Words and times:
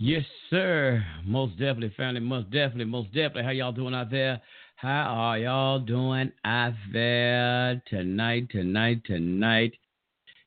Yes, 0.00 0.22
sir. 0.48 1.04
Most 1.24 1.58
definitely, 1.58 1.92
family. 1.96 2.20
Most 2.20 2.50
definitely, 2.50 2.84
most 2.84 3.08
definitely. 3.08 3.42
How 3.42 3.50
y'all 3.50 3.72
doing 3.72 3.94
out 3.94 4.12
there? 4.12 4.40
How 4.76 5.06
are 5.08 5.38
y'all 5.38 5.80
doing 5.80 6.30
out 6.44 6.74
there 6.92 7.82
tonight, 7.90 8.48
tonight, 8.48 9.02
tonight? 9.04 9.72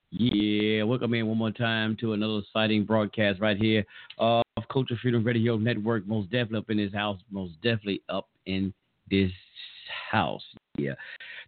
Yeah, 0.09 0.83
welcome 0.83 1.13
in 1.15 1.27
one 1.27 1.37
more 1.37 1.51
time 1.51 1.97
to 1.99 2.13
another 2.13 2.37
exciting 2.37 2.85
broadcast 2.85 3.41
right 3.41 3.57
here 3.57 3.83
of 4.19 4.45
Culture 4.71 4.97
Freedom 5.01 5.21
Radio 5.21 5.57
Network. 5.57 6.07
Most 6.07 6.31
definitely 6.31 6.59
up 6.59 6.69
in 6.69 6.77
this 6.77 6.93
house. 6.93 7.19
Most 7.29 7.55
definitely 7.55 8.03
up 8.07 8.29
in 8.45 8.73
this 9.09 9.31
house. 10.09 10.43
Yeah. 10.77 10.93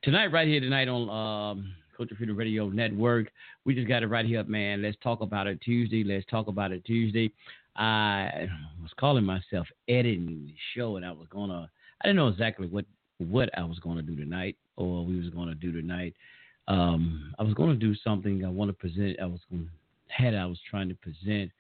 Tonight, 0.04 0.34
right 0.34 0.46
here 0.46 0.60
tonight 0.60 0.90
on 0.90 1.10
um, 1.10 1.74
Culture 1.96 2.16
Freedom 2.16 2.36
Radio 2.36 2.68
Network, 2.68 3.32
we 3.64 3.74
just 3.74 3.88
got 3.88 4.04
it 4.04 4.08
right 4.08 4.26
here, 4.26 4.44
man. 4.44 4.82
Let's 4.82 4.98
talk 5.02 5.22
about 5.22 5.48
it 5.48 5.62
Tuesday. 5.62 6.04
Let's 6.04 6.26
talk 6.26 6.48
about 6.48 6.74
it 6.74 6.84
Tuesday. 6.84 7.32
I 7.76 8.48
was 8.82 8.92
calling 9.00 9.24
myself 9.24 9.68
editing 9.88 10.46
the 10.46 10.56
show, 10.76 10.98
and 10.98 11.06
I 11.06 11.12
was 11.12 11.28
gonna. 11.30 11.70
I 12.02 12.08
didn't 12.08 12.18
know 12.18 12.28
exactly 12.28 12.68
what 12.68 12.86
what 13.18 13.50
I 13.58 13.64
was 13.64 13.80
gonna 13.80 14.02
do 14.02 14.16
tonight, 14.16 14.58
or 14.76 15.06
we 15.06 15.20
was 15.20 15.30
gonna 15.30 15.56
do 15.56 15.72
tonight. 15.72 16.14
Um, 16.68 17.34
I 17.40 17.44
was 17.44 17.54
gonna 17.54 17.76
do 17.76 17.96
something. 17.96 18.46
I 18.46 18.50
want 18.50 18.70
to 18.70 18.74
present. 18.74 19.20
I 19.22 19.26
was 19.26 19.40
gonna 19.50 19.66
had. 20.08 20.36
I 20.36 20.46
was 20.46 20.60
trying 20.70 20.90
to 20.90 20.96
present. 20.96 21.52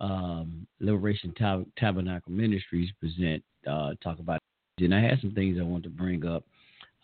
Um, 0.00 0.66
Liberation 0.80 1.34
Tab- 1.36 1.66
Tabernacle 1.76 2.32
Ministries 2.32 2.90
present. 3.00 3.42
Uh, 3.66 3.94
talk 4.02 4.18
about. 4.20 4.38
And 4.78 4.94
I 4.94 5.00
had 5.00 5.20
some 5.20 5.32
things 5.32 5.58
I 5.58 5.64
wanted 5.64 5.84
to 5.84 5.90
bring 5.90 6.24
up. 6.24 6.44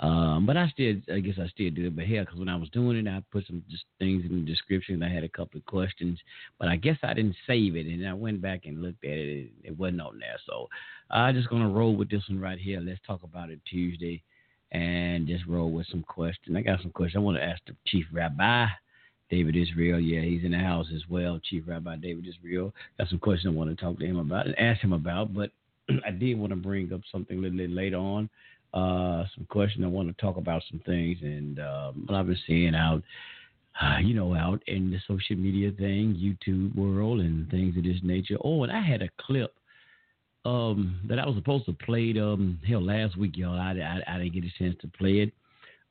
Um, 0.00 0.45
but 0.45 0.56
I 0.56 0.69
still, 0.70 0.97
I 1.12 1.20
guess 1.20 1.37
I 1.41 1.47
still 1.48 1.70
do 1.70 1.87
it. 1.87 1.97
But 1.97 2.06
hell, 2.06 2.25
because 2.25 2.39
when 2.39 2.48
I 2.48 2.56
was 2.56 2.69
doing 2.70 2.97
it, 2.97 3.09
I 3.09 3.23
put 3.31 3.47
some 3.47 3.62
just 3.70 3.84
things 3.98 4.25
in 4.25 4.45
the 4.45 4.50
description. 4.50 5.03
I 5.03 5.12
had 5.12 5.23
a 5.23 5.28
couple 5.28 5.59
of 5.59 5.67
questions, 5.67 6.19
but 6.59 6.69
I 6.69 6.77
guess 6.77 6.98
I 7.03 7.14
didn't 7.14 7.37
save 7.47 7.77
it, 7.77 7.87
and 7.87 8.06
I 8.06 8.12
went 8.12 8.42
back 8.42 8.62
and 8.65 8.83
looked 8.83 9.05
at 9.05 9.11
it. 9.11 9.28
It, 9.28 9.50
it 9.62 9.78
wasn't 9.78 10.00
on 10.00 10.19
there, 10.19 10.39
so 10.47 10.69
I'm 11.11 11.34
just 11.34 11.48
gonna 11.48 11.69
roll 11.69 11.95
with 11.95 12.11
this 12.11 12.28
one 12.28 12.41
right 12.41 12.59
here. 12.59 12.81
Let's 12.81 13.00
talk 13.06 13.22
about 13.22 13.50
it 13.50 13.61
Tuesday, 13.70 14.22
and 14.72 15.28
just 15.28 15.47
roll 15.47 15.70
with 15.70 15.87
some 15.87 16.03
questions. 16.03 16.56
I 16.56 16.62
got 16.62 16.83
some 16.83 16.91
questions. 16.91 17.20
I 17.20 17.25
want 17.25 17.37
to 17.37 17.45
ask 17.45 17.62
the 17.67 17.77
Chief 17.87 18.06
Rabbi. 18.12 18.67
David 19.31 19.56
Israel, 19.56 19.98
yeah, 19.98 20.20
he's 20.20 20.45
in 20.45 20.53
the 20.53 20.59
house 20.59 20.87
as 20.95 21.00
well. 21.09 21.41
Chief 21.42 21.65
Rabbi 21.67 21.97
David 21.97 22.27
Israel. 22.28 22.75
Got 22.98 23.09
some 23.09 23.19
questions 23.19 23.53
I 23.53 23.56
want 23.56 23.70
to 23.70 23.83
talk 23.83 23.98
to 23.98 24.05
him 24.05 24.19
about 24.19 24.47
and 24.47 24.56
ask 24.59 24.83
him 24.83 24.92
about, 24.92 25.33
but 25.33 25.50
I 26.06 26.11
did 26.11 26.39
want 26.39 26.50
to 26.50 26.56
bring 26.56 26.92
up 26.92 27.00
something 27.11 27.39
a 27.39 27.41
little 27.41 27.56
bit 27.56 27.70
later 27.70 27.97
on 27.97 28.28
uh, 28.75 29.25
some 29.34 29.47
questions. 29.48 29.84
I 29.84 29.89
want 29.89 30.08
to 30.08 30.20
talk 30.20 30.36
about 30.36 30.62
some 30.70 30.80
things 30.84 31.19
and 31.22 31.61
um, 31.61 32.05
what 32.06 32.19
I've 32.19 32.27
been 32.27 32.39
seeing 32.47 32.75
out, 32.75 33.03
uh, 33.81 33.98
you 34.03 34.14
know, 34.14 34.34
out 34.34 34.62
in 34.66 34.91
the 34.91 34.98
social 35.06 35.36
media 35.36 35.70
thing, 35.70 36.14
YouTube 36.14 36.77
world, 36.77 37.20
and 37.20 37.48
things 37.50 37.77
of 37.77 37.84
this 37.84 38.00
nature. 38.03 38.36
Oh, 38.44 38.64
and 38.64 38.72
I 38.72 38.81
had 38.81 39.00
a 39.00 39.08
clip 39.20 39.55
um, 40.44 41.00
that 41.08 41.19
I 41.19 41.27
was 41.27 41.36
supposed 41.36 41.66
to 41.66 41.72
play 41.72 42.14
um, 42.20 42.58
hell 42.66 42.84
last 42.84 43.16
week, 43.16 43.36
y'all. 43.36 43.58
I, 43.58 43.72
I, 43.72 44.14
I 44.14 44.19
didn't 44.19 44.34
get 44.34 44.44
a 44.44 44.58
chance 44.58 44.77
to 44.83 44.88
play 44.88 45.20
it. 45.20 45.32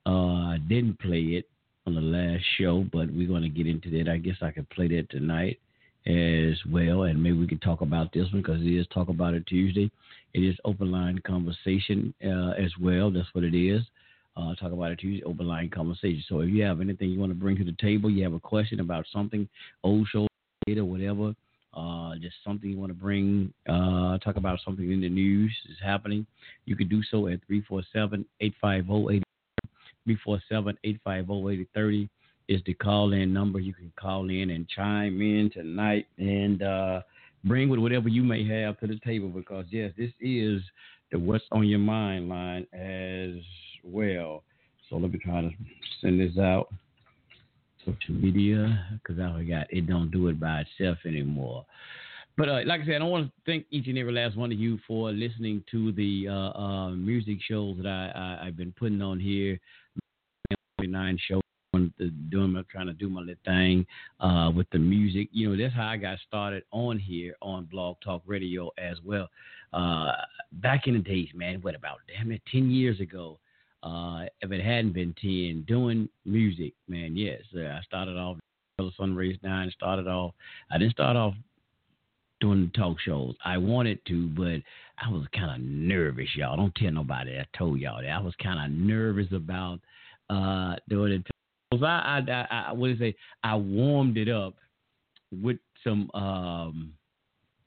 Uh, 0.06 0.52
I 0.52 0.59
didn't 0.68 1.00
play 1.00 1.22
it 1.22 1.50
on 1.88 1.96
the 1.96 2.02
last 2.02 2.44
show, 2.58 2.85
but 2.91 3.12
we're 3.12 3.28
going 3.28 3.44
to 3.44 3.50
get 3.50 3.66
into 3.66 3.90
that. 3.91 4.12
I 4.12 4.18
guess 4.18 4.35
I 4.41 4.52
could 4.52 4.69
play 4.69 4.90
that 4.90 5.09
tonight 5.09 5.59
as 6.06 6.58
well, 6.69 7.03
and 7.03 7.22
maybe 7.22 7.38
we 7.38 7.47
can 7.47 7.59
talk 7.59 7.81
about 7.81 8.12
this 8.12 8.31
one 8.34 8.41
because 8.41 8.62
it 8.62 8.68
is 8.68 8.86
Talk 8.94 9.08
About 9.08 9.34
It 9.34 9.47
Tuesday. 9.47 9.90
It 10.34 10.40
is 10.40 10.56
open 10.66 10.91
line 10.91 11.19
conversation 11.19 12.14
uh, 12.24 12.52
as 12.52 12.72
well. 12.81 13.09
That's 13.09 13.28
what 13.34 13.44
it 13.44 13.56
is. 13.56 13.81
Uh, 14.36 14.56
talk 14.56 14.72
about 14.72 14.91
it 14.91 15.00
Tuesday, 15.00 15.24
open 15.24 15.47
line 15.47 15.69
conversation. 15.69 16.24
So 16.28 16.40
if 16.41 16.50
you 16.50 16.64
have 16.64 16.81
anything 16.81 17.09
you 17.09 17.19
want 17.19 17.31
to 17.31 17.36
bring 17.36 17.56
to 17.58 17.64
the 17.64 17.75
table, 17.80 18.09
you 18.09 18.24
have 18.24 18.34
a 18.34 18.40
question 18.40 18.80
about 18.80 19.06
something, 19.14 19.47
old 19.84 20.08
show, 20.08 20.28
or 20.68 20.84
whatever, 20.86 21.36
uh, 21.75 22.16
just 22.16 22.35
something 22.44 22.70
you 22.70 22.78
want 22.78 22.90
to 22.90 22.96
bring, 22.96 23.53
uh, 23.70 24.18
talk 24.20 24.35
about 24.35 24.59
something 24.66 24.91
in 24.91 25.02
the 25.02 25.09
news 25.09 25.52
is 25.70 25.78
happening, 25.84 26.25
you 26.66 26.75
can 26.75 26.88
do 26.88 27.02
so 27.03 27.28
at 27.28 27.40
347 27.47 28.25
850 28.41 29.24
347 30.06 30.78
850 30.84 31.53
8030 31.53 32.09
is 32.48 32.62
the 32.66 32.74
call 32.74 33.14
in 33.14 33.34
number. 33.34 33.59
You 33.59 33.74
can 33.74 33.92
call 34.00 34.30
in 34.30 34.50
and 34.50 34.68
chime 34.68 35.22
in 35.22 35.50
tonight 35.54 36.08
and 36.18 36.62
uh, 36.62 37.02
bring 37.44 37.70
with 37.70 37.80
whatever 37.80 38.09
you 38.09 38.24
may 38.24 38.48
have 38.48 38.80
to 38.80 38.88
the 38.88 39.00
table 39.06 39.30
because, 39.30 39.66
yes, 39.70 39.92
this 39.98 40.12
is 40.20 40.62
the 41.12 41.20
What's 41.20 41.46
on 41.52 41.68
Your 41.68 41.80
Mind 41.80 42.30
line 42.30 42.68
as 42.74 43.42
well. 43.84 44.44
So 44.90 44.98
let 44.98 45.12
me 45.12 45.20
try 45.20 45.42
to 45.42 45.52
send 46.02 46.20
this 46.20 46.38
out. 46.38 46.68
Social 47.80 48.16
media, 48.16 48.88
because 48.94 49.20
I 49.20 49.38
forgot 49.38 49.68
it 49.70 49.88
don't 49.88 50.09
do 50.09 50.30
it 50.30 50.40
by 50.40 50.62
itself 50.62 51.00
anymore. 51.06 51.66
But 52.38 52.50
uh, 52.50 52.59
like 52.66 52.82
I 52.82 52.86
said, 52.86 53.02
I 53.02 53.06
want 53.06 53.28
to 53.28 53.32
thank 53.46 53.66
each 53.70 53.88
and 53.88 53.98
every 53.98 54.14
last 54.14 54.38
one 54.38 54.52
of 54.52 54.58
you 54.58 54.80
for 54.88 55.12
listening 55.12 55.64
to 55.72 55.92
the 55.92 56.28
uh, 56.30 56.58
uh, 56.58 56.90
music 56.92 57.38
shows 57.48 57.78
that 57.78 57.88
I, 57.88 58.40
I, 58.42 58.46
have 58.46 58.58
been 58.58 58.74
putting 58.80 59.02
on 59.02 59.20
here. 59.20 59.59
Nine 60.82 61.20
shows 61.98 62.12
doing 62.30 62.64
trying 62.70 62.88
to 62.88 62.94
do 62.94 63.10
my 63.10 63.22
little 63.22 63.36
thing 63.46 63.86
uh, 64.20 64.52
with 64.56 64.70
the 64.72 64.80
music. 64.80 65.30
You 65.32 65.50
know, 65.50 65.62
that's 65.62 65.74
how 65.74 65.88
I 65.88 65.98
got 65.98 66.18
started 66.28 66.64
on 66.72 67.00
here 67.00 67.36
on 67.42 67.66
Blog 67.66 67.98
Talk 68.04 68.22
Radio 68.26 68.72
as 68.78 68.98
well. 69.04 69.30
Uh, 69.74 70.12
back 70.54 70.88
in 70.88 70.94
the 70.94 71.00
days, 71.00 71.30
man, 71.34 71.60
what 71.62 71.76
about 71.76 71.98
damn 72.08 72.32
it, 72.32 72.42
ten 72.52 72.70
years 72.70 73.00
ago? 73.00 73.40
Uh, 73.82 74.26
if 74.42 74.52
it 74.52 74.64
hadn't 74.64 74.94
been 74.94 75.14
ten, 75.20 75.66
doing 75.68 76.08
music, 76.26 76.74
man, 76.88 77.18
yes, 77.18 77.42
uh, 77.56 77.62
I 77.62 77.82
started 77.86 78.16
off 78.16 78.38
Sun 78.98 79.16
Rays 79.16 79.38
Nine. 79.44 79.72
Started 79.72 80.08
off. 80.08 80.34
I 80.72 80.78
didn't 80.78 80.94
start 80.94 81.16
off 81.16 81.34
doing 82.40 82.72
talk 82.76 83.00
shows. 83.00 83.36
I 83.46 83.58
wanted 83.58 84.06
to, 84.08 84.28
but 84.30 84.62
I 84.98 85.10
was 85.10 85.26
kind 85.34 85.52
of 85.52 85.62
nervous, 85.62 86.28
y'all. 86.36 86.58
Don't 86.58 86.76
tell 86.76 86.92
nobody. 86.92 87.40
I 87.40 87.46
told 87.58 87.80
y'all 87.80 88.02
that 88.02 88.10
I 88.10 88.20
was 88.20 88.34
kind 88.42 88.64
of 88.64 88.78
nervous 88.78 89.32
about 89.32 89.80
uh, 90.30 90.76
doing 90.90 91.14
it 91.14 91.33
I, 91.81 92.22
I, 92.28 92.47
I, 92.51 92.72
what 92.73 92.91
is 92.91 93.01
it? 93.01 93.16
I 93.44 93.56
warmed 93.56 94.17
it 94.17 94.29
up 94.29 94.56
with 95.31 95.57
some 95.84 96.11
um 96.13 96.94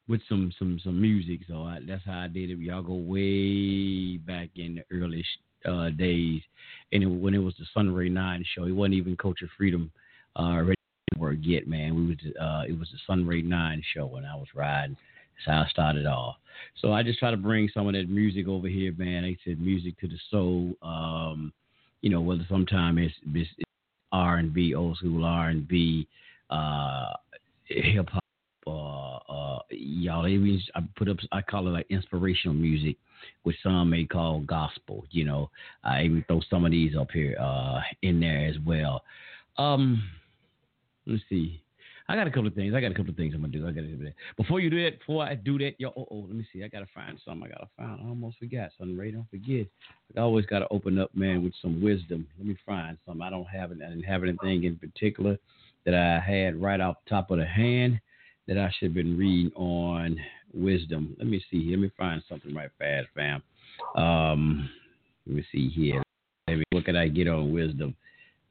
with 0.09 0.21
some 0.29 0.53
some 0.59 0.79
some 0.83 1.01
music. 1.01 1.41
So 1.49 1.63
I, 1.63 1.79
that's 1.87 2.05
how 2.05 2.21
I 2.21 2.29
did 2.29 2.51
it. 2.51 2.59
Y'all 2.59 2.83
go 2.83 2.95
way 2.95 4.19
back 4.19 4.51
in 4.57 4.77
the 4.77 4.97
early 4.97 5.25
uh, 5.65 5.91
days, 5.91 6.43
and 6.93 7.03
it, 7.03 7.07
when 7.07 7.35
it 7.35 7.39
was 7.39 7.55
the 7.59 7.67
Sunray 7.75 8.09
Nine 8.09 8.45
show, 8.55 8.65
it 8.65 8.73
wasn't 8.73 8.95
even 8.95 9.17
Culture 9.17 9.49
Freedom 9.57 9.91
uh, 10.39 10.63
radio 10.63 10.75
yet, 11.41 11.67
man. 11.67 11.95
We 11.95 12.07
was 12.07 12.17
uh, 12.41 12.65
it 12.69 12.79
was 12.79 12.89
the 12.93 12.99
Sunray 13.07 13.43
Nine 13.43 13.83
show 13.95 14.07
when 14.07 14.25
I 14.25 14.37
was 14.37 14.49
riding. 14.55 14.97
That's 15.37 15.57
how 15.57 15.63
I 15.63 15.69
started 15.69 16.07
off. 16.07 16.37
So 16.81 16.93
I 16.93 17.03
just 17.03 17.19
try 17.19 17.31
to 17.31 17.37
bring 17.37 17.69
some 17.75 17.87
of 17.87 17.95
that 17.95 18.09
music 18.09 18.49
over 18.49 18.69
here, 18.69 18.95
man. 18.97 19.23
They 19.23 19.37
said 19.45 19.61
music 19.61 19.99
to 20.01 20.09
the 20.09 20.19
soul. 20.31 20.75
Um, 20.83 21.53
you 22.01 22.11
know, 22.11 22.21
whether 22.21 22.47
sometimes 22.49 22.99
it's, 23.01 23.15
it's 23.35 23.51
R 24.17 24.39
and 24.39 24.53
B, 24.53 24.75
old 24.75 24.97
school 24.97 25.25
R 25.25 25.49
and 25.51 25.69
B, 25.69 26.07
uh, 26.51 27.13
hip 27.65 28.09
hop. 28.09 28.23
Uh, 28.67 29.17
uh, 29.33 29.59
y'all 29.71 30.27
even 30.27 30.61
I 30.75 30.81
put 30.97 31.09
up 31.09 31.19
I 31.31 31.43
call 31.43 31.69
it 31.69 31.71
like 31.71 31.87
inspirational 31.91 32.57
music, 32.57 32.97
which 33.45 33.57
some 33.63 33.91
may 33.91 34.05
call 34.05 34.41
gospel. 34.41 35.05
You 35.11 35.25
know, 35.25 35.51
I 35.85 36.03
even 36.03 36.25
throw 36.27 36.41
some 36.51 36.65
of 36.65 36.73
these 36.73 36.97
up 36.97 37.11
here 37.13 37.37
uh, 37.41 37.81
in 38.03 38.19
there 38.19 38.47
as 38.47 38.57
well. 38.67 39.03
Um, 39.59 40.03
let's 41.07 41.23
see. 41.29 41.63
I 42.09 42.15
got 42.15 42.27
a 42.27 42.31
couple 42.31 42.47
of 42.47 42.55
things. 42.55 42.75
I 42.75 42.81
got 42.81 42.93
a 42.93 42.95
couple 42.95 43.11
of 43.11 43.17
things 43.17 43.35
I'm 43.35 43.41
gonna 43.41 43.53
do. 43.53 43.67
I 43.67 43.73
got 43.73 43.81
to 43.81 43.89
do 43.89 44.05
that. 44.05 44.15
Before 44.37 44.61
you 44.61 44.71
do 44.71 44.83
that, 44.85 44.99
before 44.99 45.25
I 45.25 45.35
do 45.35 45.59
that, 45.59 45.75
yo, 45.79 45.93
oh, 45.97 46.07
oh, 46.11 46.25
let 46.29 46.37
me 46.37 46.47
see. 46.53 46.63
I 46.63 46.69
gotta 46.69 46.87
find 46.95 47.19
something. 47.25 47.49
I 47.49 47.53
gotta 47.53 47.69
find. 47.77 48.01
I 48.01 48.09
almost 48.09 48.39
forgot 48.39 48.71
something. 48.79 48.97
Ray, 48.97 49.11
don't 49.11 49.29
forget. 49.29 49.67
I 50.17 50.21
always 50.21 50.47
gotta 50.47 50.69
open 50.71 50.99
up, 50.99 51.11
man, 51.15 51.43
with 51.43 51.53
some 51.61 51.83
wisdom. 51.83 52.27
Let 52.39 52.47
me 52.47 52.57
find 52.65 52.97
something. 53.05 53.23
I 53.23 53.31
don't 53.31 53.47
have 53.47 53.73
it. 53.73 53.79
I 53.85 53.89
didn't 53.89 54.05
have 54.05 54.23
anything 54.23 54.65
in 54.65 54.77
particular 54.77 55.37
that 55.85 55.95
I 55.95 56.21
had 56.21 56.61
right 56.61 56.81
off 56.81 56.97
the 57.05 57.11
top 57.11 57.31
of 57.31 57.39
the 57.39 57.47
hand 57.47 58.01
that 58.47 58.59
I 58.59 58.71
should 58.79 58.89
have 58.89 58.95
been 58.95 59.19
reading 59.19 59.53
on 59.57 60.19
wisdom. 60.55 61.17
Let 61.19 61.27
me 61.27 61.43
see. 61.51 61.71
Let 61.71 61.81
me 61.81 61.91
find 61.99 62.23
something 62.29 62.55
right 62.55 62.71
fast, 62.79 63.09
fam. 63.15 63.43
Um, 63.97 64.71
let 65.27 65.37
me 65.37 65.45
see 65.51 65.69
here. 65.69 66.03
Maybe 66.47 66.63
what 66.71 66.85
can 66.85 66.97
I 66.97 67.09
get 67.09 67.27
on 67.27 67.53
wisdom? 67.53 67.97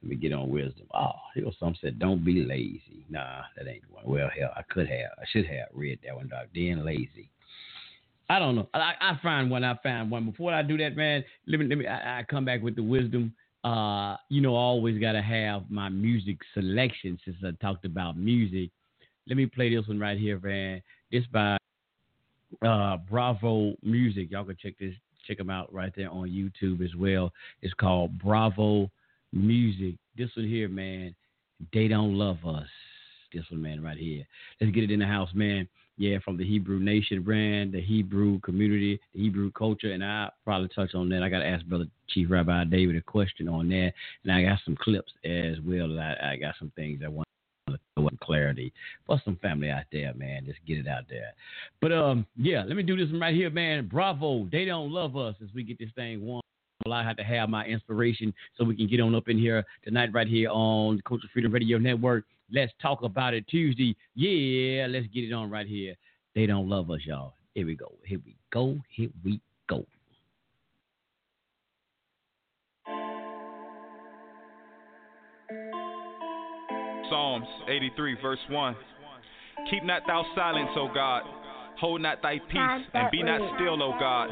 Let 0.06 0.12
me 0.12 0.16
get 0.18 0.34
on 0.34 0.50
wisdom. 0.52 0.86
Oh, 0.94 1.13
here 1.34 1.46
was 1.46 1.56
some 1.60 1.75
said, 1.81 1.98
don't 1.98 2.24
be 2.24 2.44
lazy. 2.44 3.04
Nah, 3.10 3.42
that 3.57 3.68
ain't 3.68 3.81
one. 3.90 4.04
Well, 4.06 4.30
hell, 4.38 4.52
I 4.56 4.62
could 4.69 4.88
have, 4.88 5.10
I 5.18 5.24
should 5.31 5.48
have 5.48 5.69
read 5.74 5.98
that 6.06 6.16
one, 6.16 6.28
Doc. 6.28 6.46
Being 6.54 6.86
lazy. 6.86 7.31
I 8.30 8.38
don't 8.38 8.56
know. 8.56 8.69
I, 8.75 8.94
I 9.02 9.19
find 9.24 9.50
one. 9.50 9.63
I 9.63 9.75
find 9.81 10.12
one. 10.12 10.30
Before 10.30 10.54
I 10.54 10.62
do 10.62 10.78
that, 10.78 10.96
man, 10.96 11.24
let 11.48 11.60
me 11.60 11.66
let 11.66 11.78
me. 11.80 11.88
I, 11.88 12.19
I 12.19 12.24
come 12.24 12.46
back 12.46 12.62
with 12.62 12.75
the 12.75 12.84
wisdom. 12.84 13.34
Uh, 13.63 14.16
you 14.30 14.42
know, 14.42 14.56
I 14.56 14.60
always 14.60 15.00
gotta 15.00 15.24
have 15.24 15.63
my 15.72 15.90
music 15.90 16.38
selection 16.54 17.18
since 17.25 17.38
I 17.44 17.51
talked 17.60 17.86
about 17.86 18.16
music. 18.16 18.69
Let 19.28 19.38
me 19.38 19.48
play 19.48 19.75
this 19.75 19.88
one 19.88 20.00
right 20.00 20.19
here, 20.19 20.40
man. 20.40 20.84
This 21.12 21.24
by 21.34 21.58
uh, 22.62 22.98
Bravo 23.10 23.74
Music. 23.81 24.30
Y'all 24.30 24.46
can 24.46 24.58
check 24.62 24.78
this, 24.80 24.94
check 25.28 25.40
them 25.40 25.50
out 25.50 25.74
right 25.74 25.94
there 25.96 26.12
on 26.12 26.30
YouTube 26.30 26.86
as 26.86 26.96
well. 26.96 27.31
It's 27.63 27.74
called 27.74 28.19
Bravo 28.19 28.92
Music. 29.33 29.95
This 30.18 30.30
one 30.36 30.48
here, 30.48 30.69
man. 30.69 31.16
They 31.74 31.88
don't 31.88 32.18
love 32.18 32.45
us. 32.45 32.68
This 33.33 33.44
one, 33.50 33.62
man, 33.62 33.83
right 33.83 33.98
here. 33.98 34.24
Let's 34.62 34.74
get 34.74 34.83
it 34.83 34.92
in 34.92 35.00
the 35.00 35.06
house, 35.06 35.30
man. 35.33 35.68
Yeah, 35.98 36.18
from 36.24 36.38
the 36.38 36.45
Hebrew 36.45 36.80
Nation 36.80 37.22
brand, 37.22 37.72
the 37.72 37.81
Hebrew 37.81 38.39
community, 38.39 39.00
the 39.13 39.22
Hebrew 39.22 39.51
culture, 39.51 39.94
and 39.94 40.04
I 40.04 40.30
probably 40.44 40.68
touch 40.69 40.94
on 40.94 41.07
that. 41.10 41.24
I 41.24 41.30
got 41.30 41.39
to 41.39 41.48
ask 41.48 41.66
Brother 41.66 41.86
Chief 42.10 42.30
Rabbi 42.30 42.66
David 42.66 42.98
a 42.98 43.01
question 43.01 43.48
on 43.48 43.69
that, 43.69 43.94
and 44.24 44.31
I 44.31 44.44
got 44.44 44.60
some 44.66 44.75
clips 44.75 45.13
as 45.24 45.56
well. 45.66 45.98
I, 45.98 46.33
I 46.33 46.36
got 46.36 46.56
some 46.60 46.72
things 46.75 47.01
I 47.04 47.07
want 47.07 47.25
clarity 48.22 48.74
for 49.06 49.22
some 49.24 49.38
family 49.42 49.69
out 49.69 49.83
there, 49.92 50.13
man. 50.16 50.45
Just 50.45 50.60
get 50.68 50.77
it 50.77 50.88
out 50.88 51.04
there. 51.10 51.33
But 51.81 51.92
um, 51.92 52.25
yeah, 52.36 52.63
let 52.66 52.75
me 52.75 52.83
do 52.83 52.98
this 52.98 53.12
one 53.12 53.22
right 53.22 53.36
here, 53.36 53.50
man. 53.50 53.88
Bravo, 53.88 54.48
they 54.51 54.66
don't 54.66 54.92
love 54.92 55.16
us 55.16 55.36
as 55.42 55.50
we 55.54 55.63
get 55.63 55.80
this 55.80 55.89
thing 55.95 56.25
won. 56.25 56.42
I 56.92 57.04
have 57.04 57.18
to 57.18 57.24
have 57.24 57.50
my 57.50 57.66
inspiration 57.66 58.33
so 58.57 58.63
we 58.63 58.75
can 58.75 58.88
get 58.88 59.00
on 59.00 59.16
up 59.16 59.27
in 59.27 59.39
here 59.39 59.66
tonight, 59.83 60.10
right 60.13 60.27
here 60.27 60.50
on 60.51 61.01
Culture 61.07 61.27
Freedom 61.33 61.51
Radio 61.51 61.77
Network. 61.77 62.25
Let's 62.51 62.72
talk 62.81 63.01
about 63.01 63.33
it 63.33 63.48
Tuesday. 63.48 63.95
Yeah, 64.13 64.86
let's 64.88 65.07
get 65.07 65.24
it 65.24 65.33
on 65.33 65.50
right 65.50 65.66
here. 65.66 65.95
They 66.36 66.45
don't 66.45 66.69
love 66.69 66.92
us, 66.92 67.00
y'all. 67.06 67.33
Here 67.56 67.66
we 67.66 67.75
go. 67.75 67.92
Here 68.06 68.19
we 68.24 68.36
go. 68.51 68.77
Here 68.89 69.10
we 69.24 69.42
go. 69.68 69.86
Psalms 77.10 77.48
83, 77.68 78.18
verse 78.22 78.39
1. 78.50 78.75
Keep 79.72 79.86
not 79.86 80.04
thou 80.06 80.24
silence, 80.36 80.69
O 80.75 80.89
God. 80.94 81.24
Hold 81.80 82.01
not 82.01 82.22
thy 82.22 82.39
peace, 82.39 82.88
and 82.94 83.10
be 83.12 83.24
not 83.24 83.42
still, 83.56 83.81
O 83.81 83.94
God. 84.00 84.30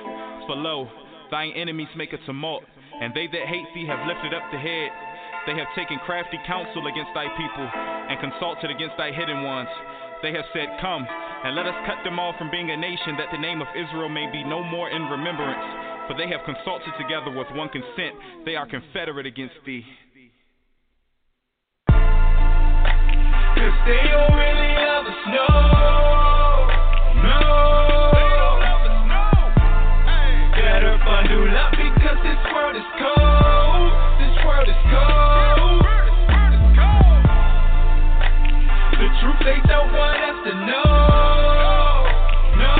For 0.47 0.55
lo, 0.55 0.89
thine 1.33 1.49
enemies 1.57 1.89
make 1.97 2.13
a 2.13 2.21
tumult, 2.29 2.61
and 3.01 3.09
they 3.17 3.25
that 3.25 3.49
hate 3.49 3.65
thee 3.73 3.89
have 3.89 4.05
lifted 4.05 4.37
up 4.37 4.45
the 4.53 4.61
head. 4.61 4.93
They 5.49 5.57
have 5.57 5.65
taken 5.73 5.97
crafty 6.05 6.37
counsel 6.45 6.85
against 6.85 7.09
thy 7.17 7.25
people, 7.33 7.65
and 7.65 8.21
consulted 8.21 8.69
against 8.69 8.93
thy 9.01 9.09
hidden 9.09 9.41
ones. 9.41 9.67
They 10.21 10.29
have 10.29 10.45
said, 10.53 10.69
Come, 10.77 11.01
and 11.09 11.57
let 11.57 11.65
us 11.65 11.73
cut 11.89 12.05
them 12.05 12.21
off 12.21 12.37
from 12.37 12.53
being 12.53 12.69
a 12.69 12.77
nation, 12.77 13.17
that 13.17 13.33
the 13.33 13.41
name 13.41 13.65
of 13.65 13.67
Israel 13.73 14.13
may 14.13 14.29
be 14.29 14.45
no 14.45 14.61
more 14.61 14.93
in 14.93 15.09
remembrance. 15.09 16.05
For 16.05 16.13
they 16.13 16.29
have 16.29 16.45
consulted 16.45 16.93
together 17.01 17.33
with 17.33 17.49
one 17.57 17.69
consent, 17.73 18.13
they 18.45 18.53
are 18.55 18.69
confederate 18.69 19.25
against 19.25 19.57
thee. 19.65 19.81
Cause 23.57 23.77
they 23.89 24.05
don't 24.05 24.37
really 24.37 24.71
love 24.85 25.09
us, 25.09 26.22
they 39.53 39.61
don't 39.69 39.93
want 39.93 40.17
us 40.17 40.37
to 40.49 40.53
know. 40.65 42.09
No. 42.57 42.73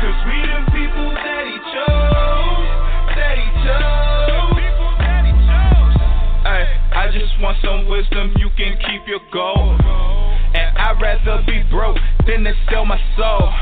Cause 0.00 0.18
we 0.24 0.36
the 0.48 0.60
people 0.72 1.12
that 1.12 1.44
he 1.44 1.58
chose. 1.68 2.64
That 3.12 3.36
he 3.36 3.48
chose. 3.68 4.08
I 6.90 7.10
just 7.12 7.40
want 7.40 7.58
some 7.62 7.88
wisdom, 7.88 8.34
you 8.38 8.48
can 8.56 8.76
keep 8.78 9.06
your 9.06 9.20
gold. 9.32 9.80
And 9.80 10.78
I'd 10.78 10.98
rather 11.00 11.44
be 11.46 11.62
broke 11.70 11.98
than 12.26 12.44
to 12.44 12.54
sell 12.70 12.84
my 12.86 12.98
soul. 13.16 13.52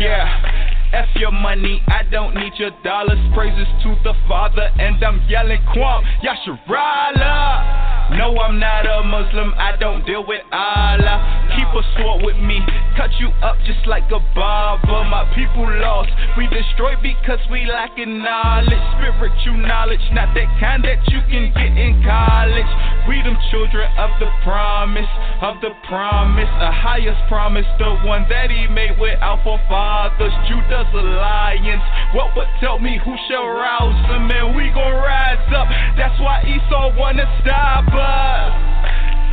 Yeah. 0.00 0.72
F 0.92 1.08
your 1.16 1.32
money, 1.32 1.82
I 1.88 2.02
don't 2.10 2.34
need 2.34 2.52
your 2.56 2.70
dollars. 2.82 3.18
Praises 3.34 3.66
to 3.82 3.96
the 4.02 4.14
Father, 4.28 4.70
and 4.78 5.02
I'm 5.04 5.22
yelling 5.28 5.62
Kwam, 5.74 6.02
Yasharala. 6.24 7.91
No, 8.12 8.36
I'm 8.36 8.60
not 8.60 8.84
a 8.84 9.02
Muslim, 9.08 9.54
I 9.56 9.76
don't 9.80 10.04
deal 10.04 10.24
with 10.26 10.44
Allah. 10.52 11.16
Keep 11.56 11.68
a 11.72 11.82
sword 11.96 12.24
with 12.24 12.36
me, 12.36 12.60
cut 12.96 13.08
you 13.16 13.32
up 13.40 13.56
just 13.64 13.86
like 13.88 14.04
a 14.12 14.20
barber. 14.36 15.04
My 15.08 15.24
people 15.32 15.64
lost, 15.80 16.12
we 16.36 16.44
destroyed 16.52 17.00
because 17.00 17.40
we 17.48 17.64
lacking 17.64 18.20
knowledge. 18.20 18.84
Spiritual 19.00 19.64
knowledge, 19.64 20.04
not 20.12 20.36
that 20.36 20.48
kind 20.60 20.84
that 20.84 21.00
you 21.08 21.24
can 21.32 21.56
get 21.56 21.72
in 21.72 22.04
college. 22.04 22.68
We 23.08 23.24
them 23.24 23.36
children 23.48 23.88
of 23.96 24.12
the 24.20 24.28
promise, 24.44 25.08
of 25.40 25.64
the 25.64 25.72
promise, 25.88 26.52
the 26.60 26.72
highest 26.72 27.20
promise, 27.32 27.66
the 27.80 27.96
one 28.04 28.28
that 28.28 28.52
he 28.52 28.68
made 28.68 29.00
with 29.00 29.16
our 29.24 29.40
forefathers. 29.40 30.36
Judah's 30.48 30.88
alliance. 30.92 31.84
What 32.12 32.36
would 32.36 32.48
tell 32.60 32.76
me 32.78 33.00
who 33.00 33.16
shall 33.28 33.48
rouse 33.48 33.96
them? 34.12 34.28
And 34.28 34.52
we 34.52 34.68
gon' 34.76 35.00
rise 35.00 35.40
up. 35.56 35.68
That's 35.96 36.16
why 36.20 36.44
Esau 36.44 36.92
wanna 37.00 37.24
stop 37.40 37.88
us. 37.88 38.01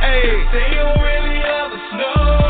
Hey, 0.00 0.22
they 0.52 0.68
don't 0.76 1.00
really 1.00 1.38
love 1.42 1.72
us, 1.72 2.49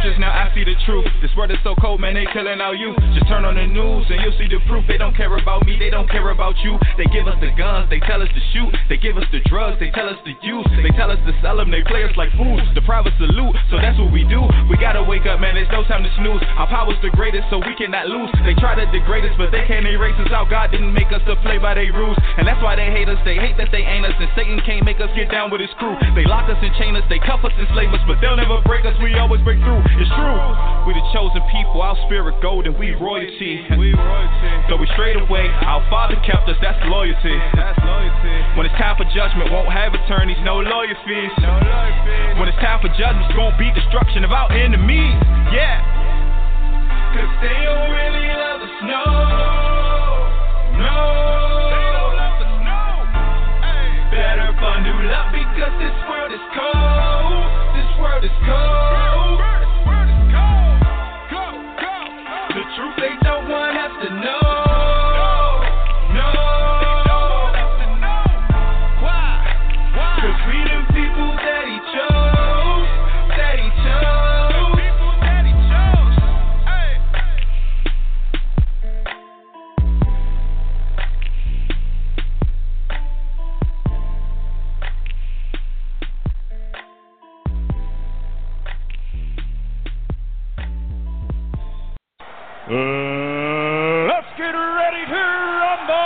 scriptures 0.00 0.20
now 0.20 0.32
I 0.32 0.48
see 0.56 0.64
the 0.64 0.72
truth. 0.88 1.04
This 1.20 1.28
world 1.36 1.52
is 1.52 1.60
so 1.60 1.76
cold, 1.76 2.00
man, 2.00 2.16
they 2.16 2.24
killing 2.32 2.60
our 2.60 2.72
youth. 2.72 2.96
Just 3.12 3.28
turn 3.28 3.44
on 3.44 3.60
the 3.60 3.68
news 3.68 4.08
and 4.08 4.24
you'll 4.24 4.36
see 4.40 4.48
the 4.48 4.56
proof. 4.64 4.84
They 4.88 4.96
don't 4.96 5.12
care 5.12 5.28
about 5.28 5.68
me, 5.68 5.76
they 5.76 5.92
don't 5.92 6.08
care 6.08 6.24
about 6.32 6.56
you. 6.64 6.80
They 6.96 7.04
give 7.12 7.28
us 7.28 7.36
the 7.44 7.52
guns, 7.52 7.92
they 7.92 8.00
tell 8.08 8.24
us 8.24 8.32
to 8.32 8.42
shoot. 8.56 8.72
They 8.88 8.96
give 8.96 9.20
us 9.20 9.28
the 9.28 9.44
drugs, 9.44 9.76
they 9.76 9.92
tell 9.92 10.08
us 10.08 10.16
to 10.24 10.32
use. 10.40 10.64
They 10.80 10.88
tell 10.96 11.12
us 11.12 11.20
to 11.28 11.32
sell 11.44 11.60
them, 11.60 11.68
they 11.68 11.84
play 11.84 12.04
us 12.08 12.16
like 12.16 12.32
fools. 12.32 12.64
The 12.72 12.80
private 12.88 13.12
salute, 13.20 13.52
so 13.68 13.76
that's 13.76 14.00
what 14.00 14.08
we 14.08 14.24
do. 14.24 14.40
We 14.72 14.80
gotta 14.80 15.04
wake 15.04 15.28
up, 15.28 15.36
man, 15.36 15.52
there's 15.52 15.72
no 15.72 15.84
time 15.84 16.00
to 16.00 16.12
snooze. 16.16 16.40
Our 16.56 16.68
power's 16.72 16.96
the 17.04 17.12
greatest, 17.12 17.52
so 17.52 17.60
we 17.60 17.76
cannot 17.76 18.08
lose. 18.08 18.32
They 18.48 18.56
try 18.56 18.72
to 18.80 18.88
degrade 18.88 19.28
us, 19.28 19.36
but 19.36 19.52
they 19.52 19.68
can't 19.68 19.84
erase 19.84 20.16
us 20.24 20.32
out. 20.32 20.48
God 20.48 20.72
didn't 20.72 20.96
make 20.96 21.12
us 21.12 21.20
to 21.28 21.36
play 21.44 21.60
by 21.60 21.76
their 21.76 21.92
rules. 21.92 22.16
And 22.40 22.48
that's 22.48 22.62
why 22.64 22.72
they 22.72 22.88
hate 22.88 23.08
us. 23.12 23.20
They 23.28 23.36
hate 23.36 23.60
that 23.60 23.68
they 23.68 23.84
ain't 23.84 24.08
us. 24.08 24.16
And 24.16 24.32
Satan 24.32 24.56
can't 24.64 24.84
make 24.84 24.96
us 24.96 25.12
get 25.12 25.28
down 25.28 25.52
with 25.52 25.60
his 25.60 25.72
crew. 25.76 25.92
They 26.16 26.24
lock 26.24 26.48
us 26.48 26.56
and 26.62 26.72
chain 26.80 26.96
us, 26.96 27.04
they 27.12 27.20
cuff 27.20 27.44
us 27.44 27.52
and 27.60 27.68
slave 27.76 27.92
us, 27.92 28.00
but 28.08 28.16
they'll 28.24 28.38
never 28.40 28.64
break 28.64 28.88
us. 28.88 28.96
We 29.02 29.12
always 29.20 29.44
break 29.44 29.60
through. 29.60 29.89
It's 29.98 30.12
true. 30.14 30.38
We 30.86 30.94
the 30.96 31.04
chosen 31.12 31.42
people, 31.52 31.82
our 31.82 31.96
spirit 32.06 32.40
golden, 32.40 32.78
we 32.78 32.94
royalty. 32.96 33.62
We 33.76 33.92
royalty. 33.92 34.52
So 34.68 34.76
we 34.76 34.86
straight 34.94 35.18
away, 35.18 35.46
our 35.66 35.84
father 35.90 36.16
kept 36.24 36.48
us, 36.48 36.56
that's 36.62 36.78
loyalty. 36.88 37.36
That's 37.54 37.78
loyalty. 37.84 38.36
When 38.56 38.64
it's 38.66 38.74
time 38.80 38.96
for 38.96 39.04
judgment, 39.12 39.52
won't 39.52 39.70
have 39.70 39.92
attorneys, 39.94 40.38
no 40.42 40.62
lawyer 40.62 40.96
fees. 41.04 41.30
No 41.42 41.52
lawyer 41.52 41.96
fees. 42.06 42.38
When 42.38 42.48
it's 42.48 42.58
time 42.64 42.80
for 42.80 42.88
judgment, 42.96 43.28
it's 43.28 43.36
gonna 43.36 43.58
be 43.60 43.68
destruction 43.76 44.24
of 44.24 44.32
our 44.32 44.50
enemies. 44.50 45.14
Yeah. 45.52 45.82
Cause 47.14 47.32
they 47.42 47.58
don't 47.66 47.90
really 47.90 48.26
love 48.30 48.60
us, 48.62 48.76
no. 48.86 49.04
No. 50.80 50.98
They 51.70 51.86
don't 51.92 52.14
love 52.14 52.38
us, 52.40 52.54
no. 52.62 52.82
Hey. 53.66 54.14
Better 54.14 54.50
bundle 54.56 54.96
up 55.12 55.28
because 55.34 55.74
this 55.76 55.96
world 56.08 56.32
is 56.32 56.44
cold. 56.56 57.46
This 57.74 57.90
world 58.00 58.24
is 58.24 58.36
cold. 58.46 59.49
Let's 92.70 94.28
get 94.36 94.52
ready 94.52 95.04
to 95.06 95.22
rumble! 95.60 95.96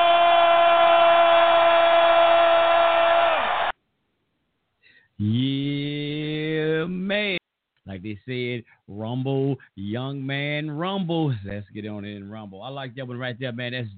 Yeah, 5.18 6.86
man. 6.86 7.38
Like 7.86 8.02
they 8.02 8.18
said, 8.26 8.64
rumble, 8.88 9.56
young 9.74 10.24
man, 10.24 10.70
rumble. 10.70 11.34
Let's 11.44 11.66
get 11.74 11.86
on 11.86 12.06
it 12.06 12.16
and 12.16 12.32
rumble. 12.32 12.62
I 12.62 12.68
like 12.70 12.94
that 12.96 13.06
one 13.06 13.18
right 13.18 13.38
there, 13.38 13.52
man. 13.52 13.72
That's 13.72 13.88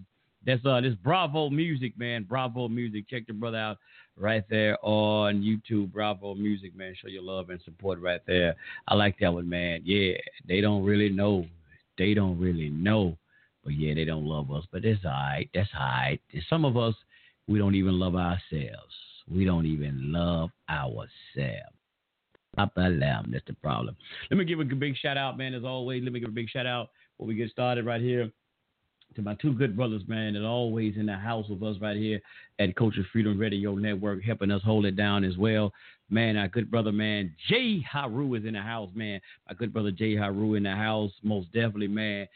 that's 0.45 0.67
uh 0.67 0.81
this 0.81 0.95
Bravo 1.05 1.51
music, 1.51 1.97
man. 1.97 2.25
Bravo 2.25 2.67
music. 2.69 3.09
Check 3.09 3.29
the 3.29 3.33
brother 3.33 3.59
out 3.59 3.79
right 4.17 4.45
there 4.51 4.77
on 4.85 5.41
YouTube. 5.41 5.93
Bravo 5.93 6.35
music, 6.35 6.75
man. 6.77 6.97
Show 7.01 7.09
your 7.09 7.23
love 7.23 7.51
and 7.51 7.61
support 7.65 8.01
right 8.01 8.23
there. 8.27 8.57
I 8.89 8.95
like 8.97 9.21
that 9.21 9.33
one, 9.33 9.49
man. 9.49 9.83
Yeah, 9.85 10.15
they 10.49 10.61
don't 10.61 10.85
really 10.85 11.11
know. 11.11 11.47
They 11.99 12.15
don't 12.15 12.39
really 12.39 12.69
know. 12.69 13.17
But 13.65 13.75
yeah, 13.75 13.95
they 13.95 14.05
don't 14.05 14.27
love 14.27 14.51
us. 14.51 14.65
But 14.71 14.85
it's 14.85 15.05
all 15.05 15.11
right. 15.11 15.49
That's 15.55 15.69
all 15.75 15.87
right. 15.87 16.21
Some 16.49 16.65
of 16.65 16.77
us, 16.77 16.95
we 17.49 17.59
don't 17.59 17.75
even 17.75 17.99
love 17.99 18.15
ourselves. 18.15 18.95
We 19.29 19.45
don't 19.45 19.67
even 19.67 20.13
love 20.13 20.51
ourselves. 20.71 21.11
Pop 22.57 22.75
that. 22.77 23.25
That's 23.29 23.45
the 23.47 23.55
problem. 23.55 23.97
Let 24.31 24.39
me 24.39 24.45
give 24.45 24.61
a 24.61 24.65
big 24.65 24.97
shout 24.97 25.17
out, 25.17 25.37
man. 25.37 25.53
As 25.53 25.65
always, 25.65 26.03
let 26.03 26.13
me 26.13 26.21
give 26.21 26.29
a 26.29 26.33
big 26.33 26.49
shout 26.49 26.67
out 26.67 26.91
before 27.17 27.27
we 27.27 27.35
get 27.35 27.51
started 27.51 27.85
right 27.85 28.01
here 28.01 28.31
to 29.15 29.23
my 29.23 29.35
two 29.35 29.53
good 29.55 29.77
brothers, 29.77 30.03
man, 30.07 30.35
that 30.35 30.45
always 30.45 30.97
in 30.97 31.07
the 31.07 31.15
house 31.15 31.49
with 31.49 31.63
us 31.63 31.77
right 31.81 31.97
here 31.97 32.21
at 32.59 32.77
Culture 32.77 33.07
Freedom 33.13 33.39
Radio 33.39 33.75
Network, 33.75 34.23
helping 34.23 34.51
us 34.51 34.63
hold 34.63 34.85
it 34.85 34.97
down 34.97 35.25
as 35.25 35.37
well. 35.37 35.73
Man, 36.09 36.37
our 36.37 36.47
good 36.47 36.71
brother, 36.71 36.93
man, 36.93 37.35
Jay 37.49 37.81
Haru 37.81 38.35
is 38.35 38.45
in 38.45 38.53
the 38.55 38.61
house, 38.61 38.91
man. 38.95 39.21
My 39.49 39.55
good 39.55 39.73
brother 39.73 39.91
Jay 39.91 40.15
Haru 40.15 40.55
in 40.55 40.63
the 40.63 40.71
house, 40.71 41.11
most 41.23 41.47
definitely, 41.53 41.89
man. 41.89 42.29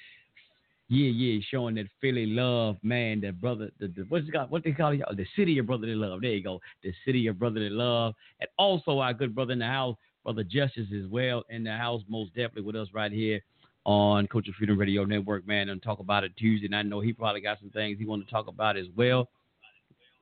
Yeah, 0.89 1.11
yeah, 1.11 1.41
showing 1.53 1.77
that 1.77 1.87
Philly 2.01 2.27
love, 2.27 2.77
man. 2.83 3.21
That 3.21 3.41
brother, 3.41 3.71
the, 3.79 3.87
the 3.87 4.05
what's 4.09 4.27
it 4.27 4.33
called? 4.33 4.51
What 4.51 4.65
they 4.65 4.73
call 4.73 4.93
y'all? 4.93 5.15
The 5.15 5.27
city 5.37 5.57
of 5.59 5.67
brotherly 5.69 5.95
love. 5.95 6.21
There 6.21 6.33
you 6.33 6.43
go. 6.43 6.61
The 6.83 6.93
city 7.07 7.29
of 7.29 7.39
brotherly 7.39 7.71
love, 7.71 8.15
and 8.41 8.49
also 8.59 8.99
our 8.99 9.15
good 9.15 9.37
brother 9.37 9.53
in 9.53 9.61
the 9.61 9.67
house, 9.67 9.97
brother 10.25 10.43
Justice, 10.43 10.89
as 10.93 11.07
well 11.09 11.45
in 11.49 11.63
the 11.63 11.77
house, 11.77 12.03
most 12.09 12.31
definitely 12.31 12.63
with 12.63 12.75
us 12.75 12.89
right 12.93 13.13
here 13.13 13.41
on 13.85 14.27
Culture 14.27 14.51
Freedom 14.59 14.77
Radio 14.77 15.05
Network, 15.05 15.47
man, 15.47 15.69
and 15.69 15.81
talk 15.81 16.01
about 16.01 16.25
it 16.25 16.37
Tuesday. 16.37 16.67
And 16.67 16.75
I 16.75 16.83
know 16.83 16.99
he 16.99 17.13
probably 17.13 17.41
got 17.41 17.61
some 17.61 17.71
things 17.71 17.99
he 18.01 18.05
want 18.05 18.25
to 18.25 18.31
talk 18.31 18.49
about 18.49 18.77
as 18.77 18.87
well. 18.97 19.29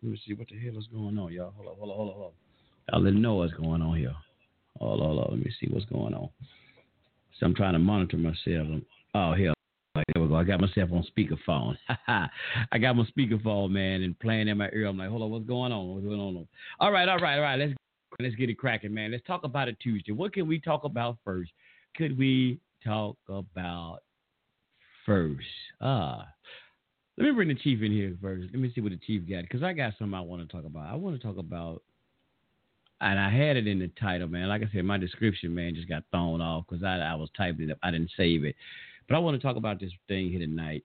Let 0.02 0.12
me 0.12 0.20
see 0.26 0.34
what 0.34 0.48
the 0.48 0.58
hell 0.58 0.78
is 0.78 0.86
going 0.92 1.18
on, 1.18 1.32
y'all. 1.32 1.54
Hold 1.56 1.68
on, 1.68 1.76
hold 1.78 1.90
on, 1.90 1.96
hold 1.96 2.08
on, 2.10 2.14
hold 2.14 2.26
on. 2.26 2.47
I'll 2.92 3.02
let 3.02 3.12
you 3.12 3.20
know 3.20 3.34
what's 3.34 3.52
going 3.54 3.82
on 3.82 3.96
here. 3.96 4.14
Hold 4.78 5.00
on, 5.00 5.06
hold 5.06 5.24
on. 5.24 5.30
Let 5.32 5.44
me 5.44 5.52
see 5.60 5.68
what's 5.70 5.86
going 5.86 6.14
on. 6.14 6.28
So 7.38 7.46
I'm 7.46 7.54
trying 7.54 7.74
to 7.74 7.78
monitor 7.78 8.16
myself. 8.16 8.82
Oh, 9.14 9.34
here. 9.34 9.52
There 9.94 10.22
we 10.22 10.28
go. 10.28 10.36
I 10.36 10.44
got 10.44 10.60
myself 10.60 10.90
on 10.92 11.04
speakerphone. 11.16 11.76
I 12.08 12.78
got 12.78 12.96
my 12.96 13.04
speakerphone, 13.04 13.70
man, 13.70 14.02
and 14.02 14.18
playing 14.18 14.48
in 14.48 14.58
my 14.58 14.68
ear. 14.72 14.86
I'm 14.86 14.96
like, 14.96 15.08
hold 15.08 15.22
on, 15.22 15.30
what's 15.30 15.46
going 15.46 15.72
on? 15.72 15.88
What's 15.88 16.06
going 16.06 16.20
on? 16.20 16.46
All 16.78 16.92
right, 16.92 17.08
all 17.08 17.18
right, 17.18 17.36
all 17.36 17.42
right. 17.42 17.58
Let's 17.58 17.72
let's 18.20 18.34
get 18.36 18.50
it 18.50 18.58
cracking, 18.58 18.94
man. 18.94 19.10
Let's 19.10 19.26
talk 19.26 19.44
about 19.44 19.68
it 19.68 19.76
Tuesday. 19.80 20.12
What 20.12 20.32
can 20.32 20.46
we 20.46 20.60
talk 20.60 20.84
about 20.84 21.18
first? 21.24 21.50
Could 21.96 22.16
we 22.16 22.60
talk 22.84 23.16
about 23.28 24.00
first? 25.04 25.46
Ah, 25.80 26.26
let 27.16 27.24
me 27.24 27.32
bring 27.32 27.48
the 27.48 27.54
chief 27.56 27.82
in 27.82 27.90
here 27.90 28.16
first. 28.22 28.48
Let 28.52 28.60
me 28.60 28.70
see 28.74 28.80
what 28.80 28.92
the 28.92 28.98
chief 28.98 29.28
got 29.28 29.42
because 29.42 29.62
I 29.62 29.72
got 29.72 29.94
something 29.98 30.14
I 30.14 30.20
want 30.20 30.48
to 30.48 30.56
talk 30.56 30.64
about. 30.64 30.86
I 30.86 30.94
want 30.94 31.20
to 31.20 31.26
talk 31.26 31.36
about, 31.36 31.82
and 33.00 33.18
I 33.18 33.30
had 33.30 33.56
it 33.56 33.66
in 33.66 33.78
the 33.78 33.90
title, 34.00 34.28
man. 34.28 34.48
Like 34.48 34.62
I 34.62 34.68
said, 34.72 34.84
my 34.84 34.98
description, 34.98 35.54
man, 35.54 35.74
just 35.74 35.88
got 35.88 36.04
thrown 36.10 36.40
off 36.40 36.64
because 36.68 36.82
I, 36.82 36.96
I 36.96 37.14
was 37.14 37.30
typing 37.36 37.68
it 37.68 37.72
up. 37.72 37.78
I 37.82 37.90
didn't 37.90 38.10
save 38.16 38.44
it. 38.44 38.56
But 39.08 39.14
I 39.14 39.18
want 39.18 39.40
to 39.40 39.46
talk 39.46 39.56
about 39.56 39.80
this 39.80 39.92
thing 40.08 40.30
here 40.30 40.40
tonight 40.40 40.84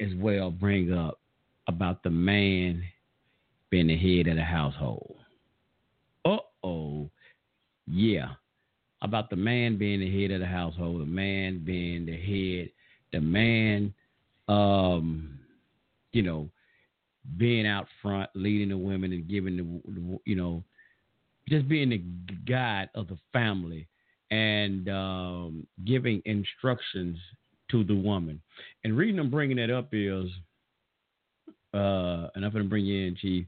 as 0.00 0.08
well, 0.16 0.50
bring 0.50 0.92
up 0.92 1.20
about 1.68 2.02
the 2.02 2.10
man 2.10 2.82
being 3.70 3.86
the 3.86 3.96
head 3.96 4.26
of 4.28 4.36
the 4.36 4.42
household. 4.42 5.16
Uh 6.24 6.38
oh. 6.62 7.10
Yeah. 7.86 8.30
About 9.02 9.28
the 9.28 9.36
man 9.36 9.76
being 9.76 10.00
the 10.00 10.22
head 10.22 10.30
of 10.30 10.40
the 10.40 10.46
household, 10.46 11.02
the 11.02 11.06
man 11.06 11.62
being 11.64 12.06
the 12.06 12.16
head, 12.16 12.70
the 13.12 13.20
man, 13.20 13.92
um, 14.48 15.38
you 16.12 16.22
know, 16.22 16.48
being 17.36 17.66
out 17.66 17.86
front, 18.00 18.30
leading 18.34 18.70
the 18.70 18.78
women 18.78 19.12
and 19.12 19.28
giving 19.28 19.56
the, 19.56 20.20
you 20.24 20.36
know, 20.36 20.62
just 21.48 21.68
being 21.68 21.90
the 21.90 22.02
guide 22.46 22.88
of 22.94 23.08
the 23.08 23.18
family 23.32 23.86
and 24.30 24.88
um, 24.88 25.66
giving 25.84 26.22
instructions 26.24 27.18
to 27.70 27.84
the 27.84 27.94
woman. 27.94 28.40
And 28.82 28.96
reason 28.96 29.18
I'm 29.18 29.30
bringing 29.30 29.56
that 29.58 29.70
up 29.70 29.88
is, 29.92 30.30
uh, 31.72 32.28
and 32.34 32.44
I'm 32.44 32.52
going 32.52 32.64
to 32.64 32.68
bring 32.70 32.86
you 32.86 33.06
in, 33.06 33.16
Chief, 33.16 33.46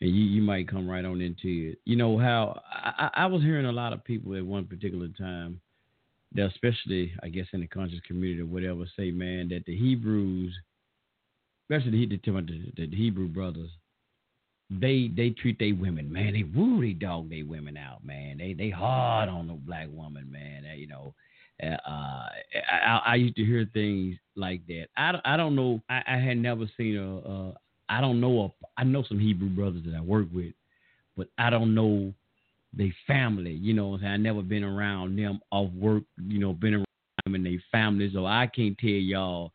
and 0.00 0.10
you, 0.10 0.24
you 0.24 0.42
might 0.42 0.68
come 0.68 0.88
right 0.88 1.04
on 1.04 1.20
into 1.20 1.72
it. 1.72 1.78
You 1.84 1.96
know 1.96 2.18
how 2.18 2.60
I, 2.70 3.10
I 3.14 3.26
was 3.26 3.42
hearing 3.42 3.66
a 3.66 3.72
lot 3.72 3.92
of 3.92 4.02
people 4.04 4.34
at 4.34 4.44
one 4.44 4.64
particular 4.64 5.08
time, 5.08 5.60
that 6.34 6.46
especially 6.46 7.12
I 7.22 7.28
guess 7.28 7.46
in 7.52 7.60
the 7.60 7.66
conscious 7.66 8.00
community 8.06 8.40
or 8.40 8.46
whatever, 8.46 8.84
say, 8.96 9.10
man, 9.10 9.48
that 9.50 9.64
the 9.66 9.76
Hebrews, 9.76 10.54
especially 11.64 12.06
the, 12.06 12.16
the, 12.16 12.86
the 12.86 12.96
Hebrew 12.96 13.28
brothers, 13.28 13.70
they 14.70 15.10
they 15.16 15.30
treat 15.30 15.58
their 15.58 15.74
women, 15.74 16.12
man. 16.12 16.32
They 16.32 16.44
woo, 16.44 16.80
they 16.80 16.92
dog 16.92 17.28
their 17.28 17.44
women 17.44 17.76
out, 17.76 18.04
man. 18.04 18.38
They 18.38 18.52
they 18.52 18.70
hard 18.70 19.28
on 19.28 19.48
the 19.48 19.54
black 19.54 19.88
woman, 19.92 20.30
man. 20.30 20.62
They, 20.62 20.76
you 20.76 20.86
know, 20.86 21.14
uh, 21.62 22.28
I, 22.70 23.00
I, 23.06 23.14
used 23.16 23.36
to 23.36 23.44
hear 23.44 23.68
things 23.72 24.16
like 24.36 24.66
that. 24.68 24.86
I, 24.96 25.12
I 25.24 25.36
don't 25.36 25.56
know. 25.56 25.82
I, 25.90 26.02
I 26.06 26.16
had 26.16 26.38
never 26.38 26.70
seen 26.76 26.96
a. 26.96 27.18
a 27.18 27.54
I 27.88 28.00
don't 28.00 28.20
know. 28.20 28.40
A, 28.42 28.80
I 28.80 28.84
know 28.84 29.02
some 29.08 29.18
Hebrew 29.18 29.48
brothers 29.48 29.82
that 29.84 29.96
I 29.96 30.00
work 30.00 30.28
with, 30.32 30.52
but 31.16 31.28
I 31.36 31.50
don't 31.50 31.74
know 31.74 32.14
their 32.72 32.94
family. 33.06 33.52
You 33.52 33.74
know, 33.74 33.98
I 33.98 34.16
never 34.16 34.42
been 34.42 34.62
around 34.62 35.18
them 35.18 35.40
off 35.50 35.72
work. 35.72 36.04
You 36.24 36.38
know, 36.38 36.52
been 36.52 36.74
around 36.74 36.86
them 37.24 37.34
and 37.34 37.44
their 37.44 37.62
families, 37.72 38.12
so 38.14 38.24
I 38.24 38.46
can't 38.46 38.78
tell 38.78 38.90
y'all 38.90 39.52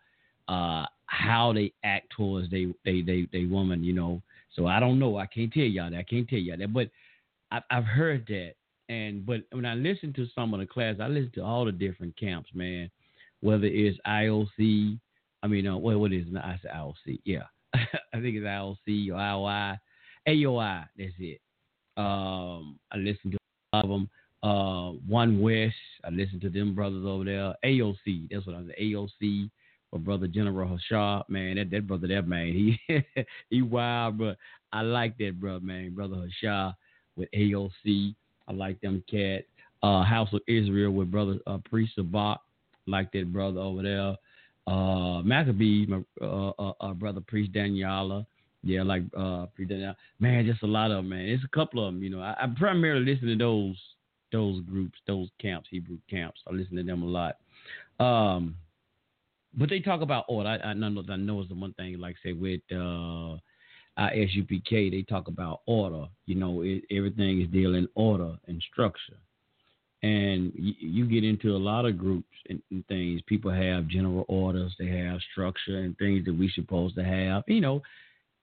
uh, 0.50 0.86
how 1.06 1.54
they 1.54 1.72
act 1.86 2.12
towards 2.16 2.52
they 2.52 2.74
they 2.84 3.02
they 3.02 3.28
they 3.32 3.46
woman. 3.46 3.84
You 3.84 3.94
know, 3.94 4.22
so 4.56 4.68
I 4.68 4.80
don't 4.80 5.00
know. 5.00 5.18
I 5.18 5.26
can't 5.26 5.52
tell 5.52 5.64
y'all 5.64 5.92
that. 5.92 5.98
I 5.98 6.04
can't 6.04 6.28
tell 6.28 6.40
y'all 6.40 6.58
that, 6.58 6.74
but 6.74 6.90
I've, 7.52 7.64
I've 7.70 7.86
heard 7.86 8.26
that 8.28 8.54
and 8.90 9.26
but 9.26 9.42
when 9.52 9.66
I 9.66 9.74
listen 9.74 10.14
to 10.14 10.28
some 10.36 10.54
of 10.54 10.60
the 10.60 10.66
class, 10.66 10.96
I 11.02 11.08
listen 11.08 11.32
to 11.36 11.44
all 11.44 11.66
the 11.66 11.72
different 11.72 12.18
camps, 12.18 12.50
man. 12.54 12.90
Whether 13.42 13.66
it's 13.66 13.98
IOC, 14.08 15.00
I 15.44 15.48
mean, 15.48 15.68
uh, 15.68 15.78
what 15.78 16.00
what 16.00 16.14
is 16.14 16.28
it? 16.28 16.38
I 16.38 16.60
said 16.62 16.72
IOC, 16.72 17.20
yeah, 17.26 17.44
I 17.74 18.20
think 18.22 18.36
it's 18.36 18.46
IOC 18.46 19.10
or 19.10 19.16
IOI, 19.16 19.80
AOI. 20.28 20.86
That's 20.98 21.14
it. 21.20 21.42
Um, 21.98 22.80
I 22.92 22.98
listen 22.98 23.32
to 23.32 23.38
all 23.74 23.82
of 23.82 23.90
them. 23.90 24.10
Uh, 24.44 24.92
One 25.08 25.42
West, 25.42 25.74
I 26.04 26.10
listen 26.10 26.40
to 26.42 26.50
them 26.50 26.76
brothers 26.76 27.06
over 27.06 27.24
there. 27.24 27.56
AOC, 27.66 28.30
that's 28.30 28.46
what 28.46 28.56
I 28.56 28.62
said. 28.66 28.76
AOC 28.80 29.50
for 29.96 30.00
brother 30.00 30.28
General 30.28 30.78
Hashar, 30.78 31.24
man. 31.30 31.56
That 31.56 31.72
that 31.72 31.88
brother, 31.88 32.08
that 32.08 32.28
man, 32.28 32.48
he 32.48 32.80
he 33.50 33.62
wild, 33.62 34.18
but 34.18 34.38
I 34.74 34.82
like 34.82 35.18
that 35.20 35.40
brother, 35.40 35.62
man. 35.62 35.96
Brother 35.96 36.28
Hashar 36.44 36.76
with 37.16 37.30
AOC. 37.34 38.14
I 38.48 38.52
like 38.52 38.82
them 38.82 39.02
cat. 39.10 39.46
Uh, 39.82 40.04
House 40.04 40.28
of 40.34 40.42
Israel 40.48 40.92
with 40.92 41.12
brother 41.12 41.38
uh, 41.48 41.60
Priest 41.70 41.94
Sabak, 41.98 42.40
like 42.88 43.10
that 43.14 43.32
brother 43.32 43.62
over 43.62 43.84
there. 43.84 44.16
Uh, 44.68 45.22
Maccabees, 45.22 45.88
my 45.88 46.02
uh, 46.22 46.52
uh, 46.60 46.74
uh, 46.82 46.94
brother 46.94 47.22
Priest 47.26 47.54
Daniela. 47.54 48.26
Yeah, 48.64 48.84
like 48.84 49.04
uh, 49.18 49.46
Priest 49.56 49.72
Daniela. 49.72 49.96
Man, 50.20 50.46
just 50.46 50.64
a 50.64 50.68
lot 50.68 50.92
of 50.92 50.98
them, 50.98 51.10
man. 51.10 51.26
It's 51.26 51.44
a 51.46 51.56
couple 51.56 51.88
of 51.88 51.94
them. 51.94 52.04
You 52.04 52.10
know, 52.10 52.20
I, 52.20 52.36
I 52.38 52.48
primarily 52.58 53.14
listen 53.14 53.30
to 53.30 53.38
those 53.38 53.78
those 54.34 54.60
groups, 54.66 55.00
those 55.08 55.30
camps, 55.40 55.70
Hebrew 55.72 56.00
camps. 56.10 56.42
I 56.50 56.54
listen 56.54 56.76
to 56.76 56.84
them 56.84 57.02
a 57.02 57.06
lot. 57.06 57.38
Um, 57.98 58.56
but 59.58 59.70
they 59.70 59.80
talk 59.80 60.02
about 60.02 60.26
order. 60.28 60.50
I, 60.50 60.70
I 60.70 60.74
know 60.74 61.04
I 61.10 61.16
know 61.16 61.40
it's 61.40 61.50
the 61.50 61.56
one 61.56 61.74
thing, 61.74 61.98
like 62.00 62.16
say 62.24 62.34
with 62.34 62.62
uh, 62.72 63.38
SUPK, 63.98 64.92
they 64.92 65.06
talk 65.08 65.28
about 65.28 65.62
order. 65.66 66.08
You 66.26 66.36
know, 66.36 66.62
it, 66.62 66.84
everything 66.92 67.42
is 67.42 67.48
dealing 67.50 67.88
order 67.96 68.36
and 68.48 68.64
structure. 68.72 69.18
And 70.04 70.52
you, 70.56 70.74
you 70.80 71.06
get 71.06 71.24
into 71.24 71.56
a 71.56 71.58
lot 71.58 71.86
of 71.86 71.98
groups 71.98 72.36
and, 72.50 72.62
and, 72.70 72.86
things. 72.88 73.22
People 73.26 73.52
have 73.52 73.88
general 73.88 74.26
orders, 74.28 74.76
they 74.78 74.88
have 74.88 75.20
structure 75.32 75.80
and 75.80 75.98
things 75.98 76.26
that 76.26 76.38
we're 76.38 76.50
supposed 76.54 76.96
to 76.96 77.04
have. 77.04 77.44
You 77.48 77.62
know, 77.62 77.82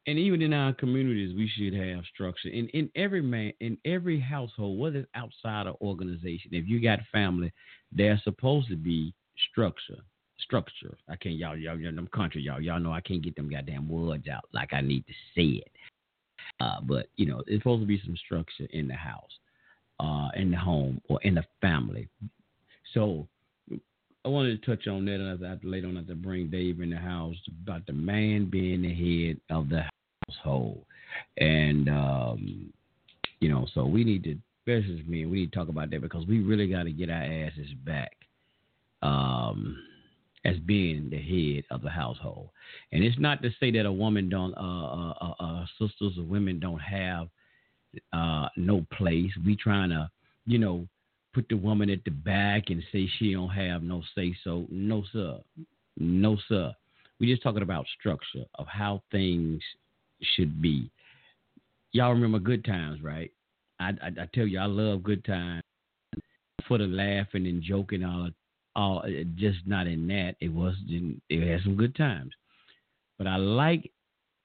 and 0.06 0.18
even 0.18 0.42
in 0.42 0.52
our 0.52 0.72
communities, 0.72 1.36
we 1.36 1.48
should 1.48 1.74
have 1.74 2.04
structure. 2.12 2.48
In 2.48 2.68
in 2.68 2.90
every 2.96 3.22
man, 3.22 3.52
in 3.60 3.76
every 3.84 4.18
household, 4.18 4.78
whether 4.78 5.00
it's 5.00 5.08
outside 5.14 5.66
of 5.66 5.76
organization, 5.80 6.50
if 6.52 6.66
you 6.66 6.80
got 6.80 7.00
family, 7.12 7.52
there's 7.92 8.22
supposed 8.24 8.68
to 8.68 8.76
be 8.76 9.14
structure 9.50 10.02
structure. 10.40 10.96
I 11.08 11.16
can't 11.16 11.36
y'all 11.36 11.56
y'all 11.56 11.78
y'all 11.78 11.94
them 11.94 12.08
country 12.08 12.42
y'all 12.42 12.60
y'all 12.60 12.80
know 12.80 12.92
I 12.92 13.00
can't 13.00 13.22
get 13.22 13.36
them 13.36 13.50
goddamn 13.50 13.88
words 13.88 14.28
out 14.28 14.44
like 14.52 14.72
I 14.72 14.80
need 14.80 15.04
to 15.06 15.12
say 15.34 15.62
it. 15.62 15.70
Uh, 16.60 16.80
but 16.82 17.06
you 17.16 17.26
know, 17.26 17.42
it's 17.46 17.62
supposed 17.62 17.82
to 17.82 17.86
be 17.86 18.00
some 18.04 18.16
structure 18.16 18.66
in 18.70 18.88
the 18.88 18.94
house, 18.94 19.30
uh, 20.00 20.28
in 20.36 20.50
the 20.50 20.56
home 20.56 21.00
or 21.08 21.20
in 21.22 21.34
the 21.34 21.44
family. 21.60 22.08
So 22.94 23.26
I 24.24 24.28
wanted 24.28 24.62
to 24.62 24.66
touch 24.66 24.86
on 24.86 25.04
that, 25.06 25.14
and 25.14 25.44
I 25.44 25.48
have 25.48 25.60
to 25.62 25.68
later 25.68 25.88
on 25.88 25.96
I 25.96 26.00
have 26.00 26.08
to 26.08 26.14
bring 26.14 26.48
Dave 26.48 26.80
in 26.80 26.90
the 26.90 26.96
house 26.96 27.36
about 27.62 27.86
the 27.86 27.92
man 27.92 28.48
being 28.50 28.82
the 28.82 28.94
head 28.94 29.40
of 29.50 29.68
the 29.68 29.84
household, 30.28 30.84
and 31.38 31.88
um, 31.88 32.72
you 33.40 33.48
know, 33.48 33.66
so 33.74 33.84
we 33.84 34.04
need 34.04 34.22
to, 34.24 34.36
especially 34.60 35.02
me, 35.08 35.26
we 35.26 35.40
need 35.40 35.52
to 35.52 35.58
talk 35.58 35.68
about 35.68 35.90
that 35.90 36.00
because 36.00 36.26
we 36.26 36.40
really 36.40 36.68
got 36.68 36.84
to 36.84 36.92
get 36.92 37.10
our 37.10 37.22
asses 37.22 37.72
back. 37.84 38.16
Um, 39.02 39.76
as 40.44 40.56
being 40.58 41.08
the 41.08 41.18
head 41.18 41.64
of 41.70 41.82
the 41.82 41.90
household. 41.90 42.48
And 42.90 43.04
it's 43.04 43.18
not 43.18 43.42
to 43.42 43.50
say 43.60 43.70
that 43.72 43.86
a 43.86 43.92
woman 43.92 44.28
don't, 44.28 44.54
uh, 44.54 44.86
uh, 44.86 45.14
uh, 45.20 45.34
uh 45.42 45.66
sisters 45.78 46.18
or 46.18 46.24
women 46.24 46.58
don't 46.58 46.80
have 46.80 47.28
uh, 48.12 48.48
no 48.56 48.84
place. 48.92 49.30
We 49.44 49.56
trying 49.56 49.90
to, 49.90 50.10
you 50.46 50.58
know, 50.58 50.86
put 51.32 51.48
the 51.48 51.56
woman 51.56 51.90
at 51.90 52.04
the 52.04 52.10
back 52.10 52.64
and 52.68 52.82
say 52.92 53.08
she 53.18 53.32
don't 53.32 53.50
have 53.50 53.82
no 53.82 54.02
say 54.14 54.34
so. 54.44 54.66
No 54.70 55.02
sir, 55.12 55.38
no 55.96 56.36
sir. 56.48 56.74
We 57.20 57.30
just 57.30 57.42
talking 57.42 57.62
about 57.62 57.86
structure 57.98 58.44
of 58.56 58.66
how 58.66 59.02
things 59.10 59.62
should 60.34 60.60
be. 60.60 60.90
Y'all 61.92 62.12
remember 62.12 62.38
good 62.38 62.64
times, 62.64 63.02
right? 63.02 63.30
I, 63.78 63.90
I, 64.02 64.22
I 64.22 64.28
tell 64.34 64.46
you, 64.46 64.58
I 64.58 64.66
love 64.66 65.02
good 65.02 65.24
times 65.24 65.62
for 66.66 66.78
the 66.78 66.86
laughing 66.86 67.46
and 67.46 67.62
joking 67.62 68.04
all 68.04 68.30
all 68.74 69.02
uh, 69.04 69.24
just 69.36 69.58
not 69.66 69.86
in 69.86 70.06
that. 70.08 70.36
It 70.40 70.52
was 70.52 70.74
it 70.88 71.48
had 71.48 71.62
some 71.62 71.76
good 71.76 71.94
times, 71.94 72.32
but 73.18 73.26
I 73.26 73.36
like 73.36 73.90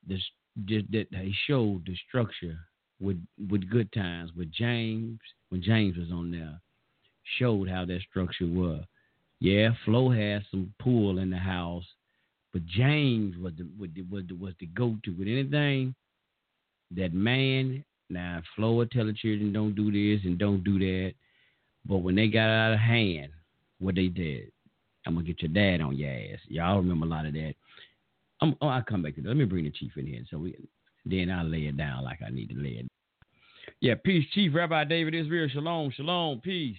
this 0.07 0.21
just 0.65 0.91
that 0.91 1.07
they 1.11 1.33
showed 1.45 1.85
the 1.85 1.95
structure 2.07 2.57
with 2.99 3.21
with 3.49 3.69
good 3.69 3.91
times 3.91 4.31
with 4.35 4.51
James 4.51 5.19
when 5.49 5.61
James 5.61 5.97
was 5.97 6.11
on 6.11 6.31
there 6.31 6.59
showed 7.37 7.69
how 7.69 7.85
that 7.85 8.01
structure 8.09 8.47
was. 8.47 8.83
Yeah, 9.39 9.69
Flo 9.85 10.09
had 10.09 10.43
some 10.49 10.73
pull 10.79 11.19
in 11.19 11.29
the 11.29 11.37
house, 11.37 11.85
but 12.53 12.65
James 12.65 13.35
was 13.37 13.53
the 13.57 13.67
was 13.79 13.89
the, 13.95 14.01
was 14.03 14.23
the, 14.27 14.33
was 14.33 14.53
the 14.59 14.65
go 14.67 14.95
to 15.03 15.11
with 15.11 15.27
anything. 15.27 15.93
That 16.91 17.13
man 17.13 17.83
now 18.09 18.41
Flo 18.55 18.75
would 18.75 18.91
tell 18.91 19.05
the 19.05 19.13
children 19.13 19.53
don't 19.53 19.75
do 19.75 19.91
this 19.91 20.25
and 20.25 20.39
don't 20.39 20.63
do 20.63 20.79
that, 20.79 21.13
but 21.85 21.97
when 21.97 22.15
they 22.15 22.27
got 22.27 22.49
out 22.49 22.73
of 22.73 22.79
hand, 22.79 23.31
what 23.79 23.95
they 23.95 24.07
did. 24.07 24.51
I'm 25.05 25.13
gonna 25.15 25.25
get 25.25 25.41
your 25.41 25.51
dad 25.51 25.81
on 25.81 25.95
your 25.95 26.11
ass. 26.11 26.39
Y'all 26.47 26.77
remember 26.77 27.05
a 27.05 27.09
lot 27.09 27.25
of 27.25 27.33
that. 27.33 27.53
I'm, 28.41 28.55
oh, 28.61 28.67
I'll 28.67 28.83
come 28.83 29.01
back 29.01 29.15
to 29.15 29.21
that. 29.21 29.27
Let 29.27 29.37
me 29.37 29.45
bring 29.45 29.63
the 29.63 29.71
chief 29.71 29.91
in 29.97 30.05
here, 30.05 30.21
so 30.29 30.37
we 30.37 30.55
then 31.05 31.29
I'll 31.29 31.45
lay 31.45 31.67
it 31.67 31.77
down 31.77 32.03
like 32.03 32.19
I 32.25 32.29
need 32.29 32.49
to 32.49 32.55
lay 32.55 32.71
it. 32.71 32.87
Yeah, 33.79 33.95
peace, 34.03 34.25
Chief 34.33 34.53
Rabbi 34.53 34.83
David 34.85 35.15
Israel. 35.15 35.47
Shalom, 35.51 35.91
shalom, 35.95 36.41
peace. 36.41 36.75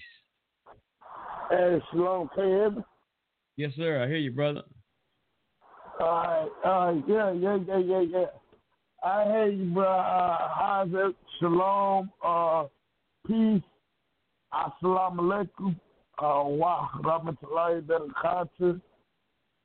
Hey, 1.50 1.78
shalom, 1.90 2.28
can 2.34 2.48
you 2.48 2.54
hear 2.54 2.70
me? 2.70 2.82
Yes, 3.56 3.72
sir. 3.76 4.02
I 4.02 4.06
hear 4.06 4.16
you, 4.16 4.32
brother. 4.32 4.62
All 6.00 6.06
right, 6.06 6.48
right, 6.64 7.02
yeah, 7.08 7.32
yeah, 7.32 7.58
yeah, 7.66 7.78
yeah, 7.78 8.00
yeah. 8.00 8.26
I 9.02 9.24
hear 9.24 9.46
you, 9.48 9.72
bro. 9.72 9.84
Uh, 9.84 10.48
Isaac, 10.60 11.16
shalom, 11.38 12.10
uh, 12.24 12.64
peace, 13.26 13.62
assalamu 14.52 15.20
alaikum 15.20 15.76
wa 16.22 16.88
rahmatullahi 17.02 17.82
barakatuh. 17.82 18.80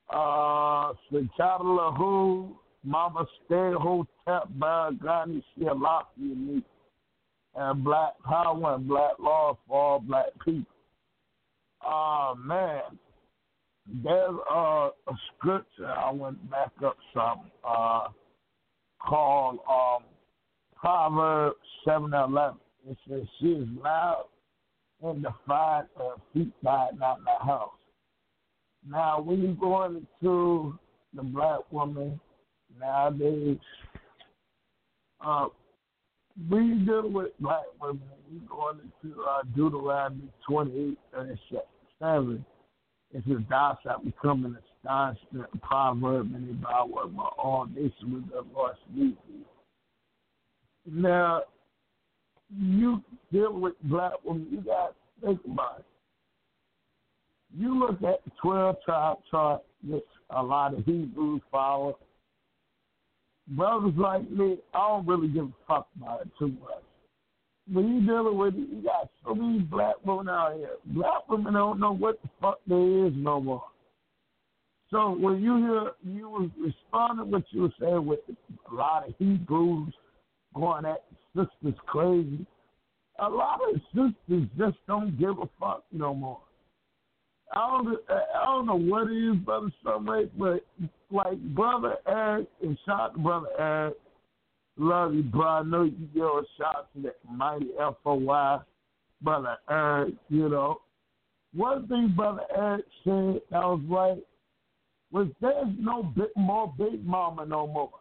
Uh, 0.10 0.94
Sejadah 1.12 1.64
lahu, 1.64 2.52
Mama 2.84 3.26
Stay 3.46 3.72
Hotep, 3.74 4.50
Baragani, 4.60 5.42
Shialafi, 5.58 6.62
and 7.56 7.84
Black 7.84 8.14
Power 8.24 8.76
and 8.76 8.88
Black 8.88 9.18
Law 9.20 9.58
for 9.68 9.94
all 9.94 10.00
black 10.00 10.28
people. 10.44 10.72
Uh, 11.86 12.34
man, 12.38 12.82
there's 14.04 14.36
uh, 14.52 14.90
a 14.90 15.14
scripture 15.36 15.88
I 15.88 16.12
went 16.12 16.50
back 16.50 16.72
up 16.86 16.98
some 17.14 17.42
uh, 17.68 18.08
called 19.00 19.60
um, 19.70 20.04
Proverbs 20.76 21.56
7 21.86 22.14
11. 22.14 22.60
It 22.90 22.98
says, 23.10 23.22
She 23.40 23.48
is 23.48 23.68
loud 23.82 24.26
and 25.04 25.24
the 25.24 25.34
five 25.48 25.86
uh, 26.00 26.16
feet 26.34 26.52
by 26.64 26.90
not 26.98 27.22
my 27.22 27.36
house. 27.46 27.72
Now, 28.88 29.22
when 29.22 29.42
you 29.42 29.58
go 29.60 29.84
into 29.86 30.78
the 31.14 31.24
black 31.24 31.60
woman 31.72 32.20
nowadays, 32.80 33.58
uh, 35.26 35.48
we 36.50 36.74
deal 36.86 37.10
with 37.10 37.32
black 37.40 37.64
women. 37.82 38.02
We 38.32 38.40
go 38.48 38.72
into 38.72 39.22
uh, 39.22 39.44
Deuteronomy 39.56 40.30
28 40.48 40.98
37. 41.14 42.46
It 43.14 43.24
says, 43.28 43.38
Thou 43.48 43.78
shalt 43.84 44.04
become 44.04 44.46
an 44.46 44.58
astonishment, 44.84 45.48
a 45.54 45.58
proverb, 45.60 46.34
and 46.34 46.50
a 46.50 46.54
byword 46.54 47.16
by 47.16 47.30
all 47.38 47.68
nations 47.68 47.94
with 48.02 48.30
the 48.32 48.44
Lord 48.54 48.74
speak. 48.92 49.16
Now, 50.86 51.44
you 52.58 53.02
deal 53.32 53.54
with 53.54 53.74
black 53.84 54.14
women, 54.24 54.48
you 54.52 54.62
got 54.62 54.94
to 55.22 55.28
think 55.28 55.42
about 55.46 55.80
it. 55.80 55.86
You 57.56 57.80
look 57.80 58.02
at 58.04 58.24
the 58.26 58.32
12 58.42 58.76
tribe 58.84 59.18
chart, 59.30 59.62
which 59.88 60.04
a 60.32 60.42
lot 60.42 60.74
of 60.74 60.86
Hebrews 60.86 61.42
follow. 61.52 61.98
Brothers 63.50 63.94
like 63.98 64.30
me, 64.32 64.58
I 64.74 64.88
don't 64.88 65.08
really 65.08 65.28
give 65.28 65.46
a 65.46 65.54
fuck 65.68 65.88
about 65.98 66.22
it 66.22 66.30
too 66.40 66.48
much. 66.62 66.84
When 67.72 67.88
you 67.88 68.08
dealing 68.08 68.38
with 68.38 68.56
it, 68.56 68.70
you 68.70 68.82
got 68.84 69.10
so 69.26 69.36
many 69.36 69.60
black 69.60 69.96
women 70.06 70.30
out 70.30 70.56
here. 70.56 70.72
Black 70.86 71.28
women 71.30 71.54
don't 71.54 71.80
know 71.80 71.94
what 71.94 72.22
the 72.22 72.30
fuck 72.42 72.60
there 72.68 73.08
is 73.08 73.14
no 73.16 73.40
more. 73.40 73.64
So 74.90 75.12
when 75.12 75.42
you 75.42 75.58
hear 75.58 75.92
you 76.04 76.30
was 76.30 76.50
responding 76.60 77.32
what 77.32 77.44
you 77.50 77.64
were 77.64 77.74
saying 77.80 78.06
with 78.06 78.20
a 78.30 78.74
lot 78.74 79.08
of 79.08 79.16
Hebrews 79.18 79.94
going 80.54 80.86
at 80.86 81.04
sisters 81.36 81.80
crazy, 81.86 82.46
a 83.20 83.30
lot 83.30 83.60
of 83.74 83.82
sisters 83.94 84.50
just 84.58 84.78
don't 84.88 85.18
give 85.20 85.38
a 85.40 85.50
fuck 85.60 85.84
no 85.92 86.14
more. 86.14 86.40
I 87.56 87.68
don't, 87.70 88.00
I 88.10 88.46
don't 88.46 88.66
know 88.66 88.80
what 88.80 89.12
it 89.12 89.16
is, 89.16 89.38
brother 89.38 89.72
Sunray, 89.84 90.30
but 90.38 90.66
like 91.12 91.38
brother 91.54 91.96
Eric 92.08 92.48
and 92.62 92.78
shout 92.86 93.14
to 93.14 93.20
brother 93.20 93.48
Eric. 93.60 93.96
Love 94.78 95.14
you, 95.14 95.22
bro. 95.22 95.48
I 95.48 95.64
know 95.64 95.84
you 95.84 96.08
give 96.14 96.24
a 96.24 96.42
shout 96.58 96.90
to 96.96 97.02
that 97.04 97.18
mighty 97.30 97.70
FOI, 98.04 98.60
brother 99.22 99.58
Eric. 99.70 100.16
You 100.30 100.50
know, 100.50 100.82
one 101.54 101.88
thing 101.88 102.14
brother 102.16 102.42
Eric 102.56 102.86
said 103.04 103.42
that 103.52 103.62
was 103.62 103.82
right 103.88 104.24
was 105.12 105.28
there's 105.42 105.68
no 105.78 106.02
big, 106.02 106.30
more 106.36 106.74
big 106.76 107.06
mama 107.06 107.46
no 107.46 107.68
more. 107.68 107.92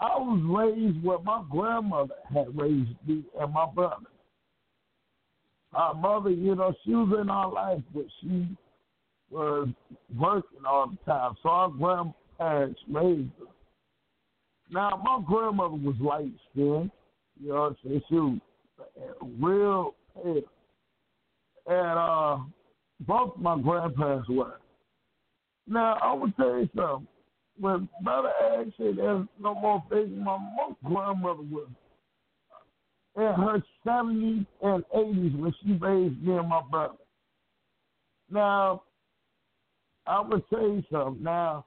I 0.00 0.16
was 0.18 0.42
raised 0.44 1.04
where 1.04 1.20
my 1.20 1.42
grandmother 1.50 2.14
had 2.32 2.56
raised 2.58 2.90
me 3.06 3.22
and 3.40 3.52
my 3.52 3.66
brother. 3.66 4.06
Our 5.72 5.94
mother, 5.94 6.30
you 6.30 6.54
know, 6.54 6.74
she 6.84 6.94
was 6.94 7.18
in 7.20 7.30
our 7.30 7.50
life, 7.50 7.82
but 7.94 8.04
she 8.20 8.48
was 9.30 9.68
working 10.16 10.64
all 10.66 10.88
the 10.88 11.10
time. 11.10 11.34
So 11.42 11.48
our 11.48 11.68
grandparents 11.68 12.80
raised 12.88 13.30
her. 13.38 13.46
Now, 14.70 15.00
my 15.02 15.20
grandmother 15.26 15.74
was 15.74 15.96
light 16.00 16.32
skinned, 16.50 16.90
you 17.40 17.48
know 17.48 17.54
what 17.54 17.70
I'm 17.70 17.76
saying? 17.84 18.02
She 18.08 18.14
was 18.14 18.38
real 19.40 19.94
pale. 20.14 20.42
And 21.66 21.98
uh, 21.98 22.38
both 23.00 23.36
my 23.38 23.58
grandparents 23.60 24.28
were. 24.28 24.58
Now, 25.66 25.98
I 26.02 26.12
will 26.12 26.30
tell 26.32 26.58
you 26.58 26.68
something. 26.76 27.08
When 27.58 27.88
Brother 28.02 28.32
Ag 28.52 28.72
said 28.76 28.96
there's 28.96 29.26
no 29.40 29.54
more 29.54 29.82
baby 29.90 30.10
mama, 30.16 30.50
my 30.82 30.90
grandmother 30.90 31.42
was 31.42 31.68
in 33.16 33.22
her 33.22 33.62
70s 33.86 34.46
and 34.62 34.84
80s 34.94 35.38
when 35.38 35.54
she 35.62 35.72
raised 35.74 36.22
me 36.22 36.36
and 36.36 36.48
my 36.48 36.62
brother. 36.68 36.94
Now, 38.30 38.82
I 40.06 40.20
would 40.20 40.42
say 40.52 40.84
something. 40.90 41.22
Now, 41.22 41.64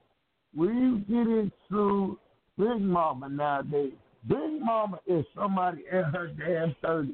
when 0.53 0.77
you 0.77 0.97
get 1.07 1.27
into 1.27 2.19
Big 2.57 2.81
Mama 2.81 3.29
nowadays, 3.29 3.93
Big 4.27 4.61
Mama 4.61 4.99
is 5.07 5.25
somebody 5.35 5.83
in 5.91 6.03
her 6.03 6.27
damn 6.27 6.75
30s. 6.83 7.13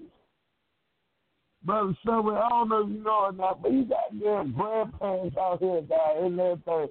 Brother 1.64 1.96
Silver, 2.06 2.38
I 2.38 2.50
don't 2.50 2.70
know 2.70 2.82
if 2.84 2.90
you 2.90 3.04
know 3.04 3.26
or 3.26 3.32
not, 3.32 3.62
but 3.62 3.72
you 3.72 3.86
got 3.86 4.20
damn 4.20 4.52
grandparents 4.54 5.38
out 5.38 5.60
here 5.60 5.82
that 5.82 5.96
are 5.96 6.26
in 6.26 6.36
their 6.36 6.56
30s. 6.58 6.90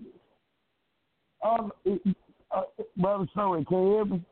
Um, 1.43 1.73
uh, 2.51 2.63
Brother 2.97 3.27
Silver, 3.35 3.65
can 3.65 3.83
you 3.83 3.93
hear 3.93 4.05
me? 4.05 4.25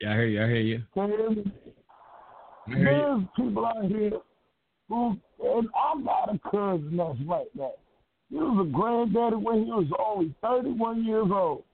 Yeah, 0.00 0.12
I 0.12 0.14
hear 0.14 0.26
you. 0.26 0.42
I 0.42 0.46
hear 0.46 0.56
you. 0.60 0.82
Can 0.94 1.10
you 1.10 1.16
hear 1.16 1.30
me? 1.30 1.52
There's 2.66 3.22
people 3.36 3.66
out 3.66 3.84
here 3.84 4.12
who, 4.88 5.16
and 5.42 5.68
I 5.74 6.02
got 6.02 6.34
a 6.34 6.38
cousin 6.50 6.96
that's 6.96 7.18
like 7.26 7.48
that. 7.56 7.78
He 8.30 8.36
was 8.36 8.66
a 8.66 8.70
granddaddy 8.70 9.36
when 9.36 9.64
he 9.64 9.70
was 9.70 9.86
only 9.98 10.34
31 10.42 11.04
years 11.04 11.28
old. 11.30 11.64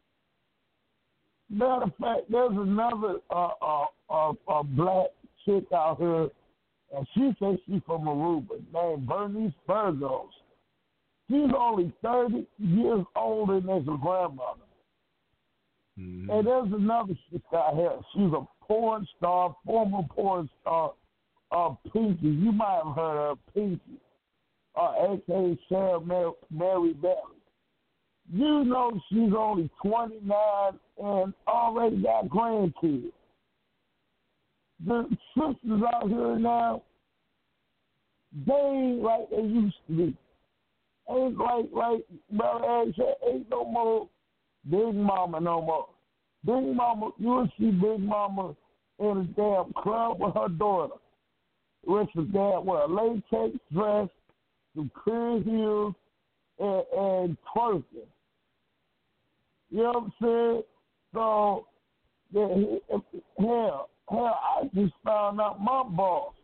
Matter 1.51 1.85
of 1.85 1.93
fact, 2.01 2.31
there's 2.31 2.53
another 2.53 3.17
uh, 3.31 3.49
uh, 3.61 3.85
uh, 4.09 4.33
uh, 4.49 4.63
black 4.63 5.09
chick 5.45 5.65
out 5.75 5.99
here, 5.99 6.29
and 6.97 7.07
she 7.15 7.33
says 7.41 7.59
she's 7.67 7.83
from 7.87 8.03
Aruba, 8.03 8.63
named 8.73 9.07
Bernice 9.07 9.53
Burgos. 9.67 10.31
She's 11.31 11.51
only 11.59 11.93
30 12.03 12.47
years 12.59 13.05
older 13.17 13.61
than 13.61 13.85
her 13.85 13.97
grandmother. 13.97 14.61
Mm-hmm. 15.99 16.31
And 16.31 16.47
there's 16.47 16.73
another 16.73 17.15
sister 17.31 17.57
out 17.57 17.75
here. 17.75 17.99
She's 18.13 18.33
a 18.33 18.47
porn 18.67 19.07
star, 19.17 19.55
former 19.65 20.03
porn 20.11 20.51
star, 20.61 20.93
uh, 21.51 21.71
Pinky. 21.93 22.27
You 22.27 22.53
might 22.53 22.83
have 22.85 22.97
heard 22.97 23.31
of 23.31 23.39
Pinky, 23.55 23.81
uh, 24.77 24.93
aka 25.13 25.59
Sarah 25.69 26.01
Mary, 26.01 26.33
Mary. 26.51 26.95
You 28.33 28.65
know 28.65 28.99
she's 29.09 29.33
only 29.37 29.71
29 29.83 30.31
and 30.99 31.35
already 31.47 32.03
got 32.03 32.27
grandkids. 32.27 33.13
The 34.85 35.09
sisters 35.35 35.83
out 35.95 36.09
here 36.09 36.39
now, 36.39 36.83
they 38.47 38.53
ain't 38.53 39.03
like 39.03 39.31
they 39.31 39.43
used 39.43 39.77
to 39.89 39.97
be. 39.97 40.17
Ain't 41.11 41.37
like 41.37 41.67
like 41.73 42.01
Brother 42.31 42.93
said, 42.97 43.15
ain't 43.29 43.51
no 43.51 43.65
more 43.65 44.09
Big 44.71 44.95
Mama 44.95 45.41
no 45.41 45.61
more. 45.61 45.89
Big 46.45 46.77
Mama, 46.77 47.11
you 47.19 47.29
will 47.29 47.49
see 47.59 47.71
Big 47.71 48.01
Mama 48.01 48.55
in 48.99 49.07
a 49.07 49.25
damn 49.37 49.73
club 49.83 50.19
with 50.21 50.35
her 50.35 50.49
daughter. 50.49 50.95
With 51.87 52.09
a 52.17 52.23
damn 52.23 52.67
a 52.67 52.87
latex 52.87 53.59
dress, 53.73 54.09
some 54.75 54.91
clear 55.03 55.43
heels, 55.43 55.95
and, 56.59 56.83
and 56.97 57.37
twerking. 57.55 58.09
You 59.71 59.83
know 59.83 59.93
what 59.93 59.97
I'm 59.97 60.13
saying? 60.23 60.63
So, 61.13 61.67
yeah, 62.33 62.49
hell, 63.39 63.91
hell, 64.09 64.41
I 64.41 64.71
just 64.75 64.95
found 65.05 65.41
out 65.41 65.61
my 65.61 65.83
boss. 65.83 66.35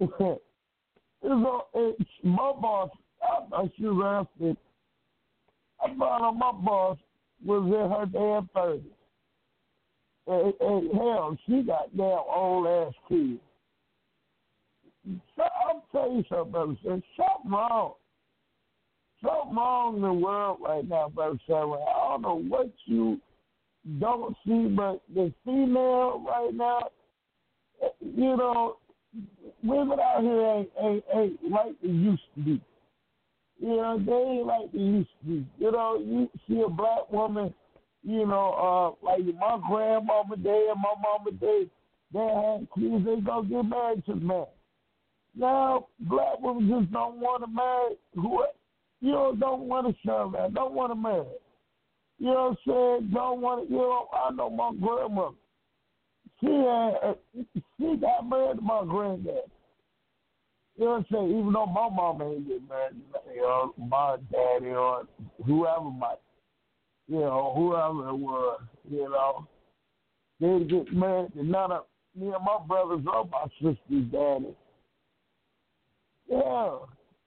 a, 1.22 1.60
it's 1.74 2.10
my 2.22 2.52
boss. 2.60 2.90
I, 3.24 3.62
I 3.62 3.70
should 3.76 3.86
have 3.86 4.26
asked 4.26 4.58
I 5.80 5.88
found 5.88 6.24
out 6.24 6.36
my 6.36 6.52
boss 6.52 6.98
was 7.44 7.66
in 7.66 7.90
her 7.90 8.06
damn 8.06 8.48
thirties. 8.54 8.90
And, 10.26 10.54
and 10.60 10.92
hell, 10.94 11.36
she 11.46 11.62
got 11.62 11.94
damn 11.96 12.18
old 12.34 12.66
ass 12.66 12.94
kids. 13.08 13.40
So, 15.36 15.42
I'm 15.42 15.82
telling 15.92 16.18
you 16.18 16.24
something, 16.30 16.52
brother. 16.52 16.76
Something 16.82 17.50
wrong 17.50 17.94
something 19.24 19.56
wrong 19.56 19.96
in 19.96 20.02
the 20.02 20.12
world 20.12 20.58
right 20.62 20.88
now, 20.88 21.08
Brother. 21.08 21.38
I 21.48 21.52
don't 21.52 22.22
know 22.22 22.42
what 22.48 22.70
you 22.86 23.20
don't 24.00 24.36
see, 24.46 24.66
but 24.68 25.02
the 25.14 25.32
female 25.44 26.24
right 26.26 26.52
now, 26.52 26.88
eh, 27.82 27.88
you 28.00 28.36
know, 28.36 28.76
women 29.62 29.98
out 30.00 30.22
here 30.22 30.40
ain't, 30.40 30.68
ain't, 30.80 31.04
ain't 31.14 31.50
like 31.50 31.72
they 31.82 31.88
used 31.88 32.22
to 32.34 32.40
be. 32.42 32.60
You 33.60 33.76
know, 33.76 33.98
they 33.98 34.12
ain't 34.12 34.46
like 34.46 34.72
they 34.72 34.78
used 34.78 35.08
to 35.20 35.26
be. 35.26 35.46
You 35.58 35.72
know, 35.72 35.98
you 36.04 36.28
see 36.48 36.60
a 36.60 36.68
black 36.68 37.10
woman, 37.10 37.54
you 38.02 38.26
know, 38.26 38.96
uh, 39.02 39.06
like 39.06 39.20
my 39.38 39.58
grandmama 39.68 40.36
day 40.36 40.68
and 40.70 40.80
my 40.80 40.94
mama 41.00 41.30
day, 41.38 41.68
they 42.12 42.20
had 42.20 42.68
kids, 42.74 43.04
they 43.04 43.20
go 43.20 43.42
get 43.42 43.64
married 43.64 44.04
to 44.06 44.14
the 44.14 44.20
man. 44.20 44.46
Now, 45.36 45.86
black 46.00 46.40
women 46.40 46.68
just 46.68 46.92
don't 46.92 47.20
want 47.20 47.42
to 47.42 47.48
marry 47.48 47.96
whoever 48.14 48.52
you 49.04 49.12
know, 49.12 49.36
don't 49.38 49.68
want 49.68 49.86
to 49.86 49.94
serve 50.06 50.32
that. 50.32 50.54
Don't 50.54 50.72
want 50.72 50.90
to 50.90 50.96
marry. 50.96 51.26
You 52.18 52.28
know 52.28 52.56
what 52.64 52.74
I'm 52.74 53.00
saying? 53.02 53.10
Don't 53.12 53.42
want 53.42 53.68
to, 53.68 53.70
you 53.70 53.78
know, 53.78 54.08
I 54.14 54.32
know 54.32 54.48
my 54.48 54.72
grandmother. 54.80 55.36
She 56.40 56.46
had, 56.46 57.16
she 57.78 57.96
got 58.00 58.26
married 58.26 58.56
to 58.56 58.62
my 58.62 58.82
granddad. 58.86 59.42
You 60.76 60.84
know 60.84 60.90
what 60.90 60.96
I'm 60.96 61.06
saying? 61.12 61.38
Even 61.38 61.52
though 61.52 61.66
my 61.66 61.88
mom 61.88 62.22
ain't 62.22 62.48
get 62.48 62.68
married, 62.68 62.96
you 63.34 63.42
know, 63.42 63.74
my 63.78 64.16
daddy 64.32 64.70
or 64.72 65.04
whoever 65.46 65.90
might, 65.90 66.18
you 67.06 67.20
know, 67.20 67.52
whoever 67.56 68.08
it 68.08 68.16
was, 68.16 68.60
you 68.90 69.08
know, 69.08 69.46
they 70.40 70.64
get 70.64 70.92
married 70.92 71.32
to 71.34 71.44
none 71.44 71.70
of 71.70 71.84
me 72.16 72.26
and 72.26 72.44
my 72.44 72.58
brothers 72.66 73.04
or 73.06 73.24
my 73.26 73.44
sister's 73.54 74.10
daddy. 74.10 74.54
Yeah, 76.28 76.78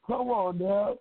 come 0.08 0.30
on 0.30 0.58
now 0.58 0.98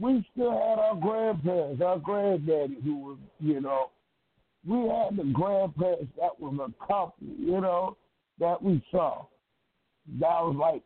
we 0.00 0.26
still 0.32 0.52
had 0.52 0.78
our 0.78 0.96
grandparents, 0.96 1.82
our 1.82 1.98
granddaddy 1.98 2.78
who 2.82 2.96
was, 2.96 3.18
you 3.40 3.60
know, 3.60 3.90
we 4.66 4.76
had 4.88 5.16
the 5.16 5.30
grandparents 5.32 6.12
that 6.18 6.38
was 6.40 6.54
a 6.58 6.86
company, 6.86 7.34
you 7.38 7.60
know, 7.60 7.96
that 8.40 8.60
we 8.62 8.84
saw. 8.90 9.26
That 10.20 10.40
was 10.40 10.56
like 10.58 10.82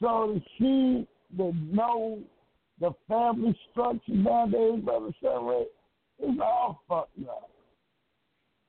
So 0.00 0.34
to 0.34 0.40
see 0.58 1.06
the 1.36 1.52
know 1.72 2.20
the 2.80 2.92
family 3.08 3.58
structure 3.70 4.12
nowadays, 4.12 4.82
brother 4.84 5.10
Sherry, 5.20 5.64
it's 6.20 6.40
all 6.40 6.82
fucked 6.88 7.28
up. 7.28 7.50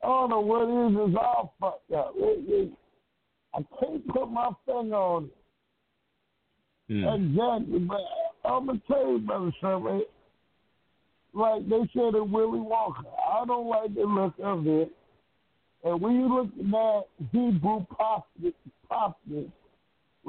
I 0.04 0.08
don't 0.08 0.30
know 0.30 0.40
what 0.40 0.64
it 0.64 0.92
is, 0.92 1.10
it's 1.10 1.18
all 1.20 1.54
fucked 1.60 1.92
up. 1.92 2.14
It, 2.16 2.44
it, 2.48 2.72
I 3.54 3.60
can't 3.80 4.08
put 4.08 4.32
my 4.32 4.52
finger 4.66 4.96
on 4.96 5.26
it. 5.26 6.94
Mm. 6.94 7.30
Exactly, 7.32 7.80
but 7.80 8.02
I'm 8.46 8.66
gonna 8.66 8.82
tell 8.88 9.12
you, 9.12 9.20
brother 9.20 9.52
Survey. 9.62 10.02
Like 11.34 11.70
they 11.70 11.88
said 11.94 12.16
in 12.16 12.32
Willie 12.32 12.60
Walker, 12.60 13.04
I 13.32 13.46
don't 13.46 13.68
like 13.68 13.94
the 13.94 14.02
look 14.02 14.34
of 14.42 14.66
it. 14.66 14.92
And 15.84 16.02
when 16.02 16.16
you 16.16 16.34
look 16.34 16.48
at 16.48 16.72
that 16.72 17.04
Hebrew 17.32 17.86
prophets, 17.86 18.58
prophets 18.88 19.52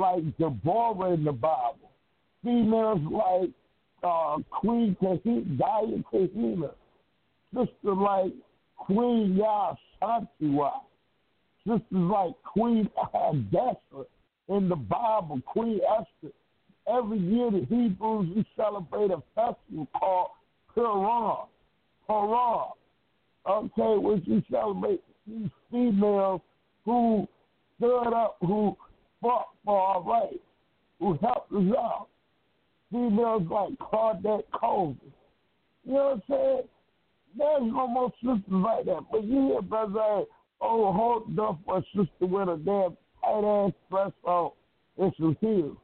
like 0.00 0.38
Deborah 0.38 1.12
in 1.14 1.24
the 1.24 1.32
Bible, 1.32 1.90
females 2.42 3.00
like 3.10 3.50
uh, 4.02 4.38
Queen 4.50 4.96
Kahina, 5.00 6.02
Kahina, 6.12 6.70
sister 7.54 7.94
like 7.94 8.32
Queen 8.76 9.38
Yaa 9.38 9.76
Asantewaa, 10.02 10.72
sisters 11.66 11.82
like 11.90 12.34
Queen 12.42 12.88
Hadassah 12.96 14.06
in 14.48 14.68
the 14.68 14.76
Bible, 14.76 15.40
Queen 15.46 15.80
Esther 15.98 16.32
every 16.88 17.18
year 17.18 17.50
the 17.50 17.66
Hebrews 17.68 18.28
we 18.34 18.46
celebrate 18.56 19.10
a 19.10 19.22
festival 19.34 19.86
called 19.98 20.30
Purim. 20.74 21.46
Purim. 22.06 22.70
Okay, 23.48 23.98
which 23.98 24.24
we 24.26 24.44
celebrate 24.50 25.00
these 25.26 25.48
females 25.70 26.40
who 26.84 27.26
stood 27.78 28.12
up, 28.12 28.36
who 28.40 28.76
fought 29.20 29.48
for 29.64 29.80
our 29.80 30.02
rights, 30.02 30.38
who 30.98 31.18
helped 31.22 31.52
us 31.52 31.76
out. 31.78 32.09
Females 32.90 33.42
like 33.50 33.78
Claudette 33.78 34.44
Colvin. 34.52 34.96
You 35.85 35.92
know 35.92 36.04
what 36.04 36.12
I'm 36.12 36.22
saying? 36.28 36.62
There's 37.38 37.72
no 37.72 37.87
more 37.87 38.12
sisters 38.16 38.42
like 38.48 38.85
that. 38.87 39.04
But 39.11 39.24
you 39.24 39.48
hear 39.48 39.62
brother, 39.62 40.24
oh, 40.61 40.92
hold 40.92 41.38
up 41.38 41.61
for 41.64 41.78
a 41.78 41.83
sister 41.94 42.26
with 42.26 42.48
a 42.48 42.56
damn 42.64 42.96
tight 43.22 43.44
ass 43.44 43.72
dress 43.90 44.12
on 44.24 44.50
and 44.98 45.12
some 45.18 45.37
heels. 45.40 45.76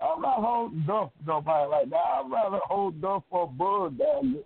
I'm 0.00 0.20
not 0.20 0.40
holding 0.40 0.86
up 0.90 1.12
for 1.18 1.26
nobody 1.26 1.70
like 1.70 1.90
that. 1.90 1.96
I'd 1.96 2.30
rather 2.30 2.60
hold 2.64 3.04
up 3.04 3.24
for 3.30 3.44
a 3.44 3.46
bird 3.46 3.98
down 3.98 4.36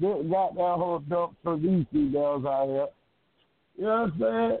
there 0.00 0.22
got 0.24 0.54
that 0.54 0.76
hold 0.78 1.12
up 1.12 1.34
for 1.42 1.58
these 1.58 1.84
females 1.92 2.44
out 2.46 2.66
here. 2.68 2.86
You 3.76 3.84
know 3.84 4.10
what 4.18 4.28
I'm 4.28 4.48
saying? 4.50 4.58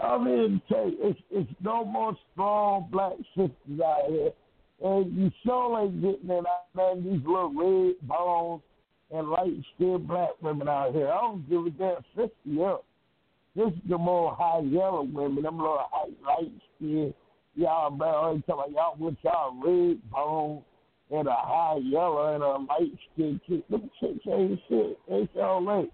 Tell 0.00 0.24
you, 0.24 0.60
it's, 0.68 1.20
it's 1.30 1.50
no 1.62 1.84
more 1.84 2.16
strong 2.32 2.88
black 2.90 3.14
sisters 3.36 3.80
out 3.84 4.02
here. 4.08 4.30
And 4.82 5.12
you 5.16 5.30
sure 5.44 5.80
ain't 5.80 6.00
getting 6.00 6.30
it 6.30 6.44
out 6.46 6.68
there, 6.74 6.94
these 6.96 7.24
little 7.26 7.52
red 7.52 7.94
bones 8.08 8.62
and 9.10 9.28
light 9.28 9.54
skinned 9.74 10.06
black 10.06 10.30
women 10.40 10.68
out 10.68 10.94
here. 10.94 11.08
I 11.08 11.20
don't 11.20 11.48
give 11.48 11.66
a 11.66 11.70
damn 11.70 12.04
50 12.14 12.64
up. 12.64 12.84
This 13.56 13.68
is 13.68 13.78
the 13.88 13.98
more 13.98 14.36
high 14.38 14.60
yellow 14.60 15.02
women, 15.02 15.42
them 15.42 15.58
little 15.58 15.80
high, 15.90 16.10
light 16.24 16.52
skinned 16.76 17.14
y'all 17.58 17.90
man, 17.90 18.08
I 18.08 18.30
ain't 18.30 18.46
talking 18.46 18.72
about 18.72 18.96
y'all 18.98 19.06
with 19.06 19.16
y'all 19.24 19.54
red 19.62 20.10
bone 20.10 20.62
and 21.10 21.26
a 21.26 21.34
high 21.34 21.80
yellow 21.82 22.34
and 22.34 22.42
a 22.42 22.72
light 22.72 22.92
skin 23.12 23.40
chick. 23.48 23.68
Them 23.68 23.90
chicks 24.00 24.26
ain't 24.28 24.60
shit. 24.68 24.98
It's 25.08 25.32
all 25.36 25.64
right. 25.64 25.92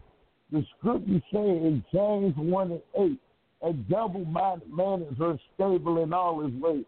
The 0.53 0.63
scripture 0.79 1.23
saying 1.33 1.65
in 1.65 1.85
James 1.93 2.35
1 2.37 2.73
and 2.73 2.83
8, 2.99 3.21
a 3.65 3.73
double 3.91 4.25
minded 4.27 4.71
man 4.73 5.03
is 5.03 5.19
unstable 5.19 6.03
in 6.03 6.13
all 6.13 6.45
his 6.45 6.55
ways. 6.61 6.85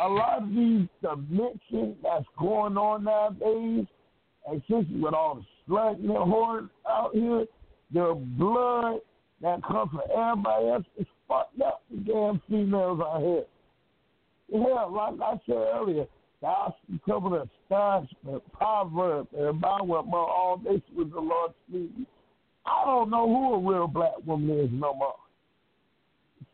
A 0.00 0.08
lot 0.08 0.42
of 0.42 0.48
these 0.48 0.88
dimensions 1.02 1.96
that's 2.02 2.24
going 2.38 2.76
on 2.76 3.04
nowadays, 3.04 3.86
and 4.46 4.62
especially 4.62 5.00
with 5.00 5.14
all 5.14 5.36
the 5.36 5.44
slugging 5.66 6.06
and 6.06 6.32
whoring 6.32 6.68
out 6.88 7.10
here, 7.14 7.46
the 7.92 8.14
blood 8.36 9.00
that 9.42 9.62
comes 9.62 9.90
from 9.90 10.00
everybody 10.10 10.68
else 10.68 10.84
is 10.98 11.06
fucked 11.28 11.60
up 11.60 11.82
the 11.90 11.98
damn 11.98 12.40
females 12.48 13.00
out 13.00 13.20
here. 13.20 13.44
Yeah, 14.48 14.84
like 14.84 15.14
I 15.20 15.40
said 15.46 15.56
earlier, 15.56 16.06
thou 16.42 16.74
shalt 16.88 17.00
cover 17.06 17.28
the 17.30 17.48
astonishment, 17.64 18.42
proverb, 18.52 19.28
and 19.38 19.60
by 19.60 19.78
what 19.80 20.06
all 20.12 20.60
this 20.62 20.80
with 20.96 21.12
the 21.12 21.20
Lord 21.20 21.52
speaking. 21.68 22.06
I 22.66 22.84
don't 22.86 23.10
know 23.10 23.26
who 23.26 23.54
a 23.54 23.72
real 23.72 23.86
black 23.86 24.14
woman 24.24 24.58
is 24.58 24.70
no 24.72 24.94
more. 24.94 25.14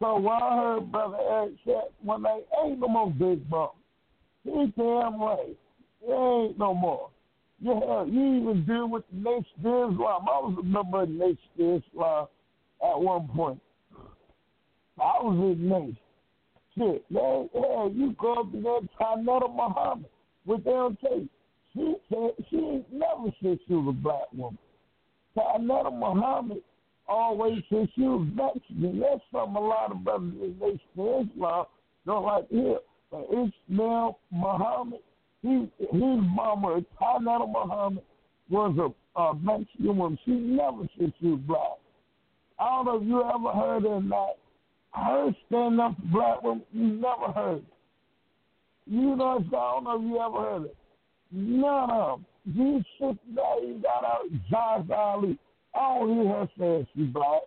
So 0.01 0.19
when 0.19 0.33
I 0.33 0.57
heard 0.57 0.91
Brother 0.91 1.19
Eric 1.31 1.53
said, 1.65 1.83
when 2.03 2.23
they 2.23 2.41
ain't 2.65 2.81
no 2.81 2.89
more 2.89 3.11
big 3.11 3.49
bump. 3.49 3.73
He 4.45 4.73
damn 4.77 5.21
right. 5.21 5.57
There 6.07 6.43
ain't 6.43 6.59
no 6.59 6.73
more. 6.73 7.11
Yeah, 7.61 8.05
you 8.07 8.41
even 8.41 8.65
deal 8.67 8.89
with 8.89 9.05
the 9.13 9.19
Nation 9.19 9.45
Islam. 9.59 9.99
I 10.01 10.41
was 10.41 10.57
a 10.59 10.63
member 10.65 11.03
of 11.03 11.11
Nation 11.11 11.37
Islam 11.59 12.27
at 12.83 12.99
one 12.99 13.29
point. 13.29 13.61
I 14.99 15.23
was 15.23 15.37
in 15.37 15.69
Nation. 15.69 15.99
Shit, 16.79 17.05
man, 17.11 17.51
yeah, 17.55 17.89
you 17.93 18.15
go 18.19 18.41
up 18.41 18.53
to 18.53 18.61
that 18.63 18.89
Tynnetta 18.99 19.55
Muhammad, 19.55 20.07
what 20.47 20.65
don't 20.65 20.99
tell 21.01 21.19
you. 21.19 21.29
She 21.75 21.95
said 22.09 22.31
she 22.49 22.57
ain't 22.57 22.93
never 22.93 23.31
said 23.43 23.59
she 23.67 23.75
was 23.75 23.89
a 23.89 23.93
black 23.93 24.33
woman. 24.33 24.57
Tynnetta 25.37 25.93
Muhammad 25.93 26.63
always 27.11 27.63
said 27.69 27.89
she 27.95 28.03
was 28.03 28.27
Mexican. 28.35 29.01
That's 29.01 29.21
something 29.33 29.57
a 29.57 29.61
lot 29.61 29.91
of 29.91 30.05
brothers 30.05 30.33
in 30.33 30.59
Nation 30.59 30.81
of 30.97 31.29
Islam 31.29 31.65
don't 32.07 32.25
like 32.25 32.49
to. 32.51 32.79
But 33.11 33.27
Ishmael 33.31 34.19
Muhammad, 34.31 35.01
he, 35.43 35.69
his 35.79 35.91
mama, 35.93 36.83
Tynnetta 37.01 37.51
Muhammad, 37.51 38.05
was 38.49 38.77
a, 39.17 39.21
a 39.21 39.35
Mexican 39.35 39.97
woman. 39.97 40.19
She 40.25 40.31
never 40.31 40.89
said 40.99 41.13
she 41.21 41.27
was 41.27 41.41
black. 41.47 41.79
I 42.59 42.67
don't 42.67 42.87
know 42.87 42.97
if 42.97 43.09
you 43.09 43.23
ever 43.23 43.59
heard 43.59 43.83
her 43.83 43.89
or 43.89 44.03
not. 44.03 44.37
Her 44.93 45.35
stand 45.47 45.81
up 45.81 45.97
for 45.97 46.07
black 46.13 46.43
women, 46.43 46.65
you 46.73 46.87
never 46.87 47.33
heard. 47.33 47.65
You 48.87 49.17
know, 49.17 49.39
I 49.39 49.51
don't 49.51 49.85
know 49.85 49.97
if 49.97 50.03
you 50.03 50.21
ever 50.21 50.51
heard 50.51 50.65
it. 50.67 50.77
None 51.33 51.91
of 51.91 52.21
them. 52.21 52.27
Shit 52.99 53.19
that 53.35 53.59
he 53.63 53.75
got 53.83 54.05
out, 54.05 54.25
Josh 54.51 54.87
Ali. 54.97 55.39
I 55.75 55.99
don't 55.99 56.15
hear 56.15 56.29
her 56.33 56.49
saying 56.59 56.87
she's 56.95 57.07
black. 57.09 57.43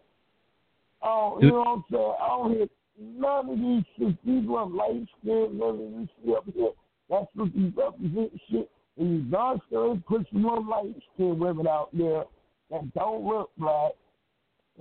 Oh, 1.02 1.38
you 1.42 1.50
know 1.50 1.60
what 1.60 1.68
I'm 1.68 1.84
saying? 1.92 2.14
I 2.22 2.28
don't 2.28 2.52
hear 2.54 2.68
none 3.00 3.50
of 3.50 3.58
these 3.60 3.84
shit. 3.98 4.26
These 4.26 4.50
are 4.50 4.66
light 4.68 5.06
skinned 5.20 5.60
women 5.60 6.08
you 6.24 6.26
see 6.26 6.36
up 6.36 6.46
here. 6.54 6.70
That's 7.10 7.28
what 7.34 7.54
these 7.54 7.74
represent 7.76 8.32
shit. 8.50 8.72
And 8.98 9.12
you 9.12 9.20
dark 9.30 9.60
skinned 9.68 10.06
put 10.06 10.26
some 10.32 10.44
more 10.44 10.62
light 10.62 10.96
skinned 11.14 11.40
women 11.40 11.68
out 11.68 11.90
there 11.94 12.24
that 12.72 12.94
don't 12.94 13.26
look 13.26 13.52
black 13.58 13.92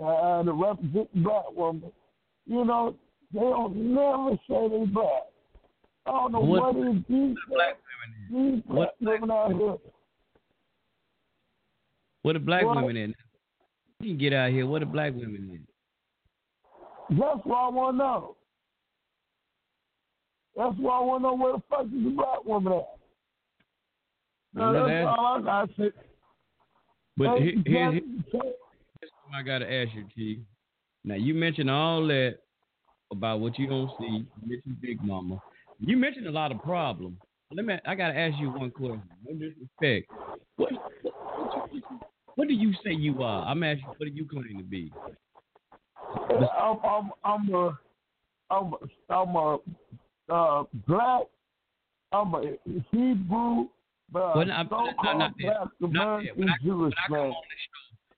uh, 0.03 0.43
to 0.43 0.53
represent 0.53 1.13
the 1.15 1.21
black 1.21 1.45
women. 1.55 1.91
You 2.47 2.65
know, 2.65 2.95
they 3.33 3.41
don't 3.41 3.77
never 3.77 4.37
say 4.49 4.69
they 4.69 4.85
black. 4.87 5.23
I 6.07 6.11
don't 6.11 6.33
know 6.33 6.41
what, 6.41 6.75
what 6.75 6.89
is 6.89 7.03
these 7.09 7.37
black 7.49 7.77
women. 8.31 8.55
These 8.55 8.63
black 8.67 8.89
what, 8.89 8.95
women 9.01 9.31
out 9.31 9.53
here. 9.53 9.77
What 12.23 12.37
are 12.37 12.41
black 12.41 12.65
what? 12.65 12.77
women 12.77 12.97
in? 12.97 13.15
You 14.03 14.11
can 14.11 14.19
get 14.19 14.33
out 14.33 14.51
here. 14.51 14.67
What 14.67 14.83
are 14.83 14.87
black 14.87 15.15
women 15.15 15.49
in? 17.11 17.17
That's 17.17 17.39
what 17.45 17.57
I 17.57 17.69
want 17.69 17.95
to 17.95 17.99
know. 17.99 18.37
That's 20.57 20.75
why 20.79 20.99
I 20.99 21.01
want 21.01 21.23
to 21.23 21.29
know 21.29 21.35
where 21.35 21.53
the 21.53 21.63
fuck 21.71 21.87
is 21.87 22.05
the 22.05 22.11
black 22.11 22.45
woman 22.45 22.73
at. 22.73 22.85
Now, 24.55 24.73
that's 24.73 24.89
that. 24.89 25.05
all 25.07 25.39
I 25.39 25.43
got 25.43 25.69
to 25.69 25.75
say. 25.77 25.91
But 27.17 27.39
here, 27.39 27.55
here, 27.65 27.93
here, 27.93 28.43
I 29.33 29.43
got 29.43 29.59
to 29.59 29.73
ask 29.73 29.95
you, 29.95 30.05
T. 30.15 30.43
Now, 31.05 31.15
you 31.15 31.33
mentioned 31.33 31.71
all 31.71 32.05
that 32.09 32.39
about 33.13 33.39
what 33.39 33.57
you 33.57 33.69
don't 33.69 33.91
see. 34.01 34.27
You 34.43 34.49
mentioned 34.49 34.81
Big 34.81 35.03
Mama. 35.03 35.41
You 35.79 35.97
mentioned 35.97 36.27
a 36.27 36.31
lot 36.33 36.51
of 36.51 36.61
problems. 36.61 37.19
Let 37.53 37.65
me. 37.67 37.75
I 37.87 37.95
got 37.95 38.09
to 38.09 38.19
ask 38.19 38.37
you 38.41 38.51
one 38.51 38.73
question. 38.73 39.03
No 39.25 39.35
disrespect. 39.35 40.11
What, 40.57 40.73
what, 41.03 41.15
what, 41.71 42.12
what, 42.37 42.49
do 42.49 42.55
you 42.55 42.73
say 42.85 42.93
you 42.93 43.23
are? 43.23 43.47
I'm 43.47 43.63
asking. 43.63 43.87
What 43.87 44.01
do 44.01 44.07
you 44.09 44.27
claim 44.27 44.59
to 44.59 44.65
be? 44.65 44.93
I'm 46.31 46.79
I'm 46.85 47.11
I'm 47.25 47.55
a 47.55 47.79
I'm 48.51 48.75
a, 48.75 49.13
I'm 49.13 49.37
a 49.37 49.59
uh, 50.29 50.65
black. 50.87 51.23
I'm 52.13 52.35
a 52.35 52.43
Hebrew. 52.91 53.69
But 54.13 54.37
well, 54.37 54.45
not, 54.45 54.71
not, 54.71 54.95
not, 55.03 55.33
there. 55.39 55.55
not 55.81 56.23
there. 56.23 56.35
When 56.35 56.49
I, 56.49 56.53
when 56.61 56.89
I 56.93 56.97
come 57.09 57.17
on 57.17 57.31
the 57.31 57.31
show, 57.31 57.33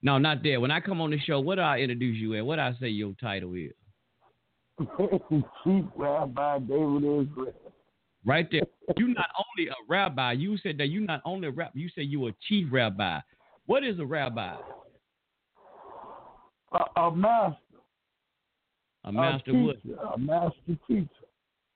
no, 0.03 0.19
not 0.19 0.43
there. 0.43 0.61
When 0.61 0.71
I 0.73 0.81
come 0.81 1.01
on 1.01 1.11
the 1.11 1.21
show, 1.21 1.39
what 1.39 1.55
do 1.55 1.61
I 1.61 1.79
introduce 1.79 2.17
you 2.17 2.35
at? 2.35 2.45
What 2.45 2.57
do 2.57 2.63
I 2.63 2.73
say 2.81 2.89
your 2.89 3.13
title 3.21 3.55
is? 3.55 3.71
Chief 5.65 5.85
Rabbi 5.97 6.59
David 6.61 7.05
Israel. 7.05 7.55
Right 8.27 8.49
there. 8.51 8.63
You're 8.97 9.09
not 9.09 9.29
only 9.39 9.71
a 9.71 9.75
rabbi. 9.89 10.33
You 10.33 10.57
said 10.59 10.79
that 10.79 10.87
you're 10.89 11.03
not 11.03 11.21
only 11.25 11.49
a 11.49 11.51
rabbi. 11.51 11.73
You 11.75 11.89
said 11.95 12.07
you 12.07 12.27
a 12.27 12.33
chief 12.49 12.69
rabbi. 12.71 13.21
What 13.67 13.85
is 13.85 13.99
a 13.99 14.05
rabbi? 14.05 14.57
A, 16.73 17.01
a 17.01 17.15
master. 17.15 17.59
A 19.05 19.13
master 19.13 19.51
a 19.51 19.55
teacher, 19.55 19.97
what? 19.97 20.15
A 20.15 20.19
master 20.19 20.79
teacher. 20.89 21.09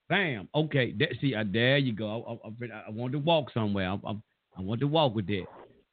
Bam. 0.09 0.49
Okay. 0.55 0.95
That, 0.99 1.09
see, 1.21 1.35
uh, 1.35 1.45
there 1.51 1.79
you 1.79 1.93
go. 1.93 2.41
I, 2.45 2.49
I, 2.49 2.83
I, 2.89 2.91
want 2.91 3.13
to 3.13 3.19
walk 3.19 3.51
somewhere. 3.53 3.91
I, 3.91 3.95
I, 4.07 4.13
I 4.57 4.61
want 4.63 4.81
to 4.81 4.87
walk 4.87 5.15
with 5.15 5.27
that. 5.27 5.45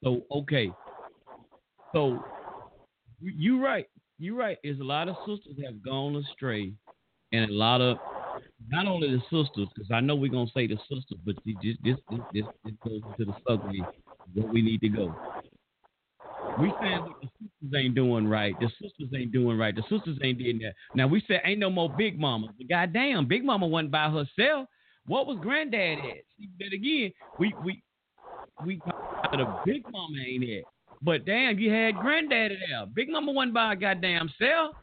So, 0.03 0.21
okay. 0.31 0.71
So, 1.93 2.23
you're 3.21 3.61
right. 3.61 3.87
You're 4.17 4.35
right. 4.35 4.57
There's 4.63 4.79
a 4.79 4.83
lot 4.83 5.09
of 5.09 5.15
sisters 5.25 5.55
have 5.65 5.83
gone 5.83 6.15
astray, 6.15 6.71
and 7.31 7.49
a 7.49 7.53
lot 7.53 7.81
of 7.81 7.97
not 8.69 8.87
only 8.87 9.09
the 9.09 9.21
sisters, 9.23 9.67
because 9.75 9.91
I 9.91 9.99
know 9.99 10.15
we're 10.15 10.31
gonna 10.31 10.49
say 10.53 10.67
the 10.67 10.77
sisters, 10.89 11.19
but 11.25 11.35
this 11.45 11.55
this 11.83 11.97
this 12.09 12.19
this, 12.33 12.45
this 12.63 12.73
goes 12.83 13.01
into 13.17 13.31
the 13.31 13.35
subject 13.47 13.97
where 14.33 14.47
we 14.47 14.61
need 14.61 14.81
to 14.81 14.89
go. 14.89 15.15
We 16.59 16.73
saying 16.81 17.13
the 17.21 17.27
sisters 17.27 17.73
ain't 17.75 17.95
doing 17.95 18.27
right. 18.27 18.55
The 18.59 18.69
sisters 18.81 19.09
ain't 19.15 19.31
doing 19.31 19.57
right. 19.57 19.75
The 19.75 19.83
sisters 19.83 20.17
ain't 20.23 20.39
doing 20.39 20.59
that. 20.59 20.73
Now 20.93 21.07
we 21.07 21.23
said 21.27 21.41
ain't 21.43 21.59
no 21.59 21.69
more 21.69 21.89
Big 21.89 22.19
Mama. 22.19 22.47
But 22.57 22.69
goddamn, 22.69 23.27
Big 23.27 23.43
Mama 23.43 23.67
wasn't 23.67 23.91
by 23.91 24.09
herself. 24.09 24.67
What 25.07 25.27
was 25.27 25.37
Granddad 25.41 25.99
at? 25.99 26.23
See, 26.37 26.49
again, 26.65 27.11
we 27.39 27.53
we 27.63 27.83
we 28.65 28.81
the 29.31 29.59
Big 29.65 29.83
Mama 29.91 30.17
ain't 30.25 30.43
it. 30.43 30.63
But 31.01 31.25
damn, 31.25 31.59
you 31.59 31.71
had 31.71 31.95
Granddaddy 31.95 32.57
there. 32.69 32.85
Big 32.85 33.09
Mama 33.09 33.31
wasn't 33.31 33.53
by 33.53 33.73
a 33.73 33.75
goddamn 33.75 34.31
self. 34.39 34.75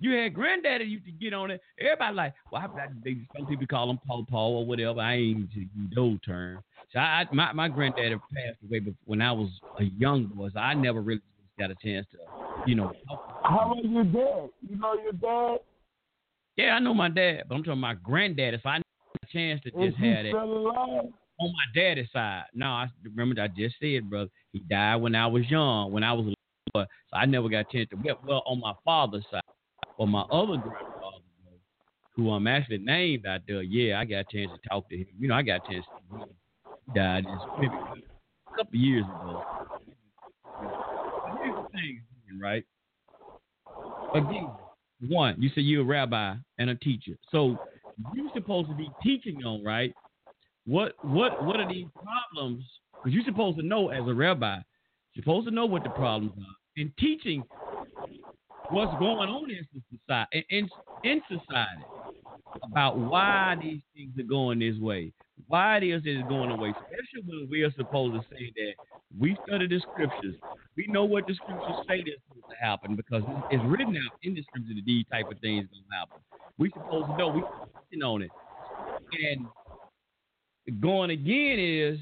You 0.00 0.12
had 0.12 0.34
granddaddy 0.34 0.84
you 0.84 1.00
could 1.00 1.18
get 1.18 1.32
on 1.32 1.50
it. 1.50 1.60
Everybody 1.80 2.14
like, 2.14 2.34
well, 2.52 2.62
I, 2.62 2.82
I, 2.82 2.86
they, 3.04 3.16
some 3.36 3.46
people 3.46 3.66
call 3.66 3.90
him 3.90 3.98
Paw 4.06 4.24
Paw 4.24 4.48
or 4.58 4.66
whatever. 4.66 5.00
I 5.00 5.14
ain't 5.14 5.50
those 5.94 6.20
terms. 6.24 6.62
So 6.92 6.98
I, 6.98 7.26
my 7.32 7.52
my 7.52 7.68
granddaddy 7.68 8.14
passed 8.14 8.58
away 8.64 8.80
when 9.04 9.20
I 9.20 9.32
was 9.32 9.50
a 9.78 9.84
young 9.84 10.26
boy, 10.26 10.48
so 10.52 10.58
I 10.58 10.74
never 10.74 11.02
really 11.02 11.20
got 11.58 11.70
a 11.70 11.74
chance 11.82 12.06
to, 12.12 12.18
you 12.66 12.74
know. 12.74 12.92
How 13.42 13.72
about 13.72 13.84
your 13.84 14.04
dad? 14.04 14.48
You 14.68 14.76
know 14.76 14.94
your 14.94 15.12
dad? 15.12 15.58
Yeah, 16.56 16.70
I 16.74 16.78
know 16.78 16.94
my 16.94 17.08
dad, 17.08 17.44
but 17.48 17.54
I'm 17.54 17.62
talking 17.62 17.80
about 17.80 18.02
granddad. 18.02 18.58
So 18.62 18.68
I 18.68 18.76
never 18.76 18.82
got 19.14 19.28
a 19.28 19.32
chance 19.32 19.60
to 19.64 19.70
just 19.70 19.98
have 19.98 20.24
it 20.24 20.34
on 21.40 21.52
my 21.52 21.80
daddy's 21.80 22.08
side. 22.12 22.44
No, 22.54 22.66
I 22.66 22.88
remember 23.04 23.40
I 23.40 23.48
just 23.48 23.76
said, 23.80 24.08
brother, 24.08 24.30
he 24.52 24.60
died 24.60 24.96
when 24.96 25.14
I 25.14 25.26
was 25.26 25.44
young, 25.48 25.92
when 25.92 26.02
I 26.02 26.12
was 26.12 26.26
a 26.26 26.34
boy, 26.72 26.84
so 27.10 27.16
I 27.16 27.26
never 27.26 27.48
got 27.48 27.60
a 27.60 27.72
chance 27.72 27.88
to. 27.90 27.96
get 27.96 28.22
Well, 28.24 28.42
on 28.46 28.60
my 28.60 28.72
father's 28.84 29.24
side. 29.30 29.42
Or 29.98 30.06
my 30.06 30.22
other 30.30 30.56
grandfather, 30.56 31.24
who 32.14 32.30
I'm 32.30 32.46
actually 32.46 32.78
named 32.78 33.26
out 33.26 33.40
there, 33.48 33.62
yeah, 33.62 33.98
I 33.98 34.04
got 34.04 34.18
a 34.18 34.24
chance 34.24 34.50
to 34.52 34.68
talk 34.68 34.88
to 34.90 34.96
him. 34.96 35.06
You 35.18 35.28
know, 35.28 35.34
I 35.34 35.42
got 35.42 35.68
a 35.68 35.72
chance 35.72 35.84
to 35.86 36.26
died 36.94 37.24
maybe 37.60 37.74
a 37.74 38.56
couple 38.56 38.78
years 38.78 39.04
ago. 39.04 39.42
Here's 41.42 41.54
the 41.54 41.68
thing, 41.72 42.02
right? 42.40 42.64
Again, 44.14 44.48
one, 45.08 45.36
you 45.38 45.48
say 45.50 45.60
you're 45.60 45.82
a 45.82 45.84
rabbi 45.84 46.34
and 46.58 46.70
a 46.70 46.74
teacher. 46.74 47.12
So 47.30 47.56
you're 48.14 48.30
supposed 48.34 48.68
to 48.68 48.74
be 48.74 48.90
teaching 49.02 49.44
on, 49.44 49.64
right? 49.64 49.94
What 50.66 50.92
what 51.02 51.44
what 51.44 51.56
are 51.60 51.68
these 51.68 51.86
problems? 51.94 52.64
Because 52.94 53.14
you're 53.14 53.24
supposed 53.24 53.58
to 53.58 53.64
know 53.64 53.88
as 53.90 54.06
a 54.06 54.14
rabbi, 54.14 54.58
you're 55.14 55.22
supposed 55.22 55.46
to 55.48 55.54
know 55.54 55.66
what 55.66 55.84
the 55.84 55.90
problems 55.90 56.32
are. 56.38 56.82
And 56.82 56.92
teaching 56.98 57.42
what's 58.70 58.96
going 58.98 59.28
on 59.28 59.50
in 59.50 59.66
society 59.90 60.46
in, 60.50 60.68
in 61.04 61.22
society 61.28 61.84
about 62.62 62.98
why 62.98 63.56
these 63.60 63.80
things 63.94 64.18
are 64.18 64.28
going 64.28 64.58
this 64.58 64.78
way, 64.78 65.12
why 65.46 65.78
it 65.78 65.84
is 65.84 66.02
it 66.04 66.10
is 66.10 66.22
going 66.28 66.50
away. 66.50 66.70
Especially 66.70 67.22
when 67.26 67.48
we 67.50 67.62
are 67.62 67.72
supposed 67.72 68.14
to 68.14 68.34
say 68.34 68.52
that 68.56 68.72
we 69.18 69.36
study 69.46 69.66
the 69.66 69.80
scriptures, 69.92 70.34
we 70.76 70.86
know 70.88 71.04
what 71.04 71.26
the 71.26 71.34
scriptures 71.34 71.76
say 71.88 71.98
that's 71.98 72.20
supposed 72.28 72.50
to 72.50 72.56
happen 72.60 72.96
because 72.96 73.22
it's 73.50 73.62
written 73.64 73.96
out 73.96 74.18
in 74.22 74.34
the 74.34 74.42
scriptures 74.42 74.74
that 74.76 74.84
these 74.84 75.04
type 75.10 75.30
of 75.30 75.38
things 75.40 75.66
going 75.70 75.84
to 75.90 75.96
happen. 75.96 76.18
We 76.58 76.70
supposed 76.70 77.06
to 77.08 77.16
know 77.16 77.28
we 77.28 77.42
are 77.42 78.06
on 78.06 78.22
it, 78.22 78.30
and 79.12 80.80
going 80.80 81.10
again 81.10 81.58
is 81.58 81.98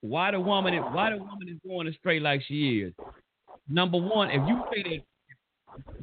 why 0.00 0.30
the 0.30 0.40
woman 0.40 0.74
is 0.74 0.82
why 0.92 1.10
the 1.10 1.18
woman 1.18 1.48
is 1.48 1.58
going 1.66 1.88
astray 1.88 2.20
like 2.20 2.42
she 2.46 2.80
is. 2.80 2.92
Number 3.68 3.98
one, 3.98 4.30
if 4.30 4.46
you 4.46 4.62
say 4.72 4.82
that 4.82 5.04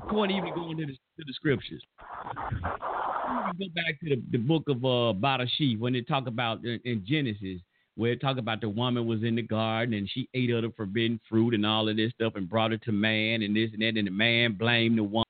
According 0.04 0.38
even 0.38 0.54
going 0.54 0.78
to 0.78 0.86
the, 0.86 0.94
to 0.94 1.24
the 1.26 1.34
scriptures. 1.34 1.84
Go 3.58 3.66
back 3.76 4.00
to 4.00 4.10
the, 4.10 4.22
the 4.32 4.38
book 4.38 4.64
of 4.68 4.78
uh, 4.84 5.14
Bereshith 5.20 5.80
when 5.80 5.94
they 5.94 6.02
talk 6.02 6.28
about 6.28 6.64
in, 6.64 6.80
in 6.86 7.04
Genesis, 7.08 7.62
where 7.96 8.14
it 8.14 8.22
talk 8.22 8.38
about 8.38 8.62
the 8.62 8.70
woman 8.70 9.06
was 9.06 9.24
in 9.24 9.36
the 9.36 9.42
garden 9.42 9.94
and 9.94 10.10
she 10.10 10.30
ate 10.34 10.50
of 10.52 10.64
the 10.64 10.72
forbidden 10.76 11.20
fruit 11.30 11.54
and 11.54 11.66
all 11.66 11.90
of 11.90 11.98
this 11.98 12.12
stuff 12.14 12.34
and 12.36 12.50
brought 12.50 12.72
it 12.72 12.82
to 12.84 12.92
man 12.92 13.42
and 13.42 13.56
this 13.56 13.70
and 13.74 13.82
that, 13.82 13.98
and 13.98 14.08
the 14.08 14.12
man 14.12 14.54
blamed 14.54 14.98
the 14.98 15.04
woman. 15.04 15.26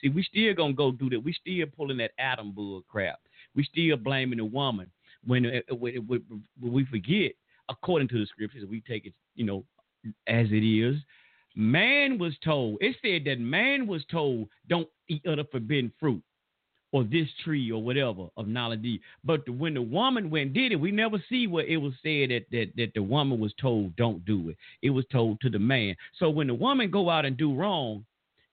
See, 0.00 0.08
we 0.08 0.22
still 0.22 0.54
gonna 0.54 0.72
go 0.72 0.92
do 0.92 1.08
that. 1.10 1.20
We 1.20 1.32
still 1.32 1.66
pulling 1.76 1.98
that 1.98 2.12
Adam 2.18 2.52
bull 2.52 2.82
crap. 2.88 3.20
We 3.54 3.64
still 3.64 3.96
blaming 3.96 4.38
the 4.38 4.44
woman. 4.44 4.90
when, 5.26 5.46
uh, 5.46 5.74
when, 5.74 6.06
when 6.60 6.72
we 6.72 6.84
forget, 6.86 7.32
according 7.68 8.08
to 8.08 8.18
the 8.18 8.26
scriptures, 8.26 8.64
we 8.68 8.80
take 8.80 9.06
it, 9.06 9.14
you 9.34 9.44
know, 9.44 9.64
as 10.26 10.46
it 10.50 10.64
is. 10.64 10.96
Man 11.54 12.18
was 12.18 12.34
told, 12.42 12.78
it 12.80 12.96
said 13.02 13.24
that 13.26 13.38
man 13.38 13.86
was 13.86 14.02
told, 14.10 14.48
don't 14.68 14.88
eat 15.08 15.24
of 15.26 15.36
the 15.36 15.44
forbidden 15.44 15.92
fruit 16.00 16.22
or 16.92 17.04
this 17.04 17.28
tree 17.42 17.72
or 17.72 17.82
whatever 17.82 18.28
of 18.36 18.46
knowledge. 18.46 19.00
But 19.24 19.44
the, 19.46 19.52
when 19.52 19.74
the 19.74 19.82
woman 19.82 20.30
went 20.30 20.52
did 20.52 20.72
it, 20.72 20.76
we 20.76 20.90
never 20.90 21.22
see 21.28 21.46
what 21.46 21.66
it 21.66 21.78
was 21.78 21.94
said 22.02 22.30
that, 22.30 22.44
that 22.52 22.72
that 22.76 22.94
the 22.94 23.02
woman 23.02 23.40
was 23.40 23.54
told 23.60 23.96
don't 23.96 24.24
do 24.24 24.50
it. 24.50 24.56
It 24.82 24.90
was 24.90 25.04
told 25.10 25.40
to 25.40 25.50
the 25.50 25.58
man. 25.58 25.96
So 26.18 26.30
when 26.30 26.46
the 26.46 26.54
woman 26.54 26.90
go 26.90 27.10
out 27.10 27.24
and 27.24 27.36
do 27.36 27.54
wrong, 27.54 28.04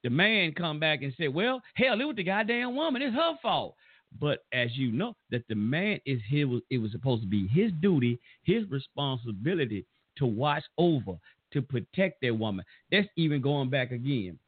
the 0.04 0.10
man 0.10 0.54
come 0.54 0.80
back 0.80 1.04
and 1.04 1.13
say, 1.17 1.28
well, 1.28 1.62
hell, 1.75 1.99
it 1.99 2.06
was 2.06 2.15
the 2.15 2.23
goddamn 2.23 2.75
woman. 2.75 3.02
It's 3.02 3.15
her 3.15 3.36
fault. 3.41 3.75
But 4.19 4.45
as 4.54 4.75
you 4.75 4.91
know, 4.91 5.15
that 5.30 5.47
the 5.49 5.56
man 5.56 5.99
is 6.06 6.19
his, 6.28 6.47
it 6.69 6.80
was 6.80 6.91
supposed 6.91 7.23
to 7.23 7.28
be 7.28 7.47
his 7.47 7.71
duty, 7.82 8.19
his 8.43 8.63
responsibility 8.71 9.86
to 10.17 10.25
watch 10.25 10.63
over, 10.78 11.13
to 11.52 11.62
protect 11.62 12.21
that 12.21 12.38
woman. 12.38 12.65
That's 12.91 13.08
even 13.17 13.41
going 13.41 13.69
back 13.69 13.91
again 13.91 14.39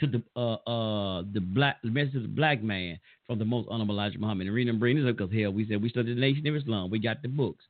to 0.00 0.06
the 0.06 0.22
uh 0.36 0.54
uh 0.68 1.22
the 1.32 1.40
black 1.40 1.78
the 1.82 1.90
message 1.90 2.16
of 2.16 2.22
the 2.22 2.28
black 2.28 2.62
man 2.62 2.98
from 3.26 3.38
the 3.38 3.44
most 3.44 3.66
honorable 3.70 3.94
Elijah 3.94 4.18
Muhammad. 4.18 4.46
And 4.46 4.54
reading 4.54 4.70
and 4.70 4.80
bringing 4.80 5.04
this 5.04 5.10
up 5.10 5.16
because 5.16 5.34
hell, 5.34 5.52
we 5.52 5.66
said 5.68 5.82
we 5.82 5.88
studied 5.88 6.16
the 6.16 6.20
nation 6.20 6.46
of 6.46 6.56
Islam. 6.56 6.90
We 6.90 6.98
got 6.98 7.22
the 7.22 7.28
books. 7.28 7.64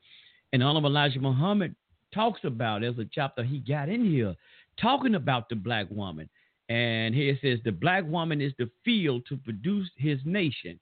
And 0.53 0.63
honorable 0.63 0.91
Elijah 0.91 1.21
Muhammad 1.21 1.75
talks 2.15 2.41
about 2.45 2.81
there's 2.81 2.99
a 2.99 3.07
chapter 3.13 3.43
he 3.43 3.59
got 3.59 3.89
in 3.89 4.05
here 4.05 4.35
talking 4.81 5.15
about 5.15 5.49
the 5.49 5.57
black 5.57 5.87
woman. 5.91 6.29
And 6.69 7.15
here 7.15 7.33
it 7.33 7.39
says 7.43 7.61
the 7.65 7.73
black 7.73 8.05
woman 8.07 8.41
is 8.41 8.53
the 8.59 8.71
field 8.85 9.25
to 9.29 9.37
produce 9.37 9.89
his 9.97 10.19
nation. 10.25 10.81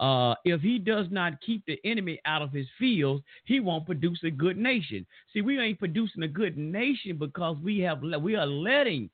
Uh, 0.00 0.34
if 0.44 0.60
he 0.60 0.78
does 0.78 1.06
not 1.10 1.40
keep 1.40 1.64
the 1.66 1.78
enemy 1.84 2.20
out 2.24 2.42
of 2.42 2.50
his 2.50 2.66
fields, 2.78 3.22
he 3.44 3.60
won't 3.60 3.86
produce 3.86 4.18
a 4.24 4.30
good 4.30 4.56
nation. 4.56 5.06
See, 5.32 5.42
we 5.42 5.60
ain't 5.60 5.78
producing 5.78 6.24
a 6.24 6.28
good 6.28 6.58
nation 6.58 7.16
because 7.16 7.56
we 7.62 7.78
have 7.80 8.02
we 8.20 8.34
are 8.34 8.46
letting 8.46 9.08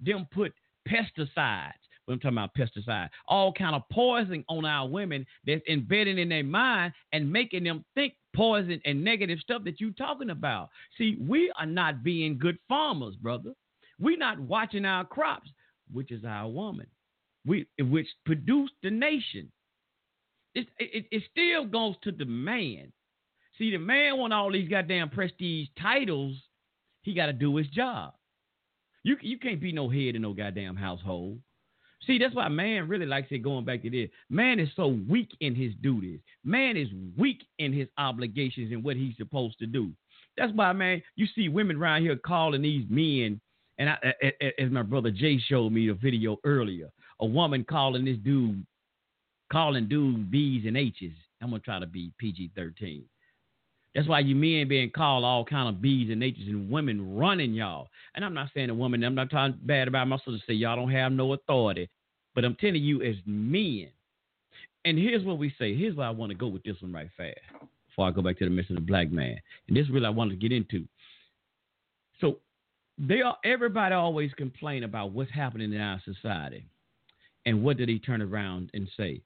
them 0.00 0.26
put 0.32 0.52
pesticides. 0.88 1.72
When 2.06 2.16
I'm 2.16 2.20
talking 2.20 2.38
about 2.38 2.54
pesticides, 2.56 3.10
all 3.28 3.52
kind 3.52 3.76
of 3.76 3.82
poison 3.92 4.44
on 4.48 4.64
our 4.64 4.88
women 4.88 5.24
that's 5.46 5.62
embedded 5.68 6.18
in 6.18 6.28
their 6.28 6.42
mind 6.42 6.92
and 7.12 7.32
making 7.32 7.62
them 7.62 7.84
think 7.94 8.14
poison 8.34 8.80
and 8.84 9.04
negative 9.04 9.38
stuff 9.38 9.62
that 9.64 9.80
you're 9.80 9.92
talking 9.92 10.30
about. 10.30 10.70
See, 10.98 11.16
we 11.20 11.52
are 11.56 11.66
not 11.66 12.02
being 12.02 12.38
good 12.38 12.58
farmers, 12.68 13.14
brother. 13.14 13.52
We're 14.00 14.18
not 14.18 14.40
watching 14.40 14.84
our 14.84 15.04
crops, 15.04 15.48
which 15.92 16.10
is 16.10 16.24
our 16.24 16.48
woman, 16.48 16.86
we 17.46 17.66
which 17.78 18.08
produced 18.26 18.72
the 18.82 18.90
nation. 18.90 19.50
It, 20.54 20.66
it, 20.78 21.06
it 21.10 21.22
still 21.30 21.64
goes 21.64 21.94
to 22.02 22.12
the 22.12 22.24
man. 22.24 22.92
See, 23.58 23.70
the 23.70 23.78
man 23.78 24.18
want 24.18 24.32
all 24.32 24.50
these 24.50 24.68
goddamn 24.68 25.10
prestige 25.10 25.68
titles. 25.80 26.36
He 27.02 27.14
got 27.14 27.26
to 27.26 27.32
do 27.32 27.56
his 27.56 27.68
job. 27.68 28.14
You 29.04 29.16
you 29.20 29.38
can't 29.38 29.60
be 29.60 29.72
no 29.72 29.88
head 29.88 30.14
in 30.16 30.22
no 30.22 30.32
goddamn 30.32 30.76
household. 30.76 31.38
See, 32.06 32.18
that's 32.18 32.34
why 32.34 32.48
man 32.48 32.88
really 32.88 33.06
likes 33.06 33.28
it 33.30 33.38
going 33.38 33.64
back 33.64 33.82
to 33.82 33.90
this. 33.90 34.10
Man 34.28 34.58
is 34.58 34.68
so 34.74 34.98
weak 35.08 35.28
in 35.40 35.54
his 35.54 35.72
duties. 35.82 36.20
Man 36.44 36.76
is 36.76 36.88
weak 37.16 37.44
in 37.58 37.72
his 37.72 37.88
obligations 37.96 38.72
and 38.72 38.82
what 38.82 38.96
he's 38.96 39.16
supposed 39.16 39.58
to 39.60 39.66
do. 39.66 39.92
That's 40.36 40.52
why, 40.54 40.72
man, 40.72 41.02
you 41.14 41.26
see 41.34 41.48
women 41.48 41.76
around 41.76 42.02
here 42.02 42.16
calling 42.16 42.62
these 42.62 42.86
men, 42.88 43.40
and 43.78 43.90
I, 43.90 43.98
as 44.58 44.70
my 44.70 44.82
brother 44.82 45.10
Jay 45.10 45.38
showed 45.38 45.72
me 45.72 45.88
the 45.88 45.94
video 45.94 46.38
earlier, 46.44 46.88
a 47.20 47.26
woman 47.26 47.64
calling 47.64 48.04
this 48.04 48.18
dude, 48.18 48.66
calling 49.52 49.88
dude 49.88 50.30
B's 50.30 50.64
and 50.66 50.76
H's. 50.76 51.12
I'm 51.40 51.50
gonna 51.50 51.60
try 51.60 51.78
to 51.78 51.86
be 51.86 52.12
PG-13. 52.18 53.02
That's 53.94 54.08
why 54.08 54.20
you 54.20 54.34
men 54.34 54.68
being 54.68 54.90
called 54.90 55.24
all 55.24 55.44
kind 55.44 55.68
of 55.68 55.82
bees 55.82 56.08
and 56.10 56.20
natures 56.20 56.48
and 56.48 56.70
women 56.70 57.14
running 57.14 57.52
y'all. 57.52 57.88
And 58.14 58.24
I'm 58.24 58.32
not 58.32 58.48
saying 58.54 58.70
a 58.70 58.74
woman, 58.74 59.04
I'm 59.04 59.14
not 59.14 59.30
talking 59.30 59.58
bad 59.62 59.88
about 59.88 60.08
my 60.08 60.16
sister 60.18 60.38
say 60.46 60.54
y'all 60.54 60.76
don't 60.76 60.90
have 60.90 61.12
no 61.12 61.34
authority. 61.34 61.90
But 62.34 62.44
I'm 62.44 62.54
telling 62.54 62.82
you 62.82 63.02
as 63.02 63.16
men. 63.26 63.88
And 64.84 64.98
here's 64.98 65.24
what 65.24 65.38
we 65.38 65.54
say. 65.58 65.76
Here's 65.76 65.94
why 65.94 66.06
I 66.06 66.10
want 66.10 66.30
to 66.30 66.38
go 66.38 66.48
with 66.48 66.62
this 66.62 66.80
one 66.80 66.92
right 66.92 67.10
fast. 67.16 67.38
Before 67.88 68.08
I 68.08 68.10
go 68.10 68.22
back 68.22 68.38
to 68.38 68.44
the 68.44 68.50
message 68.50 68.70
of 68.70 68.76
the 68.76 68.82
black 68.82 69.12
man. 69.12 69.38
And 69.68 69.76
this 69.76 69.84
is 69.84 69.90
really 69.90 70.06
I 70.06 70.10
wanted 70.10 70.40
to 70.40 70.48
get 70.48 70.56
into. 70.56 70.86
So 72.20 72.38
they 72.98 73.20
are 73.20 73.36
everybody 73.44 73.94
always 73.94 74.32
complain 74.34 74.84
about 74.84 75.12
what's 75.12 75.30
happening 75.30 75.72
in 75.72 75.80
our 75.80 76.00
society. 76.04 76.64
And 77.44 77.62
what 77.62 77.76
did 77.76 77.88
he 77.88 77.98
turn 77.98 78.22
around 78.22 78.70
and 78.72 78.88
say? 78.96 79.20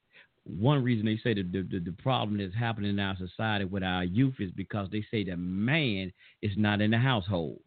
One 0.46 0.84
reason 0.84 1.06
they 1.06 1.18
say 1.22 1.34
that 1.34 1.50
the, 1.50 1.62
the, 1.62 1.80
the, 1.80 1.96
problem 2.02 2.38
that's 2.38 2.54
happening 2.54 2.90
in 2.90 3.00
our 3.00 3.16
society 3.16 3.64
with 3.64 3.82
our 3.82 4.04
youth 4.04 4.34
is 4.38 4.50
because 4.52 4.88
they 4.92 5.04
say 5.10 5.24
the 5.24 5.36
man 5.36 6.12
is 6.40 6.52
not 6.56 6.80
in 6.80 6.92
the 6.92 6.98
household. 6.98 7.58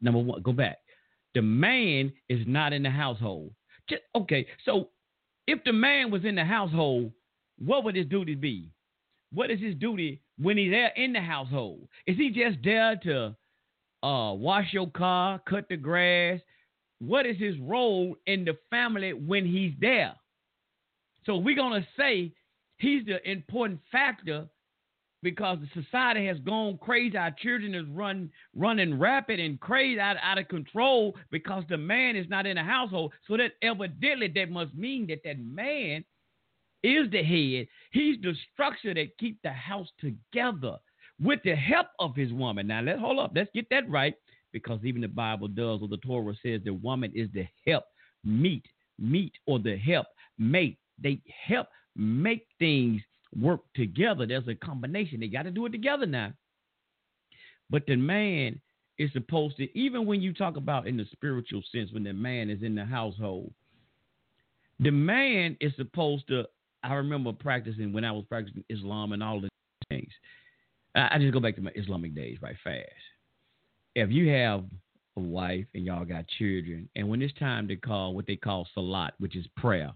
Number 0.00 0.18
one, 0.18 0.42
go 0.42 0.52
back. 0.52 0.78
The 1.34 1.42
man 1.42 2.12
is 2.28 2.40
not 2.46 2.72
in 2.72 2.82
the 2.82 2.90
household. 2.90 3.52
Just, 3.88 4.02
okay, 4.16 4.46
so 4.64 4.88
if 5.46 5.62
the 5.64 5.72
man 5.72 6.10
was 6.10 6.24
in 6.24 6.34
the 6.34 6.44
household, 6.44 7.12
what 7.58 7.84
would 7.84 7.94
his 7.94 8.06
duty 8.06 8.34
be? 8.34 8.70
What 9.32 9.50
is 9.50 9.60
his 9.60 9.74
duty 9.76 10.20
when 10.38 10.56
he's 10.56 10.70
there 10.72 10.92
in 10.96 11.12
the 11.12 11.20
household? 11.20 11.86
Is 12.06 12.16
he 12.16 12.30
just 12.30 12.58
there 12.64 12.96
to 13.04 13.36
uh, 14.02 14.32
wash 14.32 14.72
your 14.72 14.90
car, 14.90 15.40
cut 15.48 15.68
the 15.68 15.76
grass? 15.76 16.40
What 16.98 17.26
is 17.26 17.36
his 17.38 17.58
role 17.60 18.16
in 18.26 18.44
the 18.44 18.56
family 18.70 19.12
when 19.12 19.46
he's 19.46 19.72
there? 19.80 20.14
So 21.26 21.36
we're 21.36 21.56
going 21.56 21.80
to 21.80 21.88
say 21.96 22.32
he's 22.78 23.04
the 23.06 23.18
important 23.30 23.80
factor 23.90 24.46
because 25.22 25.58
the 25.58 25.82
society 25.82 26.26
has 26.26 26.38
gone 26.40 26.78
crazy. 26.78 27.16
Our 27.16 27.30
children 27.30 27.74
is 27.74 27.86
run 27.88 28.30
running 28.54 28.98
rapid 28.98 29.40
and 29.40 29.58
crazy 29.58 29.98
out, 29.98 30.16
out 30.22 30.38
of 30.38 30.48
control 30.48 31.16
because 31.30 31.64
the 31.68 31.78
man 31.78 32.14
is 32.14 32.28
not 32.28 32.46
in 32.46 32.56
the 32.56 32.62
household. 32.62 33.12
So 33.26 33.36
that 33.38 33.52
evidently 33.62 34.30
that 34.34 34.50
must 34.50 34.74
mean 34.74 35.06
that 35.08 35.22
that 35.24 35.38
man 35.38 36.04
is 36.82 37.10
the 37.10 37.22
head. 37.22 37.66
He's 37.90 38.20
the 38.20 38.34
structure 38.52 38.92
that 38.92 39.16
keep 39.18 39.38
the 39.42 39.50
house 39.50 39.88
together 39.98 40.76
with 41.20 41.40
the 41.42 41.54
help 41.54 41.86
of 41.98 42.14
his 42.14 42.32
woman. 42.32 42.66
Now 42.66 42.82
let's 42.82 43.00
hold 43.00 43.18
up. 43.18 43.32
Let's 43.34 43.50
get 43.54 43.66
that 43.70 43.88
right 43.88 44.14
because 44.52 44.80
even 44.84 45.00
the 45.00 45.08
Bible 45.08 45.48
does, 45.48 45.80
or 45.80 45.88
the 45.88 45.96
Torah 45.98 46.34
says, 46.42 46.60
the 46.64 46.74
woman 46.74 47.10
is 47.14 47.28
the 47.32 47.46
help 47.66 47.84
meet, 48.24 48.64
meet, 48.98 49.32
or 49.46 49.58
the 49.58 49.76
help 49.76 50.06
mate 50.38 50.78
they 51.02 51.20
help 51.46 51.68
make 51.96 52.46
things 52.58 53.02
work 53.40 53.60
together. 53.74 54.26
There's 54.26 54.48
a 54.48 54.54
combination. 54.54 55.20
They 55.20 55.28
got 55.28 55.42
to 55.42 55.50
do 55.50 55.66
it 55.66 55.70
together 55.70 56.06
now. 56.06 56.32
But 57.70 57.86
the 57.86 57.96
man 57.96 58.60
is 58.98 59.12
supposed 59.12 59.56
to, 59.56 59.78
even 59.78 60.06
when 60.06 60.22
you 60.22 60.32
talk 60.32 60.56
about 60.56 60.86
in 60.86 60.96
the 60.96 61.06
spiritual 61.12 61.62
sense, 61.72 61.92
when 61.92 62.04
the 62.04 62.12
man 62.12 62.50
is 62.50 62.62
in 62.62 62.74
the 62.74 62.84
household, 62.84 63.52
the 64.80 64.90
man 64.90 65.56
is 65.60 65.72
supposed 65.76 66.28
to. 66.28 66.44
I 66.82 66.94
remember 66.94 67.32
practicing 67.32 67.92
when 67.92 68.04
I 68.04 68.12
was 68.12 68.24
practicing 68.28 68.64
Islam 68.68 69.12
and 69.12 69.22
all 69.22 69.40
the 69.40 69.48
things. 69.88 70.12
I, 70.94 71.18
just 71.18 71.32
go 71.32 71.40
back 71.40 71.56
to 71.56 71.62
my 71.62 71.72
Islamic 71.74 72.14
days 72.14 72.38
right 72.40 72.56
fast. 72.62 72.84
If 73.94 74.10
you 74.10 74.28
have 74.30 74.64
a 75.16 75.20
wife 75.20 75.66
and 75.74 75.84
y'all 75.84 76.04
got 76.04 76.26
children, 76.38 76.88
and 76.94 77.08
when 77.08 77.22
it's 77.22 77.36
time 77.38 77.66
to 77.68 77.76
call 77.76 78.14
what 78.14 78.26
they 78.26 78.36
call 78.36 78.68
salat, 78.74 79.14
which 79.18 79.34
is 79.34 79.46
prayer, 79.56 79.92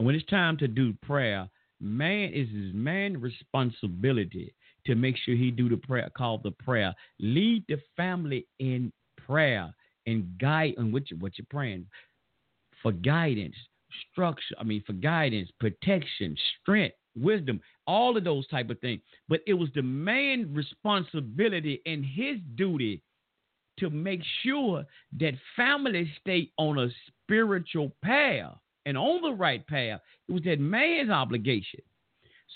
and 0.00 0.06
when 0.06 0.14
it's 0.14 0.24
time 0.30 0.56
to 0.56 0.66
do 0.66 0.94
prayer, 1.02 1.46
man 1.78 2.32
is 2.32 2.48
his 2.48 2.72
man 2.72 3.20
responsibility 3.20 4.54
to 4.86 4.94
make 4.94 5.14
sure 5.18 5.34
he 5.36 5.50
do 5.50 5.68
the 5.68 5.76
prayer 5.76 6.08
called 6.16 6.42
the 6.42 6.52
prayer. 6.52 6.94
Lead 7.18 7.64
the 7.68 7.76
family 7.98 8.46
in 8.60 8.90
prayer 9.26 9.70
and 10.06 10.26
guide 10.38 10.72
on 10.78 10.90
what 10.90 11.10
you 11.10 11.18
what 11.18 11.36
you're 11.36 11.44
praying 11.50 11.84
for 12.82 12.92
guidance, 12.92 13.54
structure. 14.10 14.54
I 14.58 14.64
mean 14.64 14.82
for 14.86 14.94
guidance, 14.94 15.50
protection, 15.60 16.34
strength, 16.62 16.96
wisdom, 17.14 17.60
all 17.86 18.16
of 18.16 18.24
those 18.24 18.48
type 18.48 18.70
of 18.70 18.80
things. 18.80 19.02
But 19.28 19.40
it 19.46 19.52
was 19.52 19.68
the 19.74 19.82
man 19.82 20.54
responsibility 20.54 21.82
and 21.84 22.06
his 22.06 22.38
duty 22.54 23.02
to 23.80 23.90
make 23.90 24.22
sure 24.42 24.82
that 25.18 25.34
families 25.54 26.08
stay 26.22 26.50
on 26.56 26.78
a 26.78 26.88
spiritual 27.26 27.92
path 28.02 28.56
and 28.86 28.96
on 28.96 29.22
the 29.22 29.32
right 29.32 29.66
path. 29.66 30.00
It 30.28 30.32
was 30.32 30.42
that 30.44 30.60
man's 30.60 31.10
obligation. 31.10 31.80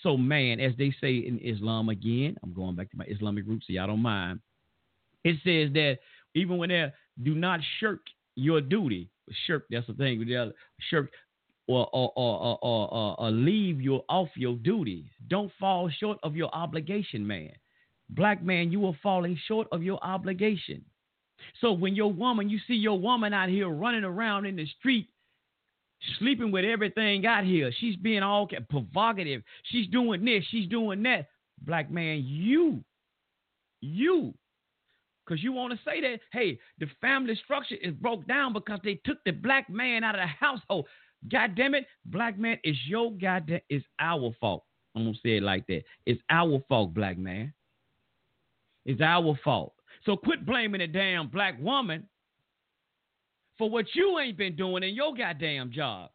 So, 0.03 0.17
man, 0.17 0.61
as 0.61 0.73
they 0.77 0.95
say 1.01 1.17
in 1.17 1.39
Islam 1.39 1.89
again, 1.89 2.37
I'm 2.43 2.53
going 2.53 2.77
back 2.77 2.91
to 2.91 2.97
my 2.97 3.07
Islamic 3.07 3.47
roots, 3.47 3.67
so 3.67 3.73
y'all 3.73 3.87
don't 3.87 4.01
mind. 4.01 4.41
It 5.25 5.37
says 5.45 5.73
that 5.75 5.99
even 6.35 6.59
when 6.59 6.69
they 6.69 6.93
do 7.23 7.35
not 7.35 7.61
shirk 7.81 8.01
your 8.35 8.61
duty, 8.61 9.09
shirk, 9.47 9.65
that's 9.71 9.87
the 9.87 9.95
thing, 9.95 10.25
shirk 10.91 11.11
or 11.67 11.89
or, 11.93 12.13
or, 12.17 12.59
or, 12.61 13.21
or, 13.21 13.31
leave 13.31 13.81
your 13.81 14.05
off 14.09 14.29
your 14.37 14.57
duty. 14.57 15.11
Don't 15.29 15.51
fall 15.59 15.89
short 15.99 16.19
of 16.23 16.37
your 16.37 16.55
obligation, 16.55 17.27
man. 17.27 17.53
Black 18.11 18.43
man, 18.43 18.71
you 18.71 18.85
are 18.87 18.99
falling 19.03 19.39
short 19.49 19.67
of 19.73 19.83
your 19.83 20.03
obligation. 20.05 20.85
So 21.61 21.73
when 21.73 21.95
your 21.95 22.13
woman, 22.13 22.51
you 22.51 22.59
see 22.67 22.75
your 22.75 22.99
woman 22.99 23.33
out 23.33 23.49
here 23.49 23.69
running 23.69 24.05
around 24.05 24.45
in 24.45 24.57
the 24.57 24.67
street 24.79 25.09
sleeping 26.19 26.51
with 26.51 26.65
everything 26.65 27.27
out 27.27 27.45
here. 27.45 27.71
She's 27.79 27.97
being 27.97 28.23
all 28.23 28.49
provocative. 28.69 29.43
She's 29.65 29.87
doing 29.89 30.25
this. 30.25 30.45
She's 30.51 30.69
doing 30.69 31.03
that. 31.05 31.29
black 31.63 31.91
man, 31.91 32.23
you, 32.25 32.83
you, 33.81 34.35
because 35.25 35.43
you 35.43 35.53
want 35.53 35.73
to 35.73 35.79
say 35.85 36.01
that, 36.01 36.21
hey, 36.33 36.59
the 36.79 36.87
family 37.01 37.39
structure 37.43 37.77
is 37.83 37.95
broke 37.95 38.27
down 38.27 38.53
because 38.53 38.81
they 38.85 39.01
took 39.05 39.19
the 39.25 39.33
black 39.33 39.71
man 39.71 40.05
out 40.05 40.15
of 40.15 40.21
the 40.21 40.27
household. 40.27 40.87
God 41.31 41.55
damn 41.55 41.75
it, 41.75 41.87
black 42.07 42.39
man, 42.39 42.59
it's 42.65 42.79
your 42.87 43.13
goddamn, 43.13 43.61
it's 43.71 43.87
our 43.99 44.35
fault. 44.41 44.65
I'm 44.95 45.05
gonna 45.05 45.17
say 45.23 45.39
it 45.39 45.43
like 45.43 45.67
that. 45.69 45.83
It's 46.07 46.21
our 46.31 46.63
fault, 46.69 46.95
black 46.95 47.19
man. 47.19 47.53
It's 48.85 49.01
our 49.01 49.39
fault. 49.43 49.75
So 50.05 50.17
quit 50.17 50.45
blaming 50.45 50.81
the 50.81 50.87
damn 50.87 51.29
black 51.29 51.61
woman 51.61 52.07
for 53.59 53.71
what 53.71 53.87
you 53.95 54.19
ain't 54.19 54.37
been 54.37 54.57
doing 54.57 54.83
in 54.83 54.95
your 54.95 55.15
goddamn 55.15 55.73
job. 55.73 56.11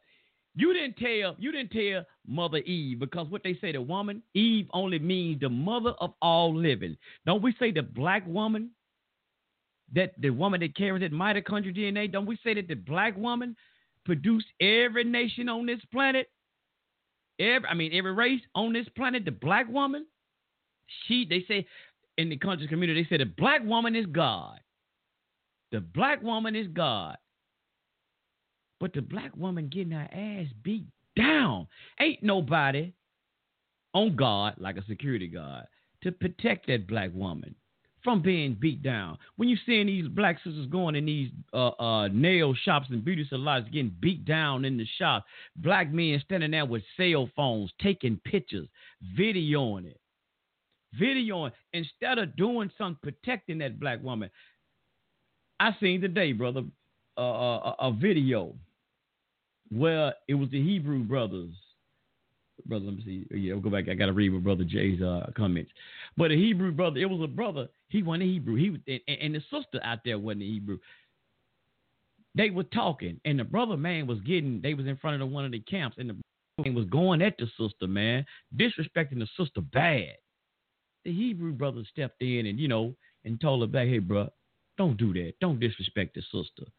You 0.56 0.72
didn't 0.74 0.96
tell 0.96 1.36
you 1.38 1.52
didn't 1.52 1.70
tell 1.70 2.04
Mother 2.26 2.58
Eve 2.58 2.98
because 2.98 3.28
what 3.28 3.42
they 3.44 3.56
say 3.60 3.72
the 3.72 3.80
woman 3.80 4.22
Eve 4.34 4.66
only 4.72 4.98
means 4.98 5.40
the 5.40 5.48
mother 5.48 5.90
of 6.00 6.12
all 6.20 6.54
living. 6.54 6.96
Don't 7.24 7.42
we 7.42 7.54
say 7.58 7.70
the 7.70 7.82
black 7.82 8.26
woman 8.26 8.70
that 9.94 10.12
the 10.20 10.30
woman 10.30 10.60
that 10.60 10.76
carries 10.76 11.02
that 11.02 11.12
mitochondrial 11.12 11.76
DNA? 11.76 12.10
Don't 12.10 12.26
we 12.26 12.36
say 12.42 12.54
that 12.54 12.68
the 12.68 12.74
black 12.74 13.16
woman 13.16 13.56
produced 14.04 14.46
every 14.60 15.04
nation 15.04 15.48
on 15.48 15.66
this 15.66 15.80
planet? 15.92 16.28
Every 17.38 17.68
I 17.68 17.74
mean 17.74 17.92
every 17.94 18.12
race 18.12 18.42
on 18.54 18.72
this 18.72 18.88
planet, 18.96 19.24
the 19.24 19.30
black 19.30 19.68
woman. 19.68 20.06
She 21.06 21.24
they 21.24 21.44
say 21.46 21.64
in 22.18 22.28
the 22.28 22.36
conscious 22.36 22.68
community 22.68 23.04
they 23.04 23.08
say 23.08 23.18
the 23.18 23.30
black 23.38 23.64
woman 23.64 23.94
is 23.94 24.06
God. 24.06 24.58
The 25.70 25.80
black 25.80 26.20
woman 26.22 26.56
is 26.56 26.66
God. 26.66 27.16
But 28.80 28.94
the 28.94 29.02
black 29.02 29.36
woman 29.36 29.68
getting 29.68 29.92
her 29.92 30.08
ass 30.10 30.46
beat 30.62 30.86
down. 31.16 31.68
Ain't 32.00 32.22
nobody 32.22 32.92
on 33.92 34.16
guard, 34.16 34.54
like 34.58 34.76
a 34.76 34.84
security 34.86 35.28
guard, 35.28 35.66
to 36.02 36.12
protect 36.12 36.66
that 36.68 36.86
black 36.86 37.10
woman 37.12 37.54
from 38.02 38.22
being 38.22 38.56
beat 38.58 38.82
down. 38.82 39.18
When 39.36 39.48
you 39.48 39.56
seeing 39.66 39.86
these 39.86 40.08
black 40.08 40.36
sisters 40.42 40.66
going 40.66 40.96
in 40.96 41.04
these 41.04 41.30
uh, 41.52 41.68
uh, 41.78 42.08
nail 42.08 42.54
shops 42.54 42.86
and 42.90 43.04
beauty 43.04 43.26
salons 43.28 43.68
getting 43.70 43.94
beat 44.00 44.24
down 44.24 44.64
in 44.64 44.78
the 44.78 44.86
shop, 44.98 45.26
black 45.56 45.92
men 45.92 46.20
standing 46.24 46.52
there 46.52 46.64
with 46.64 46.82
cell 46.96 47.28
phones, 47.36 47.70
taking 47.82 48.18
pictures, 48.24 48.68
videoing 49.18 49.84
it, 49.84 50.00
videoing 50.98 51.52
instead 51.74 52.18
of 52.18 52.34
doing 52.36 52.70
something 52.78 52.98
protecting 53.02 53.58
that 53.58 53.78
black 53.78 54.02
woman. 54.02 54.30
I 55.58 55.76
seen 55.78 56.00
today, 56.00 56.32
brother, 56.32 56.62
uh, 57.18 57.22
a, 57.22 57.74
a 57.80 57.92
video 57.92 58.54
well, 59.72 60.12
it 60.28 60.34
was 60.34 60.50
the 60.50 60.62
Hebrew 60.62 61.04
brothers. 61.04 61.52
Brother, 62.66 62.86
let 62.86 62.96
me 62.96 63.02
see. 63.04 63.36
Yeah, 63.36 63.54
we'll 63.54 63.62
go 63.62 63.70
back. 63.70 63.88
I 63.88 63.94
got 63.94 64.06
to 64.06 64.12
read 64.12 64.30
what 64.30 64.44
Brother 64.44 64.64
Jay's 64.64 65.00
uh, 65.00 65.30
comments. 65.36 65.70
But 66.16 66.30
a 66.30 66.34
Hebrew 66.34 66.72
brother, 66.72 66.98
it 66.98 67.08
was 67.08 67.22
a 67.22 67.26
brother. 67.26 67.68
He 67.88 68.02
wasn't 68.02 68.24
a 68.24 68.26
Hebrew. 68.26 68.56
He 68.56 68.70
was, 68.70 68.80
and, 68.86 69.00
and 69.08 69.34
the 69.34 69.40
sister 69.50 69.80
out 69.82 70.00
there 70.04 70.18
wasn't 70.18 70.42
a 70.42 70.46
Hebrew. 70.46 70.78
They 72.34 72.50
were 72.50 72.64
talking, 72.64 73.20
and 73.24 73.38
the 73.38 73.44
brother 73.44 73.76
man 73.76 74.06
was 74.06 74.20
getting. 74.20 74.60
They 74.62 74.74
was 74.74 74.86
in 74.86 74.96
front 74.96 75.14
of 75.14 75.20
the, 75.20 75.34
one 75.34 75.44
of 75.44 75.52
the 75.52 75.60
camps, 75.60 75.96
and 75.98 76.10
the 76.10 76.16
man 76.64 76.74
was 76.74 76.86
going 76.86 77.22
at 77.22 77.36
the 77.38 77.46
sister 77.58 77.86
man, 77.86 78.24
disrespecting 78.56 79.18
the 79.18 79.28
sister 79.38 79.60
bad. 79.60 80.14
The 81.04 81.12
Hebrew 81.12 81.52
brother 81.52 81.82
stepped 81.90 82.20
in 82.22 82.46
and 82.46 82.58
you 82.58 82.68
know 82.68 82.94
and 83.24 83.40
told 83.40 83.62
her 83.62 83.66
back, 83.66 83.88
"Hey, 83.88 83.98
bro, 83.98 84.28
don't 84.76 84.96
do 84.96 85.12
that. 85.14 85.32
Don't 85.40 85.58
disrespect 85.58 86.14
the 86.14 86.22
sister." 86.22 86.70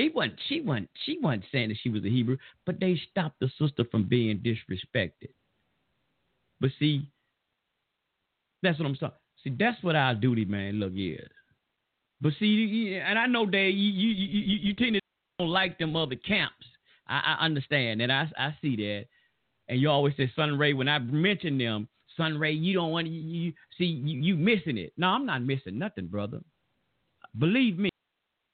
It 0.00 0.14
wasn't 0.14 0.40
she 0.48 0.62
wasn't 0.62 0.88
she 1.04 1.18
wasn't 1.20 1.44
saying 1.52 1.68
that 1.68 1.78
she 1.82 1.90
was 1.90 2.02
a 2.04 2.08
Hebrew, 2.08 2.38
but 2.64 2.80
they 2.80 2.98
stopped 3.10 3.38
the 3.38 3.50
sister 3.58 3.84
from 3.90 4.04
being 4.04 4.38
disrespected. 4.38 5.28
But 6.58 6.70
see, 6.78 7.06
that's 8.62 8.78
what 8.78 8.86
I'm 8.86 8.96
saying. 8.96 9.12
See, 9.44 9.54
that's 9.58 9.82
what 9.82 9.96
our 9.96 10.14
duty, 10.14 10.46
man. 10.46 10.74
Look, 10.80 10.92
is. 10.94 11.28
But 12.22 12.32
see, 12.38 12.98
and 13.02 13.18
I 13.18 13.26
know 13.26 13.44
that 13.44 13.70
you 13.74 13.90
you 13.90 14.08
you, 14.08 14.58
you 14.62 14.74
tend 14.74 14.94
to 14.94 15.00
don't 15.38 15.48
like 15.48 15.78
them 15.78 15.94
other 15.96 16.16
camps. 16.16 16.66
I, 17.06 17.36
I 17.38 17.44
understand, 17.44 18.00
and 18.00 18.10
I 18.10 18.30
I 18.38 18.56
see 18.62 18.76
that. 18.76 19.04
And 19.68 19.80
you 19.80 19.90
always 19.90 20.14
say 20.16 20.32
Sun 20.34 20.58
Ray. 20.58 20.72
When 20.72 20.88
I 20.88 20.98
mention 20.98 21.58
them, 21.58 21.88
Sun 22.16 22.38
Ray, 22.38 22.52
you 22.52 22.72
don't 22.74 22.90
want 22.90 23.06
you, 23.06 23.20
you 23.20 23.52
see 23.76 23.84
you, 23.84 24.20
you 24.20 24.36
missing 24.36 24.78
it. 24.78 24.94
No, 24.96 25.08
I'm 25.08 25.26
not 25.26 25.42
missing 25.42 25.78
nothing, 25.78 26.06
brother. 26.06 26.40
Believe 27.38 27.78
me, 27.78 27.90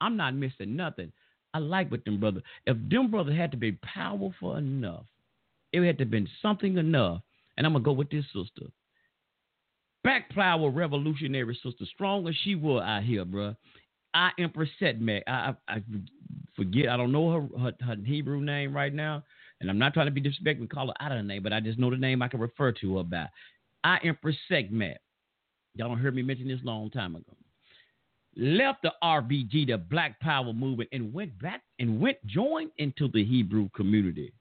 I'm 0.00 0.16
not 0.16 0.34
missing 0.34 0.74
nothing. 0.74 1.12
I 1.56 1.58
like 1.58 1.90
with 1.90 2.04
them 2.04 2.20
brother. 2.20 2.42
If 2.66 2.76
them 2.90 3.10
brother 3.10 3.32
had 3.32 3.50
to 3.52 3.56
be 3.56 3.72
powerful 3.72 4.56
enough, 4.56 5.06
it 5.72 5.82
had 5.82 5.96
to 5.98 6.04
have 6.04 6.10
been 6.10 6.28
something 6.42 6.76
enough. 6.76 7.22
And 7.56 7.66
I'm 7.66 7.72
gonna 7.72 7.82
go 7.82 7.92
with 7.92 8.10
this 8.10 8.26
sister. 8.26 8.70
Back 10.04 10.28
plow 10.30 10.68
revolutionary 10.68 11.58
sister, 11.62 11.86
strong 11.94 12.28
as 12.28 12.34
she 12.44 12.54
was 12.54 12.82
out 12.84 13.04
here, 13.04 13.24
bro. 13.24 13.56
I 14.12 14.32
Empress 14.38 14.68
Setmac. 14.78 15.22
I, 15.26 15.54
I, 15.66 15.76
I 15.76 15.82
forget. 16.54 16.90
I 16.90 16.98
don't 16.98 17.10
know 17.10 17.32
her, 17.32 17.58
her, 17.58 17.72
her 17.80 17.96
Hebrew 18.04 18.42
name 18.42 18.76
right 18.76 18.92
now, 18.92 19.24
and 19.62 19.70
I'm 19.70 19.78
not 19.78 19.94
trying 19.94 20.08
to 20.08 20.12
be 20.12 20.20
disrespectful, 20.20 20.66
call 20.66 20.88
her 20.88 20.94
out 21.00 21.12
of 21.12 21.16
the 21.16 21.22
name, 21.22 21.42
but 21.42 21.54
I 21.54 21.60
just 21.60 21.78
know 21.78 21.88
the 21.88 21.96
name 21.96 22.20
I 22.20 22.28
can 22.28 22.38
refer 22.38 22.72
to 22.72 22.98
her 22.98 23.02
by. 23.02 23.28
I 23.82 23.96
Empress 24.04 24.36
Setmac. 24.50 24.96
Y'all 25.74 25.88
don't 25.88 25.98
heard 25.98 26.14
me 26.14 26.22
mention 26.22 26.48
this 26.48 26.60
long 26.62 26.90
time 26.90 27.16
ago 27.16 27.32
left 28.36 28.82
the 28.82 28.92
RBG, 29.02 29.68
the 29.68 29.78
Black 29.78 30.20
Power 30.20 30.52
movement, 30.52 30.90
and 30.92 31.12
went 31.12 31.38
back 31.40 31.62
and 31.78 32.00
went 32.00 32.24
joined 32.26 32.70
into 32.78 33.08
the 33.08 33.24
Hebrew 33.24 33.68
community. 33.74 34.32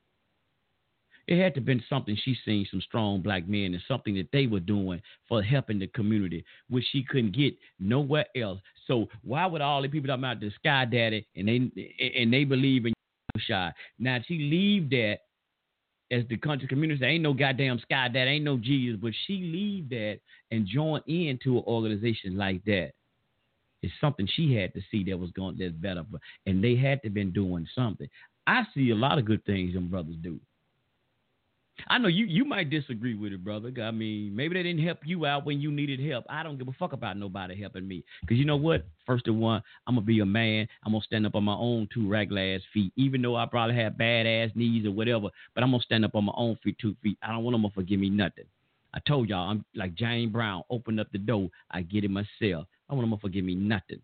It 1.28 1.42
had 1.42 1.56
to 1.56 1.60
have 1.60 1.66
been 1.66 1.84
something 1.90 2.16
she 2.24 2.38
seen 2.46 2.68
some 2.70 2.82
strong 2.82 3.22
black 3.22 3.48
men 3.48 3.74
and 3.74 3.82
something 3.88 4.14
that 4.16 4.32
they 4.32 4.46
were 4.46 4.60
doing 4.60 5.02
for 5.28 5.42
helping 5.42 5.80
the 5.80 5.88
community, 5.88 6.46
which 6.70 6.86
she 6.92 7.04
couldn't 7.04 7.36
get 7.36 7.56
nowhere 7.80 8.28
else. 8.36 8.60
So 8.86 9.08
why 9.24 9.48
would 9.48 9.62
all 9.62 9.82
the 9.82 9.90
people 9.90 10.08
talking 10.08 10.24
about 10.24 10.40
the 10.40 10.52
Sky 10.52 10.86
Daddy 10.86 11.26
and 11.36 11.48
they 11.48 12.16
and 12.16 12.32
they 12.32 12.44
believe 12.44 12.86
in 12.86 12.94
shy? 13.40 13.74
Now 13.98 14.20
she 14.28 14.38
leave 14.38 14.92
that 14.92 15.22
as 16.12 16.24
the 16.30 16.38
country 16.38 16.68
community 16.68 17.00
There 17.00 17.10
ain't 17.10 17.24
no 17.24 17.34
goddamn 17.34 17.80
Sky 17.80 18.08
Daddy, 18.08 18.30
ain't 18.30 18.46
no 18.46 18.58
Jesus, 18.58 19.00
but 19.02 19.14
she 19.26 19.38
leave 19.38 19.90
that 19.90 20.20
and 20.52 20.68
join 20.68 21.02
into 21.08 21.58
an 21.58 21.64
organization 21.66 22.38
like 22.38 22.64
that. 22.66 22.92
It's 23.86 23.94
something 24.02 24.28
she 24.36 24.56
had 24.56 24.74
to 24.74 24.82
see 24.90 25.04
that 25.04 25.20
was 25.20 25.30
going 25.32 25.58
that's 25.60 25.72
better, 25.74 26.04
for, 26.10 26.20
and 26.48 26.64
they 26.64 26.76
had 26.76 27.04
to 27.04 27.10
been 27.12 27.32
doing 27.32 27.68
something. 27.76 28.10
I 28.48 28.64
see 28.74 28.90
a 28.90 28.96
lot 28.96 29.20
of 29.20 29.26
good 29.26 29.46
things 29.46 29.76
them 29.76 29.90
brothers 29.90 30.16
do. 30.24 30.40
I 31.88 32.00
know 32.00 32.08
you 32.08 32.26
you 32.26 32.46
might 32.46 32.72
disagree 32.72 33.14
with 33.14 33.32
it, 33.32 33.44
brother. 33.44 33.72
I 33.84 33.92
mean, 33.92 34.36
maybe 34.36 34.56
they 34.56 34.64
didn't 34.64 34.84
help 34.84 35.00
you 35.06 35.28
out 35.28 35.46
when 35.46 35.62
you 35.62 35.72
needed 35.72 36.00
help. 36.00 36.26
I 36.30 36.42
don't 36.42 36.58
give 36.58 36.68
a 36.68 36.72
fuck 36.72 36.94
about 36.94 37.18
nobody 37.18 37.62
helping 37.62 37.88
me. 37.88 38.04
Cause 38.28 38.38
you 38.38 38.46
know 38.46 38.56
what? 38.56 38.88
First 39.06 39.28
of 39.28 39.36
one, 39.36 39.62
I'm 39.86 39.96
gonna 39.96 40.06
be 40.06 40.22
a 40.22 40.26
man. 40.26 40.68
I'm 40.84 40.94
gonna 40.94 41.04
stand 41.04 41.28
up 41.28 41.36
on 41.36 41.44
my 41.44 41.54
own 41.54 41.88
two 41.94 42.08
regular 42.10 42.42
ass 42.42 42.62
feet, 42.74 42.92
even 42.96 43.22
though 43.22 43.36
I 43.36 43.46
probably 43.46 43.76
have 43.76 44.00
bad 44.00 44.26
ass 44.26 44.50
knees 44.56 44.88
or 44.88 44.92
whatever. 44.92 45.30
But 45.54 45.64
I'm 45.64 45.70
gonna 45.72 45.84
stand 45.84 46.06
up 46.06 46.16
on 46.16 46.26
my 46.26 46.34
own 46.36 46.58
feet, 46.64 46.78
two 46.82 46.96
feet. 47.04 47.20
I 47.22 47.28
don't 47.28 47.44
want 47.44 47.54
them 47.54 47.70
to 47.70 47.76
forgive 47.76 48.00
me 48.00 48.10
nothing. 48.10 48.46
I 48.96 49.00
told 49.06 49.30
y'all, 49.30 49.50
I'm 49.52 49.66
like 49.76 49.94
James 49.94 50.32
Brown. 50.32 50.64
Open 50.70 50.98
up 51.00 51.12
the 51.12 51.18
door, 51.18 51.50
I 51.70 51.82
get 51.82 52.06
it 52.06 52.10
myself. 52.10 52.68
I 52.90 52.94
want 52.94 53.10
them 53.10 53.20
to 53.20 53.30
give 53.30 53.46
me 53.46 53.56
nothing. 53.56 54.00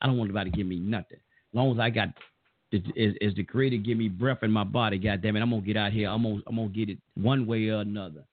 I 0.00 0.06
don't 0.06 0.18
want 0.18 0.30
anybody 0.30 0.50
to 0.50 0.56
give 0.56 0.66
me 0.66 0.78
nothing. 0.78 1.18
As 1.18 1.54
long 1.54 1.72
as 1.72 1.78
I 1.78 1.90
got, 1.90 2.08
as, 2.72 2.80
as 3.22 3.34
the 3.34 3.44
Creator 3.44 3.78
give 3.78 3.96
me 3.96 4.08
breath 4.08 4.42
in 4.42 4.50
my 4.50 4.64
body, 4.64 4.98
God 4.98 5.22
damn 5.22 5.36
it, 5.36 5.40
I'm 5.40 5.50
gonna 5.50 5.62
get 5.62 5.76
out 5.76 5.92
here. 5.92 6.08
I'm 6.08 6.22
gonna, 6.22 6.42
I'm 6.46 6.56
gonna 6.56 6.68
get 6.68 6.90
it 6.90 6.98
one 7.14 7.46
way 7.46 7.68
or 7.68 7.80
another. 7.80 8.24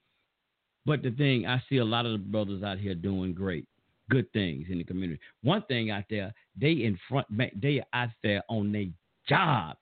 But 0.85 1.01
the 1.01 1.11
thing, 1.11 1.45
I 1.45 1.61
see 1.69 1.77
a 1.77 1.85
lot 1.85 2.05
of 2.05 2.11
the 2.13 2.17
brothers 2.17 2.63
out 2.63 2.77
here 2.77 2.95
doing 2.95 3.33
great, 3.33 3.65
good 4.09 4.31
things 4.33 4.67
in 4.69 4.79
the 4.79 4.83
community. 4.83 5.19
One 5.41 5.61
thing 5.63 5.91
out 5.91 6.03
there, 6.09 6.33
they 6.59 6.71
in 6.71 6.99
front, 7.07 7.27
they 7.37 7.83
out 7.93 8.09
there 8.21 8.43
on 8.49 8.71
their 8.71 8.87
job, 9.29 9.77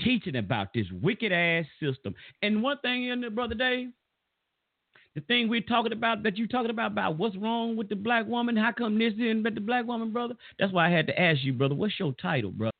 teaching 0.00 0.36
about 0.36 0.74
this 0.74 0.86
wicked 1.02 1.32
ass 1.32 1.64
system. 1.80 2.14
And 2.42 2.62
one 2.62 2.78
thing 2.82 3.06
in 3.06 3.22
the 3.22 3.30
brother 3.30 3.54
Dave, 3.54 3.88
the 5.14 5.20
thing 5.22 5.48
we're 5.48 5.60
talking 5.60 5.92
about 5.92 6.22
that 6.22 6.36
you're 6.36 6.46
talking 6.46 6.70
about 6.70 6.92
about 6.92 7.18
what's 7.18 7.36
wrong 7.36 7.76
with 7.76 7.88
the 7.88 7.96
black 7.96 8.26
woman, 8.26 8.56
how 8.56 8.72
come 8.72 8.98
this 8.98 9.14
didn't 9.14 9.42
but 9.42 9.54
the 9.54 9.60
black 9.60 9.86
woman, 9.86 10.12
brother? 10.12 10.34
That's 10.58 10.72
why 10.72 10.86
I 10.86 10.90
had 10.90 11.06
to 11.08 11.20
ask 11.20 11.42
you, 11.42 11.52
brother, 11.52 11.74
what's 11.74 11.98
your 11.98 12.12
title, 12.20 12.50
brother? 12.50 12.72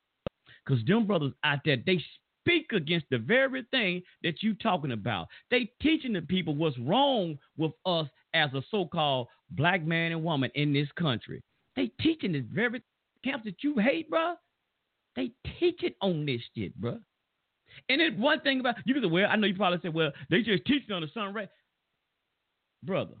Because 0.65 0.83
them 0.85 1.05
brothers 1.05 1.33
out 1.43 1.59
there, 1.65 1.77
they 1.85 2.03
speak 2.41 2.71
against 2.71 3.07
the 3.11 3.17
very 3.17 3.65
thing 3.71 4.01
that 4.23 4.41
you 4.41 4.53
talking 4.55 4.91
about. 4.91 5.27
They 5.49 5.71
teaching 5.81 6.13
the 6.13 6.21
people 6.21 6.55
what's 6.55 6.77
wrong 6.79 7.37
with 7.57 7.73
us 7.85 8.07
as 8.33 8.53
a 8.53 8.61
so-called 8.71 9.27
black 9.51 9.85
man 9.85 10.11
and 10.11 10.23
woman 10.23 10.51
in 10.55 10.71
this 10.71 10.87
country. 10.97 11.41
They 11.75 11.91
teaching 11.99 12.31
the 12.31 12.45
very 12.53 12.81
camps 13.23 13.45
that 13.45 13.63
you 13.63 13.77
hate, 13.77 14.09
bro. 14.09 14.35
They 15.15 15.31
teach 15.59 15.83
it 15.83 15.95
on 16.01 16.25
this 16.25 16.41
shit, 16.55 16.73
bro. 16.75 16.97
And 17.89 18.01
it's 18.01 18.17
one 18.17 18.39
thing 18.41 18.59
about 18.59 18.75
you 18.85 18.93
can 18.93 19.03
say, 19.03 19.09
well, 19.09 19.27
I 19.29 19.35
know 19.35 19.47
you 19.47 19.55
probably 19.55 19.79
said, 19.81 19.93
well, 19.93 20.11
they 20.29 20.41
just 20.41 20.65
teaching 20.65 20.93
on 20.93 21.01
the 21.01 21.09
sun 21.13 21.33
right 21.33 21.49
brother. 22.83 23.15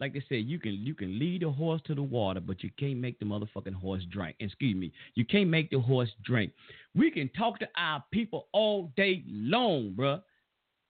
Like 0.00 0.14
they 0.14 0.24
said, 0.28 0.46
you 0.46 0.58
can 0.58 0.72
you 0.72 0.94
can 0.94 1.18
lead 1.18 1.44
a 1.44 1.50
horse 1.50 1.80
to 1.86 1.94
the 1.94 2.02
water, 2.02 2.40
but 2.40 2.62
you 2.64 2.70
can't 2.78 2.98
make 2.98 3.18
the 3.20 3.24
motherfucking 3.24 3.74
horse 3.74 4.02
drink. 4.10 4.34
Excuse 4.40 4.74
me, 4.76 4.92
you 5.14 5.24
can't 5.24 5.48
make 5.48 5.70
the 5.70 5.78
horse 5.78 6.10
drink. 6.24 6.52
We 6.94 7.10
can 7.10 7.28
talk 7.30 7.58
to 7.60 7.68
our 7.76 8.02
people 8.12 8.48
all 8.52 8.92
day 8.96 9.22
long, 9.28 9.94
bruh. 9.96 10.22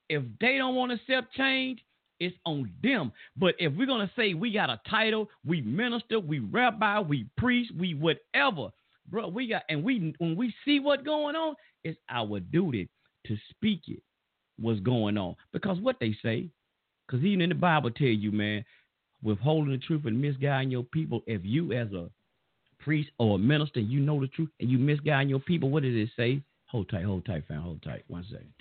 If 0.09 0.23
they 0.41 0.57
don't 0.59 0.75
want 0.75 0.93
to 0.93 0.97
accept 0.97 1.35
change, 1.35 1.85
It's 2.21 2.37
on 2.47 2.71
them. 2.83 3.13
But 3.37 3.55
if 3.59 3.73
we're 3.75 3.87
gonna 3.87 4.11
say 4.17 4.35
we 4.35 4.53
got 4.53 4.71
a 4.71 4.81
title, 4.89 5.29
we 5.45 5.61
minister, 5.63 6.21
we 6.21 6.39
rabbi, 6.39 7.01
we 7.01 7.27
priest, 7.37 7.73
we 7.77 7.95
whatever, 7.95 8.69
bro, 9.11 9.29
we 9.29 9.49
got 9.49 9.63
and 9.69 9.83
we 9.83 10.15
when 10.19 10.37
we 10.37 10.55
see 10.65 10.79
what's 10.81 11.03
going 11.03 11.35
on, 11.37 11.55
it's 11.85 11.99
our 12.09 12.39
duty 12.41 12.89
to 13.27 13.37
speak 13.51 13.83
it. 13.89 14.03
What's 14.59 14.81
going 14.81 15.19
on? 15.19 15.35
Because 15.53 15.81
what 15.81 15.97
they 16.01 16.17
say, 16.23 16.49
because 17.13 17.27
even 17.27 17.43
in 17.43 17.49
the 17.51 17.55
Bible 17.55 17.91
tell 17.91 18.07
you, 18.07 18.33
man, 18.33 18.65
withholding 19.23 19.73
the 19.73 19.79
truth 19.79 20.07
and 20.07 20.21
misguiding 20.21 20.71
your 20.71 20.83
people. 20.83 21.23
If 21.27 21.43
you 21.45 21.73
as 21.73 21.93
a 21.93 22.09
priest 22.81 23.11
or 23.19 23.37
a 23.37 23.39
minister, 23.39 23.81
you 23.81 24.01
know 24.01 24.19
the 24.21 24.29
truth 24.29 24.49
and 24.61 24.71
you 24.71 24.79
misguiding 24.79 25.29
your 25.29 25.39
people, 25.39 25.69
what 25.69 25.83
did 25.83 25.95
it 25.95 26.09
say? 26.17 26.41
Hold 26.69 26.89
tight, 26.89 27.05
hold 27.05 27.27
tight, 27.27 27.45
fam, 27.47 27.61
hold 27.61 27.83
tight. 27.83 28.05
One 28.09 28.25
second. 28.31 28.53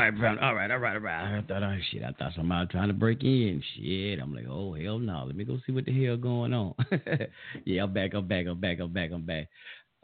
Right, 0.00 0.16
bro. 0.16 0.36
All 0.40 0.54
right, 0.54 0.70
all 0.70 0.78
right, 0.78 0.94
all 0.94 1.00
right. 1.00 1.38
I 1.38 1.42
thought, 1.46 1.62
oh, 1.62 1.76
shit, 1.90 2.02
I 2.02 2.12
thought 2.12 2.32
somebody 2.36 2.60
was 2.60 2.70
trying 2.70 2.88
to 2.88 2.94
break 2.94 3.22
in. 3.22 3.62
Shit, 3.76 4.18
I'm 4.20 4.34
like, 4.34 4.46
oh 4.48 4.74
hell 4.74 4.98
no. 4.98 5.24
Let 5.26 5.36
me 5.36 5.44
go 5.44 5.58
see 5.66 5.72
what 5.72 5.84
the 5.84 6.04
hell 6.04 6.16
going 6.16 6.52
on. 6.52 6.74
yeah, 7.64 7.82
I'm 7.82 7.92
back. 7.92 8.14
I'm 8.14 8.26
back. 8.26 8.46
I'm 8.46 8.60
back. 8.60 8.78
I'm 8.80 8.92
back. 8.92 9.10
I'm 9.12 9.26
back. 9.26 9.48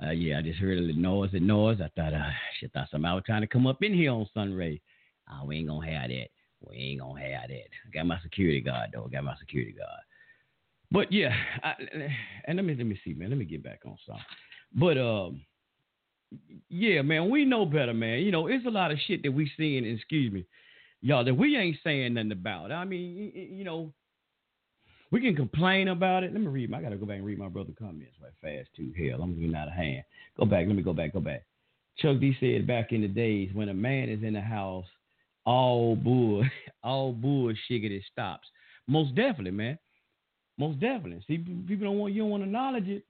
Uh, 0.03 0.11
yeah, 0.11 0.39
I 0.39 0.43
just 0.43 0.59
heard 0.59 0.79
a 0.79 0.81
little 0.81 1.01
noise 1.01 1.31
and 1.33 1.47
noise. 1.47 1.79
I 1.81 1.89
thought, 1.97 2.13
uh, 2.13 2.31
shit, 2.61 2.73
thought 2.73 2.89
somebody 2.91 3.15
was 3.15 3.25
trying 3.25 3.41
to 3.41 3.47
come 3.47 3.67
up 3.67 3.83
in 3.83 3.95
here 3.95 4.11
on 4.11 4.29
Sunray. 4.35 4.81
Uh, 5.29 5.45
we 5.45 5.59
ain't 5.59 5.69
gonna 5.69 5.91
have 5.91 6.11
that. 6.11 6.29
We 6.61 6.77
ain't 6.77 7.01
gonna 7.01 7.21
have 7.21 7.49
that. 7.49 7.55
I 7.55 7.91
got 7.93 8.07
my 8.07 8.21
security 8.23 8.61
guard 8.61 8.91
though. 8.93 9.07
I 9.07 9.09
got 9.09 9.25
my 9.25 9.37
security 9.39 9.73
guard. 9.73 10.01
But 10.91 11.11
yeah, 11.13 11.35
I, 11.63 11.73
and 12.47 12.57
let 12.57 12.65
me 12.65 12.75
let 12.75 12.87
me 12.87 12.99
see, 13.05 13.15
man. 13.15 13.31
Let 13.31 13.39
me 13.39 13.45
get 13.45 13.63
back 13.63 13.81
on 13.87 13.97
something. 14.07 14.25
But 14.75 14.99
um 14.99 15.43
yeah, 16.69 17.03
man, 17.03 17.31
we 17.31 17.45
know 17.45 17.65
better, 17.65 17.95
man. 17.95 18.21
You 18.21 18.33
know, 18.33 18.47
it's 18.47 18.67
a 18.67 18.71
lot 18.71 18.91
of 18.91 18.99
shit 19.07 19.23
that 19.23 19.33
we 19.33 19.51
seeing, 19.57 19.85
excuse 19.85 20.33
me, 20.33 20.47
y'all, 21.01 21.25
that 21.25 21.35
we 21.35 21.57
ain't 21.57 21.77
saying 21.85 22.15
nothing 22.15 22.33
about. 22.33 22.73
I 22.73 22.85
mean, 22.85 23.33
you 23.35 23.65
know, 23.65 23.93
we 25.11 25.21
can 25.21 25.37
complain 25.37 25.89
about 25.89 26.25
it. 26.25 26.33
Let 26.33 26.41
me 26.41 26.49
read. 26.49 26.73
I 26.75 26.83
gotta 26.83 26.97
go 26.97 27.07
back 27.07 27.19
and 27.19 27.27
read 27.27 27.39
my 27.39 27.49
brother 27.49 27.73
comments 27.79 28.15
right 28.23 28.33
fast 28.43 28.71
too. 28.77 28.93
Hell, 28.97 29.23
I'm 29.23 29.39
getting 29.39 29.55
out 29.55 29.69
of 29.69 29.75
hand. 29.75 30.03
Go 30.39 30.45
back. 30.45 30.67
Let 30.67 30.77
me 30.77 30.83
go 30.83 30.93
back. 30.93 31.13
Go 31.13 31.21
back. 31.21 31.45
Chuck 31.99 32.19
D 32.21 32.37
said 32.41 32.67
back 32.67 32.93
in 32.93 33.03
the 33.03 33.09
days 33.09 33.51
when 33.55 33.69
a 33.69 33.75
man 33.75 34.09
is 34.09 34.23
in 34.23 34.35
the 34.35 34.41
house, 34.41 34.85
all 35.45 35.97
bull, 35.97 36.45
all 36.83 37.13
bullshit 37.13 37.85
it 37.85 38.03
stops. 38.13 38.49
Most 38.89 39.15
definitely, 39.15 39.53
man. 39.53 39.79
Most 40.59 40.81
definitely. 40.81 41.23
See, 41.27 41.39
people 41.39 41.87
don't 41.87 41.99
want 41.99 42.13
you 42.13 42.23
don't 42.23 42.31
want 42.31 42.43
to 42.43 42.49
acknowledge 42.49 42.89
it, 42.89 43.05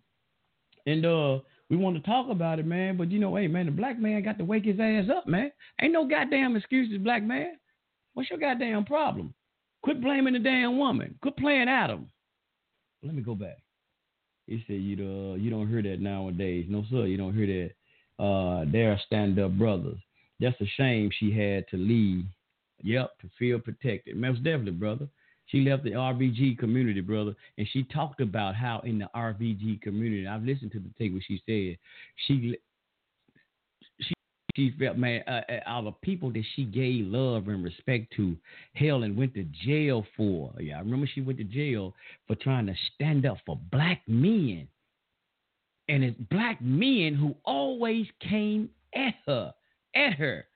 and 0.85 1.07
uh, 1.07 1.39
we 1.69 1.77
want 1.77 1.97
to 1.97 2.03
talk 2.03 2.31
about 2.31 2.59
it, 2.59 2.67
man. 2.67 2.97
But 2.97 3.11
you 3.11 3.19
know, 3.19 3.37
hey, 3.37 3.49
man, 3.49 3.67
the 3.67 3.73
black 3.73 3.99
man 3.99 4.23
got 4.23 4.39
to 4.39 4.45
wake 4.45 4.65
his 4.65 4.79
ass 4.81 5.07
up, 5.15 5.27
man. 5.27 5.51
Ain't 5.81 5.93
no 5.93 6.07
goddamn 6.07 6.57
excuses, 6.57 6.99
black 6.99 7.23
man. 7.23 7.59
What's 8.15 8.31
your 8.31 8.39
goddamn 8.39 8.85
problem? 8.85 9.35
Quit 9.83 10.01
blaming 10.01 10.33
the 10.33 10.39
damn 10.39 10.79
woman. 10.79 11.17
Quit 11.21 11.37
playing 11.37 11.69
Adam. 11.69 12.09
Let 13.03 13.15
me 13.15 13.23
go 13.23 13.35
back. 13.35 13.59
He 14.47 14.63
said 14.67 14.81
you 14.81 14.97
uh, 14.97 15.35
you 15.37 15.51
don't 15.51 15.69
hear 15.69 15.83
that 15.83 16.01
nowadays. 16.01 16.67
No 16.69 16.85
sir, 16.91 17.07
you 17.07 17.17
don't 17.17 17.35
hear 17.35 17.47
that. 18.19 18.25
Uh, 18.25 18.65
they're 18.71 18.99
stand 19.07 19.39
up 19.39 19.53
brothers. 19.53 19.99
That's 20.41 20.61
a 20.61 20.67
shame 20.77 21.11
she 21.19 21.31
had 21.31 21.67
to 21.69 21.77
leave. 21.77 22.25
Yep, 22.83 23.19
to 23.21 23.31
feel 23.39 23.59
protected. 23.59 24.17
Most 24.17 24.45
definitely, 24.45 24.73
brother. 24.73 25.09
She 25.47 25.61
left 25.61 25.85
the 25.85 25.91
RBG 25.91 26.59
community, 26.59 27.01
brother, 27.01 27.35
and 27.57 27.69
she 27.73 27.85
talked 27.85 28.21
about 28.21 28.55
how 28.55 28.81
in 28.85 28.99
the 28.99 29.09
RBG 29.15 29.81
community. 29.81 30.27
I've 30.27 30.43
listened 30.43 30.73
to 30.73 30.81
the 30.81 30.91
tape 30.99 31.15
what 31.15 31.23
she 31.27 31.41
said. 31.47 31.79
She 32.27 32.59
she 34.01 34.15
she 34.57 34.75
felt 34.79 34.99
man 34.99 35.23
uh, 35.29 35.43
uh, 35.67 35.81
the 35.83 35.93
people 36.03 36.33
that 36.33 36.45
she 36.55 36.65
gave 36.65 37.07
love 37.07 37.47
and 37.47 37.63
respect 37.63 38.13
to, 38.17 38.37
hell, 38.75 39.05
and 39.05 39.17
went 39.17 39.35
to 39.35 39.45
jail 39.65 40.05
for. 40.17 40.53
Yeah, 40.59 40.77
I 40.77 40.81
remember 40.81 41.09
she 41.13 41.21
went 41.21 41.39
to 41.39 41.45
jail 41.45 41.95
for 42.27 42.35
trying 42.35 42.67
to 42.67 42.75
stand 42.95 43.25
up 43.25 43.39
for 43.47 43.59
black 43.71 44.03
men, 44.09 44.67
and 45.89 46.03
it's 46.03 46.19
black 46.29 46.61
men 46.61 47.15
who 47.15 47.37
always 47.45 48.07
came 48.21 48.69
at 48.95 49.15
her, 49.27 49.55
at 49.95 50.15
her 50.15 50.47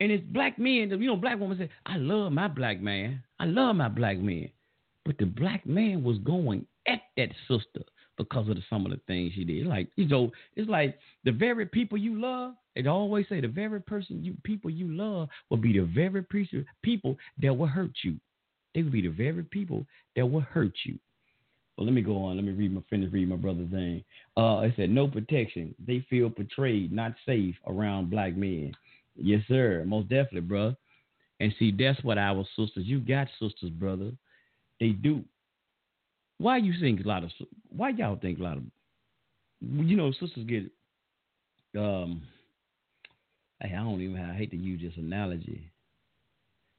and 0.00 0.10
it's 0.10 0.24
black 0.28 0.58
men, 0.58 0.90
you 0.90 1.06
know, 1.06 1.16
black 1.16 1.38
woman 1.38 1.58
say, 1.58 1.70
I 1.84 1.96
love 1.96 2.32
my 2.32 2.48
black 2.48 2.80
man. 2.80 3.22
I 3.38 3.44
love 3.44 3.76
my 3.76 3.88
black 3.88 4.18
man. 4.18 4.48
But 5.04 5.18
the 5.18 5.26
black 5.26 5.66
man 5.66 6.02
was 6.02 6.18
going 6.18 6.66
at 6.88 7.00
that 7.16 7.30
sister 7.46 7.84
because 8.16 8.48
of 8.48 8.56
the, 8.56 8.62
some 8.68 8.84
of 8.86 8.92
the 8.92 9.00
things 9.06 9.32
she 9.34 9.44
did. 9.44 9.66
Like, 9.66 9.88
you 9.96 10.06
know, 10.06 10.30
it's 10.56 10.68
like 10.68 10.98
the 11.24 11.32
very 11.32 11.66
people 11.66 11.98
you 11.98 12.20
love, 12.20 12.54
they 12.74 12.86
always 12.86 13.26
say 13.28 13.40
the 13.40 13.48
very 13.48 13.80
person 13.80 14.24
you 14.24 14.34
people 14.44 14.70
you 14.70 14.88
love 14.88 15.28
will 15.50 15.58
be 15.58 15.72
the 15.72 15.84
very 15.84 16.24
people 16.82 17.16
that 17.42 17.54
will 17.54 17.66
hurt 17.66 17.92
you. 18.02 18.16
They 18.74 18.82
will 18.82 18.92
be 18.92 19.02
the 19.02 19.08
very 19.08 19.42
people 19.42 19.84
that 20.16 20.24
will 20.24 20.40
hurt 20.40 20.72
you. 20.84 20.98
Well, 21.76 21.86
let 21.86 21.94
me 21.94 22.02
go 22.02 22.24
on. 22.24 22.36
Let 22.36 22.44
me 22.44 22.52
read 22.52 22.74
my 22.74 22.82
finish 22.88 23.12
read 23.12 23.28
my 23.28 23.36
brother's 23.36 23.70
thing. 23.70 24.04
Uh, 24.36 24.60
it 24.64 24.74
said 24.76 24.90
no 24.90 25.08
protection. 25.08 25.74
They 25.86 26.04
feel 26.08 26.28
betrayed, 26.28 26.92
not 26.92 27.14
safe 27.26 27.54
around 27.66 28.10
black 28.10 28.36
men. 28.36 28.72
Yes, 29.20 29.42
sir. 29.48 29.84
Most 29.86 30.08
definitely, 30.08 30.40
bro. 30.40 30.74
And 31.40 31.54
see, 31.58 31.72
that's 31.76 32.02
what 32.02 32.18
our 32.18 32.44
sisters. 32.56 32.84
You 32.84 33.00
got 33.00 33.28
sisters, 33.40 33.70
brother. 33.70 34.12
They 34.78 34.90
do. 34.90 35.24
Why 36.38 36.56
you 36.58 36.72
think 36.80 37.04
a 37.04 37.08
lot 37.08 37.24
of? 37.24 37.30
Why 37.68 37.90
y'all 37.90 38.16
think 38.16 38.38
a 38.38 38.42
lot 38.42 38.56
of? 38.56 38.62
You 39.60 39.96
know, 39.96 40.12
sisters 40.12 40.44
get. 40.46 40.64
Um. 41.78 42.22
Hey, 43.60 43.74
I 43.74 43.82
don't 43.82 44.00
even. 44.00 44.20
I 44.20 44.34
hate 44.34 44.50
to 44.52 44.56
use 44.56 44.80
this 44.82 44.96
analogy. 44.96 45.70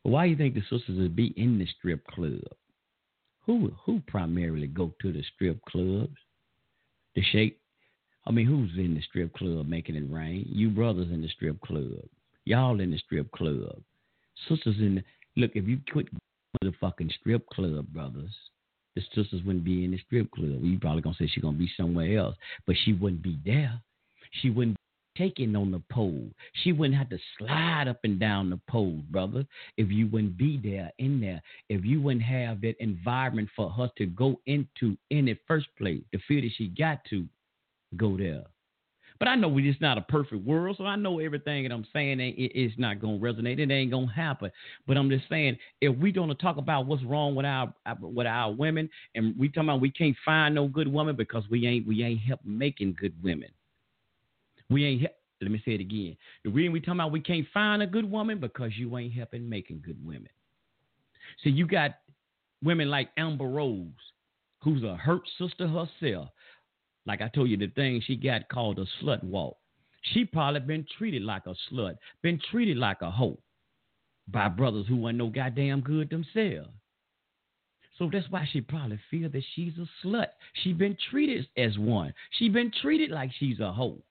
But 0.03 0.09
why 0.11 0.25
you 0.25 0.35
think 0.35 0.55
the 0.55 0.61
sisters 0.61 0.97
would 0.97 1.15
be 1.15 1.33
in 1.37 1.59
the 1.59 1.67
strip 1.77 2.05
club? 2.07 2.41
Who 3.45 3.71
who 3.85 4.01
primarily 4.07 4.67
go 4.67 4.93
to 5.01 5.11
the 5.11 5.23
strip 5.35 5.63
clubs? 5.65 6.17
The 7.15 7.23
shake. 7.31 7.59
I 8.25 8.31
mean, 8.31 8.45
who's 8.45 8.71
in 8.77 8.93
the 8.93 9.01
strip 9.01 9.33
club 9.33 9.67
making 9.67 9.95
it 9.95 10.11
rain? 10.11 10.45
You 10.47 10.69
brothers 10.69 11.09
in 11.11 11.21
the 11.21 11.27
strip 11.29 11.59
club. 11.61 12.03
Y'all 12.45 12.79
in 12.79 12.91
the 12.91 12.97
strip 12.97 13.31
club. 13.31 13.81
Sisters 14.49 14.77
in 14.79 14.95
the 14.95 15.03
look, 15.41 15.51
if 15.55 15.67
you 15.67 15.79
quit 15.91 16.07
the 16.61 16.73
fucking 16.79 17.11
strip 17.19 17.47
club, 17.49 17.87
brothers, 17.87 18.35
the 18.95 19.01
sisters 19.15 19.41
wouldn't 19.45 19.63
be 19.63 19.85
in 19.85 19.91
the 19.91 19.99
strip 19.99 20.29
club. 20.31 20.59
You 20.61 20.79
probably 20.79 21.01
gonna 21.01 21.15
say 21.17 21.27
she's 21.27 21.43
gonna 21.43 21.57
be 21.57 21.71
somewhere 21.77 22.17
else, 22.17 22.35
but 22.65 22.75
she 22.83 22.93
wouldn't 22.93 23.21
be 23.21 23.39
there. 23.45 23.79
She 24.41 24.49
wouldn't 24.49 24.75
be 24.75 25.23
taking 25.23 25.55
on 25.55 25.71
the 25.71 25.81
pole. 25.91 26.29
She 26.63 26.71
wouldn't 26.71 26.97
have 26.97 27.09
to 27.09 27.19
slide 27.37 27.87
up 27.87 27.99
and 28.03 28.19
down 28.19 28.49
the 28.49 28.59
pole, 28.67 29.01
brother, 29.09 29.45
if 29.77 29.91
you 29.91 30.07
wouldn't 30.07 30.37
be 30.37 30.59
there 30.61 30.91
in 30.97 31.21
there. 31.21 31.41
If 31.69 31.85
you 31.85 32.01
wouldn't 32.01 32.23
have 32.23 32.61
that 32.61 32.81
environment 32.81 33.49
for 33.55 33.69
her 33.69 33.89
to 33.97 34.05
go 34.07 34.39
into 34.45 34.97
in 35.09 35.25
the 35.25 35.37
first 35.47 35.67
place, 35.77 36.01
the 36.11 36.19
feel 36.27 36.41
that 36.41 36.51
she 36.57 36.67
got 36.67 37.03
to 37.11 37.25
go 37.97 38.17
there. 38.17 38.43
But 39.21 39.27
I 39.27 39.35
know 39.35 39.49
we 39.49 39.61
just 39.61 39.79
not 39.79 39.99
a 39.99 40.01
perfect 40.01 40.43
world, 40.47 40.77
so 40.79 40.85
I 40.87 40.95
know 40.95 41.19
everything 41.19 41.61
that 41.61 41.71
I'm 41.71 41.85
saying 41.93 42.19
is 42.19 42.71
not 42.79 42.99
going 42.99 43.19
to 43.19 43.23
resonate. 43.23 43.59
It 43.59 43.69
ain't 43.69 43.91
to 43.91 44.05
happen. 44.07 44.49
But 44.87 44.97
I'm 44.97 45.11
just 45.11 45.29
saying, 45.29 45.59
if 45.79 45.95
we 45.95 46.11
gonna 46.11 46.33
talk 46.33 46.57
about 46.57 46.87
what's 46.87 47.03
wrong 47.03 47.35
with 47.35 47.45
our 47.45 47.71
uh, 47.85 47.93
with 48.01 48.25
our 48.25 48.51
women, 48.51 48.89
and 49.13 49.37
we 49.37 49.47
talking 49.47 49.69
about 49.69 49.79
we 49.79 49.91
can't 49.91 50.15
find 50.25 50.55
no 50.55 50.67
good 50.67 50.87
woman 50.87 51.15
because 51.15 51.43
we 51.51 51.67
ain't 51.67 51.85
we 51.85 52.01
ain't 52.03 52.19
help 52.21 52.39
making 52.43 52.97
good 52.99 53.13
women. 53.21 53.49
We 54.71 54.85
ain't. 54.85 55.03
Let 55.39 55.51
me 55.51 55.61
say 55.63 55.73
it 55.73 55.81
again. 55.81 56.17
The 56.43 56.49
reason 56.49 56.71
we 56.73 56.79
talking 56.79 56.95
about 56.95 57.11
we 57.11 57.21
can't 57.21 57.45
find 57.53 57.83
a 57.83 57.87
good 57.87 58.09
woman 58.09 58.39
because 58.39 58.71
you 58.75 58.97
ain't 58.97 59.13
helping 59.13 59.47
making 59.47 59.83
good 59.85 60.03
women. 60.03 60.29
So 61.43 61.51
you 61.51 61.67
got 61.67 61.91
women 62.63 62.89
like 62.89 63.09
Amber 63.17 63.47
Rose, 63.47 63.85
who's 64.63 64.81
a 64.81 64.95
hurt 64.95 65.21
sister 65.37 65.67
herself, 65.67 66.29
like 67.05 67.21
I 67.21 67.29
told 67.29 67.49
you, 67.49 67.57
the 67.57 67.67
thing 67.67 68.01
she 68.05 68.15
got 68.15 68.47
called 68.49 68.79
a 68.79 68.85
slut 69.01 69.23
walk. 69.23 69.57
She 70.13 70.25
probably 70.25 70.61
been 70.61 70.85
treated 70.97 71.21
like 71.21 71.45
a 71.45 71.55
slut, 71.71 71.97
been 72.21 72.39
treated 72.49 72.77
like 72.77 73.01
a 73.01 73.11
hoe 73.11 73.39
by 74.27 74.47
brothers 74.47 74.87
who 74.87 74.97
weren't 74.97 75.17
no 75.17 75.27
goddamn 75.27 75.81
good 75.81 76.09
themselves. 76.09 76.69
So 77.97 78.09
that's 78.11 78.29
why 78.31 78.47
she 78.51 78.61
probably 78.61 78.99
feel 79.11 79.29
that 79.29 79.43
she's 79.53 79.73
a 79.77 80.07
slut. 80.07 80.27
She 80.63 80.73
been 80.73 80.97
treated 81.09 81.47
as 81.55 81.77
one. 81.77 82.13
She 82.31 82.49
been 82.49 82.71
treated 82.81 83.11
like 83.11 83.31
she's 83.37 83.59
a 83.59 83.71
hoe. 83.71 84.01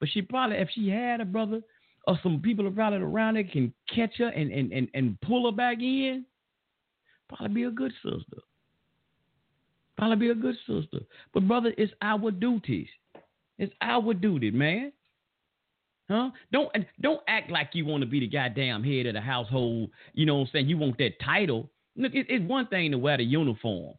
But 0.00 0.08
she 0.08 0.22
probably, 0.22 0.56
if 0.56 0.70
she 0.74 0.88
had 0.88 1.20
a 1.20 1.24
brother 1.24 1.60
or 2.06 2.18
some 2.22 2.40
people 2.40 2.70
probably 2.70 3.00
around 3.00 3.34
that 3.34 3.52
can 3.52 3.72
catch 3.94 4.16
her 4.16 4.28
and, 4.28 4.50
and, 4.50 4.72
and, 4.72 4.88
and 4.94 5.20
pull 5.20 5.50
her 5.50 5.54
back 5.54 5.78
in, 5.80 6.24
probably 7.28 7.54
be 7.54 7.62
a 7.64 7.70
good 7.70 7.92
sister. 8.02 8.42
Probably 10.02 10.16
be 10.16 10.30
a 10.32 10.34
good 10.34 10.56
sister. 10.66 10.98
But 11.32 11.46
brother, 11.46 11.72
it's 11.78 11.92
our 12.02 12.32
duties. 12.32 12.88
It's 13.56 13.72
our 13.80 14.12
duty, 14.12 14.50
man. 14.50 14.90
Huh? 16.10 16.30
Don't 16.50 16.72
don't 17.00 17.20
act 17.28 17.52
like 17.52 17.68
you 17.74 17.84
want 17.84 18.00
to 18.00 18.08
be 18.08 18.18
the 18.18 18.26
goddamn 18.26 18.82
head 18.82 19.06
of 19.06 19.14
the 19.14 19.20
household. 19.20 19.90
You 20.12 20.26
know 20.26 20.38
what 20.38 20.40
I'm 20.40 20.50
saying? 20.54 20.68
You 20.68 20.76
want 20.76 20.98
that 20.98 21.20
title. 21.24 21.70
Look, 21.94 22.16
it, 22.16 22.26
it's 22.28 22.44
one 22.48 22.66
thing 22.66 22.90
to 22.90 22.98
wear 22.98 23.16
the 23.16 23.22
uniform, 23.22 23.94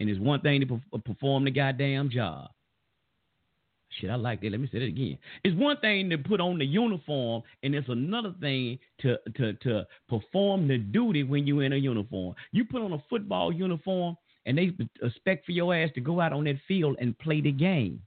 and 0.00 0.10
it's 0.10 0.18
one 0.18 0.40
thing 0.40 0.66
to 0.66 0.80
uh, 0.92 0.98
perform 1.04 1.44
the 1.44 1.52
goddamn 1.52 2.10
job. 2.10 2.50
Shit, 4.00 4.10
I 4.10 4.16
like 4.16 4.40
that. 4.40 4.50
Let 4.50 4.58
me 4.58 4.68
say 4.72 4.80
that 4.80 4.86
again. 4.86 5.16
It's 5.44 5.56
one 5.56 5.76
thing 5.76 6.10
to 6.10 6.18
put 6.18 6.40
on 6.40 6.58
the 6.58 6.66
uniform, 6.66 7.44
and 7.62 7.72
it's 7.72 7.88
another 7.88 8.34
thing 8.40 8.80
to 9.02 9.16
to 9.36 9.52
to 9.52 9.86
perform 10.08 10.66
the 10.66 10.78
duty 10.78 11.22
when 11.22 11.46
you're 11.46 11.62
in 11.62 11.72
a 11.72 11.76
uniform. 11.76 12.34
You 12.50 12.64
put 12.64 12.82
on 12.82 12.94
a 12.94 13.02
football 13.08 13.52
uniform, 13.52 14.16
and 14.46 14.56
they 14.56 14.72
expect 15.02 15.44
for 15.44 15.52
your 15.52 15.74
ass 15.74 15.90
to 15.94 16.00
go 16.00 16.20
out 16.20 16.32
on 16.32 16.44
that 16.44 16.56
field 16.66 16.96
and 17.00 17.18
play 17.18 17.40
the 17.40 17.52
game. 17.52 18.00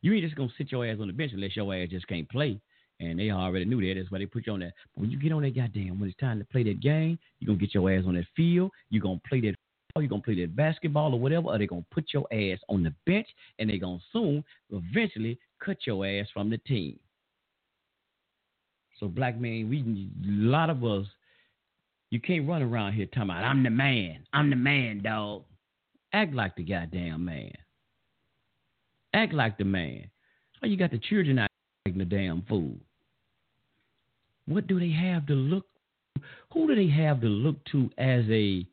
You 0.00 0.12
ain't 0.12 0.24
just 0.24 0.34
gonna 0.34 0.52
sit 0.58 0.72
your 0.72 0.86
ass 0.86 0.98
on 1.00 1.06
the 1.06 1.12
bench 1.12 1.32
unless 1.32 1.54
your 1.54 1.72
ass 1.74 1.88
just 1.90 2.08
can't 2.08 2.28
play. 2.28 2.60
And 3.00 3.18
they 3.18 3.30
already 3.30 3.64
knew 3.64 3.80
that. 3.80 3.98
That's 3.98 4.10
why 4.10 4.18
they 4.18 4.26
put 4.26 4.46
you 4.46 4.54
on 4.54 4.60
that. 4.60 4.72
But 4.94 5.02
when 5.02 5.10
you 5.10 5.18
get 5.18 5.32
on 5.32 5.42
that 5.42 5.54
goddamn, 5.54 6.00
when 6.00 6.08
it's 6.08 6.18
time 6.18 6.38
to 6.38 6.44
play 6.46 6.62
that 6.64 6.80
game, 6.80 7.18
you're 7.38 7.46
gonna 7.46 7.58
get 7.58 7.74
your 7.74 7.90
ass 7.92 8.04
on 8.06 8.14
that 8.14 8.26
field. 8.34 8.70
You're 8.90 9.02
gonna 9.02 9.20
play 9.28 9.40
that 9.42 9.54
you're 9.96 10.08
gonna 10.08 10.22
play 10.22 10.40
that 10.40 10.56
basketball 10.56 11.14
or 11.14 11.20
whatever, 11.20 11.48
or 11.48 11.58
they're 11.58 11.66
gonna 11.68 11.84
put 11.92 12.12
your 12.12 12.26
ass 12.32 12.58
on 12.68 12.82
the 12.82 12.92
bench 13.06 13.28
and 13.58 13.70
they're 13.70 13.78
gonna 13.78 14.00
soon 14.12 14.42
eventually 14.70 15.38
cut 15.64 15.86
your 15.86 16.06
ass 16.06 16.26
from 16.32 16.50
the 16.50 16.58
team. 16.58 16.98
So 18.98 19.08
black 19.08 19.38
man, 19.38 19.68
we 19.68 19.80
a 19.80 20.48
lot 20.48 20.70
of 20.70 20.84
us, 20.84 21.06
you 22.10 22.20
can't 22.20 22.48
run 22.48 22.62
around 22.62 22.92
here 22.92 23.06
talking 23.06 23.30
about 23.30 23.44
I'm 23.44 23.62
the 23.62 23.70
man, 23.70 24.24
I'm 24.32 24.50
the 24.50 24.56
man, 24.56 25.02
dog. 25.02 25.44
Act 26.12 26.32
like 26.32 26.54
the 26.56 26.62
goddamn 26.62 27.24
man. 27.24 27.52
Act 29.12 29.32
like 29.32 29.58
the 29.58 29.64
man. 29.64 30.08
Why 30.60 30.68
you 30.68 30.76
got 30.76 30.90
the 30.90 30.98
children 30.98 31.38
out 31.38 31.50
like 31.86 31.98
the 31.98 32.04
damn 32.04 32.42
fool. 32.42 32.76
What 34.46 34.66
do 34.66 34.78
they 34.78 34.90
have 34.90 35.26
to 35.26 35.34
look? 35.34 35.66
Who 36.52 36.68
do 36.68 36.74
they 36.74 36.88
have 36.88 37.20
to 37.22 37.26
look 37.26 37.64
to 37.72 37.90
as 37.98 38.24
a 38.30 38.66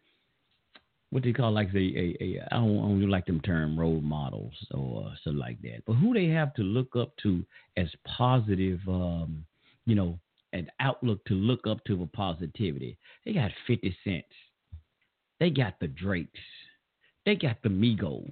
what 1.12 1.24
they 1.24 1.34
call 1.34 1.52
like 1.52 1.70
a 1.74 1.78
a 1.78 2.42
I 2.52 2.56
don't, 2.56 2.78
I 2.78 2.82
don't 2.82 3.10
like 3.10 3.26
them 3.26 3.42
term 3.42 3.80
role 3.80 4.02
models 4.02 4.54
or 4.72 5.12
something 5.24 5.40
like 5.40 5.62
that. 5.64 5.84
But 5.86 5.94
who 5.94 6.14
they 6.14 6.28
have 6.28 6.54
to 6.56 6.62
look 6.62 6.96
up 6.96 7.14
to 7.24 7.46
as 7.78 7.90
positive, 8.06 8.80
um, 8.88 9.46
you 9.86 9.96
know, 9.96 10.20
an 10.54 10.70
outlook 10.80 11.24
to 11.26 11.34
look 11.34 11.66
up 11.68 11.84
to 11.86 11.98
for 11.98 12.10
positivity. 12.14 12.98
They 13.26 13.34
got 13.34 13.52
Fifty 13.68 13.96
Cents. 14.04 14.26
They 15.40 15.50
got 15.50 15.76
the 15.80 15.88
Drakes. 15.88 16.40
They 17.26 17.36
got 17.36 17.58
the 17.64 17.70
Migos. 17.70 18.28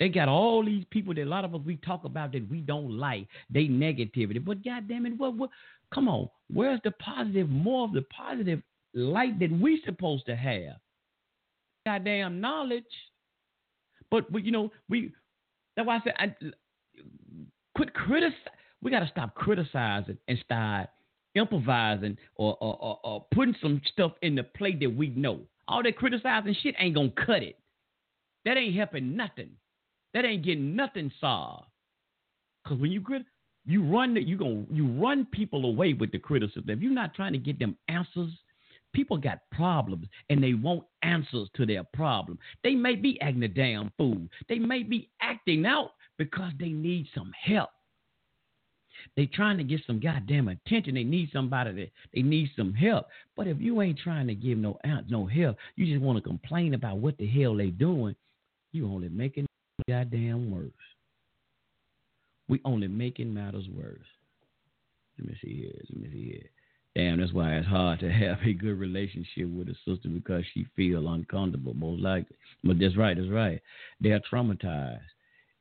They 0.00 0.08
got 0.08 0.28
all 0.28 0.64
these 0.64 0.84
people 0.90 1.12
that 1.14 1.22
a 1.22 1.24
lot 1.24 1.44
of 1.44 1.54
us 1.54 1.60
we 1.64 1.76
talk 1.76 2.04
about 2.04 2.32
that 2.32 2.48
we 2.50 2.60
don't 2.60 2.90
like. 2.90 3.26
They 3.50 3.64
negativity, 3.64 4.44
but 4.44 4.64
goddamn 4.64 5.06
it, 5.06 5.18
what 5.18 5.36
what? 5.36 5.50
Come 5.92 6.08
on, 6.08 6.28
where's 6.52 6.80
the 6.84 6.92
positive? 6.92 7.48
More 7.48 7.84
of 7.84 7.92
the 7.92 8.02
positive 8.02 8.62
light 8.94 9.38
that 9.40 9.50
we 9.50 9.82
supposed 9.84 10.26
to 10.26 10.36
have 10.36 10.76
goddamn 11.86 12.40
knowledge. 12.40 12.84
But, 14.10 14.24
you 14.44 14.52
know, 14.52 14.70
we 14.88 15.12
that's 15.76 15.86
why 15.86 15.96
I 15.96 16.00
said 16.04 16.14
I, 16.18 16.34
quit 17.74 17.92
criticize. 17.94 18.38
We 18.82 18.90
got 18.90 19.00
to 19.00 19.08
stop 19.08 19.34
criticizing 19.34 20.18
and 20.28 20.38
start 20.44 20.88
improvising 21.38 22.16
or, 22.36 22.56
or, 22.60 22.76
or, 22.80 23.00
or, 23.02 23.26
putting 23.32 23.54
some 23.62 23.80
stuff 23.92 24.12
in 24.22 24.34
the 24.34 24.42
plate 24.42 24.80
that 24.80 24.94
we 24.94 25.08
know. 25.10 25.40
All 25.66 25.82
that 25.82 25.96
criticizing 25.96 26.56
shit 26.62 26.74
ain't 26.78 26.94
gonna 26.94 27.10
cut 27.10 27.42
it. 27.42 27.58
That 28.44 28.56
ain't 28.56 28.76
helping 28.76 29.16
nothing. 29.16 29.50
That 30.14 30.24
ain't 30.24 30.44
getting 30.44 30.74
nothing 30.74 31.10
solved. 31.20 31.66
Cause 32.66 32.78
when 32.78 32.92
you 32.92 33.00
crit, 33.00 33.22
you 33.64 33.84
run 33.84 34.14
the, 34.14 34.22
you 34.22 34.36
going 34.36 34.66
you 34.70 34.86
run 34.86 35.26
people 35.32 35.64
away 35.64 35.92
with 35.92 36.12
the 36.12 36.18
criticism. 36.18 36.64
If 36.68 36.80
you're 36.80 36.92
not 36.92 37.14
trying 37.14 37.32
to 37.32 37.38
get 37.38 37.58
them 37.58 37.76
answers 37.88 38.30
People 38.94 39.18
got 39.18 39.40
problems 39.52 40.06
and 40.30 40.42
they 40.42 40.54
want 40.54 40.84
answers 41.02 41.48
to 41.54 41.66
their 41.66 41.84
problem. 41.92 42.38
They 42.64 42.74
may 42.74 42.94
be 42.94 43.20
acting 43.20 43.42
a 43.42 43.48
damn 43.48 43.92
fool. 43.98 44.26
They 44.48 44.58
may 44.58 44.82
be 44.82 45.10
acting 45.20 45.66
out 45.66 45.92
because 46.16 46.52
they 46.58 46.70
need 46.70 47.06
some 47.14 47.30
help. 47.40 47.70
They 49.16 49.26
trying 49.26 49.58
to 49.58 49.64
get 49.64 49.80
some 49.86 50.00
goddamn 50.00 50.48
attention. 50.48 50.94
They 50.94 51.04
need 51.04 51.30
somebody 51.32 51.72
that 51.72 51.90
they 52.14 52.22
need 52.22 52.50
some 52.56 52.74
help. 52.74 53.06
But 53.36 53.46
if 53.46 53.60
you 53.60 53.80
ain't 53.82 53.98
trying 53.98 54.26
to 54.28 54.34
give 54.34 54.58
no 54.58 54.78
no 55.08 55.26
help, 55.26 55.56
you 55.76 55.86
just 55.86 56.02
want 56.02 56.16
to 56.16 56.22
complain 56.22 56.74
about 56.74 56.98
what 56.98 57.18
the 57.18 57.26
hell 57.26 57.56
they 57.56 57.68
doing, 57.68 58.14
you 58.72 58.86
only 58.86 59.08
making 59.08 59.46
goddamn 59.88 60.50
worse. 60.50 60.70
We 62.48 62.60
only 62.64 62.88
making 62.88 63.32
matters 63.32 63.66
worse. 63.74 63.98
Let 65.18 65.28
me 65.28 65.36
see 65.42 65.56
here. 65.56 65.72
Let 65.90 66.00
me 66.00 66.10
see 66.12 66.24
here. 66.30 66.50
Damn, 66.96 67.20
that's 67.20 67.32
why 67.32 67.54
it's 67.56 67.66
hard 67.68 68.00
to 68.00 68.10
have 68.10 68.38
a 68.44 68.52
good 68.52 68.78
relationship 68.78 69.48
with 69.48 69.68
a 69.68 69.74
sister 69.86 70.08
because 70.08 70.42
she 70.52 70.66
feel 70.74 71.08
uncomfortable, 71.08 71.74
most 71.74 72.00
likely. 72.00 72.36
But 72.64 72.78
that's 72.80 72.96
right, 72.96 73.16
that's 73.16 73.28
right. 73.28 73.60
They're 74.00 74.20
traumatized. 74.20 75.00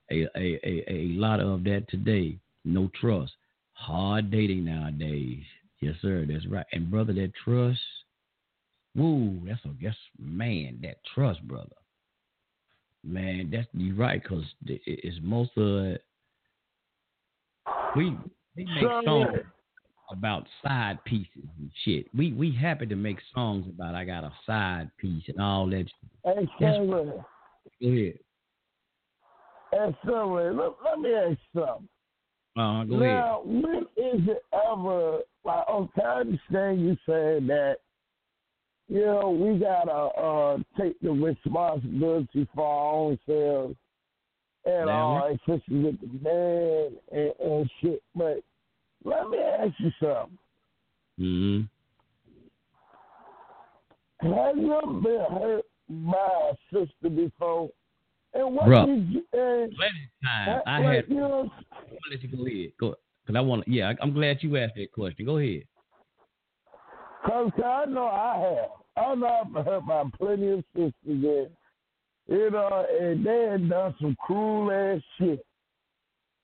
A, 0.10 0.26
a, 0.36 0.60
a, 0.64 0.86
a 0.90 1.08
lot 1.10 1.42
of 1.42 1.64
that 1.66 1.90
today. 1.90 2.40
No 2.68 2.92
trust. 3.00 3.32
Hard 3.74 4.30
dating 4.30 4.66
nowadays. 4.66 5.44
Yes, 5.80 5.96
sir, 6.02 6.26
that's 6.30 6.46
right. 6.48 6.66
And 6.74 6.92
brother, 6.92 7.14
that 7.14 7.32
trust, 7.44 7.80
woo, 8.96 9.40
that's 9.48 9.64
a 9.66 9.70
guess, 9.70 9.96
man, 10.20 10.80
that 10.84 10.98
trust, 11.16 11.42
brother. 11.48 11.76
Man, 13.04 13.50
that's 13.54 13.68
you 13.74 13.96
right, 13.96 14.22
cause 14.24 14.44
it's 14.66 15.18
most 15.22 15.52
of 15.56 15.86
it. 15.86 16.04
We 17.96 18.18
they 18.58 18.66
make 18.66 19.06
songs 19.06 19.38
about 20.12 20.46
side 20.66 21.02
pieces 21.06 21.48
and 21.58 21.72
shit. 21.86 22.08
We 22.16 22.34
we 22.34 22.52
happy 22.52 22.88
to 22.88 22.96
make 22.96 23.20
songs 23.34 23.66
about 23.70 23.96
I 23.96 24.04
got 24.04 24.24
a 24.26 24.34
side 24.46 24.90
piece 24.98 25.24
and 25.28 25.40
all 25.40 25.70
that. 25.70 25.86
Hey. 26.26 26.48
Go 26.60 26.66
ahead. 27.82 28.20
Hey, 29.72 29.96
Cameron, 30.04 30.58
let, 30.58 30.72
let 30.84 31.00
me 31.00 31.14
ask 31.14 31.38
you 31.54 31.62
something. 31.62 31.88
Uh, 32.58 32.84
go 32.86 32.98
now, 32.98 33.42
ahead. 33.42 33.64
when 33.64 33.82
is 33.98 34.28
it 34.28 34.44
ever 34.52 35.20
like? 35.46 35.70
Okay, 35.70 36.02
I 36.02 36.22
understand 36.22 36.82
you 36.82 36.98
saying 37.08 37.48
that. 37.48 37.78
You 38.90 39.06
know, 39.06 39.30
we 39.30 39.60
gotta 39.60 39.92
uh, 39.92 40.58
take 40.80 40.98
the 41.02 41.12
responsibility 41.12 42.48
for 42.56 42.66
our 42.66 42.94
own 42.94 43.20
selves 43.26 43.76
and 44.66 44.90
all, 44.90 45.28
especially 45.34 45.84
with 45.84 46.00
the 46.00 46.08
man 46.24 46.98
and, 47.12 47.34
and 47.40 47.70
shit. 47.82 48.02
But 48.16 48.40
let 49.04 49.30
me 49.30 49.38
ask 49.38 49.74
you 49.80 49.92
something. 50.00 50.38
Mm-hmm. 51.20 51.62
Have 54.34 54.58
you 54.58 54.74
ever 54.74 54.94
been 54.94 55.26
hurt 55.32 55.66
by 55.90 56.52
a 56.52 56.56
sister 56.74 57.10
before? 57.10 57.70
And 58.34 58.56
what 58.56 58.66
Bruh. 58.66 58.86
did 58.86 59.10
you? 59.10 59.24
Uh, 59.34 59.38
and, 59.38 59.74
Plenty 59.76 60.10
time. 60.24 60.50
Uh, 60.50 60.70
I 60.70 60.80
like, 60.80 60.96
had. 60.96 61.06
You 61.10 61.16
know, 61.16 61.52
I'll 61.72 62.12
let 62.12 62.24
you 62.24 62.30
go 62.30 62.46
ahead. 62.46 62.72
Go. 62.80 62.96
Cause 63.26 63.36
I 63.36 63.42
want. 63.42 63.66
to 63.66 63.72
Yeah, 63.72 63.90
I, 63.90 63.96
I'm 64.02 64.14
glad 64.14 64.38
you 64.42 64.58
asked 64.58 64.76
that 64.76 64.92
question. 64.92 65.26
Go 65.26 65.38
ahead. 65.38 65.64
Cause 67.26 67.52
I 67.58 67.86
know 67.86 68.06
I 68.06 68.40
have. 68.40 69.06
I 69.06 69.16
know 69.16 69.28
I've 69.28 69.66
hurt 69.66 69.86
by 69.86 70.04
plenty 70.18 70.50
of 70.50 70.64
sisters, 70.74 70.94
and 71.06 71.50
you 72.28 72.52
know, 72.52 72.86
and 73.00 73.26
they 73.26 73.48
had 73.52 73.70
done 73.70 73.96
some 74.00 74.16
cruel 74.26 74.72
ass 74.72 75.02
shit. 75.18 75.46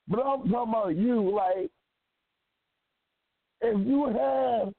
But 0.07 0.19
I'm 0.19 0.49
talking 0.49 0.69
about 0.69 0.95
you, 0.95 1.33
like 1.33 1.71
if 3.61 3.87
you 3.87 4.05
have, 4.07 4.73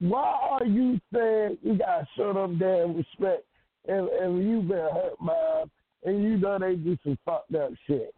why 0.00 0.38
are 0.50 0.66
you 0.66 0.98
saying 1.12 1.58
you 1.62 1.76
gotta 1.78 2.06
show 2.16 2.32
them 2.32 2.58
damn 2.58 2.96
respect? 2.96 3.44
And 3.86 4.08
and 4.08 4.48
you've 4.48 4.68
been 4.68 4.78
hurt 4.78 5.18
by 5.20 5.64
and 6.04 6.22
you 6.22 6.36
know 6.38 6.58
they 6.58 6.76
do 6.76 6.96
some 7.04 7.18
fucked 7.24 7.54
up 7.54 7.70
shit. 7.86 8.14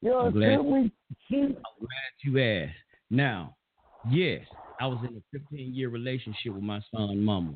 You 0.00 0.10
know, 0.10 0.16
what 0.16 0.26
I'm 0.26 0.32
glad- 0.32 0.60
we 0.60 0.92
she, 1.28 1.36
I'm 1.42 1.52
glad 1.52 2.12
you 2.24 2.38
asked. 2.40 2.76
Now, 3.10 3.56
yes, 4.10 4.46
I 4.80 4.86
was 4.86 4.98
in 5.08 5.16
a 5.16 5.38
15 5.38 5.74
year 5.74 5.88
relationship 5.88 6.52
with 6.54 6.62
my 6.62 6.80
son, 6.94 7.22
mama. 7.22 7.54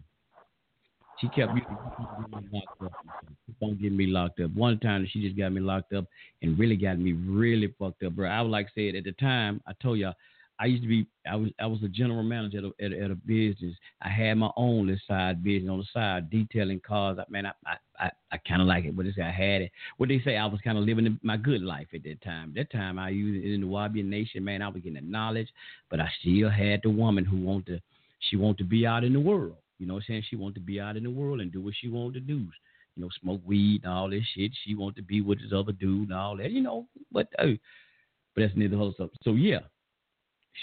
She 1.21 1.29
kept 1.29 1.55
me 1.55 1.63
locked 2.53 2.83
up. 2.83 2.93
Don't 3.61 3.81
get 3.81 3.91
me 3.91 4.07
locked 4.07 4.41
up. 4.41 4.51
One 4.53 4.79
time 4.79 5.09
she 5.11 5.23
just 5.23 5.37
got 5.37 5.51
me 5.51 5.61
locked 5.61 5.95
up 5.95 6.05
and 6.43 6.59
really 6.59 6.77
got 6.77 6.99
me 6.99 7.13
really 7.13 7.73
fucked 7.79 8.03
up, 8.03 8.13
bro. 8.13 8.29
I 8.29 8.43
was 8.43 8.51
like 8.51 8.69
said 8.75 8.95
at 8.95 9.05
the 9.05 9.13
time. 9.13 9.63
I 9.67 9.73
told 9.83 9.99
y'all 9.99 10.15
I 10.59 10.67
used 10.67 10.83
to 10.83 10.89
be 10.89 11.07
I 11.31 11.37
was 11.37 11.51
I 11.61 11.67
was 11.67 11.83
a 11.83 11.89
general 11.89 12.23
manager 12.23 12.59
at 12.59 12.65
a, 12.65 12.85
at 12.85 12.93
a, 12.93 13.05
at 13.05 13.11
a 13.11 13.15
business. 13.15 13.75
I 14.01 14.09
had 14.09 14.35
my 14.35 14.51
own 14.57 14.87
little 14.87 15.01
side 15.07 15.45
business 15.45 15.71
on 15.71 15.79
the 15.79 15.87
side, 15.93 16.31
detailing 16.31 16.81
cars. 16.81 17.19
I, 17.19 17.25
man, 17.31 17.47
I 17.47 17.53
I, 17.67 17.77
I, 17.99 18.11
I 18.33 18.37
kind 18.39 18.63
of 18.63 18.69
like 18.69 18.85
it. 18.85 18.97
but 18.97 19.07
say, 19.15 19.23
I 19.23 19.31
had 19.31 19.63
it. 19.63 19.73
What 19.99 20.09
they 20.09 20.21
say, 20.25 20.37
I 20.37 20.47
was 20.47 20.61
kind 20.63 20.79
of 20.79 20.85
living 20.85 21.19
my 21.23 21.37
good 21.37 21.63
life 21.63 21.89
at 21.95 22.03
that 22.05 22.23
time. 22.23 22.53
That 22.57 22.71
time, 22.71 22.99
I 22.99 23.11
used 23.11 23.45
it 23.45 23.53
in 23.53 23.61
the 23.61 23.67
Nuwaubian 23.67 24.07
Nation. 24.07 24.45
Man, 24.45 24.63
I 24.63 24.69
was 24.69 24.83
getting 24.83 24.95
the 24.95 25.01
knowledge, 25.01 25.49
but 25.91 26.01
I 26.01 26.09
still 26.21 26.49
had 26.49 26.81
the 26.83 26.91
woman 26.91 27.25
who 27.25 27.37
wanted 27.37 27.67
to. 27.67 27.81
She 28.31 28.37
wanted 28.37 28.59
to 28.59 28.65
be 28.65 28.87
out 28.87 29.05
in 29.05 29.13
the 29.13 29.21
world. 29.21 29.57
You 29.79 29.87
know 29.87 29.95
what 29.95 30.05
I'm 30.05 30.07
saying? 30.09 30.25
She 30.31 30.37
wanted 30.37 30.55
to 30.55 30.61
be 30.61 30.81
out 30.81 30.97
in 30.97 31.05
the 31.05 31.11
world 31.11 31.41
and 31.41 31.53
do 31.53 31.61
what 31.61 31.75
she 31.79 31.89
wanted 31.89 32.15
to 32.15 32.21
do. 32.21 32.47
You 32.95 33.03
know, 33.03 33.11
smoke 33.21 33.43
weed 33.45 33.83
and 33.85 33.93
all 33.93 34.09
this 34.09 34.25
shit. 34.35 34.53
She 34.65 34.75
wanted 34.75 34.97
to 34.97 35.03
be 35.03 35.21
with 35.21 35.41
this 35.41 35.53
other 35.55 35.73
dude 35.73 36.09
and 36.09 36.19
all 36.19 36.37
that. 36.39 36.51
You 36.51 36.63
know, 36.63 36.87
but 37.13 37.29
but 37.39 38.43
that's 38.43 38.57
neither 38.57 38.77
whole 38.77 38.95
stuff. 38.95 39.11
So 39.23 39.33
yeah, 39.33 39.61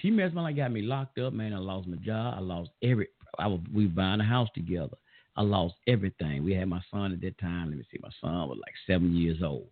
she 0.02 0.12
messed 0.12 0.34
me 0.36 0.41
like 0.41 0.56
got 0.56 0.72
me 0.72 0.82
locked 0.82 1.20
up, 1.20 1.34
man. 1.34 1.54
I 1.54 1.58
lost 1.58 1.88
my 1.88 1.98
job. 1.98 2.36
I 2.38 2.41
lost 2.41 2.72
every. 2.82 3.08
I 3.39 3.48
was 3.48 3.60
we 3.74 3.86
buying 3.88 4.22
a 4.22 4.26
house 4.26 4.50
together. 4.54 4.98
I 5.36 5.41
lost 5.41 5.76
everything. 5.88 6.44
We 6.44 6.54
had 6.54 6.68
my 6.68 6.82
son 6.91 7.12
at 7.12 7.22
that 7.22 7.39
time. 7.39 7.70
Let 7.70 7.78
me 7.78 7.86
see, 7.91 8.00
my 8.02 8.12
son 8.22 8.50
was 8.50 8.60
like 8.62 8.74
seven 8.86 9.16
years 9.16 9.41
old. 9.44 9.68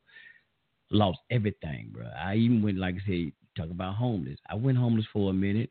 Lost 0.89 1.19
everything, 1.29 1.91
bro. 1.93 2.07
I 2.07 2.35
even 2.35 2.63
went, 2.63 2.77
like 2.77 2.95
I 2.95 3.07
said, 3.07 3.31
talk 3.55 3.69
about 3.69 3.95
homeless. 3.95 4.39
I 4.49 4.55
went 4.55 4.77
homeless 4.77 5.05
for 5.13 5.29
a 5.29 5.33
minute. 5.33 5.69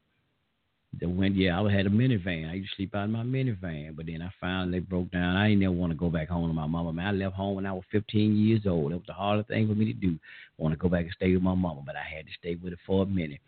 Then 0.93 1.16
went, 1.16 1.36
yeah, 1.36 1.61
I 1.61 1.72
had 1.72 1.86
a 1.86 1.91
minivan. 1.91 2.51
I 2.51 2.55
used 2.55 2.70
to 2.70 2.76
sleep 2.76 2.95
out 2.97 3.05
in 3.05 3.12
my 3.12 3.22
minivan, 3.22 3.95
but 3.95 4.07
then 4.07 4.22
I 4.22 4.30
finally 4.41 4.80
broke 4.80 5.12
down. 5.12 5.36
I 5.36 5.49
didn't 5.49 5.62
ever 5.62 5.72
want 5.72 5.93
to 5.93 5.99
go 5.99 6.11
back 6.11 6.28
home 6.28 6.49
to 6.49 6.53
my 6.53 6.66
mama. 6.66 6.93
Man, 6.93 7.07
I 7.07 7.12
left 7.12 7.36
home 7.36 7.55
when 7.57 7.66
I 7.66 7.72
was 7.72 7.84
15 7.93 8.36
years 8.36 8.62
old. 8.66 8.91
It 8.91 8.97
was 8.97 9.05
the 9.07 9.12
hardest 9.12 9.49
thing 9.49 9.68
for 9.68 9.74
me 9.74 9.84
to 9.86 9.93
do. 9.93 10.18
I 10.59 10.62
want 10.62 10.72
to 10.72 10.78
go 10.78 10.88
back 10.88 11.05
and 11.05 11.14
stay 11.14 11.32
with 11.32 11.43
my 11.43 11.55
mama, 11.55 11.82
but 11.86 11.95
I 11.95 12.03
had 12.03 12.26
to 12.26 12.32
stay 12.38 12.57
with 12.57 12.72
her 12.72 12.78
for 12.86 13.05
a 13.05 13.07
minute. 13.07 13.41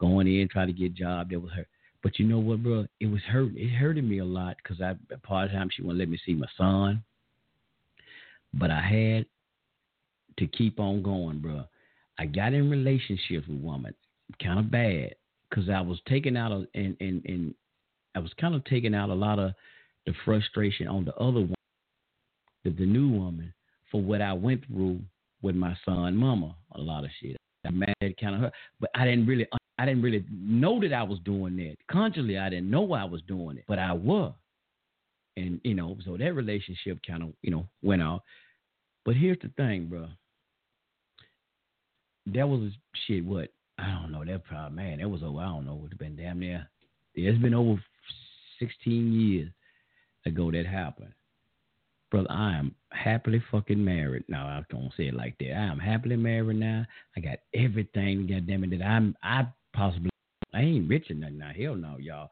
Going 0.00 0.26
in, 0.26 0.48
try 0.48 0.66
to 0.66 0.72
get 0.72 0.86
a 0.86 0.88
job. 0.88 1.30
That 1.30 1.40
was 1.40 1.52
her. 1.52 1.66
But 2.02 2.18
you 2.18 2.26
know 2.26 2.40
what, 2.40 2.62
bro? 2.62 2.86
It 3.00 3.06
was 3.06 3.22
hurt. 3.22 3.52
It 3.54 3.70
hurted 3.70 4.04
me 4.04 4.18
a 4.18 4.24
lot 4.24 4.56
because 4.62 4.80
I 4.80 4.94
part 5.22 5.46
of 5.46 5.52
the 5.52 5.56
time 5.56 5.68
she 5.72 5.82
wouldn't 5.82 6.00
let 6.00 6.08
me 6.08 6.18
see 6.26 6.34
my 6.34 6.46
son. 6.56 7.02
But 8.54 8.70
I 8.70 8.80
had 8.80 9.26
to 10.38 10.46
keep 10.46 10.80
on 10.80 11.02
going, 11.02 11.38
bro. 11.38 11.64
I 12.18 12.26
got 12.26 12.54
in 12.54 12.70
relationships 12.70 13.46
with 13.48 13.60
women, 13.60 13.94
kind 14.42 14.58
of 14.58 14.70
bad, 14.70 15.14
because 15.48 15.68
I 15.68 15.80
was 15.80 15.98
taking 16.08 16.36
out 16.36 16.52
a, 16.52 16.66
and 16.74 16.96
and 17.00 17.24
and 17.24 17.54
I 18.14 18.20
was 18.20 18.32
kind 18.40 18.54
of 18.54 18.64
taking 18.64 18.94
out 18.94 19.10
a 19.10 19.14
lot 19.14 19.38
of 19.38 19.52
the 20.06 20.14
frustration 20.24 20.88
on 20.88 21.04
the 21.04 21.14
other 21.16 21.40
one, 21.40 21.54
the, 22.64 22.70
the 22.70 22.86
new 22.86 23.08
woman, 23.08 23.52
for 23.90 24.00
what 24.02 24.22
I 24.22 24.32
went 24.32 24.66
through 24.66 25.00
with 25.42 25.54
my 25.54 25.76
son, 25.84 26.16
mama. 26.16 26.54
A 26.72 26.80
lot 26.80 27.04
of 27.04 27.10
shit. 27.20 27.36
I 27.66 27.70
mad 27.70 27.94
kind 28.20 28.34
of 28.34 28.40
her, 28.40 28.52
but 28.80 28.90
I 28.94 29.04
didn't 29.04 29.26
really 29.26 29.46
I 29.78 29.86
didn't 29.86 30.02
really 30.02 30.24
know 30.30 30.80
that 30.80 30.92
I 30.92 31.04
was 31.04 31.20
doing 31.20 31.56
that. 31.56 31.76
Consciously, 31.90 32.36
I 32.36 32.50
didn't 32.50 32.70
know 32.70 32.92
I 32.92 33.04
was 33.04 33.22
doing 33.22 33.58
it, 33.58 33.64
but 33.68 33.78
I 33.78 33.92
was. 33.92 34.32
And, 35.36 35.60
you 35.62 35.74
know, 35.74 35.96
so 36.04 36.16
that 36.16 36.34
relationship 36.34 36.98
kind 37.06 37.22
of, 37.22 37.28
you 37.42 37.52
know, 37.52 37.68
went 37.80 38.02
out. 38.02 38.22
But 39.04 39.14
here's 39.14 39.38
the 39.40 39.50
thing, 39.56 39.86
bro. 39.86 40.08
That 42.26 42.48
was 42.48 42.72
shit, 43.06 43.24
what? 43.24 43.50
I 43.78 43.98
don't 44.00 44.12
know. 44.12 44.24
That 44.24 44.44
probably, 44.44 44.76
man, 44.76 44.98
that 44.98 45.08
was 45.08 45.22
over, 45.22 45.38
I 45.40 45.46
don't 45.46 45.66
know, 45.66 45.82
it's 45.84 45.96
been 45.96 46.16
damn 46.16 46.40
near, 46.40 46.68
it's 47.14 47.38
been 47.40 47.54
over 47.54 47.82
16 48.58 49.12
years 49.12 49.50
ago 50.26 50.50
that 50.50 50.66
happened. 50.66 51.12
Brother, 52.10 52.30
I 52.30 52.56
am 52.56 52.74
happily 52.90 53.42
fucking 53.50 53.84
married. 53.84 54.24
No, 54.28 54.38
I 54.38 54.62
don't 54.70 54.92
say 54.96 55.08
it 55.08 55.14
like 55.14 55.36
that. 55.38 55.52
I 55.52 55.66
am 55.66 55.78
happily 55.78 56.16
married 56.16 56.58
now. 56.58 56.86
I 57.16 57.20
got 57.20 57.38
everything, 57.54 58.26
goddamn 58.26 58.64
it, 58.64 58.78
that 58.78 58.84
I'm, 58.84 59.14
I 59.22 59.46
possibly. 59.74 60.10
I 60.54 60.62
ain't 60.62 60.88
rich 60.88 61.10
or 61.10 61.14
nothing 61.14 61.38
now. 61.38 61.50
Hell 61.54 61.74
no, 61.74 61.96
y'all. 61.98 62.30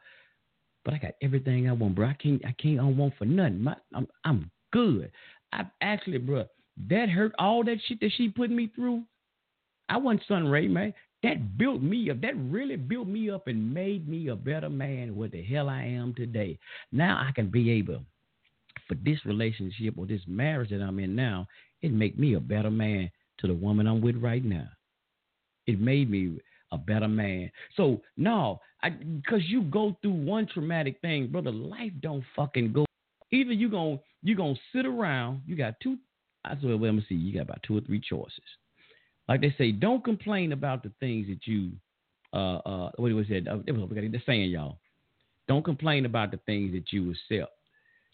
But 0.85 0.95
I 0.95 0.99
got 0.99 1.13
everything 1.21 1.69
I 1.69 1.73
want, 1.73 1.95
bro. 1.95 2.09
I 2.09 2.15
can't. 2.15 2.43
I 2.47 2.55
can't. 2.61 2.83
Want 2.97 3.13
for 3.19 3.27
nothing. 3.27 3.63
My, 3.63 3.77
I'm. 3.95 4.09
I'm 4.25 4.51
good. 4.73 5.13
I 5.53 5.65
actually, 5.83 6.19
bro. 6.19 6.47
That 6.89 7.11
hurt. 7.11 7.33
All 7.39 7.63
that 7.65 7.77
shit 7.87 8.01
that 8.01 8.13
she 8.17 8.29
put 8.29 8.51
me 8.51 8.71
through. 8.75 9.03
I 9.89 9.99
wasn't 9.99 10.23
Sun 10.27 10.49
Ray, 10.49 10.69
man. 10.69 10.95
That 11.27 11.59
built 11.59 11.83
me 11.83 12.09
up. 12.09 12.21
That 12.21 12.37
really 12.37 12.77
built 12.77 13.09
me 13.09 13.31
up 13.31 13.49
and 13.49 13.75
made 13.75 14.09
me 14.09 14.29
a 14.29 14.37
better 14.37 14.71
man. 14.71 15.17
What 15.17 15.33
the 15.33 15.43
hell 15.43 15.69
I 15.69 15.83
am 15.83 16.15
today. 16.15 16.57
Now 16.93 17.17
I 17.17 17.33
can 17.33 17.51
be 17.51 17.69
able, 17.73 18.03
for 18.87 18.95
this 19.05 19.19
relationship 19.27 19.95
or 19.97 20.07
this 20.07 20.21
marriage 20.29 20.71
that 20.71 20.81
I'm 20.81 21.01
in 21.01 21.17
now, 21.17 21.49
it 21.83 21.93
make 21.93 22.17
me 22.17 22.35
a 22.35 22.41
better 22.41 22.71
man 22.71 23.11
to 23.39 23.49
the 23.49 23.55
woman 23.55 23.89
I'm 23.89 24.01
with 24.01 24.15
right 24.23 24.45
now. 24.45 24.69
It 25.67 25.81
made 25.81 26.09
me 26.09 26.39
a 26.71 26.79
better 26.79 27.09
man. 27.09 27.51
So 27.77 28.01
no, 28.17 28.61
because 28.85 29.43
you 29.49 29.63
go 29.63 29.97
through 30.03 30.13
one 30.13 30.47
traumatic 30.47 31.01
thing, 31.01 31.27
brother. 31.27 31.51
Life 31.51 31.93
don't 32.03 32.23
fucking 32.37 32.73
go. 32.73 32.85
Either 33.33 33.53
you 33.53 33.69
gonna 33.69 33.99
you 34.23 34.37
gonna 34.37 34.55
sit 34.73 34.87
around. 34.87 35.43
You 35.45 35.57
got 35.57 35.75
two. 35.83 35.97
I 36.45 36.55
said, 36.55 36.67
well, 36.67 36.79
let 36.79 36.95
me 36.95 37.05
see. 37.09 37.17
You 37.17 37.35
got 37.35 37.43
about 37.43 37.65
two 37.67 37.77
or 37.77 37.81
three 37.81 38.01
choices. 38.01 38.45
Like 39.29 39.41
they 39.41 39.55
say, 39.59 39.73
don't 39.73 40.05
complain 40.05 40.53
about 40.53 40.83
the 40.83 40.93
things 41.01 41.27
that 41.29 41.47
you. 41.47 41.73
Uh, 42.33 42.57
uh, 42.59 42.91
what 42.97 43.13
was 43.13 43.27
it? 43.31 43.49
Uh, 43.49 43.59
it 43.67 43.73
was 43.73 43.89
the 43.91 44.23
saying, 44.27 44.51
y'all. 44.51 44.79
Don't 45.49 45.65
complain 45.65 46.07
about 46.07 46.31
the 46.31 46.39
things 46.39 46.73
that 46.73 46.93
you 46.93 47.13
accept. 47.13 47.53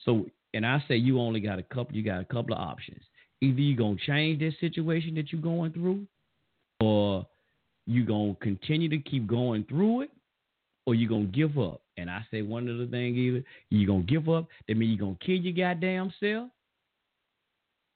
So, 0.04 0.26
and 0.54 0.66
I 0.66 0.82
say 0.86 0.96
you 0.96 1.18
only 1.20 1.40
got 1.40 1.58
a 1.58 1.62
couple. 1.62 1.96
You 1.96 2.02
got 2.02 2.20
a 2.20 2.24
couple 2.24 2.54
of 2.54 2.60
options. 2.60 3.02
Either 3.40 3.60
you 3.60 3.76
gonna 3.76 3.96
change 4.06 4.38
this 4.38 4.54
situation 4.60 5.14
that 5.16 5.32
you're 5.32 5.40
going 5.40 5.72
through, 5.72 6.06
or 6.80 7.26
you 7.86 8.04
gonna 8.04 8.36
continue 8.40 8.88
to 8.88 8.98
keep 8.98 9.26
going 9.26 9.64
through 9.64 10.02
it, 10.02 10.10
or 10.86 10.94
you 10.94 11.08
gonna 11.08 11.24
give 11.24 11.58
up. 11.58 11.80
And 11.96 12.10
I 12.10 12.24
say 12.30 12.42
one 12.42 12.68
of 12.68 12.78
the 12.78 12.86
things 12.86 13.16
either 13.16 13.44
you 13.70 13.86
gonna 13.86 14.02
give 14.02 14.28
up, 14.28 14.46
that 14.68 14.76
means 14.76 14.92
you 14.92 14.98
gonna 14.98 15.16
kill 15.24 15.36
your 15.36 15.52
goddamn 15.52 16.12
self, 16.20 16.48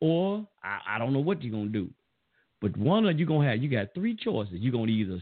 or 0.01 0.47
I, 0.63 0.97
I 0.97 0.99
don't 0.99 1.13
know 1.13 1.21
what 1.21 1.43
you're 1.43 1.53
gonna 1.53 1.69
do. 1.69 1.89
But 2.61 2.77
one 2.77 3.07
of 3.07 3.19
you 3.19 3.27
gonna 3.27 3.49
have 3.49 3.63
you 3.63 3.69
got 3.69 3.95
three 3.95 4.17
choices. 4.17 4.55
You're 4.55 4.73
gonna 4.73 4.91
either 4.91 5.21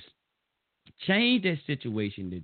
change 1.07 1.43
that 1.45 1.59
situation, 1.67 2.31
to 2.31 2.41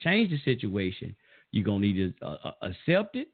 change 0.00 0.30
the 0.30 0.38
situation. 0.44 1.14
You're 1.52 1.64
gonna 1.64 1.84
either 1.84 2.14
uh, 2.22 2.36
uh, 2.44 2.52
accept 2.62 3.16
it, 3.16 3.28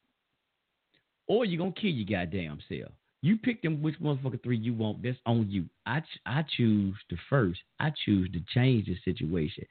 or 1.26 1.44
you're 1.44 1.58
gonna 1.58 1.72
kill 1.72 1.90
your 1.90 2.18
goddamn 2.18 2.58
self. 2.68 2.92
You 3.20 3.36
pick 3.36 3.62
them 3.62 3.82
which 3.82 3.98
motherfucker 4.00 4.42
three 4.42 4.58
you 4.58 4.74
want. 4.74 5.02
That's 5.02 5.18
on 5.26 5.50
you. 5.50 5.64
I 5.86 6.02
I 6.26 6.44
choose 6.56 6.94
the 7.10 7.16
first. 7.28 7.60
I 7.80 7.92
choose 8.04 8.30
to 8.32 8.40
change 8.54 8.86
the 8.86 8.96
situation. 9.04 9.64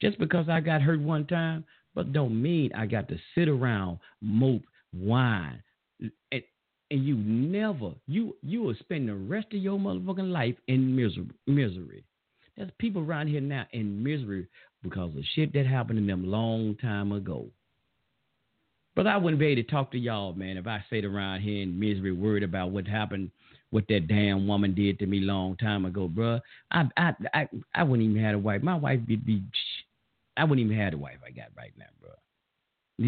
Just 0.00 0.18
because 0.18 0.48
I 0.48 0.60
got 0.60 0.80
hurt 0.82 1.00
one 1.00 1.26
time, 1.26 1.64
but 1.94 2.12
don't 2.12 2.40
mean 2.40 2.72
I 2.74 2.86
got 2.86 3.08
to 3.08 3.18
sit 3.34 3.48
around, 3.48 3.98
mope, 4.22 4.62
whine, 4.92 5.62
and, 6.00 6.42
and 6.90 7.04
you 7.04 7.16
never 7.16 7.92
you 8.06 8.36
you 8.42 8.62
will 8.62 8.74
spend 8.80 9.08
the 9.08 9.14
rest 9.14 9.48
of 9.52 9.60
your 9.60 9.78
motherfucking 9.78 10.30
life 10.30 10.56
in 10.68 10.94
misery. 10.94 11.30
Misery. 11.46 12.04
There's 12.56 12.70
people 12.78 13.02
around 13.02 13.28
here 13.28 13.40
now 13.40 13.66
in 13.72 14.02
misery 14.02 14.46
because 14.82 15.14
of 15.16 15.22
shit 15.34 15.52
that 15.54 15.66
happened 15.66 15.98
to 16.00 16.06
them 16.06 16.26
long 16.26 16.76
time 16.76 17.12
ago. 17.12 17.46
But 18.96 19.06
I 19.06 19.16
wouldn't 19.16 19.38
be 19.38 19.46
able 19.46 19.62
to 19.62 19.70
talk 19.70 19.92
to 19.92 19.98
y'all, 19.98 20.32
man, 20.34 20.56
if 20.56 20.66
I 20.66 20.82
stayed 20.88 21.04
around 21.04 21.40
here 21.40 21.62
in 21.62 21.78
misery, 21.78 22.12
worried 22.12 22.42
about 22.42 22.72
what 22.72 22.88
happened, 22.88 23.30
what 23.70 23.84
that 23.88 24.08
damn 24.08 24.48
woman 24.48 24.74
did 24.74 24.98
to 24.98 25.06
me 25.06 25.20
long 25.20 25.56
time 25.56 25.84
ago, 25.84 26.08
bro. 26.08 26.40
I 26.70 26.84
I 26.96 27.12
I, 27.32 27.48
I 27.74 27.82
wouldn't 27.84 28.10
even 28.10 28.22
have 28.22 28.34
a 28.34 28.38
wife. 28.38 28.62
My 28.62 28.74
wife 28.74 29.00
would 29.08 29.24
be, 29.24 29.42
I 30.36 30.44
wouldn't 30.44 30.64
even 30.64 30.76
have 30.76 30.92
the 30.92 30.98
wife 30.98 31.18
I 31.24 31.30
got 31.30 31.48
right 31.56 31.72
now, 31.78 31.86
bro. 32.00 32.10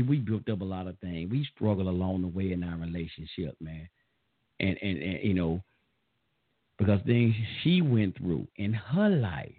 We 0.01 0.18
built 0.18 0.49
up 0.49 0.62
a 0.62 0.64
lot 0.64 0.86
of 0.86 0.99
things. 1.01 1.30
We 1.30 1.47
struggled 1.55 1.86
along 1.86 2.22
the 2.22 2.28
way 2.28 2.53
in 2.53 2.64
our 2.64 2.78
relationship, 2.78 3.57
man, 3.61 3.88
and 4.59 4.78
and, 4.80 5.03
and 5.03 5.22
you 5.22 5.34
know, 5.34 5.62
because 6.78 7.01
things 7.05 7.34
she 7.62 7.82
went 7.82 8.16
through 8.16 8.47
in 8.57 8.72
her 8.72 9.11
life 9.11 9.53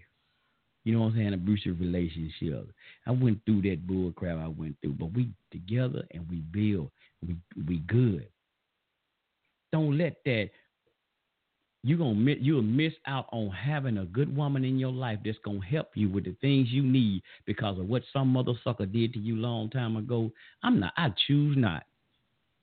you 0.84 0.94
know 0.94 1.02
what 1.02 1.08
I'm 1.12 1.16
saying, 1.16 1.34
abusive 1.34 1.80
relationship. 1.80 2.68
I 3.08 3.12
went 3.12 3.40
through 3.46 3.62
that 3.64 3.88
bull 3.88 4.12
crap 4.12 4.38
I 4.38 4.48
went 4.48 4.76
through, 4.82 4.94
but 4.94 5.14
we 5.14 5.30
together 5.52 6.04
and 6.12 6.28
we 6.30 6.38
build. 6.38 6.92
We 7.26 7.38
we 7.66 7.78
good. 7.80 8.28
Don't 9.72 9.98
let 9.98 10.18
that 10.26 10.50
you 11.84 11.98
gonna 11.98 12.36
you'll 12.40 12.62
miss 12.62 12.94
out 13.08 13.28
on 13.32 13.50
having 13.50 13.98
a 13.98 14.06
good 14.06 14.36
woman 14.36 14.64
in 14.64 14.80
your 14.80 14.92
life 14.92 15.20
that's 15.24 15.38
gonna 15.44 15.64
help 15.64 15.90
you 15.96 16.10
with 16.10 16.24
the 16.24 16.36
things 16.40 16.70
you 16.70 16.82
need 16.82 17.22
because 17.46 17.78
of 17.78 17.88
what 17.88 18.04
some 18.14 18.30
mother 18.30 18.54
sucker 18.64 18.86
did 18.86 19.14
to 19.14 19.20
you 19.20 19.36
long 19.36 19.70
time 19.70 19.98
ago. 19.98 20.32
I'm 20.64 20.80
not. 20.80 20.94
I 20.96 21.10
choose 21.28 21.58
not. 21.58 21.84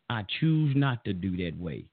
I 0.08 0.24
choose 0.40 0.74
not 0.74 1.04
to 1.04 1.12
do 1.12 1.36
that 1.36 1.58
way. 1.60 1.84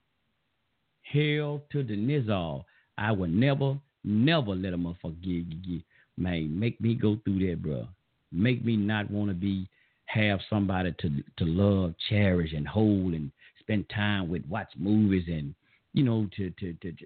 Hell 1.03 1.61
to 1.71 1.84
the 1.84 1.95
nizal. 1.95 2.63
I 2.97 3.11
will 3.11 3.28
never, 3.28 3.78
never 4.03 4.55
let 4.55 4.73
a 4.73 4.78
motherfucker 4.78 5.84
man, 6.17 6.59
make 6.59 6.82
me 6.82 6.95
go 6.95 7.19
through 7.23 7.47
that, 7.47 7.61
bro. 7.61 7.88
Make 8.32 8.65
me 8.65 8.75
not 8.75 9.11
want 9.11 9.30
to 9.30 9.36
be 9.36 9.69
have 10.05 10.39
somebody 10.49 10.95
to 10.99 11.09
to 11.38 11.45
love, 11.45 11.93
cherish, 12.09 12.53
and 12.53 12.67
hold, 12.67 13.13
and 13.13 13.32
spend 13.59 13.88
time 13.89 14.30
with, 14.30 14.43
watch 14.49 14.69
movies, 14.78 15.25
and 15.28 15.53
you 15.97 16.03
know, 16.03 16.27
to 16.37 16.51
to 16.51 16.73
to, 16.73 16.91
to 16.91 17.05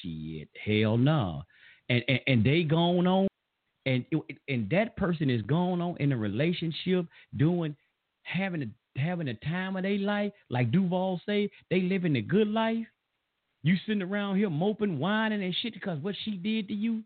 shit, 0.00 0.48
hell 0.64 0.96
no. 0.96 1.02
Nah. 1.04 1.42
And, 1.90 2.02
and 2.08 2.20
and 2.26 2.44
they 2.44 2.62
going 2.62 3.06
on, 3.06 3.28
and 3.84 4.06
and 4.48 4.70
that 4.70 4.96
person 4.96 5.28
is 5.28 5.42
going 5.42 5.82
on 5.82 5.96
in 6.00 6.12
a 6.12 6.16
relationship, 6.16 7.06
doing, 7.36 7.76
having 8.22 8.62
a 8.62 8.98
having 8.98 9.28
a 9.28 9.34
time 9.34 9.76
of 9.76 9.82
their 9.82 9.98
life, 9.98 10.32
like 10.48 10.70
Duval 10.70 11.20
say, 11.26 11.50
they 11.70 11.82
living 11.82 12.16
a 12.16 12.22
good 12.22 12.48
life. 12.48 12.86
You 13.62 13.76
sitting 13.86 14.02
around 14.02 14.38
here 14.38 14.50
moping, 14.50 14.98
whining, 14.98 15.42
and 15.42 15.54
shit 15.62 15.74
because 15.74 15.98
what 16.00 16.14
she 16.24 16.32
did 16.32 16.68
to 16.68 16.74
you. 16.74 17.02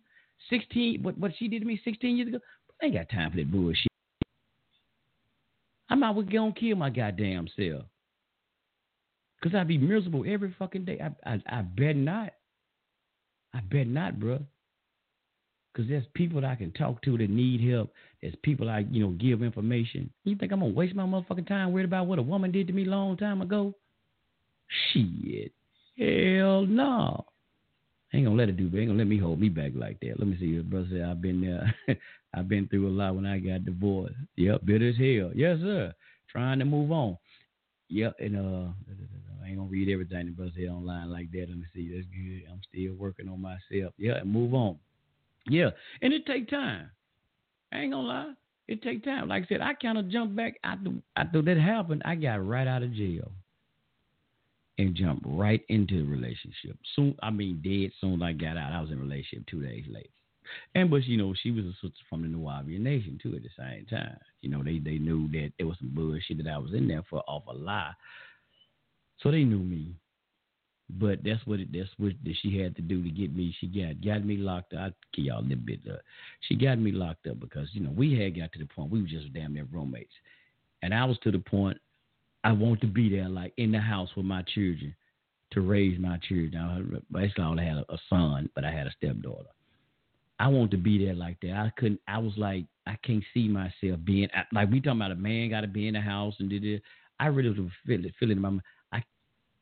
16, 0.50 1.02
what, 1.02 1.16
what 1.18 1.32
she 1.38 1.48
did 1.48 1.60
to 1.60 1.66
me 1.66 1.80
16 1.82 2.16
years 2.16 2.28
ago, 2.28 2.38
I 2.80 2.86
ain't 2.86 2.94
got 2.94 3.08
time 3.08 3.30
for 3.30 3.38
that 3.38 3.50
bullshit. 3.50 3.88
I'm 5.88 6.00
going 6.00 6.52
to 6.54 6.60
kill 6.60 6.76
my 6.76 6.90
goddamn 6.90 7.48
self. 7.56 7.84
Because 9.46 9.60
I'd 9.60 9.68
be 9.68 9.78
miserable 9.78 10.24
every 10.26 10.52
fucking 10.58 10.86
day. 10.86 11.00
I, 11.00 11.34
I, 11.34 11.58
I 11.58 11.62
bet 11.62 11.94
not. 11.94 12.32
I 13.54 13.60
bet 13.60 13.86
not, 13.86 14.18
bro. 14.18 14.40
Because 15.72 15.88
there's 15.88 16.04
people 16.14 16.40
that 16.40 16.50
I 16.50 16.56
can 16.56 16.72
talk 16.72 17.00
to 17.02 17.16
that 17.16 17.30
need 17.30 17.60
help. 17.60 17.92
There's 18.20 18.34
people 18.42 18.68
I, 18.68 18.80
you 18.90 19.04
know, 19.04 19.12
give 19.12 19.44
information. 19.44 20.10
You 20.24 20.34
think 20.34 20.50
I'm 20.50 20.58
gonna 20.58 20.72
waste 20.72 20.96
my 20.96 21.04
motherfucking 21.04 21.46
time 21.46 21.72
worried 21.72 21.84
about 21.84 22.08
what 22.08 22.18
a 22.18 22.22
woman 22.22 22.50
did 22.50 22.66
to 22.66 22.72
me 22.72 22.86
long 22.86 23.16
time 23.16 23.40
ago? 23.40 23.72
Shit. 24.92 25.52
Hell 25.96 26.66
no. 26.66 27.24
ain't 28.12 28.24
gonna 28.24 28.34
let 28.34 28.48
it 28.48 28.56
do, 28.56 28.64
ain't 28.64 28.88
gonna 28.88 28.98
let 28.98 29.06
me 29.06 29.16
hold 29.16 29.38
me 29.38 29.48
back 29.48 29.70
like 29.76 30.00
that. 30.00 30.18
Let 30.18 30.26
me 30.26 30.36
see. 30.40 30.58
Brother 30.58 30.88
said 30.90 31.02
I've 31.02 31.22
been 31.22 31.40
there. 31.40 31.96
I've 32.34 32.48
been 32.48 32.66
through 32.66 32.88
a 32.88 32.90
lot 32.90 33.14
when 33.14 33.26
I 33.26 33.38
got 33.38 33.64
divorced. 33.64 34.16
Yep, 34.34 34.64
bitter 34.64 34.88
as 34.88 34.96
hell. 34.96 35.30
Yes, 35.36 35.60
sir. 35.60 35.94
Trying 36.32 36.58
to 36.58 36.64
move 36.64 36.90
on. 36.90 37.16
Yep, 37.90 38.16
and 38.18 38.36
uh 38.36 38.72
I 39.46 39.50
ain't 39.50 39.58
gonna 39.58 39.70
read 39.70 39.88
everything 39.88 40.26
the 40.26 40.32
brother 40.32 40.50
said 40.56 40.68
online 40.68 41.10
like 41.10 41.30
that. 41.30 41.46
Let 41.48 41.58
me 41.58 41.64
see. 41.72 41.88
That's 41.94 42.06
good. 42.08 42.50
I'm 42.50 42.60
still 42.68 42.94
working 42.94 43.28
on 43.28 43.40
myself. 43.40 43.94
Yeah, 43.96 44.16
and 44.16 44.32
move 44.32 44.54
on. 44.54 44.78
Yeah, 45.48 45.70
and 46.02 46.12
it 46.12 46.26
take 46.26 46.50
time. 46.50 46.90
I 47.72 47.80
ain't 47.80 47.92
gonna 47.92 48.08
lie. 48.08 48.32
It 48.66 48.82
take 48.82 49.04
time. 49.04 49.28
Like 49.28 49.44
I 49.44 49.46
said, 49.46 49.60
I 49.60 49.74
kind 49.74 49.98
of 49.98 50.10
jumped 50.10 50.34
back 50.34 50.54
after 50.64 50.90
after 51.16 51.42
that 51.42 51.58
happened. 51.58 52.02
I 52.04 52.16
got 52.16 52.44
right 52.44 52.66
out 52.66 52.82
of 52.82 52.92
jail 52.92 53.30
and 54.78 54.96
jumped 54.96 55.24
right 55.24 55.62
into 55.68 56.04
the 56.04 56.10
relationship. 56.10 56.76
Soon, 56.96 57.14
I 57.22 57.30
mean, 57.30 57.60
dead 57.62 57.92
soon 58.00 58.22
as 58.22 58.26
I 58.26 58.32
got 58.32 58.56
out. 58.56 58.72
I 58.72 58.80
was 58.80 58.90
in 58.90 58.98
a 58.98 59.00
relationship 59.00 59.46
two 59.46 59.62
days 59.62 59.84
later. 59.88 60.08
And 60.74 60.90
but 60.90 61.04
you 61.04 61.16
know, 61.16 61.34
she 61.40 61.52
was 61.52 61.64
a 61.64 61.72
sister 61.74 62.02
from 62.10 62.22
the 62.22 62.28
Nubian 62.28 62.82
Nation 62.82 63.18
too. 63.22 63.36
At 63.36 63.42
the 63.42 63.48
same 63.56 63.86
time, 63.86 64.16
you 64.42 64.50
know, 64.50 64.64
they 64.64 64.80
they 64.80 64.98
knew 64.98 65.28
that 65.28 65.52
there 65.56 65.68
was 65.68 65.78
some 65.78 65.94
bullshit 65.94 66.42
that 66.42 66.50
I 66.50 66.58
was 66.58 66.74
in 66.74 66.88
there 66.88 67.04
for 67.08 67.22
off 67.28 67.44
a 67.48 67.52
lie, 67.52 67.92
so 69.22 69.30
they 69.30 69.44
knew 69.44 69.58
me. 69.58 69.94
But 70.88 71.24
that's 71.24 71.44
what 71.46 71.58
it, 71.58 71.72
that's 71.72 71.90
what 71.98 72.12
that 72.22 72.34
she 72.42 72.58
had 72.58 72.76
to 72.76 72.82
do 72.82 73.02
to 73.02 73.10
get 73.10 73.34
me. 73.34 73.54
She 73.58 73.66
got 73.66 74.04
got 74.04 74.24
me 74.24 74.36
locked 74.36 74.72
up. 74.72 74.92
I 75.16 75.20
y'all 75.20 75.40
a 75.40 75.42
little 75.42 75.56
bit. 75.56 75.80
Uh, 75.88 75.96
she 76.42 76.54
got 76.54 76.78
me 76.78 76.92
locked 76.92 77.26
up 77.26 77.40
because 77.40 77.68
you 77.72 77.80
know 77.80 77.90
we 77.90 78.16
had 78.16 78.38
got 78.38 78.52
to 78.52 78.58
the 78.60 78.66
point 78.66 78.92
we 78.92 79.02
were 79.02 79.08
just 79.08 79.32
damn 79.32 79.54
near 79.54 79.66
roommates, 79.72 80.12
and 80.82 80.94
I 80.94 81.04
was 81.04 81.18
to 81.24 81.32
the 81.32 81.40
point 81.40 81.78
I 82.44 82.52
want 82.52 82.80
to 82.82 82.86
be 82.86 83.08
there 83.08 83.28
like 83.28 83.52
in 83.56 83.72
the 83.72 83.80
house 83.80 84.10
with 84.16 84.26
my 84.26 84.42
children 84.42 84.94
to 85.50 85.60
raise 85.60 85.98
my 85.98 86.18
children. 86.28 86.56
I 86.56 87.18
basically 87.18 87.42
I 87.42 87.48
only 87.48 87.64
had 87.64 87.78
a, 87.78 87.92
a 87.92 87.98
son, 88.08 88.48
but 88.54 88.64
I 88.64 88.70
had 88.70 88.86
a 88.86 88.92
stepdaughter. 88.92 89.48
I 90.38 90.48
want 90.48 90.70
to 90.70 90.76
be 90.76 91.04
there 91.04 91.14
like 91.14 91.40
that. 91.40 91.52
I 91.52 91.72
couldn't. 91.76 92.00
I 92.06 92.18
was 92.18 92.34
like, 92.36 92.64
I 92.86 92.96
can't 93.02 93.24
see 93.34 93.48
myself 93.48 93.98
being 94.04 94.28
like 94.52 94.70
we 94.70 94.80
talking 94.80 95.00
about 95.00 95.10
a 95.10 95.16
man 95.16 95.50
got 95.50 95.62
to 95.62 95.66
be 95.66 95.88
in 95.88 95.94
the 95.94 96.00
house 96.00 96.34
and 96.38 96.48
did 96.48 96.64
it. 96.64 96.82
I 97.18 97.26
really 97.26 97.48
was 97.48 97.70
feeling 97.86 98.12
feeling 98.20 98.38
in. 98.38 98.62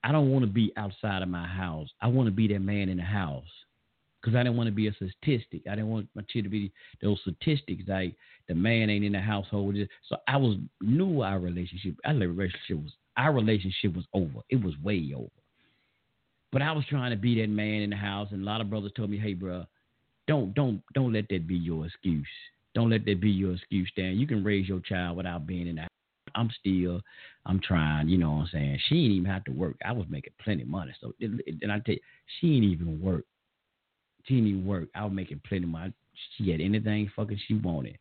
I 0.05 0.13
don't 0.13 0.31
want 0.31 0.45
to 0.45 0.51
be 0.51 0.73
outside 0.77 1.23
of 1.23 1.29
my 1.29 1.47
house. 1.47 1.89
I 2.03 2.09
want 2.09 2.27
to 2.27 2.33
be 2.33 2.47
that 2.49 2.61
man 2.61 2.91
in 2.91 2.99
the 2.99 3.03
house 3.03 3.49
because 4.21 4.37
I 4.37 4.43
didn't 4.43 4.59
want 4.59 4.69
to 4.69 4.73
be 4.73 4.87
a 4.87 4.93
statistic. 4.93 5.63
I 5.67 5.71
didn't 5.71 5.89
want 5.89 6.09
my 6.15 6.23
children 6.29 6.45
to 6.45 6.51
be 6.51 6.73
those 7.03 7.19
statistics 7.23 7.85
like 7.89 8.15
the 8.47 8.55
man 8.55 8.91
ain't 8.91 9.05
in 9.05 9.13
the 9.13 9.21
household. 9.21 9.77
So 10.09 10.17
I 10.29 10.37
was 10.37 10.59
knew 10.83 11.23
our 11.23 11.39
relationship. 11.41 11.95
Our 12.05 12.15
relationship 12.15 12.83
was 12.83 12.93
our 13.17 13.33
relationship 13.33 13.97
was 13.97 14.05
over. 14.13 14.41
It 14.51 14.63
was 14.63 14.75
way 14.83 15.13
over. 15.17 15.31
But 16.53 16.63
I 16.63 16.73
was 16.73 16.85
trying 16.89 17.11
to 17.11 17.17
be 17.17 17.41
that 17.41 17.49
man 17.49 17.81
in 17.81 17.91
the 17.91 17.97
house, 17.97 18.29
and 18.31 18.43
a 18.43 18.45
lot 18.45 18.61
of 18.61 18.69
brothers 18.69 18.93
told 18.95 19.11
me, 19.11 19.19
"Hey, 19.19 19.35
bro, 19.35 19.65
don't 20.29 20.55
don't 20.55 20.83
don't 20.95 21.13
let 21.13 21.29
that 21.31 21.47
be 21.47 21.57
your 21.57 21.87
excuse. 21.87 22.27
Don't 22.75 22.91
let 22.91 23.05
that 23.07 23.21
be 23.21 23.31
your 23.31 23.55
excuse, 23.55 23.91
Dan. 23.97 24.19
You 24.19 24.27
can 24.27 24.45
raise 24.45 24.69
your 24.69 24.81
child 24.81 25.17
without 25.17 25.47
being 25.47 25.67
in 25.67 25.77
the. 25.77 25.87
I'm 26.35 26.51
still, 26.59 27.01
I'm 27.47 27.61
trying. 27.61 28.09
You 28.09 28.19
know 28.19 28.33
what 28.33 28.43
I'm 28.43 28.49
saying? 28.53 28.79
She 28.89 28.95
didn't 28.97 29.17
even 29.17 29.31
have 29.31 29.45
to 29.45 29.53
work. 29.53 29.77
I 29.85 29.93
was 29.93 30.07
making 30.09 30.33
plenty 30.43 30.63
of 30.63 30.69
money. 30.69 30.93
So 31.01 31.13
and 31.21 31.73
I 31.73 31.79
tell 31.81 31.95
you, 31.95 32.01
she 32.41 32.55
didn't 32.55 32.71
even 32.71 33.01
work. 33.01 33.25
She 34.25 34.35
didn't 34.35 34.49
even 34.49 34.67
work. 34.67 34.89
I 34.95 35.05
was 35.05 35.13
making 35.13 35.43
plenty 35.47 35.65
of 35.65 35.71
money. 35.71 35.93
She 36.37 36.51
had 36.51 36.61
anything 36.61 37.11
fucking 37.15 37.41
she 37.47 37.55
wanted. 37.55 37.99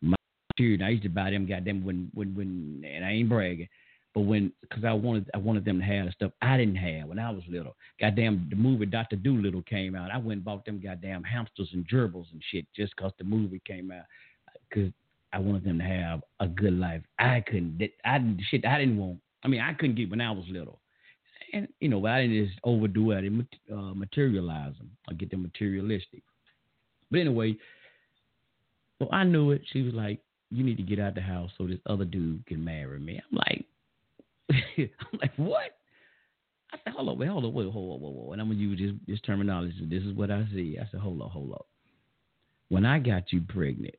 My 0.00 0.16
dude, 0.56 0.82
I 0.82 0.90
used 0.90 1.02
to 1.02 1.08
buy 1.08 1.30
them 1.30 1.46
goddamn 1.46 1.84
when 1.84 2.10
when 2.14 2.34
when 2.34 2.84
and 2.86 3.04
I 3.04 3.10
ain't 3.12 3.28
bragging. 3.28 3.68
But 4.14 4.22
when, 4.22 4.52
because 4.60 4.84
I 4.84 4.92
wanted, 4.92 5.30
I 5.34 5.38
wanted 5.38 5.64
them 5.64 5.78
to 5.78 5.84
have 5.84 6.06
the 6.06 6.12
stuff 6.12 6.32
I 6.42 6.56
didn't 6.56 6.76
have 6.76 7.08
when 7.08 7.20
I 7.20 7.30
was 7.30 7.44
little. 7.48 7.76
Goddamn, 8.00 8.48
the 8.50 8.56
movie 8.56 8.86
Doctor 8.86 9.14
Dolittle 9.14 9.62
came 9.62 9.94
out. 9.94 10.10
I 10.10 10.16
went 10.16 10.38
and 10.38 10.44
bought 10.44 10.64
them 10.64 10.80
goddamn 10.82 11.22
hamsters 11.22 11.70
and 11.72 11.88
gerbils 11.88 12.26
and 12.32 12.42
shit 12.50 12.66
just 12.74 12.94
because 12.96 13.12
the 13.18 13.24
movie 13.24 13.62
came 13.64 13.92
out. 13.92 14.06
Because 14.68 14.92
I 15.32 15.38
wanted 15.38 15.64
them 15.64 15.78
to 15.78 15.84
have 15.84 16.22
a 16.40 16.48
good 16.48 16.74
life. 16.74 17.02
I 17.18 17.40
couldn't. 17.40 17.80
I 18.04 18.18
shit. 18.50 18.64
I 18.64 18.78
didn't 18.78 18.98
want. 18.98 19.18
I 19.44 19.48
mean, 19.48 19.60
I 19.60 19.74
couldn't 19.74 19.96
get 19.96 20.10
when 20.10 20.20
I 20.20 20.30
was 20.32 20.44
little. 20.48 20.80
And 21.52 21.68
you 21.80 21.88
know, 21.88 22.00
but 22.00 22.12
I 22.12 22.22
didn't 22.22 22.46
just 22.46 22.58
overdo 22.64 23.12
it. 23.12 23.18
I 23.18 23.20
didn't 23.22 23.48
uh, 23.72 23.94
materialize 23.94 24.76
them 24.78 24.90
or 25.08 25.14
get 25.14 25.30
them 25.30 25.42
materialistic. 25.42 26.22
But 27.10 27.20
anyway, 27.20 27.56
well, 28.98 29.08
I 29.12 29.24
knew 29.24 29.50
it. 29.52 29.62
She 29.72 29.82
was 29.82 29.94
like, 29.94 30.20
"You 30.50 30.64
need 30.64 30.76
to 30.76 30.82
get 30.82 31.00
out 31.00 31.14
the 31.14 31.20
house 31.20 31.50
so 31.58 31.66
this 31.66 31.80
other 31.86 32.04
dude 32.04 32.46
can 32.46 32.64
marry 32.64 32.98
me." 33.00 33.20
I'm 33.30 33.38
like, 33.38 33.64
I'm 34.78 35.18
like, 35.20 35.32
what? 35.36 35.76
I 36.72 36.78
said, 36.84 36.92
hold 36.92 37.08
up, 37.08 37.16
wait, 37.18 37.28
hold 37.28 37.44
up, 37.44 37.52
wait, 37.52 37.70
hold 37.70 37.96
up, 37.96 38.00
hold 38.00 38.28
up. 38.28 38.32
And 38.32 38.40
I'm 38.40 38.48
gonna 38.48 38.60
use 38.60 38.78
this, 38.78 38.92
this 39.06 39.20
terminology. 39.22 39.74
This 39.88 40.04
is 40.04 40.14
what 40.14 40.30
I 40.30 40.46
see. 40.52 40.78
I 40.80 40.88
said, 40.90 41.00
hold 41.00 41.20
up, 41.20 41.30
hold 41.30 41.52
up. 41.52 41.66
When 42.68 42.86
I 42.86 43.00
got 43.00 43.32
you 43.32 43.40
pregnant, 43.40 43.96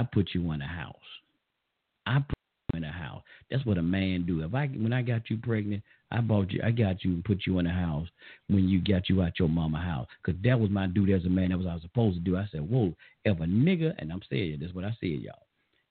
I 0.00 0.02
put 0.04 0.30
you 0.32 0.50
in 0.52 0.62
a 0.62 0.66
house. 0.66 0.94
I 2.06 2.20
put 2.20 2.38
you 2.72 2.78
in 2.78 2.84
a 2.84 2.92
house. 2.92 3.22
That's 3.50 3.66
what 3.66 3.76
a 3.76 3.82
man 3.82 4.24
do. 4.26 4.42
If 4.42 4.54
I 4.54 4.66
when 4.68 4.94
I 4.94 5.02
got 5.02 5.28
you 5.28 5.36
pregnant, 5.36 5.82
I 6.10 6.22
bought 6.22 6.50
you, 6.50 6.62
I 6.64 6.70
got 6.70 7.04
you 7.04 7.10
and 7.12 7.22
put 7.22 7.42
you 7.46 7.58
in 7.58 7.66
a 7.66 7.72
house 7.72 8.08
when 8.48 8.66
you 8.66 8.82
got 8.82 9.10
you 9.10 9.20
out 9.20 9.38
your 9.38 9.50
mama 9.50 9.78
house. 9.78 10.06
Cause 10.24 10.36
that 10.42 10.58
was 10.58 10.70
my 10.70 10.86
duty 10.86 11.12
as 11.12 11.26
a 11.26 11.28
man. 11.28 11.50
That 11.50 11.58
was 11.58 11.66
what 11.66 11.72
I 11.72 11.74
was 11.74 11.82
supposed 11.82 12.16
to 12.16 12.22
do. 12.22 12.38
I 12.38 12.48
said, 12.50 12.62
whoa, 12.62 12.94
if 13.26 13.38
a 13.40 13.44
nigga, 13.44 13.92
and 13.98 14.10
I'm 14.10 14.22
saying 14.30 14.58
that's 14.62 14.74
what 14.74 14.84
I 14.84 14.96
said, 15.00 15.20
y'all. 15.20 15.46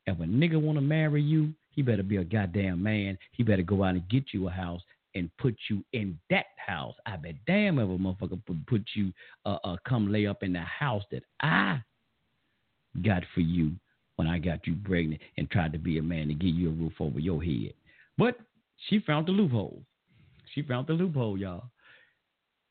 If 0.07 0.19
a 0.19 0.23
nigga 0.23 0.59
wanna 0.59 0.81
marry 0.81 1.21
you, 1.21 1.53
he 1.69 1.83
better 1.83 2.01
be 2.01 2.17
a 2.17 2.23
goddamn 2.23 2.81
man. 2.81 3.15
He 3.33 3.43
better 3.43 3.61
go 3.61 3.83
out 3.83 3.93
and 3.93 4.09
get 4.09 4.33
you 4.33 4.47
a 4.47 4.51
house 4.51 4.81
and 5.13 5.29
put 5.37 5.55
you 5.69 5.83
in 5.93 6.17
that 6.31 6.45
house. 6.57 6.95
I 7.05 7.15
bet 7.17 7.35
damn 7.45 7.77
if 7.77 7.87
a 7.87 7.91
motherfucker 7.91 8.41
put 8.65 8.83
you 8.95 9.13
uh, 9.45 9.57
uh 9.63 9.77
come 9.87 10.11
lay 10.11 10.25
up 10.25 10.41
in 10.41 10.53
the 10.53 10.61
house 10.61 11.03
that 11.11 11.21
I 11.41 11.83
got 13.03 13.21
for 13.35 13.41
you 13.41 13.73
when 14.19 14.27
I 14.27 14.37
got 14.37 14.67
you 14.67 14.75
pregnant 14.83 15.21
and 15.37 15.49
tried 15.49 15.71
to 15.71 15.79
be 15.79 15.97
a 15.97 16.03
man 16.03 16.27
to 16.27 16.33
give 16.33 16.53
you 16.53 16.67
a 16.67 16.73
roof 16.73 16.91
over 16.99 17.21
your 17.21 17.41
head. 17.41 17.71
But 18.17 18.35
she 18.89 18.99
found 18.99 19.27
the 19.27 19.31
loophole. 19.31 19.81
She 20.53 20.61
found 20.61 20.87
the 20.87 20.93
loophole, 20.93 21.37
y'all. 21.37 21.69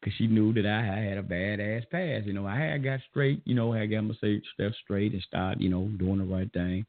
Cause 0.04 0.12
she 0.18 0.26
knew 0.26 0.52
that 0.52 0.66
I 0.66 0.82
had 0.82 1.16
a 1.16 1.22
badass 1.22 1.88
past. 1.88 2.26
You 2.26 2.34
know, 2.34 2.46
I 2.46 2.58
had 2.58 2.84
got 2.84 3.00
straight, 3.08 3.40
you 3.46 3.54
know, 3.54 3.72
I 3.72 3.86
got 3.86 4.02
myself 4.02 4.74
straight 4.84 5.14
and 5.14 5.22
started, 5.22 5.62
you 5.62 5.70
know, 5.70 5.88
doing 5.98 6.18
the 6.18 6.24
right 6.24 6.52
thing. 6.52 6.84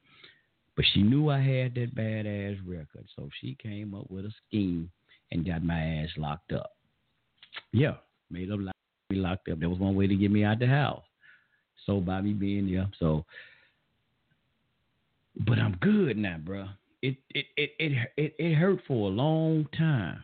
But 0.75 0.83
she 0.93 1.03
knew 1.03 1.29
I 1.29 1.39
had 1.39 1.73
that 1.75 1.95
badass 1.95 2.59
record, 2.67 3.05
so 3.15 3.29
she 3.39 3.55
came 3.63 3.95
up 3.95 4.11
with 4.11 4.25
a 4.25 4.33
scheme 4.45 4.91
and 5.31 5.47
got 5.47 5.63
my 5.63 5.81
ass 5.81 6.09
locked 6.17 6.51
up. 6.51 6.71
Yeah, 7.71 7.93
made 8.29 8.51
up 8.51 8.59
me 8.59 8.71
locked 9.11 9.47
up. 9.47 9.61
That 9.61 9.69
was 9.69 9.79
one 9.79 9.95
way 9.95 10.07
to 10.07 10.15
get 10.17 10.31
me 10.31 10.43
out 10.43 10.59
the 10.59 10.67
house. 10.67 11.05
So 11.85 12.01
by 12.01 12.19
me 12.19 12.33
being 12.33 12.69
there, 12.69 12.89
so. 12.99 13.25
But 15.45 15.59
I'm 15.59 15.77
good 15.81 16.17
now, 16.17 16.37
bro. 16.37 16.67
It 17.01 17.17
it 17.29 17.45
it 17.55 17.71
it 17.79 17.91
it, 18.17 18.35
it 18.37 18.53
hurt 18.55 18.79
for 18.87 19.09
a 19.09 19.13
long 19.13 19.67
time. 19.77 20.21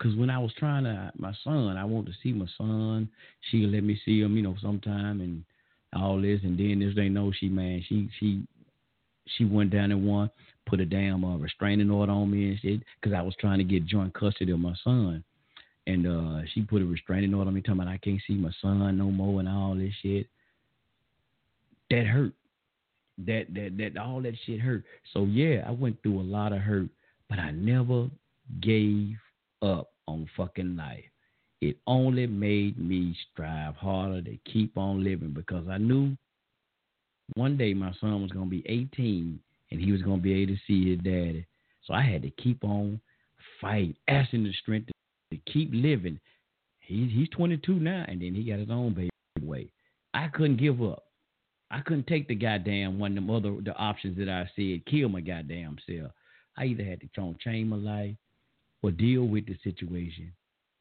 Cause 0.00 0.14
when 0.14 0.30
I 0.30 0.38
was 0.38 0.52
trying 0.56 0.84
to, 0.84 1.10
my 1.18 1.32
son, 1.42 1.76
I 1.76 1.84
wanted 1.84 2.12
to 2.12 2.18
see 2.22 2.32
my 2.32 2.46
son. 2.56 3.08
She 3.50 3.66
let 3.66 3.82
me 3.82 4.00
see 4.04 4.20
him, 4.20 4.36
you 4.36 4.42
know, 4.42 4.54
sometime 4.62 5.20
and 5.20 5.42
all 5.92 6.20
this. 6.20 6.40
And 6.44 6.56
then 6.56 6.78
this 6.78 6.94
they 6.94 7.08
know 7.08 7.32
she, 7.32 7.48
man, 7.48 7.84
she 7.88 8.08
she 8.20 8.46
she 9.36 9.44
went 9.44 9.70
down 9.70 9.90
and 9.90 10.06
won, 10.06 10.30
put 10.66 10.80
a 10.80 10.86
damn 10.86 11.24
uh, 11.24 11.36
restraining 11.36 11.90
order 11.90 12.12
on 12.12 12.30
me 12.30 12.50
and 12.50 12.60
shit, 12.60 12.80
because 13.00 13.16
I 13.16 13.22
was 13.22 13.34
trying 13.40 13.58
to 13.58 13.64
get 13.64 13.86
joint 13.86 14.14
custody 14.14 14.52
of 14.52 14.60
my 14.60 14.74
son. 14.84 15.24
And 15.86 16.06
uh, 16.06 16.42
she 16.52 16.62
put 16.62 16.82
a 16.82 16.84
restraining 16.84 17.34
order 17.34 17.48
on 17.48 17.54
me, 17.54 17.60
talking 17.60 17.80
about 17.80 17.92
I 17.92 17.98
can't 17.98 18.20
see 18.26 18.34
my 18.34 18.52
son 18.62 18.98
no 18.98 19.10
more 19.10 19.40
and 19.40 19.48
all 19.48 19.74
this 19.74 19.92
shit. 20.02 20.28
That 21.90 22.06
hurt. 22.06 22.32
That 23.26 23.46
that 23.54 23.76
that 23.78 24.00
all 24.00 24.22
that 24.22 24.34
shit 24.46 24.60
hurt. 24.60 24.84
So 25.12 25.24
yeah, 25.24 25.64
I 25.66 25.72
went 25.72 26.02
through 26.02 26.20
a 26.20 26.22
lot 26.22 26.52
of 26.52 26.60
hurt, 26.60 26.88
but 27.28 27.38
I 27.38 27.50
never 27.50 28.08
gave 28.60 29.16
up 29.62 29.90
on 30.06 30.28
fucking 30.36 30.76
life. 30.76 31.04
It 31.60 31.76
only 31.86 32.26
made 32.26 32.78
me 32.78 33.16
strive 33.32 33.74
harder 33.74 34.22
to 34.22 34.38
keep 34.50 34.78
on 34.78 35.02
living 35.02 35.32
because 35.32 35.66
I 35.68 35.78
knew 35.78 36.16
one 37.34 37.56
day 37.56 37.74
my 37.74 37.92
son 38.00 38.22
was 38.22 38.30
to 38.30 38.44
be 38.44 38.62
18 38.66 39.38
and 39.70 39.80
he 39.80 39.92
was 39.92 40.00
to 40.02 40.16
be 40.16 40.42
able 40.42 40.54
to 40.54 40.60
see 40.66 40.90
his 40.90 41.00
daddy. 41.00 41.46
So 41.84 41.94
I 41.94 42.02
had 42.02 42.22
to 42.22 42.30
keep 42.30 42.62
on 42.64 43.00
fighting, 43.60 43.96
asking 44.06 44.44
the 44.44 44.52
strength 44.62 44.88
to, 44.88 45.36
to 45.36 45.52
keep 45.52 45.70
living. 45.72 46.18
He, 46.80 47.08
he's 47.08 47.28
22 47.30 47.74
now, 47.74 48.04
and 48.08 48.22
then 48.22 48.34
he 48.34 48.44
got 48.44 48.60
his 48.60 48.70
own 48.70 48.94
baby 48.94 49.10
way. 49.42 49.70
I 50.14 50.28
couldn't 50.28 50.56
give 50.56 50.82
up. 50.82 51.04
I 51.70 51.80
couldn't 51.80 52.06
take 52.06 52.28
the 52.28 52.34
goddamn 52.34 52.98
one 52.98 53.12
of 53.12 53.16
them 53.16 53.30
other 53.30 53.54
the 53.62 53.74
options 53.76 54.16
that 54.18 54.28
I 54.28 54.50
said, 54.56 54.86
kill 54.86 55.08
my 55.08 55.20
goddamn 55.20 55.76
self. 55.86 56.12
I 56.56 56.64
either 56.64 56.84
had 56.84 57.00
to 57.00 57.08
try 57.08 57.32
change 57.40 57.68
my 57.68 57.76
life 57.76 58.14
or 58.82 58.90
deal 58.90 59.24
with 59.24 59.46
the 59.46 59.56
situation 59.62 60.32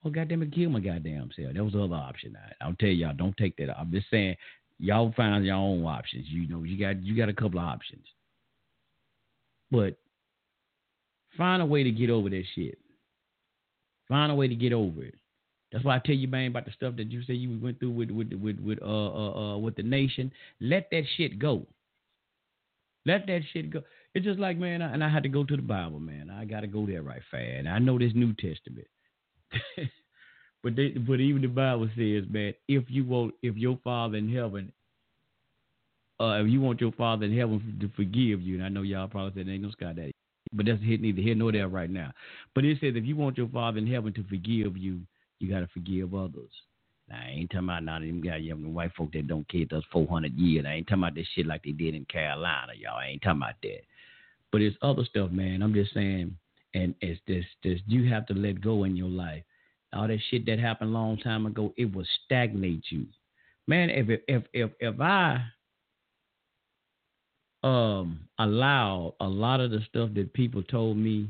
or 0.03 0.11
goddamn 0.11 0.43
it, 0.43 0.53
kill 0.53 0.69
my 0.69 0.79
goddamn 0.79 1.29
self. 1.35 1.53
That 1.53 1.63
was 1.63 1.73
the 1.73 1.83
other 1.83 1.95
option. 1.95 2.37
I, 2.37 2.65
I'll 2.65 2.75
tell 2.75 2.89
y'all, 2.89 3.13
don't 3.13 3.35
take 3.37 3.57
that. 3.57 3.77
I'm 3.77 3.91
just 3.91 4.09
saying 4.09 4.35
y'all 4.79 5.13
find 5.15 5.45
your 5.45 5.55
own 5.55 5.83
options. 5.85 6.25
You 6.29 6.47
know, 6.47 6.63
you 6.63 6.79
got 6.79 7.01
you 7.03 7.15
got 7.15 7.29
a 7.29 7.33
couple 7.33 7.59
of 7.59 7.65
options. 7.65 8.05
But 9.69 9.97
find 11.37 11.61
a 11.61 11.65
way 11.65 11.83
to 11.83 11.91
get 11.91 12.09
over 12.09 12.29
that 12.29 12.43
shit. 12.55 12.77
Find 14.07 14.31
a 14.31 14.35
way 14.35 14.47
to 14.47 14.55
get 14.55 14.71
over 14.71 15.03
it. 15.03 15.15
That's 15.71 15.83
why 15.83 15.97
I 15.97 15.99
tell 15.99 16.15
you, 16.15 16.27
man, 16.27 16.51
about 16.51 16.65
the 16.65 16.71
stuff 16.71 16.95
that 16.97 17.11
you 17.11 17.23
say 17.23 17.33
you 17.33 17.59
went 17.59 17.79
through 17.79 17.91
with 17.91 18.09
with 18.09 18.31
with 18.33 18.59
with 18.59 18.81
uh 18.81 18.85
uh, 18.85 19.31
uh 19.31 19.57
with 19.57 19.75
the 19.75 19.83
nation. 19.83 20.31
Let 20.61 20.89
that 20.91 21.03
shit 21.17 21.39
go. 21.39 21.65
Let 23.05 23.27
that 23.27 23.41
shit 23.51 23.69
go. 23.71 23.81
It's 24.13 24.25
just 24.25 24.39
like 24.39 24.57
man, 24.57 24.81
I, 24.81 24.93
and 24.93 25.03
I 25.03 25.09
had 25.09 25.23
to 25.23 25.29
go 25.29 25.43
to 25.43 25.55
the 25.55 25.61
Bible, 25.61 25.99
man. 25.99 26.29
I 26.29 26.45
got 26.45 26.61
to 26.61 26.67
go 26.67 26.85
there 26.85 27.01
right 27.01 27.21
fast. 27.31 27.67
I 27.67 27.79
know 27.79 27.99
this 27.99 28.13
New 28.15 28.33
Testament, 28.33 28.87
but 30.63 30.75
they, 30.75 30.89
but 30.89 31.19
even 31.19 31.41
the 31.41 31.47
Bible 31.47 31.89
says, 31.97 32.23
man, 32.29 32.53
if 32.67 32.85
you 32.87 33.03
want, 33.05 33.35
if 33.43 33.57
your 33.57 33.77
Father 33.83 34.17
in 34.17 34.33
heaven, 34.33 34.71
uh, 36.19 36.41
if 36.41 36.47
you 36.49 36.61
want 36.61 36.79
your 36.79 36.93
Father 36.93 37.25
in 37.25 37.37
heaven 37.37 37.77
to 37.81 37.89
forgive 37.95 38.41
you, 38.41 38.55
and 38.55 38.63
I 38.63 38.69
know 38.69 38.83
y'all 38.83 39.09
probably 39.09 39.43
said 39.43 39.49
ain't 39.49 39.63
no 39.63 39.71
Sky 39.71 39.91
Daddy, 39.91 40.13
but 40.53 40.65
that's 40.65 40.81
hit 40.81 41.01
neither 41.01 41.21
here 41.21 41.35
nor 41.35 41.51
there 41.51 41.67
right 41.67 41.89
now. 41.89 42.13
But 42.55 42.63
it 42.63 42.77
says 42.79 42.93
if 42.95 43.05
you 43.05 43.17
want 43.17 43.37
your 43.37 43.49
Father 43.49 43.79
in 43.79 43.87
heaven 43.87 44.13
to 44.13 44.23
forgive 44.23 44.77
you, 44.77 45.01
you 45.39 45.49
got 45.49 45.59
to 45.59 45.67
forgive 45.67 46.13
others. 46.13 46.51
Now, 47.09 47.19
I 47.25 47.29
ain't 47.29 47.49
talking 47.49 47.69
about 47.69 47.83
none 47.83 48.01
of 48.01 48.07
them 48.07 48.21
guys, 48.21 48.41
young 48.41 48.73
white 48.73 48.91
folk 48.95 49.11
that 49.13 49.27
don't 49.27 49.47
care 49.47 49.65
those 49.69 49.83
400 49.91 50.33
years. 50.33 50.65
I 50.67 50.73
ain't 50.73 50.87
talking 50.87 51.03
about 51.03 51.15
this 51.15 51.27
shit 51.33 51.45
like 51.45 51.63
they 51.63 51.71
did 51.71 51.95
in 51.95 52.05
Carolina, 52.05 52.73
y'all. 52.77 52.97
I 52.97 53.07
ain't 53.07 53.21
talking 53.21 53.41
about 53.41 53.55
that. 53.63 53.81
But 54.51 54.61
it's 54.61 54.75
other 54.81 55.05
stuff, 55.05 55.31
man. 55.31 55.61
I'm 55.61 55.73
just 55.73 55.93
saying, 55.93 56.35
and 56.73 56.93
it's 57.01 57.21
this, 57.27 57.45
this, 57.63 57.79
you 57.87 58.09
have 58.09 58.25
to 58.27 58.33
let 58.33 58.61
go 58.61 58.83
in 58.83 58.95
your 58.95 59.09
life. 59.09 59.43
All 59.93 60.07
that 60.07 60.19
shit 60.29 60.45
that 60.47 60.59
happened 60.59 60.89
a 60.89 60.93
long 60.93 61.17
time 61.17 61.45
ago, 61.45 61.73
it 61.77 61.93
will 61.93 62.05
stagnate 62.25 62.83
you. 62.89 63.05
Man, 63.67 63.89
if 63.89 64.21
if 64.27 64.43
if 64.53 64.71
if 64.79 64.99
I 65.01 65.43
um 67.63 68.21
allowed 68.39 69.15
a 69.19 69.27
lot 69.27 69.59
of 69.59 69.71
the 69.71 69.79
stuff 69.89 70.09
that 70.15 70.33
people 70.33 70.63
told 70.63 70.97
me, 70.97 71.29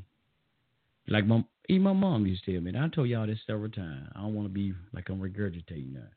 like 1.07 1.25
my 1.25 1.43
even 1.69 1.83
my 1.83 1.93
mom 1.93 2.25
used 2.25 2.45
to 2.45 2.53
tell 2.53 2.61
me, 2.61 2.69
and 2.69 2.77
I 2.77 2.87
told 2.87 3.09
y'all 3.09 3.27
this 3.27 3.39
several 3.45 3.69
times. 3.69 4.09
I 4.15 4.21
don't 4.21 4.33
want 4.33 4.47
to 4.47 4.53
be 4.53 4.73
like 4.93 5.09
I'm 5.09 5.19
regurgitating 5.19 5.93
that. 5.95 6.11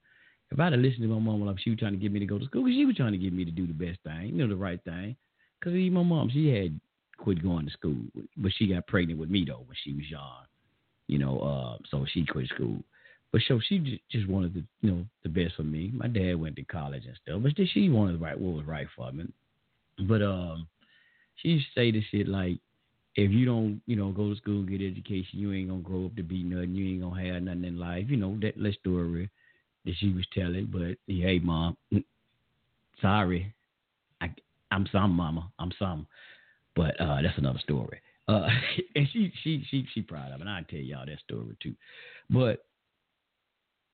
If 0.51 0.59
I'd 0.59 0.73
have 0.73 0.81
listened 0.81 1.03
to 1.03 1.09
my 1.09 1.19
mom 1.19 1.45
when 1.45 1.57
she 1.59 1.71
was 1.71 1.79
trying 1.79 1.93
to 1.93 1.99
get 1.99 2.13
me 2.13 2.19
to 2.21 2.27
go 2.27 2.39
to 2.39 2.45
school, 2.45 2.65
because 2.65 2.77
she 2.77 2.85
was 2.85 2.97
trying 2.97 3.13
to 3.13 3.19
get 3.19 3.33
me 3.33 3.45
to 3.45 3.51
do 3.51 3.67
the 3.67 3.73
best 3.73 3.99
thing, 4.05 4.27
you 4.27 4.33
know, 4.33 4.49
the 4.49 4.57
right 4.57 4.83
thing. 4.85 5.17
Because 5.59 5.75
even 5.75 5.95
my 5.95 6.03
mom, 6.03 6.31
she 6.33 6.49
had 6.49 6.81
quit 7.19 7.43
going 7.43 7.67
to 7.67 7.73
school, 7.73 7.97
but 8.37 8.53
she 8.57 8.67
got 8.67 8.87
pregnant 8.87 9.21
with 9.21 9.31
me 9.31 9.45
though 9.47 9.63
when 9.67 9.77
she 9.85 9.93
was 9.93 10.11
young, 10.11 10.45
you 11.07 11.19
know. 11.19 11.39
Uh, 11.39 11.79
so 11.91 12.07
she 12.13 12.25
quit 12.25 12.49
school. 12.49 12.79
But 13.33 13.43
so 13.47 13.61
she 13.69 14.01
just 14.11 14.29
wanted 14.29 14.55
the 14.55 14.65
you 14.81 14.91
know 14.91 15.05
the 15.23 15.29
best 15.29 15.55
for 15.57 15.63
me. 15.63 15.91
My 15.95 16.09
dad 16.09 16.35
went 16.35 16.57
to 16.57 16.65
college 16.65 17.05
and 17.07 17.17
stuff, 17.23 17.43
but 17.43 17.53
she 17.73 17.89
wanted 17.89 18.15
the 18.15 18.25
right 18.25 18.39
what 18.39 18.57
was 18.57 18.67
right 18.67 18.89
for 18.97 19.13
me. 19.13 19.27
But 20.09 20.23
um, 20.23 20.67
she 21.37 21.49
used 21.49 21.67
to 21.75 21.81
say 21.81 21.91
this 21.91 22.05
shit 22.11 22.27
like, 22.27 22.59
if 23.17 23.31
you 23.31 23.45
don't, 23.45 23.81
you 23.87 23.97
know, 23.97 24.13
go 24.13 24.31
to 24.31 24.37
school, 24.37 24.63
get 24.63 24.81
education, 24.81 25.39
you 25.39 25.53
ain't 25.53 25.69
gonna 25.69 25.81
grow 25.81 26.07
up 26.07 26.17
to 26.17 26.23
be 26.23 26.43
nothing. 26.43 26.75
You 26.75 26.93
ain't 26.93 27.03
gonna 27.03 27.33
have 27.33 27.43
nothing 27.43 27.65
in 27.65 27.79
life. 27.79 28.07
You 28.09 28.17
know 28.17 28.39
that 28.41 28.55
that 28.57 28.75
story 28.81 29.29
that 29.85 29.95
she 29.99 30.13
was 30.13 30.25
telling. 30.33 30.67
But 30.67 30.97
hey, 31.07 31.39
mom, 31.41 31.77
sorry, 33.03 33.53
I 34.21 34.31
I'm 34.71 34.87
some 34.93 35.13
mama, 35.13 35.51
I'm 35.59 35.73
some. 35.79 36.07
But 36.77 37.01
uh, 37.01 37.21
that's 37.23 37.39
another 37.39 37.59
story. 37.59 38.01
Uh, 38.29 38.47
and 38.95 39.09
she 39.13 39.33
she 39.43 39.65
she 39.71 39.87
she 39.93 40.03
proud 40.03 40.33
of 40.33 40.41
it. 40.41 40.47
I 40.47 40.65
tell 40.71 40.79
y'all 40.79 41.07
that 41.07 41.19
story 41.21 41.57
too. 41.63 41.75
But 42.29 42.65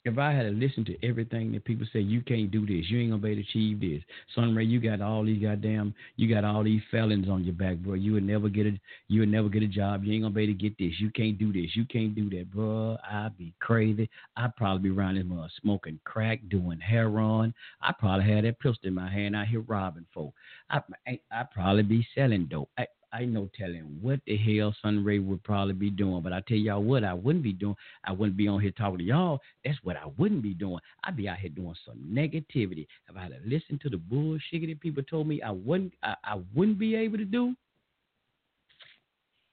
if 0.07 0.19
I 0.19 0.33
had 0.33 0.43
to 0.43 0.51
listen 0.51 0.85
to 0.87 1.07
everything 1.07 1.53
that 1.53 1.65
people 1.65 1.87
say, 1.93 2.01
you 2.01 2.23
can't 2.23 2.51
do 2.51 2.67
this, 2.67 2.89
you 2.89 3.01
ain't 3.01 3.11
gonna 3.11 3.23
be 3.23 3.31
able 3.31 3.43
to 3.43 3.49
achieve 3.49 3.81
this. 3.81 4.03
Son 4.35 4.45
Sunray, 4.45 4.65
you 4.65 4.81
got 4.81 5.01
all 5.01 5.25
these 5.25 5.43
goddamn, 5.43 5.95
you 6.17 6.33
got 6.33 6.45
all 6.45 6.63
these 6.63 6.83
felons 6.91 7.29
on 7.29 7.45
your 7.45 7.55
back, 7.55 7.77
bro. 7.79 7.95
You 7.95 8.13
would 8.15 8.25
never 8.25 8.49
get 8.49 8.67
a, 8.67 8.79
you 9.09 9.21
would 9.21 9.29
never 9.29 9.49
get 9.49 9.63
a 9.63 9.69
job. 9.69 10.05
You 10.05 10.15
ain't 10.15 10.23
gonna 10.23 10.35
be 10.35 10.45
able 10.45 10.53
to 10.55 10.59
get 10.59 10.79
this. 10.79 10.93
You 10.99 11.11
can't 11.11 11.39
do 11.39 11.53
this. 11.53 11.75
You 11.75 11.85
can't 11.85 12.15
do 12.15 12.31
that, 12.31 12.51
bro. 12.53 12.97
I'd 13.11 13.37
be 13.37 13.53
crazy. 13.61 14.09
I'd 14.37 14.55
probably 14.57 14.91
be 14.91 14.97
around 14.97 15.17
this 15.17 15.53
smoking 15.61 15.99
crack, 16.05 16.41
doing 16.49 16.81
heroin. 16.81 17.53
I 17.81 17.93
probably 17.99 18.33
had 18.33 18.45
that 18.45 18.59
pistol 18.61 18.89
in 18.89 18.95
my 18.95 19.11
hand 19.11 19.37
out 19.37 19.49
here 19.49 19.61
robbing 19.61 20.07
folk. 20.15 20.33
I 20.71 20.81
I'd 21.07 21.51
probably 21.51 21.83
be 21.83 22.07
selling 22.15 22.47
dope. 22.47 22.71
I, 22.79 22.87
I 23.13 23.25
no 23.25 23.49
telling 23.57 23.99
what 24.01 24.21
the 24.27 24.37
hell 24.37 24.75
Sunray 24.83 25.19
would 25.19 25.43
probably 25.43 25.75
be 25.75 25.91
doing. 25.91 26.23
But 26.23 26.33
I 26.33 26.41
tell 26.41 26.57
y'all 26.57 26.83
what 26.83 27.05
I 27.05 27.15
wouldn't 27.15 27.45
be 27.45 27.53
doing. 27.53 27.77
I 28.05 28.13
wouldn't 28.13 28.37
be 28.37 28.49
on 28.49 28.61
here 28.61 28.73
talking 28.73 28.99
to 28.99 29.05
y'all. 29.05 29.41
That's 29.65 29.79
what 29.83 29.97
I 29.97 30.07
wouldn't 30.19 30.43
be 30.43 30.55
doing. 30.55 30.79
I'd 31.05 31.17
be 31.17 31.29
out 31.29 31.39
here 31.39 31.51
doing 31.51 31.75
some 31.87 31.99
negativity. 32.11 32.87
If 33.09 33.17
I 33.17 33.23
had 33.23 33.33
to 33.33 33.39
listen 33.45 33.79
to 33.83 33.89
the 33.89 33.97
bullshit 33.97 34.67
that 34.67 34.81
people 34.81 35.03
told 35.03 35.29
me 35.29 35.41
I 35.43 35.51
wouldn't 35.51 35.93
I, 36.03 36.15
I 36.25 36.41
wouldn't 36.55 36.79
be 36.79 36.95
able 36.95 37.19
to 37.19 37.25
do. 37.25 37.55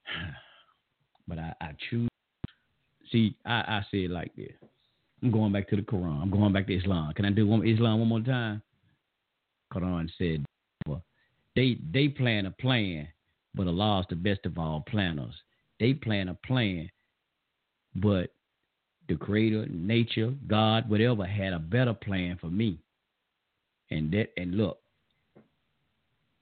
But 1.26 1.38
I, 1.38 1.54
I 1.58 1.70
choose 1.88 2.10
see, 3.10 3.34
I, 3.46 3.52
I 3.52 3.86
say 3.90 4.04
it 4.04 4.10
like 4.10 4.36
this. 4.36 4.52
I'm 5.22 5.30
going 5.30 5.52
back 5.52 5.70
to 5.70 5.76
the 5.76 5.80
Quran. 5.80 6.20
I'm 6.20 6.30
going 6.30 6.52
back 6.52 6.66
to 6.66 6.76
Islam. 6.76 7.14
Can 7.14 7.24
I 7.24 7.30
do 7.30 7.46
one 7.46 7.66
Islam 7.66 8.00
one 8.00 8.08
more 8.08 8.20
time? 8.20 8.60
Quran 9.72 10.10
said 10.18 10.44
they 11.56 11.78
they 11.92 12.08
plan 12.08 12.46
a 12.46 12.50
plan 12.50 13.08
but 13.54 13.66
Allah 13.66 14.00
is 14.00 14.06
the 14.10 14.16
best 14.16 14.46
of 14.46 14.58
all 14.58 14.84
planners. 14.86 15.34
They 15.80 15.94
plan 15.94 16.28
a 16.28 16.34
plan, 16.34 16.90
but 17.96 18.30
the 19.08 19.16
creator, 19.16 19.66
nature, 19.70 20.34
God, 20.46 20.88
whatever 20.88 21.26
had 21.26 21.52
a 21.52 21.58
better 21.58 21.94
plan 21.94 22.38
for 22.40 22.48
me. 22.48 22.78
And 23.90 24.10
that 24.12 24.30
and 24.36 24.56
look, 24.56 24.78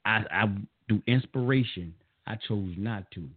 I 0.04 0.24
I 0.30 0.46
do 0.88 1.02
inspiration. 1.06 1.94
I 2.26 2.36
chose 2.48 2.74
not 2.76 3.10
to. 3.12 3.28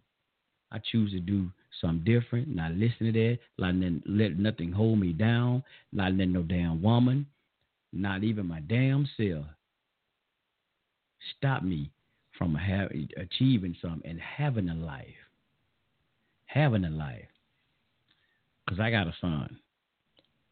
I 0.71 0.79
choose 0.91 1.11
to 1.11 1.19
do 1.19 1.49
something 1.81 2.03
different, 2.03 2.47
not 2.53 2.71
listen 2.73 3.07
to 3.07 3.11
that, 3.11 3.39
not 3.57 3.75
let 4.05 4.37
nothing 4.37 4.71
hold 4.71 4.99
me 4.99 5.13
down, 5.13 5.63
not 5.91 6.13
let 6.13 6.27
no 6.27 6.43
damn 6.43 6.81
woman, 6.81 7.25
not 7.91 8.23
even 8.23 8.47
my 8.47 8.59
damn 8.61 9.07
self 9.17 9.45
stop 11.37 11.63
me 11.63 11.89
from 12.37 12.55
have, 12.55 12.91
achieving 13.17 13.75
something 13.81 14.09
and 14.09 14.19
having 14.19 14.69
a 14.69 14.75
life. 14.75 15.05
Having 16.45 16.85
a 16.85 16.89
life. 16.89 17.27
Because 18.65 18.79
I 18.79 18.91
got 18.91 19.07
a 19.07 19.13
son. 19.21 19.59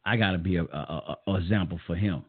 I 0.06 0.18
got 0.18 0.32
to 0.32 0.38
be 0.38 0.58
a, 0.58 0.64
a, 0.64 1.18
a, 1.28 1.36
example 1.36 1.80
for 1.88 1.96
him. 1.96 2.24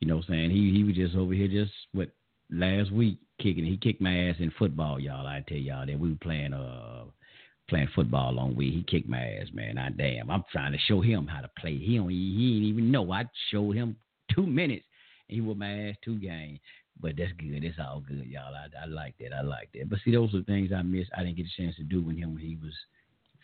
You 0.00 0.08
know 0.08 0.16
what 0.16 0.24
I'm 0.28 0.34
saying? 0.34 0.50
He 0.50 0.72
he 0.72 0.84
was 0.84 0.96
just 0.96 1.14
over 1.14 1.34
here 1.34 1.48
just 1.48 1.72
what 1.92 2.08
last 2.50 2.90
week 2.90 3.18
kicking. 3.38 3.66
He 3.66 3.76
kicked 3.76 4.00
my 4.00 4.28
ass 4.28 4.36
in 4.38 4.50
football, 4.58 4.98
y'all. 4.98 5.26
I 5.26 5.44
tell 5.46 5.58
y'all 5.58 5.86
that 5.86 5.98
we 5.98 6.10
were 6.10 6.18
playing 6.22 6.54
uh 6.54 7.04
playing 7.68 7.88
football 7.94 8.38
on 8.38 8.56
week. 8.56 8.72
He 8.72 8.82
kicked 8.82 9.08
my 9.08 9.22
ass, 9.22 9.48
man. 9.52 9.76
I 9.76 9.90
damn. 9.90 10.30
I'm 10.30 10.44
trying 10.50 10.72
to 10.72 10.78
show 10.88 11.02
him 11.02 11.26
how 11.26 11.42
to 11.42 11.50
play. 11.58 11.76
He 11.76 11.98
don't 11.98 12.08
he, 12.08 12.16
he 12.16 12.54
didn't 12.54 12.68
even 12.68 12.90
know. 12.90 13.12
I 13.12 13.24
showed 13.50 13.76
him 13.76 13.96
two 14.34 14.46
minutes. 14.46 14.84
And 15.28 15.36
he 15.36 15.40
whooped 15.42 15.60
my 15.60 15.88
ass 15.88 15.96
two 16.02 16.18
games. 16.18 16.58
But 17.00 17.16
that's 17.16 17.32
good. 17.38 17.64
It's 17.64 17.78
all 17.78 18.02
good, 18.06 18.26
y'all. 18.26 18.54
I, 18.54 18.84
I 18.84 18.86
like 18.86 19.14
that. 19.20 19.32
I 19.32 19.42
like 19.42 19.70
that. 19.74 19.88
But 19.88 20.00
see, 20.04 20.12
those 20.12 20.34
are 20.34 20.42
things 20.42 20.70
I 20.72 20.82
missed. 20.82 21.10
I 21.16 21.22
didn't 21.24 21.36
get 21.36 21.46
a 21.46 21.62
chance 21.62 21.76
to 21.76 21.82
do 21.82 22.02
with 22.02 22.16
him 22.16 22.34
when 22.34 22.42
he 22.42 22.58
was 22.62 22.74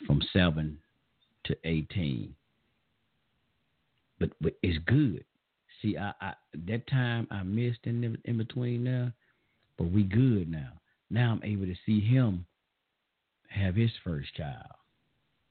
from 0.07 0.21
seven 0.33 0.79
to 1.45 1.57
eighteen. 1.65 2.35
But 4.19 4.31
but 4.41 4.55
it's 4.63 4.79
good. 4.87 5.25
See, 5.81 5.97
I, 5.97 6.13
I 6.21 6.33
that 6.67 6.87
time 6.89 7.29
I 7.31 7.43
missed 7.43 7.81
in 7.85 8.19
in 8.25 8.39
between 8.39 8.85
now, 8.85 9.13
but 9.79 9.91
we 9.91 10.03
good 10.03 10.51
now. 10.51 10.73
Now 11.11 11.33
I'm 11.33 11.45
able 11.45 11.67
to 11.67 11.77
see 11.87 12.01
him 12.01 12.45
have 13.49 13.75
his 13.75 13.91
first 14.05 14.35
child. 14.35 14.67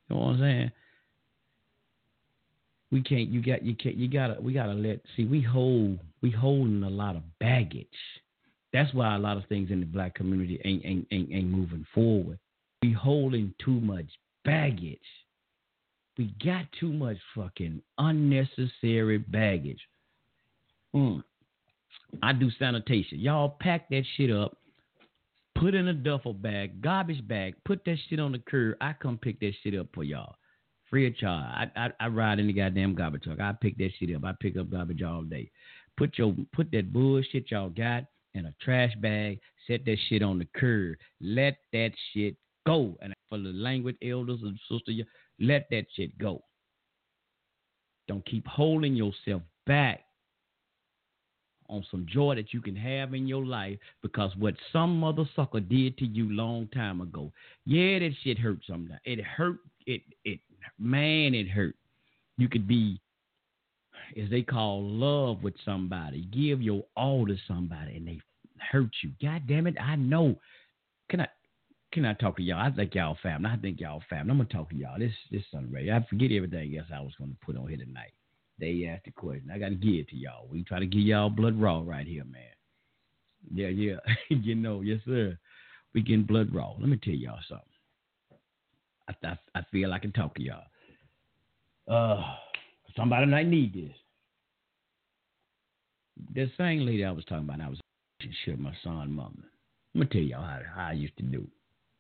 You 0.10 0.16
know 0.16 0.22
what 0.22 0.32
I'm 0.34 0.40
saying? 0.40 0.72
We 2.96 3.02
can't 3.02 3.28
you 3.28 3.42
got 3.42 3.62
you 3.62 3.76
can't 3.76 3.98
you 3.98 4.08
gotta 4.08 4.38
we 4.40 4.54
gotta 4.54 4.72
let 4.72 5.02
see 5.18 5.26
we 5.26 5.42
hold 5.42 6.00
we 6.22 6.32
holding 6.32 6.82
a 6.82 6.90
lot 6.90 7.18
of 7.18 7.24
baggage. 7.42 7.88
That's 8.72 8.94
why 8.94 9.14
a 9.18 9.20
lot 9.20 9.36
of 9.36 9.46
things 9.48 9.70
in 9.70 9.82
the 9.82 9.86
black 9.86 10.16
community 10.16 10.62
ain't 10.64 10.86
ain't 10.86 11.06
ain't, 11.12 11.30
ain't 11.30 11.50
moving 11.50 11.86
forward. 11.94 12.40
We 12.82 12.94
holding 12.94 13.54
too 13.64 13.82
much 13.82 14.06
baggage. 14.46 14.98
We 16.18 16.34
got 16.42 16.68
too 16.80 16.94
much 16.94 17.18
fucking 17.36 17.82
unnecessary 17.98 19.18
baggage. 19.18 19.82
Mm. 20.96 21.22
i 22.24 22.32
do 22.32 22.50
sanitation. 22.58 23.20
Y'all 23.20 23.58
pack 23.60 23.90
that 23.90 24.04
shit 24.16 24.32
up 24.32 24.56
put 25.56 25.76
in 25.76 25.90
a 25.90 25.94
duffel 25.94 26.34
bag 26.34 26.82
garbage 26.82 27.26
bag 27.28 27.56
put 27.66 27.84
that 27.84 27.98
shit 28.10 28.22
on 28.22 28.32
the 28.32 28.40
curb. 28.40 28.78
I 28.80 28.94
come 28.94 29.18
pick 29.18 29.42
that 29.42 29.52
shit 29.64 29.78
up 29.78 29.88
for 29.94 30.06
y'all 30.06 30.36
free 30.96 31.08
of 31.08 31.18
charge. 31.18 31.44
I, 31.44 31.68
I, 31.76 31.90
I 32.00 32.08
ride 32.08 32.40
in 32.40 32.48
the 32.48 32.54
goddamn 32.54 32.96
garbage 32.96 33.24
truck. 33.24 33.42
I 33.42 33.52
pick 33.60 33.78
that 33.80 33.92
shit 34.00 34.16
up. 34.16 34.24
I 34.24 34.32
pick 34.40 34.56
up 34.58 34.72
garbage 34.72 35.02
all 35.04 35.24
day. 35.24 35.52
Put 35.98 36.18
your 36.18 36.34
put 36.54 36.72
that 36.72 36.94
bullshit 36.94 37.52
y'all 37.52 37.70
got 37.70 38.06
in 38.34 38.46
a 38.46 38.54
trash 38.62 38.94
bag. 39.02 39.40
Set 39.68 39.84
that 39.86 39.98
shit 40.08 40.24
on 40.24 40.40
the 40.40 40.48
curb. 40.56 40.96
Let 41.20 41.58
that 41.74 41.92
shit 42.14 42.38
go. 42.66 42.98
And 43.02 43.14
for 43.30 43.38
the 43.38 43.50
language 43.50 43.98
elders 44.02 44.40
and 44.44 44.58
sisters, 44.72 45.02
let 45.40 45.68
that 45.72 45.86
shit 45.96 46.18
go. 46.18 46.44
Don't 48.08 48.26
keep 48.26 48.48
holding 48.48 48.96
yourself 48.96 49.42
back. 49.68 50.06
on 51.70 51.84
some 51.92 52.06
joy 52.08 52.36
that 52.36 52.54
you 52.54 52.62
can 52.62 52.76
have 52.76 53.14
in 53.14 53.28
your 53.28 53.46
life 53.46 53.78
because 54.02 54.32
what 54.38 54.54
some 54.72 55.00
mother 55.00 55.26
sucker 55.36 55.60
did 55.60 55.98
to 55.98 56.06
you 56.06 56.30
long 56.32 56.68
time 56.74 57.02
ago. 57.02 57.32
Yeah, 57.66 58.00
that 58.00 58.14
shit 58.24 58.38
hurt 58.38 58.60
sometimes. 58.68 59.02
It 59.04 59.22
hurt. 59.24 59.58
It 59.88 60.02
it 60.24 60.40
man, 60.80 61.34
it 61.34 61.50
hurt. 61.50 61.76
You 62.38 62.50
could 62.50 62.68
be, 62.68 63.00
as 64.22 64.30
they 64.30 64.42
call 64.42 64.84
love 64.84 65.44
with 65.44 65.56
somebody, 65.64 66.28
give 66.32 66.62
your 66.62 66.84
all 66.96 67.26
to 67.26 67.36
somebody, 67.48 67.98
and 67.98 68.08
they 68.08 68.20
hurt 68.72 68.92
you. 69.04 69.12
God 69.22 69.44
damn 69.48 69.68
it, 69.68 69.76
I 69.80 69.96
know. 69.96 70.36
Can 71.10 71.22
I? 71.22 71.28
Can 71.92 72.04
I 72.04 72.14
talk 72.14 72.36
to 72.38 72.44
y'all? 72.44 72.60
I 72.60 72.72
think 72.72 72.94
y'all 72.94 73.18
family. 73.24 73.50
I 73.50 73.58
think 73.58 73.80
y'all 73.80 74.04
family. 74.10 74.32
I'm 74.32 74.38
gonna 74.38 74.50
talk 74.50 74.70
to 74.72 74.76
y'all. 74.76 75.00
This 75.00 75.14
this 75.32 75.44
Sunday. 75.52 75.92
I 75.92 76.06
forget 76.10 76.32
everything 76.32 76.78
else 76.78 76.88
I 76.94 77.00
was 77.00 77.14
gonna 77.18 77.32
put 77.46 77.56
on 77.56 77.68
here 77.68 77.78
tonight. 77.78 78.12
They 78.60 78.90
asked 78.92 79.06
the 79.06 79.12
question. 79.12 79.50
I 79.54 79.60
gotta 79.60 79.76
give 79.76 79.94
it 79.94 80.10
to 80.10 80.16
y'all. 80.16 80.48
We 80.52 80.64
try 80.64 80.80
to 80.80 80.86
give 80.86 81.02
y'all 81.02 81.30
blood 81.30 81.60
raw 81.60 81.84
right 81.86 82.08
here, 82.08 82.26
man. 82.26 82.42
Yeah, 83.54 83.68
yeah. 83.68 83.98
you 84.30 84.56
know, 84.56 84.82
yes 84.82 85.00
sir. 85.06 85.38
We 85.94 86.02
getting 86.02 86.24
blood 86.24 86.54
raw. 86.54 86.74
Let 86.78 86.90
me 86.90 86.98
tell 86.98 87.14
y'all 87.14 87.40
something. 87.48 87.66
I, 89.08 89.38
I, 89.54 89.62
feel 89.72 89.94
I 89.94 90.00
can 90.00 90.12
talk 90.12 90.36
to 90.36 90.42
y'all. 90.42 90.64
Uh, 91.88 92.24
somebody 92.96 93.26
might 93.26 93.48
need 93.48 93.74
this. 93.74 93.96
That 96.34 96.50
same 96.58 96.86
lady 96.86 97.04
I 97.06 97.12
was 97.12 97.26
talking 97.26 97.44
about, 97.44 97.62
I 97.62 97.70
was 97.70 97.80
shit 98.44 98.60
my 98.60 98.74
son 98.84 99.12
mama. 99.12 99.32
I'm 99.94 100.02
gonna 100.02 100.10
tell 100.10 100.22
y'all 100.22 100.42
how, 100.42 100.60
how 100.76 100.88
I 100.88 100.94
used 100.94 101.16
to 101.18 101.24
do. 101.24 101.48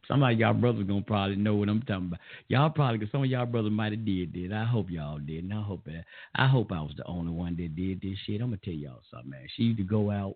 Some 0.08 0.22
of 0.24 0.38
y'all 0.38 0.54
brothers 0.54 0.86
gonna 0.88 1.02
probably 1.02 1.36
know 1.36 1.56
what 1.56 1.70
I'm 1.70 1.82
talking 1.82 2.08
about. 2.08 2.20
Y'all 2.48 2.70
probably, 2.70 3.00
cause 3.00 3.10
some 3.12 3.24
of 3.24 3.30
y'all 3.30 3.46
brothers 3.46 3.72
might 3.72 3.92
have 3.92 4.06
did 4.06 4.34
this. 4.34 4.52
I 4.54 4.64
hope 4.64 4.90
y'all 4.90 5.18
did, 5.18 5.44
and 5.44 5.54
I 5.54 5.62
hope 5.62 5.84
that 5.86 6.06
I 6.36 6.48
hope 6.48 6.72
I 6.72 6.82
was 6.82 6.94
the 6.98 7.06
only 7.06 7.32
one 7.32 7.56
that 7.58 7.76
did 7.76 8.02
this 8.02 8.18
shit. 8.26 8.42
I'm 8.42 8.48
gonna 8.48 8.60
tell 8.64 8.74
y'all 8.74 9.02
something, 9.12 9.32
man. 9.32 9.48
She 9.56 9.64
used 9.64 9.78
to 9.78 9.84
go 9.84 10.12
out 10.12 10.36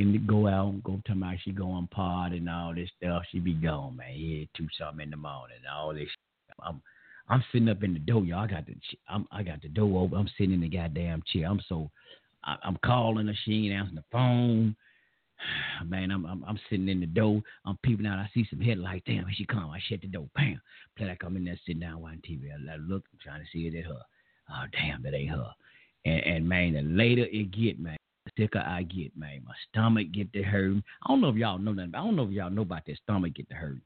and 0.00 0.26
go 0.26 0.46
out 0.46 0.72
and 0.72 0.82
go 0.82 1.00
to 1.06 1.14
my 1.14 1.38
she 1.44 1.52
go 1.52 1.70
on 1.70 1.86
pod 1.88 2.32
and 2.32 2.48
all 2.48 2.74
this 2.74 2.90
stuff. 2.96 3.22
She 3.30 3.38
be 3.40 3.54
gone, 3.54 3.96
man. 3.96 4.14
Yeah, 4.14 4.44
two 4.56 4.68
something 4.78 5.04
in 5.04 5.10
the 5.10 5.16
morning, 5.16 5.58
all 5.72 5.92
this. 5.92 6.02
Shit. 6.02 6.56
I'm 6.62 6.80
I'm 7.28 7.44
sitting 7.52 7.68
up 7.68 7.82
in 7.82 7.92
the 7.92 7.98
door, 7.98 8.24
y'all. 8.24 8.44
I 8.44 8.46
got 8.46 8.66
the 8.66 8.74
I'm, 9.08 9.26
I 9.30 9.42
got 9.42 9.62
the 9.62 9.68
door 9.68 10.02
open. 10.02 10.18
I'm 10.18 10.30
sitting 10.38 10.54
in 10.54 10.60
the 10.60 10.68
goddamn 10.68 11.22
chair. 11.32 11.46
I'm 11.46 11.60
so 11.68 11.90
I, 12.44 12.56
am 12.64 12.78
calling 12.84 13.26
her. 13.26 13.34
She 13.44 13.66
ain't 13.66 13.74
answering 13.74 13.96
the 13.96 14.04
phone. 14.10 14.76
Man, 15.86 16.10
I'm, 16.10 16.24
I'm 16.24 16.44
I'm 16.46 16.58
sitting 16.70 16.88
in 16.88 17.00
the 17.00 17.06
door. 17.06 17.42
I'm 17.64 17.78
peeping 17.82 18.06
out. 18.06 18.18
I 18.18 18.30
see 18.32 18.46
some 18.48 18.60
headlights. 18.60 19.04
Damn, 19.06 19.26
here 19.26 19.34
she 19.36 19.46
come. 19.46 19.70
I 19.70 19.80
shut 19.88 20.00
the 20.00 20.08
door. 20.08 20.28
Bam. 20.34 20.60
Play 20.96 21.06
like 21.06 21.22
I'm 21.24 21.36
in 21.36 21.44
there 21.44 21.58
sitting 21.66 21.80
down 21.80 22.00
watching 22.00 22.22
TV. 22.28 22.48
I, 22.50 22.74
I 22.74 22.76
look, 22.76 23.04
I'm 23.12 23.18
trying 23.22 23.40
to 23.40 23.46
see 23.52 23.66
it 23.66 23.78
at 23.78 23.86
her. 23.86 24.00
Oh 24.50 24.64
damn, 24.72 25.02
that 25.02 25.14
ain't 25.14 25.30
her. 25.30 25.50
And, 26.04 26.24
and 26.24 26.48
man, 26.48 26.74
the 26.74 26.82
later 26.82 27.26
it 27.30 27.50
get, 27.50 27.78
man, 27.78 27.98
thicker 28.38 28.60
I 28.60 28.84
get, 28.84 29.14
man. 29.16 29.42
My 29.46 29.54
stomach 29.68 30.12
get 30.12 30.32
to 30.32 30.42
hurt. 30.42 30.76
I 31.04 31.08
don't 31.08 31.20
know 31.20 31.28
if 31.28 31.36
y'all 31.36 31.58
know 31.58 31.74
that. 31.74 31.90
I 31.94 31.98
don't 31.98 32.16
know 32.16 32.22
if 32.22 32.30
y'all 32.30 32.48
know 32.48 32.62
about 32.62 32.86
that 32.86 32.96
stomach 33.02 33.34
get 33.34 33.48
to 33.50 33.54
hurt. 33.54 33.78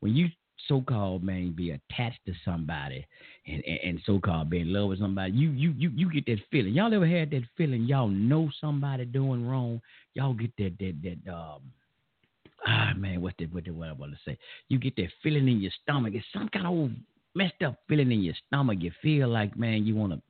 When 0.00 0.14
you 0.14 0.28
so-called 0.68 1.22
man 1.22 1.52
be 1.52 1.72
attached 1.72 2.20
to 2.26 2.32
somebody 2.44 3.06
and, 3.46 3.62
and, 3.66 3.78
and, 3.84 4.00
so-called 4.06 4.48
be 4.48 4.60
in 4.60 4.72
love 4.72 4.88
with 4.88 5.00
somebody, 5.00 5.32
you 5.32 5.50
you 5.50 5.74
you 5.76 5.90
you 5.94 6.10
get 6.10 6.24
that 6.26 6.38
feeling. 6.50 6.72
Y'all 6.72 6.94
ever 6.94 7.06
had 7.06 7.30
that 7.32 7.42
feeling? 7.56 7.82
Y'all 7.84 8.08
know 8.08 8.48
somebody 8.60 9.04
doing 9.04 9.46
wrong. 9.46 9.80
Y'all 10.14 10.34
get 10.34 10.52
that 10.58 10.72
that 10.78 10.94
that 11.02 11.32
um 11.32 11.60
ah 12.66 12.92
man, 12.96 13.20
what 13.20 13.34
the 13.38 13.46
what 13.46 13.64
the 13.64 13.70
what 13.72 13.88
I 13.88 13.92
want 13.92 14.12
to 14.12 14.18
say? 14.24 14.38
You 14.68 14.78
get 14.78 14.96
that 14.96 15.08
feeling 15.22 15.48
in 15.48 15.60
your 15.60 15.72
stomach. 15.82 16.14
It's 16.14 16.24
some 16.32 16.48
kind 16.48 16.66
of 16.66 16.72
old 16.72 16.92
messed 17.34 17.62
up 17.64 17.76
feeling 17.88 18.12
in 18.12 18.22
your 18.22 18.34
stomach. 18.46 18.78
You 18.80 18.92
feel 19.02 19.28
like 19.28 19.58
man, 19.58 19.84
you 19.84 19.94
want 19.94 20.12
to 20.12 20.22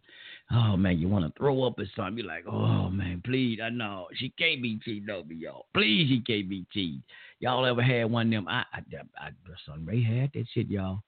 oh 0.52 0.76
man, 0.76 0.98
you 0.98 1.08
want 1.08 1.24
to 1.24 1.38
throw 1.38 1.64
up 1.64 1.78
or 1.78 1.86
something. 1.96 2.18
You're 2.18 2.26
like, 2.26 2.44
oh 2.46 2.88
man, 2.90 3.22
please, 3.24 3.58
I 3.62 3.70
know 3.70 4.06
she 4.14 4.32
can't 4.38 4.62
be 4.62 4.78
cheating 4.84 5.10
over 5.10 5.32
y'all. 5.32 5.66
Please, 5.74 6.08
she 6.08 6.20
can't 6.20 6.48
be 6.48 6.66
cheating. 6.72 7.02
Y'all 7.40 7.66
ever 7.66 7.82
had 7.82 8.10
one 8.10 8.26
of 8.26 8.32
them? 8.32 8.48
I, 8.48 8.64
I, 8.72 8.78
I, 9.20 9.26
I 9.26 9.30
Sunray 9.66 10.02
had 10.02 10.30
that 10.34 10.46
shit, 10.52 10.68
y'all. 10.68 11.00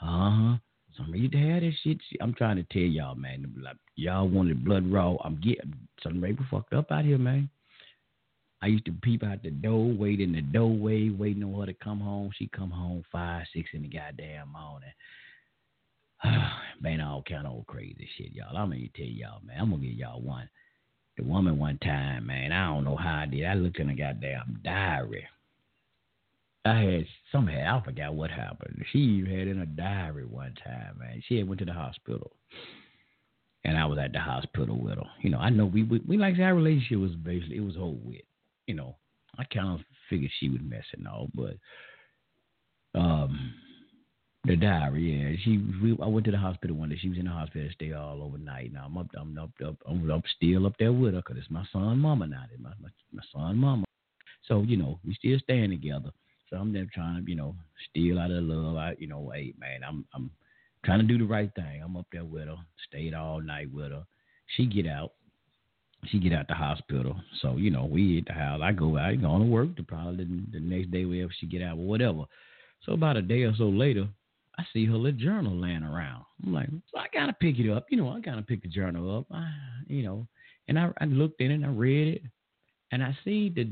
Uh 0.00 0.30
huh. 0.30 0.56
Sunray 0.96 1.22
had 1.22 1.62
that 1.62 1.72
shit. 1.82 1.98
I'm 2.20 2.34
trying 2.34 2.56
to 2.56 2.64
tell 2.64 2.82
y'all, 2.82 3.14
man. 3.14 3.52
Like, 3.60 3.76
y'all 3.96 4.28
wanted 4.28 4.64
blood 4.64 4.90
raw. 4.90 5.16
I'm 5.24 5.40
getting 5.40 5.74
Sunray 6.02 6.32
was 6.32 6.46
fucked 6.50 6.72
up 6.72 6.90
out 6.90 7.04
here, 7.04 7.18
man. 7.18 7.50
I 8.62 8.66
used 8.66 8.84
to 8.86 8.92
peep 9.02 9.22
out 9.24 9.42
the 9.42 9.50
door, 9.50 9.86
wait 9.86 10.20
in 10.20 10.32
the 10.32 10.42
doorway, 10.42 11.08
waiting 11.08 11.44
on 11.44 11.60
her 11.60 11.66
to 11.66 11.74
come 11.74 11.98
home. 12.00 12.30
She 12.36 12.48
come 12.54 12.70
home 12.70 13.04
five, 13.10 13.46
six 13.54 13.70
in 13.72 13.82
the 13.82 13.88
goddamn 13.88 14.52
morning. 14.52 14.90
man, 16.80 17.00
all 17.00 17.22
kind 17.28 17.46
of 17.46 17.52
old 17.52 17.66
crazy 17.66 18.08
shit, 18.16 18.32
y'all. 18.32 18.56
I'm 18.56 18.70
gonna 18.70 18.88
tell 18.94 19.06
y'all, 19.06 19.40
man. 19.44 19.56
I'm 19.60 19.70
gonna 19.70 19.82
give 19.82 19.92
y'all 19.92 20.20
one. 20.20 20.48
The 21.16 21.24
woman 21.24 21.58
one 21.58 21.78
time, 21.78 22.26
man. 22.26 22.52
I 22.52 22.66
don't 22.66 22.84
know 22.84 22.96
how 22.96 23.20
I 23.20 23.26
did. 23.26 23.44
I 23.44 23.54
looked 23.54 23.78
in 23.78 23.88
the 23.88 23.94
goddamn 23.94 24.60
diary. 24.64 25.26
I 26.64 26.78
had 26.78 27.06
somehow 27.32 27.80
I 27.80 27.84
forgot 27.84 28.14
what 28.14 28.30
happened. 28.30 28.84
She 28.92 29.20
had 29.20 29.48
in 29.48 29.60
a 29.60 29.66
diary 29.66 30.24
one 30.24 30.54
time, 30.62 30.98
man. 30.98 31.22
She 31.26 31.38
had 31.38 31.48
went 31.48 31.58
to 31.60 31.64
the 31.64 31.72
hospital, 31.72 32.32
and 33.64 33.78
I 33.78 33.86
was 33.86 33.98
at 33.98 34.12
the 34.12 34.20
hospital 34.20 34.78
with 34.78 34.96
her. 34.96 35.10
You 35.22 35.30
know, 35.30 35.38
I 35.38 35.50
know 35.50 35.66
we 35.66 35.84
we, 35.84 36.00
we 36.06 36.16
like 36.18 36.38
our 36.38 36.54
relationship 36.54 36.98
was 36.98 37.12
basically 37.12 37.56
it 37.56 37.64
was 37.64 37.76
over 37.76 37.96
with. 38.04 38.22
You 38.66 38.74
know, 38.74 38.96
I 39.38 39.44
kind 39.44 39.68
of 39.68 39.80
figured 40.10 40.30
she 40.38 40.48
was 40.48 40.60
messing 40.62 41.06
off, 41.06 41.30
but 41.34 41.56
um, 42.94 43.54
the 44.44 44.56
diary, 44.56 45.12
yeah. 45.12 45.36
She, 45.44 45.58
we, 45.82 45.96
I 46.02 46.06
went 46.06 46.24
to 46.24 46.30
the 46.30 46.38
hospital 46.38 46.76
one 46.76 46.88
day. 46.88 46.98
She 47.00 47.10
was 47.10 47.18
in 47.18 47.26
the 47.26 47.30
hospital, 47.30 47.68
stay 47.74 47.92
all 47.92 48.22
overnight. 48.22 48.72
Now 48.72 48.86
I'm 48.86 48.96
up, 48.96 49.08
I'm 49.14 49.38
up, 49.38 49.50
up, 49.66 49.76
I'm 49.86 50.10
up, 50.10 50.22
still 50.36 50.66
up 50.66 50.74
there 50.78 50.92
with 50.92 51.12
her 51.14 51.20
because 51.20 51.36
it's 51.36 51.50
my 51.50 51.64
son, 51.72 51.98
mama 51.98 52.26
now. 52.26 52.44
It's 52.50 52.62
my, 52.62 52.70
my, 52.80 52.88
my 53.12 53.22
son, 53.32 53.56
mama. 53.56 53.84
So 54.48 54.62
you 54.62 54.78
know, 54.78 54.98
we 55.06 55.14
still 55.14 55.38
staying 55.40 55.70
together. 55.70 56.10
So 56.48 56.56
I'm 56.56 56.72
there 56.72 56.86
trying 56.92 57.24
to, 57.24 57.30
you 57.30 57.36
know, 57.36 57.54
steal 57.90 58.18
out 58.18 58.30
of 58.30 58.42
love. 58.42 58.76
I, 58.76 58.96
you 58.98 59.06
know, 59.06 59.30
hey 59.34 59.52
man, 59.58 59.82
I'm, 59.86 60.06
I'm 60.14 60.30
trying 60.84 61.00
to 61.00 61.06
do 61.06 61.18
the 61.18 61.30
right 61.30 61.50
thing. 61.54 61.82
I'm 61.84 61.96
up 61.96 62.06
there 62.10 62.24
with 62.24 62.48
her, 62.48 62.56
stayed 62.88 63.12
all 63.12 63.42
night 63.42 63.68
with 63.72 63.92
her. 63.92 64.04
She 64.56 64.64
get 64.64 64.86
out, 64.86 65.12
she 66.06 66.18
get 66.18 66.32
out 66.32 66.48
the 66.48 66.54
hospital. 66.54 67.14
So 67.42 67.56
you 67.56 67.70
know, 67.70 67.84
we 67.84 68.18
at 68.18 68.24
the 68.24 68.32
house. 68.32 68.62
I 68.64 68.72
go 68.72 68.96
out, 68.96 69.20
going 69.20 69.42
to 69.42 69.48
work. 69.48 69.76
The 69.76 69.82
probably 69.82 70.24
the, 70.24 70.42
the 70.52 70.60
next 70.60 70.90
day, 70.90 71.04
wherever 71.04 71.32
she 71.38 71.46
get 71.46 71.62
out, 71.62 71.76
or 71.76 71.84
whatever. 71.84 72.24
So 72.86 72.92
about 72.92 73.18
a 73.18 73.22
day 73.22 73.42
or 73.42 73.54
so 73.54 73.64
later, 73.64 74.08
I 74.58 74.64
see 74.72 74.86
her 74.86 74.94
little 74.94 75.18
journal 75.18 75.56
laying 75.56 75.82
around. 75.82 76.24
I'm 76.44 76.52
like, 76.52 76.68
so 76.92 76.98
I 76.98 77.06
gotta 77.12 77.32
pick 77.32 77.58
it 77.58 77.70
up. 77.70 77.86
You 77.90 77.98
know, 77.98 78.10
I 78.10 78.20
gotta 78.20 78.42
pick 78.42 78.62
the 78.62 78.68
journal 78.68 79.18
up. 79.18 79.26
I, 79.32 79.50
you 79.86 80.02
know, 80.02 80.26
and 80.68 80.78
I, 80.78 80.90
I 81.00 81.04
looked 81.06 81.40
in 81.40 81.50
it, 81.50 81.54
and 81.54 81.66
I 81.66 81.70
read 81.70 82.16
it, 82.16 82.22
and 82.92 83.02
I 83.02 83.16
see 83.24 83.48
the 83.48 83.70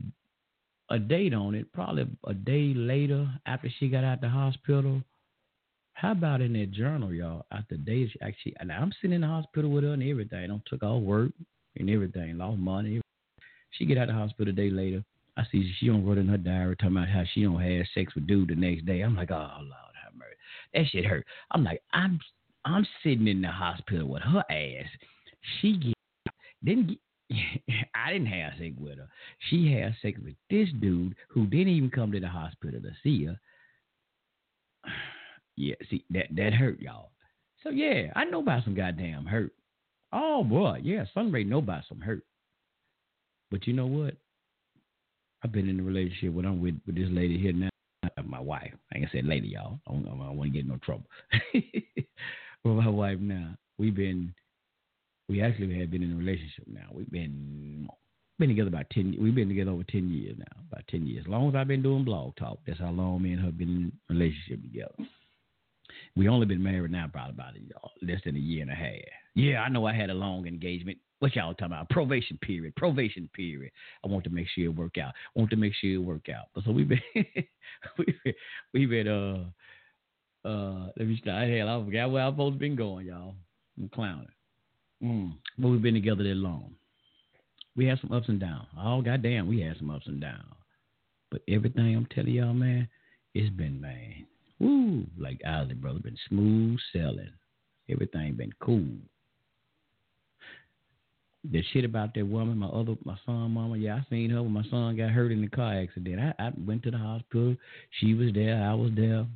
a 0.91 0.99
date 0.99 1.35
on 1.35 1.55
it. 1.55 1.71
Probably 1.73 2.07
a 2.27 2.35
day 2.35 2.73
later 2.75 3.29
after 3.47 3.71
she 3.79 3.89
got 3.89 4.05
out 4.05 4.21
the 4.21 4.29
hospital. 4.29 5.03
How 5.93 6.13
about 6.13 6.41
in 6.41 6.53
that 6.53 6.71
journal, 6.71 7.13
y'all? 7.13 7.45
After 7.51 7.77
days, 7.77 8.09
actually, 8.23 8.55
and 8.61 8.71
I'm 8.71 8.93
sitting 9.01 9.17
in 9.17 9.23
the 9.23 9.27
hospital 9.27 9.71
with 9.71 9.85
her 9.85 9.93
and 9.93 10.03
everything. 10.03 10.51
I 10.51 10.61
took 10.71 10.83
all 10.83 11.01
work 11.01 11.33
and 11.77 11.91
everything, 11.91 12.39
lost 12.39 12.59
money. 12.59 13.01
She 13.73 13.85
get 13.85 13.99
out 13.99 14.07
the 14.07 14.15
hospital 14.15 14.53
a 14.53 14.57
day 14.57 14.71
later. 14.71 15.05
I 15.37 15.43
see 15.51 15.73
she 15.79 15.87
don't 15.87 16.05
wrote 16.05 16.19
in 16.19 16.29
her 16.29 16.37
diary 16.37 16.77
talking 16.77 16.97
about 16.97 17.09
how 17.09 17.25
she 17.33 17.43
don't 17.43 17.61
have 17.61 17.87
sex 17.95 18.15
with 18.15 18.27
dude 18.27 18.49
the 18.49 18.55
next 18.55 18.87
day. 18.87 19.01
I'm 19.01 19.17
like, 19.17 19.31
oh 19.31 19.51
Lord. 19.61 19.88
That 20.75 20.85
shit 20.91 21.05
hurt. 21.05 21.27
I'm 21.51 21.65
like, 21.65 21.83
I'm 21.93 22.21
I'm 22.65 22.87
sitting 23.03 23.29
in 23.29 23.41
the 23.43 23.49
hospital 23.51 24.09
with 24.09 24.23
her 24.23 24.45
ass. 24.51 24.89
She 25.61 25.77
get 25.77 25.95
didn't 26.65 26.89
get, 26.89 26.99
I 27.95 28.13
didn't 28.13 28.27
have 28.27 28.53
sex 28.59 28.75
with 28.79 28.99
her. 28.99 29.09
She 29.49 29.73
had 29.73 29.95
sex 30.03 30.19
with 30.23 30.35
this 30.51 30.69
dude 30.81 31.15
who 31.29 31.47
didn't 31.47 31.69
even 31.69 31.91
come 31.91 32.13
to 32.13 32.21
the 32.21 32.29
hospital 32.29 32.81
to 32.81 32.91
see 33.03 33.27
her. 33.27 33.39
Yeah, 35.61 35.75
see 35.91 36.05
that 36.11 36.27
that 36.37 36.53
hurt 36.53 36.79
y'all. 36.79 37.11
So 37.65 37.71
yeah, 37.71 38.13
I 38.15 38.23
know 38.27 38.39
about 38.39 38.63
some 38.63 38.77
goddamn 38.77 39.27
hurt. 39.27 39.51
Oh 40.13 40.45
boy, 40.45 40.79
yeah, 40.85 41.05
Sunray 41.13 41.43
know 41.43 41.59
about 41.59 41.83
some 41.89 42.01
hurt. 42.01 42.23
But 43.51 43.67
you 43.67 43.73
know 43.73 43.89
what? 43.89 44.15
I've 45.43 45.51
been 45.51 45.69
in 45.69 45.81
a 45.81 45.83
relationship 45.83 46.33
with 46.33 46.47
I'm 46.47 46.61
with 46.61 46.81
with 46.87 46.95
this 46.95 47.09
lady 47.11 47.39
here 47.39 47.53
now 47.53 47.71
my 48.29 48.41
wife. 48.41 48.73
Like 48.93 49.05
I 49.05 49.13
said, 49.13 49.25
lady, 49.25 49.49
y'all. 49.49 49.81
I 49.87 49.93
don't, 49.93 50.05
don't 50.05 50.37
want 50.37 50.53
to 50.53 50.57
get 50.57 50.65
in 50.65 50.69
no 50.69 50.79
trouble. 50.79 51.07
with 51.55 51.65
my 52.65 52.89
wife 52.89 53.19
now, 53.21 53.55
we've 53.79 53.95
been, 53.95 54.35
we 55.29 55.43
actually 55.43 55.79
have 55.79 55.91
been 55.91 56.03
in 56.03 56.13
a 56.13 56.17
relationship 56.17 56.65
now. 56.67 56.89
We've 56.93 57.11
been 57.11 57.89
been 58.39 58.49
together 58.51 58.69
about 58.69 58.89
ten. 58.91 59.17
We've 59.21 59.35
been 59.35 59.49
together 59.49 59.73
over 59.73 59.85
ten 59.85 60.09
years 60.09 60.37
now. 60.39 60.63
About 60.71 60.87
ten 60.89 61.07
years. 61.07 61.25
As 61.27 61.31
long 61.31 61.49
as 61.49 61.55
I've 61.55 61.69
been 61.69 61.83
doing 61.83 62.05
blog 62.05 62.37
talk, 62.37 62.59
that's 62.67 62.79
how 62.79 62.91
long 62.91 63.23
me 63.23 63.33
and 63.33 63.43
her 63.43 63.51
been 63.51 63.69
in 63.69 63.93
a 64.09 64.15
relationship 64.15 64.63
together. 64.63 64.95
We 66.17 66.29
only 66.29 66.47
been 66.47 66.63
married 66.63 66.91
now 66.91 67.09
probably 67.13 67.33
about 67.33 67.55
a, 67.55 68.05
less 68.05 68.21
than 68.25 68.37
a 68.37 68.41
year 68.41 68.63
and 68.63 68.71
a 68.71 68.75
half. 68.75 68.95
Yeah, 69.35 69.63
I 69.63 69.69
know 69.69 69.87
I 69.87 69.95
had 69.95 70.11
a 70.11 70.15
long 70.15 70.47
engagement 70.47 70.99
what 71.21 71.35
y'all 71.35 71.55
talking 71.55 71.67
about? 71.67 71.91
Probation 71.91 72.39
period. 72.41 72.77
Probation 72.77 73.29
period. 73.35 73.73
I 74.05 74.09
want 74.09 74.25
to 74.25 74.31
make 74.31 74.47
sure 74.55 74.67
it 74.67 74.77
work 74.77 74.99
out. 74.99 75.13
I 75.37 75.39
want 75.39 75.51
to 75.51 75.57
make 75.57 75.75
sure 75.75 75.95
it 75.95 75.99
work 75.99 76.29
out. 76.29 76.47
So 76.65 76.71
we've 76.71 76.89
been 76.89 77.01
we've 77.15 78.23
been, 78.25 78.35
we've 78.73 78.91
been 78.91 79.09
uh 79.09 80.49
uh 80.49 80.91
let 80.97 81.09
me 81.09 81.19
start 81.21 81.49
hell 81.49 81.69
I 81.69 81.85
forgot 81.85 82.11
where 82.11 82.23
I've 82.23 82.35
supposed 82.35 82.59
been 82.59 82.77
going, 82.77 83.07
y'all. 83.07 83.35
I'm 83.79 83.89
clowning. 83.89 84.29
Mm. 85.03 85.35
But 85.59 85.69
we've 85.69 85.83
been 85.83 85.95
together 85.95 86.23
that 86.23 86.35
long. 86.35 86.75
We 87.77 87.87
had 87.87 88.01
some 88.01 88.13
ups 88.13 88.29
and 88.29 88.41
downs. 88.41 88.67
Oh 88.79 89.03
goddamn, 89.03 89.49
we 89.49 89.61
had 89.61 89.77
some 89.79 89.91
ups 89.91 90.07
and 90.07 90.21
downs. 90.21 90.55
But 91.31 91.43
everything 91.49 91.97
I'm 91.97 92.07
telling 92.07 92.33
y'all, 92.33 92.55
man, 92.55 92.89
it's 93.35 93.55
been 93.55 93.81
man, 93.81 94.27
woo, 94.61 95.05
like 95.19 95.41
Ozzy 95.47 95.75
brother, 95.75 96.01
been 96.01 96.19
smooth 96.29 96.79
sailing. 96.93 97.31
Everything 97.91 98.35
been 98.35 98.53
cool. 98.61 98.87
The 101.51 101.63
shit 101.73 101.85
about 101.85 102.15
that 102.15 102.27
woman, 102.27 102.59
my 102.59 102.67
other, 102.67 102.97
my 103.05 103.17
son, 103.25 103.53
mama. 103.53 103.79
Yeah, 103.79 103.97
I 103.97 104.07
seen 104.11 104.31
her 104.31 104.43
when 104.43 104.53
my 104.53 104.65
son 104.71 104.97
got 104.97 105.11
hurt 105.11 105.33
in 105.33 105.41
the 105.41 105.49
car 105.49 105.81
accident. 105.81 106.21
I, 106.21 106.47
I 106.47 106.53
went 106.67 106.83
to 106.83 106.91
the 106.91 106.99
hospital. 106.99 107.57
She 108.01 108.15
was 108.15 108.33
there. 108.35 108.63
I 108.63 108.75
was 108.75 108.91
there. 108.95 109.27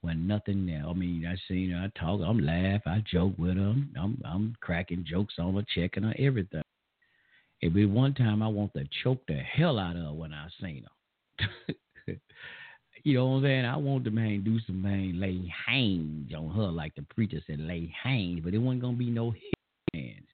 When 0.00 0.26
nothing 0.26 0.66
there. 0.66 0.84
I 0.88 0.92
mean, 0.92 1.26
I 1.26 1.36
seen 1.46 1.70
her. 1.70 1.78
I 1.78 2.00
talk. 2.00 2.20
I'm 2.24 2.38
laugh. 2.38 2.80
I 2.86 3.04
joke 3.10 3.34
with 3.38 3.56
her. 3.56 3.74
I'm, 4.00 4.20
I'm 4.24 4.56
cracking 4.60 5.04
jokes 5.08 5.34
on 5.38 5.54
her, 5.54 5.64
checking 5.74 6.04
her, 6.04 6.14
everything. 6.18 6.62
It 7.60 7.74
be 7.74 7.86
one 7.86 8.14
time 8.14 8.42
I 8.42 8.48
want 8.48 8.72
to 8.74 8.84
choke 9.04 9.22
the 9.28 9.34
hell 9.34 9.78
out 9.78 9.96
of 9.96 10.02
her 10.02 10.12
when 10.12 10.32
I 10.32 10.48
seen 10.60 10.84
her. 10.84 11.74
you 13.06 13.14
know 13.14 13.26
what 13.26 13.36
I'm 13.36 13.42
saying? 13.44 13.64
I 13.64 13.76
want 13.76 14.02
the 14.02 14.10
man 14.10 14.42
do 14.42 14.58
some 14.66 14.82
man 14.82 15.20
lay 15.20 15.40
hands 15.64 16.32
on 16.36 16.50
her 16.56 16.66
like 16.72 16.92
the 16.96 17.02
preacher 17.02 17.38
said 17.46 17.60
lay 17.60 17.94
hands, 18.02 18.40
but 18.42 18.52
it 18.52 18.58
wasn't 18.58 18.82
gonna 18.82 18.96
be 18.96 19.10
no 19.10 19.32
hands. 19.94 20.26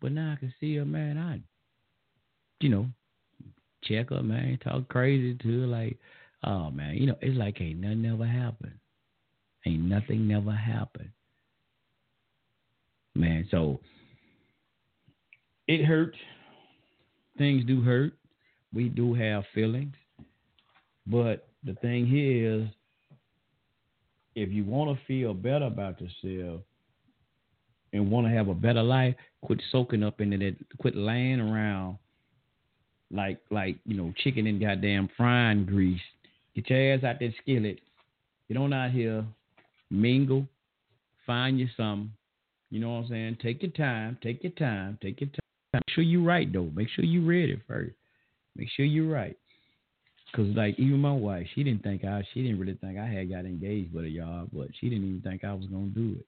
But 0.00 0.10
now 0.10 0.32
I 0.32 0.40
can 0.40 0.52
see 0.58 0.74
her, 0.74 0.84
man. 0.84 1.16
I, 1.16 1.40
you 2.58 2.70
know, 2.70 2.86
check 3.84 4.10
her, 4.10 4.20
man, 4.20 4.58
talk 4.64 4.88
crazy 4.88 5.36
to 5.36 5.60
her, 5.60 5.66
like, 5.68 5.96
oh 6.42 6.72
man, 6.72 6.96
you 6.96 7.06
know, 7.06 7.14
it's 7.22 7.38
like 7.38 7.60
ain't 7.60 7.78
nothing 7.78 8.06
ever 8.06 8.26
happened. 8.26 8.74
Ain't 9.64 9.84
nothing 9.84 10.26
never 10.26 10.50
happened, 10.50 11.10
man. 13.14 13.46
So 13.52 13.78
it 15.68 15.84
hurt. 15.84 16.16
Things 17.36 17.64
do 17.64 17.80
hurt. 17.80 18.14
We 18.74 18.88
do 18.88 19.14
have 19.14 19.44
feelings. 19.54 19.94
But 21.10 21.48
the 21.64 21.74
thing 21.74 22.06
here 22.06 22.60
is, 22.60 22.68
if 24.34 24.50
you 24.52 24.64
want 24.64 24.96
to 24.96 25.04
feel 25.06 25.34
better 25.34 25.64
about 25.64 26.00
yourself 26.00 26.60
and 27.92 28.10
want 28.10 28.26
to 28.26 28.32
have 28.32 28.48
a 28.48 28.54
better 28.54 28.82
life, 28.82 29.14
quit 29.42 29.60
soaking 29.72 30.02
up 30.02 30.20
into 30.20 30.36
that. 30.38 30.56
Quit 30.78 30.94
laying 30.94 31.40
around 31.40 31.98
like 33.10 33.40
like 33.50 33.78
you 33.86 33.96
know 33.96 34.12
chicken 34.22 34.46
in 34.46 34.60
goddamn 34.60 35.08
frying 35.16 35.64
grease. 35.64 36.00
Get 36.54 36.70
your 36.70 36.94
ass 36.94 37.04
out 37.04 37.18
that 37.20 37.32
skillet. 37.42 37.80
Get 38.48 38.56
on 38.56 38.72
out 38.72 38.90
here, 38.90 39.24
mingle, 39.90 40.46
find 41.26 41.58
you 41.58 41.68
some. 41.76 42.12
You 42.70 42.80
know 42.80 42.90
what 42.90 43.04
I'm 43.04 43.08
saying? 43.08 43.38
Take 43.42 43.62
your 43.62 43.72
time. 43.72 44.18
Take 44.22 44.42
your 44.42 44.52
time. 44.52 44.98
Take 45.02 45.20
your 45.20 45.30
time. 45.30 45.40
Make 45.72 45.82
sure 45.90 46.04
you 46.04 46.22
right 46.22 46.52
though. 46.52 46.70
Make 46.74 46.88
sure 46.90 47.04
you 47.04 47.24
read 47.24 47.50
it 47.50 47.60
first. 47.66 47.94
Make 48.56 48.68
sure 48.76 48.84
you 48.84 49.10
right. 49.10 49.36
Cause 50.38 50.46
like 50.54 50.78
even 50.78 51.00
my 51.00 51.10
wife, 51.12 51.48
she 51.52 51.64
didn't 51.64 51.82
think 51.82 52.04
I, 52.04 52.22
she 52.32 52.42
didn't 52.42 52.60
really 52.60 52.78
think 52.80 52.96
I 52.96 53.06
had 53.06 53.28
got 53.28 53.44
engaged 53.44 53.92
with 53.92 54.04
a 54.04 54.08
y'all, 54.08 54.46
but 54.52 54.68
she 54.78 54.88
didn't 54.88 55.08
even 55.08 55.20
think 55.20 55.42
I 55.42 55.52
was 55.52 55.66
gonna 55.66 55.86
do 55.86 56.14
it. 56.16 56.26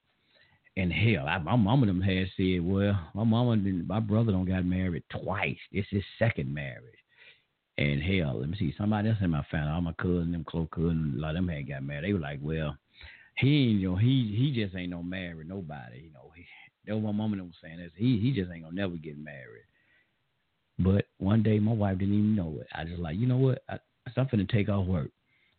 And 0.77 0.93
hell, 0.93 1.29
I, 1.29 1.39
my 1.39 1.55
mama 1.55 1.87
them 1.87 2.01
had 2.01 2.27
said, 2.37 2.67
well, 2.67 2.99
my 3.15 3.23
mama, 3.23 3.57
didn't, 3.57 3.87
my 3.87 4.01
brother 4.01 4.33
don't 4.33 4.49
got 4.49 4.65
married 4.65 5.05
twice. 5.11 5.59
This 5.73 5.85
is 5.93 6.03
second 6.19 6.53
marriage. 6.53 6.83
And 7.79 8.03
hell, 8.03 8.41
let 8.41 8.49
me 8.49 8.57
see, 8.59 8.75
somebody 8.77 9.11
else 9.11 9.19
in 9.21 9.31
my 9.31 9.47
family, 9.49 9.71
all 9.71 9.81
my 9.81 9.93
cousins, 9.93 10.33
them 10.33 10.45
close 10.45 10.67
cousins, 10.75 11.17
a 11.17 11.21
lot 11.21 11.37
of 11.37 11.37
them 11.37 11.49
had 11.49 11.69
got 11.69 11.85
married. 11.85 12.09
They 12.09 12.13
were 12.13 12.19
like, 12.19 12.41
well, 12.43 12.77
he, 13.37 13.47
you 13.47 13.91
know, 13.91 13.97
he 13.97 14.35
he 14.37 14.53
just 14.53 14.75
ain't 14.75 14.91
no 14.91 15.05
married 15.05 15.49
nobody. 15.49 16.01
You 16.03 16.13
know, 16.13 16.33
he, 16.35 16.45
that 16.89 16.97
was 16.97 17.05
my 17.05 17.13
mama 17.13 17.37
that 17.37 17.45
was 17.45 17.55
saying 17.63 17.79
this. 17.79 17.93
He 17.95 18.19
he 18.19 18.33
just 18.33 18.51
ain't 18.51 18.65
gonna 18.65 18.75
never 18.75 18.97
get 18.97 19.17
married. 19.17 19.67
But 20.81 21.05
one 21.19 21.45
day 21.45 21.61
my 21.61 21.73
wife 21.73 21.99
didn't 21.99 22.15
even 22.15 22.35
know 22.35 22.59
it. 22.61 22.67
I 22.75 22.83
just 22.83 22.99
like, 22.99 23.17
you 23.17 23.29
know 23.29 23.37
what? 23.37 23.63
I, 23.69 23.79
I'm 24.17 24.27
finna 24.27 24.49
take 24.49 24.69
off 24.69 24.87
work. 24.87 25.11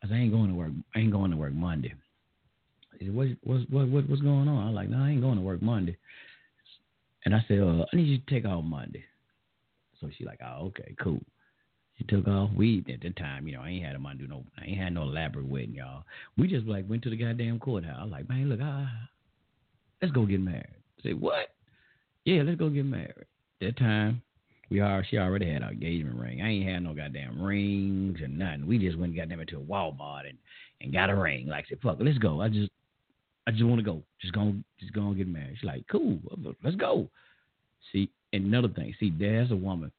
I 0.04 0.08
said, 0.08 0.16
I 0.16 0.20
ain't 0.20 0.32
going 0.32 0.50
to 0.50 0.56
work. 0.56 0.72
I 0.96 1.00
ain't 1.00 1.12
going 1.12 1.32
to 1.32 1.38
work 1.38 1.54
Monday. 1.54 1.94
He 3.00 3.06
said, 3.06 3.16
what, 3.16 3.28
what, 3.44 3.70
what, 3.70 4.10
what's 4.10 4.22
going 4.22 4.48
on? 4.48 4.68
I'm 4.68 4.74
like, 4.74 4.90
no, 4.90 4.98
I 4.98 5.10
ain't 5.10 5.22
going 5.22 5.38
to 5.38 5.42
work 5.42 5.62
Monday. 5.62 5.98
And 7.26 7.36
I 7.36 7.44
said, 7.48 7.60
uh, 7.60 7.86
I 7.92 7.96
need 7.96 8.08
you 8.08 8.18
to 8.18 8.26
take 8.30 8.46
off 8.46 8.64
Monday. 8.64 9.04
So 10.00 10.10
she 10.18 10.26
like, 10.26 10.40
oh, 10.44 10.68
okay, 10.68 10.96
cool. 11.02 11.22
She 11.98 12.04
took 12.06 12.28
off. 12.28 12.50
We 12.56 12.84
at 12.92 13.02
the 13.02 13.12
time, 13.12 13.48
you 13.48 13.54
know, 13.54 13.62
I 13.62 13.70
ain't 13.70 13.86
had 13.86 13.96
a 13.96 14.00
Monday, 14.00 14.26
no, 14.28 14.44
I 14.60 14.66
ain't 14.66 14.80
had 14.80 14.94
no 14.94 15.04
elaborate 15.04 15.48
wedding, 15.48 15.76
y'all. 15.76 16.04
We 16.38 16.48
just 16.48 16.66
like 16.66 16.90
went 16.90 17.04
to 17.04 17.12
the 17.12 17.18
goddamn 17.18 17.60
courthouse. 17.60 18.00
I 18.02 18.06
like, 18.06 18.28
man, 18.28 18.50
look, 18.50 18.62
I, 18.62 18.88
let's 20.02 20.14
go 20.14 20.26
get 20.26 20.40
married. 20.42 20.66
I 21.00 21.04
said, 21.04 21.22
what? 21.22 21.54
Yeah, 22.26 22.42
let's 22.44 22.58
go 22.58 22.70
get 22.70 22.86
married. 22.86 23.26
That 23.62 23.78
time, 23.78 24.24
we 24.72 24.80
are 24.80 25.06
she 25.08 25.18
already 25.18 25.52
had 25.52 25.64
our 25.64 25.72
engagement 25.72 26.16
ring. 26.16 26.42
I 26.42 26.50
ain't 26.50 26.68
had 26.68 26.84
no 26.84 26.94
goddamn 26.94 27.42
rings 27.42 28.20
and 28.24 28.40
nothing. 28.40 28.66
We 28.66 28.78
just 28.78 28.98
went 28.98 29.16
goddamn 29.16 29.42
into 29.42 29.58
a 29.58 29.62
Walmart 29.62 30.30
and, 30.30 30.38
and 30.80 30.94
got 30.94 31.10
a 31.10 31.16
ring. 31.16 31.48
Like 31.48 31.66
I 31.66 31.70
said, 31.70 31.80
fuck, 31.84 31.98
let's 32.00 32.18
go. 32.18 32.42
I 32.42 32.48
just 32.48 32.72
I 33.46 33.52
just 33.52 33.66
want 33.66 33.80
to 33.80 33.84
go. 33.84 34.02
Just 34.22 34.34
go 34.34 34.54
just 34.80 34.94
go 34.94 35.02
and 35.02 35.18
get 35.18 35.28
married. 35.28 35.58
She's 35.60 35.68
like, 35.68 35.84
cool, 35.92 36.20
let's 36.64 36.78
go. 36.78 37.10
See, 37.92 38.10
another 38.32 38.70
thing. 38.70 38.96
See, 38.98 39.14
there's 39.20 39.52
a 39.52 39.56
woman. 39.56 39.92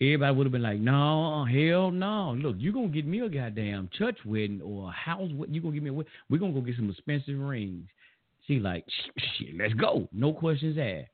Everybody 0.00 0.34
would 0.34 0.46
have 0.46 0.52
been 0.52 0.62
like, 0.62 0.78
no, 0.78 1.44
hell 1.44 1.90
no. 1.90 2.34
Look, 2.38 2.56
you're 2.58 2.72
gonna 2.72 2.88
get 2.88 3.04
me 3.04 3.20
a 3.20 3.28
goddamn 3.28 3.90
church 3.98 4.16
wedding 4.24 4.62
or 4.64 4.88
a 4.88 4.92
house 4.92 5.30
wedding. 5.34 5.54
You 5.54 5.60
gonna 5.60 5.74
give 5.74 5.82
me 5.82 5.90
a 5.90 5.92
wedding. 5.92 6.12
We're 6.30 6.38
gonna 6.38 6.54
go 6.54 6.62
get 6.62 6.76
some 6.76 6.88
expensive 6.88 7.38
rings. 7.38 7.88
She 8.46 8.58
like, 8.58 8.86
shit, 9.36 9.54
let's 9.58 9.74
go. 9.74 10.08
No 10.12 10.32
questions 10.32 10.78
asked. 10.78 11.10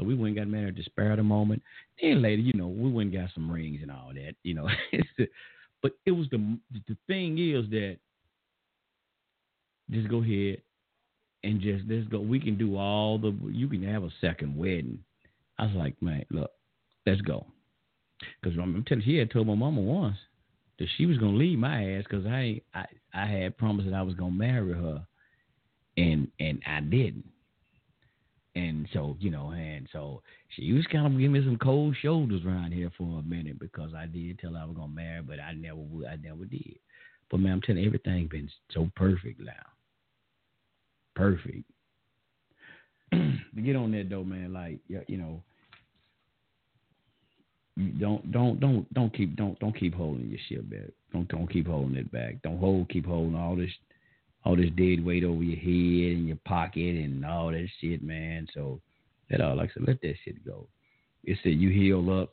So 0.00 0.06
we 0.06 0.14
went 0.14 0.38
and 0.38 0.46
got 0.46 0.48
married 0.48 0.80
spur 0.84 1.10
of 1.10 1.18
the 1.18 1.22
moment. 1.22 1.62
Then 2.00 2.22
later, 2.22 2.40
you 2.40 2.54
know, 2.54 2.68
we 2.68 2.90
went 2.90 3.12
and 3.12 3.20
got 3.20 3.34
some 3.34 3.50
rings 3.50 3.80
and 3.82 3.90
all 3.90 4.12
that, 4.14 4.34
you 4.42 4.54
know. 4.54 4.66
but 5.82 5.92
it 6.06 6.12
was 6.12 6.26
the 6.30 6.58
the 6.88 6.96
thing 7.06 7.36
is 7.38 7.68
that 7.70 7.98
just 9.90 10.08
go 10.08 10.22
ahead 10.22 10.62
and 11.44 11.60
just 11.60 11.84
let's 11.86 12.08
go. 12.08 12.20
We 12.20 12.40
can 12.40 12.56
do 12.56 12.78
all 12.78 13.18
the. 13.18 13.36
You 13.50 13.68
can 13.68 13.82
have 13.82 14.02
a 14.02 14.10
second 14.22 14.56
wedding. 14.56 15.00
I 15.58 15.66
was 15.66 15.74
like, 15.74 16.00
man, 16.00 16.24
look, 16.30 16.50
let's 17.06 17.20
go. 17.20 17.44
Because 18.40 18.58
I'm 18.58 18.82
telling 18.88 19.04
you, 19.04 19.12
she 19.12 19.18
had 19.18 19.30
told 19.30 19.48
my 19.48 19.54
mama 19.54 19.82
once 19.82 20.16
that 20.78 20.88
she 20.96 21.04
was 21.04 21.18
gonna 21.18 21.36
leave 21.36 21.58
my 21.58 21.96
ass 21.96 22.04
because 22.08 22.24
I 22.24 22.62
I 22.72 22.86
I 23.12 23.26
had 23.26 23.58
promised 23.58 23.90
that 23.90 23.96
I 23.96 24.02
was 24.02 24.14
gonna 24.14 24.30
marry 24.30 24.72
her, 24.72 25.06
and 25.98 26.28
and 26.38 26.62
I 26.66 26.80
didn't. 26.80 27.29
And 28.56 28.88
so, 28.92 29.16
you 29.20 29.30
know, 29.30 29.50
and 29.50 29.88
so 29.92 30.22
she 30.56 30.72
was 30.72 30.84
kind 30.86 31.06
of 31.06 31.12
giving 31.12 31.32
me 31.32 31.44
some 31.44 31.56
cold 31.56 31.96
shoulders 32.02 32.42
around 32.44 32.72
here 32.72 32.90
for 32.98 33.20
a 33.20 33.22
minute 33.22 33.60
because 33.60 33.94
I 33.94 34.06
did 34.06 34.38
tell 34.40 34.54
her 34.54 34.60
I 34.60 34.64
was 34.64 34.76
gonna 34.76 34.92
marry, 34.92 35.22
but 35.22 35.38
I 35.38 35.52
never 35.52 35.76
would, 35.76 36.06
I 36.06 36.16
never 36.16 36.44
did. 36.44 36.78
But 37.30 37.38
man, 37.38 37.52
I'm 37.52 37.60
telling 37.60 37.82
you, 37.82 37.86
everything 37.86 38.26
been 38.26 38.50
so 38.72 38.90
perfect 38.96 39.40
now. 39.40 39.52
Perfect. 41.14 41.64
to 43.12 43.62
get 43.62 43.76
on 43.76 43.92
that 43.92 44.08
though, 44.10 44.24
man, 44.24 44.52
like 44.52 44.80
you 44.88 45.16
know, 45.16 45.42
don't 47.98 48.30
don't 48.32 48.58
don't 48.58 48.92
don't 48.92 49.14
keep 49.16 49.36
don't 49.36 49.58
don't 49.60 49.78
keep 49.78 49.94
holding 49.94 50.28
your 50.28 50.40
shit 50.48 50.68
back. 50.68 50.90
Don't 51.12 51.28
don't 51.28 51.50
keep 51.50 51.68
holding 51.68 51.96
it 51.96 52.10
back. 52.10 52.42
Don't 52.42 52.58
hold 52.58 52.88
keep 52.88 53.06
holding 53.06 53.36
all 53.36 53.54
this 53.54 53.70
all 54.44 54.56
this 54.56 54.70
dead 54.76 55.04
weight 55.04 55.24
over 55.24 55.42
your 55.42 55.58
head 55.58 56.16
and 56.18 56.28
your 56.28 56.38
pocket 56.44 56.96
and 56.96 57.24
all 57.24 57.50
that 57.50 57.68
shit, 57.80 58.02
man. 58.02 58.46
So 58.54 58.80
that 59.28 59.40
all 59.40 59.56
like 59.56 59.70
I 59.70 59.74
said, 59.74 59.88
let 59.88 60.00
that 60.02 60.14
shit 60.24 60.44
go. 60.44 60.66
It 61.24 61.38
said 61.42 61.52
you 61.52 61.70
heal 61.70 62.10
up 62.20 62.30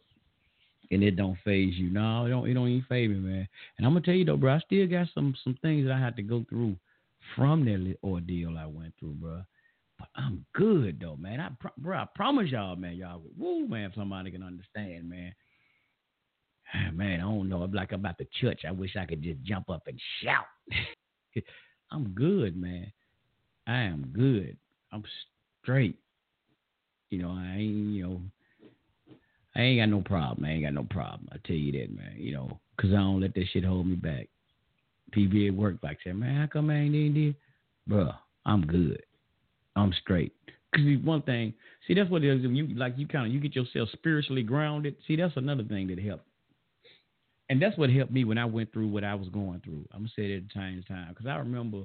and 0.91 1.03
it 1.03 1.15
don't 1.15 1.37
phase 1.43 1.75
you. 1.75 1.89
No, 1.89 2.25
it 2.25 2.29
don't 2.29 2.47
it 2.47 2.53
don't 2.53 2.69
even 2.69 2.85
phase 2.87 3.09
me, 3.09 3.15
man. 3.15 3.47
And 3.77 3.85
I'm 3.85 3.93
gonna 3.93 4.05
tell 4.05 4.13
you 4.13 4.25
though, 4.25 4.37
bro, 4.37 4.55
I 4.55 4.59
still 4.59 4.87
got 4.87 5.07
some 5.13 5.35
some 5.43 5.57
things 5.61 5.85
that 5.85 5.93
I 5.93 5.99
had 5.99 6.15
to 6.17 6.23
go 6.23 6.45
through 6.49 6.77
from 7.35 7.65
that 7.65 7.97
ordeal 8.03 8.57
I 8.57 8.65
went 8.65 8.93
through, 8.99 9.13
bro. 9.13 9.41
But 9.99 10.07
I'm 10.15 10.45
good 10.53 10.99
though, 11.01 11.17
man. 11.17 11.39
I 11.39 11.49
pro- 11.59 11.71
bro, 11.77 11.97
I 11.97 12.07
promise 12.15 12.51
y'all, 12.51 12.75
man, 12.75 12.95
y'all, 12.95 13.21
woo, 13.37 13.67
man, 13.67 13.89
if 13.89 13.95
somebody 13.95 14.31
can 14.31 14.43
understand, 14.43 15.09
man. 15.09 15.33
Ah, 16.73 16.91
man, 16.91 17.19
I 17.21 17.23
don't 17.23 17.49
know. 17.49 17.63
I'm 17.63 17.71
like 17.71 17.93
about 17.93 18.17
the 18.17 18.27
church. 18.41 18.61
I 18.67 18.71
wish 18.71 18.95
I 18.97 19.05
could 19.05 19.23
just 19.23 19.41
jump 19.43 19.69
up 19.69 19.83
and 19.87 19.99
shout. 20.21 20.45
I'm 21.91 22.09
good, 22.09 22.55
man. 22.55 22.91
I 23.67 23.81
am 23.83 24.11
good. 24.13 24.57
I'm 24.91 25.03
straight. 25.61 25.97
You 27.09 27.21
know, 27.21 27.29
I 27.31 27.55
ain't, 27.57 27.95
you 27.95 28.03
know, 28.03 28.21
I 29.55 29.61
ain't 29.61 29.81
got 29.81 29.89
no 29.89 30.01
problem. 30.01 30.45
I 30.45 30.51
ain't 30.51 30.63
got 30.63 30.73
no 30.73 30.83
problem. 30.83 31.29
I 31.31 31.37
tell 31.45 31.55
you 31.55 31.71
that, 31.73 31.95
man. 31.95 32.15
You 32.17 32.33
know, 32.33 32.59
cause 32.79 32.91
I 32.91 32.97
don't 32.97 33.21
let 33.21 33.33
that 33.33 33.45
shit 33.51 33.63
hold 33.63 33.87
me 33.87 33.95
back. 33.95 34.27
PBA 35.15 35.55
work 35.55 35.77
like 35.83 35.99
said, 36.03 36.15
man, 36.15 36.41
how 36.41 36.47
come 36.47 36.69
I 36.69 36.75
ain't 36.75 36.95
in 36.95 37.35
there? 37.87 37.97
Bruh, 37.97 38.15
I'm 38.45 38.65
good. 38.65 39.01
I'm 39.75 39.93
straight. 40.01 40.33
Cause 40.75 40.83
one 41.03 41.21
thing, 41.21 41.53
see, 41.87 41.93
that's 41.93 42.09
what 42.09 42.23
it 42.23 42.37
is. 42.37 42.43
You 42.43 42.67
like, 42.75 42.97
you 42.97 43.07
kind 43.07 43.27
of 43.27 43.33
you 43.33 43.39
get 43.39 43.55
yourself 43.55 43.89
spiritually 43.93 44.43
grounded. 44.43 44.95
See, 45.07 45.15
that's 45.15 45.37
another 45.37 45.63
thing 45.63 45.87
that 45.87 45.99
helps 45.99 46.25
and 47.49 47.61
that's 47.61 47.77
what 47.77 47.89
helped 47.89 48.11
me 48.11 48.23
when 48.23 48.37
I 48.37 48.45
went 48.45 48.73
through 48.73 48.87
what 48.89 49.03
I 49.03 49.15
was 49.15 49.29
going 49.29 49.61
through. 49.63 49.85
I'm 49.93 50.01
gonna 50.01 50.09
say 50.15 50.31
it 50.31 50.37
at 50.37 50.43
the 50.43 50.53
same 50.53 50.83
time 50.87 51.09
because 51.09 51.27
I 51.27 51.35
remember 51.35 51.83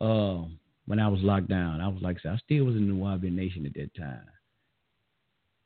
uh, 0.00 0.44
when 0.86 0.98
I 0.98 1.08
was 1.08 1.20
locked 1.20 1.48
down. 1.48 1.80
I 1.80 1.88
was 1.88 2.02
like, 2.02 2.18
I 2.24 2.36
still 2.38 2.64
was 2.64 2.76
in 2.76 2.88
the 2.88 2.94
Nuwaubian 2.94 3.34
Nation 3.34 3.66
at 3.66 3.74
that 3.74 3.94
time, 3.94 4.22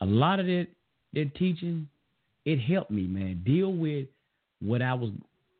a 0.00 0.06
lot 0.06 0.40
of 0.40 0.46
that 0.46 0.66
that 1.14 1.34
teaching, 1.36 1.88
it 2.44 2.58
helped 2.58 2.90
me, 2.90 3.02
man, 3.06 3.42
deal 3.44 3.72
with 3.72 4.08
what 4.60 4.82
I 4.82 4.94
was 4.94 5.10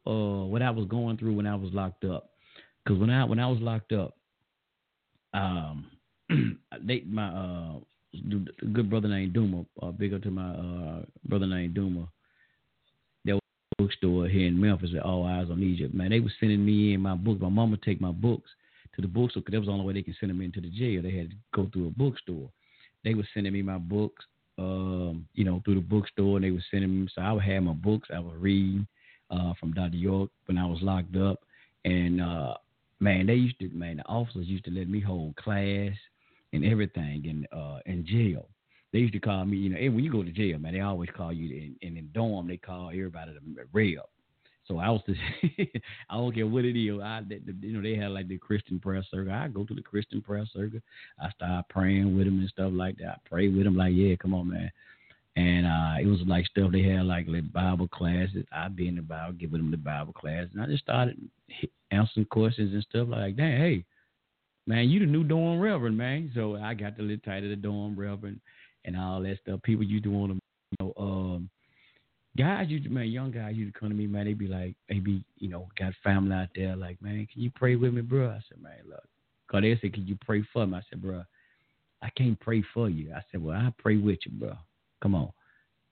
uh 0.07 0.47
what 0.47 0.63
I 0.63 0.71
was 0.71 0.87
going 0.89 1.17
through 1.17 1.35
when 1.35 1.47
I 1.47 1.55
was 1.55 1.73
locked 1.73 2.05
up. 2.05 2.31
Cause 2.87 2.99
when 2.99 3.11
I 3.11 3.25
when 3.25 3.39
I 3.39 3.47
was 3.47 3.61
locked 3.61 3.93
up, 3.93 4.17
um, 5.33 5.87
they 6.83 7.03
my 7.07 7.29
uh 7.29 7.73
good 8.73 8.91
brother 8.91 9.09
named 9.09 9.33
Duma, 9.33 9.65
uh, 9.81 9.93
big 9.93 10.13
up 10.13 10.23
to 10.23 10.31
my 10.31 10.51
uh 10.51 11.03
brother 11.25 11.47
named 11.47 11.75
Duma. 11.75 12.09
Bookstore 13.79 14.29
here 14.29 14.47
in 14.47 14.61
Memphis 14.61 14.91
at 14.97 15.03
All 15.03 15.25
Eyes 15.27 15.49
on 15.51 15.63
Egypt. 15.63 15.95
Man, 15.95 16.11
they 16.11 16.21
was 16.21 16.33
sending 16.41 16.65
me 16.65 16.95
in 16.95 17.01
my 17.01 17.15
books. 17.15 17.41
My 17.41 17.49
mama 17.49 17.77
take 17.85 18.01
my 18.01 18.13
books 18.13 18.51
to 18.95 19.03
the 19.03 19.09
bookstore 19.09 19.43
because 19.43 19.53
that 19.53 19.61
was 19.61 19.67
the 19.67 19.73
only 19.73 19.87
way 19.87 19.95
they 19.95 20.03
can 20.03 20.17
send 20.19 20.31
them 20.31 20.41
into 20.41 20.61
the 20.61 20.71
jail. 20.71 21.03
They 21.03 21.17
had 21.17 21.31
to 21.31 21.37
go 21.55 21.69
through 21.73 21.89
a 21.89 21.91
bookstore. 21.91 22.51
They 23.05 23.15
were 23.15 23.27
sending 23.35 23.53
me 23.53 23.63
my 23.63 23.79
books, 23.79 24.25
um, 24.59 25.27
you 25.35 25.45
know, 25.45 25.63
through 25.65 25.77
the 25.77 25.81
bookstore, 25.81 26.37
and 26.37 26.45
they 26.45 26.51
were 26.51 26.65
sending 26.71 27.03
me. 27.03 27.09
So 27.15 27.23
I 27.23 27.33
would 27.33 27.45
have 27.45 27.63
my 27.63 27.73
books. 27.73 28.09
I 28.15 28.21
would 28.21 28.41
read 28.41 28.87
uh, 29.31 29.55
from 29.59 29.73
Dr. 29.73 29.97
York 29.97 30.31
when 30.47 30.59
I 30.59 30.67
was 30.67 30.81
locked 30.83 31.17
up, 31.17 31.41
and 31.85 32.21
uh, 32.21 32.55
man, 33.01 33.27
they 33.27 33.35
used 33.35 33.59
to, 33.61 33.69
man, 33.71 33.97
the 33.97 34.07
officers 34.07 34.47
used 34.47 34.65
to 34.67 34.71
let 34.71 34.89
me 34.89 35.01
hold 35.01 35.37
class 35.37 35.93
and 36.53 36.65
everything 36.65 37.25
in 37.25 37.59
uh, 37.59 37.79
in 37.87 38.07
jail. 38.07 38.47
They 38.93 38.99
used 38.99 39.15
to 39.15 39.21
call 39.21 39.45
me, 39.45 39.57
you 39.57 39.71
know, 39.71 39.95
when 39.95 40.05
you 40.05 40.13
go 40.13 40.23
to 40.23 40.31
jail, 40.31 40.59
man, 40.59 40.75
they 40.75 40.81
always 40.81 41.09
call 41.17 41.33
you, 41.33 41.49
in, 41.57 41.77
in 41.81 41.95
the 41.95 42.03
dorm, 42.03 42.47
they 42.49 42.59
call 42.59 42.89
everybody 42.89 43.33
the 43.33 43.65
rep. 43.73 44.09
So 44.69 44.79
I 44.79 44.91
was, 44.91 45.01
the, 45.07 45.15
I 46.11 46.15
don't 46.17 46.35
care 46.35 46.47
what 46.47 46.65
it 46.65 46.79
is. 46.79 47.01
I, 47.03 47.23
the, 47.27 47.41
the, 47.45 47.67
you 47.67 47.73
know, 47.73 47.83
they 47.83 47.97
had 47.97 48.11
like 48.11 48.29
the 48.29 48.39
Christian 48.39 48.79
prayer 48.79 49.05
circle. 49.11 49.33
I 49.33 49.49
go 49.49 49.65
to 49.65 49.75
the 49.75 49.83
Christian 49.83 50.21
prayer 50.21 50.47
circle. 50.53 50.81
I 51.21 51.31
start 51.31 51.69
praying 51.69 52.17
with 52.17 52.27
them 52.27 52.39
and 52.39 52.49
stuff 52.49 52.71
like 52.73 52.99
that. 52.99 53.09
I 53.09 53.17
pray 53.29 53.49
with 53.49 53.65
them 53.65 53.77
like, 53.77 53.93
yeah, 53.95 54.15
come 54.17 54.35
on, 54.35 54.51
man. 54.51 54.71
And 55.35 55.67
uh, 55.67 55.95
it 56.01 56.07
was 56.07 56.21
like 56.27 56.47
stuff 56.47 56.71
they 56.71 56.83
had 56.83 57.07
like, 57.07 57.27
like 57.27 57.51
Bible 57.53 57.89
classes. 57.89 58.45
I'd 58.55 58.77
be 58.77 58.89
in 58.89 58.97
the 58.97 59.03
Bible, 59.03 59.33
giving 59.33 59.59
them 59.59 59.71
the 59.71 59.79
Bible 59.79 60.13
class, 60.13 60.47
and 60.53 60.63
I 60.63 60.67
just 60.67 60.85
started 60.85 61.17
answering 61.91 62.27
questions 62.27 62.75
and 62.75 62.83
stuff 62.83 63.09
like, 63.09 63.37
dang, 63.37 63.57
hey, 63.57 63.85
man, 64.67 64.91
you 64.91 65.01
the 65.01 65.07
new 65.07 65.25
dorm 65.25 65.59
reverend, 65.59 65.97
man. 65.97 66.31
So 66.35 66.57
I 66.57 66.75
got 66.75 66.99
the 66.99 67.03
little 67.03 67.23
title 67.25 67.49
the 67.49 67.57
dorm 67.57 67.99
reverend 67.99 68.41
and 68.85 68.97
all 68.97 69.23
that 69.23 69.39
stuff. 69.43 69.61
People 69.63 69.85
used 69.85 70.05
to 70.05 70.11
want 70.11 70.33
to, 70.33 70.39
you 70.79 70.87
know, 70.87 70.93
um, 70.97 71.51
guys 72.37 72.69
used 72.69 72.85
to, 72.85 72.91
man, 72.91 73.09
young 73.09 73.31
guys 73.31 73.55
used 73.55 73.75
to 73.75 73.79
come 73.79 73.89
to 73.89 73.95
me, 73.95 74.07
man. 74.07 74.27
They 74.27 74.35
be 74.35 74.49
like, 74.49 74.75
they 74.89 74.99
be, 74.99 75.25
you 75.39 75.49
know, 75.49 75.69
got 75.79 75.93
family 76.03 76.35
out 76.35 76.49
there, 76.55 76.77
like, 76.77 77.01
man, 77.03 77.27
can 77.33 77.43
you 77.43 77.51
pray 77.55 77.77
with 77.77 77.95
me, 77.95 78.03
bro? 78.03 78.31
I 78.31 78.41
said, 78.49 78.63
man, 78.63 78.79
look, 78.89 79.05
cause 79.51 79.63
they 79.63 79.79
said, 79.81 79.95
can 79.95 80.07
you 80.07 80.17
pray 80.25 80.45
for 80.53 80.67
me? 80.67 80.79
I 80.79 80.83
said, 80.91 81.03
bro, 81.03 81.23
I 82.03 82.11
can't 82.17 82.39
pray 82.41 82.65
for 82.75 82.89
you. 82.89 83.13
I 83.15 83.23
said, 83.31 83.43
well, 83.43 83.57
I 83.57 83.73
pray 83.79 83.97
with 83.97 84.19
you, 84.27 84.33
bro. 84.33 84.55
Come 85.03 85.15
on. 85.15 85.33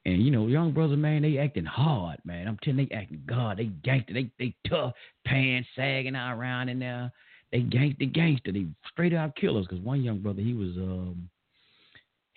And 0.07 0.25
you 0.25 0.31
know, 0.31 0.47
young 0.47 0.73
brothers, 0.73 0.99
man, 0.99 1.23
they 1.23 1.39
acting 1.39 1.67
hard, 1.67 2.19
man. 2.25 2.49
I'm 2.49 2.59
telling 2.63 2.89
they 2.89 2.95
acting 2.95 3.23
God. 3.27 3.59
They 3.59 3.67
gangster. 3.85 4.15
They 4.15 4.31
they 4.39 4.55
tough, 4.67 4.95
pants 5.27 5.69
sagging 5.77 6.17
out 6.17 6.39
around 6.39 6.71
in 6.71 6.79
there. 6.79 7.13
They 7.53 7.61
gangster, 7.61 8.07
gangster. 8.07 8.53
They 8.53 8.67
straight 8.91 9.13
out 9.13 9.37
killers. 9.37 9.67
Cause 9.69 9.81
one 9.81 10.03
young 10.03 10.21
brother, 10.21 10.41
he 10.41 10.55
was 10.55 10.71
um, 10.79 11.29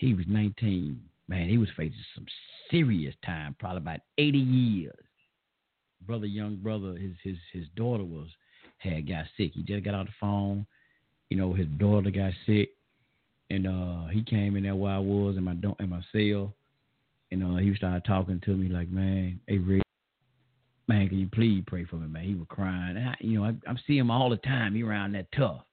he 0.03 0.13
was 0.13 0.25
19. 0.27 0.99
Man, 1.27 1.49
he 1.49 1.57
was 1.57 1.69
facing 1.77 1.95
some 2.15 2.25
serious 2.69 3.15
time, 3.25 3.55
probably 3.59 3.77
about 3.77 3.99
80 4.17 4.37
years. 4.37 4.95
Brother, 6.05 6.25
young 6.25 6.57
brother, 6.57 6.95
his 6.97 7.13
his 7.23 7.37
his 7.53 7.65
daughter 7.75 8.03
was 8.03 8.27
had 8.79 9.07
got 9.07 9.25
sick. 9.37 9.51
He 9.53 9.63
just 9.63 9.85
got 9.85 9.93
on 9.93 10.05
the 10.05 10.11
phone. 10.19 10.65
You 11.29 11.37
know, 11.37 11.53
his 11.53 11.67
daughter 11.77 12.11
got 12.11 12.33
sick, 12.45 12.71
and 13.49 13.65
uh, 13.65 14.07
he 14.07 14.21
came 14.21 14.57
in 14.57 14.63
there 14.63 14.75
where 14.75 14.93
I 14.93 14.99
was 14.99 15.37
in 15.37 15.43
my 15.43 15.55
in 15.79 15.89
my 15.89 16.01
cell 16.11 16.53
and 17.33 17.43
uh, 17.43 17.57
he 17.57 17.73
started 17.75 18.05
talking 18.05 18.39
to 18.45 18.51
me 18.51 18.69
like, 18.69 18.89
man, 18.89 19.39
hey 19.47 19.57
Rick, 19.57 19.81
man, 20.87 21.09
can 21.09 21.17
you 21.17 21.27
please 21.33 21.63
pray 21.65 21.83
for 21.83 21.95
me, 21.95 22.07
man? 22.07 22.23
He 22.23 22.35
was 22.35 22.45
crying. 22.47 22.95
And 22.95 23.09
I, 23.09 23.15
you 23.19 23.39
know, 23.39 23.45
I, 23.45 23.55
I 23.67 23.75
see 23.87 23.97
him 23.97 24.11
all 24.11 24.29
the 24.29 24.37
time. 24.37 24.75
He 24.75 24.83
around 24.83 25.13
that 25.13 25.25
tough. 25.35 25.63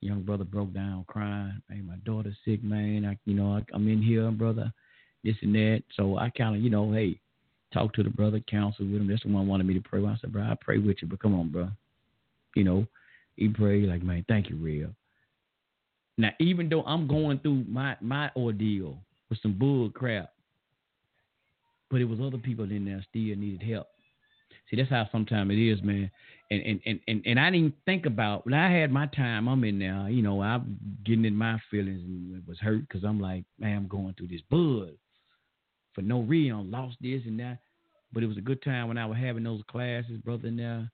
Young 0.00 0.22
brother 0.22 0.44
broke 0.44 0.72
down 0.72 1.04
crying. 1.08 1.60
Man, 1.68 1.86
my 1.86 1.96
daughter's 2.04 2.36
sick, 2.44 2.62
man. 2.62 3.04
I, 3.04 3.18
you 3.24 3.34
know, 3.34 3.54
I, 3.54 3.62
I'm 3.74 3.88
in 3.88 4.02
here, 4.02 4.30
brother. 4.30 4.72
This 5.24 5.34
and 5.42 5.54
that. 5.54 5.82
So 5.96 6.18
I 6.18 6.30
kind 6.30 6.54
of, 6.54 6.62
you 6.62 6.70
know, 6.70 6.92
hey, 6.92 7.18
talk 7.72 7.92
to 7.94 8.02
the 8.02 8.10
brother, 8.10 8.40
counsel 8.48 8.86
with 8.86 9.00
him. 9.00 9.08
That's 9.08 9.22
the 9.24 9.28
one 9.30 9.48
wanted 9.48 9.66
me 9.66 9.74
to 9.74 9.80
pray. 9.80 10.04
I 10.04 10.16
said, 10.20 10.32
bro, 10.32 10.42
I 10.42 10.56
pray 10.60 10.78
with 10.78 10.98
you, 11.02 11.08
but 11.08 11.20
come 11.20 11.34
on, 11.34 11.50
bro. 11.50 11.68
You 12.54 12.64
know, 12.64 12.86
he 13.36 13.48
prayed 13.48 13.88
like, 13.88 14.02
man, 14.02 14.24
thank 14.28 14.48
you, 14.48 14.56
real. 14.56 14.90
Now, 16.16 16.30
even 16.40 16.68
though 16.68 16.82
I'm 16.82 17.06
going 17.06 17.38
through 17.38 17.64
my 17.68 17.96
my 18.00 18.30
ordeal 18.36 18.98
with 19.30 19.40
some 19.40 19.56
bull 19.56 19.90
crap, 19.90 20.32
but 21.90 22.00
it 22.00 22.04
was 22.04 22.20
other 22.20 22.38
people 22.38 22.64
in 22.70 22.84
there 22.84 23.04
still 23.08 23.36
needed 23.36 23.62
help. 23.62 23.88
See, 24.68 24.76
that's 24.76 24.90
how 24.90 25.08
sometimes 25.10 25.50
it 25.50 25.58
is, 25.58 25.82
man. 25.82 26.10
And 26.50 26.62
and, 26.62 26.80
and, 26.86 27.00
and 27.08 27.22
and 27.26 27.40
I 27.40 27.50
didn't 27.50 27.74
think 27.84 28.06
about 28.06 28.44
when 28.44 28.54
I 28.54 28.70
had 28.70 28.90
my 28.90 29.06
time. 29.06 29.48
I'm 29.48 29.64
in 29.64 29.78
there, 29.78 30.08
you 30.08 30.22
know. 30.22 30.42
I'm 30.42 30.78
getting 31.04 31.24
in 31.24 31.36
my 31.36 31.58
feelings 31.70 32.02
and 32.02 32.46
was 32.46 32.58
hurt 32.58 32.88
because 32.88 33.04
I'm 33.04 33.20
like, 33.20 33.44
man, 33.58 33.76
I'm 33.76 33.88
going 33.88 34.14
through 34.14 34.28
this 34.28 34.42
bud 34.50 34.92
for 35.94 36.02
no 36.02 36.20
reason. 36.20 36.70
lost 36.70 36.96
this 37.00 37.22
and 37.26 37.40
that, 37.40 37.58
but 38.12 38.22
it 38.22 38.26
was 38.26 38.38
a 38.38 38.42
good 38.42 38.62
time 38.62 38.88
when 38.88 38.98
I 38.98 39.06
was 39.06 39.18
having 39.18 39.42
those 39.42 39.62
classes, 39.68 40.18
brother. 40.24 40.50
Now, 40.50 40.86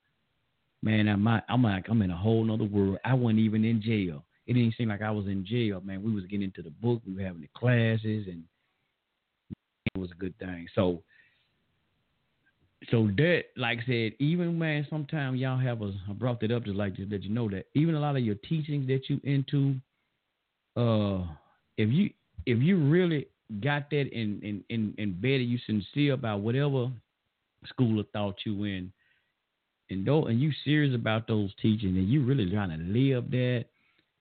man, 0.82 1.08
I'm 1.08 1.26
I'm 1.26 1.62
like 1.62 1.86
I'm 1.88 2.02
in 2.02 2.10
a 2.10 2.16
whole 2.16 2.44
nother 2.44 2.64
world. 2.64 2.98
I 3.04 3.14
wasn't 3.14 3.40
even 3.40 3.64
in 3.64 3.82
jail. 3.82 4.24
It 4.46 4.54
didn't 4.54 4.74
seem 4.76 4.88
like 4.88 5.02
I 5.02 5.10
was 5.10 5.26
in 5.26 5.44
jail, 5.44 5.80
man. 5.82 6.02
We 6.02 6.12
was 6.12 6.24
getting 6.24 6.44
into 6.44 6.62
the 6.62 6.70
book. 6.70 7.02
We 7.06 7.14
were 7.14 7.22
having 7.22 7.40
the 7.40 7.48
classes 7.56 8.26
and 8.28 8.44
it 9.94 9.98
was 9.98 10.10
a 10.10 10.16
good 10.16 10.36
thing. 10.38 10.66
So, 10.74 11.02
so 12.90 13.08
that, 13.16 13.44
like 13.56 13.80
I 13.80 13.86
said, 13.86 14.12
even 14.18 14.58
man, 14.58 14.86
sometimes 14.90 15.38
y'all 15.38 15.58
have 15.58 15.82
a, 15.82 15.92
I 16.08 16.12
brought 16.12 16.40
that 16.40 16.50
up 16.50 16.64
just 16.64 16.76
like 16.76 16.94
let 17.10 17.22
you 17.22 17.30
know 17.30 17.48
that 17.50 17.66
even 17.74 17.94
a 17.94 18.00
lot 18.00 18.16
of 18.16 18.22
your 18.22 18.36
teachings 18.36 18.86
that 18.88 19.08
you 19.08 19.20
into, 19.24 19.76
uh, 20.76 21.24
if 21.76 21.90
you 21.90 22.10
if 22.46 22.58
you 22.60 22.76
really 22.76 23.28
got 23.60 23.90
that 23.90 24.08
in 24.12 24.40
in 24.42 24.64
in 24.68 24.94
embedded, 24.98 25.48
you 25.48 25.58
sincere 25.66 26.14
about 26.14 26.40
whatever 26.40 26.90
school 27.66 28.00
of 28.00 28.08
thought 28.10 28.36
you 28.44 28.64
in, 28.64 28.92
and 29.90 30.06
though 30.06 30.26
and 30.26 30.40
you 30.40 30.52
serious 30.64 30.94
about 30.94 31.26
those 31.26 31.50
teachings, 31.60 31.96
and 31.96 32.08
you 32.08 32.24
really 32.24 32.50
trying 32.50 32.70
to 32.70 32.76
live 32.76 33.30
that, 33.30 33.66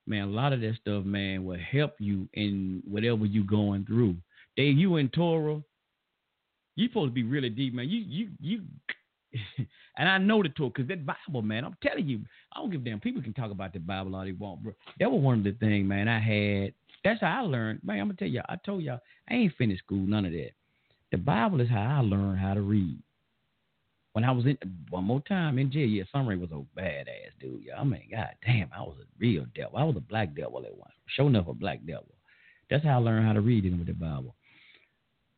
man, 0.08 0.24
a 0.24 0.32
lot 0.32 0.54
of 0.54 0.62
that 0.62 0.76
stuff, 0.80 1.04
man, 1.06 1.44
will 1.44 1.60
help 1.60 1.96
you 2.00 2.28
in 2.34 2.82
whatever 2.88 3.26
you 3.26 3.44
going 3.44 3.86
through. 3.86 4.16
Dave, 4.56 4.78
you 4.78 4.98
in 4.98 5.10
Torah, 5.10 5.62
you 6.76 6.88
supposed 6.88 7.12
to 7.12 7.14
be 7.14 7.24
really 7.24 7.50
deep, 7.50 7.74
man. 7.74 7.90
You 7.90 8.00
you 8.00 8.30
you 8.40 8.62
and 9.98 10.10
I 10.10 10.18
know 10.18 10.44
the 10.44 10.50
Torah 10.50 10.70
because 10.70 10.88
that 10.88 11.06
Bible, 11.06 11.42
man. 11.42 11.66
I'm 11.66 11.76
telling 11.82 12.08
you, 12.08 12.22
I 12.54 12.60
don't 12.60 12.72
give 12.72 12.82
a 12.82 12.84
damn. 12.86 13.00
People 13.00 13.22
can 13.22 13.34
talk 13.34 13.52
about 13.52 13.74
the 13.74 13.80
Bible 13.80 14.16
all 14.16 14.24
they 14.24 14.32
want, 14.32 14.64
bro. 14.64 14.74
That 15.00 15.12
was 15.12 15.22
one 15.22 15.40
of 15.40 15.44
the 15.44 15.54
things, 15.54 15.88
man. 15.88 16.08
I 16.08 16.20
had. 16.20 16.74
That's 17.04 17.20
how 17.20 17.44
I 17.44 17.46
learned, 17.46 17.82
man. 17.84 18.00
I'm 18.00 18.08
gonna 18.08 18.18
tell 18.18 18.28
y'all, 18.28 18.46
I 18.48 18.56
told 18.66 18.84
y'all 18.84 19.00
I 19.30 19.34
ain't 19.34 19.54
finished 19.58 19.84
school, 19.84 20.06
none 20.06 20.26
of 20.26 20.32
that. 20.32 20.52
The 21.12 21.18
Bible 21.18 21.62
is 21.62 21.70
how 21.70 22.00
I 22.00 22.02
learned 22.02 22.40
how 22.40 22.54
to 22.54 22.62
read. 22.62 22.98
When 24.14 24.24
I 24.24 24.32
was 24.32 24.46
in 24.46 24.58
one 24.90 25.06
more 25.06 25.22
time 25.22 25.58
in 25.58 25.72
jail, 25.72 25.88
yeah, 25.88 26.04
Sunray 26.12 26.38
was 26.38 26.52
a 26.52 26.80
badass 26.80 27.34
dude. 27.42 27.64
Yeah, 27.66 27.80
I 27.80 27.84
mean, 27.84 28.08
god 28.12 28.30
damn, 28.46 28.70
I 28.76 28.82
was 28.82 28.98
a 29.02 29.06
real 29.20 29.46
devil. 29.56 29.78
I 29.78 29.84
was 29.84 29.96
a 29.98 30.02
black 30.02 30.36
devil 30.36 30.64
at 30.66 30.78
once. 30.78 30.94
Showing 31.08 31.36
up 31.36 31.48
a 31.48 31.54
black 31.54 31.80
devil. 31.86 32.14
That's 32.70 32.84
how 32.84 33.00
I 33.00 33.04
learned 33.04 33.26
how 33.26 33.34
to 33.34 33.42
read 33.42 33.66
it 33.66 33.72
with 33.72 33.88
the 33.88 33.94
Bible. 33.94 34.36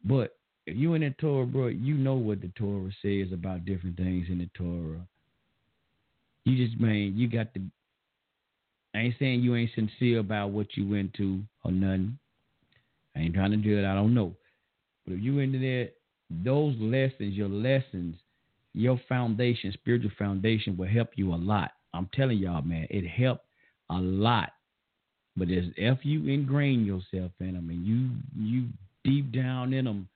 But 0.03 0.35
if 0.65 0.75
you 0.75 0.93
in 0.95 1.01
the 1.01 1.11
Torah, 1.11 1.45
bro, 1.45 1.67
you 1.67 1.95
know 1.95 2.15
what 2.15 2.41
the 2.41 2.51
Torah 2.57 2.91
says 3.01 3.31
about 3.31 3.65
different 3.65 3.97
things 3.97 4.27
in 4.29 4.39
the 4.39 4.49
Torah. 4.55 5.05
You 6.45 6.65
just 6.65 6.79
man, 6.79 7.13
you 7.15 7.27
got 7.27 7.53
to. 7.53 7.61
I 8.93 8.99
ain't 8.99 9.15
saying 9.19 9.41
you 9.41 9.55
ain't 9.55 9.71
sincere 9.75 10.19
about 10.19 10.51
what 10.51 10.67
you 10.75 10.87
went 10.87 11.13
to 11.15 11.41
or 11.63 11.71
nothing. 11.71 12.17
I 13.15 13.19
ain't 13.19 13.33
trying 13.33 13.51
to 13.51 13.57
do 13.57 13.77
it. 13.77 13.85
I 13.85 13.93
don't 13.93 14.13
know. 14.13 14.35
But 15.05 15.15
if 15.15 15.21
you 15.21 15.39
into 15.39 15.59
that, 15.59 15.91
those 16.29 16.75
lessons, 16.79 17.33
your 17.33 17.49
lessons, 17.49 18.15
your 18.73 18.99
foundation, 19.07 19.71
spiritual 19.73 20.11
foundation, 20.17 20.77
will 20.77 20.87
help 20.87 21.09
you 21.15 21.33
a 21.33 21.35
lot. 21.35 21.71
I'm 21.93 22.09
telling 22.13 22.37
y'all, 22.37 22.61
man, 22.61 22.87
it 22.89 23.07
helped 23.07 23.45
a 23.89 23.95
lot. 23.95 24.51
But 25.37 25.49
as 25.49 25.65
if 25.75 25.99
you 26.03 26.27
ingrain 26.27 26.85
yourself 26.85 27.31
in 27.39 27.53
them 27.53 27.69
and 27.69 27.85
you 27.85 28.09
you 28.37 28.67
deep 29.03 29.31
down 29.31 29.73
in 29.73 29.85
them, 29.85 30.07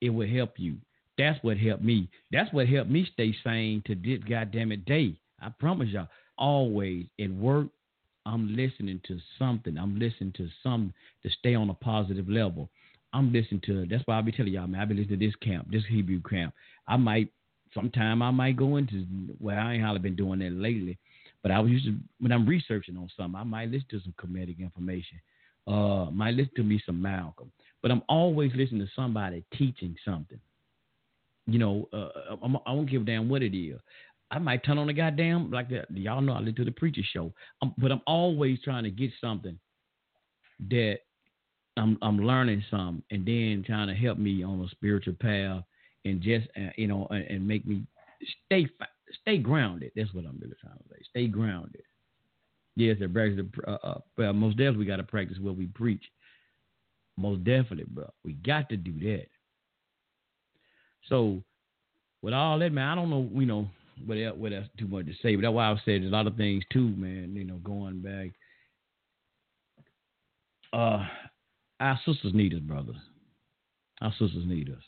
it 0.00 0.10
will 0.10 0.28
help 0.28 0.54
you. 0.58 0.76
That's 1.16 1.42
what 1.42 1.58
helped 1.58 1.82
me. 1.82 2.08
That's 2.30 2.52
what 2.52 2.68
helped 2.68 2.90
me 2.90 3.08
stay 3.12 3.34
sane 3.44 3.82
to 3.86 3.94
this 3.94 4.20
goddamn 4.28 4.72
it 4.72 4.84
day. 4.84 5.14
I 5.40 5.48
promise 5.48 5.88
y'all. 5.88 6.08
Always 6.36 7.06
at 7.20 7.30
work, 7.32 7.66
I'm 8.24 8.54
listening 8.54 9.00
to 9.08 9.18
something. 9.38 9.76
I'm 9.76 9.98
listening 9.98 10.32
to 10.36 10.48
some 10.62 10.92
to 11.24 11.30
stay 11.30 11.54
on 11.56 11.70
a 11.70 11.74
positive 11.74 12.28
level. 12.28 12.68
I'm 13.12 13.32
listening 13.32 13.62
to. 13.66 13.86
That's 13.86 14.06
why 14.06 14.18
I 14.18 14.22
be 14.22 14.32
telling 14.32 14.52
y'all, 14.52 14.68
man. 14.68 14.80
I 14.80 14.84
be 14.84 14.94
listening 14.94 15.18
to 15.18 15.26
this 15.26 15.34
camp, 15.36 15.68
this 15.70 15.82
Hebrew 15.88 16.20
camp. 16.22 16.54
I 16.86 16.96
might, 16.96 17.32
sometime 17.74 18.22
I 18.22 18.30
might 18.30 18.56
go 18.56 18.76
into. 18.76 19.04
Well, 19.40 19.58
I 19.58 19.74
ain't 19.74 19.82
hardly 19.82 20.00
been 20.00 20.14
doing 20.14 20.38
that 20.40 20.52
lately, 20.52 20.98
but 21.42 21.50
I 21.50 21.58
was 21.58 21.72
used 21.72 21.86
to 21.86 21.96
when 22.20 22.30
I'm 22.30 22.46
researching 22.46 22.96
on 22.96 23.10
something. 23.16 23.40
I 23.40 23.44
might 23.44 23.70
listen 23.70 23.88
to 23.90 24.00
some 24.00 24.14
Kemetic 24.20 24.60
information 24.60 25.18
Uh, 25.66 26.10
might 26.12 26.34
listen 26.34 26.54
to 26.56 26.62
me 26.62 26.80
some 26.86 27.02
Malcolm, 27.02 27.50
but 27.82 27.90
I'm 27.90 28.02
always 28.08 28.52
listening 28.54 28.80
to 28.80 28.92
somebody 28.94 29.44
teaching 29.56 29.96
something. 30.04 30.40
You 31.46 31.58
know, 31.58 31.88
uh, 31.92 32.36
I'm, 32.42 32.56
I 32.56 32.74
don't 32.74 32.90
give 32.90 33.02
a 33.02 33.04
damn 33.04 33.28
what 33.28 33.42
it 33.42 33.56
is. 33.56 33.78
I 34.30 34.38
might 34.38 34.64
turn 34.64 34.78
on 34.78 34.88
the 34.88 34.92
goddamn 34.92 35.50
like 35.50 35.70
that. 35.70 35.86
Y'all 35.90 36.20
know 36.20 36.34
I 36.34 36.40
listen 36.40 36.56
to 36.56 36.64
the 36.66 36.70
preacher 36.70 37.00
show, 37.12 37.32
um, 37.62 37.74
but 37.78 37.90
I'm 37.90 38.02
always 38.06 38.58
trying 38.62 38.84
to 38.84 38.90
get 38.90 39.10
something 39.20 39.58
that 40.70 40.98
I'm 41.78 41.96
I'm 42.02 42.18
learning 42.18 42.62
some, 42.70 43.02
and 43.10 43.24
then 43.24 43.64
trying 43.66 43.88
to 43.88 43.94
help 43.94 44.18
me 44.18 44.42
on 44.42 44.60
a 44.60 44.68
spiritual 44.68 45.14
path, 45.14 45.62
and 46.04 46.20
just 46.20 46.46
uh, 46.56 46.70
you 46.76 46.88
know, 46.88 47.06
and, 47.10 47.24
and, 47.24 47.48
make 47.48 47.66
me 47.66 47.84
stay 48.46 48.66
stay 49.22 49.38
grounded. 49.38 49.92
That's 49.96 50.12
what 50.12 50.26
I'm 50.26 50.38
really 50.40 50.56
trying 50.60 50.76
to 50.76 50.84
say. 50.90 51.02
Stay 51.08 51.26
grounded. 51.28 51.82
Yes, 52.76 52.98
it 53.00 53.12
practice. 53.12 53.44
Uh, 53.66 53.70
uh, 53.82 53.98
well, 54.16 54.32
most 54.32 54.56
definitely 54.56 54.80
we 54.80 54.86
got 54.86 54.96
to 54.96 55.04
practice 55.04 55.38
what 55.40 55.56
we 55.56 55.66
preach. 55.66 56.04
Most 57.18 57.42
definitely, 57.42 57.86
bro. 57.88 58.08
We 58.24 58.34
got 58.34 58.68
to 58.68 58.76
do 58.76 58.92
that. 59.00 59.26
So, 61.08 61.42
with 62.22 62.32
all 62.32 62.60
that, 62.60 62.70
man, 62.70 62.86
I 62.86 62.94
don't 62.94 63.10
know. 63.10 63.28
You 63.34 63.44
know, 63.44 63.68
what 64.06 64.14
else, 64.14 64.36
what 64.38 64.52
else 64.52 64.66
too 64.78 64.86
much 64.86 65.06
to 65.06 65.12
say, 65.20 65.34
but 65.34 65.42
that's 65.42 65.52
why 65.52 65.68
I've 65.68 65.78
said 65.84 66.02
a 66.02 66.06
lot 66.06 66.28
of 66.28 66.36
things 66.36 66.62
too, 66.72 66.88
man. 66.96 67.34
You 67.34 67.44
know, 67.44 67.56
going 67.56 68.00
back. 68.00 68.30
Uh, 70.72 71.04
our 71.80 71.98
sisters 72.06 72.34
need 72.34 72.54
us, 72.54 72.60
brothers. 72.60 72.96
Our 74.00 74.12
sisters 74.12 74.44
need 74.46 74.70
us. 74.70 74.82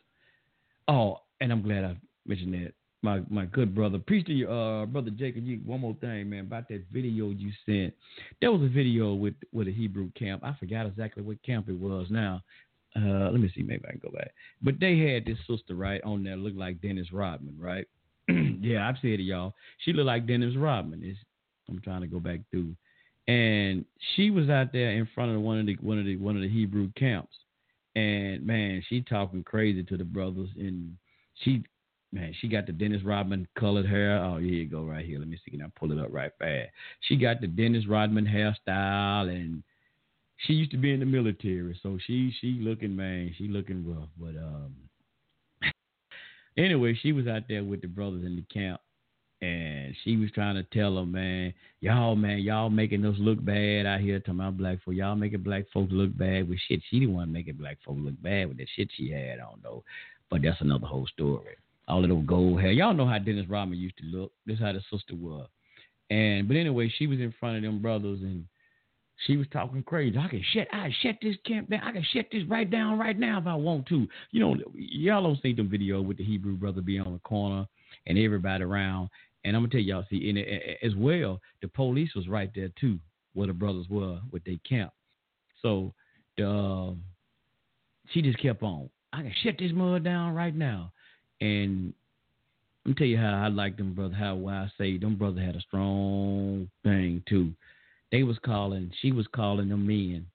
Oh, 0.86 1.18
and 1.40 1.50
I'm 1.50 1.62
glad 1.62 1.84
I 1.84 1.96
mentioned 2.26 2.54
that. 2.54 2.74
My 3.02 3.22
my 3.30 3.46
good 3.46 3.74
brother, 3.74 3.98
priest, 3.98 4.28
uh, 4.28 4.84
brother 4.86 5.10
Jacob. 5.10 5.44
You, 5.44 5.60
one 5.64 5.80
more 5.80 5.96
thing, 6.00 6.28
man, 6.28 6.40
about 6.40 6.68
that 6.68 6.84
video 6.92 7.30
you 7.30 7.50
sent. 7.64 7.94
There 8.40 8.52
was 8.52 8.60
a 8.62 8.68
video 8.68 9.14
with 9.14 9.34
with 9.52 9.68
a 9.68 9.72
Hebrew 9.72 10.10
camp. 10.18 10.44
I 10.44 10.54
forgot 10.60 10.86
exactly 10.86 11.22
what 11.22 11.42
camp 11.42 11.68
it 11.68 11.78
was 11.78 12.08
now. 12.10 12.42
Uh, 12.96 13.30
let 13.30 13.40
me 13.40 13.50
see, 13.54 13.62
maybe 13.62 13.84
I 13.86 13.92
can 13.92 14.00
go 14.02 14.10
back. 14.10 14.32
But 14.62 14.80
they 14.80 14.98
had 14.98 15.24
this 15.24 15.38
sister 15.48 15.74
right 15.74 16.02
on 16.04 16.24
there, 16.24 16.36
looked 16.36 16.56
like 16.56 16.82
Dennis 16.82 17.12
Rodman, 17.12 17.56
right? 17.58 17.86
yeah, 18.28 18.88
I've 18.88 18.96
said 19.00 19.20
it, 19.20 19.20
y'all. 19.20 19.54
She 19.78 19.92
looked 19.92 20.06
like 20.06 20.26
Dennis 20.26 20.56
Rodman. 20.56 21.00
It's, 21.04 21.18
I'm 21.68 21.80
trying 21.80 22.00
to 22.00 22.08
go 22.08 22.18
back 22.18 22.40
through, 22.50 22.74
and 23.28 23.84
she 24.14 24.30
was 24.30 24.50
out 24.50 24.72
there 24.72 24.90
in 24.90 25.08
front 25.14 25.34
of 25.34 25.40
one 25.40 25.60
of 25.60 25.66
the 25.66 25.76
one 25.80 25.98
of 25.98 26.04
the 26.04 26.16
one 26.16 26.36
of 26.36 26.42
the 26.42 26.48
Hebrew 26.48 26.90
camps, 26.96 27.36
and 27.94 28.44
man, 28.44 28.82
she 28.88 29.02
talking 29.02 29.44
crazy 29.44 29.84
to 29.84 29.96
the 29.96 30.04
brothers, 30.04 30.48
and 30.58 30.96
she, 31.44 31.62
man, 32.12 32.34
she 32.40 32.48
got 32.48 32.66
the 32.66 32.72
Dennis 32.72 33.02
Rodman 33.02 33.46
colored 33.58 33.86
hair. 33.86 34.18
Oh, 34.22 34.38
here 34.38 34.48
you 34.48 34.66
go, 34.66 34.82
right 34.84 35.04
here. 35.04 35.18
Let 35.18 35.28
me 35.28 35.38
see, 35.44 35.50
can 35.50 35.62
I 35.62 35.66
pull 35.78 35.92
it 35.92 35.98
up 35.98 36.08
right 36.10 36.32
fast? 36.38 36.70
She 37.00 37.16
got 37.16 37.40
the 37.40 37.46
Dennis 37.46 37.86
Rodman 37.86 38.26
hairstyle, 38.26 39.28
and 39.28 39.62
she 40.46 40.54
used 40.54 40.70
to 40.72 40.78
be 40.78 40.92
in 40.92 41.00
the 41.00 41.06
military, 41.06 41.78
so 41.82 41.98
she 42.06 42.34
she 42.40 42.58
looking 42.60 42.96
man, 42.96 43.34
she 43.36 43.48
looking 43.48 43.86
rough, 43.86 44.08
but 44.18 44.36
um 44.36 44.74
Anyway, 46.56 46.98
she 47.00 47.12
was 47.12 47.26
out 47.26 47.42
there 47.48 47.64
with 47.64 47.80
the 47.82 47.86
brothers 47.86 48.24
in 48.24 48.36
the 48.36 48.44
camp, 48.52 48.80
and 49.42 49.94
she 50.04 50.16
was 50.16 50.30
trying 50.32 50.56
to 50.56 50.64
tell 50.64 50.94
them, 50.94 51.12
man, 51.12 51.54
y'all, 51.80 52.16
man, 52.16 52.38
y'all 52.40 52.70
making 52.70 53.04
us 53.06 53.16
look 53.18 53.42
bad 53.44 53.86
out 53.86 54.00
here 54.00 54.18
talking 54.18 54.40
about 54.40 54.58
black 54.58 54.82
folk. 54.84 54.94
Y'all 54.94 55.14
making 55.14 55.42
black 55.42 55.64
folks 55.72 55.92
look 55.92 56.16
bad 56.16 56.48
with 56.48 56.58
shit. 56.68 56.80
She 56.90 57.00
didn't 57.00 57.14
want 57.14 57.28
to 57.28 57.32
make 57.32 57.48
it 57.48 57.58
black 57.58 57.78
folk 57.84 57.96
look 57.98 58.20
bad 58.20 58.48
with 58.48 58.58
the 58.58 58.66
shit 58.76 58.90
she 58.96 59.10
had 59.10 59.40
on, 59.40 59.60
though. 59.62 59.84
But 60.30 60.42
that's 60.42 60.60
another 60.60 60.86
whole 60.86 61.06
story. 61.06 61.56
All 61.90 62.02
those 62.06 62.24
gold 62.24 62.60
hair. 62.60 62.70
Y'all 62.70 62.94
know 62.94 63.06
how 63.06 63.18
Dennis 63.18 63.48
Rodman 63.48 63.78
used 63.78 63.98
to 63.98 64.04
look. 64.04 64.32
This 64.46 64.54
is 64.54 64.60
how 64.62 64.72
the 64.72 64.80
sister 64.90 65.14
was. 65.14 65.48
And 66.08 66.46
but 66.46 66.56
anyway, 66.56 66.92
she 66.96 67.06
was 67.06 67.18
in 67.18 67.34
front 67.38 67.56
of 67.56 67.62
them 67.62 67.82
brothers 67.82 68.20
and 68.22 68.44
she 69.26 69.36
was 69.36 69.46
talking 69.52 69.82
crazy. 69.82 70.16
I 70.16 70.28
can 70.28 70.42
shut, 70.52 70.66
I 70.72 70.90
shut 71.02 71.16
this 71.20 71.36
camp 71.46 71.68
down. 71.68 71.80
I 71.84 71.92
can 71.92 72.04
shut 72.12 72.26
this 72.32 72.42
right 72.48 72.70
down 72.70 72.98
right 72.98 73.18
now 73.18 73.38
if 73.38 73.46
I 73.46 73.54
want 73.54 73.86
to. 73.88 74.06
You 74.30 74.40
know, 74.40 74.56
y'all 74.74 75.22
don't 75.22 75.40
see 75.42 75.52
them 75.52 75.68
video 75.68 76.00
with 76.00 76.16
the 76.16 76.24
Hebrew 76.24 76.56
brother 76.56 76.80
being 76.80 77.02
on 77.02 77.12
the 77.12 77.18
corner 77.18 77.66
and 78.06 78.18
everybody 78.18 78.64
around. 78.64 79.10
And 79.44 79.56
I'm 79.56 79.62
gonna 79.62 79.72
tell 79.72 79.80
y'all, 79.80 80.04
see, 80.10 80.28
and 80.30 80.38
as 80.82 80.96
well, 80.96 81.40
the 81.60 81.68
police 81.68 82.14
was 82.14 82.28
right 82.28 82.50
there 82.54 82.70
too, 82.80 82.98
where 83.34 83.46
the 83.46 83.52
brothers 83.52 83.86
were 83.88 84.20
with 84.30 84.44
their 84.44 84.58
camp. 84.68 84.92
So 85.62 85.92
the 86.36 86.50
uh, 86.50 86.94
she 88.12 88.22
just 88.22 88.40
kept 88.40 88.62
on. 88.62 88.90
I 89.12 89.22
can 89.22 89.32
shut 89.42 89.56
this 89.58 89.72
mud 89.72 90.04
down 90.04 90.34
right 90.34 90.54
now. 90.54 90.92
And 91.40 91.92
let 92.84 92.90
me 92.90 92.94
tell 92.94 93.06
you 93.06 93.18
how 93.18 93.42
I 93.44 93.48
like 93.48 93.76
them 93.76 93.94
brother. 93.94 94.14
How 94.14 94.34
why 94.34 94.54
I 94.54 94.72
say 94.78 94.98
them 94.98 95.16
brother 95.16 95.40
had 95.40 95.56
a 95.56 95.60
strong 95.60 96.68
thing 96.82 97.22
too. 97.28 97.52
They 98.12 98.22
was 98.22 98.38
calling, 98.44 98.90
she 99.00 99.12
was 99.12 99.26
calling 99.34 99.68
them 99.68 99.86
men. 99.86 100.26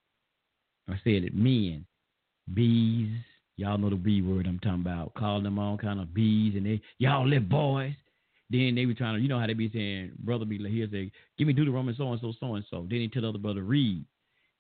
I 0.88 0.94
said 1.04 1.24
it, 1.24 1.36
men. 1.36 1.86
Bees. 2.54 3.10
Y'all 3.58 3.78
know 3.78 3.90
the 3.90 3.96
B 3.96 4.22
word 4.22 4.48
I'm 4.48 4.60
talking 4.60 4.82
about. 4.82 5.14
Calling 5.16 5.44
them 5.44 5.60
all 5.60 5.78
kind 5.78 6.00
of 6.00 6.14
bees 6.14 6.54
and 6.56 6.66
they 6.66 6.82
y'all 6.98 7.28
live 7.28 7.50
boys. 7.50 7.94
Then 8.50 8.76
they 8.76 8.86
were 8.86 8.94
trying 8.94 9.16
to, 9.16 9.22
you 9.22 9.28
know 9.28 9.40
how 9.40 9.48
they 9.48 9.54
be 9.54 9.72
saying, 9.74 10.12
brother 10.20 10.46
be 10.46 10.58
here 10.70 10.88
say, 10.92 11.12
give 11.38 11.48
me 11.48 11.54
Deuteronomy 11.54 11.96
so 11.98 12.12
and 12.12 12.22
so, 12.22 12.32
so 12.40 12.54
and 12.54 12.66
so. 12.70 12.86
Then 12.90 13.00
he 13.00 13.08
tell 13.08 13.24
the 13.24 13.30
other 13.30 13.40
brother, 13.40 13.64
read. 13.64 14.06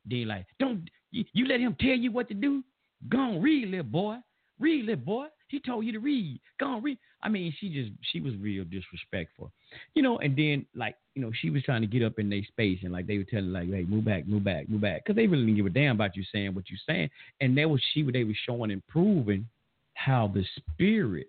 Then 0.09 0.27
like, 0.27 0.47
don't 0.59 0.89
you, 1.11 1.23
you 1.33 1.47
let 1.47 1.59
him 1.59 1.75
tell 1.79 1.89
you 1.89 2.11
what 2.11 2.27
to 2.29 2.33
do? 2.33 2.63
Go 3.09 3.19
on, 3.19 3.41
read, 3.41 3.69
little 3.69 3.83
boy. 3.83 4.17
Read, 4.59 4.85
little 4.85 5.03
boy. 5.03 5.27
He 5.47 5.59
told 5.59 5.85
you 5.85 5.91
to 5.93 5.99
read. 5.99 6.39
Go 6.59 6.67
on, 6.67 6.83
read. 6.83 6.97
I 7.21 7.29
mean, 7.29 7.53
she 7.59 7.69
just 7.69 7.91
she 8.11 8.19
was 8.19 8.33
real 8.37 8.63
disrespectful, 8.65 9.51
you 9.93 10.01
know. 10.01 10.17
And 10.19 10.35
then 10.35 10.65
like 10.75 10.95
you 11.13 11.21
know, 11.21 11.31
she 11.39 11.49
was 11.49 11.63
trying 11.63 11.81
to 11.81 11.87
get 11.87 12.03
up 12.03 12.19
in 12.19 12.29
their 12.29 12.43
space, 12.47 12.79
and 12.83 12.91
like 12.91 13.07
they 13.07 13.17
were 13.17 13.23
telling 13.23 13.51
like, 13.51 13.69
hey, 13.69 13.83
move 13.83 14.05
back, 14.05 14.27
move 14.27 14.43
back, 14.43 14.69
move 14.69 14.81
back, 14.81 15.03
because 15.03 15.15
they 15.15 15.27
really 15.27 15.45
didn't 15.45 15.57
give 15.57 15.65
a 15.65 15.69
damn 15.69 15.95
about 15.95 16.15
you 16.15 16.23
saying 16.31 16.53
what 16.53 16.69
you 16.69 16.77
saying. 16.87 17.09
And 17.41 17.57
that 17.57 17.69
was 17.69 17.81
she 17.93 18.03
they 18.03 18.23
were 18.23 18.33
showing 18.45 18.71
and 18.71 18.85
proving 18.87 19.47
how 19.93 20.31
the 20.33 20.43
spirit 20.71 21.27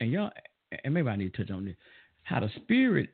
and 0.00 0.10
y'all 0.10 0.30
and 0.84 0.92
maybe 0.92 1.08
I 1.08 1.16
need 1.16 1.32
to 1.34 1.44
touch 1.44 1.50
on 1.50 1.64
this 1.64 1.76
how 2.24 2.40
the 2.40 2.50
spirit 2.56 3.10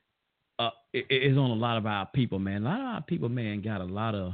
uh, 0.58 0.70
is 0.92 1.36
on 1.36 1.50
a 1.50 1.54
lot 1.54 1.76
of 1.76 1.86
our 1.86 2.06
people, 2.06 2.38
man. 2.38 2.62
A 2.62 2.64
lot 2.64 2.80
of 2.80 2.86
our 2.86 3.02
people, 3.02 3.28
man, 3.28 3.60
got 3.62 3.80
a 3.80 3.84
lot 3.84 4.14
of. 4.14 4.32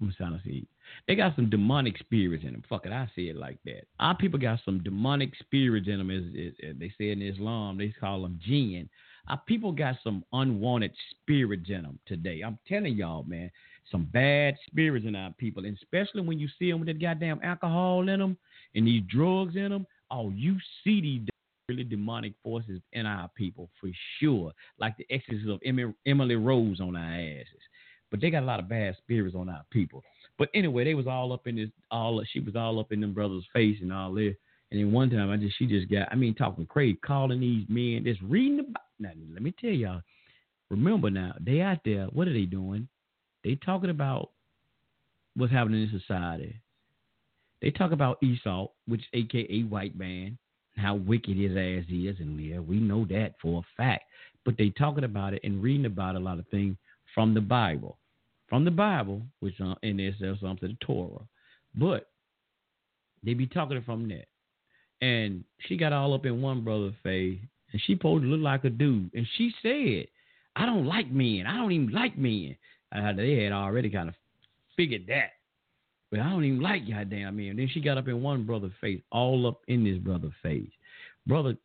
I'm 0.00 0.14
see 0.44 0.66
they 1.06 1.14
got 1.14 1.36
some 1.36 1.50
demonic 1.50 1.98
spirits 1.98 2.44
in 2.44 2.52
them. 2.52 2.62
Fuck 2.68 2.86
it, 2.86 2.92
I 2.92 3.06
say 3.14 3.22
it 3.22 3.36
like 3.36 3.58
that. 3.64 3.86
Our 4.00 4.16
people 4.16 4.38
got 4.38 4.60
some 4.64 4.82
demonic 4.82 5.32
spirits 5.38 5.88
in 5.88 5.98
them. 5.98 6.10
As, 6.10 6.24
as, 6.34 6.70
as 6.70 6.76
they 6.78 6.92
say 6.98 7.10
in 7.10 7.22
Islam, 7.22 7.78
they 7.78 7.94
call 7.98 8.22
them 8.22 8.38
jinn. 8.44 8.88
Our 9.28 9.40
people 9.46 9.72
got 9.72 9.96
some 10.04 10.24
unwanted 10.32 10.92
spirits 11.10 11.68
in 11.68 11.82
them 11.82 11.98
today. 12.06 12.42
I'm 12.42 12.58
telling 12.68 12.94
y'all, 12.94 13.24
man, 13.24 13.50
some 13.90 14.08
bad 14.12 14.54
spirits 14.66 15.06
in 15.06 15.16
our 15.16 15.32
people, 15.38 15.64
and 15.64 15.76
especially 15.76 16.22
when 16.22 16.38
you 16.38 16.48
see 16.58 16.70
them 16.70 16.80
with 16.80 16.88
that 16.88 17.00
goddamn 17.00 17.40
alcohol 17.42 18.08
in 18.08 18.20
them 18.20 18.36
and 18.74 18.86
these 18.86 19.02
drugs 19.08 19.56
in 19.56 19.70
them. 19.70 19.86
Oh, 20.10 20.30
you 20.30 20.56
see 20.84 21.00
these 21.00 21.28
really 21.68 21.84
demonic 21.84 22.32
forces 22.44 22.80
in 22.92 23.06
our 23.06 23.28
people 23.34 23.68
for 23.80 23.90
sure, 24.20 24.52
like 24.78 24.96
the 24.96 25.06
exorcism 25.10 25.50
of 25.50 25.60
Emily 26.06 26.36
Rose 26.36 26.80
on 26.80 26.96
our 26.96 27.12
asses. 27.12 27.60
But 28.10 28.20
they 28.20 28.30
got 28.30 28.44
a 28.44 28.46
lot 28.46 28.60
of 28.60 28.68
bad 28.68 28.96
spirits 28.98 29.34
on 29.34 29.48
our 29.48 29.64
people. 29.70 30.02
But 30.38 30.50
anyway, 30.54 30.84
they 30.84 30.94
was 30.94 31.06
all 31.06 31.32
up 31.32 31.46
in 31.46 31.56
this, 31.56 31.70
all 31.90 32.22
she 32.30 32.40
was 32.40 32.56
all 32.56 32.78
up 32.78 32.92
in 32.92 33.00
them 33.00 33.14
brothers' 33.14 33.46
face 33.52 33.78
and 33.80 33.92
all 33.92 34.12
this. 34.12 34.34
And 34.70 34.80
then 34.80 34.92
one 34.92 35.10
time, 35.10 35.30
I 35.30 35.36
just 35.36 35.56
she 35.58 35.66
just 35.66 35.90
got, 35.90 36.08
I 36.10 36.16
mean, 36.16 36.34
talking 36.34 36.66
crazy, 36.66 36.98
calling 37.04 37.40
these 37.40 37.66
men, 37.68 38.04
just 38.04 38.20
reading 38.22 38.60
about. 38.60 38.82
Now, 38.98 39.10
let 39.32 39.42
me 39.42 39.54
tell 39.60 39.70
y'all. 39.70 40.02
Remember 40.70 41.10
now, 41.10 41.34
they 41.40 41.60
out 41.60 41.78
there. 41.84 42.06
What 42.06 42.26
are 42.26 42.32
they 42.32 42.44
doing? 42.44 42.88
They 43.44 43.54
talking 43.54 43.90
about 43.90 44.30
what's 45.36 45.52
happening 45.52 45.82
in 45.82 46.00
society. 46.00 46.60
They 47.62 47.70
talk 47.70 47.92
about 47.92 48.22
Esau, 48.22 48.68
which 48.86 49.02
AKA 49.14 49.62
white 49.64 49.96
man, 49.96 50.36
how 50.76 50.96
wicked 50.96 51.36
his 51.36 51.52
ass 51.52 51.84
is, 51.88 52.16
and 52.20 52.38
yeah, 52.40 52.58
we 52.58 52.76
know 52.78 53.04
that 53.06 53.34
for 53.40 53.60
a 53.60 53.76
fact. 53.76 54.04
But 54.44 54.56
they 54.58 54.70
talking 54.70 55.04
about 55.04 55.34
it 55.34 55.40
and 55.44 55.62
reading 55.62 55.86
about 55.86 56.16
a 56.16 56.20
lot 56.20 56.38
of 56.38 56.48
things 56.48 56.76
from 57.14 57.32
the 57.32 57.40
Bible 57.40 57.98
from 58.48 58.64
the 58.64 58.70
Bible, 58.70 59.22
which 59.40 59.60
uh, 59.60 59.74
in 59.82 59.96
there 59.96 60.14
says 60.20 60.36
something 60.40 60.76
the 60.80 60.86
Torah, 60.86 61.26
but 61.74 62.10
they 63.24 63.34
be 63.34 63.46
talking 63.46 63.82
from 63.84 64.08
that. 64.08 64.26
And 65.00 65.44
she 65.66 65.76
got 65.76 65.92
all 65.92 66.14
up 66.14 66.26
in 66.26 66.40
one 66.40 66.62
brother's 66.62 66.94
face, 67.02 67.38
and 67.72 67.82
she 67.84 67.94
supposed 67.94 68.22
to 68.22 68.28
look 68.28 68.40
like 68.40 68.64
a 68.64 68.70
dude, 68.70 69.10
and 69.14 69.26
she 69.36 69.52
said, 69.62 70.06
"I 70.54 70.64
don't 70.64 70.86
like 70.86 71.10
men. 71.10 71.44
I 71.46 71.56
don't 71.56 71.72
even 71.72 71.92
like 71.92 72.16
men." 72.16 72.56
Uh, 72.94 73.12
they 73.12 73.42
had 73.42 73.52
already 73.52 73.90
kind 73.90 74.08
of 74.08 74.14
figured 74.76 75.06
that, 75.08 75.32
but 76.10 76.20
I 76.20 76.30
don't 76.30 76.44
even 76.44 76.60
like 76.60 76.88
goddamn 76.88 77.36
men. 77.36 77.48
And 77.48 77.58
then 77.58 77.68
she 77.72 77.80
got 77.80 77.98
up 77.98 78.08
in 78.08 78.22
one 78.22 78.44
brother's 78.44 78.72
face, 78.80 79.02
all 79.10 79.46
up 79.46 79.60
in 79.68 79.84
this 79.84 79.98
brother's 79.98 80.32
face. 80.42 80.70
Brother 81.26 81.56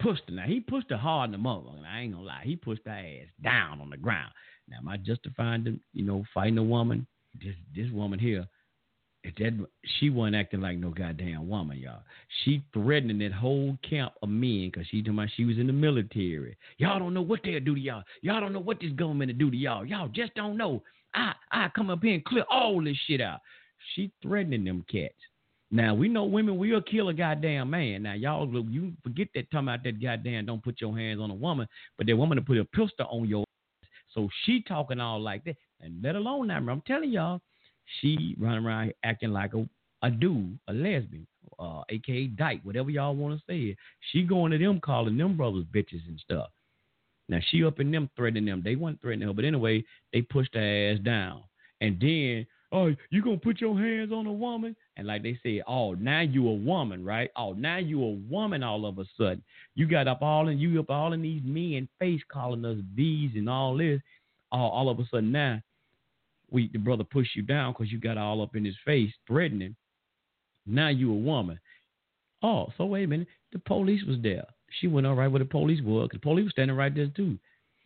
pushed 0.00 0.22
her. 0.28 0.34
Now 0.34 0.46
he 0.46 0.60
pushed 0.60 0.90
her 0.90 0.96
hard 0.96 1.28
in 1.28 1.32
the 1.32 1.38
mother. 1.38 1.70
And 1.76 1.86
I 1.86 2.00
ain't 2.00 2.14
gonna 2.14 2.24
lie, 2.24 2.42
he 2.42 2.56
pushed 2.56 2.82
her 2.86 2.92
ass 2.92 3.28
down 3.42 3.80
on 3.80 3.90
the 3.90 3.96
ground. 3.96 4.32
Now, 4.68 4.78
am 4.78 4.88
I 4.88 4.96
justifying, 4.96 5.64
them, 5.64 5.80
you 5.92 6.04
know, 6.04 6.24
fighting 6.32 6.58
a 6.58 6.62
woman? 6.62 7.06
This 7.40 7.54
this 7.74 7.90
woman 7.90 8.18
here, 8.18 8.46
that 9.24 9.66
she 9.98 10.10
wasn't 10.10 10.36
acting 10.36 10.60
like 10.60 10.78
no 10.78 10.90
goddamn 10.90 11.48
woman, 11.48 11.78
y'all. 11.78 12.02
She 12.44 12.62
threatening 12.72 13.18
that 13.20 13.32
whole 13.32 13.78
camp 13.88 14.12
of 14.22 14.28
men 14.28 14.70
because 14.70 14.86
she 14.88 15.02
told 15.02 15.16
me 15.16 15.26
she 15.36 15.44
was 15.44 15.58
in 15.58 15.66
the 15.66 15.72
military. 15.72 16.56
Y'all 16.78 16.98
don't 16.98 17.14
know 17.14 17.22
what 17.22 17.40
they'll 17.44 17.60
do 17.60 17.74
to 17.74 17.80
y'all. 17.80 18.02
Y'all 18.20 18.40
don't 18.40 18.52
know 18.52 18.60
what 18.60 18.80
this 18.80 18.92
government 18.92 19.32
will 19.32 19.38
do 19.38 19.50
to 19.50 19.56
y'all. 19.56 19.84
Y'all 19.84 20.08
just 20.08 20.34
don't 20.34 20.56
know. 20.56 20.82
I 21.14 21.32
I 21.50 21.68
come 21.74 21.90
up 21.90 22.02
here 22.02 22.14
and 22.14 22.24
clear 22.24 22.44
all 22.50 22.82
this 22.82 22.96
shit 23.06 23.20
out. 23.20 23.40
She 23.94 24.10
threatening 24.22 24.64
them 24.64 24.84
cats. 24.90 25.14
Now 25.70 25.94
we 25.94 26.08
know 26.08 26.24
women 26.24 26.58
will 26.58 26.82
kill 26.82 27.08
a 27.08 27.14
goddamn 27.14 27.70
man. 27.70 28.02
Now 28.02 28.14
y'all 28.14 28.46
look, 28.46 28.66
you 28.68 28.92
forget 29.02 29.28
that 29.34 29.50
talking 29.50 29.68
about 29.68 29.84
that 29.84 30.02
goddamn 30.02 30.46
don't 30.46 30.62
put 30.62 30.80
your 30.80 30.96
hands 30.96 31.20
on 31.20 31.30
a 31.30 31.34
woman, 31.34 31.66
but 31.96 32.06
that 32.06 32.16
woman 32.16 32.36
to 32.36 32.42
put 32.42 32.58
a 32.58 32.64
pistol 32.64 33.06
on 33.10 33.28
your. 33.28 33.44
So 34.14 34.28
she 34.44 34.62
talking 34.62 35.00
all 35.00 35.20
like 35.20 35.44
that. 35.44 35.56
And 35.80 36.02
let 36.02 36.16
alone 36.16 36.48
that 36.48 36.56
I'm 36.56 36.82
telling 36.86 37.10
y'all, 37.10 37.40
she 38.00 38.36
running 38.38 38.64
around 38.64 38.94
acting 39.04 39.32
like 39.32 39.54
a, 39.54 39.68
a 40.02 40.10
dude, 40.10 40.58
a 40.68 40.72
lesbian, 40.72 41.26
uh, 41.58 41.82
aka 41.88 42.26
dyke, 42.26 42.60
whatever 42.62 42.90
y'all 42.90 43.14
want 43.14 43.38
to 43.38 43.44
say. 43.48 43.76
She 44.10 44.22
going 44.22 44.52
to 44.52 44.58
them 44.58 44.80
calling 44.80 45.16
them 45.16 45.36
brothers 45.36 45.64
bitches 45.74 46.06
and 46.08 46.18
stuff. 46.20 46.48
Now 47.28 47.38
she 47.50 47.64
up 47.64 47.80
in 47.80 47.90
them 47.90 48.10
threatening 48.16 48.46
them. 48.46 48.62
They 48.64 48.76
weren't 48.76 49.00
threatening 49.00 49.28
her, 49.28 49.34
but 49.34 49.44
anyway, 49.44 49.84
they 50.12 50.22
pushed 50.22 50.54
her 50.54 50.92
ass 50.92 50.98
down. 51.04 51.42
And 51.80 51.98
then, 52.00 52.46
oh, 52.72 52.94
you 53.10 53.22
gonna 53.22 53.36
put 53.36 53.60
your 53.60 53.78
hands 53.78 54.12
on 54.12 54.26
a 54.26 54.32
woman? 54.32 54.74
And 54.96 55.06
like 55.06 55.22
they 55.22 55.38
said, 55.42 55.62
oh, 55.68 55.94
now 55.94 56.20
you 56.20 56.48
a 56.48 56.54
woman, 56.54 57.04
right? 57.04 57.30
Oh, 57.36 57.52
now 57.52 57.76
you 57.76 58.02
a 58.02 58.10
woman 58.10 58.62
all 58.62 58.86
of 58.86 58.98
a 58.98 59.04
sudden. 59.16 59.42
You 59.74 59.86
got 59.86 60.08
up 60.08 60.22
all 60.22 60.48
in 60.48 60.58
you 60.58 60.80
up 60.80 60.90
all 60.90 61.12
in 61.12 61.22
these 61.22 61.42
men 61.44 61.88
face 61.98 62.20
calling 62.30 62.64
us 62.64 62.78
these 62.94 63.30
and 63.34 63.48
all 63.48 63.76
this. 63.76 64.00
All, 64.50 64.70
all 64.70 64.88
of 64.90 64.98
a 64.98 65.06
sudden 65.10 65.32
now 65.32 65.60
we 66.50 66.70
the 66.72 66.78
brother 66.78 67.04
pushed 67.04 67.34
you 67.36 67.42
down 67.42 67.72
because 67.72 67.92
you 67.92 67.98
got 67.98 68.18
all 68.18 68.42
up 68.42 68.56
in 68.56 68.64
his 68.64 68.76
face 68.84 69.12
threatening. 69.26 69.76
Now 70.66 70.88
you 70.88 71.10
a 71.10 71.16
woman. 71.16 71.58
Oh, 72.42 72.68
so 72.76 72.86
wait 72.86 73.04
a 73.04 73.08
minute. 73.08 73.28
The 73.52 73.58
police 73.60 74.02
was 74.04 74.18
there. 74.22 74.46
She 74.80 74.86
went 74.86 75.06
all 75.06 75.14
right 75.14 75.28
where 75.28 75.38
the 75.38 75.44
police 75.44 75.80
was. 75.82 76.08
The 76.12 76.18
police 76.18 76.44
was 76.44 76.52
standing 76.52 76.76
right 76.76 76.94
there 76.94 77.08
too. 77.08 77.38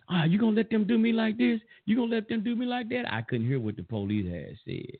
Ah, 0.08 0.24
you 0.24 0.38
gonna 0.38 0.56
let 0.56 0.70
them 0.70 0.86
do 0.86 0.98
me 0.98 1.12
like 1.12 1.36
this? 1.36 1.60
You 1.84 1.96
gonna 1.96 2.14
let 2.14 2.28
them 2.28 2.42
do 2.42 2.54
me 2.54 2.66
like 2.66 2.88
that? 2.90 3.12
I 3.12 3.22
couldn't 3.22 3.46
hear 3.46 3.58
what 3.58 3.76
the 3.76 3.82
police 3.82 4.26
had 4.26 4.56
said, 4.64 4.96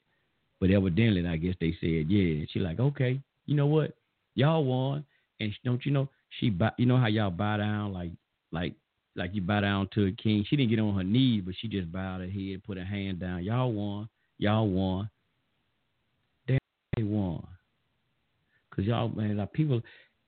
but 0.61 0.71
evidently, 0.71 1.27
I 1.27 1.37
guess 1.37 1.55
they 1.61 1.77
said 1.81 2.11
yeah. 2.11 2.45
She 2.51 2.59
like, 2.59 2.81
okay, 2.81 3.21
you 3.47 3.55
know 3.55 3.67
what? 3.67 3.97
Y'all 4.35 4.65
won, 4.65 5.05
and 5.41 5.53
don't 5.65 5.85
you 5.87 5.93
know 5.93 6.09
she? 6.41 6.53
You 6.79 6.87
know 6.87 6.97
how 6.97 7.07
y'all 7.07 7.31
bow 7.31 7.59
down 7.59 7.93
like 7.93 8.11
like 8.51 8.75
like 9.15 9.35
you 9.35 9.43
bow 9.43 9.61
down 9.61 9.89
to 9.95 10.07
a 10.07 10.13
king. 10.13 10.45
She 10.49 10.57
didn't 10.57 10.71
get 10.71 10.81
on 10.81 10.97
her 10.97 11.05
knees, 11.05 11.43
but 11.45 11.55
she 11.61 11.69
just 11.69 11.91
bowed 11.91 12.21
her 12.21 12.29
head, 12.29 12.65
put 12.65 12.77
her 12.77 12.85
hand 12.85 13.21
down. 13.21 13.45
Y'all 13.45 13.73
won. 13.73 14.09
Y'all 14.39 14.69
won. 14.69 15.09
They 16.47 16.59
won. 17.03 17.47
Cause 18.75 18.85
y'all, 18.85 19.09
man, 19.09 19.41
our 19.41 19.47
people, 19.47 19.81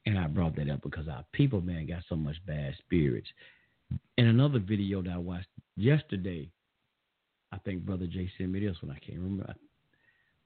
and 0.06 0.18
I 0.18 0.26
brought 0.26 0.56
that 0.56 0.70
up 0.70 0.82
because 0.82 1.06
our 1.06 1.24
people, 1.32 1.60
man, 1.60 1.86
got 1.86 2.02
so 2.08 2.16
much 2.16 2.36
bad 2.46 2.74
spirits. 2.78 3.28
In 4.16 4.26
another 4.26 4.58
video 4.58 5.02
that 5.02 5.12
I 5.12 5.18
watched 5.18 5.46
yesterday, 5.76 6.50
I 7.52 7.58
think 7.58 7.82
Brother 7.82 8.06
Jay 8.06 8.30
sent 8.36 8.50
me 8.50 8.60
this 8.60 8.76
one. 8.82 8.94
I 8.94 8.98
can't 8.98 9.18
remember 9.18 9.54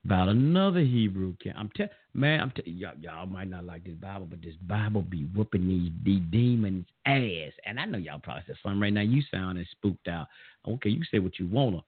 about 0.05 0.29
another 0.29 0.81
Hebrew 0.81 1.35
camp. 1.43 1.57
I'm 1.59 1.71
tell 1.77 1.89
man, 2.15 2.41
I'm 2.41 2.51
tell 2.51 2.65
y'all, 2.67 2.93
y'all 3.01 3.27
might 3.27 3.49
not 3.49 3.65
like 3.65 3.85
this 3.85 3.95
Bible, 3.95 4.27
but 4.29 4.43
this 4.43 4.55
Bible 4.67 5.03
be 5.03 5.25
whooping 5.35 5.67
these, 5.67 5.91
these 6.05 6.23
demons 6.31 6.87
ass. 7.07 7.53
And 7.67 7.79
I 7.79 7.85
know 7.85 7.99
y'all 7.99 8.19
probably 8.19 8.43
said 8.47 8.57
something 8.63 8.81
right 8.81 8.93
now. 8.93 9.03
You 9.03 9.23
sounding 9.31 9.67
spooked 9.71 10.09
out. 10.09 10.27
Okay, 10.69 10.91
you 10.91 11.03
say 11.11 11.19
what 11.19 11.39
you 11.39 11.47
wanna. 11.47 11.83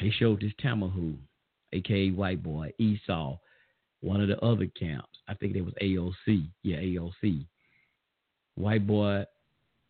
He 0.00 0.10
showed 0.10 0.40
this 0.40 0.52
Tamahu, 0.62 1.16
aka 1.72 2.10
white 2.10 2.42
boy, 2.42 2.72
Esau, 2.78 3.36
one 4.00 4.20
of 4.20 4.28
the 4.28 4.38
other 4.40 4.66
camps. 4.78 5.08
I 5.28 5.34
think 5.34 5.56
it 5.56 5.62
was 5.62 5.74
AOC. 5.82 6.48
Yeah, 6.62 6.78
AOC. 6.78 7.46
White 8.54 8.86
boy, 8.86 9.24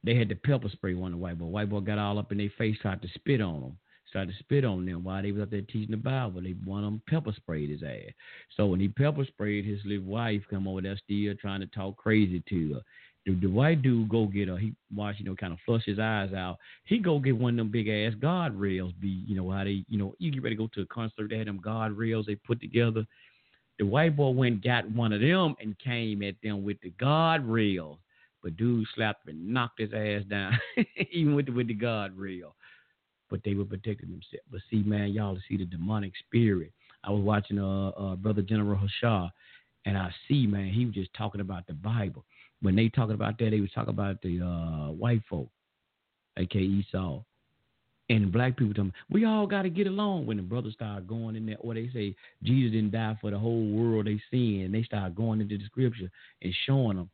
they 0.07 0.15
had 0.15 0.29
the 0.29 0.35
pepper 0.35 0.69
spray 0.71 0.95
one 0.95 1.13
of 1.13 1.19
the 1.19 1.23
white 1.23 1.39
boy. 1.39 1.47
White 1.47 1.69
boy 1.69 1.81
got 1.81 1.99
all 1.99 2.19
up 2.19 2.33
in 2.33 2.39
their 2.39 2.53
face, 2.57 2.77
tried 2.81 3.03
to 3.03 3.09
spit 3.09 3.41
on 3.41 3.61
them 3.61 3.79
started 4.17 4.33
to 4.33 4.39
spit 4.39 4.65
on 4.65 4.87
them 4.87 5.05
while 5.05 5.23
they 5.23 5.33
was 5.33 5.43
up 5.43 5.51
there 5.51 5.61
teaching 5.63 5.91
the 5.91 5.97
Bible. 5.97 6.41
They 6.41 6.55
one 6.65 6.85
of 6.85 6.91
them 6.91 7.03
pepper 7.09 7.33
sprayed 7.37 7.71
his 7.71 7.83
ass. 7.83 8.13
So 8.57 8.67
when 8.67 8.81
he 8.81 8.89
pepper 8.89 9.25
sprayed 9.27 9.65
his 9.65 9.81
little 9.85 10.05
wife, 10.05 10.43
come 10.49 10.67
over 10.67 10.81
there 10.81 10.99
still 11.05 11.35
trying 11.41 11.61
to 11.61 11.67
talk 11.67 11.97
crazy 11.97 12.43
to 12.49 12.75
her. 12.75 12.81
The, 13.27 13.35
the 13.35 13.47
white 13.49 13.83
dude 13.83 14.09
go 14.09 14.27
get 14.27 14.49
her. 14.49 14.57
He 14.57 14.73
watch, 14.95 15.17
you 15.19 15.25
know, 15.25 15.35
kind 15.35 15.53
of 15.53 15.59
flush 15.67 15.85
his 15.85 15.99
eyes 15.99 16.33
out. 16.33 16.59
He 16.85 16.99
go 16.99 17.19
get 17.19 17.37
one 17.37 17.55
of 17.55 17.57
them 17.59 17.71
big 17.71 17.89
ass 17.89 18.15
guard 18.15 18.55
rails. 18.55 18.93
Be 19.01 19.23
you 19.27 19.37
know 19.37 19.51
how 19.51 19.65
they, 19.65 19.85
you 19.89 19.99
know, 19.99 20.15
you 20.19 20.31
get 20.31 20.43
ready 20.43 20.57
to 20.57 20.63
go 20.63 20.71
to 20.75 20.83
a 20.83 20.87
concert. 20.87 21.29
They 21.29 21.39
had 21.39 21.49
them 21.49 21.61
guard 21.61 21.93
rails 21.93 22.27
they 22.27 22.37
put 22.37 22.61
together. 22.61 23.05
The 23.79 23.85
white 23.85 24.17
boy 24.17 24.31
went 24.31 24.65
got 24.65 24.91
one 24.91 25.13
of 25.13 25.21
them 25.21 25.55
and 25.61 25.79
came 25.79 26.23
at 26.23 26.37
them 26.43 26.65
with 26.65 26.81
the 26.81 26.91
guard 26.91 27.45
rails. 27.45 27.99
But 28.47 28.57
dude 28.57 28.87
slapped 28.95 29.27
and 29.29 29.49
knocked 29.53 29.81
his 29.81 29.93
ass 29.93 30.23
down, 30.31 30.57
even 31.11 31.35
with 31.35 31.47
the, 31.47 31.53
with 31.53 31.67
the 31.67 31.75
guard 31.75 32.17
rail 32.17 32.55
but 33.29 33.41
they 33.45 33.55
were 33.55 33.65
protecting 33.65 34.11
themselves. 34.11 34.47
But 34.53 34.61
see, 34.71 34.85
man, 34.85 35.13
y'all 35.13 35.37
see 35.49 35.57
the 35.57 35.65
demonic 35.65 36.13
spirit. 36.27 36.73
I 37.05 37.11
was 37.11 37.23
watching 37.23 37.59
uh, 37.59 37.89
uh 37.89 38.17
brother 38.17 38.43
General 38.43 38.79
Hashar, 38.79 39.31
and 39.85 39.97
I 39.97 40.11
see, 40.29 40.47
man, 40.47 40.69
he 40.69 40.87
was 40.87 40.95
just 40.95 41.13
talking 41.15 41.41
about 41.41 41.67
the 41.67 41.75
Bible. 41.75 42.25
When 42.63 42.77
they 42.77 42.89
talking 42.89 43.15
about 43.15 43.39
that, 43.39 43.51
they 43.51 43.61
was 43.61 43.71
talking 43.75 43.91
about 43.91 44.23
the 44.23 44.41
uh, 44.41 44.93
white 44.93 45.23
folk, 45.29 45.49
aka 46.37 46.61
Esau. 46.61 47.23
And 48.09 48.31
black 48.31 48.57
people 48.57 48.73
tell 48.73 48.85
me, 48.85 48.93
we 49.11 49.25
all 49.25 49.49
got 49.49 49.63
to 49.63 49.69
get 49.69 49.89
along. 49.89 50.27
When 50.27 50.37
the 50.37 50.43
brothers 50.45 50.75
start 50.75 51.09
going 51.09 51.35
in 51.35 51.45
there, 51.47 51.57
or 51.59 51.75
they 51.75 51.91
say 51.93 52.15
Jesus 52.45 52.73
didn't 52.73 52.93
die 52.93 53.19
for 53.21 53.33
the 53.33 53.39
whole 53.39 53.69
world 53.69 54.07
they 54.07 54.23
sin, 54.31 54.63
and 54.65 54.73
they 54.73 54.85
start 54.85 55.17
going 55.17 55.41
into 55.41 55.59
the 55.59 55.65
scripture 55.65 56.11
and 56.41 56.55
showing 56.67 56.99
them, 56.99 57.11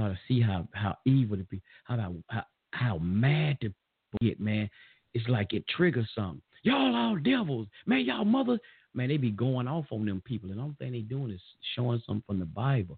ought 0.00 0.08
to 0.08 0.18
see 0.28 0.40
how 0.40 0.66
how 0.72 0.96
evil 1.04 1.36
to 1.36 1.44
be, 1.44 1.60
how 1.84 2.14
how, 2.28 2.44
how 2.70 2.98
mad 2.98 3.58
to 3.60 3.72
get, 4.20 4.40
man 4.40 4.68
it's 5.16 5.28
like 5.28 5.52
it 5.52 5.64
triggers 5.68 6.08
something. 6.12 6.42
Y'all 6.64 6.92
all 6.92 7.16
devils. 7.16 7.68
Man, 7.86 8.00
y'all 8.00 8.24
mother, 8.24 8.58
Man, 8.94 9.08
they 9.08 9.16
be 9.16 9.30
going 9.30 9.66
off 9.66 9.86
on 9.90 10.06
them 10.06 10.22
people. 10.24 10.50
And 10.50 10.58
the 10.58 10.62
only 10.62 10.76
thing 10.78 10.92
they 10.92 11.00
doing 11.00 11.32
is 11.32 11.40
showing 11.74 12.00
something 12.06 12.22
from 12.26 12.38
the 12.38 12.44
Bible. 12.44 12.96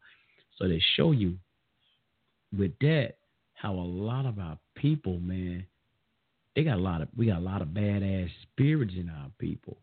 So 0.59 0.69
they 0.69 0.81
show 0.95 1.13
you 1.13 1.37
with 2.57 2.73
that 2.81 3.15
how 3.55 3.73
a 3.73 3.81
lot 3.81 4.27
of 4.27 4.39
our 4.39 4.59
people, 4.75 5.19
man, 5.19 5.67
they 6.55 6.65
got 6.65 6.77
a 6.77 6.81
lot 6.81 7.01
of 7.01 7.09
we 7.17 7.27
got 7.27 7.39
a 7.39 7.45
lot 7.45 7.63
of 7.63 7.69
badass 7.69 8.29
spirits 8.43 8.93
in 8.97 9.09
our 9.09 9.31
people. 9.39 9.77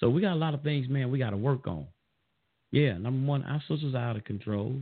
So 0.00 0.08
we 0.10 0.20
got 0.20 0.34
a 0.34 0.36
lot 0.36 0.54
of 0.54 0.62
things, 0.62 0.88
man, 0.88 1.10
we 1.10 1.18
gotta 1.18 1.36
work 1.36 1.66
on. 1.66 1.86
Yeah, 2.70 2.98
number 2.98 3.26
one, 3.26 3.42
our 3.44 3.62
sisters 3.68 3.94
are 3.94 4.10
out 4.10 4.16
of 4.16 4.24
control. 4.24 4.76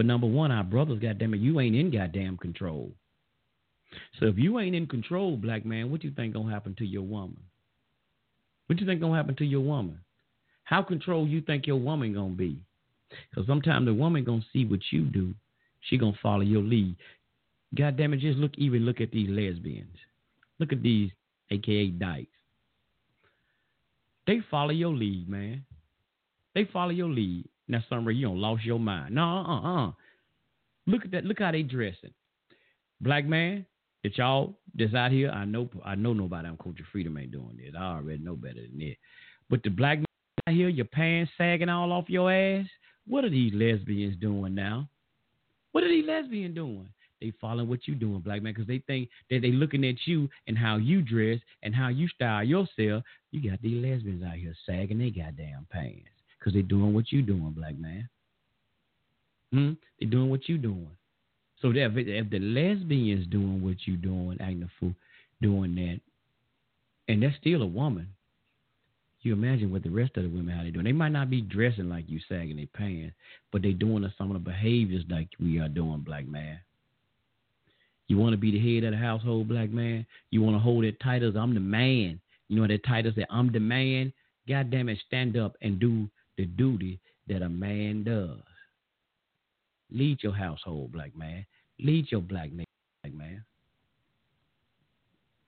But 0.00 0.06
number 0.06 0.26
one, 0.26 0.50
our 0.50 0.64
brothers, 0.64 0.98
goddamn 0.98 1.34
it, 1.34 1.40
you 1.42 1.60
ain't 1.60 1.76
in 1.76 1.90
goddamn 1.90 2.38
control. 2.38 2.90
So 4.18 4.24
if 4.28 4.38
you 4.38 4.58
ain't 4.58 4.74
in 4.74 4.86
control, 4.86 5.36
black 5.36 5.66
man, 5.66 5.90
what 5.90 6.02
you 6.02 6.10
think 6.10 6.32
gonna 6.32 6.50
happen 6.50 6.74
to 6.78 6.86
your 6.86 7.02
woman? 7.02 7.36
What 8.66 8.80
you 8.80 8.86
think 8.86 9.02
gonna 9.02 9.14
happen 9.14 9.36
to 9.36 9.44
your 9.44 9.60
woman? 9.60 10.00
How 10.64 10.80
control 10.80 11.28
you 11.28 11.42
think 11.42 11.66
your 11.66 11.76
woman 11.76 12.14
gonna 12.14 12.30
be? 12.30 12.62
Because 13.28 13.46
sometimes 13.46 13.84
the 13.84 13.92
woman 13.92 14.24
gonna 14.24 14.40
see 14.54 14.64
what 14.64 14.80
you 14.90 15.02
do, 15.02 15.34
she 15.82 15.98
gonna 15.98 16.16
follow 16.22 16.40
your 16.40 16.62
lead. 16.62 16.96
God 17.74 17.98
damn 17.98 18.14
it, 18.14 18.20
just 18.20 18.38
look 18.38 18.52
even 18.56 18.86
look 18.86 19.02
at 19.02 19.10
these 19.10 19.28
lesbians. 19.28 19.98
Look 20.58 20.72
at 20.72 20.80
these 20.82 21.10
aka 21.50 21.88
dykes. 21.88 22.30
They 24.26 24.40
follow 24.50 24.70
your 24.70 24.94
lead, 24.94 25.28
man. 25.28 25.66
They 26.54 26.64
follow 26.64 26.92
your 26.92 27.10
lead. 27.10 27.46
Now, 27.70 27.84
somewhere 27.88 28.10
you 28.10 28.26
don't 28.26 28.40
lost 28.40 28.64
your 28.64 28.80
mind. 28.80 29.14
No, 29.14 29.22
uh, 29.22 29.44
uh, 29.44 29.86
uh. 29.86 29.92
Look 30.88 31.04
at 31.04 31.12
that. 31.12 31.24
Look 31.24 31.38
how 31.38 31.52
they 31.52 31.62
dressing. 31.62 32.10
Black 33.00 33.24
man, 33.24 33.64
that 34.02 34.18
y'all 34.18 34.58
that's 34.74 34.92
out 34.92 35.12
here, 35.12 35.30
I 35.30 35.44
know 35.44 35.70
I 35.84 35.94
know 35.94 36.12
nobody 36.12 36.48
on 36.48 36.58
Culture 36.60 36.84
Freedom 36.90 37.16
ain't 37.16 37.30
doing 37.30 37.56
this. 37.56 37.74
I 37.78 37.94
already 37.94 38.24
know 38.24 38.34
better 38.34 38.60
than 38.60 38.76
that. 38.78 38.96
But 39.48 39.62
the 39.62 39.70
black 39.70 39.98
man 39.98 40.06
out 40.48 40.54
here, 40.54 40.68
your 40.68 40.86
pants 40.86 41.30
sagging 41.38 41.68
all 41.68 41.92
off 41.92 42.10
your 42.10 42.32
ass. 42.32 42.66
What 43.06 43.24
are 43.24 43.30
these 43.30 43.54
lesbians 43.54 44.16
doing 44.20 44.56
now? 44.56 44.88
What 45.70 45.84
are 45.84 45.88
these 45.88 46.06
lesbians 46.06 46.56
doing? 46.56 46.88
They 47.20 47.32
following 47.40 47.68
what 47.68 47.86
you 47.86 47.94
doing, 47.94 48.18
black 48.18 48.42
man, 48.42 48.52
because 48.52 48.66
they 48.66 48.82
think 48.88 49.10
that 49.30 49.42
they 49.42 49.52
looking 49.52 49.84
at 49.84 50.06
you 50.06 50.28
and 50.48 50.58
how 50.58 50.76
you 50.76 51.02
dress 51.02 51.38
and 51.62 51.72
how 51.72 51.86
you 51.88 52.08
style 52.08 52.42
yourself. 52.42 53.04
You 53.30 53.48
got 53.48 53.62
these 53.62 53.84
lesbians 53.84 54.24
out 54.24 54.34
here 54.34 54.56
sagging 54.66 54.98
their 54.98 55.10
goddamn 55.10 55.68
pants 55.70 56.08
because 56.40 56.54
they're 56.54 56.62
doing 56.62 56.94
what 56.94 57.12
you're 57.12 57.22
doing, 57.22 57.52
black 57.56 57.78
man. 57.78 58.08
Hmm? 59.52 59.72
They 60.00 60.06
doing 60.06 60.30
what 60.30 60.48
you're 60.48 60.58
doing. 60.58 60.90
So 61.60 61.70
if, 61.70 61.92
if 61.96 62.30
the 62.30 62.38
lesbians 62.38 63.26
doing 63.26 63.62
what 63.62 63.76
you're 63.84 63.96
doing, 63.96 64.38
acting 64.40 64.62
a 64.62 64.70
fool, 64.80 64.94
doing 65.42 65.74
that, 65.74 66.00
and 67.12 67.22
that's 67.22 67.36
still 67.36 67.62
a 67.62 67.66
woman, 67.66 68.08
you 69.22 69.34
imagine 69.34 69.70
what 69.70 69.82
the 69.82 69.90
rest 69.90 70.16
of 70.16 70.22
the 70.22 70.30
women 70.30 70.56
how 70.56 70.62
they 70.62 70.70
doing. 70.70 70.86
They 70.86 70.92
might 70.92 71.10
not 71.10 71.28
be 71.28 71.42
dressing 71.42 71.90
like 71.90 72.04
you, 72.08 72.20
sagging 72.26 72.56
their 72.56 72.66
pants, 72.72 73.14
but 73.52 73.60
they 73.60 73.72
doing 73.72 74.10
some 74.16 74.34
of 74.34 74.42
the 74.42 74.50
behaviors 74.50 75.04
like 75.10 75.28
we 75.38 75.58
are 75.58 75.68
doing, 75.68 76.00
black 76.00 76.26
man. 76.26 76.58
You 78.08 78.16
want 78.16 78.32
to 78.32 78.38
be 78.38 78.50
the 78.50 78.58
head 78.58 78.84
of 78.84 78.92
the 78.92 78.96
household, 78.96 79.48
black 79.48 79.70
man. 79.70 80.06
You 80.30 80.40
want 80.42 80.56
to 80.56 80.60
hold 80.60 80.84
tight 81.02 81.22
as 81.22 81.36
I'm 81.36 81.54
the 81.54 81.60
man. 81.60 82.20
You 82.48 82.60
know 82.60 82.66
that 82.66 82.84
title 82.84 83.12
that 83.16 83.28
I'm 83.30 83.52
the 83.52 83.60
man. 83.60 84.12
God 84.48 84.70
damn 84.70 84.88
it, 84.88 84.98
stand 85.06 85.36
up 85.36 85.56
and 85.60 85.78
do 85.78 86.08
the 86.40 86.46
duty 86.46 86.98
that 87.28 87.42
a 87.42 87.48
man 87.48 88.02
does. 88.02 88.40
Lead 89.90 90.22
your 90.22 90.32
household, 90.32 90.90
black 90.92 91.14
man. 91.14 91.44
Lead 91.78 92.10
your 92.10 92.22
black 92.22 92.50
nation, 92.50 92.64
black 93.02 93.14
man. 93.14 93.44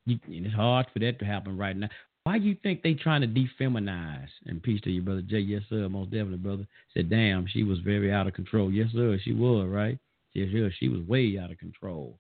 You, 0.05 0.19
and 0.27 0.45
it's 0.47 0.55
hard 0.55 0.87
for 0.93 0.99
that 0.99 1.19
to 1.21 1.25
happen 1.25 1.57
right 1.57 1.77
now. 1.77 1.89
Why 2.25 2.39
do 2.39 2.45
you 2.45 2.57
think 2.63 2.83
they 2.83 2.95
trying 2.95 3.23
to 3.23 3.27
defeminize? 3.27 4.29
And 4.47 4.63
peace 4.63 4.81
to 4.83 4.91
you, 4.91 5.01
brother 5.01 5.23
Jay. 5.23 5.39
Yes, 5.39 5.63
sir. 5.71 5.89
Most 5.89 6.11
definitely, 6.11 6.37
brother. 6.37 6.67
Said, 6.93 7.09
damn, 7.09 7.47
she 7.47 7.63
was 7.63 7.79
very 7.79 8.13
out 8.13 8.27
of 8.27 8.35
control. 8.35 8.71
Yes, 8.71 8.89
sir. 8.93 9.19
She 9.25 9.33
was 9.33 9.67
right. 9.69 9.99
Yes, 10.35 10.49
sir. 10.53 10.71
She 10.79 10.89
was 10.89 11.01
way 11.07 11.39
out 11.43 11.51
of 11.51 11.59
control. 11.59 12.19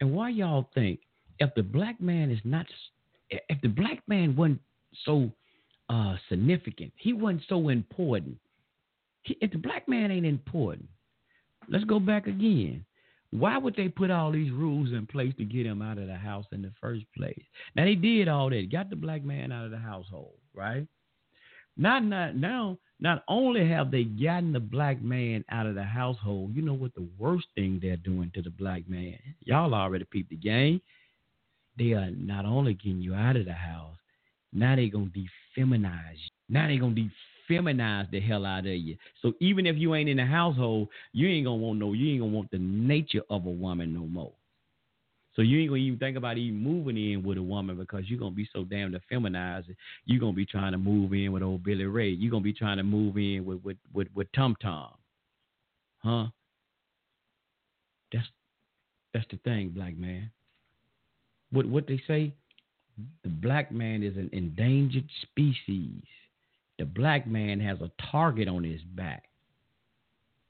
And 0.00 0.12
why 0.12 0.30
y'all 0.30 0.70
think 0.74 1.00
if 1.40 1.52
the 1.56 1.62
black 1.62 2.00
man 2.00 2.30
is 2.30 2.40
not, 2.44 2.66
if 3.30 3.60
the 3.60 3.68
black 3.68 4.02
man 4.06 4.36
wasn't 4.36 4.60
so 5.04 5.30
uh, 5.92 6.16
significant, 6.28 6.92
he 6.96 7.12
wasn't 7.12 7.42
so 7.48 7.68
important. 7.68 8.36
He, 9.22 9.36
if 9.40 9.50
the 9.52 9.58
black 9.58 9.86
man 9.88 10.10
ain't 10.10 10.24
important, 10.24 10.88
let's 11.68 11.84
go 11.84 12.00
back 12.00 12.26
again. 12.26 12.84
Why 13.30 13.58
would 13.58 13.76
they 13.76 13.88
put 13.88 14.10
all 14.10 14.32
these 14.32 14.50
rules 14.50 14.92
in 14.92 15.06
place 15.06 15.32
to 15.38 15.44
get 15.44 15.66
him 15.66 15.82
out 15.82 15.98
of 15.98 16.06
the 16.06 16.16
house 16.16 16.46
in 16.52 16.62
the 16.62 16.72
first 16.80 17.04
place? 17.16 17.42
Now 17.76 17.84
they 17.84 17.94
did 17.94 18.28
all 18.28 18.50
that, 18.50 18.72
got 18.72 18.90
the 18.90 18.96
black 18.96 19.22
man 19.22 19.52
out 19.52 19.66
of 19.66 19.70
the 19.70 19.78
household, 19.78 20.34
right? 20.54 20.86
Not 21.76 22.04
not 22.04 22.36
now. 22.36 22.78
Not 23.00 23.24
only 23.26 23.68
have 23.68 23.90
they 23.90 24.04
gotten 24.04 24.52
the 24.52 24.60
black 24.60 25.02
man 25.02 25.44
out 25.50 25.66
of 25.66 25.74
the 25.74 25.82
household, 25.82 26.54
you 26.54 26.62
know 26.62 26.74
what 26.74 26.94
the 26.94 27.08
worst 27.18 27.46
thing 27.56 27.80
they're 27.82 27.96
doing 27.96 28.30
to 28.34 28.42
the 28.42 28.50
black 28.50 28.88
man? 28.88 29.18
Y'all 29.40 29.74
already 29.74 30.04
peeped 30.04 30.30
the 30.30 30.36
game. 30.36 30.80
They 31.76 31.94
are 31.94 32.10
not 32.12 32.44
only 32.44 32.74
getting 32.74 33.00
you 33.00 33.14
out 33.14 33.34
of 33.34 33.46
the 33.46 33.54
house, 33.54 33.96
now 34.52 34.76
they're 34.76 34.86
gonna 34.88 35.06
defeminize 35.56 36.14
you. 36.14 36.30
Now 36.48 36.68
they 36.68 36.76
gonna 36.76 37.10
feminize 37.48 38.10
the 38.10 38.20
hell 38.20 38.46
out 38.46 38.60
of 38.60 38.66
you. 38.66 38.96
So 39.20 39.32
even 39.40 39.66
if 39.66 39.76
you 39.76 39.94
ain't 39.94 40.08
in 40.08 40.16
the 40.18 40.26
household, 40.26 40.88
you 41.12 41.28
ain't 41.28 41.46
gonna 41.46 41.56
want 41.56 41.78
no, 41.78 41.92
you 41.92 42.12
ain't 42.12 42.20
gonna 42.20 42.32
want 42.32 42.50
the 42.50 42.58
nature 42.58 43.22
of 43.30 43.46
a 43.46 43.50
woman 43.50 43.92
no 43.92 44.06
more. 44.06 44.32
So 45.34 45.40
you 45.40 45.60
ain't 45.60 45.70
gonna 45.70 45.80
even 45.80 45.98
think 45.98 46.16
about 46.16 46.36
even 46.36 46.60
moving 46.62 46.96
in 46.96 47.22
with 47.22 47.38
a 47.38 47.42
woman 47.42 47.76
because 47.76 48.04
you're 48.06 48.18
gonna 48.18 48.34
be 48.34 48.48
so 48.52 48.64
damn 48.64 48.94
feminized. 49.08 49.68
You're 50.04 50.20
gonna 50.20 50.32
be 50.34 50.44
trying 50.44 50.72
to 50.72 50.78
move 50.78 51.14
in 51.14 51.32
with 51.32 51.42
old 51.42 51.64
Billy 51.64 51.84
Ray. 51.84 52.10
You're 52.10 52.30
gonna 52.30 52.42
be 52.42 52.52
trying 52.52 52.76
to 52.76 52.82
move 52.82 53.16
in 53.16 53.44
with 53.44 53.62
with 53.64 53.78
with, 53.94 54.08
with 54.14 54.28
Tom 54.32 54.56
Tum, 54.60 54.88
huh? 55.98 56.26
That's 58.12 58.26
that's 59.14 59.26
the 59.30 59.38
thing, 59.38 59.70
black 59.70 59.96
man. 59.96 60.30
What 61.50 61.66
what 61.66 61.86
they 61.86 62.02
say? 62.06 62.34
The 63.22 63.30
black 63.30 63.72
man 63.72 64.02
is 64.02 64.16
an 64.16 64.30
endangered 64.32 65.08
species 65.22 66.02
the 66.82 66.86
black 66.86 67.28
man 67.28 67.60
has 67.60 67.80
a 67.80 67.90
target 68.10 68.48
on 68.48 68.64
his 68.64 68.80
back. 68.82 69.24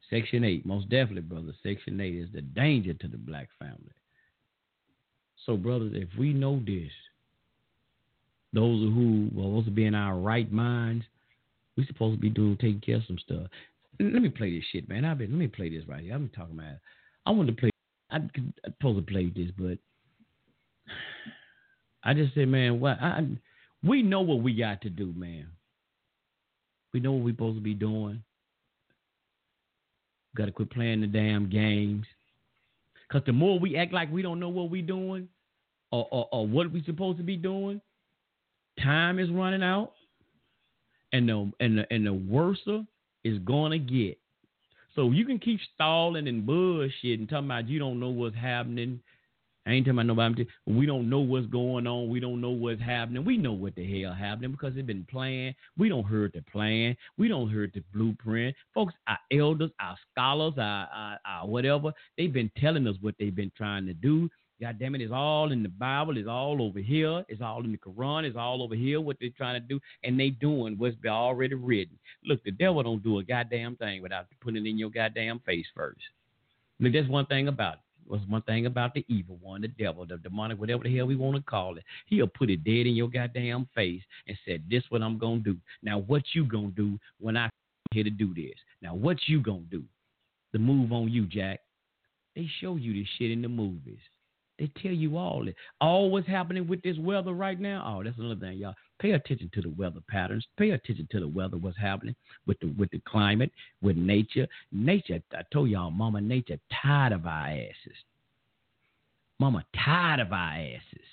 Section 0.09 0.44
8, 0.44 0.64
most 0.64 0.89
definitely, 0.89 1.20
brother. 1.20 1.52
Section 1.62 2.01
8 2.01 2.14
is 2.14 2.28
the 2.32 2.40
danger 2.40 2.94
to 2.94 3.09
the 3.09 3.19
black 3.19 3.48
family. 3.59 3.93
So, 5.44 5.59
brothers, 5.59 5.93
if 5.94 6.09
we 6.19 6.32
know 6.32 6.60
this, 6.64 6.90
those 8.55 8.81
who 8.81 9.28
are 9.36 9.43
supposed 9.43 9.66
to 9.66 9.73
be 9.73 9.85
in 9.85 9.94
our 9.94 10.16
right 10.16 10.51
minds, 10.51 11.05
we 11.77 11.85
supposed 11.86 12.16
to 12.16 12.20
be 12.20 12.31
doing 12.31 12.56
taking 12.56 12.81
care 12.81 12.97
of 12.97 13.05
some 13.06 13.19
stuff. 13.19 13.48
Let 13.98 14.23
me 14.23 14.31
play 14.31 14.56
this 14.56 14.64
shit, 14.73 14.89
man. 14.89 15.05
I've 15.05 15.19
been 15.19 15.32
let 15.32 15.39
me 15.39 15.48
play 15.48 15.69
this 15.69 15.86
right 15.86 16.02
here. 16.02 16.14
I've 16.14 16.20
been 16.20 16.31
talking 16.31 16.59
about. 16.59 16.73
It. 16.73 16.81
I 17.27 17.31
want 17.31 17.48
to 17.48 17.55
play. 17.55 17.70
I 18.10 18.16
am 18.16 18.31
supposed 18.64 19.06
to 19.06 19.12
play 19.12 19.31
this, 19.35 19.51
but 19.59 19.77
I 22.04 22.14
just 22.14 22.34
said, 22.34 22.48
man, 22.48 22.80
what? 22.80 22.98
I, 23.00 23.26
we 23.84 24.02
know 24.02 24.20
what 24.20 24.42
we 24.42 24.54
got 24.54 24.82
to 24.82 24.90
do, 24.90 25.12
man. 25.16 25.46
We 26.92 27.00
know 27.00 27.12
what 27.12 27.24
we're 27.24 27.32
supposed 27.32 27.58
to 27.58 27.62
be 27.62 27.74
doing. 27.74 28.22
Got 30.36 30.46
to 30.46 30.52
quit 30.52 30.70
playing 30.70 31.00
the 31.00 31.06
damn 31.06 31.48
games. 31.48 32.06
Because 33.08 33.24
the 33.26 33.32
more 33.32 33.58
we 33.58 33.76
act 33.76 33.92
like 33.92 34.10
we 34.10 34.22
don't 34.22 34.40
know 34.40 34.48
what 34.48 34.70
we're 34.70 34.82
doing 34.82 35.28
or, 35.90 36.08
or, 36.10 36.28
or 36.32 36.46
what 36.46 36.72
we're 36.72 36.84
supposed 36.84 37.18
to 37.18 37.24
be 37.24 37.36
doing, 37.36 37.80
time 38.82 39.18
is 39.18 39.30
running 39.30 39.62
out. 39.62 39.92
And 41.12 41.28
the, 41.28 41.52
and 41.60 41.78
the, 41.78 41.92
and 41.92 42.06
the 42.06 42.12
worse 42.14 42.60
is 43.22 43.38
to 43.72 43.78
get. 43.78 44.18
So 44.94 45.10
you 45.10 45.26
can 45.26 45.38
keep 45.38 45.60
stalling 45.74 46.26
and 46.26 46.46
bullshit 46.46 47.18
and 47.18 47.28
talking 47.28 47.46
about 47.46 47.68
you 47.68 47.78
don't 47.78 48.00
know 48.00 48.08
what's 48.08 48.36
happening 48.36 49.00
I 49.64 49.72
ain't 49.72 49.86
talking 49.86 50.01
about 50.01 50.06
nobody. 50.06 50.47
We 50.66 50.86
don't 50.86 51.09
know 51.09 51.20
what's 51.20 51.47
going 51.47 51.86
on. 51.86 52.09
We 52.09 52.18
don't 52.18 52.40
know 52.40 52.51
what's 52.51 52.82
happening. 52.82 53.24
We 53.24 53.36
know 53.36 53.52
what 53.52 53.76
the 53.76 54.02
hell 54.02 54.12
happening 54.12 54.51
because 54.51 54.76
it's 54.76 54.86
been 54.86 55.06
planned. 55.09 55.55
We 55.78 55.89
don't 55.89 56.05
heard 56.05 56.32
the 56.34 56.43
plan. 56.51 56.97
We 57.16 57.28
don't 57.28 57.48
heard 57.48 57.70
the 57.72 57.84
blueprint. 57.94 58.56
Folks, 58.74 58.94
our 59.06 59.18
elders, 59.30 59.70
our 59.78 59.97
scholars, 60.10 60.55
our, 60.59 60.89
our, 60.93 61.18
our 61.24 61.47
whatever, 61.47 61.93
they've 62.18 62.32
been 62.32 62.51
telling 62.59 62.89
us 62.89 62.97
what 63.02 63.14
they've 63.20 63.34
been 63.34 63.52
trying 63.56 63.86
to 63.86 63.94
do. 63.94 64.28
God 64.60 64.78
damn 64.80 64.94
it, 64.97 65.01
it's 65.01 65.12
all 65.12 65.52
in 65.52 65.62
the 65.62 65.68
Bible. 65.68 66.16
It's 66.16 66.28
all 66.28 66.60
over 66.60 66.80
here. 66.80 67.24
It's 67.28 67.43
all 67.43 67.64
in 67.64 67.72
the 67.72 67.78
Quran. 67.78 68.24
It's 68.24 68.36
all 68.36 68.62
over 68.62 68.74
here 68.74 69.01
what 69.01 69.16
they're 69.20 69.30
trying 69.36 69.60
to 69.60 69.66
do. 69.66 69.78
And 70.02 70.18
they 70.18 70.30
doing 70.30 70.74
what's 70.76 70.97
been 70.97 71.12
already 71.12 71.55
written. 71.55 71.98
Look, 72.24 72.43
the 72.43 72.51
devil 72.51 72.82
don't 72.82 73.02
do 73.02 73.18
a 73.18 73.24
goddamn 73.24 73.76
thing 73.76 74.02
without 74.02 74.26
putting 74.40 74.66
it 74.66 74.68
in 74.68 74.78
your 74.78 74.90
goddamn 74.90 75.40
face 75.47 75.66
first. 75.74 76.01
Look, 76.80 76.93
that's 76.93 77.09
one 77.09 77.26
thing 77.26 77.47
about 77.47 77.74
it 77.74 77.80
was 78.06 78.20
one 78.28 78.42
thing 78.42 78.66
about 78.66 78.94
the 78.94 79.04
evil 79.08 79.38
one, 79.40 79.62
the 79.62 79.68
devil, 79.68 80.06
the 80.06 80.16
demonic, 80.18 80.58
whatever 80.58 80.84
the 80.84 80.96
hell 80.96 81.06
we 81.06 81.16
want 81.16 81.36
to 81.36 81.42
call 81.42 81.76
it. 81.76 81.84
He'll 82.06 82.26
put 82.26 82.50
it 82.50 82.64
dead 82.64 82.86
in 82.86 82.94
your 82.94 83.08
goddamn 83.08 83.68
face 83.74 84.02
and 84.26 84.36
said, 84.44 84.68
"This 84.68 84.84
what 84.90 85.02
I'm 85.02 85.18
gonna 85.18 85.40
do." 85.40 85.56
Now, 85.82 85.98
what 85.98 86.22
you 86.34 86.44
gonna 86.44 86.70
do 86.70 86.98
when 87.18 87.36
I 87.36 87.44
come 87.44 87.50
here 87.92 88.04
to 88.04 88.10
do 88.10 88.34
this? 88.34 88.58
Now, 88.80 88.94
what 88.94 89.28
you 89.28 89.40
gonna 89.40 89.60
do? 89.70 89.84
The 90.52 90.58
move 90.58 90.92
on 90.92 91.10
you, 91.10 91.26
Jack. 91.26 91.60
They 92.34 92.46
show 92.60 92.76
you 92.76 92.94
this 92.94 93.08
shit 93.18 93.30
in 93.30 93.42
the 93.42 93.48
movies. 93.48 94.00
They 94.58 94.70
tell 94.80 94.92
you 94.92 95.16
all 95.16 95.48
it. 95.48 95.56
All 95.80 96.10
what's 96.10 96.26
happening 96.26 96.66
with 96.68 96.82
this 96.82 96.98
weather 96.98 97.32
right 97.32 97.58
now. 97.58 97.84
Oh, 97.86 98.04
that's 98.04 98.18
another 98.18 98.38
thing, 98.38 98.58
y'all. 98.58 98.74
Pay 99.02 99.10
attention 99.10 99.50
to 99.52 99.60
the 99.60 99.70
weather 99.70 99.98
patterns. 100.08 100.46
Pay 100.56 100.70
attention 100.70 101.08
to 101.10 101.18
the 101.18 101.26
weather, 101.26 101.56
what's 101.56 101.76
happening 101.76 102.14
with 102.46 102.60
the 102.60 102.72
with 102.78 102.88
the 102.92 103.00
climate, 103.00 103.50
with 103.82 103.96
nature. 103.96 104.46
Nature, 104.70 105.20
I 105.32 105.42
told 105.52 105.70
y'all, 105.70 105.90
Mama 105.90 106.20
Nature 106.20 106.60
tired 106.80 107.12
of 107.12 107.26
our 107.26 107.48
asses. 107.48 107.96
Mama 109.40 109.64
tired 109.84 110.20
of 110.20 110.32
our 110.32 110.52
asses. 110.52 111.06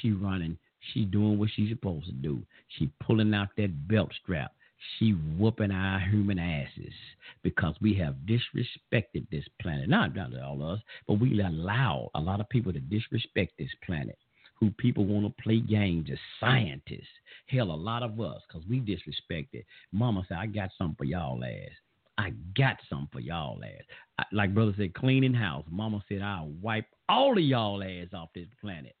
She 0.00 0.12
running. 0.12 0.56
She 0.94 1.04
doing 1.04 1.38
what 1.38 1.50
she's 1.54 1.68
supposed 1.68 2.06
to 2.06 2.12
do. 2.12 2.40
She 2.78 2.88
pulling 3.04 3.34
out 3.34 3.48
that 3.58 3.86
belt 3.86 4.10
strap. 4.22 4.52
She 4.98 5.10
whooping 5.10 5.70
our 5.70 6.00
human 6.00 6.38
asses 6.38 6.94
because 7.42 7.74
we 7.82 7.92
have 7.96 8.14
disrespected 8.24 9.28
this 9.30 9.44
planet. 9.60 9.90
Not, 9.90 10.16
not 10.16 10.30
all 10.38 10.62
of 10.62 10.78
us, 10.78 10.80
but 11.06 11.20
we 11.20 11.38
allow 11.42 12.10
a 12.14 12.20
lot 12.20 12.40
of 12.40 12.48
people 12.48 12.72
to 12.72 12.80
disrespect 12.80 13.52
this 13.58 13.68
planet 13.84 14.16
who 14.60 14.70
people 14.72 15.04
want 15.04 15.24
to 15.24 15.42
play 15.42 15.60
games 15.60 16.08
as 16.10 16.18
scientists. 16.40 17.06
Hell, 17.46 17.70
a 17.70 17.72
lot 17.72 18.02
of 18.02 18.20
us, 18.20 18.42
because 18.46 18.66
we 18.68 18.80
disrespect 18.80 19.54
it. 19.54 19.64
Mama 19.92 20.24
said, 20.28 20.38
I 20.38 20.46
got 20.46 20.70
something 20.76 20.96
for 20.96 21.04
y'all 21.04 21.42
ass. 21.44 21.70
I 22.18 22.32
got 22.56 22.76
something 22.90 23.08
for 23.12 23.20
y'all 23.20 23.60
ass. 23.62 23.84
I, 24.18 24.24
like 24.32 24.54
brother 24.54 24.74
said, 24.76 24.94
cleaning 24.94 25.34
house. 25.34 25.64
Mama 25.70 26.02
said, 26.08 26.22
I'll 26.22 26.50
wipe 26.60 26.86
all 27.08 27.38
of 27.38 27.44
y'all 27.44 27.82
ass 27.82 28.08
off 28.12 28.30
this 28.34 28.48
planet 28.60 28.96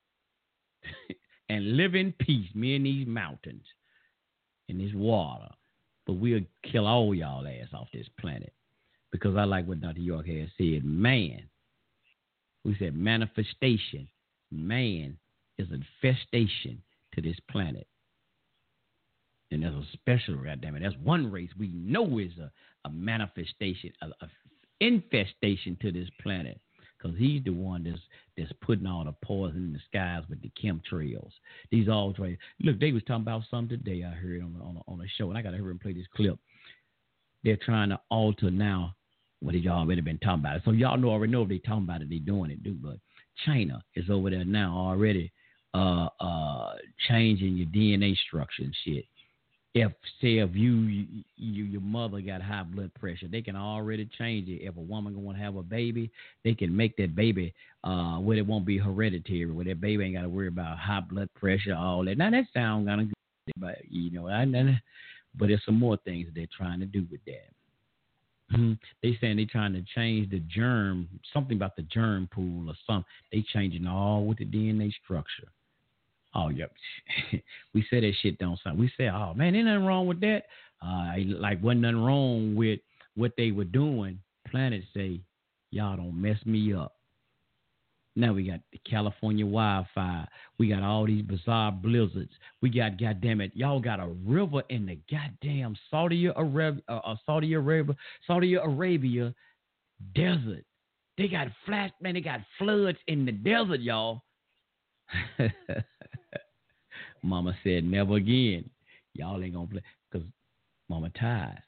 and 1.48 1.76
live 1.76 1.96
in 1.96 2.12
peace, 2.20 2.48
me 2.54 2.76
and 2.76 2.86
these 2.86 3.06
mountains 3.06 3.64
and 4.68 4.80
this 4.80 4.94
water. 4.94 5.48
But 6.06 6.14
we'll 6.14 6.40
kill 6.62 6.86
all 6.86 7.14
y'all 7.14 7.46
ass 7.46 7.68
off 7.74 7.88
this 7.92 8.06
planet. 8.20 8.52
Because 9.10 9.36
I 9.36 9.44
like 9.44 9.66
what 9.66 9.80
Dr. 9.80 10.00
York 10.00 10.26
has 10.26 10.48
said, 10.56 10.84
man. 10.84 11.42
We 12.64 12.76
said 12.78 12.94
manifestation. 12.94 14.08
Man 14.50 15.16
is 15.58 15.68
infestation 15.70 16.80
to 17.14 17.20
this 17.20 17.36
planet. 17.50 17.86
And 19.50 19.62
there's 19.62 19.74
a 19.74 19.84
special, 19.94 20.36
goddamn 20.36 20.76
it, 20.76 20.82
that's 20.82 20.94
one 21.02 21.30
race 21.30 21.50
we 21.58 21.68
know 21.68 22.18
is 22.18 22.32
a, 22.38 22.50
a 22.84 22.90
manifestation, 22.90 23.92
a, 24.02 24.06
a 24.06 24.28
infestation 24.80 25.76
to 25.82 25.90
this 25.90 26.08
planet. 26.22 26.60
Because 27.00 27.16
he's 27.16 27.44
the 27.44 27.50
one 27.50 27.84
that's 27.84 28.00
that's 28.36 28.52
putting 28.60 28.86
all 28.86 29.04
the 29.04 29.14
poison 29.24 29.66
in 29.66 29.72
the 29.72 29.78
skies 29.88 30.24
with 30.28 30.42
the 30.42 30.50
chemtrails. 30.60 31.30
These 31.70 31.88
all 31.88 32.12
Look, 32.60 32.80
they 32.80 32.90
was 32.90 33.04
talking 33.04 33.22
about 33.22 33.42
something 33.48 33.78
today. 33.78 34.04
I 34.04 34.10
heard 34.10 34.42
on 34.42 34.56
on 34.60 34.82
on 34.88 35.00
a 35.00 35.08
show, 35.16 35.28
and 35.28 35.38
I 35.38 35.42
got 35.42 35.52
to 35.52 35.58
hear 35.58 35.70
him 35.70 35.78
play 35.78 35.92
this 35.92 36.08
clip. 36.16 36.36
They're 37.44 37.56
trying 37.56 37.90
to 37.90 38.00
alter 38.10 38.50
now 38.50 38.96
what 39.38 39.52
they 39.52 39.64
already 39.68 40.00
been 40.00 40.18
talking 40.18 40.40
about. 40.40 40.62
So 40.64 40.72
y'all 40.72 40.96
know 40.96 41.10
already 41.10 41.32
know 41.32 41.42
if 41.42 41.48
they 41.48 41.58
talking 41.58 41.84
about 41.84 42.02
it, 42.02 42.10
they 42.10 42.18
doing 42.18 42.50
it, 42.50 42.64
do. 42.64 42.74
But 42.74 42.96
China 43.46 43.80
is 43.94 44.10
over 44.10 44.30
there 44.30 44.44
now 44.44 44.76
already 44.76 45.30
uh, 45.74 46.08
uh, 46.20 46.74
changing 47.08 47.56
your 47.56 47.66
DNA 47.68 48.16
structure 48.26 48.62
and 48.62 48.74
shit. 48.84 49.04
If 49.74 49.92
say 50.20 50.38
if 50.38 50.54
you, 50.54 51.06
you 51.36 51.64
your 51.64 51.80
mother 51.80 52.20
got 52.20 52.42
high 52.42 52.62
blood 52.62 52.90
pressure, 52.94 53.28
they 53.28 53.42
can 53.42 53.54
already 53.54 54.08
change 54.18 54.48
it. 54.48 54.62
If 54.64 54.76
a 54.76 54.80
woman 54.80 55.14
gonna 55.14 55.38
have 55.38 55.56
a 55.56 55.62
baby, 55.62 56.10
they 56.42 56.54
can 56.54 56.74
make 56.74 56.96
that 56.96 57.14
baby 57.14 57.54
uh 57.84 58.16
where 58.18 58.38
it 58.38 58.46
won't 58.46 58.64
be 58.64 58.78
hereditary, 58.78 59.50
where 59.50 59.66
that 59.66 59.80
baby 59.80 60.04
ain't 60.04 60.14
got 60.14 60.22
to 60.22 60.28
worry 60.28 60.48
about 60.48 60.78
high 60.78 61.00
blood 61.00 61.28
pressure, 61.34 61.74
all 61.74 62.04
that. 62.06 62.18
Now 62.18 62.30
that 62.30 62.46
sounds 62.54 62.88
kind 62.88 63.02
of 63.02 63.06
good. 63.08 63.14
but 63.58 63.78
you 63.88 64.10
know, 64.10 64.26
I, 64.26 64.42
I 64.42 64.80
but 65.36 65.48
there's 65.48 65.64
some 65.64 65.78
more 65.78 65.98
things 65.98 66.28
they're 66.34 66.46
trying 66.56 66.80
to 66.80 66.86
do 66.86 67.06
with 67.10 67.20
that. 67.26 67.52
Mm-hmm. 68.52 68.72
They 69.02 69.16
saying 69.20 69.36
they 69.36 69.44
trying 69.44 69.74
to 69.74 69.84
change 69.94 70.30
the 70.30 70.40
germ, 70.40 71.08
something 71.32 71.56
about 71.56 71.76
the 71.76 71.82
germ 71.82 72.28
pool 72.32 72.70
or 72.70 72.74
something. 72.86 73.04
They 73.32 73.44
changing 73.52 73.86
all 73.86 74.24
with 74.24 74.38
the 74.38 74.46
DNA 74.46 74.92
structure. 75.04 75.48
Oh, 76.34 76.48
yep. 76.48 76.72
we 77.74 77.84
said 77.88 78.02
that 78.02 78.12
shit 78.20 78.38
don't 78.38 78.58
sound. 78.62 78.78
We 78.78 78.90
said, 78.96 79.08
oh 79.08 79.34
man, 79.34 79.54
ain't 79.54 79.66
nothing 79.66 79.84
wrong 79.84 80.06
with 80.06 80.20
that. 80.20 80.44
Uh, 80.84 81.14
like 81.26 81.62
wasn't 81.62 81.82
nothing 81.82 82.04
wrong 82.04 82.54
with 82.54 82.80
what 83.16 83.32
they 83.36 83.50
were 83.50 83.64
doing. 83.64 84.18
Planet 84.50 84.82
say, 84.94 85.20
y'all 85.70 85.96
don't 85.96 86.20
mess 86.20 86.38
me 86.44 86.72
up. 86.72 86.94
Now 88.18 88.32
we 88.32 88.48
got 88.48 88.60
the 88.72 88.78
California 88.78 89.46
wildfire. 89.46 90.26
We 90.58 90.68
got 90.68 90.82
all 90.82 91.06
these 91.06 91.22
bizarre 91.22 91.70
blizzards. 91.70 92.32
We 92.60 92.68
got, 92.68 92.98
goddamn 92.98 93.40
it, 93.40 93.52
y'all 93.54 93.78
got 93.78 94.00
a 94.00 94.08
river 94.26 94.62
in 94.70 94.86
the 94.86 94.98
goddamn 95.08 95.76
Saudi 95.88 96.26
Arabia, 96.26 96.82
uh, 96.88 97.00
uh, 97.04 97.16
Saudi 97.24 97.52
Arabia, 97.52 97.94
Saudi 98.26 98.54
Arabia 98.54 99.32
desert. 100.14 100.64
They 101.16 101.28
got 101.28 101.48
flash, 101.64 101.90
man. 102.00 102.14
They 102.14 102.20
got 102.20 102.40
floods 102.58 102.98
in 103.06 103.24
the 103.24 103.32
desert, 103.32 103.80
y'all. 103.80 104.22
Mama 107.22 107.56
said, 107.64 107.84
never 107.84 108.16
again. 108.16 108.68
Y'all 109.14 109.42
ain't 109.42 109.54
gonna 109.54 109.66
play 109.66 109.82
because 110.10 110.26
Mama 110.88 111.10
tired. 111.10 111.62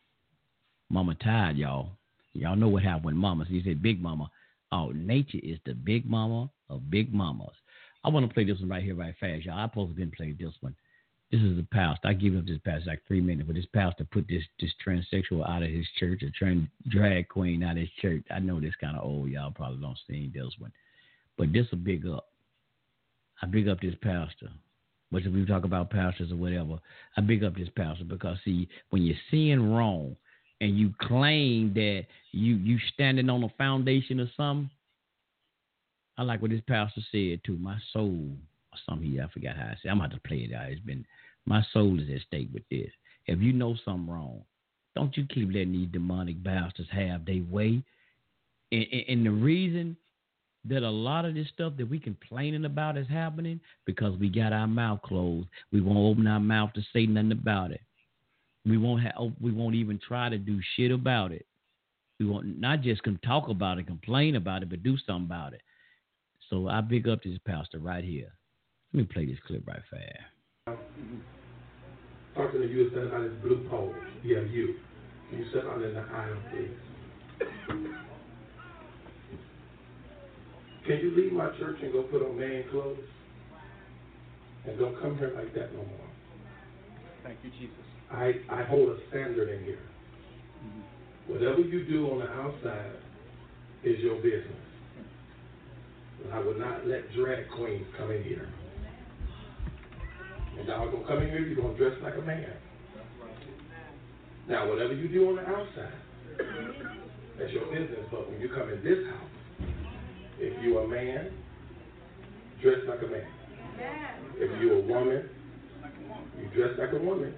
Mama 0.89 1.14
tired, 1.16 1.56
y'all. 1.56 1.90
Y'all 2.32 2.56
know 2.56 2.68
what 2.68 2.82
happened 2.82 3.05
when 3.05 3.16
Mama. 3.16 3.44
She 3.48 3.62
said, 3.64 3.82
Big 3.82 4.01
Mama. 4.01 4.31
Oh, 4.72 4.93
nature 4.94 5.40
is 5.43 5.59
the 5.66 5.74
big 5.74 6.09
mama 6.09 6.48
of 6.68 6.90
big 6.90 7.12
mamas. 7.12 7.55
I 8.05 8.09
want 8.09 8.28
to 8.28 8.32
play 8.32 8.44
this 8.44 8.60
one 8.60 8.68
right 8.68 8.82
here, 8.82 8.94
right 8.94 9.14
fast, 9.18 9.44
y'all. 9.44 9.59
I 9.59 9.66
supposed 9.66 9.97
been 9.97 10.12
play 10.12 10.35
this 10.39 10.55
one. 10.60 10.74
This 11.31 11.40
is 11.43 11.56
the 11.56 11.66
pastor. 11.72 12.09
I 12.09 12.12
give 12.14 12.36
up 12.36 12.47
this 12.47 12.59
pastor 12.64 12.90
like 12.90 13.02
three 13.06 13.20
minutes, 13.20 13.47
but 13.47 13.56
this 13.56 13.66
pastor 13.72 14.06
put 14.10 14.27
this 14.28 14.43
this 14.60 14.72
transsexual 14.85 15.48
out 15.48 15.62
of 15.62 15.70
his 15.70 15.86
church, 15.98 16.22
a 16.22 16.31
trans 16.31 16.68
drag 16.89 17.28
queen 17.28 17.62
out 17.62 17.72
of 17.72 17.78
his 17.78 17.90
church. 18.01 18.24
I 18.31 18.39
know 18.39 18.60
this 18.60 18.74
kind 18.81 18.97
of 18.97 19.05
old. 19.05 19.28
Y'all 19.28 19.52
probably 19.52 19.81
don't 19.81 19.98
see 20.09 20.31
this 20.32 20.52
one, 20.59 20.72
but 21.36 21.52
this 21.52 21.66
a 21.72 21.77
big 21.77 22.06
up. 22.06 22.27
I 23.43 23.47
big 23.47 23.68
up 23.68 23.81
this 23.81 23.94
pastor. 24.02 24.51
Which 25.11 25.27
if 25.27 25.32
we 25.32 25.45
talk 25.45 25.65
about 25.65 25.91
pastors 25.91 26.31
or 26.31 26.37
whatever, 26.37 26.78
I 27.16 27.20
big 27.20 27.43
up 27.43 27.57
this 27.57 27.69
pastor 27.77 28.05
because 28.05 28.39
see, 28.45 28.69
when 28.91 29.03
you're 29.03 29.16
seeing 29.31 29.73
wrong 29.73 30.16
and 30.61 30.78
you 30.78 30.95
claim 31.01 31.74
that 31.74 32.07
you 32.32 32.55
you 32.57 32.78
standing 32.93 33.28
on 33.28 33.43
a 33.43 33.49
foundation 33.59 34.20
or 34.20 34.31
something, 34.37 34.70
I 36.16 36.23
like 36.23 36.41
what 36.41 36.51
this 36.51 36.61
pastor 36.69 37.01
said 37.11 37.41
too. 37.45 37.57
My 37.57 37.78
soul, 37.93 38.28
or 38.73 38.78
something 38.89 39.11
he 39.11 39.20
I 39.20 39.27
forgot 39.28 39.57
how 39.57 39.65
I 39.65 39.77
said. 39.82 39.91
I'm 39.91 39.99
about 39.99 40.12
to 40.12 40.20
play 40.20 40.49
it 40.49 40.55
out. 40.55 40.70
It's 40.70 40.81
been 40.81 41.05
my 41.47 41.65
soul 41.73 41.99
is 41.99 42.09
at 42.15 42.20
stake 42.27 42.51
with 42.53 42.69
this. 42.70 42.91
If 43.27 43.41
you 43.41 43.53
know 43.53 43.74
something 43.85 44.09
wrong, 44.09 44.43
don't 44.95 45.16
you 45.16 45.27
keep 45.27 45.49
letting 45.49 45.73
these 45.73 45.89
demonic 45.93 46.43
bastards 46.43 46.89
have 46.93 47.24
their 47.24 47.43
way. 47.51 47.82
And, 48.73 48.87
and, 48.93 49.05
and 49.09 49.27
the 49.27 49.31
reason 49.31 49.97
that 50.69 50.82
a 50.82 50.91
lot 50.91 51.24
of 51.24 51.35
this 51.35 51.49
stuff 51.49 51.73
that 51.78 51.89
we 51.89 51.99
complaining 51.99 52.65
about 52.65 52.99
is 52.99 53.09
happening 53.09 53.61
because 53.87 54.19
we 54.19 54.28
got 54.28 54.53
our 54.53 54.66
mouth 54.66 55.01
closed. 55.03 55.49
We 55.73 55.81
won't 55.81 55.99
open 55.99 56.27
our 56.27 56.41
mouth 56.41 56.73
to 56.74 56.82
say 56.93 57.07
nothing 57.07 57.32
about 57.32 57.70
it. 57.70 57.81
We 58.66 58.77
won't 58.77 59.03
have. 59.03 59.15
Oh, 59.19 59.32
we 59.41 59.53
won't 59.53 59.74
even 59.74 59.99
try 60.07 60.28
to 60.28 60.37
do 60.37 60.61
shit 60.77 60.91
about 60.91 61.32
it. 61.32 61.47
We 62.19 62.27
won't 62.27 62.61
not 62.61 62.82
just 62.82 63.01
talk 63.24 63.49
about 63.49 63.78
it, 63.78 63.87
complain 63.87 64.37
about 64.37 64.62
it, 64.62 64.69
but 64.69 64.82
do 64.82 64.99
something 65.07 65.24
about 65.24 65.55
it. 65.55 65.62
So 66.51 66.69
I 66.69 66.82
big 66.82 67.09
up 67.09 67.23
this 67.23 67.39
pastor 67.47 67.78
right 67.78 68.05
here. 68.05 68.32
Let 68.93 69.01
me 69.01 69.05
play 69.05 69.24
this 69.24 69.39
clip 69.47 69.66
right 69.66 69.81
fast. 69.91 70.78
Talking 72.35 72.61
to 72.61 72.66
you 72.66 72.89
is 72.89 73.12
on 73.12 73.23
this 73.23 73.32
blue 73.43 73.66
pole. 73.70 73.95
Yeah, 74.23 74.41
you. 74.41 74.74
You 75.32 75.47
sit 75.55 75.65
on 75.65 75.82
in 75.82 75.95
the 75.95 76.01
aisle, 76.01 76.37
please. 76.51 78.01
Can 80.90 80.98
you 80.98 81.14
leave 81.14 81.32
my 81.32 81.46
church 81.56 81.76
and 81.82 81.92
go 81.92 82.02
put 82.02 82.20
on 82.20 82.36
man 82.36 82.64
clothes? 82.68 82.98
And 84.66 84.76
don't 84.76 85.00
come 85.00 85.16
here 85.18 85.30
like 85.36 85.54
that 85.54 85.72
no 85.72 85.78
more. 85.78 86.10
Thank 87.22 87.38
you, 87.44 87.50
Jesus. 87.50 87.78
I, 88.10 88.32
I 88.50 88.64
hold 88.64 88.88
a 88.88 88.96
standard 89.08 89.50
in 89.50 89.62
here. 89.62 89.78
Mm-hmm. 89.78 91.32
Whatever 91.32 91.60
you 91.60 91.84
do 91.84 92.10
on 92.10 92.18
the 92.18 92.28
outside 92.28 92.98
is 93.84 94.00
your 94.00 94.16
business. 94.16 94.50
I 96.32 96.40
will 96.40 96.58
not 96.58 96.84
let 96.88 97.02
drag 97.14 97.48
queens 97.50 97.86
come 97.96 98.10
in 98.10 98.24
here. 98.24 98.48
And 100.58 100.66
y'all 100.66 100.90
gonna 100.90 101.06
come 101.06 101.22
in 101.22 101.30
here, 101.30 101.38
you're 101.38 101.62
gonna 101.62 101.78
dress 101.78 101.94
like 102.02 102.16
a 102.16 102.22
man. 102.22 102.52
Now, 104.48 104.68
whatever 104.68 104.94
you 104.94 105.06
do 105.06 105.28
on 105.28 105.36
the 105.36 105.42
outside, 105.42 105.94
that's 107.38 107.52
your 107.52 107.66
business. 107.66 108.04
But 108.10 108.28
when 108.28 108.40
you 108.40 108.48
come 108.48 108.68
in 108.70 108.82
this 108.82 109.06
house, 109.06 109.39
if 110.40 110.62
you're 110.62 110.84
a 110.84 110.88
man, 110.88 111.30
dress 112.62 112.78
like 112.88 113.02
a 113.02 113.06
man. 113.06 113.26
If 114.36 114.60
you're 114.60 114.78
a 114.78 114.82
woman, 114.82 115.28
you 116.40 116.48
dress 116.56 116.78
like 116.78 116.92
a 116.92 117.04
woman. 117.04 117.34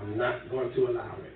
I'm 0.00 0.16
not 0.16 0.48
going 0.50 0.72
to 0.74 0.86
allow 0.86 1.16
it. 1.24 1.32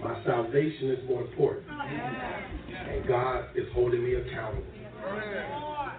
My 0.00 0.22
salvation 0.24 0.90
is 0.90 1.08
more 1.08 1.22
important. 1.22 1.66
And 1.68 3.06
God 3.08 3.46
is 3.56 3.66
holding 3.74 4.04
me 4.04 4.14
accountable. 4.14 4.64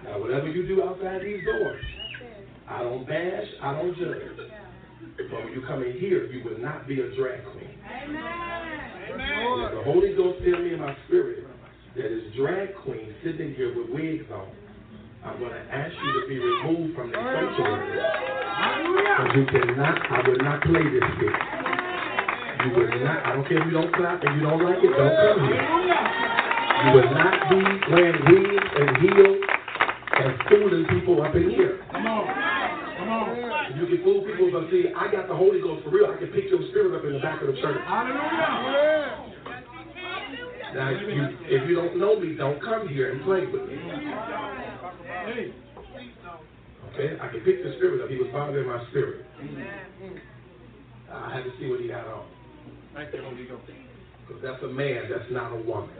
Now, 0.04 0.20
whatever 0.20 0.48
you 0.48 0.66
do 0.66 0.82
outside 0.82 1.20
these 1.22 1.44
doors, 1.44 1.84
I 2.68 2.82
don't 2.82 3.06
bash, 3.06 3.46
I 3.62 3.72
don't 3.72 3.96
judge. 3.98 4.50
But 5.16 5.44
when 5.44 5.52
you 5.52 5.62
come 5.66 5.82
in 5.82 5.92
here, 5.92 6.26
you 6.26 6.42
will 6.44 6.58
not 6.58 6.88
be 6.88 7.00
a 7.00 7.14
drag 7.14 7.44
queen. 7.52 7.70
Amen. 8.04 9.74
the 9.74 9.82
Holy 9.84 10.14
Ghost 10.14 10.40
tell 10.44 10.60
me 10.62 10.74
in 10.74 10.80
my 10.80 10.96
spirit 11.06 11.46
that 11.96 12.12
is 12.12 12.34
drag 12.36 12.76
queen 12.84 13.14
sitting 13.24 13.54
here 13.54 13.72
with 13.72 13.88
wigs 13.88 14.28
on, 14.32 14.48
I'm 15.24 15.40
going 15.40 15.50
to 15.50 15.64
ask 15.72 15.92
you 15.96 16.20
to 16.20 16.28
be 16.28 16.38
removed 16.38 16.94
from 16.94 17.10
the 17.10 17.16
sanctuary. 17.16 17.88
Because 17.96 19.32
you 19.32 19.44
cannot, 19.48 19.96
I 20.04 20.28
will 20.28 20.42
not 20.44 20.60
play 20.62 20.84
this 20.84 21.08
game. 21.16 21.40
You 22.64 22.70
will 22.76 22.92
not, 23.00 23.18
I 23.24 23.32
don't 23.32 23.48
care 23.48 23.58
if 23.58 23.66
you 23.66 23.72
don't 23.72 23.92
clap 23.96 24.22
and 24.22 24.36
you 24.36 24.44
don't 24.44 24.60
like 24.60 24.76
it, 24.76 24.92
don't 24.92 25.16
come 25.16 25.40
here. 25.48 25.64
You 26.76 26.90
will 27.00 27.10
not 27.16 27.48
be 27.48 27.64
wearing 27.88 28.20
wigs 28.28 28.70
and 28.76 28.90
heels 29.00 29.40
and 30.20 30.32
fooling 30.52 30.84
people 30.92 31.22
up 31.24 31.34
in 31.34 31.48
here. 31.48 31.80
Come 31.90 32.06
on. 32.06 32.28
Come 32.98 33.08
on. 33.08 33.80
You 33.80 33.86
can 33.88 34.04
fool 34.04 34.20
people, 34.20 34.52
but 34.52 34.70
see, 34.70 34.92
I 34.92 35.10
got 35.10 35.28
the 35.28 35.36
Holy 35.36 35.60
Ghost 35.60 35.84
for 35.84 35.90
real. 35.90 36.12
I 36.12 36.16
can 36.20 36.28
pick 36.28 36.52
your 36.52 36.60
spirit 36.70 36.92
up 36.92 37.04
in 37.04 37.14
the 37.14 37.20
back 37.20 37.40
of 37.40 37.48
the 37.48 37.56
church. 37.60 37.80
Hallelujah. 37.88 39.35
Now, 40.74 40.90
if 40.90 41.00
you, 41.00 41.28
if 41.46 41.68
you 41.68 41.74
don't 41.76 41.98
know 41.98 42.18
me, 42.18 42.34
don't 42.34 42.60
come 42.62 42.88
here 42.88 43.12
and 43.12 43.22
play 43.24 43.46
with 43.46 43.68
me. 43.68 43.76
Okay, 46.92 47.16
I 47.20 47.28
can 47.28 47.40
pick 47.40 47.62
the 47.62 47.74
spirit 47.76 48.02
up. 48.02 48.10
He 48.10 48.16
was 48.16 48.28
bothering 48.32 48.68
my 48.68 48.84
spirit. 48.90 49.26
I 51.12 51.34
had 51.34 51.44
to 51.44 51.50
see 51.58 51.70
what 51.70 51.80
he 51.80 51.88
had 51.88 52.06
on. 52.06 52.26
Thank 52.94 53.14
you, 53.14 53.22
Holy 53.22 53.44
Ghost. 53.44 53.62
Because 54.26 54.42
that's 54.42 54.62
a 54.64 54.68
man, 54.68 55.08
that's 55.10 55.30
not 55.30 55.52
a 55.52 55.56
woman. 55.56 55.90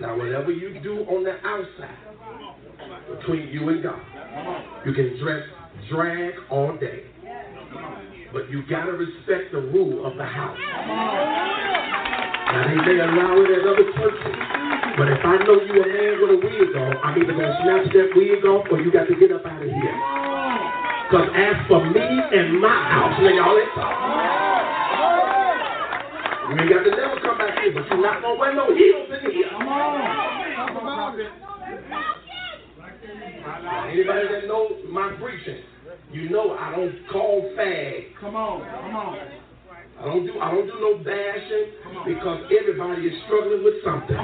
Now, 0.00 0.16
whatever 0.16 0.52
you 0.52 0.78
do 0.80 1.04
on 1.08 1.24
the 1.24 1.36
outside, 1.44 1.96
between 3.18 3.48
you 3.48 3.68
and 3.70 3.82
God, 3.82 4.00
you 4.86 4.92
can 4.92 5.18
dress 5.22 5.42
drag 5.90 6.34
all 6.50 6.76
day. 6.76 7.04
But 8.32 8.50
you 8.50 8.62
got 8.68 8.84
to 8.84 8.92
respect 8.92 9.52
the 9.52 9.60
rule 9.60 10.06
of 10.06 10.16
the 10.16 10.24
house. 10.24 10.58
Now, 12.46 12.62
they 12.68 12.78
may 12.78 12.98
allow 13.02 13.34
it 13.42 13.50
at 13.50 13.66
other 13.66 13.86
churches. 13.98 14.34
But 14.96 15.12
if 15.12 15.20
I 15.24 15.36
know 15.44 15.60
you 15.60 15.82
a 15.82 15.86
man 15.86 16.14
with 16.22 16.30
a 16.30 16.38
wig 16.40 16.72
on, 16.78 16.96
I'm 17.02 17.18
either 17.20 17.34
going 17.34 17.44
to 17.44 17.58
snatch 17.62 17.92
that 17.92 18.14
wig 18.14 18.44
off 18.46 18.70
or 18.70 18.80
you 18.80 18.90
got 18.90 19.08
to 19.08 19.16
get 19.18 19.32
up 19.32 19.44
out 19.44 19.60
of 19.60 19.68
here. 19.68 19.96
Because 21.10 21.28
as 21.36 21.56
for 21.68 21.84
me 21.84 22.00
and 22.00 22.60
my 22.60 22.70
house, 22.70 23.18
now 23.20 23.28
y'all 23.28 23.58
ain't 23.58 23.74
talking. 23.74 24.56
You 26.46 26.54
ain't 26.62 26.70
got 26.70 26.82
to 26.86 26.90
never 26.94 27.20
come 27.20 27.38
back 27.38 27.58
here, 27.58 27.74
but 27.74 27.84
you're 27.90 28.00
not 28.00 28.22
going 28.22 28.34
to 28.34 28.40
wear 28.40 28.54
no 28.54 28.72
heels 28.74 29.10
in 29.10 29.30
here. 29.30 29.50
Come 29.50 29.68
on. 29.68 30.36
Anybody 33.90 34.28
that 34.28 34.46
knows 34.46 34.82
my 34.88 35.12
preaching, 35.20 35.62
you 36.12 36.30
know 36.30 36.56
I 36.56 36.70
don't 36.74 36.94
call 37.10 37.52
fag. 37.58 38.14
Come 38.20 38.36
on, 38.36 38.60
come 38.60 38.96
on. 38.96 39.45
I 39.98 40.04
don't 40.04 40.26
do 40.26 40.40
I 40.40 40.50
don't 40.50 40.66
do 40.66 40.76
no 40.80 40.98
bashing 41.02 41.72
because 42.04 42.44
everybody 42.52 43.02
is 43.08 43.14
struggling 43.24 43.64
with 43.64 43.82
something. 43.84 44.16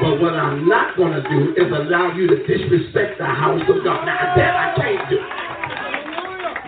But 0.00 0.20
what 0.20 0.34
I'm 0.34 0.68
not 0.68 0.96
gonna 0.96 1.22
do 1.22 1.54
is 1.54 1.70
allow 1.70 2.12
you 2.16 2.26
to 2.26 2.36
disrespect 2.46 3.18
the 3.18 3.26
house 3.26 3.62
of 3.62 3.84
God. 3.84 4.04
Now 4.04 4.34
that 4.34 4.56
I 4.56 4.74
can't 4.76 5.08
do. 5.08 5.16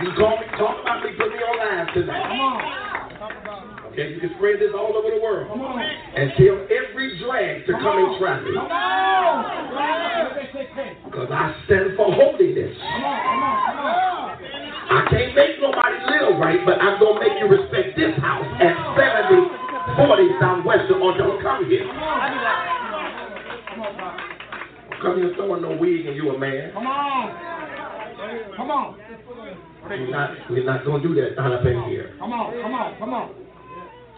You 0.04 0.12
call 0.14 0.38
me, 0.38 0.46
talk 0.56 0.82
about 0.82 1.02
me, 1.02 1.10
put 1.18 1.30
me 1.32 1.38
on 1.38 1.56
live 1.58 1.94
tonight. 1.94 2.95
Okay, 3.96 4.12
you 4.12 4.20
can 4.20 4.28
spread 4.36 4.60
this 4.60 4.76
all 4.76 4.92
over 4.92 5.08
the 5.08 5.16
world. 5.24 5.48
Come. 5.48 5.64
And 5.64 6.28
tell 6.36 6.68
every 6.68 7.16
drag 7.16 7.64
to 7.64 7.72
come 7.80 7.96
and 7.96 8.12
try 8.20 8.44
me. 8.44 8.52
Come 8.52 8.68
on. 8.68 9.40
Because 11.08 11.32
I 11.32 11.56
stand 11.64 11.96
for 11.96 12.12
holiness. 12.12 12.76
Come 12.76 13.08
on, 13.08 13.16
come 13.24 13.40
on, 13.40 13.56
come 13.64 13.80
on. 13.88 14.36
I 14.92 15.00
can't 15.08 15.32
make 15.32 15.56
nobody 15.64 15.96
live 16.12 16.36
right, 16.36 16.60
but 16.68 16.76
I'm 16.76 17.00
going 17.00 17.16
to 17.16 17.20
make 17.24 17.40
you 17.40 17.48
respect 17.48 17.96
this 17.96 18.12
house 18.20 18.44
at 18.60 18.76
7040 19.00 20.44
Southwestern 20.44 21.00
or 21.00 21.16
don't 21.16 21.40
come 21.40 21.64
here. 21.64 21.88
Come 25.00 25.24
here 25.24 25.32
throwing 25.40 25.64
no 25.64 25.72
wig 25.72 26.04
and 26.04 26.16
you 26.20 26.36
a 26.36 26.38
man. 26.38 26.76
Come 26.76 26.84
on. 26.84 27.32
Come 28.60 28.70
on. 28.70 29.00
We're 29.88 30.10
not, 30.10 30.36
we're 30.50 30.64
not 30.68 30.84
going 30.84 31.00
to 31.00 31.08
do 31.08 31.14
that 31.16 31.40
not 31.40 31.52
up 31.52 31.64
in 31.64 31.80
here. 31.88 32.12
Come 32.18 32.34
on, 32.34 32.52
come 32.60 32.74
on, 32.74 32.98
come 32.98 33.14
on. 33.14 33.46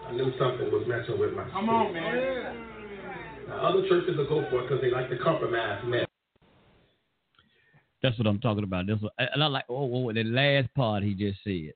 I 0.08 0.12
knew 0.12 0.32
something 0.38 0.72
was 0.72 0.86
messing 0.88 1.18
with 1.20 1.34
my 1.34 1.46
Come 1.50 1.68
on, 1.68 1.92
man. 1.92 2.66
Now, 3.46 3.68
other 3.68 3.86
churches 3.88 4.16
will 4.16 4.28
go 4.28 4.48
for 4.48 4.60
it 4.60 4.68
because 4.68 4.80
they 4.80 4.90
like 4.90 5.10
to 5.10 5.18
compromise 5.18 5.82
mess. 5.84 6.06
That's 8.02 8.16
what 8.16 8.26
I'm 8.26 8.38
talking 8.40 8.64
about. 8.64 8.86
That's 8.86 9.02
what, 9.02 9.12
and 9.18 9.42
I 9.42 9.46
like. 9.48 9.64
Oh, 9.68 9.74
oh, 9.76 10.08
oh 10.08 10.12
the 10.12 10.24
last 10.24 10.72
part 10.74 11.02
he 11.02 11.12
just 11.12 11.38
said. 11.44 11.72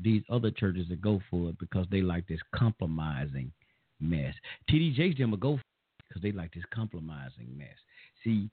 These 0.00 0.22
other 0.30 0.50
churches 0.50 0.88
that 0.88 1.00
go 1.00 1.20
for 1.30 1.50
it 1.50 1.58
because 1.58 1.86
they 1.90 2.00
like 2.00 2.26
this 2.26 2.40
compromising 2.54 3.52
mess. 4.00 4.34
TD 4.70 4.94
Jakes 4.94 5.18
them 5.18 5.30
will 5.30 5.38
go 5.38 5.56
for 5.56 5.60
it 5.60 6.04
because 6.08 6.22
they 6.22 6.32
like 6.32 6.52
this 6.54 6.64
compromising 6.74 7.56
mess. 7.56 7.76
See, 8.24 8.50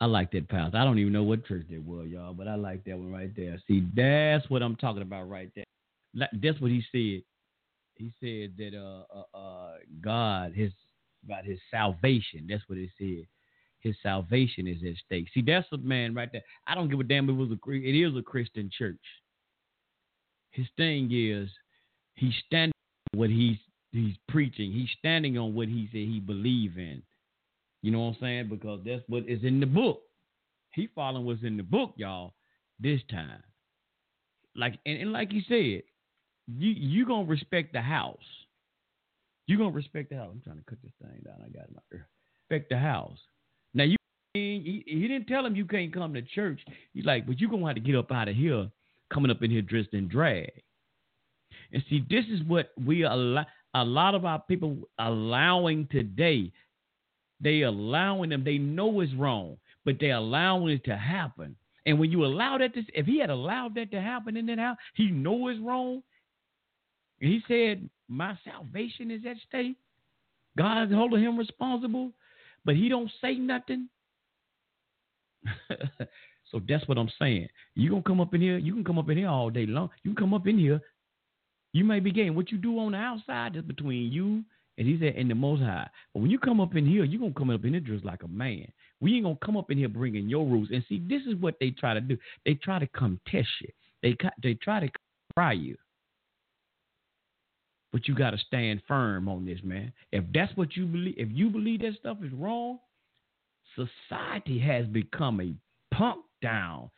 I 0.00 0.06
like 0.06 0.30
that 0.32 0.48
pastor. 0.48 0.76
I 0.76 0.84
don't 0.84 0.98
even 0.98 1.12
know 1.12 1.22
what 1.22 1.46
church 1.46 1.64
they 1.70 1.78
were, 1.78 2.04
y'all, 2.04 2.34
but 2.34 2.48
I 2.48 2.54
like 2.54 2.84
that 2.84 2.98
one 2.98 3.12
right 3.12 3.34
there. 3.34 3.60
See, 3.66 3.86
that's 3.96 4.48
what 4.50 4.62
I'm 4.62 4.76
talking 4.76 5.02
about 5.02 5.28
right 5.28 5.50
there. 5.56 5.64
That's 6.14 6.60
what 6.60 6.70
he 6.70 6.82
said. 6.92 7.24
He 8.04 8.12
said 8.20 8.56
that 8.58 8.78
uh, 8.78 9.04
uh, 9.14 9.38
uh, 9.38 9.72
God, 10.02 10.52
his 10.54 10.72
about 11.24 11.44
his 11.44 11.58
salvation. 11.70 12.46
That's 12.48 12.62
what 12.68 12.78
he 12.78 12.90
said 12.98 13.26
his 13.84 13.94
salvation 14.02 14.66
is 14.66 14.78
at 14.82 14.96
stake. 15.04 15.28
See, 15.32 15.42
that's 15.42 15.66
a 15.72 15.76
man 15.76 16.14
right 16.14 16.30
there. 16.32 16.42
I 16.66 16.74
don't 16.74 16.88
give 16.88 16.98
a 16.98 17.04
damn 17.04 17.24
if 17.24 17.30
it 17.30 17.38
was 17.38 17.50
a 17.50 17.70
it 17.70 17.94
is 17.94 18.16
a 18.16 18.22
Christian 18.22 18.70
church. 18.76 18.96
His 20.50 20.66
thing 20.76 21.10
is 21.12 21.50
he's 22.14 22.34
standing 22.46 22.72
what 23.12 23.30
he's 23.30 23.58
he's 23.92 24.16
preaching. 24.28 24.72
He's 24.72 24.88
standing 24.98 25.38
on 25.38 25.54
what 25.54 25.68
he 25.68 25.88
said 25.92 25.98
he 25.98 26.18
believe 26.18 26.78
in. 26.78 27.02
You 27.82 27.90
know 27.90 28.00
what 28.00 28.16
I'm 28.16 28.16
saying? 28.20 28.48
Because 28.48 28.80
that's 28.84 29.02
what 29.06 29.28
is 29.28 29.44
in 29.44 29.60
the 29.60 29.66
book. 29.66 30.00
He 30.72 30.88
following 30.94 31.26
what's 31.26 31.42
in 31.42 31.58
the 31.58 31.62
book, 31.62 31.92
y'all, 31.96 32.32
this 32.80 33.00
time. 33.10 33.42
Like 34.56 34.78
and, 34.86 34.98
and 34.98 35.12
like 35.12 35.30
he 35.30 35.44
said, 35.46 35.82
you 36.48 36.70
you 36.70 37.06
gonna 37.06 37.26
respect 37.26 37.72
the 37.72 37.80
house. 37.80 38.18
You 39.46 39.58
gonna 39.58 39.70
respect 39.70 40.10
the 40.10 40.16
house. 40.16 40.30
I'm 40.32 40.40
trying 40.42 40.58
to 40.58 40.64
cut 40.64 40.78
this 40.82 40.92
thing 41.02 41.22
down. 41.24 41.36
I 41.44 41.48
got 41.48 41.66
my. 41.72 41.98
Respect 42.50 42.70
the 42.70 42.78
house. 42.78 43.18
Now 43.72 43.84
you 43.84 43.96
he, 44.34 44.82
he 44.86 45.02
didn't 45.02 45.26
tell 45.26 45.46
him 45.46 45.54
you 45.54 45.64
can't 45.64 45.94
come 45.94 46.12
to 46.14 46.22
church. 46.22 46.60
He's 46.92 47.04
like, 47.04 47.26
but 47.26 47.38
you're 47.38 47.50
gonna 47.50 47.66
have 47.66 47.76
to 47.76 47.80
get 47.80 47.94
up 47.94 48.10
out 48.10 48.28
of 48.28 48.34
here, 48.34 48.68
coming 49.12 49.30
up 49.30 49.42
in 49.42 49.50
here 49.50 49.62
dressed 49.62 49.92
in 49.92 50.08
drag. 50.08 50.50
And 51.72 51.82
see, 51.88 52.04
this 52.10 52.24
is 52.30 52.42
what 52.46 52.72
we 52.84 53.04
allow 53.04 53.46
a 53.74 53.84
lot 53.84 54.14
of 54.14 54.24
our 54.24 54.40
people 54.40 54.76
allowing 54.98 55.88
today. 55.90 56.52
They 57.40 57.62
allowing 57.62 58.30
them. 58.30 58.44
They 58.44 58.58
know 58.58 59.00
it's 59.00 59.12
wrong, 59.14 59.56
but 59.84 59.96
they 60.00 60.10
allowing 60.10 60.74
it 60.74 60.84
to 60.84 60.96
happen. 60.96 61.56
And 61.86 61.98
when 61.98 62.10
you 62.10 62.24
allow 62.24 62.56
that, 62.58 62.72
to, 62.74 62.82
if 62.94 63.06
he 63.06 63.18
had 63.18 63.30
allowed 63.30 63.74
that 63.74 63.90
to 63.90 64.00
happen 64.00 64.36
in 64.36 64.46
that 64.46 64.58
house, 64.58 64.78
he 64.94 65.10
know 65.10 65.48
it's 65.48 65.60
wrong. 65.60 66.02
And 67.24 67.32
he 67.32 67.42
said, 67.48 67.88
"My 68.06 68.38
salvation 68.44 69.10
is 69.10 69.26
at 69.26 69.38
stake." 69.48 69.76
God's 70.56 70.92
holding 70.92 71.24
him 71.24 71.36
responsible 71.36 72.12
but 72.64 72.76
he 72.76 72.88
don't 72.88 73.10
say 73.20 73.34
nothing. 73.34 73.88
so 76.50 76.60
that's 76.66 76.86
what 76.88 76.98
I'm 76.98 77.10
saying. 77.18 77.48
You 77.74 77.90
gonna 77.90 78.02
come 78.02 78.20
up 78.20 78.34
in 78.34 78.40
here? 78.40 78.58
You 78.58 78.72
can 78.72 78.84
come 78.84 78.98
up 78.98 79.10
in 79.10 79.18
here 79.18 79.28
all 79.28 79.50
day 79.50 79.66
long. 79.66 79.90
You 80.02 80.14
can 80.14 80.24
come 80.24 80.34
up 80.34 80.46
in 80.46 80.58
here. 80.58 80.80
You 81.72 81.84
may 81.84 82.00
be 82.00 82.12
getting 82.12 82.34
what 82.34 82.50
you 82.50 82.58
do 82.58 82.78
on 82.78 82.92
the 82.92 82.98
outside 82.98 83.56
is 83.56 83.62
between 83.62 84.10
you 84.12 84.44
and 84.78 84.88
he 84.88 84.98
said 84.98 85.16
in 85.16 85.28
the 85.28 85.34
Most 85.34 85.60
High. 85.60 85.88
But 86.12 86.20
when 86.20 86.30
you 86.30 86.38
come 86.38 86.60
up 86.60 86.74
in 86.74 86.86
here, 86.86 87.04
you 87.04 87.18
gonna 87.18 87.34
come 87.34 87.50
up 87.50 87.64
in 87.64 87.72
here 87.72 87.80
just 87.80 88.04
like 88.04 88.22
a 88.22 88.28
man. 88.28 88.66
We 89.00 89.14
ain't 89.14 89.24
gonna 89.24 89.36
come 89.44 89.56
up 89.56 89.70
in 89.70 89.78
here 89.78 89.88
bringing 89.88 90.28
your 90.28 90.46
rules. 90.46 90.68
And 90.72 90.84
see, 90.88 91.02
this 91.06 91.22
is 91.26 91.34
what 91.40 91.56
they 91.60 91.70
try 91.70 91.94
to 91.94 92.00
do. 92.00 92.16
They 92.46 92.54
try 92.54 92.78
to 92.78 92.86
come 92.86 93.20
test 93.28 93.48
you. 93.60 93.68
They 94.02 94.16
they 94.42 94.54
try 94.54 94.80
to 94.80 94.88
try 95.34 95.52
you. 95.52 95.76
But 97.94 98.08
you 98.08 98.16
got 98.16 98.30
to 98.30 98.38
stand 98.38 98.82
firm 98.88 99.28
on 99.28 99.46
this, 99.46 99.60
man. 99.62 99.92
If 100.10 100.24
that's 100.34 100.54
what 100.56 100.76
you 100.76 100.84
believe, 100.84 101.14
if 101.16 101.28
you 101.30 101.48
believe 101.48 101.80
that 101.82 101.94
stuff 102.00 102.16
is 102.24 102.32
wrong, 102.32 102.80
society 103.76 104.58
has 104.58 104.84
become 104.86 105.40
a 105.40 105.54
punk 105.94 106.24
down. 106.42 106.90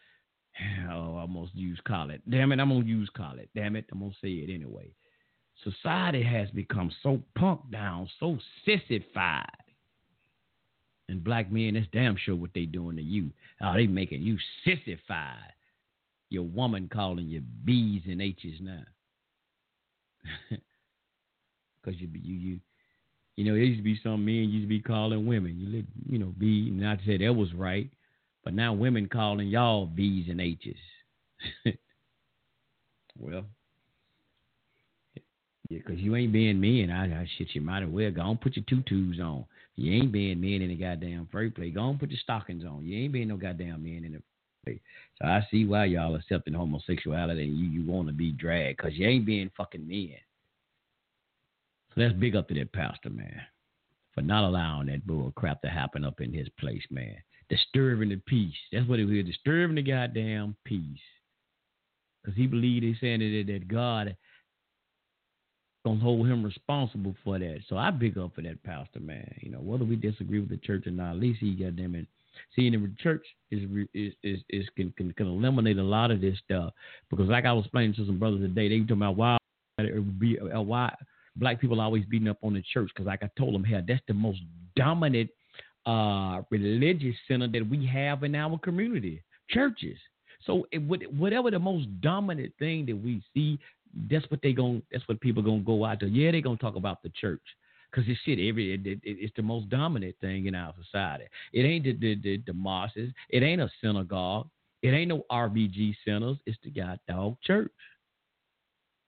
Oh, 0.89 1.17
I 1.17 1.21
almost 1.21 1.55
use 1.55 1.79
call 1.87 2.09
it. 2.09 2.23
Damn 2.31 2.51
it, 2.51 2.61
I'm 2.61 2.71
gonna 2.71 2.87
use 2.87 3.11
call 3.15 3.39
it. 3.39 3.51
Damn 3.55 3.77
it, 3.77 3.85
I'm 3.93 3.99
gonna 3.99 4.13
say 4.23 4.31
it 4.31 4.51
anyway. 4.51 4.89
Society 5.63 6.23
has 6.23 6.49
become 6.53 6.91
so 7.03 7.21
punk 7.35 7.61
down, 7.71 8.09
so 8.19 8.39
sissified. 8.65 9.51
And 11.11 11.23
black 11.23 11.53
men, 11.53 11.75
that's 11.75 11.87
damn 11.93 12.17
sure 12.17 12.37
what 12.37 12.55
they 12.55 12.65
doing 12.65 12.97
to 12.97 13.03
you. 13.03 13.33
Oh, 13.61 13.75
they 13.75 13.87
making 13.87 14.23
you 14.23 14.39
sissified. 14.65 15.53
Your 16.31 16.45
woman 16.45 16.89
calling 16.91 17.29
you 17.29 17.43
B's 17.67 18.01
and 18.07 18.23
H's 18.23 18.61
now. 18.63 18.85
because 21.87 22.01
you 22.01 22.09
you 22.13 22.35
you 22.35 22.61
you 23.37 23.45
know 23.45 23.53
there 23.53 23.63
used 23.63 23.79
to 23.79 23.85
be 23.85 24.01
some 24.03 24.25
men 24.25 24.51
used 24.51 24.65
to 24.65 24.69
be 24.69 24.81
calling 24.81 25.27
women 25.27 25.57
you 25.59 25.85
you 26.09 26.19
know 26.19 26.33
B 26.39 26.71
not 26.71 26.99
to 27.01 27.07
say 27.07 27.17
that 27.19 27.33
was 27.33 27.53
right, 27.55 27.89
but 28.45 28.55
now 28.55 28.73
women 28.73 29.09
calling 29.09 29.49
y'all 29.49 29.87
B's 29.87 30.29
and 30.29 30.41
H's. 30.41 30.75
well, 33.19 33.45
yeah, 35.69 35.79
because 35.79 35.99
you 35.99 36.17
ain't 36.17 36.33
being 36.33 36.61
men. 36.61 36.91
I, 36.91 37.23
I 37.23 37.29
shit 37.39 37.49
you 37.55 37.61
might 37.61 37.83
as 37.83 37.89
well 37.89 38.11
go 38.11 38.23
on 38.23 38.39
put 38.39 38.57
your 38.57 38.65
tutus 38.69 39.21
on. 39.21 39.45
You 39.77 39.93
ain't 39.93 40.13
being 40.13 40.41
men 40.41 40.63
in 40.63 40.69
the 40.69 40.77
goddamn 40.77 41.29
first 41.31 41.55
play. 41.55 41.71
Go 41.71 41.81
on 41.83 41.99
put 41.99 42.11
your 42.11 42.21
stockings 42.23 42.65
on. 42.65 42.85
You 42.85 43.05
ain't 43.05 43.13
being 43.13 43.29
no 43.29 43.37
goddamn 43.37 43.83
men 43.83 44.05
in 44.05 44.13
the 44.13 44.23
place. 44.65 44.81
So 45.21 45.29
I 45.29 45.47
see 45.51 45.67
why 45.67 45.85
y'all 45.85 46.15
accepting 46.15 46.55
homosexuality 46.55 47.45
and 47.45 47.57
you 47.57 47.67
you 47.67 47.91
want 47.91 48.09
to 48.09 48.15
be 48.15 48.33
dragged 48.33 48.79
because 48.79 48.95
you 48.95 49.07
ain't 49.07 49.27
being 49.27 49.51
fucking 49.57 49.87
men. 49.87 50.17
So 51.97 52.03
let's 52.03 52.15
big 52.15 52.37
up 52.37 52.49
to 52.49 52.55
that 52.55 52.73
pastor, 52.73 53.11
man, 53.11 53.41
for 54.15 54.21
not 54.21 54.45
allowing 54.45 54.89
that 54.89 55.07
bull 55.07 55.33
crap 55.35 55.63
to 55.63 55.69
happen 55.69 56.05
up 56.05 56.21
in 56.21 56.33
his 56.33 56.49
place, 56.61 56.83
man. 56.91 57.17
Disturbing 57.49 58.11
the 58.11 58.21
peace. 58.27 58.55
That's 58.73 58.87
what 58.89 58.99
it 58.99 59.07
was, 59.07 59.25
disturbing 59.25 59.77
the 59.77 59.83
goddamn 59.83 60.57
peace. 60.65 60.99
Because 62.23 62.37
he 62.37 62.47
believed 62.47 62.85
they 62.85 62.97
saying 63.01 63.21
that, 63.21 63.53
that 63.53 63.69
God 63.69 64.17
gonna 65.87 66.01
hold 66.01 66.27
him 66.27 66.45
responsible 66.45 67.15
for 67.25 67.39
that. 67.39 67.61
So 67.69 67.79
I 67.79 67.91
big 67.93 68.19
up 68.19 68.35
for 68.35 68.43
that 68.43 68.63
pastor, 68.65 69.01
man. 69.01 69.33
You 69.41 69.53
know, 69.53 69.61
whether 69.61 69.85
we 69.85 69.97
disagree 69.97 70.41
with 70.41 70.51
the 70.51 70.57
church 70.59 70.87
or 70.87 70.91
not, 70.91 71.13
at 71.13 71.21
least 71.21 71.41
he 71.41 71.55
got 71.55 71.77
them 71.77 71.95
in. 71.95 72.07
See, 72.55 72.67
in 72.67 72.73
the 72.73 72.93
church 73.03 73.25
is 73.51 73.63
is 73.95 74.13
is, 74.23 74.41
is 74.51 74.67
can, 74.77 74.93
can 74.97 75.13
can 75.13 75.29
eliminate 75.29 75.79
a 75.79 75.83
lot 75.83 76.11
of 76.11 76.21
this 76.21 76.37
stuff 76.45 76.75
because, 77.09 77.29
like 77.29 77.47
I 77.47 77.53
was 77.53 77.65
explaining 77.65 77.95
to 77.95 78.05
some 78.05 78.19
brothers 78.19 78.41
today, 78.41 78.69
they 78.69 78.81
were 78.81 78.87
talking 78.87 78.97
about 78.97 79.17
why 79.17 79.37
it 79.79 79.95
would 79.95 80.19
be 80.19 80.39
uh, 80.39 80.61
why 80.61 80.93
black 81.37 81.61
people 81.61 81.81
always 81.81 82.05
beating 82.07 82.29
up 82.29 82.39
on 82.43 82.55
the 82.55 82.63
church 82.73 82.91
because, 82.95 83.07
like 83.07 83.23
I 83.23 83.31
told 83.39 83.55
them, 83.55 83.65
hell, 83.65 83.83
that's 83.87 84.03
the 84.09 84.15
most 84.15 84.41
dominant 84.75 85.31
uh, 85.87 86.43
religious 86.51 87.15
center 87.29 87.49
that 87.49 87.69
we 87.69 87.87
have 87.87 88.25
in 88.25 88.35
our 88.35 88.59
community, 88.59 89.23
churches. 89.49 89.99
So 90.45 90.67
it, 90.73 90.79
whatever 90.79 91.51
the 91.51 91.59
most 91.59 91.89
dominant 92.01 92.53
thing 92.59 92.87
that 92.87 92.97
we 92.97 93.23
see, 93.35 93.59
that's 94.11 94.29
what 94.31 94.41
they 94.43 94.53
going 94.53 94.83
that's 94.93 95.07
what 95.09 95.21
people 95.21 95.43
gonna 95.43 95.61
go 95.61 95.85
out 95.85 96.01
to. 96.01 96.09
Yeah, 96.09 96.31
they 96.31 96.41
gonna 96.41 96.57
talk 96.57 96.77
about 96.77 97.03
the 97.03 97.11
church 97.11 97.43
because 97.91 98.09
it's 98.09 98.21
shit. 98.25 98.39
Every 98.39 98.75
it, 98.75 98.87
it, 98.87 99.01
it's 99.03 99.33
the 99.37 99.43
most 99.43 99.69
dominant 99.71 100.17
thing 100.21 100.47
in 100.47 100.55
our 100.55 100.75
society. 100.85 101.25
It 101.53 101.63
ain't 101.63 101.85
the 101.85 101.93
the, 101.95 102.15
the 102.17 102.43
the 102.47 102.53
mosques. 102.53 103.13
It 103.31 103.43
ain't 103.43 103.61
a 103.61 103.71
synagogue. 103.83 104.49
It 104.83 104.91
ain't 104.91 105.09
no 105.09 105.25
RBG 105.31 105.95
centers. 106.05 106.37
It's 106.47 106.59
the 106.63 106.71
god 106.71 107.01
dog 107.09 107.37
church. 107.43 107.73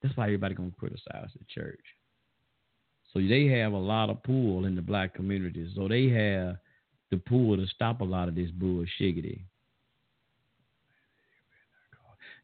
That's 0.02 0.16
why 0.16 0.24
everybody 0.24 0.54
gonna 0.54 0.70
criticize 0.78 1.30
the 1.34 1.44
church. 1.52 1.84
So 3.18 3.26
they 3.26 3.46
have 3.46 3.72
a 3.72 3.78
lot 3.78 4.10
of 4.10 4.22
pull 4.22 4.64
in 4.64 4.76
the 4.76 4.82
black 4.82 5.12
community. 5.12 5.68
So 5.74 5.88
they 5.88 6.08
have 6.08 6.58
the 7.10 7.16
pull 7.16 7.56
to 7.56 7.66
stop 7.66 8.00
a 8.00 8.04
lot 8.04 8.28
of 8.28 8.36
this 8.36 8.50
bullshiggity. 8.50 9.40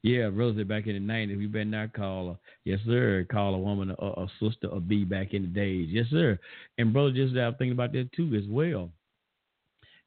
Yeah, 0.03 0.31
Rosie, 0.33 0.65
back 0.65 0.87
in 0.89 0.95
the 0.95 1.13
90s, 1.13 1.39
we 1.39 1.47
better 1.47 1.65
not 1.65 1.93
call 1.93 2.29
her. 2.29 2.39
Yes, 2.65 2.81
sir. 2.85 3.25
Call 3.31 3.55
a 3.55 3.59
woman 3.59 3.95
a, 3.99 4.05
a 4.05 4.27
sister 4.41 4.69
a 4.73 4.81
B 4.81 5.05
back 5.05 5.33
in 5.33 5.43
the 5.43 5.49
days. 5.49 5.89
Yes, 5.91 6.07
sir. 6.11 6.39
And 6.77 6.93
brother, 6.93 7.13
just 7.13 7.37
I 7.37 7.47
was 7.47 7.55
thinking 7.57 7.73
about 7.73 7.93
that 7.93 8.13
too 8.13 8.35
as 8.35 8.45
well. 8.49 8.91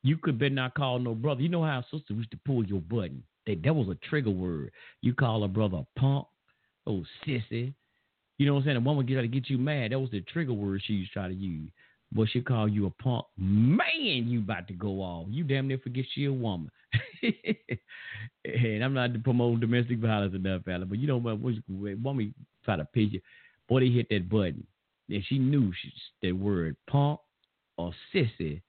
You 0.03 0.18
could 0.18 0.38
better 0.38 0.53
not 0.53 0.76
call 0.76 0.99
no 0.99 1.15
brother. 1.15 1.41
You 1.41 1.49
know 1.49 1.64
how 1.64 1.81
sister 1.89 2.14
used 2.14 2.31
to 2.31 2.39
pull 2.45 2.65
your 2.65 2.81
button. 2.81 3.23
That, 3.48 3.64
that 3.64 3.73
was 3.73 3.88
a 3.88 3.95
trigger 4.07 4.31
word. 4.31 4.72
You 5.02 5.14
call 5.14 5.45
a 5.45 5.48
brother 5.48 5.77
a 5.77 5.99
punk, 5.99 6.27
oh 6.85 7.06
sissy, 7.26 7.73
You 8.38 8.45
know 8.45 8.53
what 8.53 8.59
I'm 8.59 8.65
saying? 8.65 8.77
A 8.77 8.81
woman 8.81 9.07
try 9.07 9.22
to 9.22 9.27
get 9.27 9.49
you 9.49 9.57
mad. 9.57 9.91
That 9.91 9.99
was 9.99 10.11
the 10.11 10.22
trigger 10.22 10.53
word 10.53 10.81
she 10.85 10.93
used 10.93 11.11
to 11.14 11.19
try 11.19 11.27
to 11.27 11.34
use. 11.34 11.69
But 12.11 12.30
she 12.30 12.41
called 12.41 12.72
you 12.72 12.85
a 12.85 12.89
punk. 12.89 13.26
Man, 13.38 14.27
you 14.27 14.39
about 14.39 14.68
to 14.68 14.73
go 14.73 15.01
off. 15.01 15.27
You 15.30 15.43
damn 15.43 15.68
near 15.68 15.77
forget 15.80 16.05
she 16.14 16.26
a 16.26 16.31
woman. 16.34 16.72
and 17.23 18.84
I'm 18.84 18.93
not 18.93 19.22
promote 19.23 19.59
domestic 19.59 19.99
violence 19.99 20.34
enough, 20.34 20.64
fella, 20.64 20.85
but 20.85 20.99
you 20.99 21.07
know 21.07 21.18
what? 21.18 21.39
Woman 21.41 22.34
try 22.64 22.77
to 22.77 22.85
pitch 22.85 23.09
you. 23.14 23.22
Boy, 23.68 23.81
they 23.81 23.89
hit 23.89 24.07
that 24.09 24.30
button. 24.30 24.65
And 25.09 25.23
she 25.27 25.38
knew 25.38 25.73
she, 25.81 25.91
that 26.22 26.35
word 26.35 26.76
punk 26.89 27.19
or 27.77 27.91
sissy. 28.14 28.61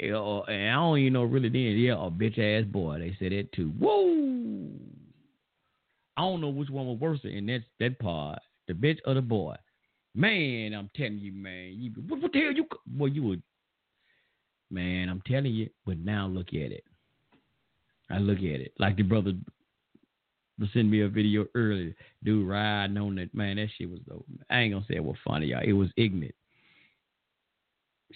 And 0.00 0.14
I 0.14 0.72
don't 0.74 0.98
even 0.98 1.12
know 1.12 1.24
really 1.24 1.48
then. 1.48 1.60
Yeah, 1.60 1.94
a 1.94 2.10
bitch 2.10 2.38
ass 2.38 2.66
boy. 2.70 2.98
They 2.98 3.16
said 3.18 3.32
that 3.32 3.52
too. 3.52 3.72
Whoa. 3.78 4.70
I 6.16 6.22
don't 6.22 6.40
know 6.40 6.48
which 6.48 6.70
one 6.70 6.86
was 6.86 6.98
worse 6.98 7.20
in 7.24 7.46
that 7.46 7.62
that 7.80 7.98
part, 7.98 8.40
the 8.68 8.74
bitch 8.74 8.98
or 9.06 9.14
the 9.14 9.22
boy. 9.22 9.56
Man, 10.14 10.72
I'm 10.72 10.90
telling 10.96 11.18
you, 11.18 11.32
man. 11.32 11.74
You, 11.76 11.92
what, 12.08 12.22
what 12.22 12.32
the 12.32 12.40
hell 12.40 12.52
you? 12.52 12.66
Well, 12.96 13.08
you 13.08 13.22
would. 13.24 13.42
Man, 14.70 15.10
I'm 15.10 15.22
telling 15.26 15.52
you. 15.52 15.68
But 15.84 15.98
now 15.98 16.26
look 16.26 16.48
at 16.48 16.72
it. 16.72 16.84
I 18.08 18.18
look 18.18 18.38
at 18.38 18.60
it 18.60 18.72
like 18.78 18.96
the 18.96 19.02
brother 19.02 19.34
was 20.58 20.68
sending 20.72 20.90
me 20.90 21.02
a 21.02 21.08
video 21.08 21.46
earlier. 21.54 21.94
Dude 22.24 22.48
riding 22.48 22.96
on 22.96 23.16
that 23.16 23.34
man. 23.34 23.56
That 23.56 23.68
shit 23.76 23.90
was 23.90 24.00
dope. 24.08 24.24
I 24.48 24.60
ain't 24.60 24.72
gonna 24.72 24.84
say 24.88 24.96
it 24.96 25.04
was 25.04 25.16
funny, 25.26 25.48
y'all. 25.48 25.62
It 25.62 25.74
was 25.74 25.90
ignorant. 25.96 26.34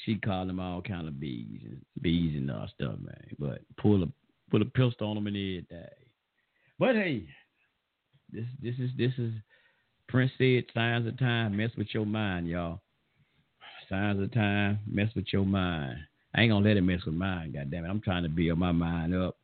She 0.05 0.15
called 0.17 0.49
them 0.49 0.61
all 0.61 0.81
kind 0.81 1.07
of 1.07 1.21
bees 1.21 1.61
and 1.65 1.85
bees 2.01 2.35
and 2.37 2.51
all 2.51 2.69
stuff, 2.75 2.95
man. 3.01 3.37
But 3.39 3.61
pull 3.77 4.03
a 4.03 4.07
put 4.51 4.63
a 4.63 4.65
pistol 4.65 5.09
on 5.09 5.17
them 5.17 5.27
and 5.27 5.37
everything. 5.37 5.89
But 6.79 6.95
hey, 6.95 7.27
this 8.33 8.45
this 8.63 8.75
is 8.79 8.91
this 8.97 9.13
is 9.19 9.33
Prince 10.09 10.33
said 10.39 10.65
signs 10.75 11.07
of 11.07 11.19
time 11.19 11.57
mess 11.57 11.71
with 11.77 11.89
your 11.93 12.07
mind, 12.07 12.49
y'all. 12.49 12.81
Signs 13.89 14.23
of 14.23 14.33
time 14.33 14.79
mess 14.87 15.09
with 15.15 15.27
your 15.33 15.45
mind. 15.45 15.99
I 16.35 16.43
ain't 16.43 16.53
gonna 16.53 16.67
let 16.67 16.77
it 16.77 16.83
mess 16.83 17.05
with 17.05 17.15
mine, 17.15 17.53
goddamn 17.53 17.85
it. 17.85 17.89
I'm 17.89 18.01
trying 18.01 18.23
to 18.23 18.29
build 18.29 18.59
my 18.59 18.73
mind 18.73 19.15
up. 19.15 19.37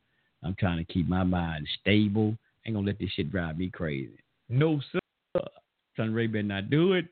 I'm 0.43 0.55
trying 0.55 0.79
to 0.79 0.93
keep 0.93 1.09
my 1.09 1.25
mind 1.25 1.67
stable. 1.81 2.37
I 2.65 2.69
ain't 2.69 2.77
gonna 2.77 2.87
let 2.87 2.99
this 2.99 3.11
shit 3.11 3.31
drive 3.31 3.59
me 3.59 3.71
crazy. 3.71 4.19
No 4.49 4.81
sir. 4.93 5.43
Son 5.97 6.13
Ray 6.13 6.27
better 6.27 6.43
not 6.43 6.71
do 6.71 6.93
it. 6.93 7.07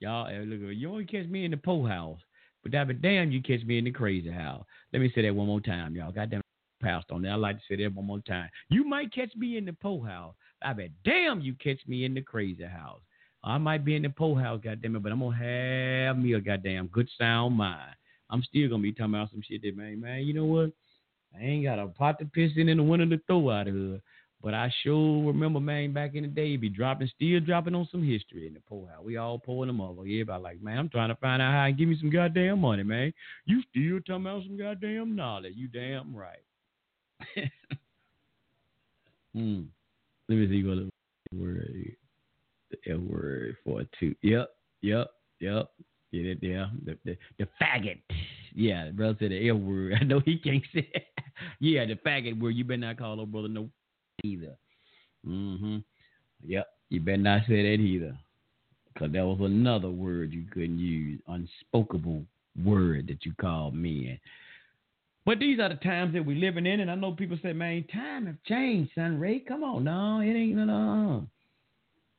Y'all 0.00 0.28
eh, 0.28 0.44
look 0.46 0.60
you 0.74 0.90
only 0.90 1.04
catch 1.04 1.26
me 1.26 1.44
in 1.44 1.50
the 1.50 1.56
po 1.56 1.84
house. 1.84 2.20
But 2.62 2.72
that 2.72 2.86
but 2.86 3.02
damn 3.02 3.30
you 3.30 3.42
catch 3.42 3.64
me 3.64 3.78
in 3.78 3.84
the 3.84 3.90
crazy 3.90 4.30
house. 4.30 4.64
Let 4.92 5.02
me 5.02 5.10
say 5.14 5.22
that 5.22 5.34
one 5.34 5.46
more 5.46 5.60
time, 5.60 5.94
y'all. 5.94 6.12
Goddamn 6.12 6.42
passed 6.80 7.10
on 7.10 7.22
that. 7.22 7.30
I 7.30 7.34
like 7.34 7.56
to 7.56 7.62
say 7.68 7.82
that 7.82 7.94
one 7.94 8.06
more 8.06 8.20
time. 8.20 8.48
You 8.68 8.84
might 8.84 9.12
catch 9.12 9.34
me 9.36 9.56
in 9.56 9.64
the 9.64 9.72
po 9.72 10.00
house. 10.02 10.34
I 10.62 10.72
bet 10.72 10.90
damn 11.04 11.40
you 11.40 11.54
catch 11.54 11.80
me 11.86 12.04
in 12.04 12.14
the 12.14 12.20
crazy 12.20 12.64
house. 12.64 13.00
I 13.44 13.58
might 13.58 13.84
be 13.84 13.94
in 13.94 14.02
the 14.02 14.10
po 14.10 14.34
house, 14.34 14.60
goddamn 14.62 14.96
it, 14.96 15.02
but 15.02 15.12
I'm 15.12 15.20
gonna 15.20 15.36
have 15.36 16.18
me 16.18 16.34
a 16.34 16.40
goddamn 16.40 16.88
good 16.88 17.08
sound 17.18 17.56
mind. 17.56 17.94
I'm 18.30 18.42
still 18.42 18.68
gonna 18.68 18.82
be 18.82 18.92
talking 18.92 19.14
about 19.14 19.30
some 19.30 19.42
shit 19.48 19.62
that 19.62 19.76
man, 19.76 20.00
man, 20.00 20.22
you 20.22 20.34
know 20.34 20.44
what? 20.44 20.72
I 21.36 21.42
ain't 21.42 21.64
got 21.64 21.78
a 21.78 21.86
pot 21.86 22.18
to 22.18 22.24
piss 22.24 22.52
in 22.56 22.68
and 22.68 22.80
a 22.80 22.82
window 22.82 23.16
to 23.16 23.22
throw 23.26 23.50
out 23.50 23.68
of 23.68 23.74
here. 23.74 24.00
But 24.40 24.54
I 24.54 24.72
sure 24.82 25.26
remember, 25.26 25.58
man, 25.58 25.92
back 25.92 26.14
in 26.14 26.22
the 26.22 26.28
day, 26.28 26.56
be 26.56 26.68
dropping, 26.68 27.10
still 27.14 27.40
dropping 27.40 27.74
on 27.74 27.88
some 27.90 28.04
history 28.04 28.46
in 28.46 28.54
the 28.54 28.60
po 28.60 28.86
house. 28.86 29.04
We 29.04 29.16
all 29.16 29.38
pulling 29.38 29.66
them 29.66 29.80
over. 29.80 30.02
Everybody 30.02 30.42
like, 30.42 30.62
man, 30.62 30.78
I'm 30.78 30.88
trying 30.88 31.08
to 31.08 31.16
find 31.16 31.42
out 31.42 31.52
how 31.52 31.66
to 31.66 31.72
give 31.72 31.88
me 31.88 31.98
some 31.98 32.10
goddamn 32.10 32.60
money, 32.60 32.84
man. 32.84 33.12
You 33.46 33.62
still 33.70 33.98
talking 34.00 34.26
about 34.26 34.44
some 34.44 34.56
goddamn 34.56 35.16
knowledge. 35.16 35.54
You 35.56 35.66
damn 35.66 36.14
right. 36.14 36.38
hmm. 39.34 39.62
Let 40.28 40.38
me 40.38 40.48
see 40.48 40.64
what 40.64 40.76
the 40.76 40.90
word 41.36 41.96
the 42.70 42.92
L 42.92 42.98
word 42.98 43.56
for 43.64 43.82
two. 43.98 44.14
Yep, 44.22 44.50
yep, 44.82 45.08
yep. 45.40 45.70
Get 46.12 46.26
it 46.26 46.38
there. 46.40 46.70
The, 46.84 46.98
the, 47.04 47.16
the 47.38 47.48
faggot. 47.60 48.00
Yeah, 48.54 48.86
the 48.86 48.92
brother 48.92 49.16
said 49.18 49.30
the 49.30 49.48
L 49.48 49.56
word. 49.56 49.94
I 50.00 50.04
know 50.04 50.20
he 50.20 50.38
can't 50.38 50.62
say 50.74 50.88
it. 50.92 51.06
yeah, 51.60 51.84
the 51.86 51.94
faggot 51.94 52.38
word. 52.38 52.50
You 52.50 52.64
better 52.64 52.78
not 52.78 52.98
call 52.98 53.20
old 53.20 53.32
brother 53.32 53.48
no 53.48 53.68
either. 54.24 54.56
Mm-hmm. 55.26 55.78
Yep, 56.46 56.66
you 56.90 57.00
better 57.00 57.18
not 57.18 57.42
say 57.48 57.62
that 57.62 57.82
either. 57.82 58.16
Because 58.92 59.12
that 59.12 59.24
was 59.24 59.38
another 59.40 59.90
word 59.90 60.32
you 60.32 60.44
couldn't 60.52 60.78
use. 60.78 61.20
Unspokeable 61.28 62.24
word 62.64 63.06
that 63.08 63.24
you 63.24 63.32
called 63.40 63.74
men. 63.74 64.18
But 65.24 65.38
these 65.40 65.58
are 65.60 65.68
the 65.68 65.74
times 65.74 66.14
that 66.14 66.24
we're 66.24 66.38
living 66.38 66.66
in, 66.66 66.80
and 66.80 66.90
I 66.90 66.94
know 66.94 67.12
people 67.12 67.38
say, 67.42 67.52
"Man, 67.52 67.84
time 67.92 68.26
have 68.26 68.42
changed, 68.44 68.92
son 68.94 69.20
Ray. 69.20 69.40
Come 69.40 69.62
on, 69.62 69.84
no, 69.84 70.20
it 70.20 70.34
ain't 70.34 70.56
no, 70.56 70.64
no. 70.64 71.26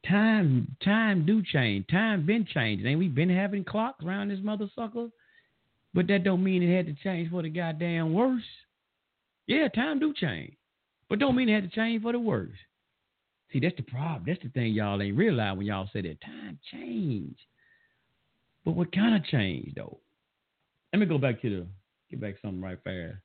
Time, 0.07 0.75
time 0.83 1.25
do 1.25 1.41
change. 1.43 1.87
Time 1.87 2.25
been 2.25 2.45
changing. 2.45 2.87
Ain't 2.87 2.99
we 2.99 3.07
been 3.07 3.29
having 3.29 3.63
clocks 3.63 4.03
around 4.03 4.29
this 4.29 4.39
mother 4.41 4.69
sucker? 4.75 5.09
But 5.93 6.07
that 6.07 6.23
don't 6.23 6.43
mean 6.43 6.61
it 6.61 6.75
had 6.75 6.85
to 6.85 7.03
change 7.03 7.31
for 7.31 7.41
the 7.41 7.49
goddamn 7.49 8.13
worse. 8.13 8.43
Yeah, 9.47 9.67
time 9.69 9.99
do 9.99 10.13
change, 10.13 10.53
but 11.09 11.19
don't 11.19 11.35
mean 11.35 11.49
it 11.49 11.61
had 11.61 11.71
to 11.71 11.75
change 11.75 12.03
for 12.03 12.11
the 12.11 12.19
worse. 12.19 12.55
See, 13.51 13.59
that's 13.59 13.75
the 13.75 13.83
problem. 13.83 14.25
That's 14.27 14.43
the 14.43 14.49
thing 14.49 14.73
y'all 14.73 15.01
ain't 15.01 15.17
realize 15.17 15.57
when 15.57 15.65
y'all 15.65 15.89
say 15.91 16.01
that 16.01 16.21
time 16.21 16.59
change. 16.71 17.37
But 18.63 18.75
what 18.75 18.91
kind 18.91 19.15
of 19.15 19.25
change 19.25 19.73
though? 19.75 19.99
Let 20.93 20.99
me 20.99 21.05
go 21.07 21.17
back 21.17 21.41
to 21.41 21.49
the 21.49 21.67
Get 22.09 22.21
back 22.21 22.35
something 22.41 22.61
right 22.61 22.79
fast. 22.83 23.17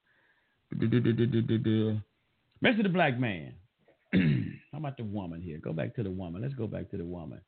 Rest 2.63 2.79
of 2.79 2.83
the 2.83 2.89
black 2.89 3.19
man. 3.19 3.55
How 4.73 4.79
about 4.79 4.97
the 4.97 5.05
woman 5.05 5.41
here? 5.41 5.59
Go 5.59 5.73
back 5.73 5.95
to 5.97 6.03
the 6.03 6.11
woman. 6.11 6.43
Let's 6.43 6.55
go 6.55 6.67
back 6.67 6.91
to 6.91 6.97
the 6.97 7.05
woman. 7.05 7.41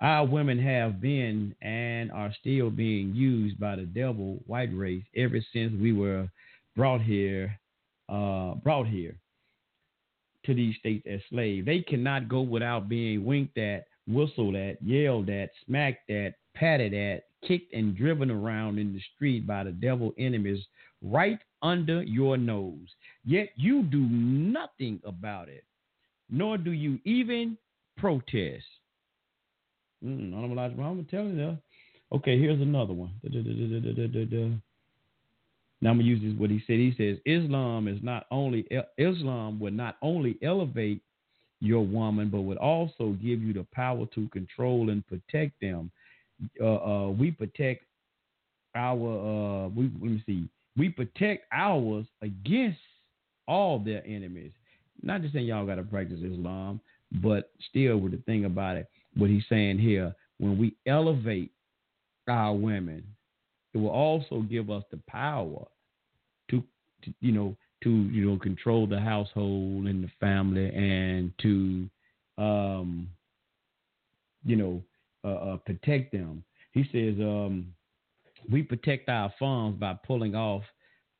Our 0.00 0.26
women 0.26 0.58
have 0.60 1.00
been 1.00 1.56
and 1.60 2.12
are 2.12 2.32
still 2.38 2.70
being 2.70 3.14
used 3.14 3.58
by 3.58 3.76
the 3.76 3.82
devil 3.82 4.40
white 4.46 4.70
race 4.72 5.02
ever 5.16 5.40
since 5.52 5.72
we 5.80 5.92
were 5.92 6.28
brought 6.76 7.00
here, 7.00 7.58
uh, 8.08 8.54
brought 8.54 8.86
here 8.86 9.16
to 10.46 10.54
these 10.54 10.76
states 10.76 11.04
as 11.10 11.20
slaves. 11.30 11.66
They 11.66 11.80
cannot 11.80 12.28
go 12.28 12.42
without 12.42 12.88
being 12.88 13.24
winked 13.24 13.58
at, 13.58 13.86
whistled 14.06 14.54
at, 14.54 14.80
yelled 14.82 15.30
at, 15.30 15.50
smacked 15.66 16.08
at, 16.10 16.34
patted 16.54 16.94
at, 16.94 17.24
kicked 17.46 17.72
and 17.72 17.96
driven 17.96 18.30
around 18.30 18.78
in 18.78 18.92
the 18.92 19.00
street 19.14 19.46
by 19.46 19.64
the 19.64 19.70
devil 19.70 20.12
enemies 20.18 20.64
right 21.02 21.38
under 21.62 22.02
your 22.02 22.36
nose. 22.36 22.88
Yet 23.24 23.50
you 23.56 23.82
do 23.82 24.00
nothing 24.00 25.00
about 25.04 25.48
it, 25.48 25.64
nor 26.30 26.58
do 26.58 26.72
you 26.72 26.98
even 27.04 27.56
protest. 27.96 28.64
Mm, 30.04 30.34
I'm 30.34 30.54
going 30.54 31.04
to 31.04 31.10
tell 31.10 31.24
you 31.24 31.36
that. 31.36 31.58
Okay, 32.10 32.38
here's 32.38 32.60
another 32.60 32.94
one. 32.94 33.10
Now 35.80 35.90
I'm 35.90 35.98
gonna 35.98 36.08
use 36.08 36.22
this 36.22 36.38
what 36.38 36.50
he 36.50 36.62
said. 36.66 36.76
He 36.76 36.94
says 36.96 37.18
Islam 37.24 37.86
is 37.86 37.98
not 38.02 38.26
only 38.30 38.66
Islam 38.96 39.60
would 39.60 39.74
not 39.74 39.96
only 40.02 40.36
elevate 40.42 41.02
your 41.60 41.84
woman, 41.84 42.30
but 42.30 42.40
would 42.40 42.56
also 42.56 43.16
give 43.22 43.42
you 43.42 43.52
the 43.52 43.66
power 43.72 44.06
to 44.14 44.28
control 44.28 44.90
and 44.90 45.06
protect 45.06 45.60
them 45.60 45.90
uh, 46.60 46.64
uh, 46.64 47.10
we 47.10 47.30
protect 47.30 47.84
our 48.74 49.64
uh, 49.64 49.68
we 49.68 49.90
let 50.00 50.10
me 50.12 50.22
see 50.26 50.48
we 50.76 50.88
protect 50.88 51.44
ours 51.52 52.06
against 52.22 52.78
all 53.48 53.78
their 53.78 54.06
enemies. 54.06 54.52
Not 55.02 55.22
just 55.22 55.34
saying 55.34 55.46
y'all 55.46 55.66
got 55.66 55.76
to 55.76 55.82
practice 55.82 56.20
Islam, 56.22 56.80
but 57.22 57.50
still 57.68 57.96
with 57.98 58.12
the 58.12 58.18
thing 58.18 58.44
about 58.44 58.76
it, 58.76 58.88
what 59.16 59.30
he's 59.30 59.44
saying 59.48 59.78
here, 59.78 60.14
when 60.38 60.58
we 60.58 60.76
elevate 60.86 61.50
our 62.28 62.54
women, 62.54 63.02
it 63.74 63.78
will 63.78 63.90
also 63.90 64.40
give 64.42 64.70
us 64.70 64.84
the 64.90 65.00
power 65.08 65.66
to, 66.50 66.62
to 67.02 67.14
you 67.20 67.32
know 67.32 67.56
to 67.82 67.90
you 67.90 68.24
know 68.28 68.38
control 68.38 68.86
the 68.86 69.00
household 69.00 69.86
and 69.86 70.02
the 70.04 70.10
family 70.20 70.66
and 70.74 71.32
to 71.40 71.88
um 72.38 73.08
you 74.44 74.56
know 74.56 74.82
uh, 75.24 75.28
uh, 75.28 75.56
protect 75.58 76.12
them. 76.12 76.42
He 76.72 76.84
says 76.92 77.20
um, 77.20 77.72
we 78.50 78.62
protect 78.62 79.08
our 79.08 79.32
farms 79.38 79.78
by 79.78 79.98
pulling 80.06 80.34
off, 80.34 80.62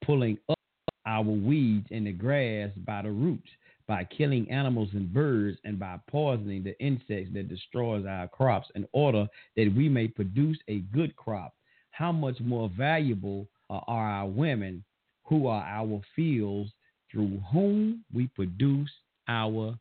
pulling 0.05 0.39
up 0.49 0.59
our 1.07 1.23
weeds 1.23 1.87
in 1.91 2.05
the 2.05 2.12
grass 2.12 2.70
by 2.87 3.03
the 3.03 3.11
roots, 3.11 3.49
by 3.87 4.05
killing 4.05 4.51
animals 4.51 4.91
and 4.93 5.12
birds, 5.12 5.59
and 5.65 5.79
by 5.79 5.99
poisoning 6.09 6.62
the 6.62 6.79
insects 6.81 7.31
that 7.33 7.49
destroys 7.49 8.05
our 8.07 8.29
crops 8.29 8.69
in 8.75 8.87
order 8.93 9.27
that 9.57 9.73
we 9.75 9.89
may 9.89 10.07
produce 10.09 10.59
a 10.69 10.79
good 10.93 11.16
crop. 11.16 11.55
How 11.91 12.12
much 12.12 12.39
more 12.41 12.70
valuable 12.77 13.49
are 13.70 13.83
our 13.89 14.27
women 14.27 14.85
who 15.25 15.47
are 15.47 15.62
our 15.62 16.01
fields 16.16 16.70
through 17.11 17.41
whom 17.53 18.05
we 18.12 18.29
produce 18.29 18.91
our 19.29 19.75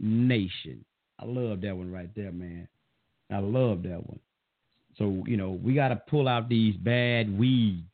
nation. 0.00 0.84
I 1.18 1.24
love 1.26 1.60
that 1.62 1.76
one 1.76 1.90
right 1.90 2.10
there, 2.14 2.32
man. 2.32 2.68
I 3.30 3.38
love 3.38 3.82
that 3.82 4.06
one. 4.06 4.20
So, 4.96 5.22
you 5.26 5.36
know, 5.36 5.50
we 5.50 5.74
got 5.74 5.88
to 5.88 6.02
pull 6.08 6.28
out 6.28 6.48
these 6.48 6.76
bad 6.76 7.36
weeds. 7.38 7.84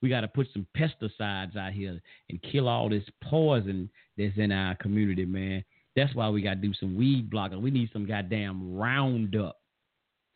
We 0.00 0.08
got 0.08 0.20
to 0.20 0.28
put 0.28 0.48
some 0.52 0.66
pesticides 0.76 1.56
out 1.56 1.72
here 1.72 2.00
and 2.30 2.42
kill 2.42 2.68
all 2.68 2.88
this 2.88 3.04
poison 3.22 3.90
that's 4.16 4.36
in 4.36 4.52
our 4.52 4.74
community, 4.76 5.24
man. 5.24 5.64
That's 5.96 6.14
why 6.14 6.28
we 6.28 6.42
got 6.42 6.54
to 6.54 6.60
do 6.60 6.72
some 6.74 6.96
weed 6.96 7.28
blocking. 7.28 7.60
We 7.60 7.70
need 7.70 7.90
some 7.92 8.06
goddamn 8.06 8.76
Roundup, 8.76 9.56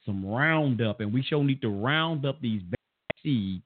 some 0.05 0.27
Roundup, 0.27 1.01
and 1.01 1.13
we 1.13 1.23
sure 1.23 1.45
need 1.45 1.63
to 1.63 1.69
round 1.69 2.27
up 2.27 2.41
these 2.41 2.63
bad 2.63 2.77
seeds 3.23 3.63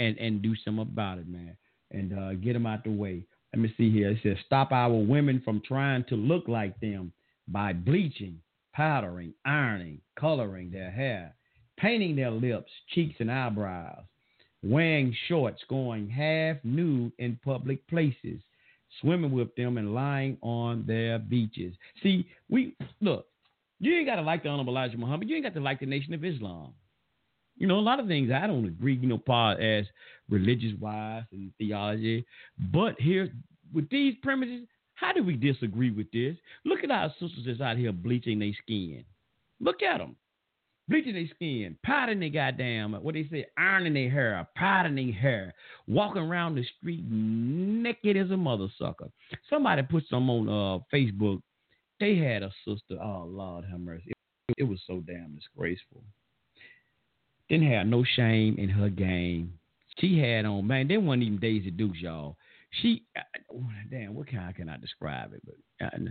and 0.00 0.18
and 0.18 0.42
do 0.42 0.54
something 0.64 0.82
about 0.82 1.18
it, 1.18 1.28
man, 1.28 1.56
and 1.92 2.18
uh, 2.18 2.34
get 2.34 2.54
them 2.54 2.66
out 2.66 2.82
the 2.82 2.90
way. 2.90 3.24
Let 3.54 3.62
me 3.62 3.72
see 3.76 3.90
here. 3.90 4.10
It 4.10 4.18
says 4.22 4.36
stop 4.44 4.72
our 4.72 4.92
women 4.92 5.40
from 5.44 5.62
trying 5.64 6.04
to 6.08 6.16
look 6.16 6.48
like 6.48 6.78
them 6.80 7.12
by 7.46 7.72
bleaching, 7.72 8.40
powdering, 8.72 9.34
ironing, 9.44 10.00
coloring 10.18 10.70
their 10.70 10.90
hair, 10.90 11.34
painting 11.78 12.16
their 12.16 12.30
lips, 12.30 12.70
cheeks, 12.94 13.16
and 13.18 13.30
eyebrows, 13.30 14.04
wearing 14.62 15.14
shorts, 15.28 15.62
going 15.68 16.08
half 16.08 16.56
nude 16.64 17.12
in 17.18 17.38
public 17.44 17.86
places, 17.88 18.40
swimming 19.00 19.32
with 19.32 19.54
them, 19.56 19.78
and 19.78 19.94
lying 19.94 20.36
on 20.42 20.84
their 20.86 21.18
beaches. 21.18 21.74
See, 22.02 22.26
we 22.48 22.76
look. 23.00 23.26
You 23.80 23.96
ain't 23.96 24.06
got 24.06 24.16
to 24.16 24.22
like 24.22 24.44
the 24.44 24.48
Honorable 24.48 24.74
Elijah 24.74 24.96
Muhammad. 24.96 25.28
You 25.28 25.36
ain't 25.36 25.44
got 25.44 25.54
to 25.54 25.60
like 25.60 25.80
the 25.80 25.86
Nation 25.86 26.14
of 26.14 26.24
Islam. 26.24 26.72
You 27.56 27.66
know, 27.66 27.78
a 27.78 27.80
lot 27.80 28.00
of 28.00 28.06
things 28.06 28.30
I 28.30 28.46
don't 28.46 28.64
agree, 28.64 28.94
you 28.94 29.08
know, 29.08 29.18
part 29.18 29.60
as 29.60 29.86
religious 30.30 30.72
wise 30.80 31.24
and 31.32 31.52
theology. 31.58 32.24
But 32.72 32.98
here, 33.00 33.28
with 33.74 33.88
these 33.90 34.14
premises, 34.22 34.66
how 34.94 35.12
do 35.12 35.22
we 35.22 35.34
disagree 35.34 35.90
with 35.90 36.10
this? 36.12 36.36
Look 36.64 36.84
at 36.84 36.90
our 36.90 37.10
sisters 37.20 37.44
that's 37.46 37.60
out 37.60 37.76
here 37.76 37.92
bleaching 37.92 38.38
their 38.38 38.52
skin. 38.62 39.04
Look 39.60 39.82
at 39.82 39.98
them. 39.98 40.16
Bleaching 40.88 41.14
their 41.14 41.28
skin, 41.34 41.76
powdering 41.84 42.20
their 42.20 42.28
goddamn, 42.28 42.92
what 42.92 43.14
they 43.14 43.26
say, 43.30 43.46
ironing 43.56 43.94
their 43.94 44.10
hair, 44.10 44.46
powdering 44.56 44.96
their 44.96 45.12
hair, 45.14 45.54
walking 45.86 46.22
around 46.22 46.56
the 46.56 46.64
street 46.78 47.04
naked 47.08 48.16
as 48.16 48.30
a 48.30 48.36
mother 48.36 48.66
sucker. 48.78 49.08
Somebody 49.48 49.82
put 49.82 50.04
some 50.10 50.28
on 50.28 50.48
uh, 50.48 50.82
Facebook. 50.94 51.40
They 52.00 52.16
had 52.16 52.42
a 52.42 52.50
sister, 52.66 53.00
oh 53.00 53.26
Lord 53.28 53.64
have 53.70 53.78
mercy. 53.78 54.10
It, 54.48 54.54
it 54.58 54.64
was 54.64 54.80
so 54.86 55.02
damn 55.06 55.36
disgraceful. 55.36 56.02
Didn't 57.48 57.70
have 57.70 57.86
no 57.86 58.04
shame 58.16 58.56
in 58.58 58.68
her 58.68 58.88
game. 58.88 59.54
She 59.98 60.18
had 60.18 60.46
on, 60.46 60.66
man, 60.66 60.88
they 60.88 60.96
wasn't 60.96 61.24
even 61.24 61.38
Daisy 61.38 61.70
Dukes, 61.70 62.00
y'all. 62.00 62.36
She, 62.80 63.04
uh, 63.16 63.56
damn, 63.90 64.14
what 64.14 64.30
kind 64.30 64.54
can 64.54 64.68
I 64.68 64.78
describe 64.78 65.32
it? 65.34 65.42
But 65.44 65.86
uh, 65.86 66.10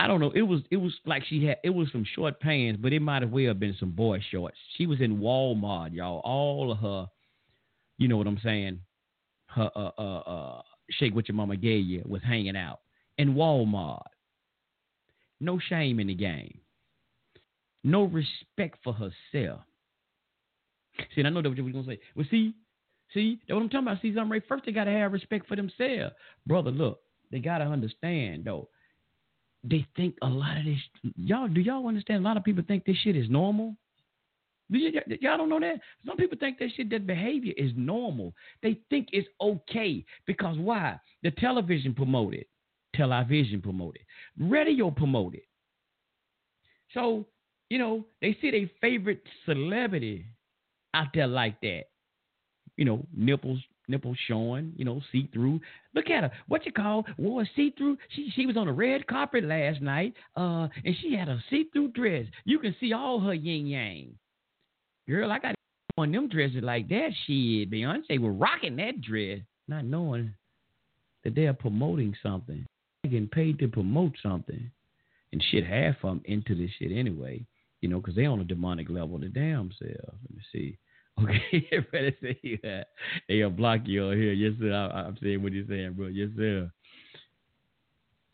I 0.00 0.08
don't 0.08 0.20
know. 0.20 0.32
It 0.34 0.42
was 0.42 0.62
it 0.70 0.76
was 0.78 0.92
like 1.06 1.24
she 1.24 1.44
had 1.44 1.58
it 1.62 1.70
was 1.70 1.88
some 1.92 2.04
short 2.14 2.40
pants, 2.40 2.80
but 2.82 2.92
it 2.92 3.00
might 3.00 3.22
have 3.22 3.30
well 3.30 3.46
have 3.46 3.60
been 3.60 3.76
some 3.78 3.92
boy 3.92 4.20
shorts. 4.30 4.56
She 4.76 4.86
was 4.86 5.00
in 5.00 5.18
Walmart, 5.18 5.94
y'all. 5.94 6.20
All 6.24 6.72
of 6.72 6.78
her, 6.78 7.06
you 7.98 8.08
know 8.08 8.16
what 8.16 8.26
I'm 8.26 8.40
saying? 8.42 8.80
Her 9.46 9.70
uh 9.76 9.90
uh 9.96 10.18
uh 10.18 10.62
shake 10.90 11.14
what 11.14 11.28
your 11.28 11.36
mama 11.36 11.56
gave 11.56 11.84
you 11.84 12.02
was 12.04 12.22
hanging 12.22 12.56
out 12.56 12.80
in 13.16 13.34
Walmart. 13.34 14.02
No 15.40 15.60
shame 15.60 16.00
in 16.00 16.08
the 16.08 16.14
game. 16.14 16.58
No 17.84 18.04
respect 18.04 18.78
for 18.82 18.92
herself. 18.92 19.60
See, 21.14 21.22
I 21.24 21.28
know 21.30 21.42
that 21.42 21.48
what 21.48 21.58
you 21.58 21.64
were 21.64 21.70
gonna 21.70 21.86
say. 21.86 22.00
Well, 22.16 22.26
see, 22.28 22.54
see, 23.14 23.40
that's 23.46 23.54
what 23.54 23.62
I'm 23.62 23.68
talking 23.68 23.88
about. 23.88 24.02
See, 24.02 24.14
something 24.14 24.30
right. 24.30 24.42
First, 24.48 24.64
they 24.66 24.72
gotta 24.72 24.90
have 24.90 25.12
respect 25.12 25.46
for 25.48 25.56
themselves, 25.56 26.14
brother. 26.46 26.70
Look, 26.70 27.00
they 27.30 27.38
gotta 27.38 27.64
understand 27.64 28.44
though. 28.44 28.68
They 29.64 29.86
think 29.96 30.16
a 30.22 30.28
lot 30.28 30.58
of 30.58 30.64
this. 30.64 30.78
Y'all, 31.16 31.48
do 31.48 31.60
y'all 31.60 31.86
understand? 31.86 32.24
A 32.24 32.28
lot 32.28 32.36
of 32.36 32.44
people 32.44 32.64
think 32.66 32.84
this 32.84 32.96
shit 32.96 33.16
is 33.16 33.30
normal. 33.30 33.76
Y'all 34.68 35.36
don't 35.36 35.48
know 35.48 35.60
that. 35.60 35.80
Some 36.06 36.16
people 36.16 36.38
think 36.38 36.58
that 36.58 36.70
shit, 36.74 36.90
that 36.90 37.06
behavior 37.06 37.52
is 37.56 37.72
normal. 37.76 38.34
They 38.62 38.78
think 38.90 39.08
it's 39.12 39.28
okay 39.40 40.04
because 40.26 40.56
why? 40.58 40.98
The 41.22 41.30
television 41.32 41.94
promoted, 41.94 42.46
television 42.94 43.60
promoted, 43.60 44.02
radio 44.38 44.90
promoted. 44.90 45.42
So 46.94 47.26
you 47.70 47.78
know 47.78 48.06
they 48.20 48.36
see 48.40 48.50
their 48.50 48.70
favorite 48.80 49.22
celebrity 49.46 50.26
out 50.94 51.08
there 51.14 51.26
like 51.26 51.60
that. 51.60 51.84
You 52.76 52.84
know, 52.84 53.04
nipples, 53.14 53.60
nipples 53.88 54.16
showing, 54.26 54.72
you 54.76 54.84
know, 54.84 55.00
see 55.12 55.28
through. 55.32 55.60
Look 55.94 56.10
at 56.10 56.24
her. 56.24 56.30
What 56.48 56.64
you 56.64 56.72
call 56.72 57.04
wore 57.18 57.46
see 57.54 57.74
through? 57.76 57.98
She 58.14 58.30
she 58.34 58.46
was 58.46 58.56
on 58.56 58.66
the 58.66 58.72
red 58.72 59.06
carpet 59.06 59.44
last 59.44 59.80
night, 59.80 60.14
uh, 60.36 60.68
and 60.84 60.96
she 61.00 61.14
had 61.14 61.28
a 61.28 61.42
see 61.50 61.68
through 61.72 61.88
dress. 61.88 62.26
You 62.44 62.58
can 62.58 62.74
see 62.80 62.92
all 62.92 63.20
her 63.20 63.34
yin 63.34 63.66
yang. 63.66 64.14
Girl, 65.08 65.30
I 65.30 65.38
got 65.38 65.54
on 65.98 66.12
them 66.12 66.28
dresses 66.28 66.62
like 66.62 66.88
that. 66.88 67.10
Shit, 67.26 67.70
Beyonce 67.70 68.18
was 68.18 68.34
rocking 68.38 68.76
that 68.76 69.00
dress, 69.00 69.40
not 69.68 69.84
knowing 69.84 70.32
that 71.24 71.34
they're 71.34 71.52
promoting 71.52 72.14
something. 72.22 72.64
They're 73.02 73.12
getting 73.12 73.28
paid 73.28 73.58
to 73.58 73.68
promote 73.68 74.12
something, 74.22 74.70
and 75.32 75.44
shit, 75.50 75.66
half 75.66 75.96
of 76.02 76.10
them 76.10 76.22
into 76.24 76.54
this 76.54 76.70
shit 76.78 76.92
anyway. 76.92 77.44
You 77.80 77.88
know, 77.88 77.98
because 77.98 78.14
they 78.14 78.26
on 78.26 78.40
a 78.40 78.44
demonic 78.44 78.88
level 78.88 79.18
the 79.18 79.26
damn 79.26 79.72
self. 79.76 80.14
Let 80.22 80.36
me 80.36 80.42
see. 80.52 80.78
Okay, 81.20 81.68
everybody 81.72 82.16
say 82.22 82.60
that. 82.62 82.86
Hey, 83.28 83.42
I'll 83.42 83.50
block 83.50 83.80
you 83.84 84.04
on 84.04 84.16
here. 84.16 84.32
Yes, 84.32 84.54
sir. 84.60 84.72
I, 84.72 85.06
am 85.06 85.16
saying 85.22 85.42
what 85.42 85.52
you're 85.52 85.66
saying, 85.68 85.94
bro. 85.94 86.06
Yes, 86.06 86.28
sir. 86.36 86.70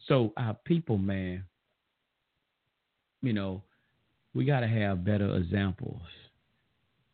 So 0.07 0.33
our 0.37 0.55
people, 0.65 0.99
man, 0.99 1.45
you 3.23 3.33
know, 3.33 3.63
we 4.35 4.45
got 4.45 4.61
to 4.61 4.69
have 4.69 5.05
better 5.05 5.37
examples 5.37 6.01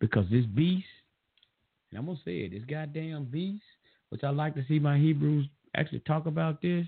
because 0.00 0.26
this 0.30 0.46
beast, 0.46 0.86
and 1.90 1.98
I'm 1.98 2.06
gonna 2.06 2.18
say 2.24 2.40
it, 2.40 2.50
this 2.52 2.62
goddamn 2.68 3.24
beast, 3.24 3.62
which 4.10 4.22
I 4.22 4.30
like 4.30 4.54
to 4.56 4.64
see 4.68 4.78
my 4.78 4.98
Hebrews 4.98 5.46
actually 5.74 6.00
talk 6.00 6.26
about 6.26 6.60
this. 6.60 6.86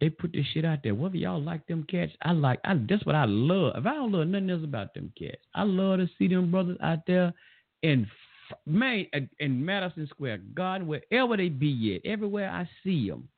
They 0.00 0.10
put 0.10 0.32
this 0.32 0.46
shit 0.52 0.64
out 0.64 0.80
there. 0.84 0.94
Whether 0.94 1.16
y'all 1.16 1.42
like 1.42 1.66
them 1.66 1.84
cats, 1.90 2.12
I 2.22 2.32
like. 2.32 2.60
I, 2.64 2.74
that's 2.88 3.04
what 3.04 3.16
I 3.16 3.24
love. 3.26 3.74
If 3.76 3.86
I 3.86 3.94
don't 3.94 4.12
love 4.12 4.28
nothing 4.28 4.50
else 4.50 4.62
about 4.62 4.94
them 4.94 5.12
cats, 5.18 5.42
I 5.54 5.64
love 5.64 5.98
to 5.98 6.08
see 6.18 6.28
them 6.28 6.50
brothers 6.50 6.78
out 6.82 7.00
there 7.06 7.34
in 7.82 8.06
man 8.66 9.06
in 9.40 9.64
Madison 9.64 10.06
Square 10.08 10.38
Garden, 10.54 10.86
wherever 10.86 11.36
they 11.36 11.48
be 11.48 11.96
at, 11.96 12.08
everywhere 12.08 12.50
I 12.50 12.68
see 12.84 13.08
them, 13.08 13.28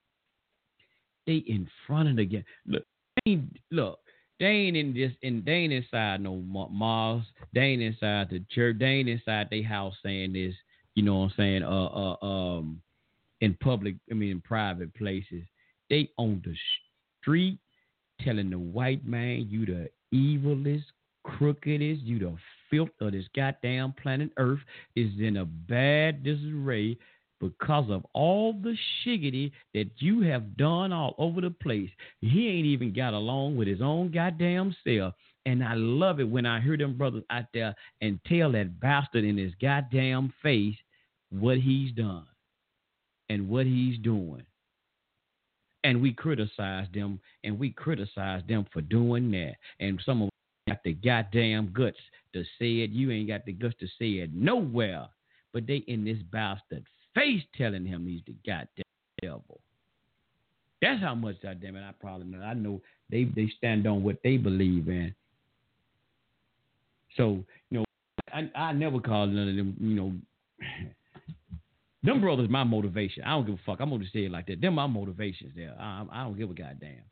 they 1.27 1.37
in 1.47 1.69
front 1.87 2.09
of 2.09 2.17
the 2.17 2.25
game. 2.25 2.45
Look, 2.67 2.85
they 3.25 3.33
ain't, 3.33 3.57
look, 3.71 3.99
they 4.39 4.47
ain't 4.47 4.77
in 4.77 4.95
this, 4.95 5.13
in 5.23 5.43
they 5.45 5.53
ain't 5.53 5.73
inside 5.73 6.21
no 6.21 6.37
malls. 6.37 7.25
They 7.55 7.61
ain't 7.61 7.83
inside 7.83 8.31
the 8.31 8.43
church. 8.51 8.77
They 8.79 8.87
ain't 8.87 9.09
inside 9.09 9.49
their 9.51 9.65
house 9.65 9.95
saying 10.03 10.33
this. 10.33 10.55
You 10.95 11.05
know 11.05 11.19
what 11.19 11.25
I'm 11.25 11.33
saying? 11.37 11.63
Uh, 11.63 11.87
uh, 11.87 12.25
um, 12.25 12.81
in 13.41 13.55
public. 13.61 13.97
I 14.11 14.15
mean, 14.15 14.31
in 14.31 14.41
private 14.41 14.95
places. 14.95 15.45
They 15.91 16.09
on 16.17 16.41
the 16.45 16.55
street 17.21 17.59
telling 18.25 18.51
the 18.51 18.59
white 18.59 19.05
man 19.05 19.49
you 19.51 19.67
the 19.67 19.91
evilest, 20.15 20.85
crookedest, 21.27 22.03
you 22.03 22.19
the 22.21 22.37
filth 22.71 22.91
of 23.01 23.13
this 23.13 23.27
goddamn 23.35 23.95
planet 24.01 24.31
Earth 24.37 24.61
is 24.95 25.11
in 25.19 25.39
a 25.39 25.45
bad 25.45 26.23
disarray 26.23 26.97
because 27.41 27.91
of 27.91 28.07
all 28.13 28.53
the 28.53 28.77
shiggity 29.03 29.51
that 29.75 29.91
you 29.99 30.21
have 30.21 30.57
done 30.57 30.93
all 30.93 31.15
over 31.19 31.41
the 31.41 31.51
place. 31.51 31.91
He 32.21 32.49
ain't 32.49 32.67
even 32.67 32.93
got 32.93 33.15
along 33.15 33.57
with 33.57 33.67
his 33.67 33.81
own 33.81 34.13
goddamn 34.13 34.77
self. 34.85 35.15
And 35.47 35.65
I 35.65 35.73
love 35.75 36.21
it 36.21 36.29
when 36.29 36.45
I 36.45 36.61
hear 36.61 36.77
them 36.77 36.99
brothers 36.99 37.25
out 37.31 37.47
there 37.55 37.75
and 38.03 38.21
tell 38.27 38.53
that 38.53 38.79
bastard 38.79 39.25
in 39.25 39.39
his 39.39 39.55
goddamn 39.61 40.33
face 40.43 40.77
what 41.31 41.57
he's 41.57 41.93
done 41.93 42.27
and 43.31 43.49
what 43.49 43.65
he's 43.65 43.99
doing 43.99 44.45
and 45.85 46.01
we 46.01 46.13
criticize 46.13 46.87
them 46.95 47.21
and 47.45 47.59
we 47.59 47.71
criticize 47.71 48.43
them 48.49 48.67
for 48.73 48.81
doing 48.83 49.31
that. 49.33 49.55
And 49.79 50.01
some 50.05 50.23
of 50.23 50.29
them 50.29 50.75
got 50.75 50.85
the 50.85 50.93
goddamn 50.93 51.73
guts 51.73 51.99
to 52.35 52.43
say 52.59 52.81
it. 52.81 52.91
You 52.91 53.11
ain't 53.11 53.29
got 53.29 53.45
the 53.45 53.53
guts 53.53 53.75
to 53.81 53.87
say 53.99 54.23
it 54.23 54.35
nowhere. 54.35 55.07
But 55.53 55.67
they 55.67 55.77
in 55.89 56.05
this 56.05 56.19
bastard 56.31 56.85
face 57.15 57.43
telling 57.57 57.85
him 57.85 58.07
he's 58.07 58.23
the 58.27 58.35
goddamn 58.47 58.85
devil. 59.21 59.61
That's 60.81 61.01
how 61.01 61.15
much 61.15 61.43
goddamn 61.43 61.77
it 61.77 61.83
I 61.83 61.93
probably 62.01 62.27
know. 62.27 62.43
I 62.43 62.55
know 62.55 62.81
they 63.11 63.25
they 63.25 63.51
stand 63.57 63.87
on 63.87 64.03
what 64.03 64.17
they 64.23 64.37
believe 64.37 64.89
in. 64.89 65.15
So, 67.17 67.45
you 67.71 67.79
know, 67.79 67.85
I, 68.33 68.49
I 68.55 68.73
never 68.73 69.01
call 69.01 69.27
none 69.27 69.49
of 69.49 69.57
them, 69.57 69.77
you 69.81 69.95
know, 69.95 70.13
them 72.03 72.21
brothers, 72.21 72.49
my 72.49 72.65
motivation. 72.65 73.25
I 73.25 73.31
don't 73.31 73.47
give 73.47 73.57
a 73.57 73.61
fuck. 73.67 73.81
I'm 73.81 73.91
gonna 73.91 74.05
say 74.13 74.25
it 74.25 74.31
like 74.31 74.47
that. 74.47 74.61
Them 74.61 74.75
my 74.75 74.87
motivations. 74.87 75.53
There, 75.55 75.75
I, 75.79 76.05
I 76.11 76.25
don't 76.25 76.39
give 76.39 76.51
a 76.51 76.55
goddamn. 76.55 77.03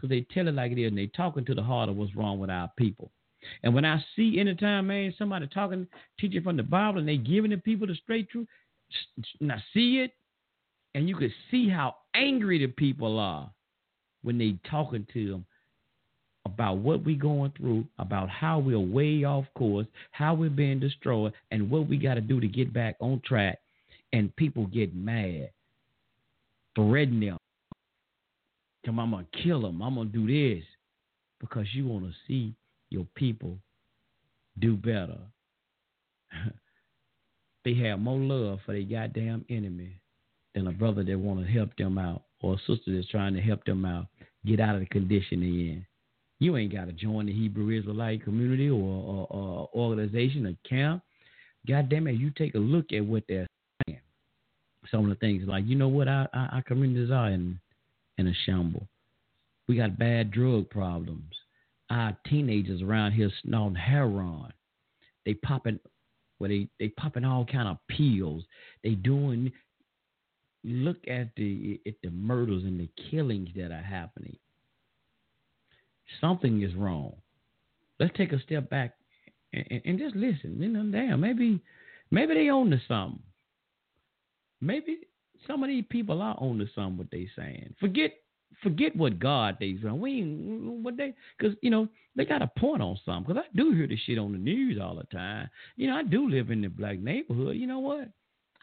Cause 0.00 0.10
they 0.10 0.24
tell 0.32 0.46
it 0.46 0.54
like 0.54 0.70
it 0.70 0.80
is, 0.80 0.88
and 0.88 0.98
they 0.98 1.08
talking 1.08 1.44
to 1.44 1.54
the 1.54 1.62
heart 1.62 1.88
of 1.88 1.96
what's 1.96 2.14
wrong 2.14 2.38
with 2.38 2.50
our 2.50 2.70
people. 2.76 3.10
And 3.62 3.74
when 3.74 3.84
I 3.84 4.02
see 4.14 4.38
anytime, 4.38 4.86
man, 4.86 5.12
somebody 5.18 5.48
talking, 5.48 5.86
teaching 6.20 6.42
from 6.42 6.56
the 6.56 6.62
Bible, 6.62 7.00
and 7.00 7.08
they 7.08 7.16
giving 7.16 7.50
the 7.50 7.56
people 7.56 7.86
the 7.86 7.96
straight 7.96 8.30
truth, 8.30 8.46
and 9.40 9.52
I 9.52 9.62
see 9.74 9.98
it, 9.98 10.12
and 10.94 11.08
you 11.08 11.16
can 11.16 11.32
see 11.50 11.68
how 11.68 11.96
angry 12.14 12.58
the 12.58 12.68
people 12.68 13.18
are 13.18 13.50
when 14.22 14.38
they 14.38 14.56
talking 14.70 15.06
to 15.12 15.30
them 15.30 15.46
about 16.46 16.78
what 16.78 17.04
we 17.04 17.14
going 17.14 17.52
through, 17.56 17.84
about 17.98 18.28
how 18.28 18.58
we're 18.58 18.78
way 18.78 19.24
off 19.24 19.44
course, 19.54 19.86
how 20.12 20.32
we're 20.32 20.48
being 20.48 20.80
destroyed, 20.80 21.32
and 21.50 21.70
what 21.70 21.88
we 21.88 21.96
got 21.96 22.14
to 22.14 22.20
do 22.20 22.40
to 22.40 22.48
get 22.48 22.72
back 22.72 22.96
on 23.00 23.20
track 23.24 23.58
and 24.12 24.34
people 24.36 24.66
get 24.66 24.94
mad, 24.94 25.50
threaten 26.74 27.20
them, 27.20 27.38
Come, 28.86 29.00
I'm 29.00 29.10
gonna 29.10 29.26
kill 29.42 29.62
them. 29.62 29.82
I'm 29.82 29.96
gonna 29.96 30.08
do 30.08 30.26
this 30.26 30.64
because 31.40 31.66
you 31.74 31.86
want 31.86 32.04
to 32.04 32.12
see 32.26 32.54
your 32.90 33.06
people 33.16 33.58
do 34.58 34.76
better. 34.76 35.18
they 37.64 37.74
have 37.74 37.98
more 37.98 38.18
love 38.18 38.60
for 38.64 38.72
their 38.72 38.82
goddamn 38.82 39.44
enemy 39.50 40.00
than 40.54 40.66
a 40.66 40.72
brother 40.72 41.04
that 41.04 41.18
want 41.18 41.44
to 41.44 41.52
help 41.52 41.76
them 41.76 41.98
out 41.98 42.22
or 42.40 42.54
a 42.54 42.58
sister 42.58 42.94
that's 42.94 43.08
trying 43.08 43.34
to 43.34 43.40
help 43.40 43.64
them 43.64 43.84
out 43.84 44.06
get 44.46 44.60
out 44.60 44.74
of 44.74 44.80
the 44.80 44.86
condition 44.86 45.40
they're 45.40 45.48
in. 45.48 45.86
You 46.40 46.56
ain't 46.56 46.72
got 46.72 46.86
to 46.86 46.92
join 46.92 47.26
the 47.26 47.32
Hebrew 47.32 47.76
Israelite 47.76 48.22
community 48.24 48.70
or, 48.70 48.80
or, 48.80 49.26
or 49.28 49.68
organization 49.74 50.46
or 50.46 50.54
camp. 50.68 51.02
God 51.66 51.88
damn 51.88 52.06
it, 52.06 52.12
you 52.12 52.30
take 52.30 52.54
a 52.54 52.58
look 52.58 52.92
at 52.92 53.04
what 53.04 53.24
they're. 53.28 53.46
Some 54.90 55.04
of 55.04 55.10
the 55.10 55.16
things 55.16 55.44
like, 55.46 55.64
you 55.66 55.76
know 55.76 55.88
what, 55.88 56.08
our, 56.08 56.28
our, 56.32 56.62
communities 56.62 57.10
are 57.10 57.30
in, 57.30 57.58
in 58.16 58.28
a 58.28 58.32
shamble. 58.46 58.86
We 59.68 59.76
got 59.76 59.98
bad 59.98 60.30
drug 60.30 60.70
problems. 60.70 61.34
Our 61.90 62.16
teenagers 62.28 62.82
around 62.82 63.12
here 63.12 63.30
snorting 63.44 63.76
heroin. 63.76 64.52
They 65.24 65.34
popping, 65.34 65.78
well, 66.38 66.48
they 66.48 66.68
they 66.78 66.88
popping 66.88 67.24
all 67.24 67.44
kind 67.44 67.68
of 67.68 67.78
pills. 67.88 68.44
They 68.82 68.90
doing. 68.90 69.52
Look 70.64 70.96
at 71.06 71.28
the 71.36 71.80
at 71.86 71.94
the 72.02 72.10
murders 72.10 72.64
and 72.64 72.80
the 72.80 72.88
killings 73.10 73.48
that 73.56 73.70
are 73.70 73.82
happening. 73.82 74.36
Something 76.20 76.62
is 76.62 76.74
wrong. 76.74 77.14
Let's 78.00 78.16
take 78.16 78.32
a 78.32 78.40
step 78.40 78.68
back 78.68 78.94
and, 79.52 79.82
and 79.84 79.98
just 79.98 80.14
listen. 80.14 80.56
You 80.60 80.68
know, 80.68 80.90
damn, 80.90 81.20
maybe 81.20 81.60
maybe 82.10 82.34
they 82.34 82.50
own 82.50 82.70
to 82.70 82.80
something. 82.88 83.22
Maybe 84.60 85.00
some 85.46 85.62
of 85.62 85.68
these 85.68 85.84
people 85.88 86.20
are 86.22 86.36
on 86.38 86.58
to 86.58 86.66
something 86.74 86.98
what 86.98 87.10
they 87.10 87.28
saying. 87.36 87.74
Forget 87.80 88.12
forget 88.62 88.94
what 88.96 89.18
God 89.18 89.56
they 89.60 89.76
saying. 89.82 90.00
We 90.00 90.22
what 90.82 90.96
they 90.96 91.14
because 91.38 91.56
you 91.62 91.70
know 91.70 91.88
they 92.16 92.24
got 92.24 92.42
a 92.42 92.50
point 92.58 92.82
on 92.82 92.98
something. 93.04 93.34
Because 93.34 93.44
I 93.48 93.56
do 93.56 93.72
hear 93.72 93.86
this 93.86 94.00
shit 94.04 94.18
on 94.18 94.32
the 94.32 94.38
news 94.38 94.78
all 94.80 94.96
the 94.96 95.04
time. 95.04 95.48
You 95.76 95.88
know, 95.88 95.96
I 95.96 96.02
do 96.02 96.28
live 96.28 96.50
in 96.50 96.62
the 96.62 96.68
black 96.68 96.98
neighborhood. 96.98 97.56
You 97.56 97.66
know 97.66 97.78
what? 97.78 98.08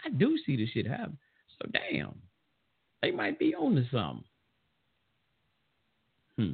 I 0.03 0.09
do 0.09 0.37
see 0.45 0.57
this 0.57 0.69
shit 0.69 0.87
happen. 0.87 1.17
So 1.57 1.69
damn, 1.71 2.15
they 3.01 3.11
might 3.11 3.39
be 3.39 3.55
on 3.55 3.75
to 3.75 3.85
something. 3.91 4.23
Hmm. 6.37 6.53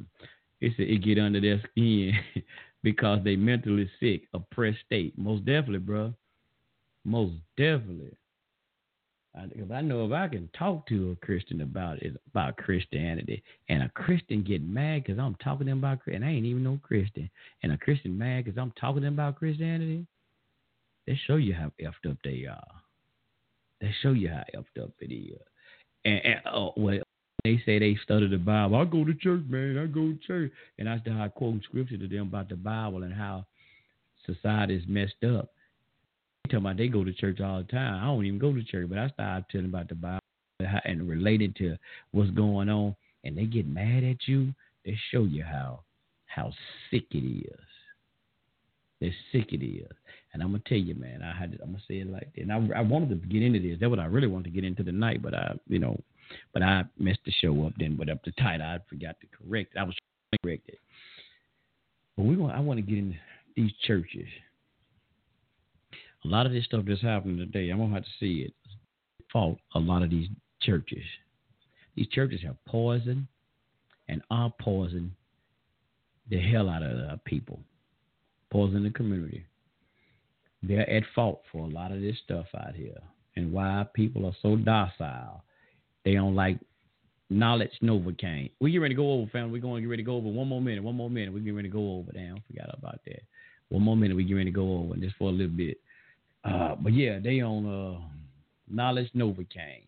It 0.60 0.72
said 0.76 0.86
it 0.86 1.02
get 1.02 1.18
under 1.18 1.40
their 1.40 1.60
skin 1.70 2.12
because 2.84 3.18
they 3.24 3.34
mentally 3.34 3.90
sick, 3.98 4.22
oppressed 4.32 4.78
state. 4.86 5.18
Most 5.18 5.44
definitely, 5.44 5.78
bro. 5.78 6.14
Most 7.04 7.34
definitely. 7.56 8.16
Uh, 9.36 9.42
I, 9.72 9.74
I 9.74 9.80
know 9.80 10.04
if 10.06 10.12
I 10.12 10.28
can 10.28 10.48
talk 10.58 10.86
to 10.88 11.12
a 11.12 11.24
Christian 11.24 11.62
about 11.62 12.02
it, 12.02 12.16
about 12.30 12.56
Christianity, 12.56 13.42
and 13.68 13.82
a 13.82 13.88
Christian 13.90 14.42
get 14.42 14.62
mad 14.62 15.04
because 15.04 15.18
I'm 15.18 15.36
talking 15.36 15.66
to 15.66 15.72
them 15.72 15.78
about 15.78 16.00
and 16.06 16.24
I 16.24 16.28
ain't 16.28 16.46
even 16.46 16.62
no 16.62 16.78
Christian, 16.82 17.30
and 17.62 17.72
a 17.72 17.78
Christian 17.78 18.16
mad 18.16 18.44
because 18.44 18.58
I'm 18.58 18.72
talking 18.72 19.02
to 19.02 19.06
them 19.06 19.14
about 19.14 19.36
Christianity, 19.36 20.06
they 21.06 21.18
show 21.26 21.36
you 21.36 21.54
how 21.54 21.72
effed 21.80 22.10
up 22.10 22.18
they 22.24 22.46
are. 22.46 22.66
They 23.80 23.92
show 24.02 24.12
you 24.12 24.28
how 24.28 24.44
effed 24.54 24.82
up 24.82 24.92
it 25.00 25.12
is. 25.12 25.40
And, 26.04 26.20
and 26.24 26.40
oh, 26.52 26.72
well, 26.76 27.00
they 27.44 27.60
say 27.66 27.78
they 27.78 27.98
study 28.04 28.28
the 28.28 28.36
Bible. 28.36 28.76
I 28.76 28.84
go 28.84 29.04
to 29.04 29.14
church, 29.14 29.42
man. 29.48 29.78
I 29.78 29.86
go 29.86 30.12
to 30.12 30.18
church, 30.26 30.52
and 30.78 30.88
I 30.88 30.98
start 31.00 31.34
quoting 31.34 31.62
scripture 31.64 31.96
to 31.96 32.06
them 32.06 32.28
about 32.28 32.48
the 32.48 32.56
Bible 32.56 33.02
and 33.02 33.12
how 33.12 33.46
society 34.26 34.76
is 34.76 34.84
messed 34.86 35.24
up. 35.24 35.50
Talking 36.44 36.58
about 36.58 36.76
they 36.76 36.88
go 36.88 37.04
to 37.04 37.12
church 37.12 37.40
all 37.40 37.58
the 37.58 37.64
time. 37.64 38.02
I 38.02 38.06
don't 38.06 38.24
even 38.24 38.38
go 38.38 38.52
to 38.52 38.62
church, 38.64 38.88
but 38.88 38.98
I 38.98 39.08
start 39.08 39.44
telling 39.50 39.66
about 39.66 39.88
the 39.88 39.94
Bible 39.94 40.20
and 40.84 41.08
related 41.08 41.56
to 41.56 41.76
what's 42.10 42.30
going 42.30 42.68
on, 42.68 42.94
and 43.24 43.36
they 43.36 43.44
get 43.44 43.66
mad 43.66 44.04
at 44.04 44.26
you. 44.26 44.52
They 44.84 44.98
show 45.10 45.24
you 45.24 45.44
how 45.44 45.80
how 46.26 46.52
sick 46.90 47.04
it 47.10 47.18
is. 47.18 47.60
They're 49.00 49.14
sick 49.32 49.52
it 49.52 49.64
is. 49.64 49.90
And 50.32 50.42
I'm 50.42 50.50
gonna 50.50 50.62
tell 50.66 50.78
you, 50.78 50.94
man, 50.94 51.22
I 51.22 51.36
had 51.36 51.52
to, 51.52 51.62
I'm 51.62 51.72
gonna 51.72 51.82
say 51.88 51.98
it 51.98 52.10
like 52.10 52.32
that. 52.34 52.42
And 52.42 52.52
I, 52.52 52.78
I 52.78 52.80
wanted 52.80 53.08
to 53.10 53.26
get 53.28 53.42
into 53.42 53.60
this. 53.60 53.78
That's 53.80 53.90
what 53.90 53.98
I 53.98 54.06
really 54.06 54.28
wanted 54.28 54.44
to 54.44 54.50
get 54.50 54.64
into 54.64 54.84
tonight, 54.84 55.22
but 55.22 55.34
I, 55.34 55.54
you 55.68 55.78
know, 55.78 55.98
but 56.52 56.62
I 56.62 56.84
messed 56.98 57.20
the 57.24 57.32
show 57.32 57.66
up 57.66 57.72
then. 57.78 57.96
But 57.96 58.08
up 58.08 58.24
the 58.24 58.32
title, 58.32 58.66
I 58.66 58.78
forgot 58.88 59.16
to 59.20 59.26
correct. 59.26 59.76
I 59.78 59.84
was 59.84 59.94
correct 60.42 60.68
it. 60.68 60.78
But 62.16 62.24
we 62.24 62.36
want, 62.36 62.54
I 62.54 62.60
want 62.60 62.78
to 62.78 62.82
get 62.82 62.98
in 62.98 63.16
these 63.56 63.72
churches. 63.86 64.26
A 66.24 66.28
lot 66.28 66.46
of 66.46 66.52
this 66.52 66.64
stuff 66.64 66.84
that's 66.86 67.02
happening 67.02 67.38
today, 67.38 67.70
I'm 67.70 67.78
gonna 67.78 67.94
have 67.94 68.04
to 68.04 68.10
see 68.20 68.42
it. 68.46 68.54
Fault 69.32 69.58
a 69.74 69.78
lot 69.78 70.02
of 70.02 70.10
these 70.10 70.28
churches. 70.60 71.04
These 71.96 72.08
churches 72.08 72.40
have 72.44 72.56
poisoned 72.66 73.26
and 74.08 74.22
are 74.30 74.52
poisoning 74.60 75.14
the 76.30 76.38
hell 76.38 76.68
out 76.68 76.82
of 76.82 76.96
the 76.96 77.20
people, 77.24 77.60
poisoning 78.50 78.84
the 78.84 78.90
community 78.90 79.46
they're 80.62 80.88
at 80.88 81.02
fault 81.14 81.42
for 81.50 81.66
a 81.66 81.68
lot 81.68 81.92
of 81.92 82.00
this 82.00 82.16
stuff 82.24 82.46
out 82.56 82.74
here 82.74 82.98
and 83.36 83.52
why 83.52 83.84
people 83.94 84.26
are 84.26 84.36
so 84.42 84.56
docile. 84.56 85.42
They 86.04 86.14
don't 86.14 86.34
like 86.34 86.58
knowledge 87.30 87.72
Novocaine. 87.82 88.50
We 88.60 88.70
get 88.72 88.78
ready 88.78 88.94
to 88.94 89.00
go 89.00 89.12
over, 89.12 89.30
family. 89.30 89.52
We're 89.52 89.62
going 89.62 89.76
to 89.76 89.80
get 89.82 89.90
ready 89.90 90.02
to 90.02 90.06
go 90.06 90.16
over 90.16 90.28
one 90.28 90.48
more 90.48 90.60
minute. 90.60 90.82
One 90.82 90.94
more 90.94 91.10
minute. 91.10 91.32
We 91.32 91.40
get 91.40 91.54
ready 91.54 91.68
to 91.68 91.72
go 91.72 91.96
over. 91.96 92.12
Damn, 92.12 92.42
forgot 92.46 92.76
about 92.76 93.00
that. 93.06 93.22
One 93.70 93.82
more 93.82 93.96
minute. 93.96 94.16
We 94.16 94.24
get 94.24 94.34
ready 94.34 94.50
to 94.50 94.54
go 94.54 94.78
over 94.78 94.94
just 94.96 95.16
for 95.16 95.30
a 95.30 95.32
little 95.32 95.56
bit. 95.56 95.78
Uh, 96.44 96.74
but 96.80 96.92
yeah, 96.92 97.18
they 97.18 97.40
on 97.40 97.66
uh, 97.66 98.00
knowledge 98.68 99.10
Novocaine. 99.14 99.86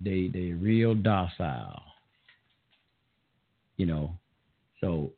They 0.00 0.28
they 0.32 0.52
real 0.52 0.94
docile. 0.94 1.82
You 3.76 3.86
know, 3.86 4.18
so 4.80 5.12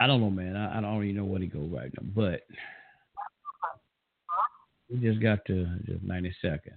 I 0.00 0.06
don't 0.06 0.20
know, 0.20 0.30
man. 0.30 0.56
I, 0.56 0.78
I 0.78 0.80
don't 0.80 1.02
even 1.04 1.16
know 1.16 1.24
where 1.24 1.38
to 1.38 1.46
go 1.46 1.60
right 1.60 1.92
now, 2.00 2.08
but 2.14 2.42
we 4.90 4.98
just 4.98 5.20
got 5.20 5.44
to 5.46 5.66
just 5.86 6.02
90 6.02 6.34
seconds. 6.40 6.76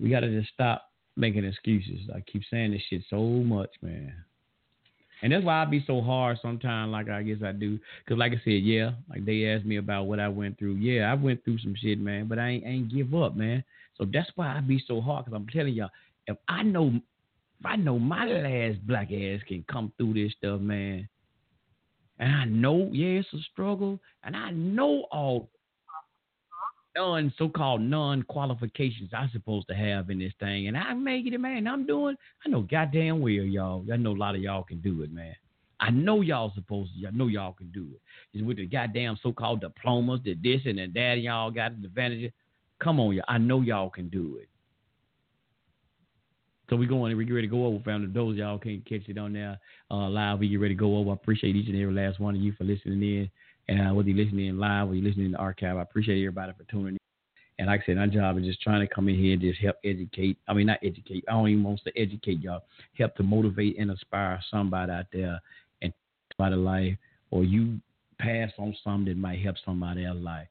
We 0.00 0.10
got 0.10 0.20
to 0.20 0.40
just 0.40 0.52
stop 0.52 0.90
making 1.16 1.44
excuses. 1.44 2.08
I 2.14 2.20
keep 2.20 2.42
saying 2.50 2.72
this 2.72 2.82
shit 2.88 3.02
so 3.10 3.20
much, 3.20 3.70
man. 3.82 4.14
And 5.22 5.32
that's 5.32 5.44
why 5.44 5.62
I 5.62 5.64
be 5.64 5.84
so 5.86 6.00
hard 6.00 6.38
sometimes, 6.42 6.90
like 6.90 7.08
I 7.08 7.22
guess 7.22 7.38
I 7.44 7.52
do. 7.52 7.78
Because, 8.04 8.18
like 8.18 8.32
I 8.32 8.40
said, 8.44 8.62
yeah, 8.64 8.90
like 9.08 9.24
they 9.24 9.46
asked 9.46 9.64
me 9.64 9.76
about 9.76 10.04
what 10.04 10.18
I 10.18 10.28
went 10.28 10.58
through. 10.58 10.74
Yeah, 10.74 11.10
I 11.10 11.14
went 11.14 11.44
through 11.44 11.58
some 11.58 11.76
shit, 11.80 12.00
man, 12.00 12.26
but 12.26 12.40
I 12.40 12.48
ain't, 12.48 12.66
ain't 12.66 12.92
give 12.92 13.14
up, 13.14 13.36
man. 13.36 13.62
So 13.96 14.04
that's 14.12 14.30
why 14.34 14.56
I 14.56 14.60
be 14.60 14.82
so 14.86 15.00
hard. 15.00 15.24
Because 15.24 15.36
I'm 15.36 15.46
telling 15.48 15.74
y'all, 15.74 15.90
if 16.26 16.36
I 16.48 16.64
know, 16.64 16.88
if 17.60 17.66
I 17.66 17.76
know 17.76 18.00
my 18.00 18.26
last 18.26 18.84
black 18.84 19.12
ass 19.12 19.40
can 19.46 19.64
come 19.70 19.92
through 19.96 20.14
this 20.14 20.32
stuff, 20.38 20.60
man, 20.60 21.08
and 22.18 22.34
I 22.34 22.44
know, 22.44 22.88
yeah, 22.92 23.20
it's 23.20 23.28
a 23.32 23.38
struggle. 23.52 24.00
And 24.24 24.36
I 24.36 24.50
know 24.50 25.06
all 25.12 25.48
non 26.96 27.32
so-called 27.38 27.80
non-qualifications 27.80 29.10
I'm 29.12 29.30
supposed 29.32 29.68
to 29.68 29.74
have 29.74 30.10
in 30.10 30.18
this 30.18 30.32
thing, 30.38 30.68
and 30.68 30.76
I 30.76 30.94
make 30.94 31.26
it, 31.26 31.38
man. 31.38 31.66
I'm 31.66 31.86
doing. 31.86 32.16
I 32.44 32.48
know 32.48 32.62
goddamn 32.62 33.20
well, 33.20 33.30
y'all. 33.30 33.84
I 33.92 33.96
know 33.96 34.12
a 34.12 34.16
lot 34.16 34.34
of 34.34 34.42
y'all 34.42 34.62
can 34.62 34.80
do 34.80 35.02
it, 35.02 35.12
man. 35.12 35.34
I 35.80 35.90
know 35.90 36.20
y'all 36.20 36.52
supposed 36.54 36.92
to. 37.00 37.08
I 37.08 37.10
know 37.10 37.26
y'all 37.26 37.54
can 37.54 37.70
do 37.72 37.86
it. 37.94 38.00
It's 38.32 38.44
with 38.44 38.58
the 38.58 38.66
goddamn 38.66 39.18
so-called 39.22 39.60
diplomas, 39.60 40.20
the 40.24 40.34
this 40.34 40.62
and 40.64 40.78
the 40.78 40.86
that, 40.94 41.14
and 41.14 41.22
y'all 41.22 41.50
got 41.50 41.80
the 41.80 41.86
advantage. 41.86 42.32
Come 42.78 43.00
on, 43.00 43.14
y'all. 43.14 43.24
I 43.28 43.38
know 43.38 43.60
y'all 43.60 43.90
can 43.90 44.08
do 44.08 44.38
it. 44.40 44.48
So 46.70 46.76
we 46.76 46.86
going, 46.86 47.14
we 47.16 47.24
get 47.26 47.34
ready 47.34 47.48
to 47.48 47.50
go 47.50 47.66
over, 47.66 47.82
family. 47.84 48.08
Those 48.12 48.36
y'all 48.36 48.58
can't 48.58 48.82
catch 48.86 49.02
it 49.06 49.18
on 49.18 49.34
there 49.34 49.58
uh, 49.90 50.08
live. 50.08 50.38
We 50.38 50.48
get 50.48 50.60
ready 50.60 50.74
to 50.74 50.78
go 50.78 50.96
over. 50.96 51.10
I 51.10 51.14
appreciate 51.14 51.54
each 51.54 51.68
and 51.68 51.76
every 51.80 51.92
last 51.92 52.18
one 52.18 52.34
of 52.34 52.40
you 52.40 52.52
for 52.52 52.64
listening 52.64 53.02
in. 53.02 53.30
And 53.68 53.80
uh, 53.80 53.94
whether 53.94 54.08
you're 54.08 54.24
listening 54.24 54.46
in 54.46 54.58
live 54.58 54.88
or 54.88 54.94
you're 54.94 55.04
listening 55.04 55.26
in 55.26 55.32
the 55.32 55.38
archive, 55.38 55.76
I 55.76 55.82
appreciate 55.82 56.20
everybody 56.20 56.52
for 56.56 56.64
tuning 56.64 56.94
in. 56.94 56.98
And 57.58 57.68
like 57.68 57.82
I 57.82 57.86
said, 57.86 57.98
our 57.98 58.06
job 58.06 58.38
is 58.38 58.44
just 58.44 58.60
trying 58.62 58.86
to 58.86 58.92
come 58.92 59.08
in 59.08 59.14
here 59.14 59.34
and 59.34 59.42
just 59.42 59.60
help 59.60 59.76
educate. 59.84 60.38
I 60.48 60.54
mean, 60.54 60.66
not 60.66 60.80
educate. 60.82 61.24
I 61.28 61.32
don't 61.32 61.48
even 61.48 61.62
want 61.62 61.80
to 61.84 61.96
educate 61.96 62.40
y'all. 62.40 62.64
Help 62.98 63.14
to 63.16 63.22
motivate 63.22 63.78
and 63.78 63.90
inspire 63.90 64.40
somebody 64.50 64.90
out 64.90 65.06
there 65.12 65.40
and 65.80 65.92
somebody 66.36 66.56
life, 66.56 66.96
or 67.30 67.44
you 67.44 67.78
pass 68.18 68.50
on 68.58 68.74
something 68.82 69.04
that 69.04 69.16
might 69.16 69.40
help 69.40 69.56
somebody 69.64 70.04
else's 70.04 70.24
life. 70.24 70.48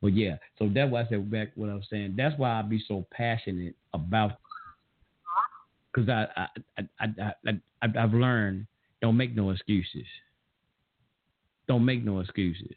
But 0.00 0.14
yeah, 0.14 0.36
so 0.58 0.70
that's 0.72 0.90
why 0.90 1.02
I 1.02 1.08
said 1.08 1.30
back 1.30 1.48
what 1.54 1.70
I 1.70 1.74
was 1.74 1.86
saying. 1.90 2.14
That's 2.16 2.38
why 2.38 2.58
I 2.58 2.62
be 2.62 2.82
so 2.86 3.04
passionate 3.10 3.74
about 3.92 4.32
because 5.92 6.08
I, 6.08 6.26
I, 6.36 6.82
I, 7.00 7.06
I, 7.46 7.52
I, 7.82 7.86
I've 7.98 8.14
learned 8.14 8.66
don't 9.00 9.16
make 9.16 9.34
no 9.34 9.50
excuses. 9.50 10.06
Don't 11.68 11.84
make 11.84 12.04
no 12.04 12.20
excuses. 12.20 12.74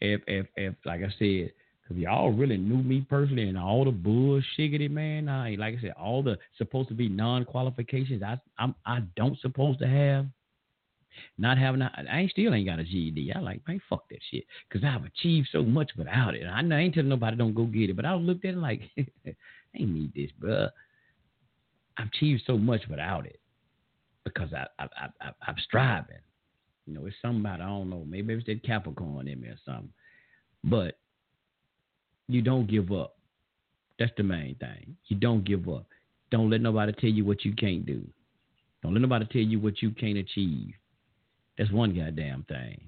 If, 0.00 0.22
if, 0.26 0.46
if, 0.56 0.74
like 0.84 1.02
I 1.02 1.12
said, 1.18 1.52
because 1.82 1.96
y'all 1.96 2.32
really 2.32 2.56
knew 2.56 2.82
me 2.82 3.04
personally 3.08 3.48
and 3.48 3.58
all 3.58 3.84
the 3.84 3.90
bullshiggity, 3.90 4.90
man. 4.90 5.28
I 5.28 5.56
like 5.58 5.76
I 5.78 5.80
said, 5.80 5.94
all 5.98 6.22
the 6.22 6.38
supposed 6.56 6.88
to 6.88 6.94
be 6.94 7.08
non 7.08 7.44
qualifications 7.44 8.22
I 8.22 8.40
I'm 8.58 8.74
I 8.86 9.00
don't 9.16 9.38
supposed 9.40 9.80
to 9.80 9.88
have. 9.88 10.26
Not 11.36 11.58
having, 11.58 11.82
I 11.82 12.20
ain't 12.20 12.30
still 12.30 12.54
ain't 12.54 12.66
got 12.66 12.78
a 12.78 12.84
GED. 12.84 13.34
I 13.34 13.40
like, 13.40 13.60
man, 13.68 13.82
fuck 13.88 14.08
that 14.08 14.20
shit, 14.30 14.44
because 14.66 14.82
I've 14.82 15.04
achieved 15.04 15.48
so 15.52 15.62
much 15.62 15.90
without 15.96 16.34
it. 16.34 16.46
I 16.46 16.62
know 16.62 16.76
I 16.76 16.80
ain't 16.80 16.94
telling 16.94 17.10
nobody 17.10 17.36
don't 17.36 17.54
go 17.54 17.64
get 17.64 17.90
it, 17.90 17.96
but 17.96 18.06
I 18.06 18.14
looked 18.14 18.46
at 18.46 18.54
it 18.54 18.58
like, 18.58 18.80
I 18.96 19.04
ain't 19.76 19.90
need 19.90 20.14
this, 20.14 20.30
bruh. 20.40 20.70
I've 21.98 22.08
achieved 22.08 22.44
so 22.46 22.56
much 22.56 22.82
without 22.88 23.26
it 23.26 23.40
because 24.24 24.54
I, 24.54 24.66
I, 24.78 24.84
I, 24.84 25.08
I, 25.20 25.30
I'm 25.46 25.56
striving. 25.62 26.16
You 26.86 26.94
know, 26.94 27.06
it's 27.06 27.16
something 27.22 27.40
about, 27.40 27.60
I 27.60 27.66
don't 27.66 27.90
know, 27.90 28.04
maybe 28.06 28.34
it's 28.34 28.46
that 28.46 28.64
Capricorn 28.64 29.28
in 29.28 29.40
me 29.40 29.48
or 29.48 29.58
something. 29.64 29.92
But 30.64 30.98
you 32.28 32.42
don't 32.42 32.68
give 32.68 32.92
up. 32.92 33.16
That's 33.98 34.12
the 34.16 34.22
main 34.22 34.56
thing. 34.56 34.96
You 35.06 35.16
don't 35.16 35.44
give 35.44 35.68
up. 35.68 35.86
Don't 36.30 36.50
let 36.50 36.60
nobody 36.60 36.92
tell 36.92 37.10
you 37.10 37.24
what 37.24 37.44
you 37.44 37.54
can't 37.54 37.86
do. 37.86 38.02
Don't 38.82 38.94
let 38.94 39.02
nobody 39.02 39.26
tell 39.26 39.42
you 39.42 39.60
what 39.60 39.80
you 39.82 39.90
can't 39.90 40.18
achieve. 40.18 40.74
That's 41.56 41.70
one 41.70 41.94
goddamn 41.94 42.44
thing. 42.48 42.80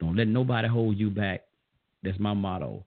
Don't 0.00 0.16
let 0.16 0.28
nobody 0.28 0.68
hold 0.68 0.96
you 0.96 1.10
back. 1.10 1.44
That's 2.02 2.18
my 2.18 2.34
motto. 2.34 2.84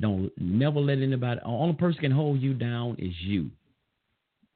Don't 0.00 0.30
never 0.38 0.80
let 0.80 0.98
anybody. 0.98 1.40
Only 1.44 1.74
person 1.74 2.00
can 2.00 2.12
hold 2.12 2.40
you 2.40 2.54
down 2.54 2.96
is 2.98 3.14
you. 3.20 3.50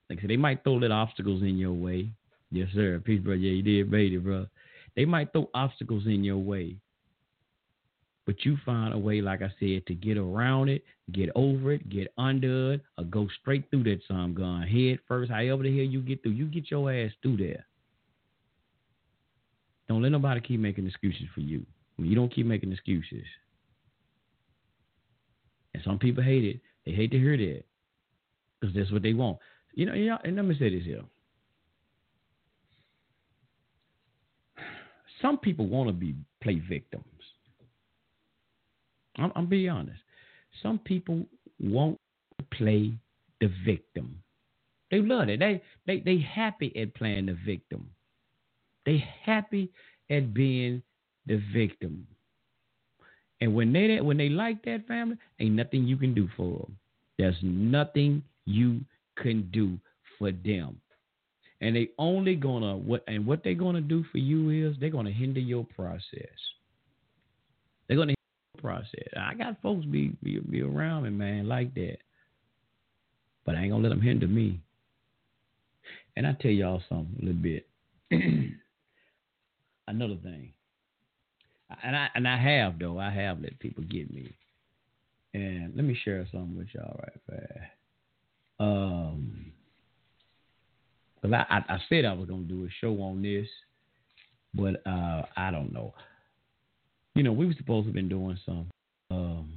Like 0.09 0.19
I 0.19 0.23
said, 0.23 0.31
they 0.31 0.37
might 0.37 0.63
throw 0.63 0.75
little 0.75 0.97
obstacles 0.97 1.43
in 1.43 1.59
your 1.59 1.73
way. 1.73 2.11
Yes, 2.51 2.69
sir. 2.75 3.01
Peace, 3.05 3.21
bro. 3.23 3.35
Yeah, 3.35 3.53
you 3.53 3.63
did, 3.63 3.91
baby, 3.91 4.19
bro. 4.19 4.47
They 4.97 5.05
might 5.05 5.33
throw 5.33 5.49
obstacles 5.55 6.07
in 6.07 6.23
your 6.25 6.39
way. 6.39 6.77
But 8.25 8.45
you 8.45 8.57
find 8.65 8.95
a 8.95 8.99
way, 8.99 9.21
like 9.21 9.43
I 9.43 9.53
said, 9.59 9.87
to 9.87 9.95
get 9.95 10.17
around 10.17 10.69
it, 10.69 10.85
get 11.11 11.31
over 11.35 11.73
it, 11.73 11.89
get 11.89 12.13
under 12.17 12.75
it, 12.75 12.83
or 12.97 13.05
go 13.05 13.27
straight 13.41 13.69
through 13.71 13.85
that 13.85 14.01
some 14.07 14.35
gun. 14.35 14.63
Head 14.63 15.01
first, 15.09 15.31
however 15.31 15.65
the 15.65 15.77
hell 15.77 15.87
you 15.87 16.01
get 16.01 16.23
through. 16.23 16.33
You 16.33 16.47
get 16.47 16.71
your 16.71 16.93
ass 16.93 17.11
through 17.23 17.39
there. 17.39 17.67
Don't 19.89 20.03
let 20.03 20.13
nobody 20.13 20.41
keep 20.41 20.61
making 20.61 20.87
excuses 20.87 21.27
for 21.35 21.41
you. 21.41 21.67
You 21.99 22.15
don't 22.15 22.33
keep 22.33 22.47
making 22.47 22.73
excuses. 22.73 23.25
And 25.75 25.83
some 25.85 25.99
people 25.99 26.23
hate 26.23 26.45
it. 26.45 26.61
They 26.87 26.93
hate 26.93 27.11
to 27.11 27.19
hear 27.19 27.37
that. 27.37 27.65
Because 28.61 28.75
that's 28.75 28.93
what 28.93 29.03
they 29.03 29.15
want. 29.15 29.39
You 29.75 29.87
know, 29.87 29.95
you 29.95 30.07
know, 30.07 30.19
and 30.25 30.37
let 30.37 30.45
me 30.45 30.57
say 30.59 30.71
this 30.71 30.85
here. 30.85 31.03
Some 35.23 35.39
people 35.39 35.67
want 35.69 35.89
to 35.89 35.93
be 35.93 36.15
play 36.43 36.61
victims. 36.69 37.05
I'm, 39.17 39.33
I'm 39.37 39.47
being 39.47 39.71
honest. 39.71 40.01
Some 40.63 40.79
people 40.79 41.25
won't 41.61 41.99
play 42.51 42.93
the 43.41 43.51
victim. 43.65 44.23
They 44.91 45.01
love 45.01 45.29
it. 45.29 45.41
They 45.41 45.63
they 45.87 46.01
they 46.01 46.19
happy 46.19 46.77
at 46.77 46.95
playing 46.95 47.27
the 47.27 47.39
victim. 47.47 47.89
They 48.85 49.03
happy 49.25 49.71
at 50.11 50.35
being 50.35 50.83
the 51.27 51.41
victim. 51.55 52.07
And 53.41 53.55
when 53.55 53.73
they 53.73 54.01
when 54.01 54.19
they 54.19 54.29
like 54.29 54.65
that 54.65 54.87
family, 54.87 55.17
ain't 55.41 55.55
nothing 55.55 55.85
you 55.85 55.97
can 55.97 56.15
do 56.15 56.29
for 56.37 56.59
them. 56.59 56.77
There's 57.19 57.39
nothing 57.43 58.23
you 58.45 58.81
can 59.17 59.49
do 59.53 59.79
for 60.19 60.33
them. 60.33 60.81
And 61.63 61.77
they 61.77 61.91
only 61.97 62.35
gonna 62.35 62.77
what 62.77 63.05
and 63.07 63.25
what 63.25 63.45
they're 63.45 63.55
gonna 63.55 63.81
do 63.81 64.05
for 64.11 64.19
you 64.19 64.51
is 64.51 64.77
they're 64.81 64.91
gonna 64.91 65.13
hinder 65.13 65.39
your 65.39 65.65
process. 65.65 66.27
They're 67.87 67.97
gonna 67.97 68.11
hinder 68.11 68.57
your 68.57 68.63
process. 68.63 69.09
I 69.17 69.35
got 69.35 69.63
folks 69.63 69.87
be, 69.87 70.09
be 70.25 70.41
be 70.41 70.61
around 70.63 71.05
me, 71.05 71.11
man, 71.11 71.47
like 71.47 71.73
that. 71.75 71.99
But 73.47 73.55
I 73.55 73.61
ain't 73.61 73.71
gonna 73.71 73.85
let 73.85 73.91
them 73.91 74.01
hinder 74.01 74.27
me. 74.27 74.61
And 76.17 76.27
I 76.27 76.33
tell 76.33 76.51
y'all 76.51 76.83
something 76.89 77.17
a 77.23 77.25
little 77.25 77.41
bit. 77.41 77.69
Another 79.87 80.17
thing. 80.17 80.53
And 81.85 81.95
I 81.95 82.09
and 82.17 82.27
I 82.27 82.39
have 82.39 82.81
though, 82.81 82.99
I 82.99 83.11
have 83.11 83.41
let 83.41 83.57
people 83.61 83.85
get 83.85 84.13
me. 84.13 84.35
And 85.33 85.77
let 85.77 85.85
me 85.85 85.97
share 86.05 86.27
something 86.33 86.57
with 86.57 86.75
y'all 86.75 87.01
right 87.01 87.21
fast. 87.31 87.71
Um 88.59 89.52
because 91.23 91.35
I, 91.49 91.55
I, 91.57 91.75
I 91.75 91.79
said 91.89 92.05
I 92.05 92.13
was 92.13 92.29
gonna 92.29 92.43
do 92.43 92.65
a 92.65 92.69
show 92.81 93.01
on 93.03 93.23
this, 93.23 93.47
but 94.55 94.87
uh 94.87 95.23
I 95.37 95.51
don't 95.51 95.73
know 95.73 95.95
you 97.15 97.23
know, 97.23 97.33
we 97.33 97.47
were 97.47 97.55
supposed 97.55 97.85
to 97.85 97.89
have 97.89 97.95
been 97.95 98.09
doing 98.09 98.39
some. 98.45 98.67
Um, 99.11 99.53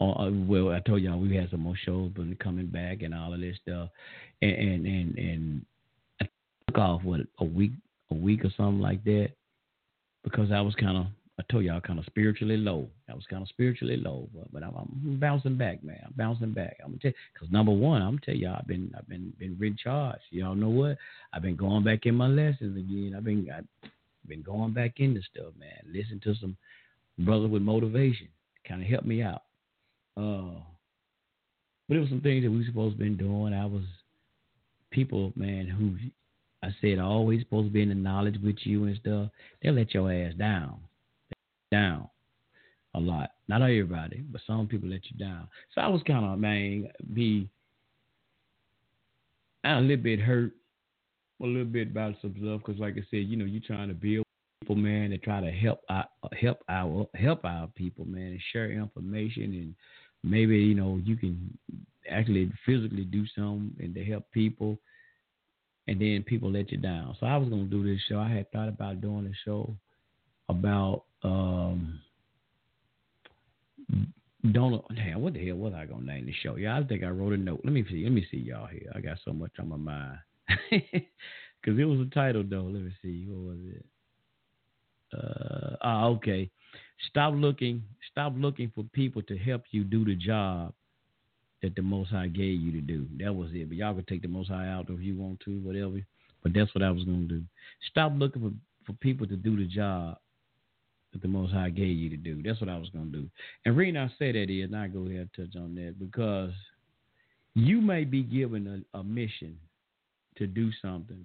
uh, 0.00 0.30
well, 0.46 0.70
I 0.70 0.80
told 0.80 1.02
y'all 1.02 1.18
we 1.18 1.36
had 1.36 1.50
some 1.50 1.60
more 1.60 1.76
shows, 1.76 2.10
but 2.16 2.38
coming 2.38 2.66
back 2.66 3.02
and 3.02 3.14
all 3.14 3.34
of 3.34 3.40
this 3.40 3.56
stuff, 3.62 3.90
and 4.40 4.52
and 4.52 4.86
and, 4.86 5.18
and 5.18 5.66
I 6.22 6.28
took 6.66 6.78
off 6.78 7.02
what 7.02 7.20
a 7.40 7.44
week, 7.44 7.72
a 8.10 8.14
week 8.14 8.44
or 8.44 8.52
something 8.56 8.80
like 8.80 9.04
that, 9.04 9.30
because 10.24 10.50
I 10.52 10.60
was 10.60 10.74
kind 10.76 10.96
of, 10.96 11.06
I 11.38 11.44
told 11.50 11.64
y'all, 11.64 11.80
kind 11.80 12.00
of 12.00 12.04
spiritually 12.06 12.56
low. 12.56 12.88
I 13.08 13.14
was 13.14 13.24
kind 13.30 13.42
of 13.42 13.48
spiritually 13.48 13.96
low, 13.96 14.28
but, 14.34 14.52
but 14.52 14.62
I'm, 14.64 14.74
I'm, 14.74 15.18
bouncing 15.20 15.56
back, 15.56 15.84
man. 15.84 16.00
I'm 16.04 16.12
bouncing 16.16 16.52
back. 16.52 16.76
I'm 16.82 16.90
gonna 16.90 16.98
tell, 17.00 17.12
because 17.32 17.52
number 17.52 17.70
one, 17.70 18.02
I'm 18.02 18.16
gonna 18.16 18.20
tell 18.26 18.34
y'all, 18.34 18.56
I've 18.58 18.66
been, 18.66 18.92
I've 18.98 19.08
been, 19.08 19.32
been 19.38 19.56
recharged. 19.58 20.22
Y'all 20.30 20.56
know 20.56 20.68
what? 20.68 20.98
I've 21.32 21.42
been 21.42 21.54
going 21.54 21.84
back 21.84 22.06
in 22.06 22.16
my 22.16 22.26
lessons 22.26 22.76
again. 22.76 23.14
I've 23.16 23.24
been, 23.24 23.48
I've 23.54 23.66
been 24.26 24.42
going 24.42 24.72
back 24.72 24.94
into 24.98 25.22
stuff, 25.22 25.52
man. 25.58 25.92
Listen 25.92 26.20
to 26.24 26.34
some 26.40 26.56
brothers 27.20 27.50
with 27.50 27.62
motivation. 27.62 28.28
Kind 28.66 28.82
of 28.82 28.88
helped 28.88 29.06
me 29.06 29.22
out. 29.22 29.42
Uh, 30.16 30.60
but 31.88 31.96
it 31.96 32.00
was 32.00 32.08
some 32.08 32.20
things 32.20 32.44
that 32.44 32.50
we 32.50 32.66
supposed 32.66 32.98
to 32.98 33.04
been 33.04 33.16
doing. 33.16 33.54
I 33.54 33.64
was 33.64 33.84
people, 34.90 35.32
man, 35.36 35.68
who 35.68 35.96
I 36.62 36.74
said 36.80 36.98
always 36.98 37.40
supposed 37.40 37.68
to 37.68 37.72
be 37.72 37.82
in 37.82 37.88
the 37.88 37.94
knowledge 37.94 38.36
with 38.42 38.56
you 38.64 38.84
and 38.84 38.96
stuff. 38.96 39.30
They'll 39.62 39.74
let 39.74 39.94
your 39.94 40.12
ass 40.12 40.34
down, 40.34 40.80
down 41.70 42.08
a 42.94 43.00
lot. 43.00 43.30
Not 43.48 43.62
everybody, 43.62 44.24
but 44.30 44.40
some 44.46 44.66
people 44.66 44.88
let 44.88 45.10
you 45.10 45.18
down. 45.18 45.48
So 45.74 45.80
I 45.80 45.88
was 45.88 46.02
kind 46.06 46.24
of 46.24 46.38
man 46.38 46.88
be 47.14 47.48
a 49.64 49.80
little 49.80 49.96
bit 49.96 50.20
hurt 50.20 50.52
a 51.40 51.46
little 51.46 51.64
bit 51.64 51.88
about 51.88 52.14
some 52.20 52.34
stuff 52.40 52.60
because, 52.64 52.80
like 52.80 52.94
I 52.94 53.02
said, 53.10 53.28
you 53.28 53.36
know, 53.36 53.44
you're 53.44 53.62
trying 53.64 53.88
to 53.88 53.94
build 53.94 54.24
people, 54.60 54.76
man, 54.76 55.10
to 55.10 55.18
try 55.18 55.40
to 55.40 55.50
help 55.50 55.80
out, 55.88 56.08
help 56.40 56.62
our 56.68 57.06
help 57.14 57.44
our 57.44 57.68
people, 57.68 58.04
man, 58.04 58.32
and 58.32 58.40
share 58.52 58.70
information, 58.70 59.44
and 59.44 59.74
maybe 60.24 60.56
you 60.56 60.74
know 60.74 61.00
you 61.04 61.16
can 61.16 61.56
actually 62.10 62.50
physically 62.66 63.04
do 63.04 63.24
something 63.36 63.72
and 63.78 63.94
to 63.94 64.04
help 64.04 64.24
people, 64.32 64.78
and 65.86 66.00
then 66.00 66.24
people 66.26 66.50
let 66.50 66.72
you 66.72 66.78
down. 66.78 67.16
So 67.20 67.26
I 67.26 67.36
was 67.36 67.48
gonna 67.48 67.64
do 67.64 67.84
this 67.84 68.00
show. 68.08 68.18
I 68.18 68.28
had 68.28 68.50
thought 68.50 68.68
about 68.68 69.00
doing 69.00 69.26
a 69.26 69.48
show 69.48 69.72
about 70.48 71.04
um 71.22 72.00
Donald. 74.52 74.84
Damn, 74.94 75.20
what 75.20 75.34
the 75.34 75.46
hell 75.46 75.56
was 75.56 75.74
I 75.74 75.86
gonna 75.86 76.04
name 76.04 76.26
the 76.26 76.34
show? 76.42 76.56
Yeah, 76.56 76.78
I 76.78 76.84
think 76.84 77.02
I 77.02 77.08
wrote 77.08 77.32
a 77.32 77.36
note. 77.36 77.60
Let 77.64 77.72
me 77.72 77.84
see. 77.88 78.04
Let 78.04 78.12
me 78.12 78.26
see 78.30 78.38
y'all 78.38 78.66
here. 78.66 78.90
I 78.94 79.00
got 79.00 79.18
so 79.24 79.32
much 79.32 79.52
on 79.58 79.68
my 79.68 79.76
mind. 79.76 80.18
Because 81.60 81.78
it 81.78 81.84
was 81.84 82.00
a 82.00 82.10
title, 82.14 82.44
though. 82.48 82.62
Let 82.62 82.82
me 82.82 82.92
see. 83.02 83.26
What 83.28 83.54
was 83.54 83.58
it? 83.66 83.84
Uh, 85.12 85.76
ah, 85.82 86.04
okay. 86.06 86.50
Stop 87.10 87.34
looking. 87.34 87.82
Stop 88.10 88.34
looking 88.36 88.70
for 88.74 88.84
people 88.92 89.22
to 89.22 89.36
help 89.36 89.62
you 89.70 89.84
do 89.84 90.04
the 90.04 90.14
job 90.14 90.72
that 91.62 91.74
the 91.74 91.82
Most 91.82 92.10
High 92.10 92.28
gave 92.28 92.60
you 92.60 92.72
to 92.72 92.80
do. 92.80 93.06
That 93.18 93.34
was 93.34 93.50
it. 93.52 93.68
But 93.68 93.78
y'all 93.78 93.94
can 93.94 94.04
take 94.04 94.22
the 94.22 94.28
Most 94.28 94.48
High 94.48 94.68
out 94.68 94.88
if 94.88 95.00
you 95.00 95.16
want 95.16 95.40
to, 95.40 95.58
whatever. 95.60 96.00
But 96.42 96.54
that's 96.54 96.72
what 96.74 96.84
I 96.84 96.90
was 96.90 97.04
to 97.04 97.10
do. 97.10 97.42
Stop 97.90 98.12
looking 98.14 98.42
for, 98.42 98.92
for 98.92 98.96
people 98.98 99.26
to 99.26 99.36
do 99.36 99.56
the 99.56 99.66
job 99.66 100.18
the 101.22 101.28
Most 101.28 101.52
High 101.52 101.70
gave 101.70 101.96
you 101.96 102.10
to 102.10 102.16
do. 102.16 102.42
That's 102.42 102.60
what 102.60 102.70
I 102.70 102.78
was 102.78 102.88
going 102.90 103.12
to 103.12 103.18
do. 103.18 103.30
And 103.64 103.76
reason 103.76 103.96
I 103.96 104.08
say 104.18 104.32
that 104.32 104.50
is, 104.50 104.64
and 104.64 104.76
I 104.76 104.88
go 104.88 105.00
ahead 105.06 105.28
and 105.28 105.30
touch 105.36 105.60
on 105.60 105.74
that 105.76 105.98
because 105.98 106.52
you 107.54 107.80
may 107.80 108.04
be 108.04 108.22
given 108.22 108.84
a, 108.94 108.98
a 108.98 109.02
mission 109.04 109.58
to 110.36 110.46
do 110.46 110.70
something. 110.80 111.24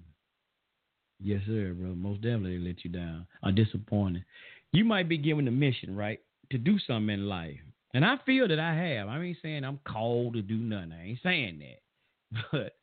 Yes, 1.20 1.42
sir, 1.46 1.74
bro. 1.78 1.94
Most 1.94 2.22
definitely 2.22 2.58
let 2.58 2.84
you 2.84 2.90
down 2.90 3.26
or 3.42 3.52
disappointed. 3.52 4.24
You 4.72 4.84
might 4.84 5.08
be 5.08 5.16
given 5.16 5.46
a 5.46 5.52
mission, 5.52 5.94
right, 5.96 6.20
to 6.50 6.58
do 6.58 6.78
something 6.80 7.14
in 7.14 7.28
life. 7.28 7.58
And 7.94 8.04
I 8.04 8.16
feel 8.26 8.48
that 8.48 8.58
I 8.58 8.74
have. 8.74 9.08
I 9.08 9.22
ain't 9.22 9.38
saying 9.40 9.64
I'm 9.64 9.78
called 9.86 10.34
to 10.34 10.42
do 10.42 10.56
nothing. 10.56 10.92
I 10.92 11.08
ain't 11.08 11.20
saying 11.22 11.60
that. 11.60 11.80
But 12.50 12.76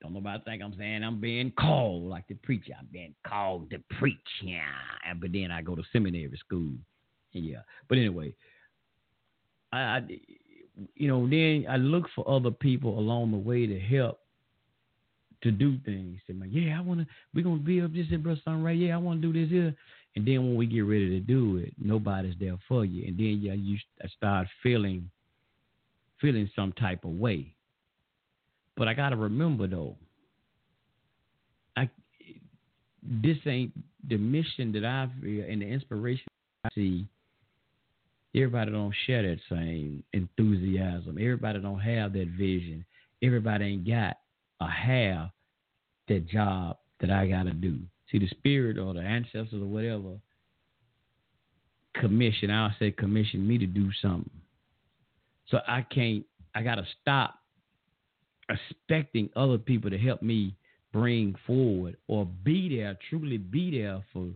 don't 0.00 0.14
nobody 0.14 0.42
think 0.44 0.62
I'm 0.62 0.74
saying 0.78 1.04
I'm 1.04 1.20
being 1.20 1.52
called 1.58 2.04
like 2.04 2.26
the 2.28 2.34
preacher. 2.34 2.72
I'm 2.78 2.88
being 2.90 3.14
called 3.26 3.70
to 3.70 3.78
preach. 3.98 4.16
Yeah. 4.42 4.62
But 5.20 5.32
then 5.32 5.50
I 5.50 5.62
go 5.62 5.76
to 5.76 5.82
seminary 5.92 6.38
school. 6.38 6.72
Yeah. 7.32 7.60
But 7.88 7.98
anyway, 7.98 8.34
I, 9.72 9.78
I 9.78 10.02
you 10.94 11.08
know, 11.08 11.28
then 11.28 11.66
I 11.68 11.76
look 11.76 12.06
for 12.14 12.28
other 12.28 12.50
people 12.50 12.98
along 12.98 13.32
the 13.32 13.36
way 13.36 13.66
to 13.66 13.78
help 13.78 14.20
to 15.42 15.50
do 15.50 15.78
things. 15.84 16.18
Yeah, 16.28 16.78
I 16.78 16.80
wanna 16.80 17.06
we're 17.34 17.44
gonna 17.44 17.56
build 17.56 17.94
this 17.94 18.06
and 18.10 18.22
brother 18.22 18.40
right. 18.46 18.76
Yeah, 18.76 18.94
I 18.94 18.98
wanna 18.98 19.20
do 19.20 19.32
this 19.32 19.50
here. 19.50 19.74
And 20.16 20.26
then 20.26 20.38
when 20.38 20.56
we 20.56 20.66
get 20.66 20.80
ready 20.80 21.08
to 21.10 21.20
do 21.20 21.58
it, 21.58 21.72
nobody's 21.78 22.34
there 22.40 22.58
for 22.66 22.84
you. 22.84 23.06
And 23.06 23.16
then 23.16 23.40
yeah, 23.40 23.52
you 23.52 23.78
start 24.16 24.48
feeling 24.62 25.10
feeling 26.20 26.50
some 26.54 26.72
type 26.72 27.04
of 27.04 27.12
way. 27.12 27.54
But 28.80 28.88
I 28.88 28.94
gotta 28.94 29.16
remember 29.16 29.66
though, 29.66 29.94
I 31.76 31.90
this 33.02 33.36
ain't 33.44 33.72
the 34.08 34.16
mission 34.16 34.72
that 34.72 34.86
I 34.86 35.06
feel 35.20 35.44
and 35.46 35.60
the 35.60 35.66
inspiration 35.66 36.24
I 36.64 36.70
see. 36.74 37.06
Everybody 38.34 38.70
don't 38.70 38.94
share 39.06 39.22
that 39.22 39.38
same 39.50 40.02
enthusiasm. 40.14 41.18
Everybody 41.20 41.60
don't 41.60 41.80
have 41.80 42.14
that 42.14 42.28
vision 42.28 42.86
everybody 43.22 43.66
ain't 43.66 43.86
got 43.86 44.16
or 44.62 44.68
have 44.68 45.28
that 46.08 46.26
job 46.26 46.78
that 47.02 47.10
I 47.10 47.26
got 47.26 47.42
to 47.42 47.52
do. 47.52 47.80
See, 48.10 48.18
the 48.18 48.28
spirit 48.28 48.78
or 48.78 48.94
the 48.94 49.00
ancestors 49.00 49.52
or 49.52 49.66
whatever 49.66 50.16
commission, 51.96 52.50
I'll 52.50 52.74
say 52.78 52.92
commission 52.92 53.46
me 53.46 53.58
to 53.58 53.66
do 53.66 53.90
something. 54.00 54.30
So 55.50 55.58
I 55.68 55.82
can't, 55.82 56.24
I 56.54 56.62
got 56.62 56.76
to 56.76 56.86
stop 57.02 57.39
expecting 58.50 59.30
other 59.36 59.58
people 59.58 59.90
to 59.90 59.98
help 59.98 60.22
me 60.22 60.54
bring 60.92 61.34
forward 61.46 61.96
or 62.08 62.26
be 62.26 62.76
there, 62.76 62.98
truly 63.08 63.38
be 63.38 63.70
there 63.70 64.02
for 64.12 64.28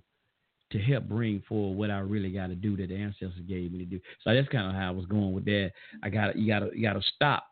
to 0.70 0.78
help 0.78 1.04
bring 1.04 1.42
forward 1.48 1.76
what 1.76 1.90
I 1.90 1.98
really 1.98 2.30
got 2.30 2.48
to 2.48 2.54
do 2.54 2.76
that 2.76 2.88
the 2.88 2.96
ancestors 2.96 3.32
gave 3.48 3.72
me 3.72 3.78
to 3.78 3.84
do. 3.84 4.00
So 4.22 4.34
that's 4.34 4.48
kind 4.48 4.68
of 4.68 4.74
how 4.74 4.88
I 4.88 4.90
was 4.90 5.06
going 5.06 5.32
with 5.32 5.44
that. 5.44 5.72
I 6.02 6.08
got 6.08 6.36
you 6.36 6.48
got 6.48 6.60
to 6.60 6.70
you 6.74 6.82
got 6.82 6.94
to 6.94 7.02
stop 7.14 7.44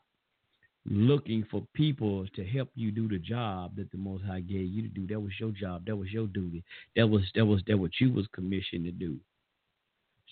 looking 0.84 1.46
for 1.50 1.64
people 1.74 2.26
to 2.34 2.44
help 2.44 2.68
you 2.74 2.90
do 2.90 3.08
the 3.08 3.18
job 3.18 3.76
that 3.76 3.90
the 3.92 3.98
Most 3.98 4.24
High 4.24 4.40
gave 4.40 4.66
you 4.66 4.82
to 4.82 4.88
do. 4.88 5.06
That 5.06 5.20
was 5.20 5.32
your 5.38 5.50
job. 5.50 5.86
That 5.86 5.96
was 5.96 6.10
your 6.10 6.26
duty. 6.26 6.64
That 6.96 7.08
was 7.08 7.22
that 7.34 7.44
was 7.44 7.62
that 7.68 7.78
what 7.78 7.92
you 8.00 8.12
was 8.12 8.26
commissioned 8.34 8.84
to 8.86 8.92
do. 8.92 9.18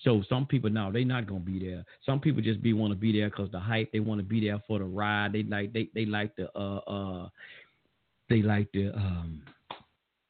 So 0.03 0.23
some 0.29 0.45
people 0.45 0.69
now 0.69 0.91
they 0.91 1.03
not 1.03 1.27
gonna 1.27 1.39
be 1.39 1.59
there. 1.59 1.85
Some 2.05 2.19
people 2.19 2.41
just 2.41 2.61
be 2.61 2.73
want 2.73 2.91
to 2.91 2.97
be 2.97 3.17
there 3.17 3.29
because 3.29 3.51
the 3.51 3.59
hype. 3.59 3.91
They 3.91 3.99
want 3.99 4.19
to 4.19 4.25
be 4.25 4.45
there 4.45 4.61
for 4.67 4.79
the 4.79 4.85
ride. 4.85 5.33
They 5.33 5.43
like 5.43 5.73
they 5.73 5.89
they 5.93 6.05
like 6.05 6.35
the 6.35 6.49
uh 6.57 6.77
uh 6.87 7.29
they 8.29 8.41
like 8.41 8.71
the 8.73 8.93
um 8.95 9.43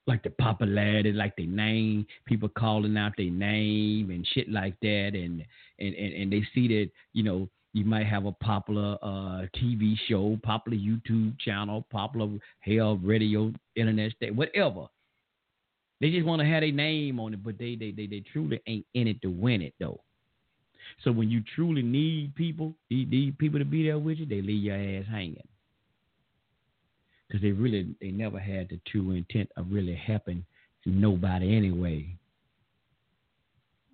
like 0.08 0.24
the 0.24 0.30
popularity, 0.32 1.12
like 1.12 1.36
their 1.36 1.46
name, 1.46 2.06
people 2.26 2.50
calling 2.50 2.98
out 2.98 3.14
their 3.18 3.30
name 3.30 4.10
and 4.10 4.28
shit 4.34 4.50
like 4.50 4.76
that, 4.82 5.12
and 5.14 5.46
and 5.80 5.96
and, 5.96 6.14
and 6.14 6.34
they 6.34 6.44
see 6.54 6.68
that 6.68 6.90
you 7.14 7.24
know 7.24 7.48
you 7.74 7.86
might 7.86 8.06
have 8.06 8.26
a 8.26 8.32
popular 8.34 8.98
uh, 9.02 9.46
TV 9.56 9.96
show, 10.10 10.38
popular 10.44 10.78
YouTube 10.78 11.40
channel, 11.40 11.86
popular 11.90 12.28
hell 12.60 12.98
radio, 12.98 13.54
internet 13.76 14.12
station, 14.12 14.36
whatever. 14.36 14.88
They 16.02 16.10
just 16.10 16.26
want 16.26 16.42
to 16.42 16.48
have 16.48 16.64
a 16.64 16.72
name 16.72 17.20
on 17.20 17.34
it, 17.34 17.44
but 17.44 17.58
they, 17.60 17.76
they 17.76 17.92
they 17.92 18.08
they 18.08 18.24
truly 18.34 18.60
ain't 18.68 18.86
in 18.96 19.08
it 19.08 19.22
to 19.22 19.30
win 19.30 19.62
it 19.62 19.74
though. 19.80 20.02
So 21.04 21.12
when 21.12 21.30
you 21.30 21.42
truly 21.56 21.84
need 21.84 22.36
people, 22.36 22.74
need, 22.90 23.12
need 23.12 23.38
people 23.38 23.60
to 23.60 23.66
be 23.66 23.86
there 23.86 24.00
with 24.00 24.18
you, 24.18 24.26
they 24.26 24.42
leave 24.42 24.64
your 24.64 24.76
ass 24.76 25.06
hanging 25.10 25.48
because 27.28 27.42
they 27.42 27.52
really 27.52 27.96
they 28.02 28.10
never 28.10 28.40
had 28.40 28.70
the 28.70 28.80
true 28.92 29.12
intent 29.12 29.50
of 29.56 29.68
really 29.72 29.96
helping 29.96 30.44
nobody 30.86 31.56
anyway. 31.56 32.06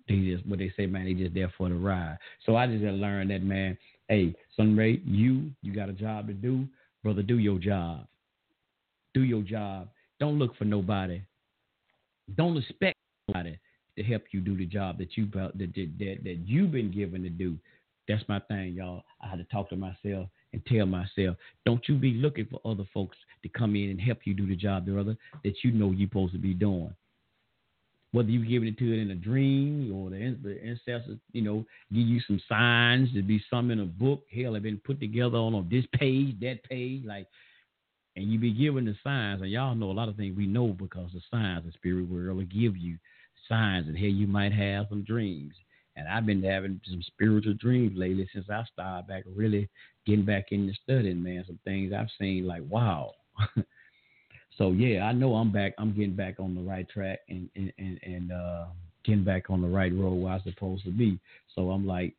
They 0.08 0.16
just 0.16 0.46
what 0.46 0.58
they 0.58 0.72
say, 0.76 0.86
man, 0.86 1.04
they 1.04 1.14
just 1.14 1.34
there 1.34 1.52
for 1.56 1.68
the 1.68 1.74
ride. 1.74 2.18
So 2.46 2.56
I 2.56 2.66
just 2.66 2.82
learned 2.82 3.30
that, 3.30 3.42
man. 3.42 3.76
Hey, 4.08 4.34
Sunray, 4.56 5.02
you 5.04 5.50
you 5.62 5.74
got 5.74 5.90
a 5.90 5.92
job 5.92 6.26
to 6.28 6.32
do, 6.32 6.66
brother. 7.04 7.22
Do 7.22 7.38
your 7.38 7.58
job. 7.58 8.06
Do 9.12 9.22
your 9.22 9.42
job. 9.42 9.88
Don't 10.18 10.38
look 10.38 10.56
for 10.56 10.64
nobody. 10.64 11.20
Don't 12.36 12.56
expect 12.56 12.96
nobody 13.28 13.58
to 13.96 14.02
help 14.02 14.22
you 14.30 14.40
do 14.40 14.56
the 14.56 14.66
job 14.66 14.98
that 14.98 15.16
you 15.16 15.26
that 15.34 15.52
that, 15.56 15.74
that, 15.74 16.18
that 16.24 16.38
you've 16.44 16.72
been 16.72 16.90
given 16.92 17.22
to 17.22 17.30
do. 17.30 17.56
That's 18.06 18.24
my 18.28 18.40
thing, 18.40 18.72
y'all. 18.72 19.04
I 19.20 19.28
had 19.28 19.38
to 19.38 19.44
talk 19.44 19.68
to 19.70 19.76
myself 19.76 20.28
and 20.52 20.64
tell 20.66 20.86
myself, 20.86 21.36
don't 21.66 21.86
you 21.88 21.94
be 21.96 22.12
looking 22.12 22.46
for 22.50 22.60
other 22.64 22.84
folks 22.94 23.16
to 23.42 23.48
come 23.50 23.76
in 23.76 23.90
and 23.90 24.00
help 24.00 24.20
you 24.24 24.32
do 24.32 24.46
the 24.46 24.56
job, 24.56 24.86
brother, 24.86 25.16
that 25.44 25.54
you 25.62 25.72
know 25.72 25.90
you're 25.90 26.08
supposed 26.08 26.32
to 26.32 26.38
be 26.38 26.54
doing. 26.54 26.94
Whether 28.12 28.30
you're 28.30 28.46
giving 28.46 28.68
it 28.68 28.78
to 28.78 28.90
it 28.90 29.02
in 29.02 29.10
a 29.10 29.14
dream 29.14 29.92
or 29.94 30.08
the, 30.08 30.38
the 30.42 30.58
ancestors, 30.64 31.18
you 31.32 31.42
know, 31.42 31.66
give 31.92 32.06
you 32.06 32.20
some 32.26 32.40
signs, 32.48 33.12
to 33.12 33.22
be 33.22 33.44
some 33.50 33.70
in 33.70 33.80
a 33.80 33.84
book. 33.84 34.22
Hell, 34.34 34.54
have 34.54 34.62
been 34.62 34.80
put 34.82 34.98
together 35.00 35.36
on, 35.36 35.54
on 35.54 35.68
this 35.70 35.84
page, 35.92 36.40
that 36.40 36.62
page, 36.64 37.04
like, 37.04 37.26
and 38.18 38.32
you 38.32 38.38
be 38.38 38.52
given 38.52 38.84
the 38.84 38.96
signs. 39.04 39.40
And 39.40 39.50
y'all 39.50 39.76
know 39.76 39.90
a 39.90 39.92
lot 39.92 40.08
of 40.08 40.16
things 40.16 40.36
we 40.36 40.46
know 40.46 40.68
because 40.68 41.10
the 41.14 41.20
signs 41.30 41.64
the 41.64 41.72
spirit 41.72 42.08
world 42.08 42.36
will 42.36 42.44
give 42.44 42.76
you 42.76 42.98
signs, 43.48 43.86
and 43.86 43.96
here 43.96 44.08
you 44.08 44.26
might 44.26 44.52
have 44.52 44.86
some 44.88 45.04
dreams. 45.04 45.54
And 45.96 46.06
I've 46.08 46.26
been 46.26 46.42
having 46.42 46.80
some 46.88 47.02
spiritual 47.02 47.54
dreams 47.54 47.96
lately 47.96 48.28
since 48.32 48.46
I 48.50 48.64
started 48.72 49.08
back 49.08 49.24
really 49.34 49.68
getting 50.04 50.24
back 50.24 50.46
into 50.50 50.72
studying, 50.82 51.22
man. 51.22 51.44
Some 51.46 51.58
things 51.64 51.92
I've 51.92 52.08
seen 52.18 52.46
like, 52.46 52.62
wow. 52.68 53.12
so 54.58 54.72
yeah, 54.72 55.04
I 55.04 55.12
know 55.12 55.34
I'm 55.34 55.52
back. 55.52 55.74
I'm 55.78 55.92
getting 55.92 56.16
back 56.16 56.40
on 56.40 56.54
the 56.54 56.60
right 56.60 56.88
track 56.88 57.20
and 57.28 57.48
and 57.54 57.72
and, 57.78 58.00
and 58.02 58.32
uh, 58.32 58.66
getting 59.04 59.24
back 59.24 59.48
on 59.48 59.62
the 59.62 59.68
right 59.68 59.92
road 59.94 60.14
where 60.14 60.32
I'm 60.32 60.42
supposed 60.42 60.84
to 60.84 60.90
be. 60.90 61.20
So 61.54 61.70
I'm 61.70 61.86
like, 61.86 62.14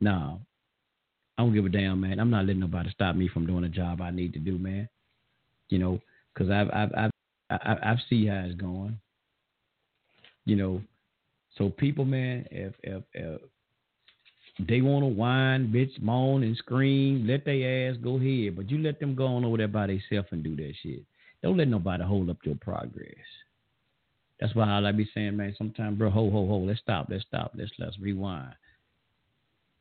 nah, 0.00 0.36
I 1.36 1.42
don't 1.42 1.54
give 1.54 1.66
a 1.66 1.68
damn, 1.68 2.00
man. 2.00 2.20
I'm 2.20 2.30
not 2.30 2.46
letting 2.46 2.60
nobody 2.60 2.90
stop 2.90 3.16
me 3.16 3.28
from 3.28 3.46
doing 3.46 3.62
the 3.62 3.68
job 3.68 4.00
I 4.00 4.10
need 4.10 4.32
to 4.34 4.38
do, 4.38 4.58
man. 4.58 4.88
You 5.68 5.78
know, 5.78 6.00
because 6.32 6.50
I've 6.50 6.70
I've 6.72 6.92
I've 6.94 7.10
I've, 7.50 7.78
how 7.82 7.96
it's 8.08 8.54
going. 8.54 8.98
You 10.46 10.56
know, 10.56 10.82
so 11.56 11.70
people, 11.70 12.04
man, 12.04 12.46
if 12.50 12.74
if, 12.82 13.02
if 13.12 13.40
they 14.68 14.80
want 14.80 15.02
to 15.02 15.08
whine, 15.08 15.72
bitch, 15.72 16.00
moan, 16.00 16.42
and 16.42 16.56
scream, 16.56 17.26
let 17.26 17.44
their 17.44 17.90
ass 17.90 17.96
go 18.02 18.16
ahead. 18.16 18.56
But 18.56 18.70
you 18.70 18.78
let 18.78 19.00
them 19.00 19.14
go 19.14 19.26
on 19.26 19.44
over 19.44 19.56
there 19.56 19.68
by 19.68 19.86
themselves 19.86 20.28
and 20.30 20.44
do 20.44 20.54
that 20.56 20.72
shit. 20.82 21.02
Don't 21.42 21.56
let 21.56 21.68
nobody 21.68 22.04
hold 22.04 22.30
up 22.30 22.38
your 22.44 22.56
progress. 22.56 23.14
That's 24.40 24.54
why 24.54 24.64
I 24.64 24.78
like 24.78 24.96
be 24.96 25.08
saying, 25.14 25.36
man, 25.36 25.54
sometimes, 25.56 25.98
bro, 25.98 26.10
ho, 26.10 26.30
ho, 26.30 26.46
ho, 26.46 26.58
let's 26.58 26.80
stop, 26.80 27.06
let's 27.10 27.24
stop, 27.24 27.52
let's 27.56 27.70
let's 27.78 27.98
rewind. 27.98 28.54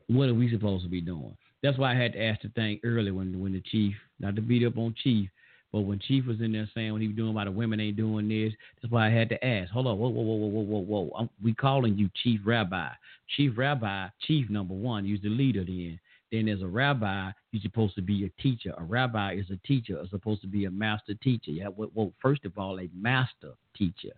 What 0.08 0.30
are 0.30 0.34
we 0.34 0.52
supposed 0.52 0.84
to 0.84 0.90
be 0.90 1.02
doing? 1.02 1.36
That's 1.62 1.78
why 1.78 1.94
I 1.94 1.96
had 1.96 2.14
to 2.14 2.24
ask 2.24 2.42
the 2.42 2.50
thing 2.50 2.80
early 2.84 3.12
when 3.12 3.40
when 3.40 3.54
the 3.54 3.62
chief, 3.62 3.96
not 4.20 4.36
to 4.36 4.42
beat 4.42 4.66
up 4.66 4.78
on 4.78 4.96
chief, 5.04 5.30
but 5.74 5.82
when 5.82 5.98
Chief 5.98 6.28
was 6.28 6.40
in 6.40 6.52
there 6.52 6.70
saying 6.76 6.91
what 6.91 7.02
he 7.02 7.08
was 7.08 7.18
doing 7.18 7.32
about 7.32 7.45
the 7.45 7.52
women 7.52 7.80
ain't 7.80 7.98
doing 7.98 8.30
this, 8.30 8.54
that's 8.80 8.91
why 8.91 9.08
I 9.08 9.10
had 9.10 9.28
to 9.30 9.44
ask. 9.44 9.72
Hold 9.72 9.88
on, 9.88 9.98
whoa, 9.98 10.08
whoa, 10.08 10.22
whoa, 10.22 10.36
whoa, 10.36 10.62
whoa, 10.62 10.80
whoa, 10.80 11.02
whoa. 11.02 11.30
we 11.44 11.56
calling 11.56 11.98
you 11.98 12.12
Chief 12.24 12.40
Rabbi. 12.45 12.90
Chief 13.36 13.58
Rabbi, 13.58 14.08
Chief 14.28 14.52
number 14.52 14.76
one, 14.76 15.04
you're 15.04 15.18
the 15.18 15.30
leader 15.30 15.66
then. 15.66 16.00
Then 16.32 16.48
as 16.48 16.62
a 16.62 16.68
rabbi, 16.68 17.32
you're 17.52 17.62
supposed 17.62 17.95
to 17.95 18.04
be 18.04 18.26
a 18.26 18.41
teacher. 18.41 18.74
A 18.78 18.84
rabbi 18.84 19.34
is 19.34 19.48
a 19.50 19.68
teacher, 19.68 20.00
is 20.02 20.12
supposed 20.12 20.41
to 20.41 20.48
be 20.48 20.66
a 20.66 20.72
master 20.72 21.16
teacher. 21.16 21.52
Yeah, 21.52 21.70
well, 21.76 22.14
first 22.22 22.45
of 22.45 22.56
all, 22.58 22.80
a 22.80 22.88
master 22.95 23.54
teacher. 23.76 24.14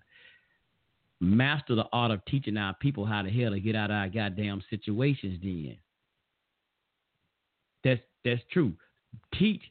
Master 1.22 1.76
the 1.76 1.88
art 1.94 2.12
of 2.12 2.24
teaching 2.26 2.58
our 2.58 2.74
people 2.82 3.06
how 3.06 3.24
the 3.24 3.30
hell 3.30 3.52
to 3.52 3.60
get 3.62 3.78
out 3.78 3.92
of 3.92 3.96
our 3.96 4.10
goddamn 4.10 4.62
situations 4.70 5.40
then. 5.42 5.78
That's 7.84 8.02
that's 8.26 8.42
true. 8.52 8.74
Teach 9.40 9.62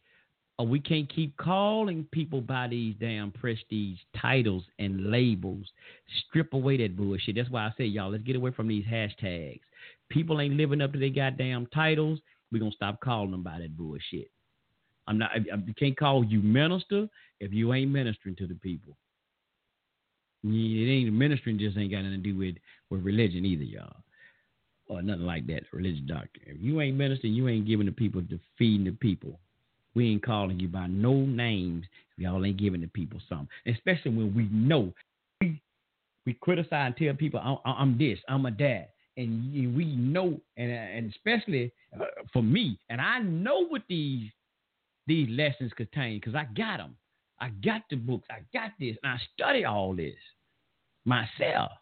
or 0.58 0.66
we 0.66 0.78
can't 0.78 1.12
keep 1.12 1.36
calling 1.36 2.06
people 2.12 2.40
by 2.40 2.68
these 2.68 2.94
damn 3.00 3.32
prestige 3.32 3.98
titles 4.20 4.62
and 4.78 5.10
labels. 5.10 5.66
Strip 6.28 6.52
away 6.52 6.76
that 6.76 6.96
bullshit. 6.96 7.34
That's 7.34 7.50
why 7.50 7.66
I 7.66 7.72
say, 7.76 7.84
y'all, 7.84 8.10
let's 8.10 8.22
get 8.22 8.36
away 8.36 8.52
from 8.52 8.68
these 8.68 8.84
hashtags. 8.84 9.60
People 10.10 10.40
ain't 10.40 10.56
living 10.56 10.80
up 10.80 10.92
to 10.92 10.98
their 10.98 11.08
goddamn 11.08 11.66
titles. 11.74 12.20
We're 12.52 12.60
going 12.60 12.70
to 12.70 12.76
stop 12.76 13.00
calling 13.00 13.32
them 13.32 13.42
by 13.42 13.58
that 13.58 13.76
bullshit. 13.76 14.30
I'm 15.08 15.18
not, 15.18 15.32
I, 15.32 15.38
I 15.54 15.72
can't 15.78 15.96
call 15.96 16.24
you 16.24 16.40
minister 16.40 17.08
if 17.40 17.52
you 17.52 17.74
ain't 17.74 17.90
ministering 17.90 18.36
to 18.36 18.46
the 18.46 18.54
people. 18.54 18.96
It 20.44 20.90
ain't 20.90 21.12
ministering, 21.12 21.58
just 21.58 21.76
ain't 21.76 21.90
got 21.90 22.02
nothing 22.02 22.22
to 22.22 22.32
do 22.32 22.36
with, 22.38 22.56
with 22.90 23.02
religion 23.02 23.44
either, 23.44 23.64
y'all. 23.64 23.96
Or 24.86 25.02
nothing 25.02 25.24
like 25.24 25.46
that, 25.46 25.62
religious 25.72 26.02
doctrine. 26.06 26.44
If 26.46 26.58
you 26.60 26.80
ain't 26.80 26.96
ministering, 26.96 27.32
you 27.32 27.48
ain't 27.48 27.66
giving 27.66 27.86
the 27.86 27.92
people 27.92 28.22
to 28.22 28.38
feeding 28.58 28.84
the 28.84 28.92
people. 28.92 29.40
We 29.94 30.10
ain't 30.10 30.24
calling 30.24 30.58
you 30.58 30.68
by 30.68 30.86
no 30.86 31.12
names 31.12 31.84
if 32.16 32.22
y'all 32.22 32.44
ain't 32.44 32.56
giving 32.56 32.80
the 32.80 32.88
people 32.88 33.20
something. 33.28 33.48
Especially 33.66 34.10
when 34.10 34.34
we 34.34 34.48
know 34.50 34.92
we, 35.40 35.60
we 36.26 36.34
criticize 36.34 36.86
and 36.86 36.96
tell 36.96 37.14
people 37.14 37.40
I'm, 37.40 37.58
I'm 37.64 37.98
this, 37.98 38.18
I'm 38.28 38.46
a 38.46 38.50
dad, 38.50 38.88
and 39.16 39.76
we 39.76 39.96
know, 39.96 40.40
and 40.56 40.70
and 40.70 41.10
especially 41.10 41.72
uh, 41.98 42.04
for 42.32 42.42
me, 42.42 42.78
and 42.88 43.00
I 43.00 43.20
know 43.20 43.66
what 43.66 43.82
these 43.88 44.30
these 45.06 45.28
lessons 45.28 45.72
contain 45.76 46.18
because 46.18 46.34
I 46.34 46.46
got 46.56 46.78
them. 46.78 46.96
I 47.40 47.50
got 47.64 47.82
the 47.90 47.96
books, 47.96 48.26
I 48.30 48.40
got 48.52 48.70
this, 48.80 48.96
and 49.02 49.12
I 49.12 49.18
study 49.34 49.64
all 49.64 49.94
this 49.94 50.14
myself. 51.04 51.72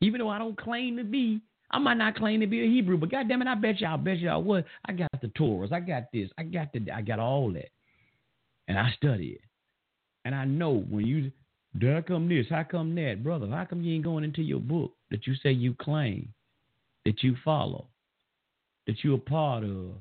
Even 0.00 0.20
though 0.20 0.28
I 0.28 0.38
don't 0.38 0.58
claim 0.58 0.96
to 0.96 1.04
be 1.04 1.40
I 1.70 1.78
might 1.78 1.96
not 1.96 2.16
claim 2.16 2.40
to 2.40 2.46
be 2.46 2.62
a 2.62 2.68
Hebrew, 2.68 2.96
but 2.96 3.10
goddamn 3.10 3.42
it, 3.42 3.48
I 3.48 3.54
bet 3.54 3.80
y'all, 3.80 3.98
bet 3.98 4.18
y'all 4.18 4.42
what. 4.42 4.64
I 4.86 4.92
got 4.92 5.10
the 5.20 5.28
Torahs, 5.28 5.72
I 5.72 5.80
got 5.80 6.04
this, 6.12 6.30
I 6.38 6.44
got 6.44 6.72
the, 6.72 6.90
I 6.92 7.02
got 7.02 7.18
all 7.18 7.52
that, 7.52 7.70
and 8.68 8.78
I 8.78 8.92
study 8.96 9.38
it, 9.40 9.40
and 10.24 10.34
I 10.34 10.44
know 10.44 10.84
when 10.88 11.06
you, 11.06 11.32
how 11.80 12.02
come 12.02 12.28
this, 12.28 12.46
how 12.48 12.62
come 12.62 12.94
that, 12.96 13.24
brother? 13.24 13.48
How 13.48 13.64
come 13.64 13.82
you 13.82 13.94
ain't 13.94 14.04
going 14.04 14.24
into 14.24 14.42
your 14.42 14.60
book 14.60 14.92
that 15.10 15.26
you 15.26 15.34
say 15.42 15.50
you 15.50 15.74
claim, 15.74 16.32
that 17.04 17.22
you 17.22 17.36
follow, 17.44 17.88
that 18.86 19.02
you're 19.02 19.16
a 19.16 19.18
part 19.18 19.64
of? 19.64 19.92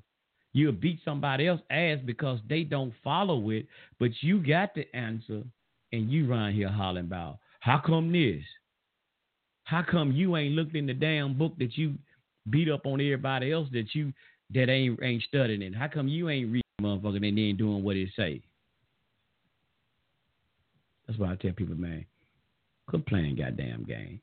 You'll 0.55 0.73
beat 0.73 0.99
somebody 1.03 1.47
else 1.47 1.61
ass 1.71 1.97
because 2.05 2.39
they 2.47 2.63
don't 2.63 2.93
follow 3.03 3.49
it, 3.49 3.65
but 3.99 4.11
you 4.21 4.45
got 4.45 4.75
the 4.75 4.95
answer, 4.95 5.41
and 5.91 6.11
you 6.11 6.27
run 6.27 6.53
here 6.53 6.69
hollering 6.69 7.05
about, 7.05 7.39
how 7.59 7.81
come 7.83 8.11
this? 8.11 8.43
How 9.63 9.83
come 9.83 10.11
you 10.11 10.35
ain't 10.35 10.55
looked 10.55 10.75
in 10.75 10.85
the 10.85 10.93
damn 10.93 11.37
book 11.37 11.53
that 11.59 11.77
you 11.77 11.95
beat 12.49 12.69
up 12.69 12.85
on 12.85 12.99
everybody 12.99 13.51
else 13.51 13.67
that 13.71 13.93
you 13.93 14.13
that 14.53 14.69
ain't 14.69 14.99
ain't 15.01 15.23
studying 15.23 15.61
it? 15.61 15.75
How 15.75 15.87
come 15.87 16.07
you 16.07 16.29
ain't 16.29 16.47
reading 16.51 16.63
motherfucker, 16.81 17.25
and 17.25 17.37
they 17.37 17.41
ain't 17.41 17.57
doing 17.57 17.83
what 17.83 17.95
it 17.95 18.09
say. 18.15 18.41
That's 21.07 21.19
why 21.19 21.31
I 21.31 21.35
tell 21.35 21.51
people, 21.51 21.75
man, 21.75 22.05
quit 22.87 23.05
playing 23.05 23.37
goddamn 23.37 23.83
game. 23.83 24.19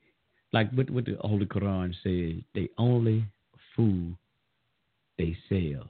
Like 0.53 0.71
what 0.73 0.91
what 0.91 1.05
the 1.05 1.17
Holy 1.21 1.47
Quran 1.47 1.95
says, 2.03 2.43
they 2.55 2.69
only 2.79 3.25
fool 3.77 4.13
they 5.19 5.37
sell. 5.49 5.89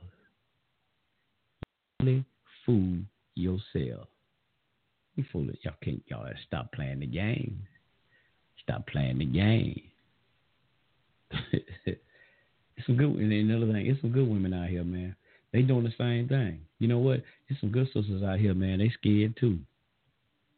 Only 2.00 2.24
fool 2.66 2.98
yourself. 3.36 4.08
You 5.14 5.24
fool 5.32 5.48
it. 5.48 5.58
Y'all 5.62 5.74
can't 5.82 6.02
y'all 6.08 6.28
stop 6.46 6.72
playing 6.72 7.00
the 7.00 7.06
game. 7.06 7.62
Stop 8.70 8.86
playing 8.86 9.18
the 9.18 9.24
game. 9.24 9.82
it's 11.52 12.86
some 12.86 12.96
good 12.96 13.10
and 13.16 13.32
another 13.32 13.72
thing, 13.72 13.86
it's 13.86 14.00
some 14.00 14.12
good 14.12 14.28
women 14.28 14.54
out 14.54 14.68
here, 14.68 14.84
man. 14.84 15.16
They 15.52 15.62
doing 15.62 15.82
the 15.82 15.92
same 15.98 16.28
thing. 16.28 16.60
You 16.78 16.86
know 16.86 16.98
what? 16.98 17.20
There's 17.48 17.60
some 17.60 17.72
good 17.72 17.86
sisters 17.86 18.22
out 18.22 18.38
here, 18.38 18.54
man. 18.54 18.78
They 18.78 18.90
scared 18.90 19.36
too. 19.40 19.58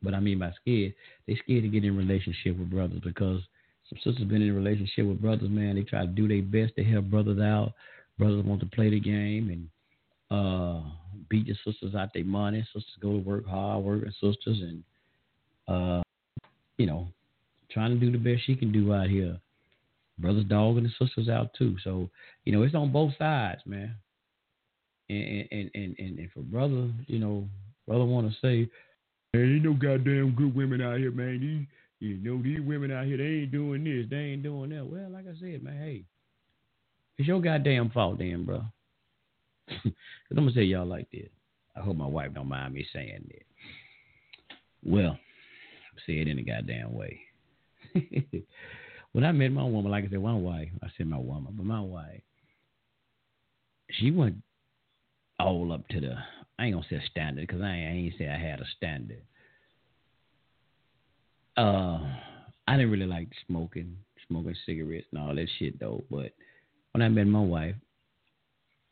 But 0.02 0.12
I 0.12 0.20
mean 0.20 0.38
by 0.40 0.52
scared, 0.60 0.92
they 1.26 1.36
scared 1.36 1.62
to 1.62 1.68
get 1.70 1.84
in 1.84 1.96
relationship 1.96 2.58
with 2.58 2.70
brothers 2.70 3.00
because 3.02 3.40
some 3.88 3.98
sisters 4.04 4.28
been 4.28 4.42
in 4.42 4.50
a 4.50 4.54
relationship 4.54 5.06
with 5.06 5.22
brothers, 5.22 5.48
man. 5.48 5.76
They 5.76 5.82
try 5.82 6.02
to 6.02 6.06
do 6.06 6.28
their 6.28 6.42
best 6.42 6.76
to 6.76 6.84
help 6.84 7.06
brothers 7.06 7.40
out. 7.40 7.72
Brothers 8.18 8.44
want 8.44 8.60
to 8.60 8.66
play 8.66 8.90
the 8.90 9.00
game 9.00 9.48
and 10.30 10.38
uh, 10.38 10.82
beat 11.30 11.46
your 11.46 11.56
sisters 11.64 11.94
out 11.94 12.10
their 12.12 12.24
money. 12.24 12.62
Sisters 12.74 12.92
go 13.00 13.12
to 13.12 13.18
work 13.18 13.46
hard, 13.46 13.82
working 13.82 14.12
sisters, 14.20 14.60
and 14.60 14.84
uh, 15.66 16.02
you 16.76 16.84
know, 16.84 17.08
trying 17.72 17.98
to 17.98 18.04
do 18.04 18.12
the 18.12 18.18
best 18.18 18.46
she 18.46 18.54
can 18.54 18.72
do 18.72 18.92
out 18.92 19.08
here. 19.08 19.38
Brothers 20.18 20.44
dogging 20.44 20.84
the 20.84 20.90
sisters 21.04 21.28
out 21.28 21.54
too. 21.54 21.76
So 21.82 22.10
you 22.44 22.52
know, 22.52 22.62
it's 22.62 22.74
on 22.74 22.92
both 22.92 23.12
sides, 23.18 23.62
man. 23.66 23.96
And 25.08 25.48
and 25.50 25.70
and 25.74 25.96
and, 25.98 26.18
and 26.18 26.30
for 26.32 26.40
brother, 26.40 26.90
you 27.06 27.18
know, 27.18 27.48
brother 27.86 28.04
want 28.04 28.30
to 28.30 28.36
say, 28.40 28.70
there 29.32 29.44
ain't 29.44 29.64
no 29.64 29.72
goddamn 29.72 30.34
good 30.36 30.54
women 30.54 30.80
out 30.80 30.98
here, 30.98 31.10
man. 31.10 31.40
These 31.40 31.66
you 32.00 32.16
know, 32.16 32.42
these 32.42 32.60
women 32.60 32.90
out 32.90 33.06
here, 33.06 33.16
they 33.16 33.42
ain't 33.42 33.52
doing 33.52 33.84
this, 33.84 34.06
they 34.10 34.16
ain't 34.16 34.42
doing 34.42 34.70
that. 34.70 34.84
Well, 34.84 35.08
like 35.10 35.24
I 35.26 35.38
said, 35.38 35.62
man, 35.62 35.78
hey, 35.78 36.04
it's 37.16 37.28
your 37.28 37.40
goddamn 37.40 37.90
fault, 37.90 38.18
then, 38.18 38.44
bro. 38.44 38.64
Cause 39.68 39.92
I'm 40.30 40.38
gonna 40.38 40.52
say 40.52 40.64
y'all 40.64 40.86
like 40.86 41.10
this. 41.10 41.28
I 41.76 41.80
hope 41.80 41.96
my 41.96 42.06
wife 42.06 42.34
don't 42.34 42.48
mind 42.48 42.74
me 42.74 42.86
saying 42.92 43.24
that. 43.28 43.44
Well, 44.84 45.16
say 46.06 46.14
it 46.14 46.28
in 46.28 46.38
a 46.38 46.42
goddamn 46.42 46.92
way. 46.92 47.20
when 49.12 49.24
I 49.24 49.32
met 49.32 49.52
my 49.52 49.64
woman, 49.64 49.90
like 49.90 50.04
I 50.04 50.08
said, 50.08 50.22
my 50.22 50.34
wife, 50.34 50.68
I 50.82 50.88
said 50.96 51.06
my 51.06 51.18
woman, 51.18 51.54
but 51.56 51.66
my 51.66 51.80
wife, 51.80 52.22
she 53.90 54.10
went 54.10 54.36
all 55.38 55.72
up 55.72 55.86
to 55.88 56.00
the. 56.00 56.14
I 56.58 56.66
ain't 56.66 56.74
gonna 56.74 56.86
say 56.88 57.02
standard 57.10 57.46
because 57.46 57.62
I 57.62 57.70
ain't, 57.70 57.88
I 57.88 57.92
ain't 57.92 58.14
say 58.18 58.28
I 58.28 58.38
had 58.38 58.60
a 58.60 58.66
standard. 58.76 59.22
Uh, 61.56 62.00
I 62.66 62.76
didn't 62.76 62.90
really 62.90 63.06
like 63.06 63.28
smoking, 63.46 63.96
smoking 64.28 64.54
cigarettes 64.64 65.06
and 65.12 65.20
all 65.20 65.34
that 65.34 65.48
shit 65.58 65.78
though. 65.78 66.02
But 66.10 66.32
when 66.92 67.02
I 67.02 67.08
met 67.08 67.26
my 67.26 67.40
wife, 67.40 67.74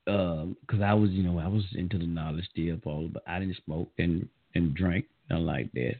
because 0.05 0.81
uh, 0.81 0.85
I 0.85 0.94
was, 0.94 1.10
you 1.10 1.22
know, 1.22 1.39
I 1.39 1.48
was 1.48 1.64
into 1.74 1.98
the 1.98 2.06
knowledge 2.06 2.48
Paul, 2.82 3.10
but 3.12 3.22
I 3.27 3.39
didn't 3.39 3.59
smoke 3.64 3.90
and 3.98 4.28
and 4.55 4.74
drink, 4.74 5.06
nothing 5.28 5.47
like 5.47 5.72
that. 5.72 5.94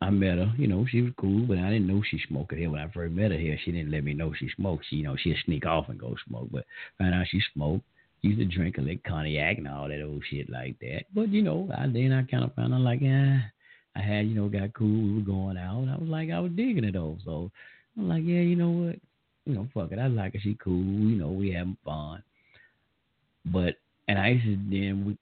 I 0.00 0.10
met 0.10 0.36
her, 0.36 0.52
you 0.58 0.66
know, 0.66 0.86
she 0.86 1.00
was 1.00 1.12
cool, 1.18 1.46
but 1.46 1.58
I 1.58 1.70
didn't 1.70 1.86
know 1.86 2.02
she 2.02 2.20
smoked 2.28 2.52
here. 2.52 2.70
When 2.70 2.80
I 2.80 2.88
first 2.88 3.14
met 3.14 3.30
her 3.30 3.38
here, 3.38 3.58
she 3.64 3.72
didn't 3.72 3.90
let 3.90 4.04
me 4.04 4.12
know 4.12 4.34
she 4.34 4.50
smoked. 4.54 4.84
She, 4.88 4.96
you 4.96 5.04
know, 5.04 5.16
she'd 5.16 5.36
sneak 5.44 5.64
off 5.64 5.88
and 5.88 5.98
go 5.98 6.14
smoke, 6.28 6.48
but 6.50 6.66
found 6.98 7.14
out 7.14 7.26
she 7.30 7.40
smoked. 7.54 7.84
Used 8.22 8.38
to 8.38 8.44
drink 8.44 8.76
a 8.78 8.80
like 8.80 9.04
cognac 9.04 9.58
and 9.58 9.68
all 9.68 9.88
that 9.88 10.02
old 10.02 10.22
shit 10.28 10.50
like 10.50 10.78
that. 10.80 11.04
But 11.14 11.28
you 11.28 11.42
know, 11.42 11.70
I 11.76 11.86
then 11.86 12.12
I 12.12 12.22
kind 12.24 12.44
of 12.44 12.54
found 12.54 12.74
out 12.74 12.80
like, 12.80 13.00
yeah, 13.00 13.40
I 13.94 14.00
had, 14.00 14.26
you 14.26 14.34
know, 14.34 14.48
got 14.48 14.74
cool. 14.74 14.88
We 14.88 15.14
were 15.14 15.20
going 15.20 15.56
out. 15.56 15.88
I 15.88 15.96
was 15.96 16.08
like, 16.08 16.30
I 16.30 16.40
was 16.40 16.52
digging 16.52 16.84
it 16.84 16.92
though. 16.92 17.18
So 17.24 17.50
I'm 17.96 18.08
like, 18.08 18.24
yeah, 18.24 18.40
you 18.40 18.56
know 18.56 18.70
what? 18.70 18.96
You 19.44 19.54
know, 19.54 19.68
fuck 19.72 19.92
it. 19.92 19.98
I 19.98 20.08
like 20.08 20.32
her. 20.32 20.40
She 20.40 20.56
cool. 20.62 20.82
You 20.82 21.16
know, 21.16 21.28
we 21.28 21.52
having 21.52 21.76
fun. 21.84 22.22
But 23.44 23.76
and 24.08 24.18
I 24.18 24.28
used 24.28 24.44
to 24.44 24.56
then 24.70 25.04
we, 25.06 25.18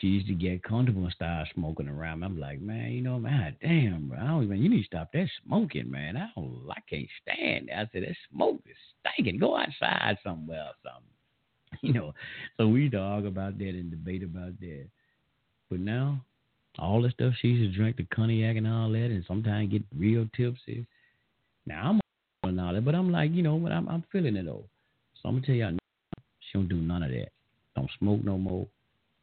she 0.00 0.08
used 0.08 0.26
to 0.28 0.34
get 0.34 0.62
comfortable 0.62 1.04
and 1.04 1.12
start 1.12 1.48
smoking 1.54 1.88
around. 1.88 2.20
me. 2.20 2.26
I'm 2.26 2.38
like, 2.38 2.60
man, 2.60 2.92
you 2.92 3.00
know, 3.00 3.18
man, 3.18 3.56
damn, 3.60 4.08
bro, 4.08 4.18
I 4.18 4.26
don't 4.26 4.44
even. 4.44 4.58
You 4.62 4.68
need 4.68 4.82
to 4.82 4.86
stop 4.86 5.12
that 5.12 5.28
smoking, 5.44 5.90
man. 5.90 6.16
I 6.16 6.28
don't. 6.34 6.62
I 6.70 6.80
can't 6.88 7.08
stand 7.22 7.68
it. 7.68 7.74
I 7.74 7.88
said 7.92 8.02
that 8.02 8.16
smoke 8.32 8.60
is 8.66 8.76
stinking. 9.00 9.38
Go 9.38 9.56
outside 9.56 10.18
somewhere 10.22 10.64
or 10.64 10.74
something. 10.82 11.10
You 11.82 11.92
know. 11.92 12.14
So 12.56 12.68
we 12.68 12.88
talk 12.88 13.24
about 13.24 13.58
that 13.58 13.68
and 13.68 13.90
debate 13.90 14.22
about 14.22 14.58
that. 14.60 14.86
But 15.68 15.80
now, 15.80 16.20
all 16.78 17.02
the 17.02 17.10
stuff 17.10 17.34
she 17.40 17.48
used 17.48 17.72
to 17.72 17.76
drink, 17.76 17.96
the 17.96 18.06
cognac 18.14 18.56
and 18.56 18.66
all 18.66 18.90
that, 18.90 19.10
and 19.10 19.24
sometimes 19.26 19.72
get 19.72 19.82
real 19.96 20.28
tipsy. 20.36 20.86
Now 21.66 21.90
I'm 21.90 22.00
on 22.48 22.58
all 22.58 22.74
that, 22.74 22.84
but 22.84 22.94
I'm 22.94 23.10
like, 23.10 23.32
you 23.32 23.42
know, 23.42 23.58
but 23.58 23.72
I'm 23.72 23.88
I'm 23.88 24.04
feeling 24.12 24.36
it 24.36 24.46
though. 24.46 24.64
So 25.20 25.28
I'm 25.28 25.36
gonna 25.36 25.46
tell 25.46 25.54
y'all, 25.54 25.76
she 26.40 26.58
don't 26.58 26.68
do 26.68 26.76
none 26.76 27.02
of 27.02 27.10
that. 27.10 27.30
Don't 27.76 27.90
smoke 27.98 28.22
no 28.24 28.38
more. 28.38 28.66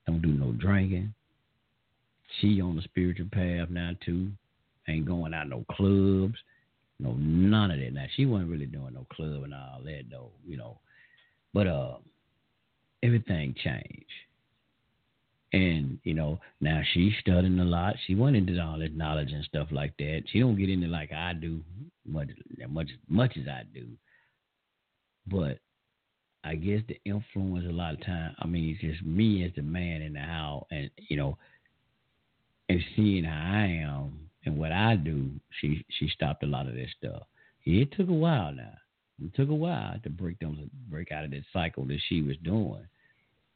Don't 0.08 0.22
do 0.22 0.30
no 0.30 0.52
drinking. 0.54 1.14
She 2.40 2.62
on 2.62 2.76
the 2.76 2.82
spiritual 2.82 3.28
path 3.32 3.70
now 3.70 3.92
too. 4.06 4.32
Ain't 4.88 5.06
going 5.06 5.34
out 5.34 5.50
no 5.50 5.66
clubs. 5.72 6.36
No 7.00 7.14
none 7.14 7.72
of 7.72 7.80
that. 7.80 7.94
Now 7.94 8.06
she 8.16 8.26
wasn't 8.26 8.50
really 8.50 8.66
doing 8.66 8.94
no 8.94 9.06
club 9.12 9.44
and 9.44 9.54
all 9.54 9.82
that 9.84 10.04
though, 10.10 10.32
you 10.46 10.58
know. 10.58 10.78
But 11.54 11.68
uh 11.68 11.96
everything 13.04 13.56
changed. 13.64 14.06
And, 15.54 16.00
you 16.04 16.14
know, 16.14 16.40
now 16.62 16.82
she's 16.94 17.12
studying 17.20 17.60
a 17.60 17.66
lot. 17.66 17.96
She 18.08 18.16
went 18.16 18.38
into 18.38 18.58
all 18.62 18.80
this 18.80 18.92
knowledge 18.94 19.34
and 19.34 19.44
stuff 19.44 19.68
like 19.72 19.94
that. 19.98 20.24
She 20.32 20.40
don't 20.40 20.58
get 20.58 20.70
into 20.70 20.88
like 20.88 21.12
I 21.12 21.34
do, 21.34 21.60
much 22.06 22.30
much 22.70 22.90
much 23.10 23.38
as 23.38 23.48
I 23.48 23.64
do. 23.74 23.88
But 25.28 25.60
I 26.44 26.56
guess 26.56 26.82
the 26.88 26.98
influence 27.06 27.66
a 27.68 27.72
lot 27.72 27.94
of 27.94 28.06
time. 28.06 28.36
I 28.40 28.48
mean, 28.48 28.72
it's 28.72 28.82
just 28.82 29.06
me 29.06 29.44
as 29.46 29.52
the 29.56 29.62
man 29.62 30.02
in 30.02 30.14
the 30.14 30.20
house, 30.20 30.66
and 30.72 30.90
you 31.08 31.18
know, 31.18 31.38
and 32.70 32.82
seeing 32.96 33.24
how 33.24 33.52
I 33.54 33.66
am 33.84 34.30
and 34.46 34.58
what 34.58 34.72
I 34.72 34.96
do. 34.96 35.30
She 35.60 35.86
she 36.00 36.08
stopped 36.10 36.44
a 36.44 36.48
lot 36.48 36.68
of 36.68 36.74
this 36.74 36.90
stuff. 36.98 37.24
It 37.66 37.92
took 37.92 38.10
a 38.10 38.14
while 38.14 38.52
now. 38.52 38.74
It 39.24 39.36
took 39.36 39.50
a 39.50 39.56
while 39.56 39.96
to 40.02 40.10
break 40.10 40.40
them 40.40 40.70
break 40.90 41.12
out 41.12 41.26
of 41.26 41.32
that 41.32 41.44
cycle 41.54 41.86
that 41.86 42.00
she 42.10 42.22
was 42.22 42.38
doing, 42.44 42.88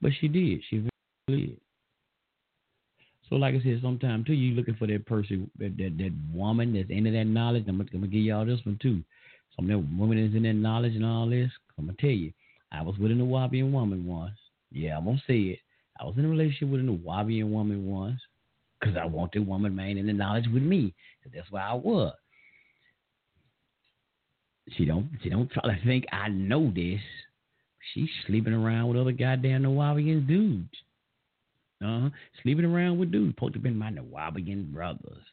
but 0.01 0.11
she 0.19 0.27
did. 0.27 0.61
She 0.69 0.87
really 1.27 1.47
did. 1.47 1.61
So, 3.29 3.35
like 3.37 3.55
I 3.55 3.63
said, 3.63 3.79
sometimes 3.81 4.27
too, 4.27 4.33
you 4.33 4.53
looking 4.53 4.75
for 4.75 4.85
that 4.85 5.07
person, 5.07 5.49
that, 5.57 5.75
that 5.77 5.97
that 5.97 6.11
woman 6.31 6.73
that's 6.73 6.89
into 6.89 7.11
that 7.11 7.25
knowledge. 7.25 7.65
I'm 7.67 7.81
I'm 7.81 7.87
gonna 7.87 8.07
give 8.07 8.21
y'all 8.21 8.45
this 8.45 8.63
one 8.63 8.77
too. 8.79 9.03
Some 9.55 9.65
of 9.65 9.69
that 9.69 9.97
woman 9.97 10.21
that's 10.21 10.35
in 10.35 10.43
that 10.43 10.53
knowledge 10.53 10.95
and 10.95 11.05
all 11.05 11.27
this. 11.27 11.49
I'm 11.77 11.87
gonna 11.87 11.97
tell 11.99 12.11
you, 12.11 12.31
I 12.75 12.81
was 12.81 12.97
with 12.97 13.11
a 13.11 13.15
Nuwaubian 13.15 13.71
woman 13.71 14.05
once. 14.05 14.35
Yeah, 14.71 14.97
I'm 14.97 15.05
gonna 15.05 15.21
say 15.25 15.39
it. 15.39 15.59
I 15.99 16.03
was 16.03 16.15
in 16.17 16.25
a 16.25 16.29
relationship 16.29 16.69
with 16.69 16.81
a 16.81 16.83
Nuwaubian 16.83 17.49
woman 17.49 17.87
once 17.87 18.19
because 18.79 18.97
I 18.97 19.05
wanted 19.05 19.47
woman 19.47 19.75
man 19.75 19.97
in 19.97 20.07
the 20.07 20.13
knowledge 20.13 20.47
with 20.53 20.63
me. 20.63 20.93
That's 21.33 21.49
where 21.51 21.63
I 21.63 21.73
was. 21.73 22.13
She 24.75 24.85
don't 24.85 25.09
she 25.23 25.29
don't 25.29 25.49
try 25.49 25.63
to 25.63 25.85
think 25.85 26.05
I 26.11 26.27
know 26.27 26.71
this. 26.73 26.99
She's 27.93 28.09
sleeping 28.27 28.53
around 28.53 28.89
with 28.89 28.97
other 28.97 29.11
goddamn 29.11 29.63
Nuwaubian 29.63 30.27
dudes. 30.27 30.69
Uh 31.83 32.01
huh. 32.01 32.09
Sleeping 32.43 32.65
around 32.65 32.97
with 32.97 33.11
dudes. 33.11 33.35
Supposed 33.35 33.53
to 33.53 33.59
be 33.59 33.69
my 33.69 33.91
Nuwaubian 33.91 34.71
brothers. 34.73 35.23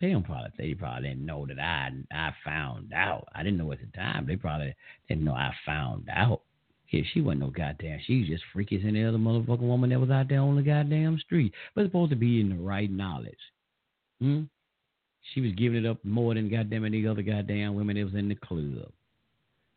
They 0.00 0.10
don't 0.10 0.22
probably 0.22 0.50
they 0.56 0.74
probably 0.74 1.08
didn't 1.08 1.26
know 1.26 1.46
that 1.46 1.58
I 1.58 1.90
I 2.12 2.32
found 2.44 2.92
out. 2.92 3.28
I 3.34 3.42
didn't 3.42 3.58
know 3.58 3.72
at 3.72 3.80
the 3.80 3.96
time. 3.96 4.26
They 4.26 4.36
probably 4.36 4.74
didn't 5.08 5.24
know 5.24 5.34
I 5.34 5.52
found 5.66 6.08
out. 6.12 6.42
Yeah, 6.90 7.02
she 7.12 7.20
wasn't 7.20 7.40
no 7.40 7.50
goddamn. 7.50 8.00
She 8.06 8.20
was 8.20 8.28
just 8.28 8.44
freaky 8.52 8.76
as 8.76 8.82
any 8.86 9.04
other 9.04 9.18
motherfucking 9.18 9.60
woman 9.60 9.90
that 9.90 10.00
was 10.00 10.10
out 10.10 10.28
there 10.28 10.40
on 10.40 10.56
the 10.56 10.62
goddamn 10.62 11.18
street. 11.18 11.52
But 11.74 11.84
supposed 11.84 12.10
to 12.10 12.16
be 12.16 12.40
in 12.40 12.48
the 12.50 12.56
right 12.56 12.90
knowledge. 12.90 13.36
Hmm? 14.20 14.44
She 15.34 15.40
was 15.42 15.52
giving 15.52 15.84
it 15.84 15.86
up 15.86 16.02
more 16.04 16.32
than 16.34 16.48
goddamn 16.48 16.86
any 16.86 17.06
other 17.06 17.22
goddamn 17.22 17.74
women 17.74 17.96
that 17.96 18.04
was 18.04 18.14
in 18.14 18.28
the 18.28 18.36
club. 18.36 18.90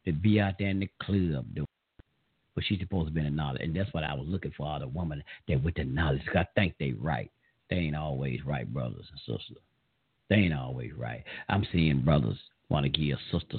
That 0.05 0.21
be 0.21 0.39
out 0.39 0.53
there 0.57 0.69
in 0.69 0.79
the 0.79 0.89
club 1.01 1.45
doing. 1.53 1.67
But 2.55 2.63
she's 2.65 2.79
supposed 2.79 3.07
to 3.07 3.13
be 3.13 3.19
in 3.19 3.25
the 3.25 3.31
knowledge. 3.31 3.61
And 3.61 3.75
that's 3.75 3.93
what 3.93 4.03
I 4.03 4.13
was 4.13 4.27
looking 4.27 4.53
for, 4.55 4.79
the 4.79 4.87
woman 4.87 5.23
that 5.47 5.61
with 5.63 5.75
the 5.75 5.83
knowledge. 5.83 6.21
I 6.33 6.45
think 6.55 6.75
they 6.79 6.91
right. 6.91 7.31
They 7.69 7.77
ain't 7.77 7.95
always 7.95 8.45
right, 8.45 8.71
brothers 8.71 9.05
and 9.09 9.19
sisters. 9.19 9.57
They 10.31 10.37
ain't 10.37 10.53
always 10.53 10.93
right. 10.97 11.25
I'm 11.49 11.67
seeing 11.73 12.03
brothers 12.05 12.37
want 12.69 12.85
to 12.85 12.89
give 12.89 13.17
a 13.17 13.37
sister 13.37 13.57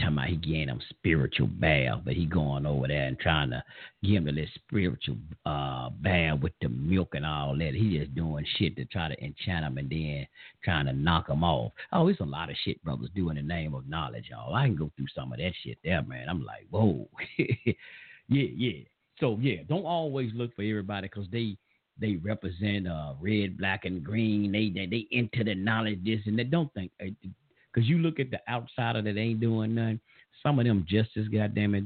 talking 0.00 0.14
about 0.14 0.28
he 0.28 0.36
getting 0.36 0.68
them 0.68 0.80
spiritual 0.88 1.46
bath, 1.46 2.00
but 2.06 2.14
he 2.14 2.24
going 2.24 2.64
over 2.64 2.88
there 2.88 3.06
and 3.06 3.18
trying 3.18 3.50
to 3.50 3.62
give 4.02 4.26
him 4.26 4.34
this 4.34 4.48
spiritual 4.54 5.18
uh, 5.44 5.90
bath 5.90 6.40
with 6.40 6.54
the 6.62 6.70
milk 6.70 7.10
and 7.12 7.26
all 7.26 7.54
that. 7.58 7.74
He 7.74 7.98
just 7.98 8.14
doing 8.14 8.46
shit 8.56 8.76
to 8.76 8.86
try 8.86 9.08
to 9.08 9.22
enchant 9.22 9.60
them 9.60 9.76
and 9.76 9.90
then 9.90 10.26
trying 10.64 10.86
to 10.86 10.94
knock 10.94 11.26
them 11.26 11.44
off. 11.44 11.72
Oh, 11.92 12.08
it's 12.08 12.20
a 12.20 12.24
lot 12.24 12.48
of 12.48 12.56
shit 12.64 12.82
brothers 12.82 13.10
do 13.14 13.28
in 13.28 13.36
the 13.36 13.42
name 13.42 13.74
of 13.74 13.86
knowledge, 13.86 14.30
y'all. 14.30 14.54
I 14.54 14.64
can 14.68 14.76
go 14.76 14.90
through 14.96 15.08
some 15.14 15.32
of 15.32 15.38
that 15.38 15.52
shit 15.62 15.76
there, 15.84 16.02
man. 16.02 16.30
I'm 16.30 16.42
like, 16.42 16.64
whoa, 16.70 17.06
yeah, 17.36 17.74
yeah. 18.28 18.84
So 19.20 19.36
yeah, 19.38 19.64
don't 19.68 19.84
always 19.84 20.30
look 20.32 20.56
for 20.56 20.62
everybody 20.62 21.08
because 21.08 21.26
they 21.30 21.58
they 21.98 22.16
represent 22.16 22.86
uh 22.86 23.14
red, 23.20 23.56
black, 23.56 23.84
and 23.84 24.04
green. 24.04 24.52
They 24.52 24.68
they 24.68 24.86
they 24.86 25.42
the 25.44 25.54
knowledge 25.54 26.00
this 26.04 26.20
and 26.26 26.38
they 26.38 26.44
Don't 26.44 26.72
think 26.74 26.92
because 26.98 27.88
you 27.88 27.98
look 27.98 28.18
at 28.18 28.30
the 28.30 28.40
outsider 28.48 29.02
that 29.02 29.18
ain't 29.18 29.40
doing 29.40 29.74
nothing. 29.74 30.00
Some 30.42 30.58
of 30.58 30.64
them 30.64 30.86
just 30.88 31.10
as 31.16 31.28
goddamn 31.28 31.74
it, 31.74 31.84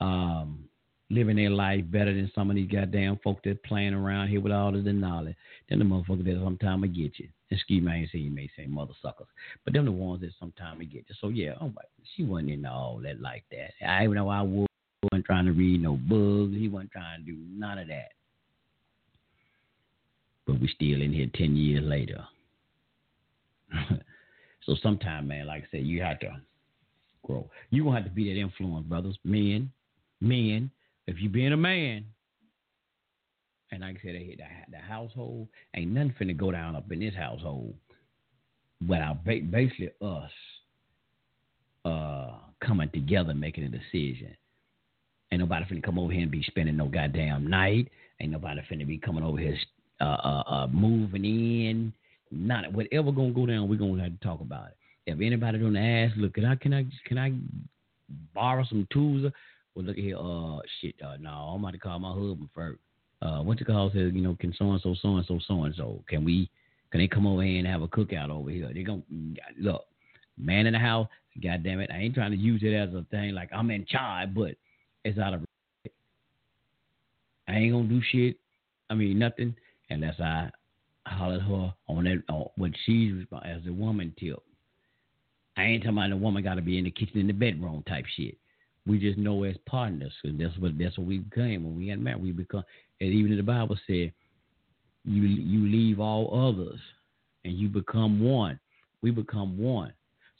um, 0.00 0.64
living 1.10 1.36
their 1.36 1.50
life 1.50 1.84
better 1.90 2.12
than 2.12 2.30
some 2.34 2.50
of 2.50 2.56
these 2.56 2.70
goddamn 2.70 3.18
folk 3.22 3.42
that 3.44 3.62
playing 3.64 3.94
around 3.94 4.28
here 4.28 4.40
with 4.40 4.52
all 4.52 4.76
of 4.76 4.84
the 4.84 4.92
knowledge. 4.92 5.36
Then 5.68 5.78
the 5.78 5.84
motherfucker 5.84 6.24
that 6.24 6.40
sometime 6.42 6.80
get 6.82 7.18
you. 7.18 7.28
Excuse 7.50 7.82
me, 7.82 7.92
I 7.92 7.96
ain't 7.96 8.10
saying 8.10 8.24
you 8.24 8.30
may 8.30 8.48
say 8.56 8.66
mother 8.66 8.94
suckers, 9.02 9.26
but 9.64 9.74
them 9.74 9.84
the 9.84 9.92
ones 9.92 10.22
that 10.22 10.30
sometime 10.40 10.78
get 10.78 11.04
you. 11.08 11.14
So 11.20 11.28
yeah, 11.28 11.54
oh 11.60 11.68
my, 11.68 11.82
she 12.16 12.24
wasn't 12.24 12.50
into 12.50 12.70
all 12.70 13.00
that 13.02 13.20
like 13.20 13.44
that. 13.50 13.72
I 13.86 14.04
even 14.04 14.16
know 14.16 14.28
I 14.28 14.42
wasn't 14.42 15.26
trying 15.26 15.46
to 15.46 15.52
read 15.52 15.82
no 15.82 15.96
books. 15.96 16.54
He 16.56 16.68
wasn't 16.68 16.92
trying 16.92 17.24
to 17.24 17.32
do 17.32 17.36
none 17.50 17.78
of 17.78 17.88
that. 17.88 18.12
But 20.46 20.60
we 20.60 20.68
still 20.68 21.02
in 21.02 21.12
here 21.12 21.28
ten 21.34 21.56
years 21.56 21.84
later. 21.84 22.24
so 24.64 24.74
sometime, 24.82 25.28
man, 25.28 25.46
like 25.46 25.62
I 25.64 25.66
said, 25.70 25.86
you 25.86 26.02
have 26.02 26.20
to 26.20 26.40
grow. 27.24 27.48
You 27.70 27.84
gonna 27.84 27.96
have 27.96 28.04
to 28.04 28.10
be 28.10 28.32
that 28.32 28.38
influence, 28.38 28.86
brothers, 28.86 29.18
men, 29.24 29.70
men. 30.20 30.70
If 31.06 31.20
you 31.20 31.28
being 31.28 31.52
a 31.52 31.56
man, 31.56 32.04
and 33.70 33.80
like 33.80 33.96
I 33.96 34.02
said, 34.02 34.14
the, 34.14 34.36
the 34.70 34.78
household 34.78 35.48
ain't 35.74 35.92
nothing 35.92 36.14
finna 36.20 36.36
go 36.36 36.50
down 36.50 36.76
up 36.76 36.90
in 36.92 37.00
this 37.00 37.14
household 37.14 37.74
without 38.86 39.24
basically 39.24 39.90
us 40.00 40.30
uh, 41.84 42.32
coming 42.60 42.90
together 42.92 43.34
making 43.34 43.64
a 43.64 43.68
decision. 43.68 44.36
Ain't 45.30 45.40
nobody 45.40 45.64
finna 45.64 45.82
come 45.82 45.98
over 45.98 46.12
here 46.12 46.22
and 46.22 46.30
be 46.30 46.42
spending 46.42 46.76
no 46.76 46.86
goddamn 46.86 47.48
night. 47.48 47.88
Ain't 48.20 48.32
nobody 48.32 48.60
finna 48.70 48.86
be 48.86 48.98
coming 48.98 49.24
over 49.24 49.38
here 49.38 49.56
uh, 50.02 50.04
uh, 50.04 50.42
uh, 50.46 50.66
moving 50.68 51.24
in. 51.24 51.92
Not 52.30 52.72
whatever 52.72 53.12
gonna 53.12 53.32
go 53.32 53.46
down, 53.46 53.68
we're 53.68 53.76
gonna 53.76 54.02
have 54.02 54.18
to 54.18 54.24
talk 54.24 54.40
about 54.40 54.68
it. 54.68 54.76
If 55.06 55.20
anybody 55.20 55.58
don't 55.58 55.76
ask, 55.76 56.14
look, 56.16 56.34
can 56.34 56.44
I 56.44 56.56
can 56.56 56.72
I 56.72 56.86
can 57.06 57.18
I 57.18 57.32
borrow 58.34 58.64
some 58.64 58.86
tools? 58.92 59.30
Well, 59.74 59.86
look 59.86 59.96
here, 59.96 60.16
uh, 60.18 60.60
shit, 60.80 60.94
uh, 61.02 61.16
no, 61.18 61.30
I'm 61.30 61.60
about 61.60 61.72
to 61.72 61.78
call 61.78 61.98
my 61.98 62.12
husband 62.12 62.48
first 62.54 62.78
uh, 63.22 63.40
what 63.40 63.60
you 63.60 63.66
call 63.66 63.90
says, 63.92 64.12
you 64.12 64.20
know, 64.20 64.36
can 64.38 64.52
so 64.58 64.72
and 64.72 64.80
so, 64.80 64.94
so 65.00 65.16
and 65.16 65.26
so, 65.26 65.38
so 65.46 65.62
and 65.62 65.74
so, 65.76 66.02
can 66.08 66.24
we, 66.24 66.50
can 66.90 67.00
they 67.00 67.06
come 67.06 67.26
over 67.26 67.42
here 67.42 67.58
and 67.58 67.68
have 67.68 67.82
a 67.82 67.88
cookout 67.88 68.30
over 68.30 68.50
here? 68.50 68.68
They 68.74 68.82
gonna 68.82 69.02
look, 69.58 69.84
man 70.36 70.66
in 70.66 70.72
the 70.72 70.78
house. 70.78 71.06
God 71.42 71.62
damn 71.62 71.80
it, 71.80 71.90
I 71.92 71.98
ain't 71.98 72.14
trying 72.14 72.32
to 72.32 72.36
use 72.36 72.62
it 72.64 72.74
as 72.74 72.92
a 72.94 73.06
thing 73.10 73.32
like 73.32 73.48
I'm 73.52 73.70
in 73.70 73.86
charge, 73.86 74.34
but 74.34 74.56
it's 75.04 75.18
out 75.18 75.34
of. 75.34 75.44
I 77.48 77.54
ain't 77.54 77.72
gonna 77.72 77.88
do 77.88 78.02
shit. 78.10 78.36
I 78.90 78.94
mean 78.94 79.18
nothing 79.18 79.54
unless 79.92 80.18
I 80.20 80.50
holler 81.06 81.36
at 81.36 81.42
her 81.42 81.74
on 81.88 82.04
that 82.04 82.22
on 82.28 82.48
what 82.56 82.70
she's 82.84 83.24
as 83.44 83.60
a 83.66 83.72
woman 83.72 84.14
tip. 84.18 84.42
I 85.56 85.64
ain't 85.64 85.82
talking 85.82 85.98
about 85.98 86.10
the 86.10 86.16
woman 86.16 86.42
got 86.42 86.54
to 86.54 86.62
be 86.62 86.78
in 86.78 86.84
the 86.84 86.90
kitchen 86.90 87.18
in 87.18 87.26
the 87.26 87.32
bedroom 87.32 87.84
type 87.86 88.06
shit. 88.16 88.36
We 88.86 88.98
just 88.98 89.18
know 89.18 89.44
as 89.44 89.56
partners, 89.66 90.12
cause 90.22 90.32
that's 90.38 90.56
what 90.58 90.78
that's 90.78 90.98
what 90.98 91.06
we 91.06 91.18
became 91.18 91.64
when 91.64 91.76
we 91.76 91.88
got 91.88 91.98
married. 91.98 92.22
We 92.22 92.32
become 92.32 92.64
and 93.00 93.12
even 93.12 93.36
the 93.36 93.42
Bible 93.42 93.78
said, 93.86 94.12
you 95.04 95.22
you 95.22 95.68
leave 95.68 96.00
all 96.00 96.48
others 96.48 96.80
and 97.44 97.54
you 97.54 97.68
become 97.68 98.20
one. 98.20 98.58
We 99.02 99.10
become 99.10 99.58
one. 99.58 99.92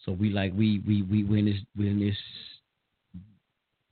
So 0.05 0.12
we 0.12 0.31
like 0.31 0.53
we 0.57 0.83
we 0.87 1.03
we 1.03 1.24
we 1.24 1.39
in 1.39 1.45
this 1.45 1.61
we 1.77 1.89
in 1.89 2.01
this 2.01 2.16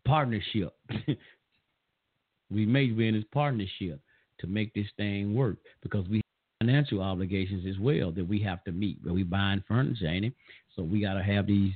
partnership. 0.04 0.74
we 2.50 2.66
made 2.66 2.96
we 2.96 3.08
in 3.08 3.14
this 3.14 3.24
partnership 3.32 4.00
to 4.40 4.46
make 4.46 4.74
this 4.74 4.86
thing 4.96 5.34
work 5.34 5.56
because 5.82 6.06
we 6.08 6.18
have 6.18 6.66
financial 6.66 7.00
obligations 7.00 7.64
as 7.68 7.78
well 7.78 8.10
that 8.12 8.26
we 8.26 8.40
have 8.40 8.62
to 8.64 8.72
meet. 8.72 9.02
But 9.04 9.14
we 9.14 9.22
buying 9.22 9.62
furniture, 9.66 10.06
ain't 10.06 10.26
it? 10.26 10.34
So 10.76 10.82
we 10.82 11.00
gotta 11.00 11.22
have 11.22 11.46
these 11.46 11.72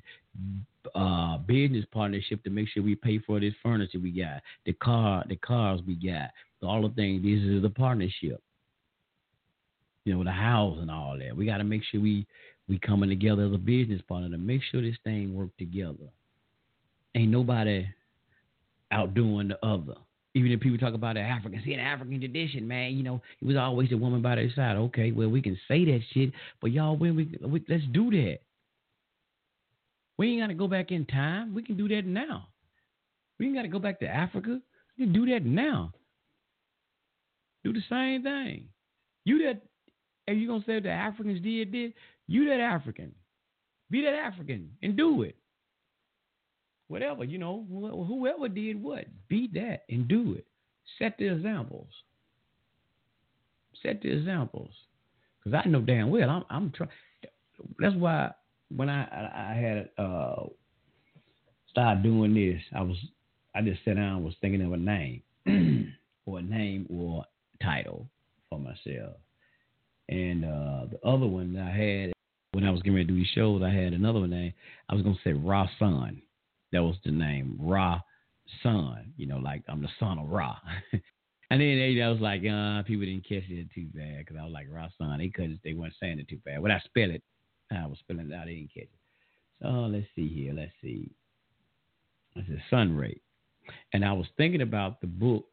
uh, 0.95 1.39
business 1.39 1.85
partnership 1.93 2.43
to 2.45 2.51
make 2.51 2.69
sure 2.69 2.83
we 2.83 2.95
pay 2.95 3.19
for 3.19 3.41
this 3.41 3.55
furniture 3.63 3.99
we 3.99 4.11
got, 4.11 4.43
the 4.67 4.73
car, 4.75 5.25
the 5.29 5.37
cars 5.37 5.81
we 5.87 5.95
got, 5.95 6.31
all 6.65 6.83
the 6.83 6.95
things. 6.95 7.23
This 7.23 7.43
is 7.43 7.63
the 7.63 7.71
partnership. 7.71 8.43
You 10.05 10.15
know, 10.15 10.25
the 10.25 10.33
house 10.33 10.77
and 10.81 10.91
all 10.91 11.19
that. 11.19 11.37
We 11.37 11.47
got 11.47 11.59
to 11.59 11.65
make 11.65 11.83
sure 11.91 12.01
we 12.01 12.27
we 12.69 12.79
coming 12.79 13.11
together 13.11 13.45
as 13.47 13.53
a 13.53 13.59
business 13.59 14.01
partner 14.09 14.31
to 14.31 14.39
make 14.39 14.63
sure 14.71 14.81
this 14.81 14.97
thing 15.05 15.35
work 15.35 15.51
together. 15.59 16.09
Ain't 17.15 17.31
nobody 17.31 17.87
outdoing 18.91 19.49
the 19.49 19.65
other. 19.65 19.95
Even 20.37 20.51
if 20.51 20.61
people 20.61 20.79
talk 20.79 20.95
about 20.95 21.15
the 21.15 21.21
African, 21.21 21.63
see, 21.65 21.75
an 21.75 21.81
African 21.81 22.19
tradition, 22.19 22.67
man, 22.67 22.97
you 22.97 23.05
know, 23.05 23.23
it 23.41 23.47
was 23.47 23.57
always 23.57 23.93
a 23.93 23.97
woman 23.97 24.21
by 24.21 24.35
their 24.35 24.51
side. 24.53 24.77
Okay, 24.77 25.13
well, 25.13 25.29
we 25.29 25.41
can 25.41 25.59
say 25.69 25.85
that 25.85 26.01
shit, 26.13 26.33
but 26.61 26.73
y'all, 26.73 26.97
when 26.97 27.15
we, 27.15 27.39
we 27.47 27.65
let's 27.69 27.85
do 27.93 28.11
that. 28.11 28.39
We 30.19 30.31
ain't 30.31 30.43
got 30.43 30.47
to 30.49 30.55
go 30.55 30.69
back 30.69 30.91
in 30.91 31.07
time. 31.07 31.55
We 31.55 31.63
can 31.63 31.77
do 31.77 31.89
that 31.89 32.05
now. 32.05 32.49
We 33.39 33.47
ain't 33.47 33.55
got 33.57 33.63
to 33.63 33.69
go 33.69 33.79
back 33.79 33.99
to 34.01 34.07
Africa. 34.07 34.61
We 34.97 35.05
can 35.05 35.13
do 35.13 35.27
that 35.27 35.45
now. 35.45 35.93
Do 37.65 37.73
the 37.73 37.83
same 37.89 38.23
thing. 38.23 38.69
You 39.25 39.39
that, 39.45 39.63
and 40.29 40.41
you 40.41 40.47
gonna 40.47 40.63
say 40.67 40.81
the 40.81 40.91
Africans 40.91 41.41
did 41.43 41.73
this? 41.73 41.93
You 42.27 42.49
that 42.49 42.61
African. 42.61 43.13
Be 43.91 44.03
that 44.03 44.15
African 44.15 44.71
and 44.83 44.97
do 44.97 45.23
it. 45.23 45.37
Whatever, 46.89 47.25
you 47.25 47.39
know, 47.39 47.65
whoever 47.71 48.49
did 48.49 48.83
what, 48.83 49.07
be 49.29 49.49
that 49.55 49.85
and 49.89 50.07
do 50.07 50.35
it. 50.35 50.47
Set 50.99 51.17
the 51.19 51.33
examples. 51.33 51.89
Set 53.83 54.03
the 54.03 54.11
examples. 54.11 54.71
Because 55.43 55.61
I 55.65 55.69
know 55.69 55.81
damn 55.81 56.11
well 56.11 56.29
I'm, 56.29 56.45
I'm 56.51 56.73
trying. 56.73 56.91
That's 57.79 57.95
why 57.95 58.33
when 58.75 58.89
I 58.89 59.05
I 59.05 59.55
had 59.55 59.91
uh 60.03 60.45
started 61.71 62.03
doing 62.03 62.35
this, 62.35 62.63
I 62.75 62.83
was 62.83 62.97
I 63.55 63.63
just 63.63 63.85
sat 63.85 63.97
down 63.97 64.17
and 64.17 64.25
was 64.25 64.35
thinking 64.41 64.63
of 64.63 64.73
a 64.73 64.77
name 64.77 65.23
or 66.27 66.39
a 66.39 66.43
name 66.43 66.87
or 66.91 67.25
title 67.63 68.09
for 68.49 68.59
myself. 68.59 69.17
And 70.09 70.45
uh, 70.45 70.87
the 70.91 70.99
other 71.05 71.27
one 71.27 71.57
I 71.57 71.71
had 71.71 72.13
when 72.53 72.65
I 72.65 72.71
was 72.71 72.83
getting 72.83 72.95
ready 72.95 73.07
to 73.07 73.13
do 73.13 73.19
these 73.19 73.29
shows, 73.35 73.63
I 73.63 73.71
had 73.71 73.93
another 73.93 74.21
one 74.21 74.31
name. 74.31 74.53
I 74.89 74.95
was 74.95 75.03
gonna 75.03 75.17
say 75.25 75.33
Ra 75.33 75.69
Son. 75.79 76.23
That 76.75 76.83
was 76.83 76.97
the 77.05 77.13
name 77.13 77.57
Ra 77.61 78.01
Son. 78.65 79.13
You 79.17 79.27
know, 79.27 79.39
like 79.39 79.63
I'm 79.69 79.81
the 79.81 79.89
son 80.01 80.19
of 80.19 80.29
Ra. 80.29 80.57
and 80.93 81.61
then 81.61 81.61
they, 81.61 82.03
I 82.03 82.09
was 82.09 82.21
like, 82.21 82.41
uh, 82.41 82.83
people 82.83 83.07
didn't 83.07 83.29
catch 83.29 83.49
it 83.49 83.69
too 83.73 83.87
bad 83.95 84.19
because 84.19 84.37
I 84.37 84.43
was 84.43 84.53
like 84.53 84.67
Ra 84.69 84.89
Son. 84.99 85.19
They 85.19 85.29
couldn't. 85.29 85.61
They 85.63 85.73
weren't 85.73 85.95
saying 86.01 86.19
it 86.19 86.29
too 86.29 86.41
bad. 86.45 86.61
When 86.61 86.73
I 86.73 86.81
spell 86.81 87.13
it, 87.13 87.23
I 87.71 87.87
was 87.87 87.99
spelling 88.01 88.29
it 88.29 88.35
out. 88.35 88.47
They 88.47 88.57
didn't 88.57 88.75
catch 88.75 88.83
it. 88.83 88.91
So 89.63 89.69
let's 89.69 90.07
see 90.17 90.27
here. 90.27 90.53
Let's 90.53 90.73
see. 90.83 91.13
This 92.35 92.45
is 92.49 92.59
Sun 92.71 92.97
Ray. 92.97 93.21
And 93.93 94.05
I 94.05 94.13
was 94.13 94.27
thinking 94.37 94.63
about 94.63 95.01
the 95.01 95.07
book 95.07 95.47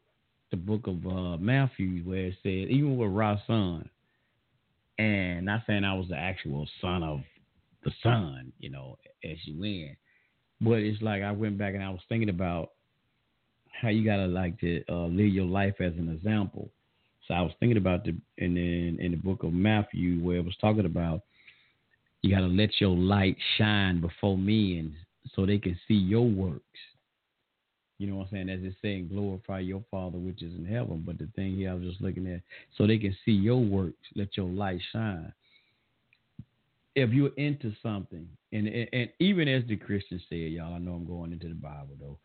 the 0.50 0.56
book 0.56 0.88
of 0.88 1.06
uh, 1.06 1.36
Matthew 1.38 2.02
where 2.02 2.26
it 2.26 2.34
said, 2.42 2.68
even 2.68 2.98
with 2.98 3.12
Ra, 3.12 3.38
son, 3.46 3.88
and 4.98 5.46
not 5.46 5.62
saying 5.68 5.84
I 5.84 5.94
was 5.94 6.08
the 6.08 6.18
actual 6.18 6.68
son 6.80 7.04
of 7.04 7.20
the 7.84 7.92
son, 8.02 8.52
you 8.58 8.70
know, 8.70 8.98
as 9.24 9.38
you 9.44 9.58
win, 9.58 9.96
but 10.62 10.78
it's 10.78 11.02
like 11.02 11.22
I 11.22 11.32
went 11.32 11.58
back 11.58 11.74
and 11.74 11.82
I 11.82 11.90
was 11.90 12.00
thinking 12.08 12.28
about 12.28 12.70
how 13.80 13.88
you 13.88 14.04
gotta 14.04 14.26
like 14.26 14.58
to 14.60 14.82
uh, 14.88 15.06
live 15.06 15.32
your 15.32 15.46
life 15.46 15.74
as 15.80 15.92
an 15.98 16.08
example. 16.08 16.70
So 17.26 17.34
I 17.34 17.42
was 17.42 17.52
thinking 17.60 17.78
about 17.78 18.04
the 18.04 18.16
in 18.38 18.54
the, 18.54 19.04
in 19.04 19.10
the 19.12 19.16
book 19.16 19.42
of 19.42 19.52
Matthew 19.52 20.20
where 20.20 20.36
it 20.36 20.44
was 20.44 20.56
talking 20.60 20.86
about 20.86 21.22
you 22.22 22.34
gotta 22.34 22.46
let 22.46 22.80
your 22.80 22.96
light 22.96 23.36
shine 23.58 24.00
before 24.00 24.38
men 24.38 24.94
so 25.34 25.44
they 25.44 25.58
can 25.58 25.78
see 25.86 25.94
your 25.94 26.26
works 26.26 26.78
you 28.02 28.08
know 28.08 28.16
what 28.16 28.24
I'm 28.24 28.30
saying? 28.32 28.48
As 28.48 28.58
it's 28.64 28.74
saying, 28.82 29.10
glorify 29.12 29.60
your 29.60 29.84
Father 29.88 30.18
which 30.18 30.42
is 30.42 30.52
in 30.58 30.64
heaven. 30.64 31.04
But 31.06 31.18
the 31.18 31.28
thing 31.36 31.54
here, 31.54 31.70
I 31.70 31.74
was 31.74 31.84
just 31.84 32.00
looking 32.00 32.26
at, 32.26 32.40
so 32.76 32.84
they 32.84 32.98
can 32.98 33.16
see 33.24 33.30
your 33.30 33.60
works, 33.60 33.94
let 34.16 34.36
your 34.36 34.48
light 34.48 34.80
shine. 34.92 35.32
If 36.94 37.10
you're 37.10 37.34
into 37.36 37.72
something, 37.82 38.28
and, 38.52 38.68
and, 38.68 38.88
and 38.92 39.08
even 39.18 39.48
as 39.48 39.62
the 39.66 39.76
Christian 39.76 40.20
said, 40.28 40.52
y'all, 40.52 40.74
I 40.74 40.78
know 40.78 40.92
I'm 40.92 41.06
going 41.06 41.32
into 41.32 41.48
the 41.48 41.54
Bible 41.54 41.96
though, 41.98 42.18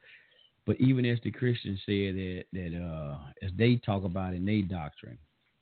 but 0.65 0.79
even 0.81 1.05
as 1.05 1.19
the 1.23 1.31
Christian 1.31 1.79
said 1.85 2.15
that 2.15 2.43
that 2.53 2.77
uh, 2.77 3.17
as 3.41 3.51
they 3.57 3.77
talk 3.77 4.03
about 4.03 4.33
in 4.33 4.45
their 4.45 4.61
doctrine, 4.63 5.17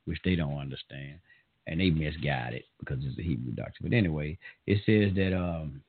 which 0.05 0.19
they 0.25 0.35
don't 0.35 0.57
understand, 0.57 1.19
and 1.67 1.79
they 1.79 1.89
misguide 1.89 2.53
it 2.53 2.65
because 2.79 2.97
it's 3.03 3.19
a 3.19 3.23
Hebrew 3.23 3.53
doctrine. 3.53 3.89
But 3.89 3.95
anyway, 3.95 4.37
it 4.65 4.79
says 4.85 5.15
that 5.15 5.35
um, 5.35 5.81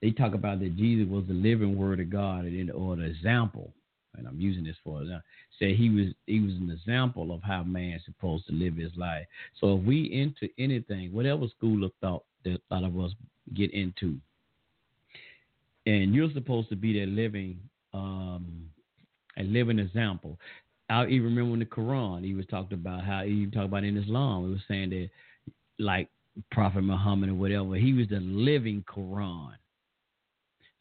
they 0.00 0.10
talk 0.10 0.34
about 0.34 0.60
that 0.60 0.76
Jesus 0.76 1.08
was 1.08 1.24
the 1.26 1.34
living 1.34 1.76
word 1.76 2.00
of 2.00 2.10
God 2.10 2.44
and 2.44 2.70
or 2.70 2.96
the 2.96 3.04
example, 3.04 3.72
and 4.16 4.26
I'm 4.26 4.40
using 4.40 4.64
this 4.64 4.76
for 4.84 5.00
example, 5.00 5.24
say 5.58 5.74
he 5.74 5.90
was 5.90 6.06
he 6.26 6.40
was 6.40 6.54
an 6.54 6.70
example 6.70 7.32
of 7.32 7.42
how 7.42 7.62
man's 7.62 8.02
supposed 8.04 8.46
to 8.46 8.52
live 8.52 8.76
his 8.76 8.92
life. 8.96 9.26
So 9.60 9.76
if 9.76 9.84
we 9.84 10.04
into 10.12 10.52
anything, 10.58 11.12
whatever 11.12 11.46
school 11.48 11.84
of 11.84 11.92
thought 12.00 12.24
that 12.44 12.60
a 12.70 12.74
lot 12.74 12.84
of 12.84 12.98
us 12.98 13.12
get 13.54 13.72
into, 13.72 14.16
and 15.86 16.14
you're 16.14 16.32
supposed 16.32 16.68
to 16.70 16.76
be 16.76 16.98
that 17.00 17.08
living 17.08 17.58
um, 17.92 18.70
a 19.38 19.42
living 19.42 19.78
example. 19.78 20.38
I 20.88 21.06
even 21.06 21.24
remember 21.24 21.54
in 21.54 21.60
the 21.60 21.66
Quran, 21.66 22.24
he 22.24 22.34
was 22.34 22.46
talking 22.46 22.74
about 22.74 23.04
how 23.04 23.22
he 23.22 23.46
talked 23.46 23.66
about 23.66 23.84
in 23.84 23.96
Islam, 23.96 24.46
he 24.46 24.52
was 24.52 24.60
saying 24.66 24.90
that 24.90 25.08
like 25.78 26.08
Prophet 26.50 26.82
Muhammad 26.82 27.30
or 27.30 27.34
whatever, 27.34 27.74
he 27.74 27.92
was 27.92 28.08
the 28.08 28.20
living 28.20 28.84
Quran. 28.92 29.52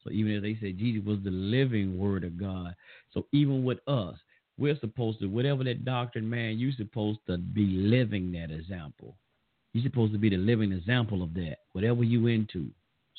So 0.03 0.11
even 0.11 0.32
if 0.33 0.41
they 0.41 0.58
said 0.59 0.77
Jesus 0.77 1.06
was 1.06 1.19
the 1.24 1.32
living 1.32 1.98
word 1.98 2.24
of 2.24 2.40
God, 2.40 2.75
so 3.13 3.25
even 3.31 3.63
with 3.63 3.79
us, 3.88 4.15
we're 4.57 4.77
supposed 4.79 5.19
to 5.19 5.27
whatever 5.27 5.63
that 5.63 5.85
doctrine, 5.85 6.29
man, 6.29 6.59
you're 6.59 6.71
supposed 6.73 7.19
to 7.27 7.38
be 7.38 7.65
living 7.65 8.31
that 8.33 8.51
example. 8.51 9.15
You're 9.73 9.83
supposed 9.83 10.13
to 10.13 10.19
be 10.19 10.29
the 10.29 10.38
living 10.38 10.71
example 10.71 11.23
of 11.23 11.33
that. 11.35 11.57
Whatever 11.73 12.03
you 12.03 12.27
into, 12.27 12.69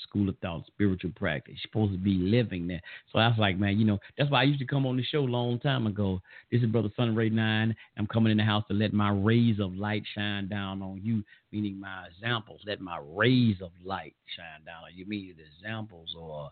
school 0.03 0.29
of 0.29 0.37
thought, 0.39 0.67
spiritual 0.67 1.13
practice. 1.15 1.55
You're 1.57 1.71
supposed 1.71 1.93
to 1.93 1.99
be 1.99 2.15
living 2.15 2.67
that. 2.69 2.81
So 3.13 3.19
I 3.19 3.29
was 3.29 3.39
like, 3.39 3.59
man, 3.59 3.79
you 3.79 3.85
know, 3.85 3.99
that's 4.17 4.31
why 4.31 4.41
I 4.41 4.45
used 4.45 4.61
to 4.61 4.67
come 4.67 4.87
on 4.87 4.97
the 4.97 5.03
show 5.03 5.21
a 5.21 5.21
long 5.21 5.59
time 5.61 5.87
ago. 5.87 6.21
This 6.51 6.63
is 6.63 6.69
Brother 6.69 6.91
Sun 6.97 7.15
Ray 7.15 7.29
Nine. 7.29 7.75
I'm 7.97 8.07
coming 8.07 8.31
in 8.31 8.39
the 8.39 8.45
house 8.45 8.65
to 8.69 8.75
let 8.75 8.93
my 8.93 9.11
rays 9.11 9.61
of 9.61 9.75
light 9.75 10.03
shine 10.15 10.49
down 10.49 10.83
on 10.83 11.01
you, 11.03 11.23
meaning 11.53 11.79
my 11.79 12.07
examples. 12.07 12.61
Let 12.67 12.81
my 12.81 12.99
rays 13.03 13.57
of 13.63 13.71
light 13.85 14.15
shine 14.37 14.65
down 14.65 14.85
on 14.85 14.91
you, 14.95 15.07
meaning 15.07 15.35
the 15.37 15.45
examples 15.45 16.15
or 16.19 16.51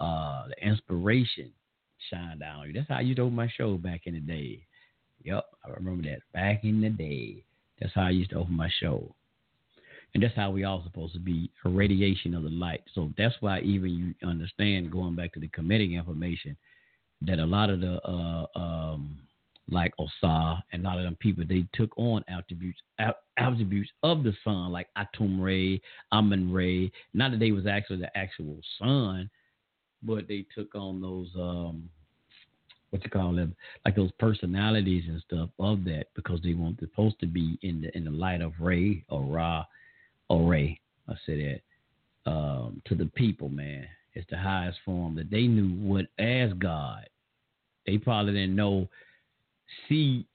uh, 0.00 0.48
the 0.48 0.66
inspiration 0.66 1.52
shine 2.10 2.38
down 2.38 2.60
on 2.60 2.66
you. 2.68 2.72
That's 2.72 2.88
how 2.88 2.96
I 2.96 3.00
used 3.00 3.16
to 3.16 3.22
open 3.22 3.36
my 3.36 3.48
show 3.56 3.76
back 3.76 4.02
in 4.04 4.14
the 4.14 4.20
day. 4.20 4.60
Yep, 5.24 5.44
I 5.64 5.70
remember 5.70 6.08
that. 6.08 6.20
Back 6.32 6.64
in 6.64 6.80
the 6.80 6.90
day. 6.90 7.42
That's 7.80 7.92
how 7.94 8.02
I 8.02 8.10
used 8.10 8.30
to 8.30 8.36
open 8.36 8.54
my 8.54 8.70
show. 8.80 9.14
And 10.14 10.22
that's 10.22 10.34
how 10.34 10.50
we 10.50 10.64
all 10.64 10.82
supposed 10.84 11.12
to 11.14 11.20
be 11.20 11.50
a 11.64 11.68
radiation 11.68 12.34
of 12.34 12.42
the 12.42 12.48
light. 12.48 12.82
So 12.94 13.10
that's 13.18 13.34
why 13.40 13.60
even 13.60 13.90
you 13.90 14.28
understand 14.28 14.90
going 14.90 15.14
back 15.14 15.32
to 15.34 15.40
the 15.40 15.48
Kemetic 15.48 15.92
information 15.92 16.56
that 17.22 17.38
a 17.38 17.44
lot 17.44 17.70
of 17.70 17.80
the 17.80 18.00
uh, 18.08 18.46
um, 18.58 19.18
like 19.70 19.92
Osar 19.98 20.62
and 20.72 20.82
a 20.82 20.88
lot 20.88 20.98
of 20.98 21.04
them 21.04 21.16
people 21.20 21.44
they 21.46 21.66
took 21.74 21.90
on 21.98 22.24
attributes 22.28 22.78
attributes 23.36 23.90
of 24.02 24.22
the 24.22 24.32
sun 24.42 24.72
like 24.72 24.88
Atum 24.96 25.40
Ray, 25.40 25.80
Amun 26.12 26.52
Ray. 26.52 26.90
Not 27.12 27.32
that 27.32 27.40
they 27.40 27.52
was 27.52 27.66
actually 27.66 27.98
the 27.98 28.16
actual 28.16 28.56
sun, 28.78 29.28
but 30.02 30.28
they 30.28 30.44
took 30.54 30.74
on 30.74 31.00
those 31.00 31.28
um, 31.36 31.88
what 32.90 33.04
you 33.04 33.10
call 33.10 33.34
them, 33.34 33.54
like 33.84 33.96
those 33.96 34.12
personalities 34.18 35.04
and 35.08 35.22
stuff 35.26 35.50
of 35.58 35.84
that 35.84 36.06
because 36.14 36.40
they 36.42 36.54
weren't 36.54 36.80
supposed 36.80 37.18
to 37.20 37.26
be 37.26 37.58
in 37.62 37.82
the 37.82 37.96
in 37.96 38.04
the 38.04 38.10
light 38.10 38.40
of 38.40 38.52
Ray 38.58 39.04
or 39.08 39.22
Ra 39.22 39.64
array. 40.30 40.80
I 41.08 41.14
said 41.26 41.60
that 42.24 42.30
um, 42.30 42.82
to 42.86 42.94
the 42.94 43.06
people, 43.14 43.48
man. 43.48 43.86
It's 44.14 44.28
the 44.30 44.38
highest 44.38 44.78
form 44.84 45.14
that 45.14 45.30
they 45.30 45.42
knew 45.46 45.68
what 45.86 46.06
as 46.18 46.52
God. 46.54 47.08
They 47.86 47.98
probably 47.98 48.32
didn't 48.32 48.56
know, 48.56 48.88
see 49.88 50.26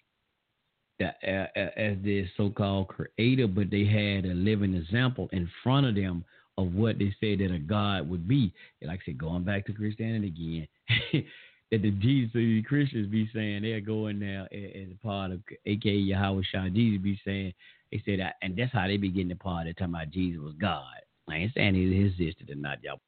that 1.00 1.17
uh, 1.24 1.59
as 1.77 1.98
their 2.03 2.30
so-called 2.38 2.88
creator, 2.88 3.48
but 3.48 3.69
they 3.69 3.83
had 3.83 4.25
a 4.25 4.33
living 4.33 4.74
example 4.74 5.27
in 5.33 5.50
front 5.64 5.85
of 5.85 5.95
them 5.95 6.24
of 6.57 6.73
what 6.73 6.99
they 6.99 7.14
say 7.19 7.35
that 7.35 7.53
a 7.53 7.59
God 7.59 8.09
would 8.09 8.27
be. 8.27 8.53
And 8.82 8.90
like 8.90 8.99
I 9.01 9.06
said, 9.06 9.17
going 9.17 9.43
back 9.43 9.65
to 9.65 9.73
Christianity 9.73 10.27
again, 10.27 11.25
that 11.72 11.82
the 11.82 11.91
Jesus 11.91 12.65
Christians 12.67 13.07
be 13.07 13.30
saying 13.33 13.64
they're 13.64 13.82
going 13.82 14.19
now 14.19 14.45
as 14.51 14.91
a 14.91 14.98
part 15.01 15.32
of 15.32 15.40
aka 15.65 15.91
Yahweh 15.91 16.43
Shah 16.51 16.69
Jesus 16.69 17.01
be 17.01 17.19
saying 17.25 17.53
they 17.91 18.01
said 18.06 18.19
that, 18.19 18.35
and 18.41 18.56
that's 18.56 18.73
how 18.73 18.88
they 18.88 18.98
be 18.98 19.09
getting 19.09 19.30
the 19.30 19.35
part 19.35 19.67
of 19.67 19.75
talking 19.75 19.93
about 19.93 20.09
Jesus 20.09 20.41
was 20.41 20.56
God. 20.59 20.83
I 21.30 21.35
ain't 21.35 21.53
saying 21.53 21.75
he 21.75 22.06
existed 22.06 22.49
or 22.49 22.56
not, 22.56 22.83
y'all. 22.83 22.99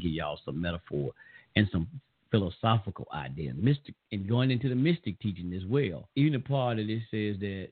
Give 0.00 0.12
y'all 0.12 0.38
some 0.44 0.60
metaphor 0.60 1.10
and 1.56 1.68
some 1.72 1.88
philosophical 2.30 3.06
ideas, 3.12 3.54
mystic, 3.58 3.94
and 4.10 4.28
going 4.28 4.50
into 4.50 4.68
the 4.68 4.74
mystic 4.74 5.18
teaching 5.20 5.52
as 5.54 5.64
well. 5.64 6.08
Even 6.16 6.32
the 6.32 6.38
part 6.38 6.78
of 6.78 6.86
this 6.86 7.02
says 7.10 7.36
that 7.40 7.68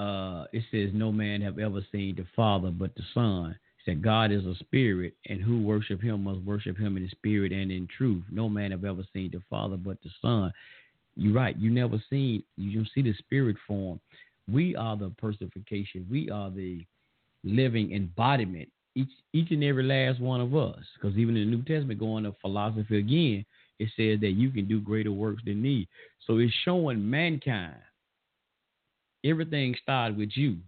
uh, 0.00 0.44
it 0.52 0.62
says 0.70 0.90
no 0.94 1.10
man 1.10 1.42
have 1.42 1.58
ever 1.58 1.80
seen 1.90 2.16
the 2.16 2.26
Father 2.36 2.70
but 2.70 2.94
the 2.94 3.02
Son. 3.12 3.56
Said 3.88 4.02
God 4.02 4.30
is 4.30 4.44
a 4.44 4.54
spirit, 4.56 5.14
and 5.28 5.40
who 5.40 5.62
worship 5.62 6.02
Him 6.02 6.24
must 6.24 6.40
worship 6.40 6.76
Him 6.76 6.98
in 6.98 7.08
spirit 7.08 7.52
and 7.52 7.72
in 7.72 7.88
truth. 7.96 8.22
No 8.30 8.46
man 8.46 8.70
have 8.70 8.84
ever 8.84 9.02
seen 9.14 9.30
the 9.32 9.40
Father 9.48 9.78
but 9.78 9.96
the 10.02 10.10
Son. 10.20 10.52
You're 11.16 11.32
right. 11.32 11.56
You 11.56 11.70
never 11.70 12.02
seen. 12.10 12.42
You 12.58 12.74
don't 12.74 12.88
see 12.94 13.00
the 13.00 13.14
spirit 13.14 13.56
form. 13.66 13.98
We 14.50 14.76
are 14.76 14.94
the 14.94 15.10
personification. 15.16 16.06
We 16.10 16.28
are 16.28 16.50
the 16.50 16.84
living 17.44 17.92
embodiment. 17.92 18.68
Each 18.94 19.08
each 19.32 19.50
and 19.52 19.64
every 19.64 19.84
last 19.84 20.20
one 20.20 20.42
of 20.42 20.54
us. 20.54 20.84
Because 20.94 21.16
even 21.16 21.38
in 21.38 21.50
the 21.50 21.56
New 21.56 21.62
Testament, 21.62 21.98
going 21.98 22.24
to 22.24 22.34
philosophy 22.42 22.98
again, 22.98 23.46
it 23.78 23.88
says 23.96 24.20
that 24.20 24.32
you 24.32 24.50
can 24.50 24.68
do 24.68 24.80
greater 24.80 25.12
works 25.12 25.42
than 25.46 25.62
me. 25.62 25.88
So 26.26 26.38
it's 26.38 26.52
showing 26.64 27.08
mankind. 27.08 27.76
Everything 29.24 29.74
started 29.82 30.18
with 30.18 30.30
you. 30.34 30.58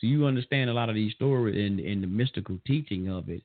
So 0.00 0.06
you 0.06 0.26
understand 0.26 0.70
a 0.70 0.74
lot 0.74 0.88
of 0.88 0.94
these 0.94 1.14
stories 1.14 1.56
and, 1.56 1.80
and 1.80 2.02
the 2.02 2.06
mystical 2.06 2.58
teaching 2.66 3.08
of 3.08 3.28
it. 3.28 3.42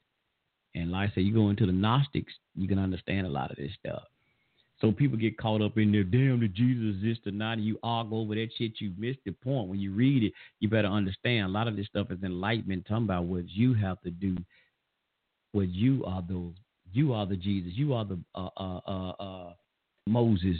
And 0.76 0.92
like 0.92 1.12
I 1.12 1.14
said, 1.14 1.24
you 1.24 1.34
go 1.34 1.50
into 1.50 1.66
the 1.66 1.72
Gnostics, 1.72 2.34
you 2.56 2.68
can 2.68 2.80
understand 2.80 3.28
a 3.28 3.30
lot 3.30 3.52
of 3.52 3.58
this 3.58 3.72
stuff. 3.80 4.04
So 4.82 4.92
people 4.94 5.18
get 5.18 5.38
caught 5.38 5.62
up 5.62 5.78
in 5.78 5.92
there, 5.92 6.04
damn, 6.04 6.40
did 6.40 6.56
Jesus 6.56 6.96
exist 6.96 7.28
or 7.28 7.32
not? 7.32 7.54
And 7.54 7.66
you 7.66 7.78
argue 7.84 8.16
over 8.16 8.36
that 8.36 8.50
shit. 8.58 8.80
You 8.80 8.94
missed 8.98 9.20
the 9.26 9.32
point. 9.32 9.68
When 9.68 9.80
you 9.80 9.94
read 9.94 10.24
it, 10.24 10.34
you 10.60 10.70
better 10.70 10.88
understand 10.88 11.46
a 11.46 11.50
lot 11.50 11.68
of 11.68 11.76
this 11.76 11.88
stuff 11.88 12.12
is 12.12 12.24
enlightenment, 12.24 12.86
talking 12.88 13.04
about 13.04 13.26
what 13.26 13.50
you 13.50 13.74
have 13.74 14.00
to 14.02 14.10
do, 14.10 14.38
what 15.52 15.70
you 15.70 16.06
are 16.06 16.24
those. 16.28 16.54
You 16.94 17.14
are 17.14 17.26
the 17.26 17.36
Jesus. 17.36 17.74
You 17.76 17.94
are 17.94 18.06
the 18.06 18.20
uh, 18.34 18.50
uh, 18.58 18.80
uh, 18.88 19.10
uh 19.10 19.54
Moses. 20.08 20.58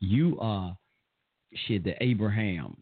You 0.00 0.36
are 0.40 0.76
shit, 1.66 1.84
the 1.84 1.94
Abrahams. 2.02 2.74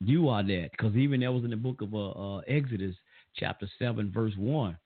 You 0.00 0.28
are 0.28 0.42
that. 0.42 0.68
Because 0.72 0.94
even 0.96 1.20
that 1.20 1.32
was 1.32 1.44
in 1.44 1.50
the 1.50 1.56
book 1.56 1.80
of 1.80 1.94
uh, 1.94 2.10
uh, 2.10 2.40
Exodus, 2.46 2.94
chapter 3.36 3.68
7, 3.78 4.12
verse 4.12 4.34
1 4.36 4.76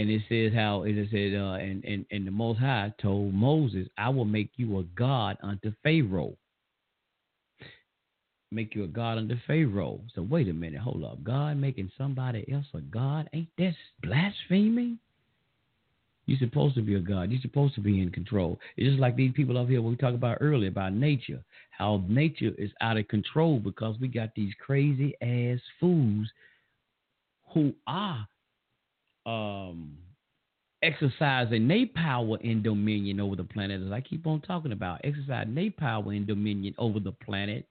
and 0.00 0.08
it 0.08 0.22
says 0.30 0.54
how 0.54 0.84
it 0.84 0.94
said, 1.10 1.38
uh, 1.38 1.54
and, 1.54 1.84
and, 1.84 2.06
and 2.10 2.26
the 2.26 2.30
Most 2.30 2.58
High 2.58 2.92
told 3.02 3.34
Moses, 3.34 3.86
I 3.98 4.08
will 4.08 4.24
make 4.24 4.50
you 4.56 4.78
a 4.78 4.84
God 4.84 5.36
unto 5.42 5.74
Pharaoh. 5.82 6.36
Make 8.50 8.74
you 8.74 8.84
a 8.84 8.88
God 8.88 9.18
unto 9.18 9.36
Pharaoh. 9.46 10.00
So 10.14 10.22
wait 10.22 10.48
a 10.48 10.54
minute, 10.54 10.80
hold 10.80 11.04
up. 11.04 11.22
God 11.22 11.58
making 11.58 11.90
somebody 11.98 12.50
else 12.50 12.64
a 12.74 12.80
God? 12.80 13.28
Ain't 13.34 13.48
that 13.58 13.74
blaspheming? 14.02 14.98
You're 16.30 16.38
supposed 16.38 16.76
to 16.76 16.82
be 16.82 16.94
a 16.94 17.00
God. 17.00 17.32
You're 17.32 17.40
supposed 17.40 17.74
to 17.74 17.80
be 17.80 18.00
in 18.00 18.10
control. 18.10 18.60
It's 18.76 18.88
just 18.88 19.00
like 19.00 19.16
these 19.16 19.32
people 19.32 19.58
up 19.58 19.68
here 19.68 19.82
we 19.82 19.96
talked 19.96 20.14
about 20.14 20.38
earlier 20.40 20.68
about 20.68 20.92
nature. 20.92 21.42
How 21.76 22.04
nature 22.06 22.52
is 22.56 22.70
out 22.80 22.96
of 22.96 23.08
control 23.08 23.58
because 23.58 23.96
we 24.00 24.06
got 24.06 24.32
these 24.36 24.52
crazy 24.64 25.12
ass 25.20 25.58
fools 25.80 26.28
who 27.52 27.72
are 27.88 28.28
um, 29.26 29.98
exercising 30.84 31.66
their 31.66 31.86
power 31.96 32.38
and 32.44 32.62
dominion 32.62 33.18
over 33.18 33.34
the 33.34 33.42
planet, 33.42 33.82
as 33.84 33.90
I 33.90 34.00
keep 34.00 34.24
on 34.24 34.40
talking 34.42 34.70
about, 34.70 35.00
exercising 35.02 35.56
their 35.56 35.72
power 35.72 36.12
and 36.12 36.28
dominion 36.28 36.76
over 36.78 37.00
the 37.00 37.10
planet, 37.10 37.66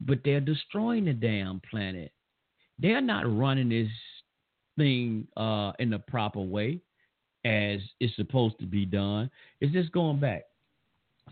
but 0.00 0.20
they're 0.24 0.38
destroying 0.38 1.06
the 1.06 1.12
damn 1.12 1.60
planet. 1.68 2.12
They're 2.78 3.00
not 3.00 3.24
running 3.36 3.70
this 3.70 3.90
thing 4.78 5.26
uh, 5.36 5.72
in 5.80 5.90
the 5.90 5.98
proper 5.98 6.40
way 6.40 6.80
as 7.44 7.80
it's 8.00 8.14
supposed 8.16 8.58
to 8.60 8.66
be 8.66 8.84
done. 8.84 9.30
It's 9.60 9.72
just 9.72 9.92
going 9.92 10.20
back. 10.20 10.44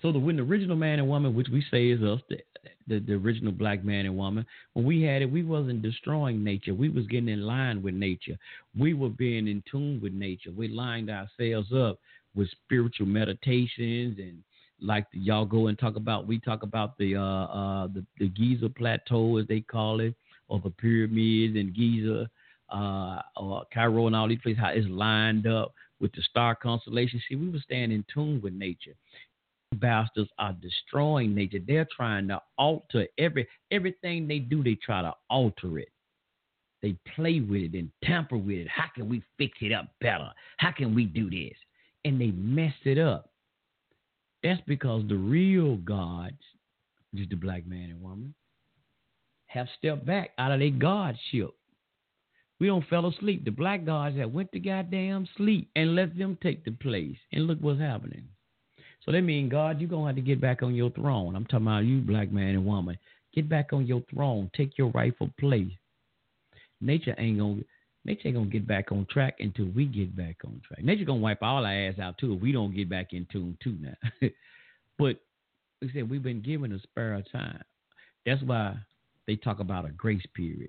So 0.02 0.12
the 0.12 0.18
when 0.18 0.36
the 0.36 0.42
original 0.42 0.76
man 0.76 0.98
and 0.98 1.08
woman, 1.08 1.34
which 1.34 1.48
we 1.52 1.64
say 1.70 1.88
is 1.88 2.02
us, 2.02 2.20
the, 2.28 2.38
the, 2.86 3.00
the 3.00 3.12
original 3.14 3.52
black 3.52 3.84
man 3.84 4.06
and 4.06 4.16
woman, 4.16 4.46
when 4.72 4.84
we 4.84 5.02
had 5.02 5.20
it, 5.20 5.30
we 5.30 5.42
wasn't 5.42 5.82
destroying 5.82 6.42
nature. 6.42 6.74
We 6.74 6.88
was 6.88 7.06
getting 7.06 7.28
in 7.28 7.42
line 7.42 7.82
with 7.82 7.94
nature. 7.94 8.38
We 8.78 8.94
were 8.94 9.10
being 9.10 9.46
in 9.46 9.62
tune 9.70 10.00
with 10.02 10.12
nature. 10.12 10.52
We 10.56 10.68
lined 10.68 11.10
ourselves 11.10 11.72
up 11.72 11.98
with 12.34 12.48
spiritual 12.50 13.06
meditations 13.06 14.18
and 14.18 14.42
like 14.80 15.06
y'all 15.12 15.44
go 15.44 15.66
and 15.66 15.78
talk 15.78 15.96
about. 15.96 16.26
We 16.26 16.38
talk 16.38 16.62
about 16.62 16.96
the 16.96 17.16
uh, 17.16 17.22
uh, 17.22 17.86
the, 17.88 18.04
the 18.18 18.28
Giza 18.28 18.70
plateau 18.70 19.36
as 19.36 19.46
they 19.46 19.60
call 19.60 20.00
it, 20.00 20.14
or 20.48 20.60
the 20.60 20.70
pyramids 20.70 21.56
and 21.56 21.74
Giza, 21.74 22.30
uh, 22.70 23.20
or 23.36 23.64
Cairo 23.74 24.06
and 24.06 24.16
all 24.16 24.28
these 24.28 24.38
places. 24.42 24.60
How 24.60 24.70
it's 24.70 24.88
lined 24.88 25.46
up 25.46 25.74
with 26.00 26.12
the 26.12 26.22
star 26.22 26.54
constellation. 26.54 27.20
See, 27.28 27.36
we 27.36 27.50
were 27.50 27.58
staying 27.58 27.92
in 27.92 28.04
tune 28.12 28.40
with 28.42 28.54
nature 28.54 28.94
bastards 29.76 30.30
are 30.38 30.54
destroying 30.54 31.34
nature. 31.34 31.58
They're 31.64 31.88
trying 31.94 32.28
to 32.28 32.40
alter 32.58 33.06
every 33.18 33.48
everything 33.70 34.26
they 34.26 34.38
do. 34.38 34.62
They 34.62 34.74
try 34.74 35.02
to 35.02 35.14
alter 35.28 35.78
it. 35.78 35.88
They 36.82 36.96
play 37.14 37.40
with 37.40 37.62
it 37.62 37.74
and 37.74 37.90
tamper 38.02 38.38
with 38.38 38.58
it. 38.58 38.68
How 38.68 38.86
can 38.94 39.08
we 39.08 39.22
fix 39.36 39.58
it 39.60 39.72
up 39.72 39.88
better? 40.00 40.30
How 40.56 40.72
can 40.72 40.94
we 40.94 41.04
do 41.04 41.28
this? 41.28 41.56
And 42.04 42.20
they 42.20 42.30
mess 42.30 42.72
it 42.84 42.98
up. 42.98 43.30
That's 44.42 44.60
because 44.66 45.06
the 45.06 45.16
real 45.16 45.76
gods, 45.76 46.40
is 47.14 47.28
the 47.28 47.36
black 47.36 47.66
man 47.66 47.90
and 47.90 48.00
woman, 48.00 48.34
have 49.46 49.66
stepped 49.76 50.06
back 50.06 50.30
out 50.38 50.52
of 50.52 50.60
their 50.60 50.70
godship. 50.70 51.50
We 52.60 52.66
don't 52.66 52.86
fell 52.88 53.06
asleep. 53.06 53.44
The 53.44 53.50
black 53.50 53.86
gods 53.86 54.16
that 54.16 54.30
went 54.30 54.52
to 54.52 54.60
goddamn 54.60 55.26
sleep 55.36 55.70
and 55.74 55.96
let 55.96 56.16
them 56.16 56.36
take 56.42 56.64
the 56.64 56.72
place. 56.72 57.16
And 57.32 57.46
look 57.46 57.58
what's 57.60 57.80
happening. 57.80 58.28
So 59.04 59.12
that 59.12 59.22
means 59.22 59.50
God, 59.50 59.80
you're 59.80 59.88
gonna 59.88 60.08
have 60.08 60.16
to 60.16 60.22
get 60.22 60.40
back 60.40 60.62
on 60.62 60.74
your 60.74 60.90
throne. 60.90 61.34
I'm 61.34 61.46
talking 61.46 61.66
about 61.66 61.84
you, 61.84 62.00
black 62.00 62.30
man 62.30 62.54
and 62.54 62.66
woman. 62.66 62.98
Get 63.34 63.48
back 63.48 63.72
on 63.72 63.86
your 63.86 64.02
throne. 64.12 64.50
Take 64.54 64.76
your 64.76 64.90
rightful 64.90 65.30
place. 65.38 65.72
Nature 66.82 67.14
ain't 67.16 67.38
gonna 67.38 67.62
nature 68.04 68.28
ain't 68.28 68.36
gonna 68.36 68.50
get 68.50 68.66
back 68.66 68.92
on 68.92 69.06
track 69.10 69.36
until 69.40 69.66
we 69.74 69.86
get 69.86 70.14
back 70.14 70.36
on 70.44 70.60
track. 70.66 70.84
Nature 70.84 71.06
gonna 71.06 71.20
wipe 71.20 71.42
all 71.42 71.64
our 71.64 71.72
ass 71.72 71.98
out 71.98 72.18
too 72.18 72.34
if 72.34 72.42
we 72.42 72.52
don't 72.52 72.74
get 72.74 72.90
back 72.90 73.12
in 73.12 73.26
tune 73.32 73.56
too 73.62 73.76
now. 73.80 73.96
but 74.98 75.16
like 75.80 75.90
I 75.92 75.94
said, 75.94 76.10
we've 76.10 76.22
been 76.22 76.42
given 76.42 76.72
a 76.72 76.78
spare 76.80 77.22
time. 77.32 77.62
That's 78.26 78.42
why 78.42 78.76
they 79.26 79.36
talk 79.36 79.60
about 79.60 79.86
a 79.86 79.90
grace 79.92 80.24
period. 80.34 80.68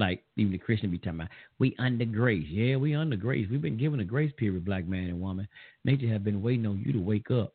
Like 0.00 0.24
even 0.36 0.52
the 0.52 0.58
Christian 0.58 0.90
be 0.90 0.96
talking 0.96 1.20
about, 1.20 1.28
we 1.58 1.76
under 1.78 2.06
grace. 2.06 2.46
Yeah, 2.48 2.76
we 2.76 2.94
under 2.94 3.16
grace. 3.16 3.46
We've 3.50 3.60
been 3.60 3.76
given 3.76 4.00
a 4.00 4.04
grace 4.04 4.32
period, 4.38 4.64
black 4.64 4.88
man 4.88 5.10
and 5.10 5.20
woman. 5.20 5.46
Nature 5.84 6.08
have 6.08 6.24
been 6.24 6.40
waiting 6.40 6.66
on 6.66 6.82
you 6.84 6.94
to 6.94 6.98
wake 6.98 7.30
up. 7.30 7.52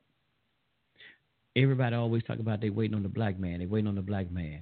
Everybody 1.56 1.96
always 1.96 2.24
talk 2.24 2.38
about 2.38 2.62
they 2.62 2.70
waiting 2.70 2.96
on 2.96 3.02
the 3.02 3.10
black 3.10 3.40
man. 3.40 3.60
They 3.60 3.66
waiting 3.66 3.88
on 3.88 3.96
the 3.96 4.04
black 4.04 4.30
man. 4.30 4.60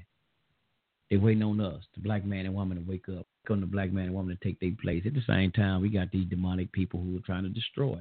They 1.12 1.18
waiting 1.18 1.44
on 1.44 1.60
us, 1.60 1.84
the 1.94 2.02
black 2.02 2.24
man 2.24 2.46
and 2.46 2.56
woman, 2.56 2.78
to 2.78 2.90
wake 2.90 3.10
up. 3.10 3.28
On 3.50 3.60
the 3.60 3.68
black 3.68 3.92
man 3.92 4.06
and 4.06 4.14
woman 4.14 4.38
to 4.38 4.44
take 4.48 4.58
their 4.62 4.72
place. 4.82 5.04
At 5.06 5.14
the 5.14 5.24
same 5.28 5.52
time, 5.52 5.82
we 5.82 5.90
got 5.90 6.10
these 6.12 6.30
demonic 6.30 6.72
people 6.72 7.02
who 7.02 7.18
are 7.18 7.26
trying 7.26 7.44
to 7.44 7.50
destroy. 7.50 8.00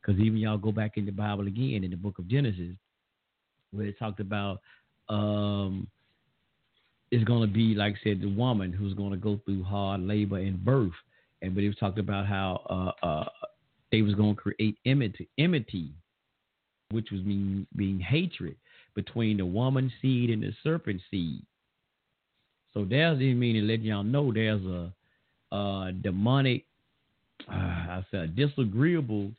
Because 0.00 0.20
even 0.20 0.38
y'all 0.38 0.56
go 0.56 0.70
back 0.70 0.96
in 0.96 1.04
the 1.04 1.10
Bible 1.10 1.48
again 1.48 1.82
in 1.82 1.90
the 1.90 1.96
book 1.96 2.20
of 2.20 2.28
Genesis, 2.28 2.76
where 3.72 3.86
it 3.86 3.98
talked 3.98 4.20
about 4.20 4.60
um, 5.08 5.88
it's 7.14 7.24
going 7.24 7.46
to 7.46 7.52
be, 7.52 7.74
like 7.74 7.94
I 7.94 8.04
said, 8.04 8.20
the 8.20 8.28
woman 8.28 8.72
who's 8.72 8.94
going 8.94 9.12
to 9.12 9.16
go 9.16 9.40
through 9.44 9.62
hard 9.62 10.00
labor 10.00 10.38
and 10.38 10.62
birth. 10.64 10.92
And 11.42 11.54
but 11.54 11.60
he 11.62 11.68
was 11.68 11.76
talking 11.76 12.00
about 12.00 12.26
how 12.26 12.92
uh, 13.02 13.06
uh, 13.06 13.28
they 13.92 14.02
was 14.02 14.14
going 14.14 14.34
to 14.34 14.40
create 14.40 14.78
enmity, 14.84 15.28
enmity, 15.38 15.92
which 16.90 17.10
was 17.12 17.22
mean 17.22 17.66
being 17.76 18.00
hatred 18.00 18.56
between 18.96 19.36
the 19.36 19.46
woman 19.46 19.92
seed 20.02 20.30
and 20.30 20.42
the 20.42 20.52
serpent 20.64 21.00
seed. 21.10 21.42
So 22.72 22.84
there's 22.84 23.18
the 23.20 23.32
meaning 23.34 23.68
letting 23.68 23.84
y'all 23.86 24.02
know 24.02 24.32
there's 24.32 24.64
a, 24.64 24.92
a 25.54 25.92
demonic, 25.92 26.64
uh, 27.48 27.54
I 27.54 28.06
said 28.10 28.34
disagreeable 28.34 29.30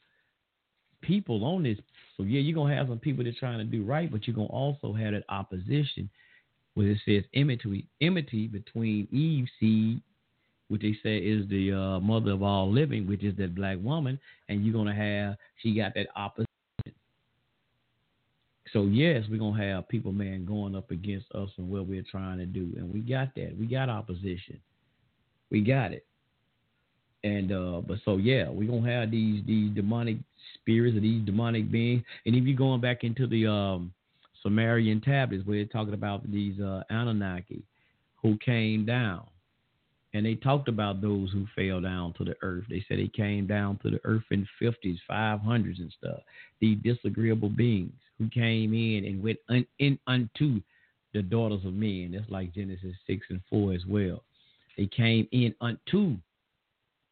people 1.02 1.44
on 1.44 1.64
this. 1.64 1.78
So 2.16 2.24
yeah, 2.24 2.40
you're 2.40 2.56
gonna 2.56 2.74
have 2.74 2.88
some 2.88 3.00
people 3.00 3.26
that's 3.26 3.38
trying 3.38 3.58
to 3.58 3.66
do 3.66 3.84
right, 3.84 4.10
but 4.10 4.26
you're 4.26 4.36
gonna 4.36 4.48
also 4.48 4.94
have 4.94 5.12
that 5.12 5.26
opposition 5.28 6.10
where 6.76 6.92
it 6.92 7.00
says 7.06 7.24
enmity, 7.34 8.48
between 8.48 9.08
Eve's 9.12 9.50
seed, 9.60 10.02
which 10.68 10.82
they 10.82 10.96
say 11.04 11.18
is 11.18 11.48
the 11.50 11.72
uh, 11.72 12.00
mother 12.00 12.32
of 12.32 12.44
all 12.44 12.72
living, 12.72 13.08
which 13.08 13.24
is 13.24 13.36
that 13.38 13.56
black 13.56 13.78
woman, 13.82 14.20
and 14.50 14.64
you're 14.66 14.74
gonna 14.74 14.94
have 14.94 15.38
she 15.62 15.76
got 15.76 15.94
that 15.96 16.08
opposition. 16.16 16.46
So 18.74 18.84
yes, 18.84 19.24
we're 19.30 19.40
gonna 19.40 19.64
have 19.64 19.88
people, 19.88 20.12
man, 20.12 20.46
going 20.46 20.76
up 20.76 20.92
against 20.92 21.32
us 21.34 21.50
and 21.58 21.70
what 21.70 21.88
we're 21.88 22.06
trying 22.10 22.40
to 22.40 22.46
do, 22.46 22.74
and 22.78 22.94
we 22.94 23.00
got 23.00 23.34
that. 23.36 23.56
We 23.58 23.68
got 23.68 23.90
opposition. 23.90 24.60
We 25.50 25.62
got 25.62 25.94
it. 25.94 26.06
And 27.24 27.52
uh, 27.52 27.82
but 27.88 28.00
so 28.04 28.18
yeah, 28.18 28.50
we're 28.50 28.70
gonna 28.70 28.92
have 28.92 29.12
these 29.12 29.44
these 29.46 29.74
demonic 29.74 30.18
spirits 30.56 30.98
or 30.98 31.00
these 31.00 31.26
demonic 31.26 31.72
beings. 31.72 32.04
And 32.26 32.36
if 32.36 32.44
you're 32.44 32.58
going 32.58 32.82
back 32.82 33.04
into 33.04 33.28
the 33.28 33.48
um, 33.48 33.94
Sumerian 34.46 35.02
tablets 35.02 35.46
where 35.46 35.58
they're 35.58 35.66
talking 35.66 35.96
about 35.96 36.30
these 36.32 36.60
uh, 36.62 36.84
Anunnaki 36.92 37.64
who 38.22 38.38
came 38.38 38.86
down, 38.86 39.26
and 40.14 40.26
they 40.26 40.36
talked 40.36 40.70
about 40.70 41.02
those 41.02 41.32
who 41.32 41.48
fell 41.56 41.82
down 41.82 42.14
to 42.14 42.24
the 42.24 42.36
earth. 42.44 42.66
They 42.70 42.86
said 42.88 43.00
they 43.00 43.08
came 43.08 43.48
down 43.48 43.80
to 43.84 43.90
the 43.90 44.00
earth 44.04 44.24
in 44.30 44.48
50s, 44.62 45.00
500s, 45.10 45.80
and 45.80 45.94
stuff. 45.98 46.20
These 46.62 46.78
disagreeable 46.84 47.50
beings 47.50 47.94
who 48.20 48.30
came 48.30 48.74
in 48.74 49.06
and 49.06 49.24
went 49.24 49.40
un, 49.50 49.66
in 49.80 49.98
unto 50.06 50.62
the 51.14 51.24
daughters 51.24 51.66
of 51.66 51.74
men. 51.74 52.12
That's 52.14 52.30
like 52.30 52.54
Genesis 52.54 52.96
6 53.08 53.26
and 53.30 53.42
4 53.50 53.74
as 53.74 53.86
well. 53.88 54.24
They 54.78 54.86
came 54.86 55.28
in 55.32 55.56
unto 55.60 56.18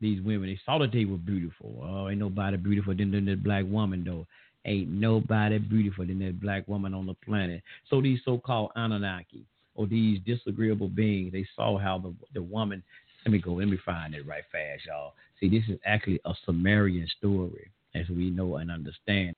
these 0.01 0.21
women. 0.21 0.49
They 0.49 0.59
saw 0.65 0.77
that 0.79 0.91
they 0.91 1.05
were 1.05 1.17
beautiful. 1.17 1.81
Oh, 1.81 2.09
ain't 2.09 2.19
nobody 2.19 2.57
beautiful 2.57 2.95
than, 2.95 3.11
than 3.11 3.25
that 3.25 3.43
black 3.43 3.65
woman, 3.67 4.03
though. 4.05 4.27
Ain't 4.65 4.89
nobody 4.89 5.57
beautiful 5.57 6.05
than 6.05 6.19
that 6.19 6.39
black 6.39 6.67
woman 6.67 6.93
on 6.93 7.05
the 7.05 7.13
planet. 7.13 7.61
So 7.89 8.01
these 8.01 8.19
so-called 8.23 8.71
Anunnaki 8.75 9.45
or 9.75 9.87
these 9.87 10.19
disagreeable 10.25 10.87
beings, 10.87 11.33
they 11.33 11.45
saw 11.55 11.77
how 11.77 11.97
the 11.97 12.13
the 12.33 12.41
woman. 12.41 12.83
Let 13.25 13.31
me 13.31 13.39
go. 13.39 13.53
Let 13.53 13.67
me 13.67 13.77
find 13.85 14.13
it 14.13 14.27
right 14.27 14.43
fast, 14.51 14.85
y'all. 14.85 15.13
See, 15.39 15.49
this 15.49 15.63
is 15.69 15.79
actually 15.85 16.19
a 16.25 16.33
Sumerian 16.45 17.07
story, 17.17 17.69
as 17.95 18.07
we 18.09 18.29
know 18.29 18.57
and 18.57 18.69
understand. 18.71 19.35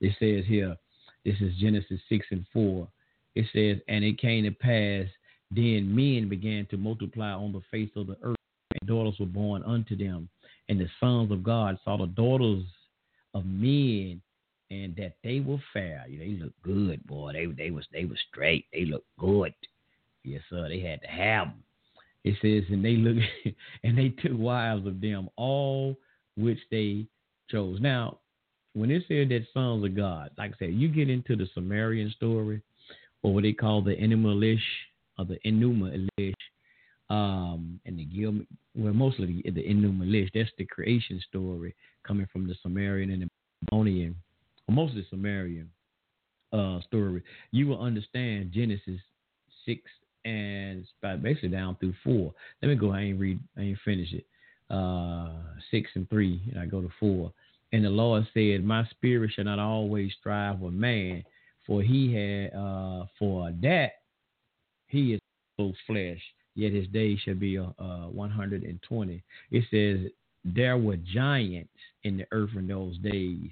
It 0.00 0.14
says 0.18 0.44
here, 0.46 0.76
this 1.24 1.36
is 1.40 1.54
Genesis 1.56 2.00
6 2.08 2.26
and 2.30 2.46
4. 2.52 2.88
It 3.34 3.46
says, 3.52 3.82
And 3.88 4.04
it 4.04 4.18
came 4.18 4.44
to 4.44 4.50
pass, 4.50 5.06
then 5.50 5.94
men 5.94 6.28
began 6.28 6.66
to 6.70 6.76
multiply 6.76 7.32
on 7.32 7.52
the 7.52 7.62
face 7.70 7.90
of 7.96 8.06
the 8.06 8.16
earth, 8.22 8.36
and 8.80 8.88
daughters 8.88 9.18
were 9.18 9.26
born 9.26 9.62
unto 9.64 9.96
them. 9.96 10.28
And 10.68 10.80
the 10.80 10.88
sons 11.00 11.32
of 11.32 11.42
God 11.42 11.78
saw 11.84 11.96
the 11.96 12.06
daughters 12.06 12.64
of 13.34 13.44
men, 13.46 14.20
and 14.70 14.94
that 14.96 15.16
they 15.24 15.40
were 15.40 15.62
fair. 15.72 16.04
They 16.08 16.38
looked 16.40 16.62
good, 16.62 17.06
boy. 17.06 17.32
They 17.32 17.46
they 17.46 17.70
was 17.70 17.86
they 17.92 18.04
was 18.04 18.18
straight. 18.30 18.66
They 18.72 18.84
looked 18.84 19.08
good. 19.18 19.54
Yes, 20.24 20.42
sir. 20.50 20.68
They 20.68 20.80
had 20.80 21.00
to 21.02 21.08
have 21.08 21.48
them. 21.48 21.62
It 22.24 22.34
says, 22.42 22.70
and 22.70 22.84
they 22.84 22.96
look, 22.96 23.16
and 23.84 23.96
they 23.96 24.10
took 24.10 24.36
wives 24.36 24.86
of 24.86 25.00
them, 25.00 25.28
all 25.36 25.96
which 26.36 26.58
they 26.70 27.06
chose. 27.50 27.78
Now, 27.80 28.18
when 28.74 28.90
it 28.90 29.04
said 29.08 29.30
that 29.30 29.46
sons 29.54 29.84
of 29.84 29.96
God, 29.96 30.30
like 30.36 30.52
I 30.54 30.58
said, 30.58 30.74
you 30.74 30.88
get 30.88 31.08
into 31.08 31.36
the 31.36 31.48
Sumerian 31.54 32.10
story, 32.16 32.62
or 33.22 33.32
what 33.32 33.42
they 33.42 33.52
call 33.52 33.82
the 33.82 33.96
Enuma 33.96 34.34
Elish, 34.34 34.58
or 35.18 35.24
the 35.24 35.38
Enuma 35.46 36.08
Elish, 36.20 36.34
um, 37.10 37.80
and 37.86 37.98
the 37.98 38.04
Gil, 38.04 38.34
well, 38.74 38.92
mostly 38.92 39.42
the, 39.44 39.50
the 39.50 39.62
Enuma 39.62 40.04
Elish. 40.04 40.30
That's 40.34 40.50
the 40.58 40.66
creation 40.66 41.22
story 41.28 41.74
coming 42.06 42.28
from 42.32 42.46
the 42.46 42.54
Sumerian 42.62 43.10
and 43.10 43.22
the 43.22 43.28
Babylonian, 43.70 44.14
or 44.68 44.74
mostly 44.74 45.06
Sumerian 45.10 45.70
uh, 46.52 46.80
story. 46.82 47.22
You 47.50 47.68
will 47.68 47.80
understand 47.80 48.52
Genesis 48.52 49.00
six 49.64 49.82
and 50.24 50.84
basically 51.22 51.48
down 51.48 51.76
through 51.76 51.94
four. 52.04 52.34
Let 52.62 52.68
me 52.68 52.74
go. 52.74 52.92
I 52.92 53.00
ain't 53.02 53.20
read. 53.20 53.40
I 53.56 53.62
ain't 53.62 53.78
finish 53.84 54.12
it. 54.12 54.26
Uh, 54.70 55.30
six 55.70 55.90
and 55.94 56.08
three, 56.10 56.42
and 56.50 56.60
I 56.60 56.66
go 56.66 56.80
to 56.82 56.90
four. 57.00 57.32
And 57.72 57.84
the 57.84 57.90
Lord 57.90 58.26
said, 58.34 58.64
My 58.64 58.86
spirit 58.90 59.32
shall 59.34 59.44
not 59.44 59.58
always 59.58 60.12
strive 60.18 60.60
with 60.60 60.74
man, 60.74 61.24
for 61.66 61.82
he 61.82 62.12
had 62.12 62.58
uh, 62.58 63.06
for 63.18 63.52
that 63.62 63.92
he 64.86 65.14
is 65.14 65.20
so 65.58 65.72
flesh, 65.86 66.20
yet 66.54 66.72
his 66.72 66.86
days 66.88 67.18
shall 67.24 67.34
be 67.34 67.58
uh, 67.58 67.64
120. 67.68 69.22
It 69.50 69.64
says 69.70 70.10
there 70.44 70.78
were 70.78 70.96
giants 70.96 71.70
in 72.04 72.16
the 72.16 72.26
earth 72.32 72.50
in 72.56 72.66
those 72.66 72.96
days. 72.98 73.50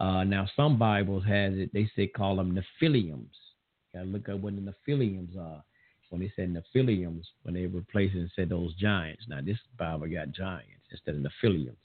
Uh, 0.00 0.24
now 0.24 0.48
some 0.56 0.78
Bibles 0.78 1.24
has 1.24 1.54
it, 1.54 1.72
they 1.72 1.88
say 1.96 2.06
call 2.06 2.36
them 2.36 2.52
Nephilims. 2.52 3.26
Gotta 3.92 4.06
look 4.06 4.28
up 4.28 4.40
what 4.40 4.54
the 4.56 4.60
Nephilims 4.62 5.36
are. 5.38 5.62
When 6.10 6.20
they 6.20 6.32
said 6.36 6.54
Nephilims, 6.54 7.24
when 7.42 7.54
they 7.54 7.66
replaced 7.66 8.14
it 8.14 8.20
and 8.20 8.30
said 8.36 8.48
those 8.48 8.74
giants. 8.74 9.24
Now 9.28 9.40
this 9.44 9.58
Bible 9.78 10.06
got 10.06 10.30
giants 10.32 10.84
instead 10.90 11.16
of 11.16 11.22
Nephilims 11.22 11.76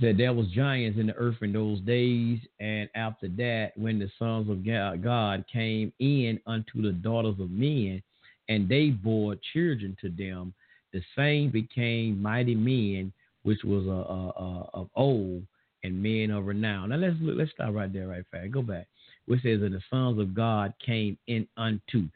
said 0.00 0.16
there 0.16 0.32
was 0.32 0.46
giants 0.48 0.98
in 0.98 1.06
the 1.06 1.14
earth 1.14 1.36
in 1.42 1.52
those 1.52 1.80
days, 1.80 2.38
and 2.60 2.88
after 2.94 3.28
that, 3.28 3.72
when 3.76 3.98
the 3.98 4.10
sons 4.18 4.48
of 4.48 4.64
God 4.64 5.44
came 5.52 5.92
in 5.98 6.40
unto 6.46 6.82
the 6.82 6.92
daughters 6.92 7.36
of 7.40 7.50
men, 7.50 8.02
and 8.48 8.68
they 8.68 8.90
bore 8.90 9.36
children 9.52 9.96
to 10.00 10.08
them, 10.08 10.54
the 10.92 11.02
same 11.16 11.50
became 11.50 12.20
mighty 12.20 12.54
men, 12.54 13.12
which 13.42 13.62
was 13.64 13.86
a, 13.86 13.90
a, 13.90 14.28
a, 14.28 14.70
of 14.74 14.88
old 14.94 15.42
and 15.84 16.02
men 16.02 16.30
of 16.30 16.46
renown. 16.46 16.90
Now 16.90 16.96
let's 16.96 17.16
look, 17.20 17.36
let's 17.36 17.50
stop 17.52 17.74
right 17.74 17.92
there, 17.92 18.08
right 18.08 18.24
fast. 18.30 18.50
Go 18.50 18.62
back. 18.62 18.86
Which 19.26 19.42
says 19.42 19.60
that 19.60 19.70
the 19.70 19.82
sons 19.90 20.18
of 20.18 20.34
God 20.34 20.72
came 20.84 21.18
in 21.26 21.46
unto. 21.56 22.08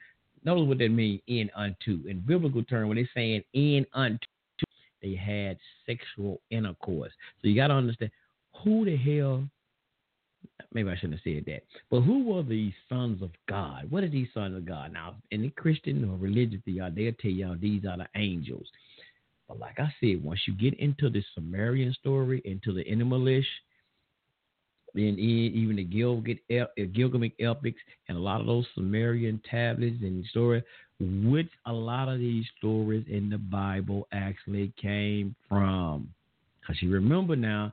Notice 0.44 0.66
what 0.66 0.78
that 0.78 0.88
means, 0.88 1.20
in 1.26 1.50
unto. 1.54 2.00
In 2.08 2.20
biblical 2.26 2.64
term, 2.64 2.88
when 2.88 2.96
they're 2.96 3.08
saying 3.14 3.42
in 3.52 3.86
unto, 3.92 4.18
they 5.02 5.14
had 5.14 5.58
sexual 5.86 6.40
intercourse. 6.50 7.12
So 7.40 7.48
you 7.48 7.54
got 7.54 7.68
to 7.68 7.74
understand 7.74 8.10
who 8.62 8.84
the 8.84 8.96
hell. 8.96 9.44
Maybe 10.72 10.90
I 10.90 10.96
shouldn't 10.96 11.14
have 11.14 11.22
said 11.24 11.44
that. 11.46 11.62
But 11.90 12.00
who 12.00 12.24
were 12.24 12.42
these 12.42 12.72
sons 12.88 13.22
of 13.22 13.30
God? 13.48 13.90
What 13.90 14.04
are 14.04 14.08
these 14.08 14.28
sons 14.32 14.56
of 14.56 14.64
God? 14.64 14.92
Now, 14.92 15.16
any 15.30 15.50
Christian 15.50 16.08
or 16.08 16.16
religious 16.16 16.60
y'all, 16.64 16.90
they'll 16.90 17.12
tell 17.20 17.30
y'all 17.30 17.56
these 17.60 17.84
are 17.84 17.98
the 17.98 18.06
angels. 18.16 18.66
But 19.48 19.58
like 19.58 19.78
I 19.78 19.92
said, 20.00 20.22
once 20.22 20.40
you 20.46 20.54
get 20.54 20.78
into 20.78 21.10
the 21.10 21.22
Sumerian 21.34 21.92
story, 21.94 22.40
into 22.44 22.72
the 22.72 22.84
Enuma 22.84 23.18
then 24.94 25.18
even 25.18 25.76
the 25.76 25.84
Gilgamesh 25.84 27.32
epics 27.40 27.80
and 28.08 28.18
a 28.18 28.20
lot 28.20 28.40
of 28.40 28.46
those 28.46 28.66
Sumerian 28.74 29.40
tablets 29.50 29.96
and 30.02 30.24
story, 30.26 30.62
which 31.00 31.48
a 31.66 31.72
lot 31.72 32.08
of 32.08 32.18
these 32.18 32.44
stories 32.58 33.06
in 33.08 33.30
the 33.30 33.38
Bible 33.38 34.06
actually 34.12 34.72
came 34.80 35.34
from. 35.48 36.12
Because 36.60 36.82
you 36.82 36.92
remember 36.92 37.36
now, 37.36 37.72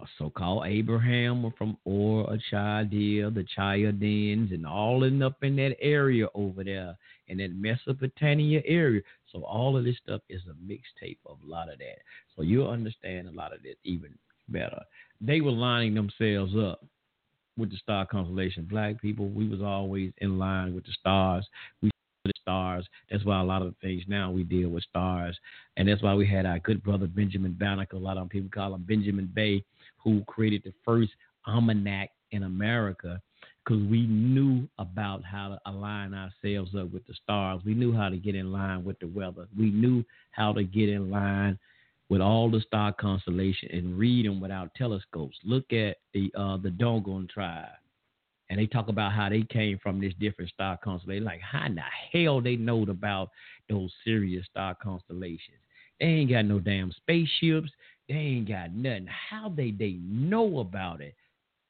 uh, 0.00 0.06
so-called 0.18 0.66
Abraham 0.66 1.52
from 1.56 1.76
Ur, 1.86 2.32
a 2.32 2.38
Chaldea, 2.50 3.30
the 3.30 3.44
Chaldeans, 3.54 4.50
and 4.50 4.66
all 4.66 5.04
in 5.04 5.22
up 5.22 5.44
in 5.44 5.54
that 5.56 5.76
area 5.80 6.26
over 6.34 6.64
there 6.64 6.96
in 7.28 7.38
that 7.38 7.54
Mesopotamia 7.54 8.62
area. 8.66 9.02
So 9.34 9.42
all 9.42 9.76
of 9.76 9.84
this 9.84 9.96
stuff 10.02 10.20
is 10.28 10.42
a 10.48 10.72
mixtape 10.72 11.18
of 11.26 11.38
a 11.44 11.50
lot 11.50 11.72
of 11.72 11.78
that. 11.78 11.98
So 12.36 12.42
you'll 12.42 12.70
understand 12.70 13.28
a 13.28 13.32
lot 13.32 13.52
of 13.52 13.62
this 13.62 13.76
even 13.84 14.14
better. 14.48 14.80
They 15.20 15.40
were 15.40 15.50
lining 15.50 15.94
themselves 15.94 16.52
up 16.56 16.84
with 17.56 17.70
the 17.70 17.76
star 17.78 18.06
constellation. 18.06 18.66
Black 18.70 19.00
people, 19.00 19.28
we 19.28 19.48
was 19.48 19.60
always 19.60 20.12
in 20.18 20.38
line 20.38 20.74
with 20.74 20.84
the 20.84 20.92
stars. 20.92 21.46
We 21.82 21.90
the 22.24 22.32
stars. 22.40 22.86
That's 23.10 23.24
why 23.24 23.40
a 23.40 23.44
lot 23.44 23.60
of 23.62 23.74
things 23.82 24.02
now 24.08 24.30
we 24.30 24.44
deal 24.44 24.70
with 24.70 24.84
stars, 24.84 25.38
and 25.76 25.86
that's 25.86 26.02
why 26.02 26.14
we 26.14 26.26
had 26.26 26.46
our 26.46 26.58
good 26.58 26.82
brother 26.82 27.06
Benjamin 27.06 27.52
Banneker. 27.52 27.96
A 27.96 28.00
lot 28.00 28.16
of 28.16 28.30
people 28.30 28.48
call 28.48 28.74
him 28.74 28.82
Benjamin 28.82 29.30
Bay, 29.34 29.62
who 30.02 30.24
created 30.26 30.62
the 30.64 30.72
first 30.84 31.10
almanac 31.46 32.10
in 32.30 32.44
America 32.44 33.20
because 33.64 33.82
we 33.84 34.06
knew 34.06 34.68
about 34.78 35.24
how 35.24 35.48
to 35.48 35.70
align 35.70 36.12
ourselves 36.12 36.74
up 36.74 36.92
with 36.92 37.06
the 37.06 37.14
stars. 37.22 37.62
We 37.64 37.74
knew 37.74 37.94
how 37.94 38.08
to 38.08 38.16
get 38.16 38.34
in 38.34 38.52
line 38.52 38.84
with 38.84 38.98
the 38.98 39.06
weather. 39.06 39.46
We 39.58 39.70
knew 39.70 40.04
how 40.32 40.52
to 40.52 40.64
get 40.64 40.88
in 40.88 41.10
line 41.10 41.58
with 42.10 42.20
all 42.20 42.50
the 42.50 42.60
star 42.60 42.92
constellation 42.92 43.70
and 43.72 43.98
read 43.98 44.26
them 44.26 44.40
without 44.40 44.74
telescopes. 44.74 45.36
Look 45.44 45.72
at 45.72 45.96
the 46.12 46.30
uh, 46.36 46.58
the 46.58 46.70
Dogon 46.70 47.28
tribe, 47.32 47.68
and 48.50 48.58
they 48.58 48.66
talk 48.66 48.88
about 48.88 49.12
how 49.12 49.30
they 49.30 49.42
came 49.42 49.78
from 49.82 50.00
this 50.00 50.12
different 50.20 50.50
star 50.50 50.78
constellation. 50.82 51.24
Like 51.24 51.40
how 51.40 51.66
in 51.66 51.76
the 51.76 51.82
hell 52.12 52.40
they 52.40 52.56
know 52.56 52.82
about 52.82 53.30
those 53.70 53.90
Sirius 54.04 54.46
star 54.50 54.74
constellations? 54.74 55.58
They 56.00 56.06
ain't 56.06 56.30
got 56.30 56.44
no 56.44 56.58
damn 56.58 56.92
spaceships. 56.92 57.70
They 58.08 58.14
ain't 58.14 58.48
got 58.48 58.74
nothing. 58.74 59.06
How 59.06 59.48
they 59.48 59.70
they 59.70 59.98
know 60.02 60.58
about 60.58 61.00
it? 61.00 61.14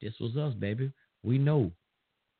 This 0.03 0.15
was 0.21 0.37
us, 0.37 0.55
baby. 0.55 0.91
We 1.23 1.39
know. 1.39 1.71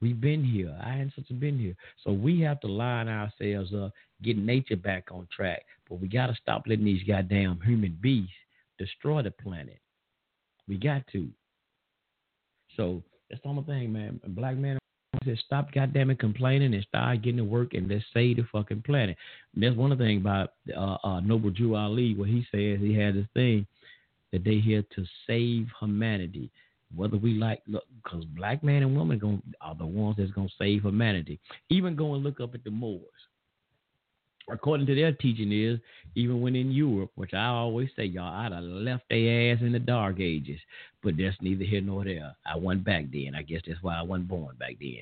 We've 0.05 0.21
been 0.21 0.45
here. 0.45 0.79
I 0.85 0.99
ain't 0.99 1.15
such 1.17 1.41
been 1.41 1.59
here. 1.59 1.75
So 2.05 2.13
we 2.13 2.39
have 2.43 2.61
to 2.61 2.67
line 2.67 3.09
ourselves 3.09 3.73
up, 3.75 3.91
get 4.23 4.37
nature 4.37 4.77
back 4.77 5.09
on 5.11 5.27
track. 5.35 5.63
But 5.89 5.99
we 5.99 6.09
got 6.09 6.27
to 6.27 6.35
stop 6.35 6.65
letting 6.67 6.85
these 6.85 7.03
goddamn 7.09 7.59
human 7.65 7.97
beasts 8.03 8.29
destroy 8.79 9.23
the 9.23 9.31
planet. 9.31 9.79
We 10.69 10.77
got 10.77 11.07
to. 11.13 11.27
So 12.77 13.03
that's 13.31 13.41
the 13.43 13.49
only 13.49 13.63
thing, 13.63 13.95
man. 13.95 14.21
Black 14.29 14.59
man 14.59 14.79
said, 15.25 15.39
stop 15.39 15.73
goddamn 15.73 16.11
it 16.11 16.19
complaining 16.19 16.75
and 16.75 16.87
start 16.87 17.23
getting 17.23 17.39
to 17.39 17.45
work 17.45 17.73
and 17.73 17.89
let's 17.89 18.05
save 18.13 18.37
the 18.37 18.47
fucking 18.53 18.83
planet. 18.83 19.17
And 19.55 19.65
that's 19.65 19.75
one 19.75 19.91
of 19.91 19.97
the 19.97 20.05
things 20.05 20.21
about 20.21 20.53
uh, 20.77 20.99
uh, 21.03 21.21
Noble 21.21 21.49
Drew 21.49 21.77
Ali, 21.77 22.15
where 22.15 22.29
he 22.29 22.47
says 22.53 22.79
he 22.79 22.95
had 22.95 23.15
this 23.15 23.27
thing 23.33 23.67
that 24.33 24.45
they 24.45 24.59
here 24.59 24.85
to 24.97 25.05
save 25.27 25.67
humanity. 25.81 26.51
Whether 26.97 27.17
we 27.17 27.35
like, 27.35 27.63
look, 27.67 27.85
because 28.03 28.25
black 28.27 28.63
man 28.63 28.83
and 28.83 28.97
woman 28.97 29.19
gonna, 29.19 29.43
are 29.61 29.75
the 29.75 29.87
ones 29.87 30.17
that's 30.19 30.31
gonna 30.33 30.49
save 30.59 30.83
humanity. 30.83 31.41
Even 31.71 31.97
go 31.97 32.15
and 32.15 32.23
look 32.23 32.41
up 32.41 32.55
at 32.55 32.65
the 32.65 32.71
Moors 32.71 33.09
according 34.51 34.87
to 34.87 34.95
their 34.95 35.13
teaching, 35.13 35.53
is 35.53 35.79
even 36.15 36.41
when 36.41 36.55
in 36.55 36.71
Europe, 36.71 37.11
which 37.15 37.35
I 37.35 37.47
always 37.47 37.89
say, 37.97 38.05
y'all, 38.05 38.35
I'd 38.35 38.53
have 38.53 38.63
left 38.63 39.05
their 39.09 39.53
ass 39.53 39.63
in 39.63 39.73
the 39.73 39.79
dark 39.79 40.21
ages, 40.21 40.61
but 41.03 41.15
that's 41.17 41.37
neither 41.41 41.65
here 41.65 41.81
nor 41.81 42.05
there. 42.05 42.35
I 42.47 42.57
went 42.57 42.85
back 42.85 43.07
then. 43.13 43.33
I 43.35 43.43
guess 43.43 43.63
that's 43.67 43.83
why 43.83 43.97
I 43.97 44.03
wasn't 44.03 44.29
born 44.29 44.57
back 44.57 44.77
then. 44.81 45.01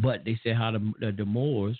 But 0.00 0.24
they 0.24 0.38
said 0.42 0.56
how 0.56 0.72
the 0.72 0.92
the, 1.00 1.12
the 1.12 1.24
Moors, 1.24 1.78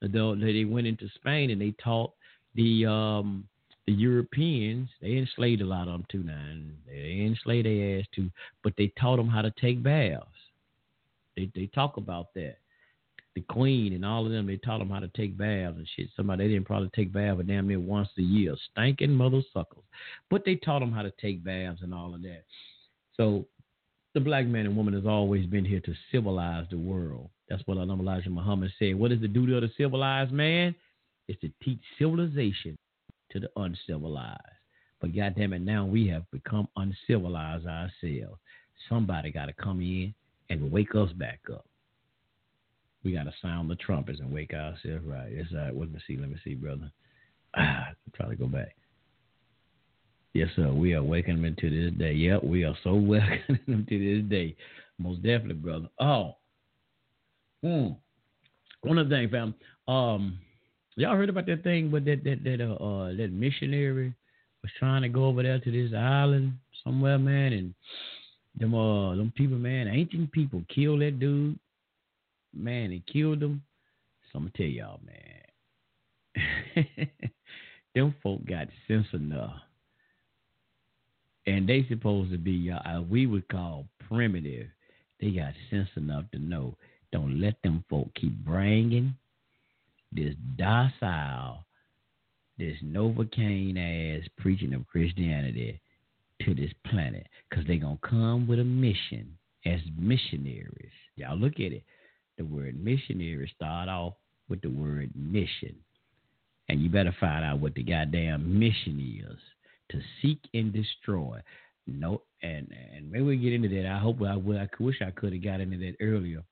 the, 0.00 0.38
they 0.40 0.64
went 0.64 0.86
into 0.86 1.08
Spain 1.14 1.50
and 1.50 1.60
they 1.60 1.74
taught 1.82 2.12
the 2.54 2.86
um 2.86 3.46
the 3.90 3.96
Europeans. 3.96 4.88
They 5.02 5.16
enslaved 5.16 5.62
a 5.62 5.66
lot 5.66 5.88
of 5.88 5.94
them 5.94 6.06
too 6.10 6.22
now. 6.22 6.38
And 6.48 6.76
they 6.86 7.24
enslaved 7.26 7.66
their 7.66 7.98
ass 7.98 8.06
too, 8.14 8.30
but 8.62 8.72
they 8.78 8.92
taught 9.00 9.16
them 9.16 9.28
how 9.28 9.42
to 9.42 9.52
take 9.60 9.82
baths. 9.82 10.26
They 11.36 11.50
they 11.54 11.66
talk 11.66 11.96
about 11.96 12.32
that 12.34 12.58
the 13.36 13.42
Queen 13.42 13.92
and 13.92 14.04
all 14.04 14.26
of 14.26 14.32
them, 14.32 14.46
they 14.46 14.56
taught 14.56 14.78
them 14.78 14.90
how 14.90 14.98
to 14.98 15.08
take 15.08 15.36
baths 15.36 15.76
and 15.76 15.86
shit. 15.96 16.08
Somebody 16.16 16.44
they 16.44 16.54
didn't 16.54 16.66
probably 16.66 16.90
take 16.94 17.12
baths 17.12 17.36
but 17.36 17.46
damn 17.46 17.68
near 17.68 17.80
once 17.80 18.08
a 18.18 18.22
year, 18.22 18.56
stinking 18.72 19.12
mother 19.12 19.40
suckers. 19.52 19.84
But 20.30 20.44
they 20.44 20.56
taught 20.56 20.80
them 20.80 20.92
how 20.92 21.02
to 21.02 21.12
take 21.20 21.42
baths 21.44 21.80
and 21.82 21.94
all 21.94 22.14
of 22.14 22.22
that. 22.22 22.44
So 23.16 23.46
the 24.14 24.20
black 24.20 24.46
man 24.46 24.66
and 24.66 24.76
woman 24.76 24.94
has 24.94 25.06
always 25.06 25.46
been 25.46 25.64
here 25.64 25.80
to 25.80 25.94
civilize 26.12 26.66
the 26.70 26.78
world. 26.78 27.28
That's 27.48 27.62
what 27.66 27.76
Elijah 27.76 28.30
Muhammad 28.30 28.72
said. 28.78 28.98
What 28.98 29.12
is 29.12 29.20
the 29.20 29.28
duty 29.28 29.54
of 29.54 29.62
the 29.62 29.70
civilized 29.76 30.32
man? 30.32 30.74
It's 31.28 31.40
to 31.40 31.50
teach 31.62 31.80
civilization 31.98 32.76
to 33.30 33.40
the 33.40 33.50
uncivilized. 33.56 34.40
But 35.00 35.14
goddamn 35.14 35.54
it, 35.54 35.62
now 35.62 35.84
we 35.86 36.06
have 36.08 36.30
become 36.30 36.68
uncivilized 36.76 37.66
ourselves. 37.66 38.38
Somebody 38.88 39.30
got 39.30 39.46
to 39.46 39.52
come 39.52 39.80
in 39.80 40.14
and 40.50 40.70
wake 40.70 40.94
us 40.94 41.10
back 41.12 41.40
up. 41.52 41.64
We 43.02 43.12
got 43.12 43.24
to 43.24 43.32
sound 43.40 43.70
the 43.70 43.76
trumpets 43.76 44.20
and 44.20 44.32
wake 44.32 44.52
ourselves 44.52 45.04
right. 45.06 45.32
It's 45.32 45.52
all 45.52 45.60
right. 45.60 45.76
Let 45.76 45.92
me 45.92 46.00
see. 46.06 46.16
Let 46.18 46.28
me 46.28 46.36
see, 46.44 46.54
brother. 46.54 46.90
Ah, 47.56 47.88
try 48.14 48.28
to 48.28 48.36
go 48.36 48.46
back. 48.46 48.76
Yes, 50.34 50.50
sir. 50.54 50.72
We 50.72 50.94
are 50.94 51.02
waking 51.02 51.36
them 51.36 51.44
into 51.44 51.68
this 51.68 51.98
day. 51.98 52.12
Yep, 52.12 52.44
we 52.44 52.64
are 52.64 52.76
so 52.84 52.94
welcoming 52.94 53.60
them 53.66 53.86
to 53.88 53.98
this 53.98 54.30
day. 54.30 54.54
Most 54.98 55.22
definitely, 55.22 55.54
brother. 55.54 55.88
Oh, 55.98 56.36
mm. 57.64 57.96
one 58.82 58.98
of 58.98 59.08
the 59.08 59.16
things, 59.16 59.30
fam. 59.32 59.54
Um, 59.88 60.38
y'all 61.00 61.16
heard 61.16 61.28
about 61.28 61.46
that 61.46 61.62
thing 61.62 61.90
with 61.90 62.04
that 62.04 62.24
that 62.24 62.44
that 62.44 62.60
uh, 62.60 62.74
uh 62.74 63.08
that 63.16 63.32
missionary 63.32 64.14
was 64.62 64.72
trying 64.78 65.02
to 65.02 65.08
go 65.08 65.24
over 65.24 65.42
there 65.42 65.58
to 65.58 65.70
this 65.70 65.94
island 65.94 66.54
somewhere, 66.84 67.18
man, 67.18 67.52
and 67.52 67.74
them 68.56 68.74
uh 68.74 69.14
them 69.16 69.32
people, 69.36 69.58
man, 69.58 69.88
ancient 69.88 70.30
people 70.32 70.62
killed 70.74 71.00
that 71.00 71.18
dude 71.18 71.58
man, 72.54 72.90
they 72.90 73.02
killed 73.12 73.42
him. 73.42 73.62
So 74.32 74.38
I'm 74.38 74.44
gonna 74.44 74.52
tell 74.56 74.66
y'all, 74.66 75.00
man, 76.36 76.86
them 77.94 78.14
folk 78.22 78.44
got 78.46 78.68
sense 78.86 79.06
enough, 79.12 79.56
and 81.46 81.68
they 81.68 81.84
supposed 81.88 82.30
to 82.32 82.38
be 82.38 82.70
uh, 82.70 83.02
we 83.02 83.26
would 83.26 83.48
call 83.48 83.86
primitive. 84.08 84.68
They 85.20 85.30
got 85.30 85.52
sense 85.70 85.88
enough 85.96 86.24
to 86.32 86.38
know. 86.38 86.76
Don't 87.12 87.40
let 87.40 87.56
them 87.62 87.84
folk 87.90 88.08
keep 88.14 88.32
bringing 88.44 89.14
this 90.12 90.34
docile, 90.56 91.64
this 92.58 92.76
Novocaine 92.84 94.18
ass 94.18 94.28
preaching 94.38 94.74
of 94.74 94.86
Christianity 94.86 95.80
to 96.42 96.54
this 96.54 96.72
planet, 96.86 97.26
cause 97.52 97.64
they're 97.66 97.76
gonna 97.76 97.98
come 98.02 98.46
with 98.46 98.60
a 98.60 98.64
mission 98.64 99.36
as 99.66 99.80
missionaries. 99.98 100.92
Y'all 101.16 101.36
look 101.36 101.54
at 101.54 101.72
it 101.72 101.84
the 102.40 102.46
word 102.46 102.82
missionary 102.82 103.52
start 103.54 103.90
off 103.90 104.14
with 104.48 104.62
the 104.62 104.70
word 104.70 105.10
mission. 105.14 105.76
And 106.70 106.80
you 106.80 106.88
better 106.88 107.14
find 107.20 107.44
out 107.44 107.60
what 107.60 107.74
the 107.74 107.82
goddamn 107.82 108.58
mission 108.58 109.22
is 109.28 109.38
to 109.90 110.00
seek 110.22 110.38
and 110.54 110.72
destroy. 110.72 111.40
No, 111.86 112.22
and 112.42 112.68
and 112.94 113.10
maybe 113.10 113.24
we 113.24 113.36
get 113.36 113.52
into 113.52 113.68
that. 113.68 113.86
I 113.86 113.98
hope 113.98 114.22
I. 114.22 114.34
I 114.34 114.68
wish 114.78 115.02
I 115.02 115.10
could 115.10 115.32
have 115.32 115.44
got 115.44 115.60
into 115.60 115.76
that 115.78 115.96
earlier. 116.00 116.42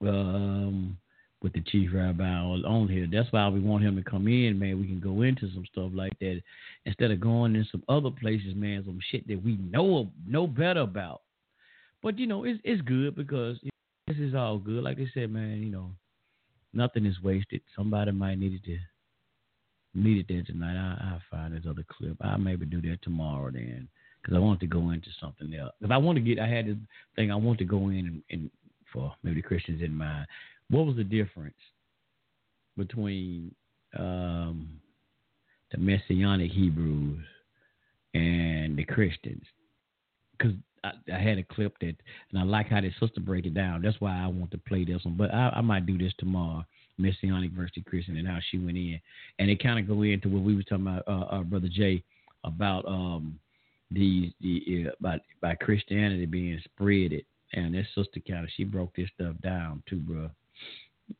Um, 0.00 0.96
with 1.44 1.52
the 1.52 1.60
chief 1.60 1.90
rabbi 1.92 2.24
on 2.24 2.88
here. 2.88 3.06
That's 3.12 3.30
why 3.30 3.46
we 3.48 3.60
want 3.60 3.84
him 3.84 3.96
to 3.96 4.02
come 4.02 4.26
in, 4.26 4.58
man. 4.58 4.80
We 4.80 4.86
can 4.86 4.98
go 4.98 5.20
into 5.20 5.46
some 5.52 5.66
stuff 5.70 5.90
like 5.92 6.18
that 6.20 6.40
instead 6.86 7.10
of 7.10 7.20
going 7.20 7.54
in 7.54 7.68
some 7.70 7.84
other 7.86 8.10
places, 8.10 8.54
man. 8.56 8.82
Some 8.86 8.98
shit 9.10 9.28
that 9.28 9.44
we 9.44 9.58
know 9.58 10.08
know 10.26 10.46
better 10.46 10.80
about. 10.80 11.20
But 12.02 12.18
you 12.18 12.26
know, 12.26 12.44
it's 12.44 12.58
it's 12.64 12.80
good 12.80 13.14
because 13.14 13.58
this 14.06 14.16
is 14.16 14.34
all 14.34 14.56
good. 14.56 14.82
Like 14.82 14.98
I 14.98 15.06
said, 15.12 15.30
man, 15.30 15.62
you 15.62 15.70
know, 15.70 15.90
nothing 16.72 17.04
is 17.04 17.22
wasted. 17.22 17.60
Somebody 17.76 18.10
might 18.10 18.38
need 18.38 18.54
it 18.54 18.64
to 18.64 18.78
need 19.94 20.18
it 20.18 20.26
there 20.28 20.42
tonight. 20.42 20.76
I 20.76 21.10
I'll 21.12 21.22
find 21.30 21.54
this 21.54 21.64
other 21.68 21.84
clip. 21.86 22.16
I'll 22.22 22.38
maybe 22.38 22.64
do 22.64 22.80
that 22.82 23.02
tomorrow 23.02 23.50
then, 23.50 23.86
because 24.22 24.34
I 24.34 24.40
want 24.40 24.60
to 24.60 24.66
go 24.66 24.90
into 24.90 25.08
something 25.20 25.54
else. 25.54 25.74
If 25.82 25.90
I 25.90 25.98
want 25.98 26.16
to 26.16 26.22
get, 26.22 26.38
I 26.38 26.48
had 26.48 26.68
this 26.68 26.76
thing. 27.16 27.30
I 27.30 27.36
want 27.36 27.58
to 27.58 27.66
go 27.66 27.90
in 27.90 28.06
and, 28.06 28.22
and 28.30 28.50
for 28.90 29.12
maybe 29.22 29.42
the 29.42 29.46
Christians 29.46 29.82
in 29.82 29.94
mind. 29.94 30.26
What 30.70 30.86
was 30.86 30.96
the 30.96 31.04
difference 31.04 31.54
between 32.76 33.54
um, 33.98 34.68
the 35.70 35.78
Messianic 35.78 36.50
Hebrews 36.50 37.24
and 38.14 38.76
the 38.76 38.84
Christians? 38.84 39.44
Because 40.36 40.54
I, 40.82 40.92
I, 41.12 41.18
had 41.18 41.38
a 41.38 41.44
clip 41.44 41.78
that, 41.80 41.94
and 42.30 42.38
I 42.38 42.42
like 42.42 42.68
how 42.68 42.80
the 42.80 42.90
sister 43.00 43.20
break 43.20 43.46
it 43.46 43.54
down. 43.54 43.82
That's 43.82 44.00
why 44.00 44.18
I 44.18 44.26
want 44.26 44.50
to 44.52 44.58
play 44.58 44.84
this 44.84 45.04
one. 45.04 45.16
But 45.16 45.32
I, 45.32 45.50
I 45.56 45.60
might 45.60 45.86
do 45.86 45.98
this 45.98 46.12
tomorrow, 46.18 46.64
Messianic 46.98 47.52
versus 47.52 47.82
Christian, 47.86 48.16
and 48.16 48.26
how 48.26 48.38
she 48.50 48.58
went 48.58 48.76
in, 48.76 49.00
and 49.38 49.50
it 49.50 49.62
kind 49.62 49.78
of 49.78 49.86
go 49.86 50.02
into 50.02 50.28
what 50.28 50.42
we 50.42 50.54
were 50.56 50.62
talking 50.62 50.86
about, 50.86 51.04
uh, 51.06 51.36
uh, 51.36 51.42
brother 51.42 51.68
Jay, 51.70 52.02
about 52.44 52.84
um 52.86 53.38
these 53.90 54.32
the 54.40 54.86
uh, 54.86 54.90
about 55.00 55.20
by 55.40 55.54
Christianity 55.54 56.26
being 56.26 56.60
spreaded, 56.68 57.24
and 57.52 57.74
this 57.74 57.86
sister 57.94 58.20
kind 58.26 58.44
of 58.44 58.50
she 58.56 58.64
broke 58.64 58.94
this 58.96 59.08
stuff 59.14 59.34
down 59.42 59.82
too, 59.88 60.00
bro. 60.00 60.30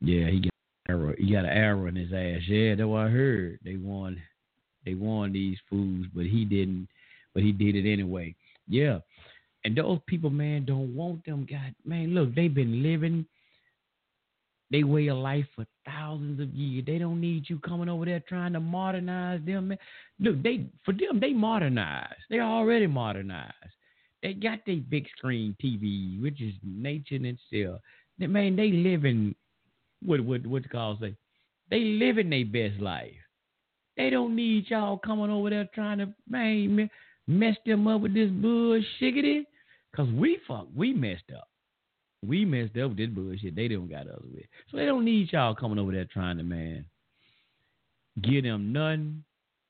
Yeah, 0.00 0.28
he 0.30 0.40
got 0.40 0.52
arrow. 0.88 1.14
He 1.18 1.32
got 1.32 1.44
an 1.44 1.50
arrow 1.50 1.86
in 1.86 1.96
his 1.96 2.12
ass. 2.12 2.42
Yeah, 2.48 2.74
that's 2.74 2.86
what 2.86 3.06
I 3.06 3.08
heard. 3.08 3.58
They 3.64 3.76
won, 3.76 4.20
they 4.84 4.94
won 4.94 5.32
these 5.32 5.58
fools, 5.68 6.06
but 6.14 6.26
he 6.26 6.44
didn't. 6.44 6.88
But 7.34 7.42
he 7.42 7.52
did 7.52 7.74
it 7.74 7.90
anyway. 7.90 8.34
Yeah. 8.68 9.00
And 9.64 9.76
those 9.76 9.98
people, 10.06 10.30
man, 10.30 10.64
don't 10.64 10.94
want 10.94 11.24
them. 11.24 11.46
God, 11.50 11.74
man, 11.84 12.14
look, 12.14 12.34
they've 12.34 12.54
been 12.54 12.82
living 12.82 13.26
they 14.70 14.82
way 14.82 15.06
of 15.08 15.18
life 15.18 15.46
for 15.54 15.64
thousands 15.86 16.40
of 16.40 16.48
years. 16.54 16.84
They 16.86 16.98
don't 16.98 17.20
need 17.20 17.48
you 17.48 17.60
coming 17.60 17.88
over 17.88 18.04
there 18.04 18.22
trying 18.28 18.54
to 18.54 18.60
modernize 18.60 19.40
them. 19.46 19.68
Man. 19.68 19.78
Look, 20.18 20.42
they 20.42 20.66
for 20.84 20.92
them 20.92 21.20
they 21.20 21.32
modernize. 21.32 22.16
They 22.28 22.40
already 22.40 22.86
modernized. 22.86 23.54
They 24.22 24.32
got 24.32 24.60
their 24.66 24.76
big 24.76 25.06
screen 25.16 25.54
TV, 25.62 26.20
which 26.20 26.40
is 26.40 26.54
nature 26.64 27.14
in 27.14 27.24
itself. 27.24 27.80
They, 28.18 28.26
man, 28.26 28.56
they 28.56 28.72
living 28.72 29.36
what 30.04 30.20
what 30.20 30.46
what 30.46 30.68
call 30.70 30.98
say? 31.00 31.16
They 31.70 31.80
living 31.80 32.30
their 32.30 32.44
best 32.44 32.80
life. 32.80 33.12
They 33.96 34.10
don't 34.10 34.34
need 34.34 34.66
y'all 34.68 34.98
coming 34.98 35.30
over 35.30 35.50
there 35.50 35.68
trying 35.74 35.98
to 35.98 36.14
man 36.28 36.90
mess 37.26 37.56
them 37.64 37.86
up 37.86 38.02
with 38.02 38.14
this 38.14 38.30
bullshit. 38.30 39.46
Cause 39.94 40.08
we 40.08 40.38
fuck, 40.46 40.66
we 40.74 40.92
messed 40.92 41.30
up. 41.34 41.48
We 42.26 42.44
messed 42.44 42.76
up 42.78 42.90
with 42.90 42.98
this 42.98 43.10
bullshit. 43.10 43.54
They 43.54 43.68
don't 43.68 43.88
got 43.88 44.08
us 44.08 44.20
with. 44.32 44.44
So 44.70 44.76
they 44.76 44.86
don't 44.86 45.04
need 45.04 45.32
y'all 45.32 45.54
coming 45.54 45.78
over 45.78 45.92
there 45.92 46.06
trying 46.06 46.38
to, 46.38 46.42
man, 46.42 46.84
give 48.22 48.44
them 48.44 48.72
nothing 48.72 49.24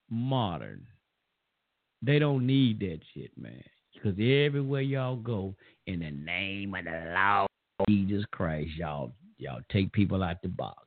modern. 0.08 0.86
They 2.00 2.18
don't 2.18 2.46
need 2.46 2.80
that 2.80 3.00
shit, 3.12 3.30
man. 3.36 3.62
Because 3.92 4.18
everywhere 4.18 4.82
y'all 4.82 5.16
go, 5.16 5.54
in 5.86 6.00
the 6.00 6.10
name 6.10 6.74
of 6.74 6.84
the 6.84 7.12
Lord 7.14 7.48
Jesus 7.88 8.24
Christ, 8.30 8.70
y'all 8.78 9.12
y'all 9.38 9.60
take 9.70 9.92
people 9.92 10.22
out 10.22 10.42
the 10.42 10.48
box. 10.48 10.86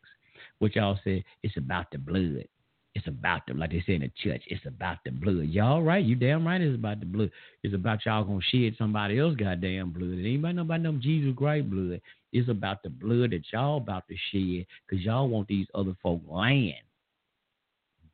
What 0.59 0.75
y'all 0.75 0.99
say? 1.03 1.23
It's 1.43 1.57
about 1.57 1.91
the 1.91 1.97
blood. 1.97 2.47
It's 2.95 3.07
about 3.07 3.41
the, 3.47 3.53
like 3.53 3.71
they 3.71 3.83
say 3.85 3.93
in 3.93 4.01
the 4.01 4.11
church, 4.23 4.41
it's 4.47 4.65
about 4.65 4.97
the 5.05 5.11
blood. 5.11 5.49
Y'all 5.49 5.83
right, 5.83 6.03
you 6.03 6.15
damn 6.15 6.47
right 6.47 6.59
it's 6.59 6.73
about 6.75 6.99
the 6.99 7.05
blood. 7.05 7.29
It's 7.61 7.75
about 7.75 8.03
y'all 8.05 8.23
gonna 8.23 8.39
shed 8.51 8.75
somebody 8.75 9.19
else 9.19 9.35
goddamn 9.35 9.91
blood. 9.91 10.13
Anybody 10.13 10.55
know 10.55 10.63
about 10.63 10.81
them 10.81 10.99
Jesus 10.99 11.35
Christ 11.37 11.69
blood. 11.69 12.01
It's 12.33 12.49
about 12.49 12.81
the 12.81 12.89
blood 12.89 13.31
that 13.31 13.43
y'all 13.53 13.77
about 13.77 14.07
to 14.07 14.15
shed 14.31 14.65
because 14.87 15.05
y'all 15.05 15.29
want 15.29 15.47
these 15.47 15.67
other 15.75 15.95
folk 16.01 16.21
land. 16.27 16.73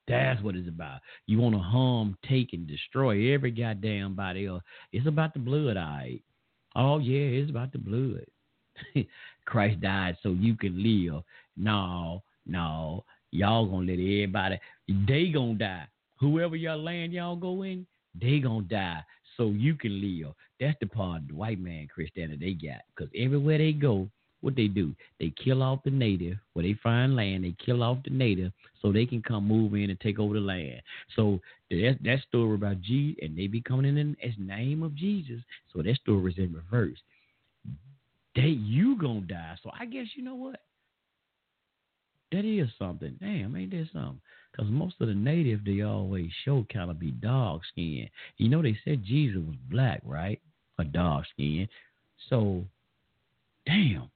That's 0.06 0.42
what 0.44 0.56
it's 0.56 0.68
about. 0.68 1.00
You 1.28 1.40
want 1.40 1.56
to 1.56 1.62
harm, 1.62 2.18
take, 2.28 2.52
and 2.52 2.68
destroy 2.68 3.34
every 3.34 3.52
goddamn 3.52 4.16
body 4.16 4.48
else. 4.48 4.64
It's 4.92 5.08
about 5.08 5.34
the 5.34 5.40
blood, 5.40 5.78
all 5.78 5.84
right. 5.84 6.22
Oh, 6.76 7.00
yeah, 7.00 7.40
it's 7.40 7.50
about 7.50 7.72
the 7.72 7.78
blood. 7.78 8.26
Christ 9.46 9.82
died 9.82 10.18
so 10.24 10.30
you 10.30 10.56
can 10.56 10.82
live. 10.82 11.24
No, 11.58 12.24
no. 12.46 13.04
Y'all 13.32 13.66
gonna 13.66 13.88
let 13.88 13.94
everybody 13.94 14.60
they 15.08 15.30
gonna 15.30 15.56
die. 15.56 15.88
Whoever 16.20 16.56
your 16.56 16.76
land 16.76 17.14
y'all 17.14 17.36
go 17.36 17.64
in, 17.64 17.86
they 18.20 18.40
gonna 18.40 18.62
die 18.64 19.04
so 19.38 19.48
you 19.50 19.76
can 19.76 20.00
live. 20.02 20.34
That's 20.60 20.78
the 20.80 20.88
part 20.88 21.28
the 21.28 21.34
white 21.34 21.60
man 21.60 21.88
Christianity 21.88 22.38
they 22.60 22.68
got. 22.68 22.82
Because 22.96 23.12
everywhere 23.18 23.58
they 23.58 23.74
go, 23.74 24.08
what 24.42 24.56
they 24.56 24.68
do, 24.68 24.94
they 25.20 25.34
kill 25.42 25.64
off 25.64 25.80
the 25.84 25.90
native 25.90 26.38
where 26.54 26.64
they 26.64 26.78
find 26.84 27.16
land. 27.16 27.44
They 27.44 27.56
kill 27.66 27.82
off 27.82 27.98
the 28.04 28.12
native 28.12 28.52
so 28.82 28.92
they 28.92 29.06
can 29.06 29.22
come 29.22 29.48
move 29.48 29.74
in 29.74 29.90
and 29.90 30.00
take 30.00 30.20
over 30.20 30.34
the 30.34 30.42
land. 30.42 30.82
So 31.16 31.40
that 31.72 31.98
that 32.04 32.20
story 32.28 32.56
about 32.56 32.82
Jesus, 32.82 33.20
and 33.22 33.38
they 33.38 33.48
be 33.48 33.62
coming 33.62 33.98
in 33.98 34.16
as 34.24 34.34
name 34.38 34.84
of 34.84 34.96
Jesus. 34.96 35.40
So 35.74 35.82
that 35.82 35.96
story 35.96 36.32
is 36.32 36.38
in 36.38 36.54
reverse. 36.54 37.00
They 38.36 38.48
you 38.48 38.98
gonna 38.98 39.22
die. 39.22 39.56
So 39.64 39.72
I 39.78 39.86
guess 39.86 40.08
you 40.16 40.24
know 40.24 40.36
what? 40.36 40.60
That 42.32 42.46
is 42.46 42.70
something. 42.80 43.16
Damn, 43.20 43.56
ain't 43.56 43.72
that 43.72 43.88
something? 43.94 44.20
Because 44.52 44.72
most 44.72 44.96
of 45.00 45.08
the 45.08 45.14
native 45.14 45.64
they 45.66 45.82
always 45.82 46.30
show 46.44 46.66
kind 46.72 46.90
of 46.90 47.00
be 47.00 47.12
dog 47.12 47.62
skin. 47.72 48.10
You 48.38 48.50
know, 48.50 48.62
they 48.62 48.78
said 48.84 49.04
Jesus 49.06 49.38
was 49.38 49.56
black, 49.70 50.02
right? 50.04 50.42
A 50.80 50.84
dog 50.84 51.26
skin. 51.34 51.68
So, 52.30 52.64
damn. 53.68 54.10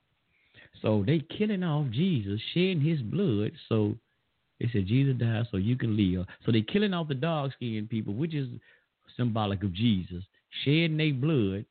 So 0.81 1.03
they 1.05 1.19
killing 1.37 1.63
off 1.63 1.91
Jesus, 1.91 2.39
shedding 2.53 2.81
his 2.81 3.01
blood. 3.01 3.51
So 3.69 3.95
they 4.59 4.69
said 4.73 4.87
Jesus 4.87 5.15
died 5.17 5.47
so 5.51 5.57
you 5.57 5.75
can 5.75 5.95
live. 5.95 6.25
So 6.45 6.51
they 6.51 6.61
killing 6.61 6.93
off 6.93 7.07
the 7.07 7.15
dog 7.15 7.51
skin 7.53 7.87
people, 7.89 8.13
which 8.13 8.33
is 8.33 8.47
symbolic 9.15 9.63
of 9.63 9.73
Jesus, 9.73 10.23
shedding 10.63 10.97
their 10.97 11.13
blood 11.13 11.65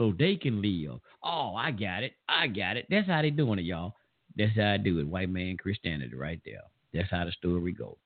so 0.00 0.14
they 0.18 0.34
can 0.34 0.62
live. 0.62 0.98
Oh, 1.22 1.54
I 1.54 1.72
got 1.72 2.02
it. 2.02 2.14
I 2.26 2.46
got 2.46 2.78
it. 2.78 2.86
That's 2.88 3.06
how 3.06 3.20
they 3.20 3.28
doing 3.28 3.58
it, 3.58 3.66
y'all. 3.66 3.92
That's 4.34 4.56
how 4.56 4.72
I 4.72 4.76
do 4.78 4.98
it. 4.98 5.06
White 5.06 5.28
man 5.28 5.58
Christianity 5.58 6.14
right 6.16 6.40
there. 6.46 6.62
That's 6.94 7.10
how 7.10 7.26
the 7.26 7.32
story 7.32 7.72
goes. 7.72 7.96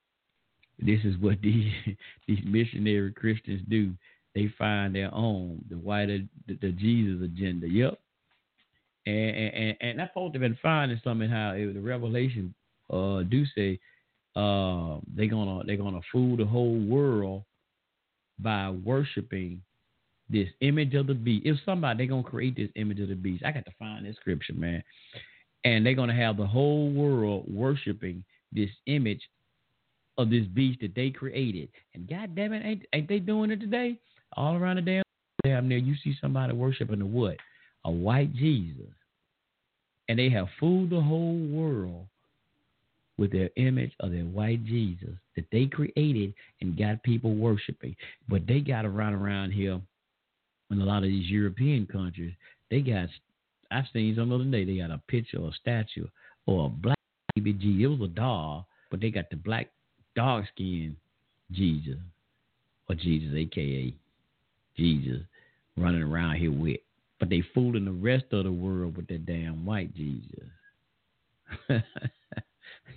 This 0.80 0.98
is 1.04 1.16
what 1.18 1.40
these 1.42 1.72
these 2.26 2.40
missionary 2.44 3.12
Christians 3.12 3.62
do. 3.68 3.92
They 4.34 4.52
find 4.58 4.92
their 4.92 5.14
own, 5.14 5.64
the 5.70 5.76
white, 5.76 6.08
the, 6.08 6.58
the 6.60 6.72
Jesus 6.72 7.22
agenda. 7.22 7.68
Yep. 7.68 7.96
And 9.06 9.30
and 9.36 9.76
and 9.80 9.98
that 10.00 10.12
folks 10.14 10.34
have 10.34 10.40
been 10.40 10.58
finding 10.60 11.00
something 11.04 11.30
how 11.30 11.52
it, 11.52 11.74
the 11.74 11.80
Revelation 11.80 12.52
uh 12.90 13.22
do 13.22 13.44
say 13.54 13.78
uh 14.34 14.98
they're 15.14 15.28
gonna 15.28 15.62
they're 15.64 15.76
gonna 15.76 16.00
fool 16.10 16.36
the 16.36 16.44
whole 16.44 16.80
world 16.80 17.44
by 18.40 18.68
worshiping 18.70 19.62
this 20.30 20.48
image 20.60 20.94
of 20.94 21.06
the 21.06 21.14
beast. 21.14 21.46
If 21.46 21.56
somebody 21.64 21.98
they're 21.98 22.06
gonna 22.06 22.22
create 22.22 22.56
this 22.56 22.70
image 22.76 23.00
of 23.00 23.08
the 23.08 23.14
beast, 23.14 23.44
I 23.44 23.52
got 23.52 23.64
to 23.66 23.72
find 23.78 24.06
this 24.06 24.16
scripture, 24.16 24.54
man. 24.54 24.82
And 25.64 25.84
they're 25.84 25.94
gonna 25.94 26.14
have 26.14 26.36
the 26.36 26.46
whole 26.46 26.90
world 26.90 27.44
worshiping 27.48 28.24
this 28.52 28.70
image 28.86 29.22
of 30.16 30.30
this 30.30 30.46
beast 30.46 30.80
that 30.80 30.94
they 30.94 31.10
created. 31.10 31.68
And 31.94 32.08
God 32.08 32.34
damn 32.34 32.52
it, 32.52 32.64
ain't, 32.64 32.86
ain't 32.92 33.08
they 33.08 33.18
doing 33.18 33.50
it 33.50 33.60
today? 33.60 33.98
All 34.36 34.54
around 34.56 34.76
the 34.76 34.82
damn 34.82 35.04
damn 35.44 35.68
there, 35.68 35.78
you 35.78 35.94
see 36.02 36.16
somebody 36.20 36.52
worshiping 36.54 37.00
a 37.00 37.06
what? 37.06 37.36
A 37.84 37.90
white 37.90 38.34
Jesus. 38.34 38.92
And 40.08 40.18
they 40.18 40.30
have 40.30 40.48
fooled 40.58 40.90
the 40.90 41.00
whole 41.00 41.38
world 41.46 42.06
with 43.16 43.30
their 43.30 43.50
image 43.56 43.92
of 44.00 44.10
their 44.10 44.24
white 44.24 44.64
Jesus 44.64 45.14
that 45.36 45.44
they 45.52 45.66
created 45.66 46.34
and 46.60 46.78
got 46.78 47.02
people 47.02 47.34
worshiping. 47.34 47.94
But 48.28 48.46
they 48.46 48.60
got 48.60 48.84
around 48.84 49.14
around 49.14 49.52
here 49.52 49.80
in 50.70 50.80
a 50.80 50.84
lot 50.84 50.98
of 50.98 51.10
these 51.10 51.30
European 51.30 51.86
countries, 51.86 52.34
they 52.70 52.80
got 52.80 53.08
I've 53.70 53.84
seen 53.92 54.14
some 54.16 54.32
other 54.32 54.44
day 54.44 54.64
they 54.64 54.78
got 54.78 54.90
a 54.90 55.00
picture 55.08 55.38
or 55.38 55.48
a 55.48 55.52
statue 55.52 56.06
or 56.46 56.66
a 56.66 56.68
black 56.68 56.98
baby 57.34 57.52
Jesus. 57.52 57.84
It 57.84 57.86
was 57.86 58.10
a 58.10 58.12
doll, 58.12 58.66
but 58.90 59.00
they 59.00 59.10
got 59.10 59.30
the 59.30 59.36
black 59.36 59.70
dog 60.14 60.44
skin 60.54 60.96
Jesus 61.50 61.98
or 62.88 62.94
Jesus, 62.94 63.34
aka 63.34 63.94
Jesus, 64.76 65.22
running 65.76 66.02
around 66.02 66.36
here 66.36 66.52
with. 66.52 66.80
But 67.20 67.30
they 67.30 67.42
fooling 67.54 67.84
the 67.84 67.92
rest 67.92 68.24
of 68.32 68.44
the 68.44 68.52
world 68.52 68.96
with 68.96 69.06
that 69.08 69.26
damn 69.26 69.64
white 69.64 69.94
Jesus. 69.94 70.48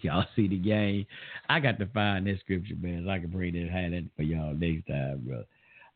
y'all 0.02 0.26
see 0.36 0.48
the 0.48 0.58
game? 0.58 1.06
I 1.50 1.60
got 1.60 1.80
to 1.80 1.86
find 1.88 2.28
that 2.28 2.40
scripture, 2.40 2.76
man. 2.80 3.04
So 3.06 3.12
I 3.12 3.20
can 3.20 3.30
bring 3.30 3.54
that 3.54 3.70
that 3.72 4.10
for 4.16 4.24
y'all 4.24 4.54
next 4.54 4.88
time, 4.88 5.24
bro. 5.26 5.44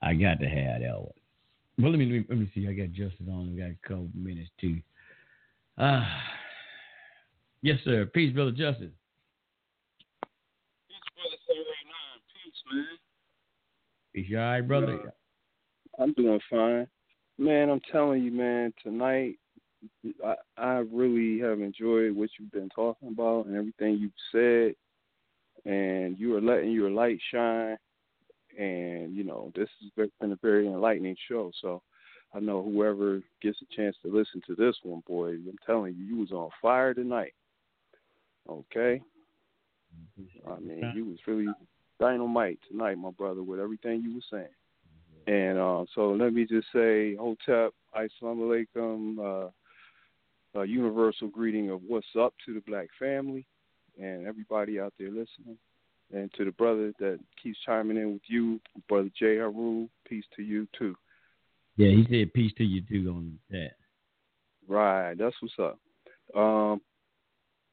I 0.01 0.14
got 0.14 0.40
to 0.40 0.48
have 0.48 0.82
that 0.82 1.00
one. 1.00 1.20
Well, 1.82 1.90
let 1.90 1.98
me 1.98 2.06
let 2.06 2.11
me, 2.11 2.26
let 2.30 2.38
me 2.38 2.51
see. 2.53 2.68
I 2.68 2.74
got 2.74 2.92
Justice 2.92 3.26
on. 3.27 3.56
We 3.56 3.60
got 3.60 3.72
a 3.72 3.77
couple 3.88 4.10
minutes 4.14 4.51
too. 4.60 4.80
Ah, 5.80 6.03
uh, 6.03 6.22
yes, 7.64 7.80
sir. 7.84 8.06
Peace, 8.06 8.32
brother 8.34 8.51
Justice. 8.51 8.92
Peace, 10.88 11.00
brother. 11.16 11.38
Alright, 11.50 12.22
peace, 12.43 12.64
man. 12.72 12.85
Is 14.14 14.30
you 14.30 14.38
all 14.40 14.45
right, 14.45 14.61
brother? 14.61 15.00
Uh, 15.08 16.03
I'm 16.03 16.14
doing 16.14 16.40
fine. 16.51 16.88
Man, 17.40 17.72
I'm 17.72 17.82
telling 17.92 18.24
you, 18.24 18.32
man, 18.32 18.74
tonight 18.84 19.40
I, 20.24 20.35
I 20.58 20.84
really 20.92 21.40
have 21.40 21.61
enjoyed 21.61 22.16
what 22.16 22.30
you've 22.40 22.51
been 22.51 22.69
talking 22.69 23.08
about 23.08 23.48
and 23.48 23.56
everything 23.56 23.98
you've 23.98 24.11
said. 24.32 24.76
And 25.66 26.18
you 26.19 26.35
are 26.35 26.42
letting 26.42 26.72
your 26.72 26.92
light 26.92 27.18
shine. 27.32 27.77
And, 28.58 29.16
you 29.16 29.24
know, 29.24 29.52
this 29.56 29.70
has 29.82 30.10
been 30.20 30.32
a 30.32 30.40
very 30.42 30.68
enlightening 30.68 31.16
show. 31.30 31.52
So 31.62 31.82
I 32.34 32.40
know 32.40 32.62
whoever 32.64 33.22
gets 33.42 33.58
a 33.62 33.76
chance 33.76 33.96
to 34.04 34.12
listen 34.12 34.42
to 34.48 34.56
this 34.56 34.76
one, 34.84 35.04
boy, 35.08 35.32
I'm 35.32 35.58
telling 35.66 35.96
you, 35.96 36.04
you 36.04 36.18
was 36.18 36.32
on 36.32 36.50
fire 36.62 36.94
tonight. 36.94 37.34
Okay? 38.50 39.02
I 40.48 40.60
mean, 40.60 40.92
you 40.96 41.06
was 41.06 41.18
really 41.28 41.48
dynamite 42.00 42.60
tonight, 42.70 42.98
my 42.98 43.12
brother, 43.12 43.44
with 43.44 43.60
everything 43.60 44.02
you 44.02 44.16
were 44.16 44.22
saying. 44.32 44.54
And 45.28 45.60
uh, 45.60 45.86
so 45.94 46.12
let 46.12 46.34
me 46.34 46.46
just 46.46 46.68
say, 46.74 47.16
Hotep, 47.16 47.74
Assalamu 47.96 48.66
alaikum, 48.76 49.46
uh, 50.56 50.60
a 50.60 50.66
universal 50.66 51.28
greeting 51.28 51.70
of 51.70 51.82
what's 51.88 52.08
up 52.20 52.34
to 52.46 52.54
the 52.54 52.62
black 52.62 52.88
family 53.00 53.46
and 54.02 54.26
everybody 54.26 54.80
out 54.80 54.94
there 54.98 55.10
listening. 55.10 55.58
And 56.14 56.31
to 56.33 56.45
the 56.45 56.51
brother 56.51 56.93
that 56.99 57.19
keeps 57.41 57.57
chiming 57.65 57.98
in 57.98 58.14
with 58.14 58.22
you, 58.27 58.59
brother 58.90 59.09
J. 59.17 59.38
Haru, 59.38 59.88
peace 60.07 60.25
to 60.35 60.43
you 60.43 60.67
too. 60.77 60.95
Yeah, 61.77 61.90
he 61.90 62.06
said 62.09 62.33
peace 62.33 62.51
to 62.57 62.64
you 62.64 62.81
too 62.81 63.09
on 63.09 63.40
that. 63.49 63.72
Right, 64.67 65.15
that's 65.17 65.35
what's 65.41 65.53
up. 65.59 65.80
Um, 66.35 66.81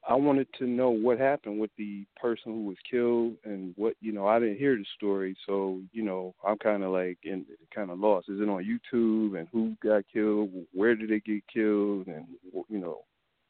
I 0.07 0.15
wanted 0.15 0.47
to 0.57 0.65
know 0.65 0.89
what 0.89 1.19
happened 1.19 1.59
with 1.59 1.71
the 1.77 2.05
person 2.19 2.53
who 2.53 2.65
was 2.65 2.77
killed 2.89 3.35
and 3.43 3.73
what 3.75 3.93
you 4.01 4.11
know. 4.11 4.27
I 4.27 4.39
didn't 4.39 4.57
hear 4.57 4.75
the 4.75 4.85
story, 4.95 5.35
so 5.45 5.81
you 5.91 6.03
know 6.03 6.33
I'm 6.45 6.57
kind 6.57 6.83
of 6.83 6.91
like 6.91 7.17
in 7.23 7.45
kind 7.75 7.91
of 7.91 7.99
lost. 7.99 8.29
Is 8.29 8.39
it 8.39 8.49
on 8.49 8.63
YouTube 8.63 9.37
and 9.37 9.47
who 9.51 9.75
got 9.83 10.03
killed? 10.11 10.49
Where 10.73 10.95
did 10.95 11.09
they 11.09 11.19
get 11.19 11.43
killed? 11.53 12.07
And 12.07 12.25
you 12.69 12.79
know 12.79 13.03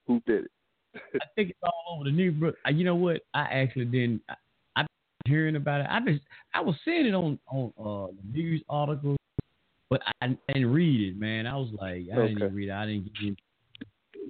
who 0.08 0.22
did 0.26 0.46
it? 0.46 0.52
I 1.22 1.26
think 1.36 1.52
it's 1.52 1.60
all 1.62 1.96
over 1.96 2.06
the 2.06 2.12
news, 2.12 2.34
bro. 2.34 2.52
You 2.70 2.84
know 2.84 2.96
what? 2.96 3.22
I 3.34 3.44
actually 3.44 3.86
didn't. 3.86 4.22
I, 5.30 5.34
hearing 5.34 5.56
about 5.56 5.82
it. 5.82 5.88
I 5.90 6.00
just 6.02 6.22
I 6.54 6.62
was 6.62 6.76
seeing 6.84 7.06
it 7.06 7.14
on 7.14 7.40
on 7.48 7.74
uh, 7.80 8.12
news 8.34 8.64
articles, 8.70 9.18
but 9.90 10.02
I 10.22 10.38
didn't 10.48 10.72
read 10.72 11.10
it, 11.10 11.20
man. 11.20 11.48
I 11.48 11.56
was 11.56 11.70
like, 11.74 12.06
I 12.14 12.18
Okay. 12.18 12.34
didn't 12.34 12.54
read 12.54 12.70
it. 12.70 12.74
I 12.74 12.86
didn't 12.86 13.06
get 13.06 13.32
It. 13.32 13.38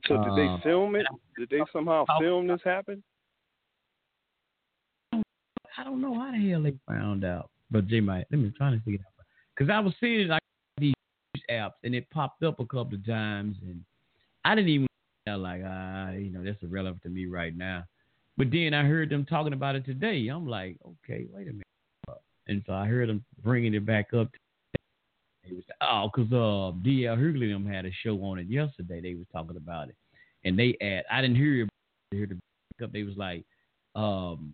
So 0.08 0.18
did 0.18 0.32
Uh, 0.32 0.36
they 0.36 0.64
film 0.64 0.96
it? 0.96 1.06
Did 1.38 1.50
they 1.50 1.62
somehow 1.74 2.06
film 2.20 2.48
this 2.48 2.62
happen? 2.64 3.04
I 5.78 5.84
don't 5.84 6.02
know 6.02 6.14
how 6.20 6.32
the 6.32 6.50
hell 6.50 6.64
they 6.64 6.74
found 6.88 7.24
out, 7.24 7.50
but 7.72 7.90
they 7.90 8.02
might. 8.02 8.26
Let 8.32 8.40
me 8.40 8.52
try 8.58 8.72
to 8.72 8.78
figure 8.80 8.96
it 8.96 9.02
out 9.02 9.26
because 9.56 9.72
I 9.72 9.80
was 9.80 9.94
seeing 10.00 10.22
it 10.22 10.28
like 10.28 10.42
these 10.78 10.94
apps, 11.50 11.74
and 11.84 11.96
it 11.96 12.10
popped 12.10 12.44
up 12.44 12.60
a 12.60 12.66
couple 12.66 12.96
of 12.96 13.06
times, 13.06 13.58
and 13.62 13.84
I 14.44 14.56
didn't 14.56 14.70
even 14.70 14.88
I 15.28 15.36
like, 15.36 15.62
ah, 15.66 16.12
you 16.12 16.32
know, 16.32 16.44
that's 16.44 16.62
irrelevant 16.64 17.04
to 17.04 17.10
me 17.10 17.26
right 17.28 17.56
now. 17.56 17.84
But 18.40 18.52
then 18.52 18.74
I 18.74 18.84
heard 18.84 19.10
them 19.10 19.26
talking 19.26 19.52
about 19.52 19.76
it 19.76 19.86
today. 19.86 20.30
I'm 20.30 20.48
like, 20.48 20.78
okay, 20.86 21.26
wait 21.34 21.50
a 21.50 21.52
minute, 21.52 22.22
and 22.48 22.64
so 22.66 22.72
I 22.72 22.86
heard 22.86 23.10
them 23.10 23.26
bringing 23.44 23.74
it 23.74 23.86
back 23.86 24.14
up. 24.14 24.30
It 25.44 25.54
was 25.56 25.64
oh, 25.82 26.10
cause 26.16 26.32
uh, 26.32 26.72
D.L. 26.82 27.18
Hughley 27.18 27.52
them 27.52 27.68
had 27.68 27.86
a 27.86 27.92
show 28.02 28.16
on 28.24 28.40
it 28.40 28.48
yesterday. 28.48 29.02
They 29.02 29.16
was 29.16 29.26
talking 29.34 29.58
about 29.58 29.90
it, 29.90 29.96
and 30.46 30.58
they 30.58 30.78
add. 30.80 31.04
I 31.12 31.20
didn't 31.20 31.36
hear 31.36 31.64
it. 31.64 31.70
I 32.14 32.16
heard 32.16 32.30
the 32.78 32.86
up. 32.86 32.94
They 32.94 33.04
was 33.04 33.18
like, 33.18 33.44
um, 33.94 34.54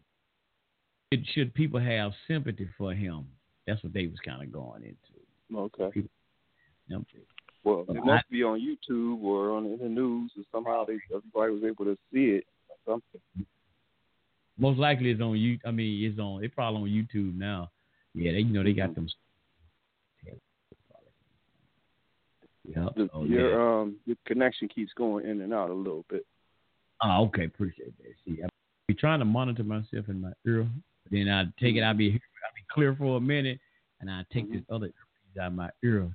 it, 1.12 1.20
should 1.36 1.54
people 1.54 1.80
have 1.80 2.12
sympathy 2.28 2.68
for 2.80 2.92
him? 2.92 3.28
That's 3.68 3.84
what 3.84 3.94
they 3.94 4.08
was 4.08 4.18
kind 4.26 4.42
of 4.42 4.52
going 4.52 4.82
into. 4.82 5.60
Okay. 5.60 6.08
Them- 6.90 7.06
Well, 7.64 7.86
it 7.88 8.04
must 8.04 8.28
be 8.32 8.42
on 8.42 8.60
YouTube 8.60 9.22
or 9.22 9.52
on 9.52 9.68
in 9.68 9.78
the 9.78 9.90
news, 9.90 10.32
or 10.36 10.44
somehow 10.52 10.86
they 10.86 10.98
everybody 11.16 11.52
was 11.52 11.64
able 11.64 11.86
to 11.86 11.96
see 12.12 12.32
it. 12.32 12.46
Or 12.88 12.94
something. 12.94 13.46
Most 14.58 14.80
likely 14.80 15.12
it's 15.12 15.22
on 15.22 15.38
you. 15.38 15.60
I 15.66 15.72
mean, 15.72 16.10
it's 16.10 16.20
on. 16.20 16.44
It's 16.44 16.54
probably 16.54 16.82
on 16.82 16.88
YouTube 16.88 17.38
now. 17.38 17.72
Yeah, 18.14 18.32
they 18.32 18.40
you 18.40 18.54
know 18.54 18.64
they 18.64 18.74
got 18.74 18.92
mm-hmm. 18.92 19.02
them. 19.02 19.10
Yep. 22.68 22.96
The- 22.96 23.10
Oh, 23.14 23.26
your 23.26 23.52
yeah. 23.52 23.82
um 23.82 23.96
your 24.06 24.18
connection 24.26 24.68
keeps 24.68 24.92
going 24.94 25.26
in 25.26 25.42
and 25.42 25.54
out 25.54 25.70
a 25.70 25.74
little 25.74 26.06
bit. 26.10 26.26
Oh, 27.02 27.26
okay. 27.26 27.46
Appreciate 27.46 27.96
that. 27.98 28.14
See, 28.26 28.42
I 28.44 28.48
be 28.88 28.94
trying 28.94 29.20
to 29.20 29.26
monitor 29.26 29.64
myself 29.64 30.08
in 30.08 30.22
my 30.22 30.32
ear. 30.46 30.68
Then 31.12 31.30
I 31.30 31.44
take 31.62 31.76
it. 31.76 31.84
I 31.84 31.88
mm-hmm. 31.88 31.98
be 31.98 32.10
I 32.10 32.50
be 32.56 32.66
clear 32.72 32.96
for 32.96 33.18
a 33.18 33.22
minute, 33.22 33.60
and 34.00 34.10
I 34.10 34.24
take 34.34 34.52
this 34.52 34.62
mm-hmm. 34.62 34.74
other 34.74 34.88
earpiece 34.88 35.42
out 35.42 35.48
of 35.48 35.54
my 35.54 35.70
ear. 35.84 36.10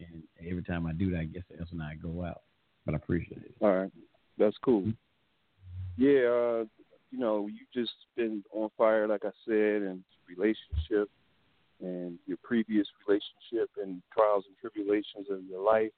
And 0.00 0.22
every 0.48 0.62
time 0.62 0.86
I 0.86 0.92
do 0.92 1.10
that, 1.10 1.20
I 1.20 1.24
guess 1.24 1.42
that's 1.50 1.72
when 1.72 1.80
I 1.80 1.94
go 1.94 2.24
out. 2.24 2.42
But 2.86 2.94
I 2.94 2.98
appreciate 2.98 3.42
it. 3.42 3.54
All 3.60 3.72
right, 3.72 3.90
that's 4.38 4.56
cool. 4.62 4.84
Yeah, 5.96 6.20
uh, 6.28 6.64
you 7.10 7.18
know, 7.18 7.46
you 7.46 7.60
just 7.74 7.92
been 8.16 8.42
on 8.52 8.70
fire, 8.76 9.06
like 9.08 9.24
I 9.24 9.30
said, 9.46 9.82
and 9.82 10.02
relationship, 10.28 11.10
and 11.80 12.18
your 12.26 12.38
previous 12.42 12.86
relationship, 13.06 13.70
and 13.82 14.02
trials 14.12 14.44
and 14.46 14.56
tribulations 14.60 15.26
of 15.30 15.44
your 15.48 15.62
life, 15.62 15.92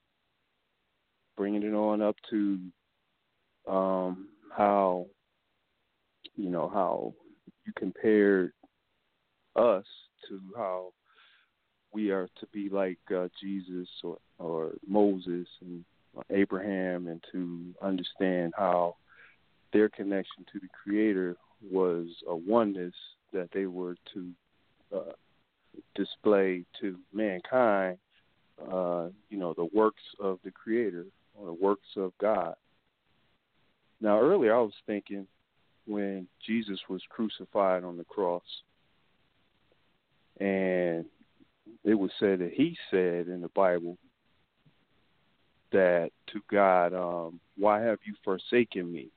bringing 1.37 1.63
it 1.63 1.75
on 1.75 2.01
up 2.01 2.17
to 2.31 2.59
um, 3.69 4.29
how, 4.57 5.07
you 6.37 6.51
know, 6.51 6.69
how 6.69 7.15
you 7.67 7.73
compared 7.77 8.53
us 9.57 9.85
to 10.29 10.41
how 10.57 10.93
we 11.93 12.11
are 12.11 12.29
to 12.39 12.47
be 12.53 12.69
like 12.69 12.99
uh, 13.15 13.29
Jesus 13.41 13.89
or, 14.05 14.19
or 14.39 14.73
Moses 14.87 15.49
and 15.61 15.85
Abraham, 16.31 17.09
and 17.09 17.23
to 17.33 17.75
understand 17.83 18.53
how 18.57 18.97
their 19.73 19.89
connection 19.89 20.45
to 20.53 20.59
the 20.59 20.69
Creator 20.69 21.37
was 21.71 22.07
a 22.29 22.35
oneness 22.35 22.95
that 23.33 23.49
they 23.53 23.67
were 23.67 23.97
to 24.15 24.31
uh, 24.95 25.13
display 25.95 26.65
to 26.81 26.97
mankind. 27.13 27.99
Uh, 28.61 29.09
you 29.31 29.39
know, 29.39 29.55
the 29.55 29.69
works 29.73 30.03
of 30.19 30.39
the 30.45 30.51
Creator 30.51 31.07
or 31.35 31.47
the 31.47 31.53
works 31.53 31.89
of 31.97 32.13
God. 32.21 32.55
Now, 34.01 34.21
earlier 34.21 34.55
I 34.55 34.61
was 34.61 34.75
thinking 34.87 35.27
when 35.87 36.27
Jesus 36.47 36.79
was 36.89 37.03
crucified 37.09 37.85
on 37.85 37.97
the 37.97 38.05
cross, 38.05 38.43
and 40.39 41.05
it 41.85 41.95
was 41.95 42.11
said 42.19 42.41
that 42.41 42.53
he 42.53 42.77
said 42.91 43.29
in 43.29 43.41
the 43.41 43.51
Bible 43.55 43.97
that 45.73 46.11
to 46.33 46.41
God, 46.51 46.93
um, 46.95 47.41
why 47.57 47.81
have 47.81 47.99
you 48.05 48.15
forsaken 48.25 48.93
me? 48.93 49.09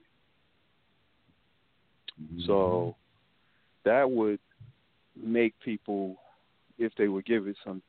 So 2.45 2.95
that 3.85 4.09
would 4.09 4.39
make 5.21 5.53
people, 5.59 6.17
if 6.77 6.93
they 6.97 7.07
would 7.07 7.25
give 7.25 7.47
it 7.47 7.55
some 7.63 7.81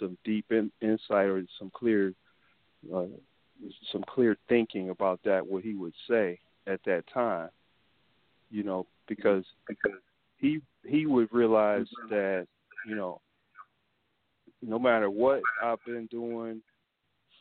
some 0.00 0.18
deep 0.24 0.46
in, 0.50 0.72
insight 0.80 1.26
or 1.26 1.42
some 1.58 1.70
clear 1.72 2.12
uh, 2.94 3.04
some 3.92 4.04
clear 4.08 4.36
thinking 4.48 4.90
about 4.90 5.20
that, 5.24 5.46
what 5.46 5.62
he 5.62 5.74
would 5.74 5.94
say 6.08 6.38
at 6.66 6.80
that 6.84 7.04
time, 7.12 7.48
you 8.50 8.62
know, 8.62 8.86
because 9.06 9.44
because 9.68 9.98
he 10.36 10.60
he 10.84 11.06
would 11.06 11.28
realize 11.32 11.86
that 12.10 12.46
you 12.82 12.94
know 12.94 13.20
no 14.62 14.78
matter 14.78 15.10
what 15.10 15.44
I've 15.62 15.84
been 15.84 16.06
doing 16.06 16.60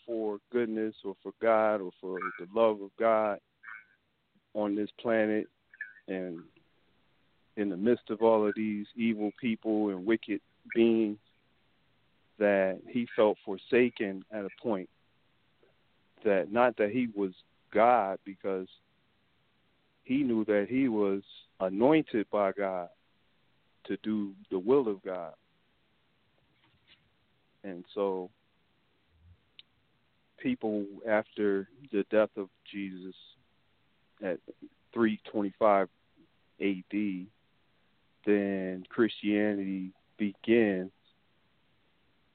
for 0.06 0.38
goodness 0.52 0.96
or 1.04 1.16
for 1.22 1.34
God 1.42 1.82
or 1.82 1.92
for 2.00 2.22
the 2.38 2.48
love 2.54 2.82
of 2.82 2.92
God 3.00 3.40
on 4.54 4.76
this 4.76 4.90
planet 5.00 5.48
and 6.08 6.40
in 7.56 7.70
the 7.70 7.78
midst 7.78 8.10
of 8.10 8.22
all 8.22 8.48
of 8.48 8.54
these 8.56 8.86
evil 8.96 9.32
people 9.40 9.90
and 9.90 10.06
wicked 10.06 10.40
beings 10.74 11.18
that 12.40 12.80
he 12.88 13.08
felt 13.16 13.38
forsaken 13.44 14.24
at 14.32 14.46
a 14.46 14.50
point 14.62 14.90
that 16.24 16.52
not 16.52 16.78
that 16.78 16.92
he 16.92 17.08
was 17.16 17.32
God 17.74 18.20
because 18.26 18.68
he 20.04 20.24
knew 20.24 20.46
that 20.46 20.68
he 20.70 20.88
was 20.88 21.22
anointed 21.60 22.28
by 22.32 22.52
God 22.52 22.90
to 23.86 23.98
do 24.04 24.34
the 24.52 24.60
will 24.60 24.88
of 24.88 25.02
God. 25.04 25.34
And 27.64 27.84
so 27.94 28.30
people 30.38 30.86
after 31.10 31.68
the 31.92 32.06
death 32.12 32.30
of 32.38 32.50
Jesus 32.72 33.16
at 34.24 34.40
325 34.98 35.88
AD, 36.60 37.28
then 38.26 38.84
Christianity 38.90 39.92
begins, 40.18 40.92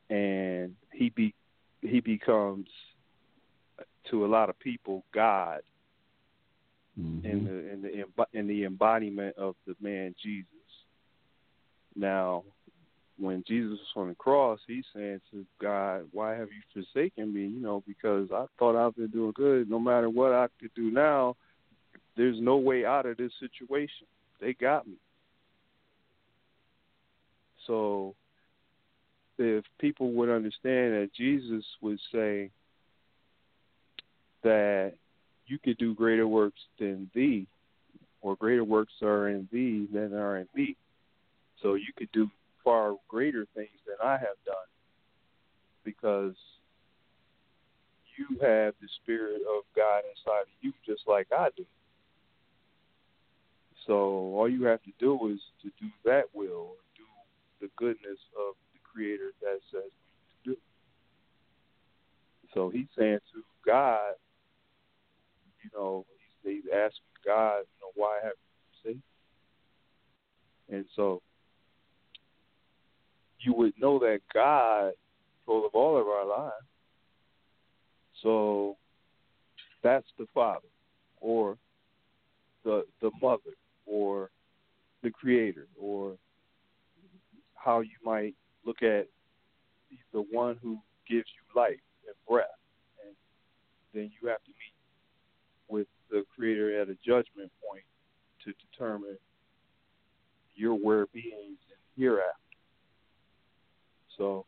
and 0.09 0.75
he 0.93 1.11
be 1.11 1.35
he 1.81 1.99
becomes 1.99 2.69
to 4.11 4.25
a 4.25 4.29
lot 4.29 4.49
of 4.49 4.59
people 4.61 5.03
God 5.13 5.63
Mm-hmm. 7.01 7.27
in 7.27 7.45
the 7.45 7.73
in 7.73 7.83
the 7.83 8.39
in 8.39 8.47
the 8.47 8.65
embodiment 8.65 9.37
of 9.39 9.55
the 9.67 9.75
man 9.81 10.15
Jesus. 10.23 10.47
Now, 11.97 12.45
when 13.19 13.43
Jesus 13.47 13.79
was 13.79 13.89
on 13.97 14.09
the 14.09 14.15
cross, 14.15 14.61
he's 14.67 14.85
saying 14.95 15.23
to 15.31 15.47
God, 15.61 16.07
"Why 16.13 16.35
have 16.35 16.49
you 16.53 16.61
forsaken 16.75 17.33
me?" 17.33 17.47
You 17.47 17.61
know, 17.61 17.83
because 17.87 18.29
I 18.31 18.45
thought 18.59 18.77
I've 18.77 18.95
been 18.95 19.09
doing 19.09 19.33
good. 19.35 19.71
No 19.71 19.79
matter 19.79 20.11
what 20.11 20.33
I 20.33 20.49
could 20.61 20.75
do 20.75 20.91
now, 20.91 21.37
there's 22.17 22.41
no 22.41 22.57
way 22.57 22.85
out 22.85 23.07
of 23.07 23.17
this 23.17 23.33
situation. 23.41 24.07
They 24.41 24.53
got 24.55 24.87
me. 24.87 24.97
So, 27.67 28.15
if 29.39 29.65
people 29.79 30.13
would 30.13 30.29
understand 30.29 30.95
that 30.95 31.11
Jesus 31.17 31.65
would 31.81 31.99
say 32.13 32.51
that 34.43 34.95
you 35.47 35.59
could 35.59 35.79
do 35.79 35.95
greater 35.95 36.27
works 36.27 36.61
than 36.79 37.11
thee, 37.15 37.47
or 38.23 38.37
greater 38.37 38.65
works 38.65 38.93
are 39.03 39.29
in 39.29 39.49
thee 39.53 39.89
than 39.93 40.15
are 40.15 40.39
in 40.39 40.49
me. 40.55 40.77
So 41.61 41.75
you 41.75 41.93
could 41.97 42.11
do 42.13 42.31
far 42.65 42.95
greater 43.09 43.47
things 43.55 43.69
than 43.87 43.97
I 44.03 44.13
have 44.13 44.39
done 44.47 44.55
because 45.85 46.35
you 48.17 48.39
have 48.41 48.75
the 48.81 48.89
Spirit 49.03 49.43
of 49.43 49.65
God 49.75 50.03
inside 50.11 50.43
of 50.43 50.49
you 50.61 50.73
just 50.87 51.03
like 51.07 51.27
I 51.37 51.49
do. 51.57 51.65
So 53.87 53.95
all 54.37 54.49
you 54.49 54.65
have 54.65 54.83
to 54.83 54.93
do 54.99 55.15
is 55.33 55.41
to 55.63 55.71
do 55.81 55.91
that 56.05 56.25
will, 56.33 56.77
do 56.97 57.05
the 57.61 57.69
goodness 57.77 58.19
of 58.39 58.55
the 58.73 58.81
Creator 58.93 59.33
that 59.41 59.59
says 59.71 59.91
we 60.47 60.53
to 60.53 60.57
do. 60.57 60.61
So 62.55 62.71
he's 62.71 62.87
saying 62.97 63.19
to 63.35 63.43
God, 63.67 64.13
you 65.63 65.71
know, 65.75 66.07
he's 66.45 66.63
they 66.65 66.77
ask 66.77 66.95
God, 67.25 67.59
you 67.59 67.81
know, 67.81 67.93
why 67.95 68.19
have 68.23 68.33
you 68.33 68.83
forsaken? 68.83 69.03
And 70.71 70.85
so 70.97 71.23
you 73.41 73.55
would 73.55 73.75
know 73.81 73.99
that 73.99 74.21
God 74.33 74.93
control 75.45 75.67
of 75.67 75.75
all 75.75 76.01
of 76.01 76.07
our 76.07 76.27
lives. 76.27 76.67
So 78.23 78.77
that's 79.83 80.07
the 80.19 80.27
father 80.33 80.69
or 81.21 81.57
the 82.65 82.85
the 83.01 83.11
mother 83.21 83.41
or 83.87 84.31
the 85.03 85.11
creator 85.11 85.67
or 85.81 86.17
how 87.55 87.81
you 87.81 87.97
might 88.05 88.35
look 88.65 88.83
at 88.83 89.07
the 90.13 90.25
one 90.31 90.59
who 90.63 90.79
gives 91.09 91.27
you 91.27 91.61
life 91.61 91.81
and 92.07 92.15
breath 92.29 92.47
and 93.05 93.15
then 93.95 94.11
you 94.21 94.29
have 94.29 94.43
to 94.45 94.51
meet 94.51 94.75
with 95.69 95.87
the 96.11 96.25
creator 96.35 96.81
at 96.81 96.89
a 96.89 96.97
judgment 97.05 97.51
point 97.67 97.85
to 98.45 98.53
determine 98.71 99.17
your 100.55 100.75
where 100.75 101.07
beings 101.07 101.59
and 101.71 101.81
hereafter. 101.97 102.37
So 104.19 104.45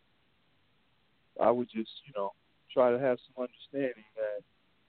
I 1.41 1.51
would 1.51 1.69
just, 1.69 1.91
you 2.07 2.13
know, 2.17 2.33
try 2.73 2.91
to 2.91 2.99
have 2.99 3.19
some 3.27 3.45
understanding 3.45 4.05
that 4.17 4.45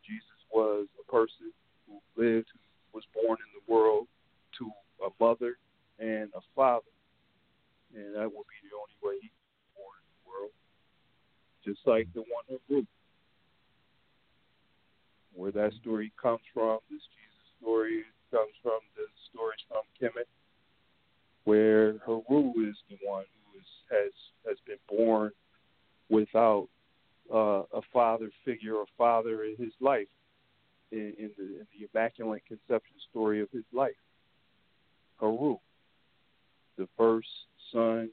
Jesus 0.06 0.40
was 0.52 0.88
a 1.00 1.12
person 1.12 1.52
who 1.88 2.00
lived, 2.22 2.48
who 2.52 2.60
was 2.94 3.04
born 3.14 3.38
in 3.40 3.52
the 3.56 3.74
world 3.74 4.08
a 5.06 5.24
mother 5.24 5.58
and 6.00 6.30
a 6.36 6.42
father. 6.56 6.92
And 7.96 8.16
that 8.16 8.28
will 8.28 8.46
be 8.50 8.60
the 8.66 8.76
only 8.76 8.98
way 9.02 9.22
he 9.22 9.30
was 9.30 9.64
born 9.78 9.98
in 10.02 10.08
the 10.12 10.24
world. 10.28 10.54
Just 11.64 11.82
like 11.86 12.08
the 12.14 12.22
one 12.22 12.46
in 12.50 12.60
Ruth. 12.70 12.88
Where 15.34 15.52
that 15.52 15.74
story 15.82 16.12
comes 16.22 16.42
from, 16.54 16.80
this 16.90 17.02
Jesus 17.14 17.46
story 17.62 18.04
comes 18.32 18.54
from, 18.64 18.80
the 18.96 19.04
stories 19.32 19.60
from 19.68 19.84
Kemet, 20.00 20.28
where 21.44 21.98
Heru 22.06 22.52
is 22.68 22.76
the 22.90 22.98
one 23.04 23.26
who 23.44 23.60
is, 23.60 23.66
has 23.92 24.12
has 24.48 24.58
been 24.66 24.80
born 24.90 25.32
without 26.10 26.68
uh, 27.34 27.64
a 27.74 27.82
father 27.92 28.30
figure 28.44 28.76
or 28.76 28.86
father 28.98 29.44
in 29.44 29.56
his 29.58 29.74
life 29.82 30.08
in, 30.92 31.14
in, 31.18 31.32
the, 31.38 31.44
in 31.44 31.68
the 31.74 31.88
immaculate 31.94 32.44
conception 32.48 32.96
story 33.10 33.42
of 33.42 33.50
his 33.52 33.64
life. 33.74 33.96
Haru, 35.20 35.58
the 36.78 36.88
first 36.98 37.28
son, 37.72 38.10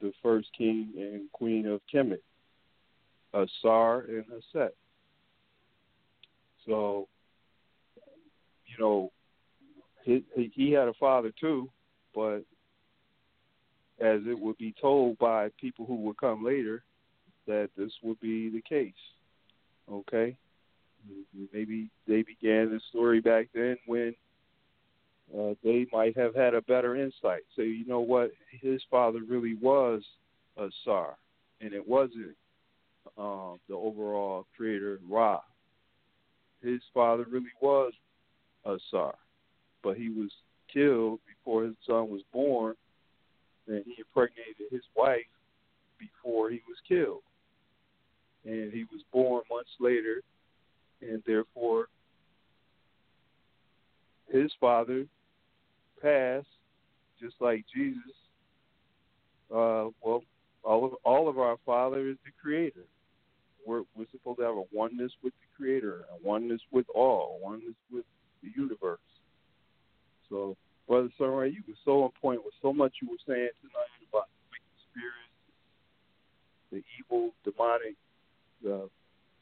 the 0.00 0.12
first 0.22 0.48
king 0.56 0.92
and 0.96 1.30
queen 1.32 1.66
of 1.66 1.80
Kemet, 1.92 2.22
Asar 3.34 4.00
and 4.08 4.24
Haset. 4.26 4.70
So, 6.66 7.08
you 8.66 8.76
know, 8.78 9.12
he, 10.04 10.24
he 10.34 10.72
had 10.72 10.88
a 10.88 10.94
father 10.94 11.32
too, 11.38 11.68
but 12.14 12.38
as 14.00 14.20
it 14.26 14.38
would 14.38 14.56
be 14.56 14.74
told 14.80 15.18
by 15.18 15.50
people 15.60 15.84
who 15.84 15.96
would 15.96 16.16
come 16.16 16.44
later, 16.44 16.82
that 17.46 17.70
this 17.76 17.92
would 18.02 18.18
be 18.20 18.48
the 18.48 18.62
case. 18.62 18.92
Okay? 19.90 20.36
Maybe 21.52 21.90
they 22.06 22.22
began 22.22 22.70
the 22.70 22.80
story 22.88 23.20
back 23.20 23.48
then 23.54 23.76
when 23.86 24.14
uh, 25.38 25.54
they 25.62 25.86
might 25.92 26.16
have 26.16 26.34
had 26.34 26.54
a 26.54 26.62
better 26.62 26.96
insight. 26.96 27.42
So, 27.56 27.62
you 27.62 27.86
know 27.86 28.00
what? 28.00 28.30
His 28.60 28.82
father 28.90 29.20
really 29.26 29.54
was 29.54 30.02
a 30.56 30.68
Tsar, 30.82 31.16
and 31.60 31.72
it 31.72 31.86
wasn't 31.86 32.36
um, 33.16 33.58
the 33.68 33.74
overall 33.74 34.46
creator, 34.56 34.98
Ra. 35.08 35.40
His 36.62 36.80
father 36.92 37.26
really 37.30 37.52
was 37.60 37.92
a 38.64 38.76
Tsar, 38.90 39.14
but 39.82 39.96
he 39.96 40.08
was 40.08 40.30
killed 40.72 41.20
before 41.26 41.64
his 41.64 41.74
son 41.86 42.10
was 42.10 42.22
born, 42.32 42.74
and 43.68 43.84
he 43.86 43.94
impregnated 43.98 44.70
his 44.70 44.82
wife 44.96 45.20
before 45.98 46.50
he 46.50 46.60
was 46.68 46.76
killed 46.86 47.22
and 48.44 48.72
he 48.72 48.84
was 48.84 49.02
born 49.12 49.42
months 49.50 49.70
later, 49.78 50.22
and 51.02 51.22
therefore 51.26 51.86
his 54.28 54.50
father 54.60 55.06
passed, 56.00 56.46
just 57.20 57.34
like 57.40 57.64
Jesus. 57.74 58.12
Uh, 59.50 59.90
well, 60.02 60.22
all 60.62 60.84
of 60.84 60.92
all 61.04 61.28
of 61.28 61.38
our 61.38 61.56
Father 61.64 62.08
is 62.08 62.16
the 62.24 62.30
Creator. 62.40 62.84
We're 63.66 63.82
we're 63.96 64.06
supposed 64.10 64.38
to 64.38 64.44
have 64.44 64.56
a 64.56 64.64
oneness 64.72 65.12
with 65.22 65.32
the 65.40 65.56
Creator, 65.56 66.04
a 66.12 66.26
oneness 66.26 66.60
with 66.70 66.86
all, 66.94 67.38
a 67.40 67.44
oneness 67.44 67.76
with 67.92 68.04
the 68.42 68.50
universe. 68.56 68.98
So, 70.28 70.56
Brother 70.86 71.10
Sunray, 71.18 71.50
you 71.50 71.62
were 71.66 71.74
so 71.84 72.04
on 72.04 72.10
point 72.20 72.44
with 72.44 72.54
so 72.62 72.72
much 72.72 72.94
you 73.02 73.08
were 73.08 73.22
saying 73.26 73.50
tonight 73.60 74.08
about 74.08 74.28
the 74.30 74.40
wicked 74.50 74.76
spirits, 74.88 75.34
the 76.70 76.82
evil, 76.98 77.34
demonic 77.44 77.96
the 78.62 78.88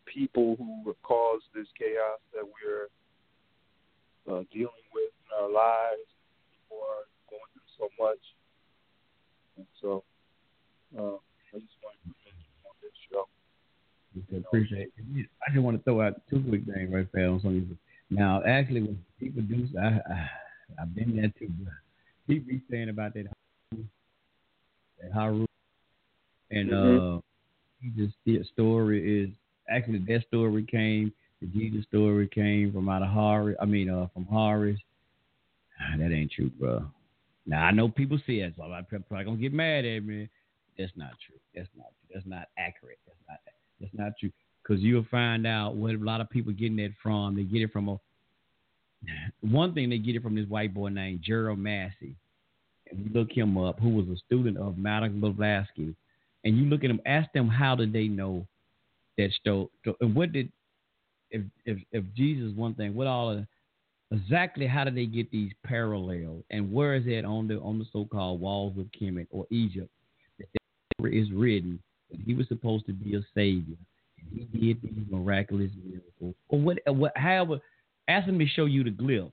people 0.07 0.57
who 0.57 0.83
have 0.87 1.01
caused 1.03 1.45
this 1.55 1.67
chaos 1.79 2.19
that 2.33 2.45
we're 2.45 2.89
uh, 4.33 4.43
dealing 4.53 4.87
with 4.95 5.13
in 5.27 5.45
our 5.45 5.51
lives. 5.51 6.09
People 6.69 6.85
are 6.85 7.09
going 7.31 7.49
through 7.57 7.71
so 7.81 7.89
much, 7.99 8.21
and 9.57 9.67
so 9.81 10.05
uh, 10.99 11.17
I 11.55 11.59
just 11.59 11.81
want 11.81 11.97
to 11.97 12.13
mention 12.13 12.37
on 12.69 12.77
this 12.83 12.93
show. 13.09 13.25
Okay, 14.29 14.45
appreciate 14.47 14.93
it. 14.97 15.27
I 15.47 15.53
just 15.53 15.63
want 15.63 15.79
to 15.79 15.83
throw 15.83 16.03
out 16.03 16.21
two 16.29 16.45
quick 16.47 16.65
things 16.67 16.93
right 16.93 17.09
there 17.13 17.31
on 17.31 17.41
something. 17.41 17.79
Now, 18.11 18.43
actually, 18.47 18.83
when 18.83 18.99
people 19.19 19.43
do, 19.43 19.67
I, 19.81 19.87
I 20.13 20.29
I've 20.81 20.95
been 20.95 21.17
there 21.17 21.33
too. 21.39 21.51
But 21.59 21.73
people 22.27 22.49
be 22.49 22.63
saying 22.71 22.91
about 22.91 23.15
that 23.15 23.27
that 23.73 25.13
Haru 25.13 25.47
and 26.51 26.71
mm-hmm. 26.71 27.17
uh 27.17 27.21
Jesus 27.81 28.49
story 28.53 29.25
is 29.25 29.31
actually 29.71 29.99
that 30.01 30.25
story 30.27 30.65
came. 30.65 31.13
The 31.41 31.47
Jesus 31.47 31.85
story 31.85 32.29
came 32.29 32.73
from 32.73 32.89
out 32.89 33.03
of 33.03 33.09
Horus. 33.09 33.57
I 33.61 33.65
mean, 33.65 33.89
uh, 33.89 34.09
from 34.13 34.25
Horus. 34.27 34.79
That 35.99 36.13
ain't 36.13 36.33
true, 36.33 36.51
bro. 36.59 36.85
Now 37.47 37.65
I 37.65 37.71
know 37.71 37.89
people 37.89 38.19
say 38.27 38.35
it, 38.35 38.55
so 38.57 38.65
I'm 38.65 38.85
probably 38.85 39.25
gonna 39.25 39.37
get 39.37 39.53
mad 39.53 39.85
at 39.85 40.05
me. 40.05 40.29
That's 40.79 40.93
not 40.97 41.13
true. 41.27 41.39
That's 41.55 41.69
not. 41.77 41.87
That's 42.13 42.27
not 42.27 42.49
accurate. 42.59 42.99
That's 43.07 43.19
not. 43.29 43.39
That's 43.81 43.95
not 43.95 44.13
true. 44.19 44.31
Because 44.63 44.83
you'll 44.83 45.07
find 45.11 45.47
out 45.47 45.75
what 45.75 45.95
a 45.95 45.99
lot 45.99 46.21
of 46.21 46.29
people 46.31 46.53
getting 46.53 46.77
that 46.77 46.93
from. 47.03 47.37
They 47.37 47.45
get 47.45 47.63
it 47.63 47.73
from 47.73 47.89
a. 47.89 48.01
One 49.41 49.75
thing 49.75 49.91
they 49.91 49.99
get 49.99 50.17
it 50.17 50.23
from 50.23 50.35
this 50.35 50.49
white 50.49 50.75
boy 50.75 50.89
named 50.89 51.23
Gerald 51.23 51.59
Massey. 51.59 52.17
And 52.91 53.05
you 53.05 53.11
look 53.13 53.31
him 53.31 53.57
up, 53.57 53.79
who 53.79 53.91
was 53.91 54.07
a 54.09 54.17
student 54.27 54.57
of 54.57 54.79
Madame 54.79 55.21
Blavatsky 55.21 55.95
and 56.45 56.57
you 56.57 56.67
look 56.67 56.85
at 56.85 56.89
them, 56.89 57.01
ask 57.07 57.31
them 57.33 57.49
how 57.49 57.75
did 57.75 57.93
they 57.93 58.09
know 58.09 58.47
that 59.17 59.31
story? 59.33 59.69
And 60.01 60.15
what 60.15 60.33
did 60.33 60.51
if 61.31 61.43
if 61.65 61.79
if 61.93 62.05
Jesus 62.17 62.55
one 62.57 62.75
thing, 62.75 62.95
what 62.95 63.07
all 63.07 63.31
of, 63.31 63.47
exactly 64.13 64.67
how 64.67 64.85
do 64.85 64.91
they 64.91 65.07
get 65.07 65.31
these 65.31 65.53
parallels, 65.65 66.45
and 66.51 66.73
where 66.73 66.95
is 66.95 67.05
it 67.07 67.25
on 67.25 67.49
the 67.49 67.59
on 67.61 67.79
the 67.79 67.87
so-called 67.93 68.41
walls 68.41 68.79
of 68.79 68.87
Kemet 68.99 69.27
or 69.31 69.47
Egypt? 69.51 69.91
That 70.39 70.49
is 71.13 71.31
written 71.33 71.81
that 72.11 72.21
he 72.21 72.35
was 72.35 72.49
supposed 72.49 72.87
to 72.87 72.93
be 72.93 73.17
a 73.17 73.21
savior, 73.35 73.77
and 74.31 74.49
he 74.53 74.73
did 74.73 74.83
these 74.83 75.05
miraculous 75.11 75.71
miracles, 75.85 76.35
or 76.49 76.61
what? 76.61 76.79
What? 76.87 77.13
However, 77.17 77.61
ask 78.09 78.27
them 78.27 78.39
to 78.39 78.47
show 78.47 78.65
you 78.65 78.85
the 78.85 78.91
glyphs 78.91 79.31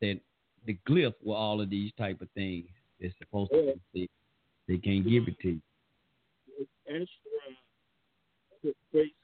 that 0.00 0.18
the 0.66 0.78
glyph 0.88 1.14
were 1.22 1.36
all 1.36 1.60
of 1.60 1.70
these 1.70 1.92
type 1.98 2.20
of 2.20 2.28
things. 2.30 2.66
They're 3.00 3.12
supposed 3.18 3.50
to 3.52 3.78
be. 3.94 4.08
They 4.68 4.78
can't 4.78 5.04
give 5.08 5.26
it 5.26 5.38
to 5.40 5.48
you. 5.48 5.60
Put 8.62 8.76
Tracy, 8.92 9.14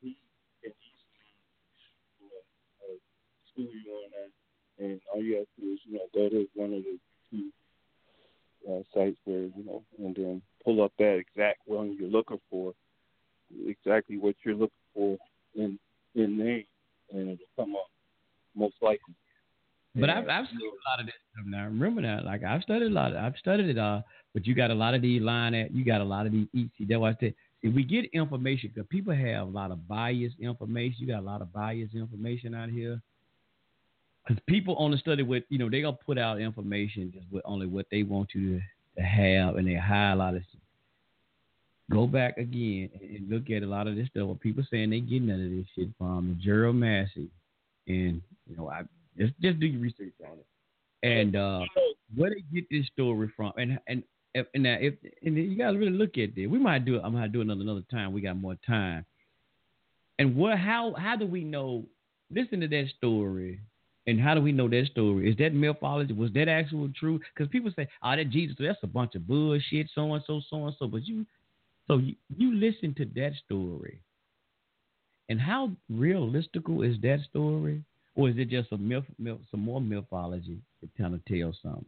he 0.00 0.16
can 0.62 0.72
easily 0.72 1.28
you 2.20 2.28
know, 2.32 2.40
uh, 2.80 2.96
you 3.62 3.92
on 3.92 4.10
that, 4.10 4.84
and 4.84 5.00
all 5.12 5.22
you 5.22 5.36
have 5.36 5.46
to 5.56 5.60
do 5.60 5.72
is 5.72 5.80
you 5.84 5.94
know 5.94 6.06
go 6.14 6.28
to 6.28 6.46
one 6.54 6.72
of 6.72 6.82
the 6.82 6.98
two 7.30 7.50
uh, 8.68 8.82
sites 8.94 9.18
where 9.24 9.42
you 9.42 9.64
know, 9.64 9.82
and 9.98 10.14
then 10.14 10.42
pull 10.64 10.82
up 10.82 10.92
that 10.98 11.16
exact 11.16 11.60
one 11.66 11.96
you're 11.98 12.08
looking 12.08 12.40
for, 12.50 12.72
exactly 13.66 14.18
what 14.18 14.34
you're 14.44 14.54
looking 14.54 14.70
for 14.94 15.16
in 15.54 15.78
in 16.14 16.38
name, 16.38 16.64
and 17.12 17.30
it'll 17.30 17.46
come 17.56 17.74
up 17.74 17.88
most 18.54 18.74
likely. 18.82 19.14
But 19.94 20.10
I've, 20.10 20.28
I've 20.28 20.46
studied 20.46 20.62
a 20.62 20.90
lot 20.90 21.00
of 21.00 21.06
this 21.06 21.14
stuff 21.32 21.46
now. 21.46 21.64
Remember 21.64 22.02
that? 22.02 22.24
Like 22.24 22.44
I've 22.44 22.62
studied 22.62 22.86
a 22.86 22.94
lot. 22.94 23.12
Of, 23.12 23.18
I've 23.18 23.36
studied 23.38 23.68
it 23.68 23.78
all. 23.78 24.04
But 24.34 24.46
you 24.46 24.54
got 24.54 24.70
a 24.70 24.74
lot 24.74 24.94
of 24.94 25.02
these 25.02 25.22
line 25.22 25.54
at. 25.54 25.72
You 25.72 25.84
got 25.84 26.00
a 26.00 26.04
lot 26.04 26.26
of 26.26 26.32
these 26.32 26.46
EC. 26.54 26.88
That's 26.88 27.00
why 27.00 27.10
I 27.10 27.16
said. 27.18 27.34
See, 27.62 27.68
we 27.68 27.82
get 27.82 28.04
information 28.12 28.70
because 28.72 28.86
people 28.88 29.12
have 29.12 29.48
a 29.48 29.50
lot 29.50 29.72
of 29.72 29.88
biased 29.88 30.36
information. 30.38 30.96
You 31.00 31.08
got 31.08 31.20
a 31.20 31.26
lot 31.26 31.42
of 31.42 31.52
biased 31.52 31.94
information 31.94 32.54
out 32.54 32.68
here. 32.68 33.00
Because 34.28 34.42
people 34.46 34.76
on 34.76 34.90
the 34.90 34.98
study 34.98 35.22
with 35.22 35.44
you 35.48 35.58
know. 35.58 35.70
They 35.70 35.80
gonna 35.80 35.96
put 36.04 36.18
out 36.18 36.40
information 36.40 37.10
just 37.14 37.26
with 37.32 37.42
only 37.46 37.66
what 37.66 37.86
they 37.90 38.02
want 38.02 38.30
you 38.34 38.58
to, 38.58 38.62
to 39.00 39.02
have, 39.02 39.56
and 39.56 39.66
they 39.66 39.74
of. 39.74 40.42
Stuff. 40.48 40.60
Go 41.90 42.06
back 42.06 42.36
again 42.36 42.90
and 43.00 43.30
look 43.30 43.48
at 43.48 43.62
a 43.62 43.66
lot 43.66 43.86
of 43.86 43.96
this 43.96 44.08
stuff. 44.08 44.26
What 44.26 44.40
people 44.40 44.62
saying 44.70 44.90
they 44.90 45.00
get 45.00 45.22
none 45.22 45.42
of 45.42 45.50
this 45.50 45.66
shit 45.74 45.88
from 45.96 46.38
Gerald 46.42 46.76
Massey 46.76 47.30
and 47.88 48.20
you 48.48 48.56
know, 48.56 48.68
I 48.68 48.82
just 49.16 49.32
just 49.40 49.58
do 49.58 49.66
your 49.66 49.80
research 49.80 50.12
on 50.24 50.38
it. 50.38 50.46
And 51.02 51.36
uh, 51.36 51.60
where 52.14 52.30
they 52.30 52.42
get 52.52 52.68
this 52.70 52.86
story 52.92 53.30
from, 53.36 53.52
and 53.56 53.78
and 53.88 54.02
and 54.34 54.62
now 54.62 54.76
if 54.80 54.94
and 55.24 55.36
you 55.36 55.56
gotta 55.56 55.78
really 55.78 55.92
look 55.92 56.18
at 56.18 56.34
this, 56.34 56.46
We 56.48 56.58
might 56.58 56.84
do 56.84 56.96
it. 56.96 57.02
I'm 57.04 57.12
gonna 57.12 57.28
do 57.28 57.40
another 57.40 57.62
another 57.62 57.84
time. 57.90 58.12
We 58.12 58.20
got 58.20 58.36
more 58.36 58.56
time. 58.66 59.04
And 60.18 60.36
what? 60.36 60.58
How? 60.58 60.94
How 60.94 61.16
do 61.16 61.26
we 61.26 61.44
know? 61.44 61.84
Listen 62.30 62.60
to 62.60 62.68
that 62.68 62.86
story. 62.98 63.60
And 64.08 64.18
how 64.18 64.34
do 64.34 64.40
we 64.40 64.52
know 64.52 64.70
that 64.70 64.86
story? 64.90 65.30
Is 65.30 65.36
that 65.36 65.52
mythology? 65.52 66.14
Was 66.14 66.32
that 66.32 66.48
actual 66.48 66.88
true? 66.98 67.20
Because 67.34 67.50
people 67.50 67.70
say, 67.76 67.86
"Oh, 68.02 68.16
that 68.16 68.30
Jesus, 68.30 68.56
that's 68.58 68.78
a 68.82 68.86
bunch 68.86 69.14
of 69.14 69.26
bullshit." 69.26 69.90
So 69.94 70.14
and 70.14 70.24
so, 70.26 70.40
so 70.48 70.64
and 70.64 70.74
so. 70.78 70.86
But 70.86 71.06
you, 71.06 71.26
so 71.86 71.98
you, 71.98 72.14
you 72.34 72.54
listen 72.54 72.94
to 72.94 73.04
that 73.16 73.32
story, 73.44 74.00
and 75.28 75.38
how 75.38 75.72
realistical 75.90 76.80
is 76.80 76.96
that 77.02 77.18
story? 77.28 77.84
Or 78.14 78.30
is 78.30 78.38
it 78.38 78.48
just 78.48 78.72
a 78.72 78.78
myth, 78.78 79.04
myth 79.18 79.40
some 79.50 79.60
more 79.60 79.80
mythology 79.80 80.56
to 80.80 80.88
kind 80.96 81.14
of 81.14 81.22
tell 81.26 81.54
something? 81.62 81.84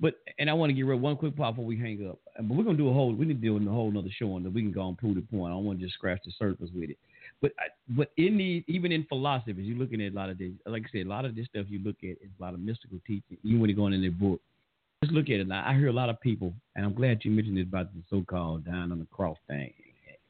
But 0.00 0.14
and 0.40 0.50
I 0.50 0.54
want 0.54 0.70
to 0.70 0.74
get 0.74 0.86
rid 0.86 0.96
of 0.96 1.02
one 1.02 1.16
quick 1.16 1.36
part 1.36 1.54
before 1.54 1.66
we 1.66 1.78
hang 1.78 2.04
up. 2.10 2.18
But 2.36 2.56
we're 2.56 2.64
gonna 2.64 2.76
do 2.76 2.88
a 2.88 2.92
whole 2.92 3.14
we 3.14 3.26
need 3.26 3.40
to 3.40 3.46
do 3.46 3.56
a 3.56 3.72
whole 3.72 3.90
another 3.90 4.10
show 4.10 4.32
on 4.32 4.42
that 4.42 4.52
we 4.52 4.62
can 4.62 4.72
go 4.72 4.88
and 4.88 4.98
prove 4.98 5.14
the 5.14 5.20
point. 5.20 5.52
I 5.52 5.54
don't 5.54 5.64
want 5.64 5.78
to 5.78 5.84
just 5.84 5.94
scratch 5.94 6.18
the 6.24 6.32
surface 6.36 6.70
with 6.74 6.90
it. 6.90 6.98
But 7.44 7.52
but 7.90 8.10
in 8.16 8.38
the 8.38 8.64
even 8.68 8.90
in 8.90 9.04
philosophy, 9.04 9.52
you're 9.58 9.76
looking 9.76 10.00
at 10.00 10.12
a 10.12 10.16
lot 10.16 10.30
of 10.30 10.38
this, 10.38 10.52
like 10.64 10.84
I 10.84 10.90
said, 10.90 11.06
a 11.06 11.10
lot 11.10 11.26
of 11.26 11.36
this 11.36 11.46
stuff 11.46 11.66
you 11.68 11.78
look 11.84 11.96
at 12.02 12.16
is 12.24 12.30
a 12.40 12.42
lot 12.42 12.54
of 12.54 12.60
mystical 12.60 12.98
teaching. 13.06 13.36
Even 13.44 13.60
when 13.60 13.68
you're 13.68 13.76
going 13.76 13.92
in 13.92 14.00
their 14.00 14.10
book, 14.10 14.40
just 15.02 15.12
look 15.12 15.26
at 15.26 15.40
it. 15.40 15.46
Now 15.46 15.62
I 15.68 15.74
hear 15.74 15.88
a 15.88 15.92
lot 15.92 16.08
of 16.08 16.18
people, 16.22 16.54
and 16.74 16.86
I'm 16.86 16.94
glad 16.94 17.22
you 17.22 17.30
mentioned 17.30 17.58
this 17.58 17.66
about 17.66 17.92
the 17.92 18.00
so-called 18.08 18.64
dying 18.64 18.90
on 18.92 18.98
the 18.98 19.06
cross 19.12 19.36
thing, 19.46 19.74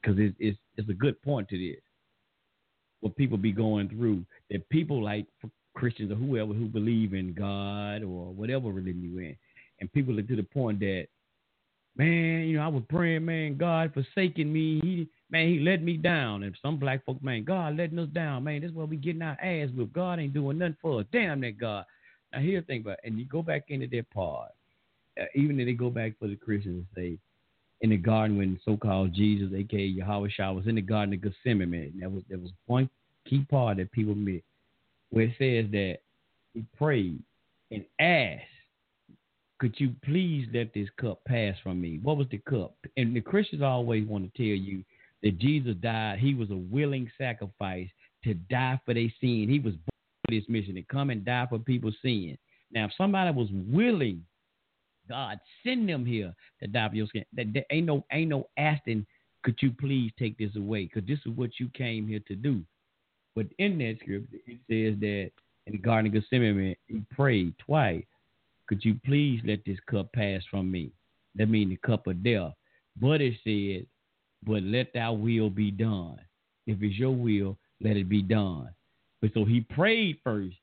because 0.01 0.19
it's, 0.19 0.35
it's 0.39 0.59
it's 0.75 0.89
a 0.89 0.93
good 0.93 1.21
point 1.21 1.47
to 1.49 1.57
this 1.57 1.81
what 2.99 3.15
people 3.15 3.37
be 3.37 3.53
going 3.53 3.87
through. 3.87 4.25
That 4.51 4.67
people 4.67 5.01
like 5.01 5.25
Christians 5.73 6.11
or 6.11 6.15
whoever 6.15 6.53
who 6.53 6.65
believe 6.65 7.13
in 7.13 7.33
God 7.33 8.03
or 8.03 8.33
whatever 8.33 8.67
religion 8.67 9.09
you 9.09 9.19
in, 9.19 9.37
and 9.79 9.93
people 9.93 10.19
are 10.19 10.21
to 10.21 10.35
the 10.35 10.43
point 10.43 10.81
that, 10.81 11.07
man, 11.95 12.41
you 12.47 12.57
know, 12.57 12.63
I 12.63 12.67
was 12.67 12.83
praying, 12.89 13.25
man, 13.25 13.57
God 13.57 13.93
forsaking 13.93 14.51
me. 14.51 14.79
He 14.81 15.07
man, 15.29 15.47
he 15.47 15.59
let 15.59 15.81
me 15.81 15.97
down. 15.97 16.43
And 16.43 16.55
some 16.61 16.77
black 16.77 17.05
folks, 17.05 17.23
man, 17.23 17.43
God 17.43 17.77
letting 17.77 17.99
us 17.99 18.09
down, 18.09 18.43
man. 18.43 18.61
This 18.61 18.71
is 18.71 18.75
why 18.75 18.83
we 18.83 18.97
getting 18.97 19.21
our 19.21 19.37
ass 19.41 19.69
with. 19.75 19.93
God 19.93 20.19
ain't 20.19 20.33
doing 20.33 20.57
nothing 20.57 20.77
for 20.81 21.01
us. 21.01 21.05
Damn 21.11 21.41
that 21.41 21.57
God. 21.57 21.85
Now 22.33 22.39
here, 22.39 22.61
think 22.61 22.85
about, 22.85 22.99
it. 23.03 23.07
and 23.07 23.19
you 23.19 23.25
go 23.25 23.41
back 23.41 23.65
into 23.69 23.87
that 23.87 24.09
part. 24.11 24.51
Uh, 25.19 25.25
even 25.33 25.59
if 25.59 25.65
they 25.65 25.73
go 25.73 25.89
back 25.89 26.13
for 26.19 26.27
the 26.27 26.35
Christians 26.35 26.85
and 26.95 26.95
say, 26.95 27.17
in 27.81 27.89
the 27.89 27.97
garden 27.97 28.37
when 28.37 28.59
so-called 28.65 29.13
Jesus, 29.13 29.53
aka 29.53 29.79
Yahweh 29.79 30.29
Shah, 30.35 30.51
was 30.51 30.67
in 30.67 30.75
the 30.75 30.81
garden 30.81 31.13
of 31.13 31.21
Gethsemane. 31.21 31.69
Man. 31.69 31.93
That 31.99 32.11
was 32.11 32.23
there 32.29 32.39
was 32.39 32.51
one 32.65 32.89
key 33.29 33.45
part 33.49 33.77
that 33.77 33.91
people 33.91 34.15
miss, 34.15 34.41
where 35.09 35.25
it 35.25 35.31
says 35.37 35.71
that 35.71 35.97
he 36.53 36.63
prayed 36.77 37.21
and 37.71 37.83
asked, 37.99 38.43
"Could 39.59 39.79
you 39.79 39.95
please 40.03 40.47
let 40.53 40.73
this 40.73 40.89
cup 40.91 41.23
pass 41.25 41.57
from 41.59 41.81
me?" 41.81 41.99
What 41.99 42.17
was 42.17 42.27
the 42.29 42.39
cup? 42.39 42.75
And 42.97 43.15
the 43.15 43.21
Christians 43.21 43.61
always 43.61 44.05
want 44.07 44.33
to 44.33 44.37
tell 44.37 44.57
you 44.57 44.83
that 45.23 45.37
Jesus 45.39 45.75
died. 45.77 46.19
He 46.19 46.33
was 46.33 46.51
a 46.51 46.57
willing 46.57 47.11
sacrifice 47.17 47.89
to 48.23 48.33
die 48.33 48.79
for 48.85 48.93
their 48.93 49.11
sin. 49.21 49.47
He 49.49 49.59
was 49.59 49.73
born 49.75 50.25
for 50.27 50.31
this 50.31 50.49
mission 50.49 50.75
to 50.75 50.83
come 50.83 51.09
and 51.09 51.23
die 51.23 51.47
for 51.49 51.59
people's 51.59 51.97
sin. 52.01 52.37
Now, 52.71 52.85
if 52.85 52.93
somebody 52.97 53.31
was 53.31 53.49
willing 53.51 54.25
God, 55.07 55.39
send 55.63 55.87
them 55.87 56.05
here 56.05 56.33
to 56.61 56.67
die 56.67 56.89
for 56.89 56.95
your 56.95 57.07
sin. 57.13 57.25
That, 57.33 57.65
ain't 57.71 57.85
no 57.85 58.05
ain't 58.11 58.29
no 58.29 58.47
asking. 58.57 59.05
Could 59.43 59.57
you 59.61 59.71
please 59.71 60.11
take 60.17 60.37
this 60.37 60.55
away? 60.55 60.85
Because 60.85 61.07
this 61.07 61.19
is 61.25 61.37
what 61.37 61.59
you 61.59 61.69
came 61.69 62.07
here 62.07 62.21
to 62.27 62.35
do. 62.35 62.63
But 63.35 63.47
in 63.59 63.77
that 63.79 63.97
scripture, 64.01 64.37
it 64.47 64.57
says 64.67 64.99
that 65.01 65.31
in 65.67 65.73
the 65.73 65.77
Garden 65.77 66.07
of 66.07 66.13
Gethsemane, 66.13 66.75
he 66.87 67.01
prayed 67.11 67.53
twice. 67.59 68.03
Could 68.67 68.83
you 68.83 68.99
please 69.05 69.41
let 69.45 69.59
this 69.65 69.79
cup 69.89 70.11
pass 70.13 70.41
from 70.49 70.71
me? 70.71 70.91
That 71.35 71.49
means 71.49 71.71
the 71.71 71.87
cup 71.87 72.07
of 72.07 72.23
death. 72.23 72.53
But 72.99 73.21
it 73.21 73.35
said, 73.43 73.85
but 74.43 74.63
let 74.63 74.93
thy 74.93 75.09
will 75.09 75.49
be 75.49 75.71
done. 75.71 76.19
If 76.67 76.81
it's 76.81 76.97
your 76.97 77.11
will, 77.11 77.57
let 77.81 77.97
it 77.97 78.09
be 78.09 78.21
done. 78.21 78.69
But 79.21 79.31
so 79.33 79.45
he 79.45 79.61
prayed 79.61 80.17
first 80.23 80.55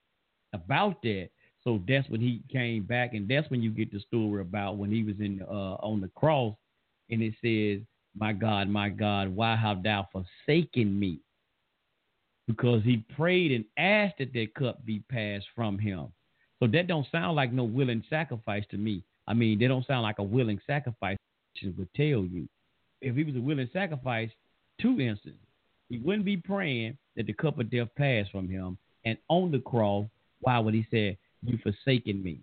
about 0.53 1.03
that 1.03 1.31
so 1.65 1.81
that's 1.87 2.09
when 2.09 2.21
he 2.21 2.43
came 2.51 2.85
back, 2.85 3.15
and 3.15 3.29
that's 3.29 3.49
when 3.51 3.63
you 3.63 3.71
get 3.71 3.93
the 3.93 4.01
story 4.01 4.41
about 4.43 4.79
when 4.79 4.91
he 4.91 5.05
was 5.05 5.15
in 5.21 5.43
uh, 5.43 5.77
on 5.77 6.01
the 6.01 6.11
cross, 6.17 6.55
and 7.11 7.23
it 7.23 7.35
says, 7.41 7.87
"My 8.17 8.33
God, 8.33 8.69
my 8.69 8.89
God, 8.89 9.29
why 9.29 9.55
have 9.57 9.83
thou 9.83 10.09
forsaken 10.13 10.99
me?" 10.99 11.21
Because 12.49 12.83
he 12.83 13.05
prayed 13.17 13.53
and 13.53 13.65
asked 13.79 14.19
that 14.19 14.33
that 14.33 14.55
cup 14.55 14.85
be 14.85 15.05
passed 15.09 15.47
from 15.55 15.79
him. 15.79 16.09
So 16.63 16.69
that 16.69 16.87
don't 16.87 17.07
sound 17.11 17.35
like 17.35 17.53
no 17.53 17.65
willing 17.65 18.05
sacrifice 18.09 18.63
to 18.71 18.77
me. 18.77 19.03
I 19.27 19.35
mean, 19.35 19.59
they 19.59 19.67
don't 19.67 19.85
sound 19.85 20.03
like 20.05 20.21
a 20.21 20.23
willing 20.23 20.61
sacrifice. 20.65 21.17
Would 21.61 21.93
tell 21.95 22.05
you, 22.05 22.49
if 23.01 23.17
he 23.17 23.25
was 23.25 23.35
a 23.35 23.41
willing 23.41 23.69
sacrifice, 23.73 24.31
two 24.81 25.01
instances, 25.01 25.41
he 25.89 25.99
wouldn't 25.99 26.25
be 26.25 26.37
praying 26.37 26.97
that 27.17 27.27
the 27.27 27.33
cup 27.33 27.59
of 27.59 27.69
death 27.69 27.89
pass 27.97 28.29
from 28.31 28.49
him. 28.49 28.79
And 29.05 29.19
on 29.29 29.51
the 29.51 29.59
cross, 29.59 30.07
why 30.41 30.61
would 30.61 30.73
he 30.73 30.87
say, 30.89 31.19
you 31.45 31.59
forsaken 31.65 32.23
me. 32.23 32.39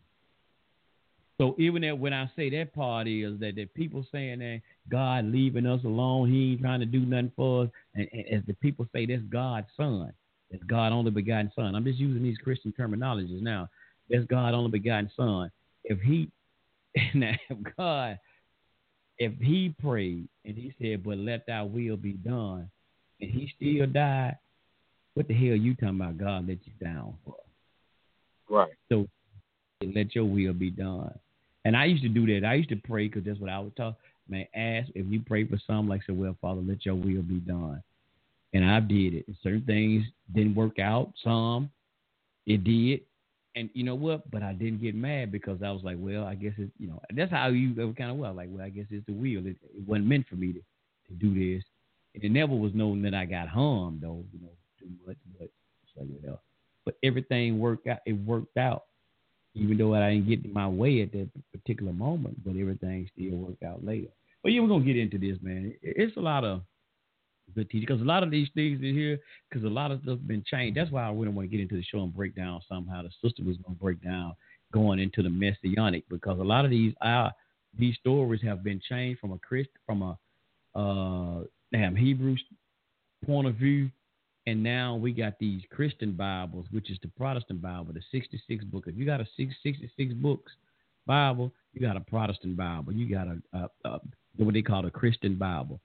So 1.37 1.55
even 1.57 1.81
that 1.83 1.97
when 1.97 2.11
I 2.11 2.29
say 2.35 2.49
that 2.49 2.73
part 2.73 3.07
is 3.07 3.39
that 3.39 3.55
the 3.55 3.67
people 3.67 4.05
saying 4.11 4.39
that 4.39 4.59
God 4.89 5.23
leaving 5.25 5.65
us 5.65 5.81
alone, 5.85 6.29
He 6.29 6.51
ain't 6.51 6.61
trying 6.61 6.81
to 6.81 6.85
do 6.85 6.99
nothing 7.05 7.31
for 7.37 7.63
us, 7.63 7.69
and, 7.95 8.09
and 8.11 8.25
as 8.27 8.41
the 8.45 8.53
people 8.55 8.85
say, 8.93 9.05
that's 9.05 9.21
God's 9.23 9.67
Son, 9.77 10.11
that's 10.51 10.63
God 10.63 10.91
only 10.91 11.11
begotten 11.11 11.53
Son. 11.55 11.73
I'm 11.73 11.85
just 11.85 11.99
using 11.99 12.21
these 12.21 12.37
Christian 12.37 12.73
terminologies 12.77 13.41
now. 13.41 13.69
That's 14.09 14.25
God 14.25 14.53
only 14.53 14.71
begotten 14.71 15.11
Son. 15.15 15.51
If 15.83 15.99
He, 16.01 16.29
now 17.13 17.33
if 17.49 17.57
God, 17.77 18.19
if 19.17 19.33
He 19.39 19.73
prayed 19.81 20.27
and 20.45 20.55
He 20.55 20.73
said, 20.81 21.03
"But 21.03 21.17
let 21.17 21.45
Thy 21.45 21.61
will 21.61 21.97
be 21.97 22.13
done," 22.13 22.69
and 23.21 23.29
He 23.29 23.51
still 23.55 23.87
died, 23.87 24.37
what 25.19 25.27
the 25.27 25.33
hell 25.33 25.51
are 25.51 25.55
you 25.55 25.75
talking 25.75 25.95
about? 25.99 26.17
God 26.17 26.47
let 26.47 26.59
you 26.65 26.71
down 26.81 27.13
for? 27.25 27.35
Right. 28.49 28.71
So 28.89 29.05
let 29.81 30.15
your 30.15 30.25
will 30.25 30.53
be 30.53 30.69
done. 30.69 31.13
And 31.65 31.75
I 31.75 31.85
used 31.85 32.03
to 32.03 32.09
do 32.09 32.25
that. 32.27 32.47
I 32.47 32.53
used 32.53 32.69
to 32.69 32.77
pray 32.77 33.07
because 33.07 33.25
that's 33.25 33.39
what 33.39 33.49
I 33.49 33.59
would 33.59 33.75
talk. 33.75 33.95
Man, 34.29 34.47
ask 34.55 34.89
if 34.95 35.05
you 35.07 35.21
pray 35.25 35.45
for 35.45 35.59
something 35.67 35.89
like, 35.89 36.03
say, 36.07 36.13
well, 36.13 36.37
Father, 36.41 36.61
let 36.61 36.85
your 36.85 36.95
will 36.95 37.21
be 37.21 37.41
done. 37.45 37.83
And 38.53 38.63
I 38.63 38.79
did 38.79 39.13
it. 39.13 39.25
certain 39.43 39.63
things 39.65 40.05
didn't 40.33 40.55
work 40.55 40.79
out. 40.79 41.11
Some 41.23 41.69
it 42.45 42.63
did. 42.63 43.01
And 43.55 43.69
you 43.73 43.83
know 43.83 43.95
what? 43.95 44.29
But 44.29 44.43
I 44.43 44.53
didn't 44.53 44.81
get 44.81 44.95
mad 44.95 45.31
because 45.31 45.61
I 45.63 45.71
was 45.71 45.83
like, 45.83 45.97
well, 45.99 46.23
I 46.23 46.35
guess 46.35 46.53
it's, 46.57 46.71
you 46.77 46.87
know, 46.87 47.01
that's 47.15 47.31
how 47.31 47.47
you 47.47 47.73
kind 47.97 48.11
of 48.11 48.17
well, 48.17 48.33
like, 48.33 48.49
well, 48.51 48.63
I 48.63 48.69
guess 48.69 48.85
it's 48.89 49.05
the 49.05 49.13
wheel. 49.13 49.45
It, 49.45 49.57
it 49.75 49.87
wasn't 49.87 50.07
meant 50.07 50.27
for 50.27 50.35
me 50.35 50.53
to, 50.53 50.59
to 50.59 51.13
do 51.19 51.33
this. 51.33 51.63
And 52.15 52.23
it 52.23 52.31
never 52.31 52.53
was 52.55 52.73
known 52.73 53.01
that 53.03 53.13
I 53.13 53.25
got 53.25 53.47
harmed, 53.47 54.01
though, 54.01 54.23
you 54.31 54.39
know, 54.41 54.51
too 54.79 54.87
much. 55.05 55.17
But 55.37 55.49
like, 55.97 56.07
well, 56.23 56.41
but 56.85 56.95
everything 57.03 57.59
worked 57.59 57.87
out. 57.87 57.99
It 58.05 58.13
worked 58.13 58.57
out, 58.57 58.83
even 59.55 59.77
though 59.77 59.93
I 59.95 60.11
didn't 60.11 60.27
get 60.27 60.45
in 60.45 60.53
my 60.53 60.67
way 60.67 61.01
at 61.01 61.11
that 61.11 61.29
particular 61.51 61.93
moment. 61.93 62.43
But 62.43 62.55
everything 62.55 63.09
still 63.13 63.37
worked 63.37 63.63
out 63.63 63.83
later. 63.83 64.09
But 64.41 64.53
yeah, 64.53 64.61
we're 64.61 64.69
gonna 64.69 64.85
get 64.85 64.97
into 64.97 65.17
this, 65.17 65.37
man. 65.41 65.73
It's 65.81 66.15
a 66.17 66.21
lot 66.21 66.45
of 66.45 66.61
good 67.55 67.69
teaching 67.69 67.87
because 67.87 68.01
a 68.01 68.05
lot 68.05 68.23
of 68.23 68.31
these 68.31 68.47
things 68.53 68.81
in 68.81 68.93
here, 68.93 69.19
because 69.49 69.63
a 69.63 69.69
lot 69.69 69.91
of 69.91 70.01
stuff 70.03 70.19
been 70.25 70.43
changed. 70.45 70.77
That's 70.77 70.91
why 70.91 71.03
I 71.03 71.11
really 71.11 71.29
want 71.29 71.49
to 71.49 71.55
get 71.55 71.61
into 71.61 71.75
the 71.75 71.83
show 71.83 72.03
and 72.03 72.15
break 72.15 72.35
down 72.35 72.61
somehow. 72.67 73.03
The 73.03 73.09
sister 73.21 73.43
was 73.43 73.57
gonna 73.57 73.75
break 73.75 74.01
down 74.03 74.35
going 74.71 74.99
into 74.99 75.23
the 75.23 75.29
messianic 75.29 76.03
because 76.09 76.39
a 76.39 76.43
lot 76.43 76.65
of 76.65 76.71
these 76.71 76.93
uh, 77.01 77.29
these 77.77 77.95
stories 77.95 78.41
have 78.43 78.63
been 78.63 78.81
changed 78.87 79.19
from 79.19 79.31
a 79.31 79.37
Christ 79.39 79.69
from 79.85 80.01
a 80.01 80.17
uh, 80.75 81.43
damn 81.71 81.95
Hebrew 81.95 82.35
point 83.25 83.47
of 83.47 83.55
view 83.55 83.89
and 84.49 84.63
now 84.63 84.95
we 84.95 85.11
got 85.11 85.37
these 85.39 85.61
Christian 85.69 86.13
Bibles, 86.13 86.65
which 86.71 86.89
is 86.89 86.97
the 87.03 87.09
Protestant 87.09 87.61
Bible, 87.61 87.93
the 87.93 88.01
66 88.11 88.65
book. 88.65 88.85
If 88.87 88.97
you 88.97 89.05
got 89.05 89.21
a 89.21 89.27
66 89.37 90.13
books 90.15 90.51
Bible, 91.05 91.51
you 91.73 91.81
got 91.81 91.97
a 91.97 91.99
Protestant 91.99 92.57
Bible. 92.57 92.91
You 92.93 93.07
got 93.13 93.27
a, 93.27 93.37
a, 93.53 93.69
a 93.85 93.99
what 94.37 94.55
they 94.55 94.63
call 94.63 94.85
a 94.87 94.91
Christian 94.91 95.35
Bible. 95.35 95.79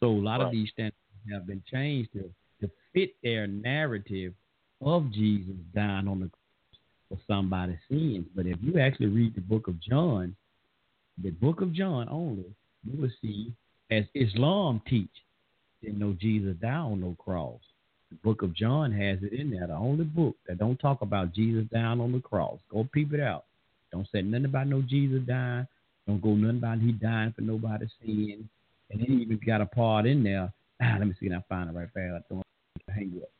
So 0.00 0.06
a 0.06 0.12
lot 0.12 0.38
right. 0.38 0.46
of 0.46 0.52
these 0.52 0.70
standards 0.70 0.96
have 1.32 1.46
been 1.46 1.62
changed 1.70 2.10
to, 2.12 2.30
to 2.60 2.70
fit 2.92 3.14
their 3.22 3.46
narrative 3.46 4.32
of 4.80 5.10
Jesus 5.12 5.54
dying 5.74 6.08
on 6.08 6.20
the 6.20 6.28
cross 6.28 6.80
for 7.08 7.18
somebody's 7.26 7.78
sins. 7.88 8.26
But 8.34 8.46
if 8.46 8.58
you 8.60 8.78
actually 8.78 9.06
read 9.06 9.34
the 9.34 9.40
book 9.40 9.68
of 9.68 9.80
John, 9.80 10.36
the 11.22 11.30
book 11.30 11.60
of 11.60 11.72
John 11.72 12.08
only, 12.10 12.44
you 12.84 13.00
will 13.00 13.10
see 13.22 13.52
as 13.90 14.04
Islam 14.14 14.82
teach, 14.88 15.08
didn't 15.82 15.98
know 15.98 16.16
Jesus 16.20 16.56
died 16.60 16.74
on 16.74 17.00
no 17.00 17.16
cross. 17.18 17.60
The 18.10 18.16
book 18.22 18.42
of 18.42 18.54
John 18.54 18.92
has 18.92 19.18
it 19.22 19.32
in 19.32 19.50
there, 19.50 19.66
the 19.66 19.74
only 19.74 20.04
book 20.04 20.36
that 20.46 20.58
don't 20.58 20.78
talk 20.78 21.02
about 21.02 21.32
Jesus 21.32 21.64
down 21.72 22.00
on 22.00 22.12
the 22.12 22.20
cross. 22.20 22.58
Go 22.70 22.88
peep 22.92 23.12
it 23.12 23.20
out. 23.20 23.44
Don't 23.92 24.08
say 24.12 24.22
nothing 24.22 24.44
about 24.44 24.68
no 24.68 24.82
Jesus 24.82 25.22
dying. 25.26 25.66
Don't 26.06 26.22
go 26.22 26.34
nothing 26.34 26.58
about 26.58 26.78
he 26.78 26.92
dying 26.92 27.32
for 27.32 27.42
nobody's 27.42 27.90
sin. 28.00 28.48
And 28.90 29.00
then 29.00 29.20
even 29.20 29.40
got 29.44 29.60
a 29.60 29.66
part 29.66 30.06
in 30.06 30.22
there. 30.22 30.52
Ah, 30.80 30.96
let 30.98 31.08
me 31.08 31.14
see 31.18 31.26
if 31.26 31.32
I 31.32 31.42
find 31.48 31.70
it 31.70 31.74
right 31.74 31.88
fast. 31.92 32.24
I 32.30 32.34
don't 32.34 32.42
hang 32.88 33.20
up. 33.22 33.30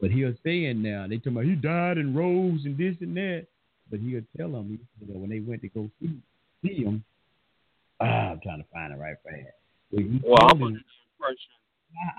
But 0.00 0.10
he'll 0.10 0.34
saying 0.44 0.80
now, 0.82 1.06
they 1.08 1.18
talk 1.18 1.34
about 1.34 1.44
he 1.44 1.56
died 1.56 1.98
and 1.98 2.14
rose 2.14 2.62
and 2.64 2.78
this 2.78 2.94
and 3.00 3.16
that. 3.16 3.46
But 3.90 4.00
he'll 4.00 4.22
tell 4.36 4.52
them 4.52 4.78
you 5.00 5.06
know, 5.08 5.18
when 5.18 5.30
they 5.30 5.40
went 5.40 5.62
to 5.62 5.68
go 5.68 5.90
see, 6.00 6.20
see 6.62 6.84
him. 6.84 7.02
Ah, 8.00 8.30
I'm 8.36 8.40
trying 8.40 8.62
to 8.62 8.68
find 8.70 8.92
it 8.92 8.98
right 9.00 9.16
fast. 9.24 9.58
Well, 9.90 10.04
Well, 10.22 10.46
I'm 10.52 10.62
under 10.62 10.78
the 10.78 10.96
impression. 11.16 11.50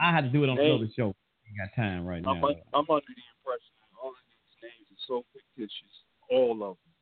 I, 0.01 0.09
I 0.09 0.11
had 0.11 0.27
to 0.27 0.31
do 0.33 0.43
it 0.43 0.49
on 0.49 0.57
Hey. 0.57 0.73
another 0.73 0.89
show. 0.91 1.15
Ain't 1.47 1.55
got 1.55 1.71
time 1.77 2.03
right 2.03 2.25
I'm, 2.25 2.41
now. 2.41 2.51
un- 2.51 2.65
I'm 2.73 2.89
under 2.89 3.13
the 3.13 3.27
impression 3.37 3.73
that 3.79 3.91
all 4.01 4.11
of 4.11 4.25
these 4.27 4.55
names 4.65 4.85
are 4.91 5.03
so 5.07 5.15
fictitious, 5.31 5.93
all 6.27 6.57
of 6.65 6.75
them. 6.81 6.93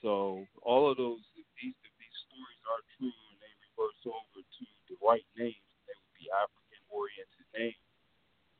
So 0.00 0.46
all 0.62 0.88
of 0.88 0.96
those, 0.96 1.20
if 1.36 1.48
these 1.60 1.76
if 1.84 1.94
these 2.00 2.16
stories 2.28 2.62
are 2.70 2.82
true 2.96 3.12
and 3.12 3.36
they 3.40 3.52
reverse 3.72 4.02
over 4.08 4.40
to 4.40 4.64
the 4.88 4.96
right 5.04 5.26
names, 5.36 5.68
they 5.84 5.96
would 5.96 6.16
be 6.16 6.28
African 6.32 6.63
oriented 6.94 7.46
name, 7.58 7.74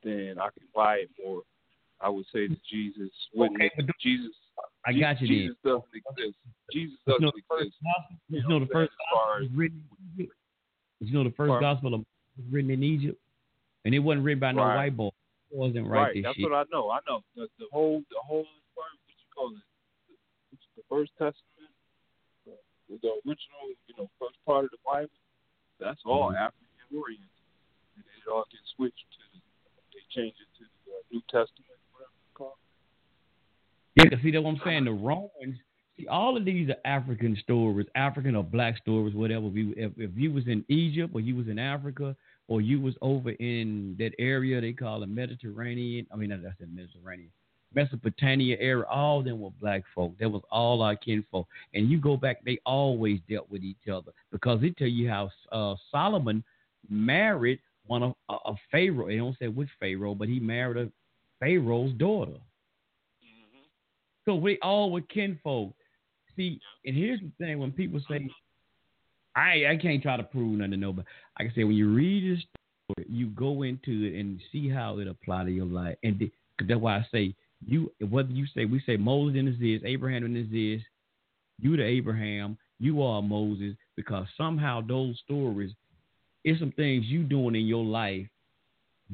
then 0.02 0.38
I 0.42 0.48
can 0.50 0.66
buy 0.74 0.96
it 1.06 1.10
more. 1.22 1.42
I 2.00 2.08
would 2.08 2.26
say 2.32 2.48
that 2.48 2.58
Jesus 2.68 3.10
wouldn't. 3.34 3.62
Okay, 3.62 3.70
but 3.76 3.86
Jesus, 4.02 4.34
I 4.84 4.92
got 4.92 5.20
you 5.20 5.28
Jesus 5.28 5.56
doesn't 5.64 5.84
exist. 5.94 6.36
Jesus 6.72 6.98
You 7.06 7.14
know 7.20 7.30
doesn't 7.30 7.36
the 7.36 7.42
first 7.48 7.66
exist. 7.70 7.84
gospel. 7.86 8.16
You 8.28 8.36
You 8.36 8.42
know 8.42 8.48
know 8.48 8.58
the 8.66 8.72
first 8.72 8.92
saying, 8.92 8.98
as 9.00 9.06
far 9.14 9.24
gospel 9.24 9.44
as- 9.44 9.50
was 9.50 9.56
written 9.58 9.78
in 9.78 9.98
Egypt. 10.20 10.36
You 11.00 11.12
know 11.14 11.24
the 11.24 11.30
first 11.36 11.48
Pardon? 11.50 11.62
gospel 11.68 11.90
was 11.98 12.46
written 12.50 12.70
in 12.70 12.82
Egypt, 12.82 13.20
and 13.84 13.94
it 13.94 13.98
wasn't 14.00 14.24
written 14.24 14.40
by 14.40 14.52
no 14.52 14.62
Right. 14.62 14.76
white 14.90 14.96
boy. 14.96 15.10
It 15.50 15.56
wasn't 15.56 15.86
Right, 15.86 16.00
right. 16.14 16.22
That's 16.22 16.36
shit. 16.36 16.50
what 16.50 16.54
I 16.54 16.64
know. 16.72 16.90
I 16.90 16.98
know 17.08 17.22
the, 17.36 17.48
the 17.58 17.66
whole 17.72 18.00
the 18.10 18.20
whole 18.26 18.44
what 18.74 18.90
you 19.08 19.28
call 19.34 19.50
it, 19.54 19.62
the, 20.50 20.56
the 20.76 20.82
First 20.90 21.12
Testament, 21.12 21.70
the, 22.44 22.52
the 23.00 23.08
original, 23.24 23.70
you 23.86 23.94
know, 23.96 24.10
first 24.18 24.36
part 24.44 24.64
of 24.64 24.70
the 24.72 24.78
Bible. 24.84 25.10
That's 25.78 26.00
all 26.04 26.32
Mhm. 26.32 26.36
African 26.38 26.98
oriented, 26.98 27.28
then 27.28 27.33
it 28.26 28.30
all 28.30 28.44
gets 28.50 28.62
switched 28.76 28.96
to 28.96 29.22
the, 29.32 29.40
they 29.92 30.04
change 30.14 30.34
it 30.40 30.50
to 30.58 30.64
the 30.64 30.92
uh, 30.92 31.02
New 31.12 31.20
Testament, 31.30 31.78
whatever 31.92 32.12
it's 32.16 32.34
called. 32.34 32.58
Yeah, 33.96 34.10
'cause 34.10 34.18
see 34.22 34.30
that's 34.30 34.44
what 34.44 34.50
I'm 34.50 34.60
saying. 34.64 34.84
The 34.84 34.92
Romans, 34.92 35.58
see, 35.96 36.06
all 36.08 36.36
of 36.36 36.44
these 36.44 36.68
are 36.70 36.76
African 36.84 37.36
stories, 37.42 37.86
African 37.94 38.34
or 38.34 38.44
black 38.44 38.76
stories, 38.78 39.14
whatever. 39.14 39.46
If 39.48 39.54
you, 39.54 39.74
if, 39.76 39.92
if 39.96 40.10
you 40.16 40.32
was 40.32 40.46
in 40.46 40.64
Egypt 40.68 41.12
or 41.14 41.20
you 41.20 41.36
was 41.36 41.48
in 41.48 41.58
Africa 41.58 42.16
or 42.48 42.60
you 42.60 42.80
was 42.80 42.94
over 43.00 43.30
in 43.30 43.96
that 43.98 44.12
area 44.18 44.60
they 44.60 44.72
call 44.72 45.00
the 45.00 45.06
Mediterranean, 45.06 46.06
I 46.12 46.16
mean, 46.16 46.30
that's 46.30 46.58
the 46.58 46.66
Mediterranean, 46.66 47.30
Mesopotamia 47.74 48.56
area, 48.60 48.84
all 48.84 49.22
them 49.22 49.40
were 49.40 49.50
black 49.60 49.82
folk. 49.94 50.16
That 50.18 50.28
was 50.28 50.42
all 50.50 50.82
our 50.82 50.96
kinfolk. 50.96 51.46
And 51.72 51.88
you 51.90 51.98
go 51.98 52.16
back, 52.16 52.44
they 52.44 52.58
always 52.66 53.20
dealt 53.28 53.50
with 53.50 53.62
each 53.62 53.88
other 53.92 54.12
because 54.30 54.60
they 54.60 54.70
tell 54.70 54.88
you 54.88 55.08
how 55.08 55.30
uh, 55.52 55.74
Solomon 55.90 56.44
married 56.88 57.60
one 57.86 58.02
of 58.02 58.14
a, 58.28 58.34
a 58.34 58.54
Pharaoh. 58.70 59.08
They 59.08 59.16
don't 59.16 59.38
say 59.38 59.48
which 59.48 59.68
Pharaoh, 59.80 60.14
but 60.14 60.28
he 60.28 60.40
married 60.40 60.86
a 60.86 60.90
Pharaoh's 61.40 61.92
daughter. 61.94 62.32
Mm-hmm. 62.32 63.64
So 64.24 64.34
we 64.34 64.58
all 64.62 64.90
were 64.90 65.02
kinfolk. 65.02 65.74
See, 66.36 66.60
and 66.84 66.96
here's 66.96 67.20
the 67.20 67.30
thing: 67.38 67.58
when 67.58 67.72
people 67.72 68.00
say, 68.08 68.28
"I 69.36 69.66
I 69.70 69.78
can't 69.80 70.02
try 70.02 70.16
to 70.16 70.24
prove 70.24 70.58
nothing 70.58 70.72
to 70.72 70.76
nobody," 70.76 71.06
like 71.38 71.50
I 71.50 71.54
say, 71.54 71.64
when 71.64 71.76
you 71.76 71.92
read 71.92 72.36
this 72.36 72.44
story, 72.44 73.06
you 73.08 73.28
go 73.28 73.62
into 73.62 74.04
it 74.04 74.18
and 74.18 74.40
see 74.50 74.68
how 74.68 74.98
it 74.98 75.06
apply 75.06 75.44
to 75.44 75.50
your 75.50 75.66
life, 75.66 75.96
and 76.02 76.18
the, 76.18 76.32
that's 76.66 76.80
why 76.80 76.96
I 76.96 77.06
say 77.12 77.34
you. 77.66 77.92
Whether 78.00 78.32
you 78.32 78.46
say 78.54 78.64
we 78.64 78.82
say 78.86 78.96
Moses 78.96 79.38
in 79.38 79.46
this, 79.46 79.56
is 79.60 79.82
Abraham 79.84 80.24
in 80.24 80.34
this, 80.34 80.46
is 80.52 80.84
you 81.60 81.76
the 81.76 81.84
Abraham, 81.84 82.58
you 82.80 83.02
are 83.02 83.22
Moses, 83.22 83.76
because 83.96 84.26
somehow 84.36 84.80
those 84.80 85.20
stories, 85.24 85.72
it's 86.44 86.60
some 86.60 86.72
things 86.72 87.06
you 87.06 87.22
doing 87.22 87.54
in 87.54 87.66
your 87.66 87.84
life, 87.84 88.26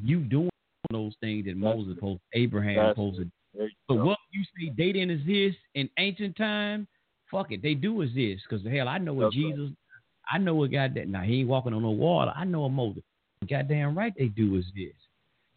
you 0.02 0.20
doing 0.20 0.50
those 0.90 1.14
things 1.20 1.46
that 1.46 1.56
Moses, 1.56 1.96
Abraham, 2.34 2.76
That's 2.76 2.96
supposed 2.96 3.18
to 3.18 3.30
There 3.54 3.66
you 3.66 3.72
but 3.88 3.96
go. 3.96 4.04
what 4.04 4.18
you 4.32 4.42
say 4.56 4.72
they 4.76 4.92
didn't 4.92 5.10
exist 5.10 5.58
in 5.74 5.88
ancient 5.98 6.36
time, 6.36 6.86
fuck 7.30 7.52
it, 7.52 7.62
they 7.62 7.74
do 7.74 8.02
exist. 8.02 8.44
Because 8.48 8.66
hell, 8.66 8.88
I 8.88 8.98
know 8.98 9.14
what 9.14 9.24
That's 9.24 9.36
right. 9.36 9.54
Jesus, 9.54 9.70
I 10.32 10.38
know 10.38 10.54
what 10.54 10.72
God 10.72 10.94
that. 10.94 11.08
Now 11.08 11.22
he 11.22 11.40
ain't 11.40 11.48
walking 11.48 11.72
on 11.72 11.82
no 11.82 11.90
water. 11.90 12.32
I 12.34 12.44
know 12.44 12.64
a 12.64 12.70
Moses. 12.70 13.02
Goddamn 13.48 13.96
right, 13.96 14.12
they 14.18 14.26
do 14.26 14.56
exist. 14.56 14.98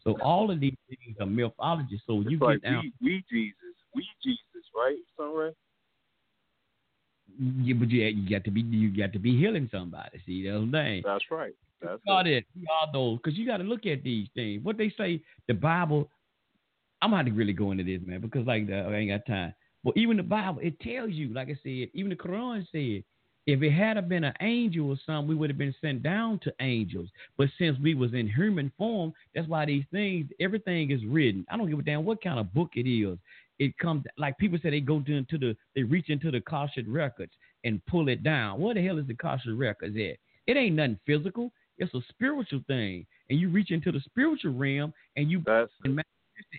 So 0.02 0.18
all 0.22 0.50
of 0.50 0.60
these 0.60 0.76
things 0.88 1.16
are 1.20 1.26
mythology. 1.26 2.00
So 2.06 2.20
It's 2.20 2.30
you 2.30 2.38
like 2.38 2.62
get 2.62 2.70
down, 2.70 2.92
we, 3.00 3.08
we 3.08 3.24
Jesus, 3.30 3.56
we 3.94 4.06
Jesus, 4.22 4.68
right, 4.76 4.96
Sunray? 5.16 5.52
yeah, 7.38 7.74
but 7.74 7.90
you, 7.90 8.02
you 8.04 8.30
got 8.30 8.44
to 8.44 8.50
be 8.50 8.60
you 8.60 8.96
got 8.96 9.12
to 9.12 9.18
be 9.18 9.36
healing 9.38 9.68
somebody. 9.72 10.20
See 10.26 10.48
that's 10.48 10.64
the 10.64 10.70
thing. 10.70 11.02
That's 11.04 11.24
right. 11.30 11.54
That's 11.80 12.00
are 12.08 12.26
it. 12.26 12.46
that. 12.54 12.60
We 12.60 12.66
are 12.66 12.92
those. 12.92 13.18
Because 13.18 13.38
you 13.38 13.46
got 13.46 13.58
to 13.58 13.64
look 13.64 13.86
at 13.86 14.02
these 14.02 14.28
things. 14.34 14.64
What 14.64 14.78
they 14.78 14.92
say, 14.96 15.22
the 15.48 15.54
Bible. 15.54 16.08
I'm 17.02 17.10
gonna 17.10 17.24
have 17.24 17.26
to 17.26 17.32
really 17.32 17.52
go 17.52 17.70
into 17.70 17.84
this, 17.84 18.00
man, 18.06 18.22
because 18.22 18.46
like 18.46 18.66
the, 18.66 18.76
I 18.76 18.94
ain't 18.94 19.10
got 19.10 19.26
time. 19.30 19.52
But 19.84 19.94
even 19.96 20.16
the 20.16 20.22
Bible, 20.22 20.60
it 20.62 20.80
tells 20.80 21.12
you, 21.12 21.34
like 21.34 21.48
I 21.48 21.58
said, 21.62 21.90
even 21.92 22.08
the 22.08 22.16
Quran 22.16 22.66
said, 22.72 23.04
if 23.46 23.62
it 23.62 23.72
had 23.72 24.08
been 24.08 24.24
an 24.24 24.32
angel 24.40 24.88
or 24.88 24.96
something, 25.04 25.28
we 25.28 25.34
would 25.34 25.50
have 25.50 25.58
been 25.58 25.74
sent 25.82 26.02
down 26.02 26.40
to 26.44 26.52
angels. 26.60 27.10
But 27.36 27.48
since 27.58 27.78
we 27.78 27.94
was 27.94 28.14
in 28.14 28.26
human 28.26 28.72
form, 28.78 29.12
that's 29.34 29.46
why 29.48 29.66
these 29.66 29.84
things, 29.92 30.30
everything 30.40 30.90
is 30.90 31.04
written. 31.04 31.44
I 31.50 31.58
don't 31.58 31.68
give 31.68 31.78
a 31.78 31.82
damn 31.82 32.06
what 32.06 32.22
kind 32.22 32.38
of 32.38 32.54
book 32.54 32.70
it 32.74 32.88
is. 32.88 33.18
It 33.58 33.76
comes 33.78 34.04
like 34.16 34.38
people 34.38 34.58
say 34.62 34.70
they 34.70 34.80
go 34.80 35.02
into 35.06 35.38
the 35.38 35.54
they 35.76 35.82
reach 35.82 36.08
into 36.08 36.30
the 36.30 36.38
Akashic 36.38 36.86
records 36.88 37.32
and 37.64 37.84
pull 37.86 38.08
it 38.08 38.22
down. 38.22 38.60
Where 38.60 38.74
the 38.74 38.84
hell 38.84 38.98
is 38.98 39.06
the 39.06 39.12
Akashic 39.12 39.52
records 39.54 39.94
at? 39.96 40.16
It 40.46 40.56
ain't 40.56 40.76
nothing 40.76 40.98
physical. 41.06 41.52
It's 41.78 41.92
a 41.94 42.00
spiritual 42.08 42.60
thing, 42.66 43.06
and 43.30 43.40
you 43.40 43.48
reach 43.48 43.70
into 43.70 43.90
the 43.90 44.00
spiritual 44.00 44.54
realm 44.54 44.92
and 45.16 45.30
you 45.30 45.42
and 45.84 46.00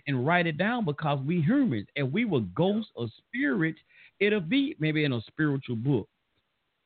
and 0.06 0.26
write 0.26 0.46
it 0.46 0.58
down 0.58 0.84
because 0.84 1.18
we 1.26 1.40
humans. 1.40 1.86
If 1.94 2.10
we 2.10 2.24
were 2.24 2.40
ghosts 2.54 2.90
or 2.94 3.08
spirits, 3.28 3.78
it'll 4.20 4.40
be 4.40 4.76
maybe 4.78 5.04
in 5.04 5.12
a 5.12 5.20
spiritual 5.22 5.76
book. 5.76 6.08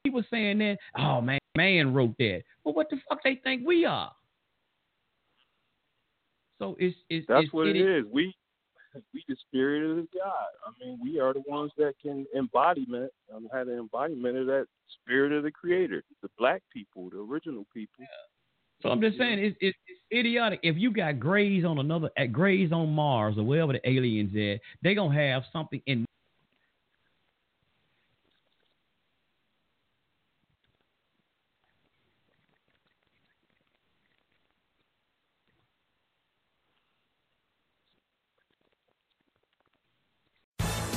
People 0.04 0.22
saying 0.30 0.58
that, 0.58 0.78
oh 0.98 1.20
man, 1.20 1.38
man 1.56 1.92
wrote 1.92 2.16
that. 2.18 2.42
Well, 2.64 2.74
what 2.74 2.88
the 2.90 2.98
fuck 3.08 3.22
they 3.22 3.40
think 3.42 3.66
we 3.66 3.84
are? 3.84 4.12
So 6.58 6.76
it's 6.78 6.96
it's 7.08 7.26
That's 7.28 7.44
it's, 7.44 7.52
what 7.52 7.68
it 7.68 7.76
it 7.76 7.98
is. 7.98 8.04
We 8.10 8.34
we 9.14 9.24
the 9.28 9.36
spirit 9.48 9.98
of 9.98 10.06
God. 10.12 10.48
I 10.66 10.84
mean, 10.84 10.98
we 11.02 11.20
are 11.20 11.32
the 11.32 11.42
ones 11.46 11.72
that 11.78 11.94
can 12.02 12.26
embodiment 12.36 13.12
um, 13.34 13.48
have 13.52 13.66
the 13.66 13.78
embodiment 13.78 14.36
of 14.36 14.46
that 14.46 14.66
spirit 15.02 15.32
of 15.32 15.42
the 15.42 15.50
Creator, 15.50 16.02
the 16.22 16.28
black 16.38 16.62
people, 16.72 17.10
the 17.10 17.18
original 17.18 17.66
people. 17.72 18.00
Yeah. 18.00 18.06
So 18.82 18.88
I'm 18.88 19.00
just 19.00 19.18
saying 19.18 19.38
it's, 19.38 19.56
it's, 19.60 19.76
it's 19.86 20.00
idiotic. 20.12 20.60
If 20.62 20.76
you 20.76 20.90
got 20.90 21.20
grays 21.20 21.64
on 21.64 21.78
another 21.78 22.10
at 22.16 22.32
grays 22.32 22.72
on 22.72 22.90
Mars 22.90 23.36
or 23.36 23.44
wherever 23.44 23.74
the 23.74 23.88
aliens 23.88 24.30
at, 24.30 24.60
they 24.82 24.94
gonna 24.94 25.14
have 25.14 25.42
something 25.52 25.82
in. 25.86 26.06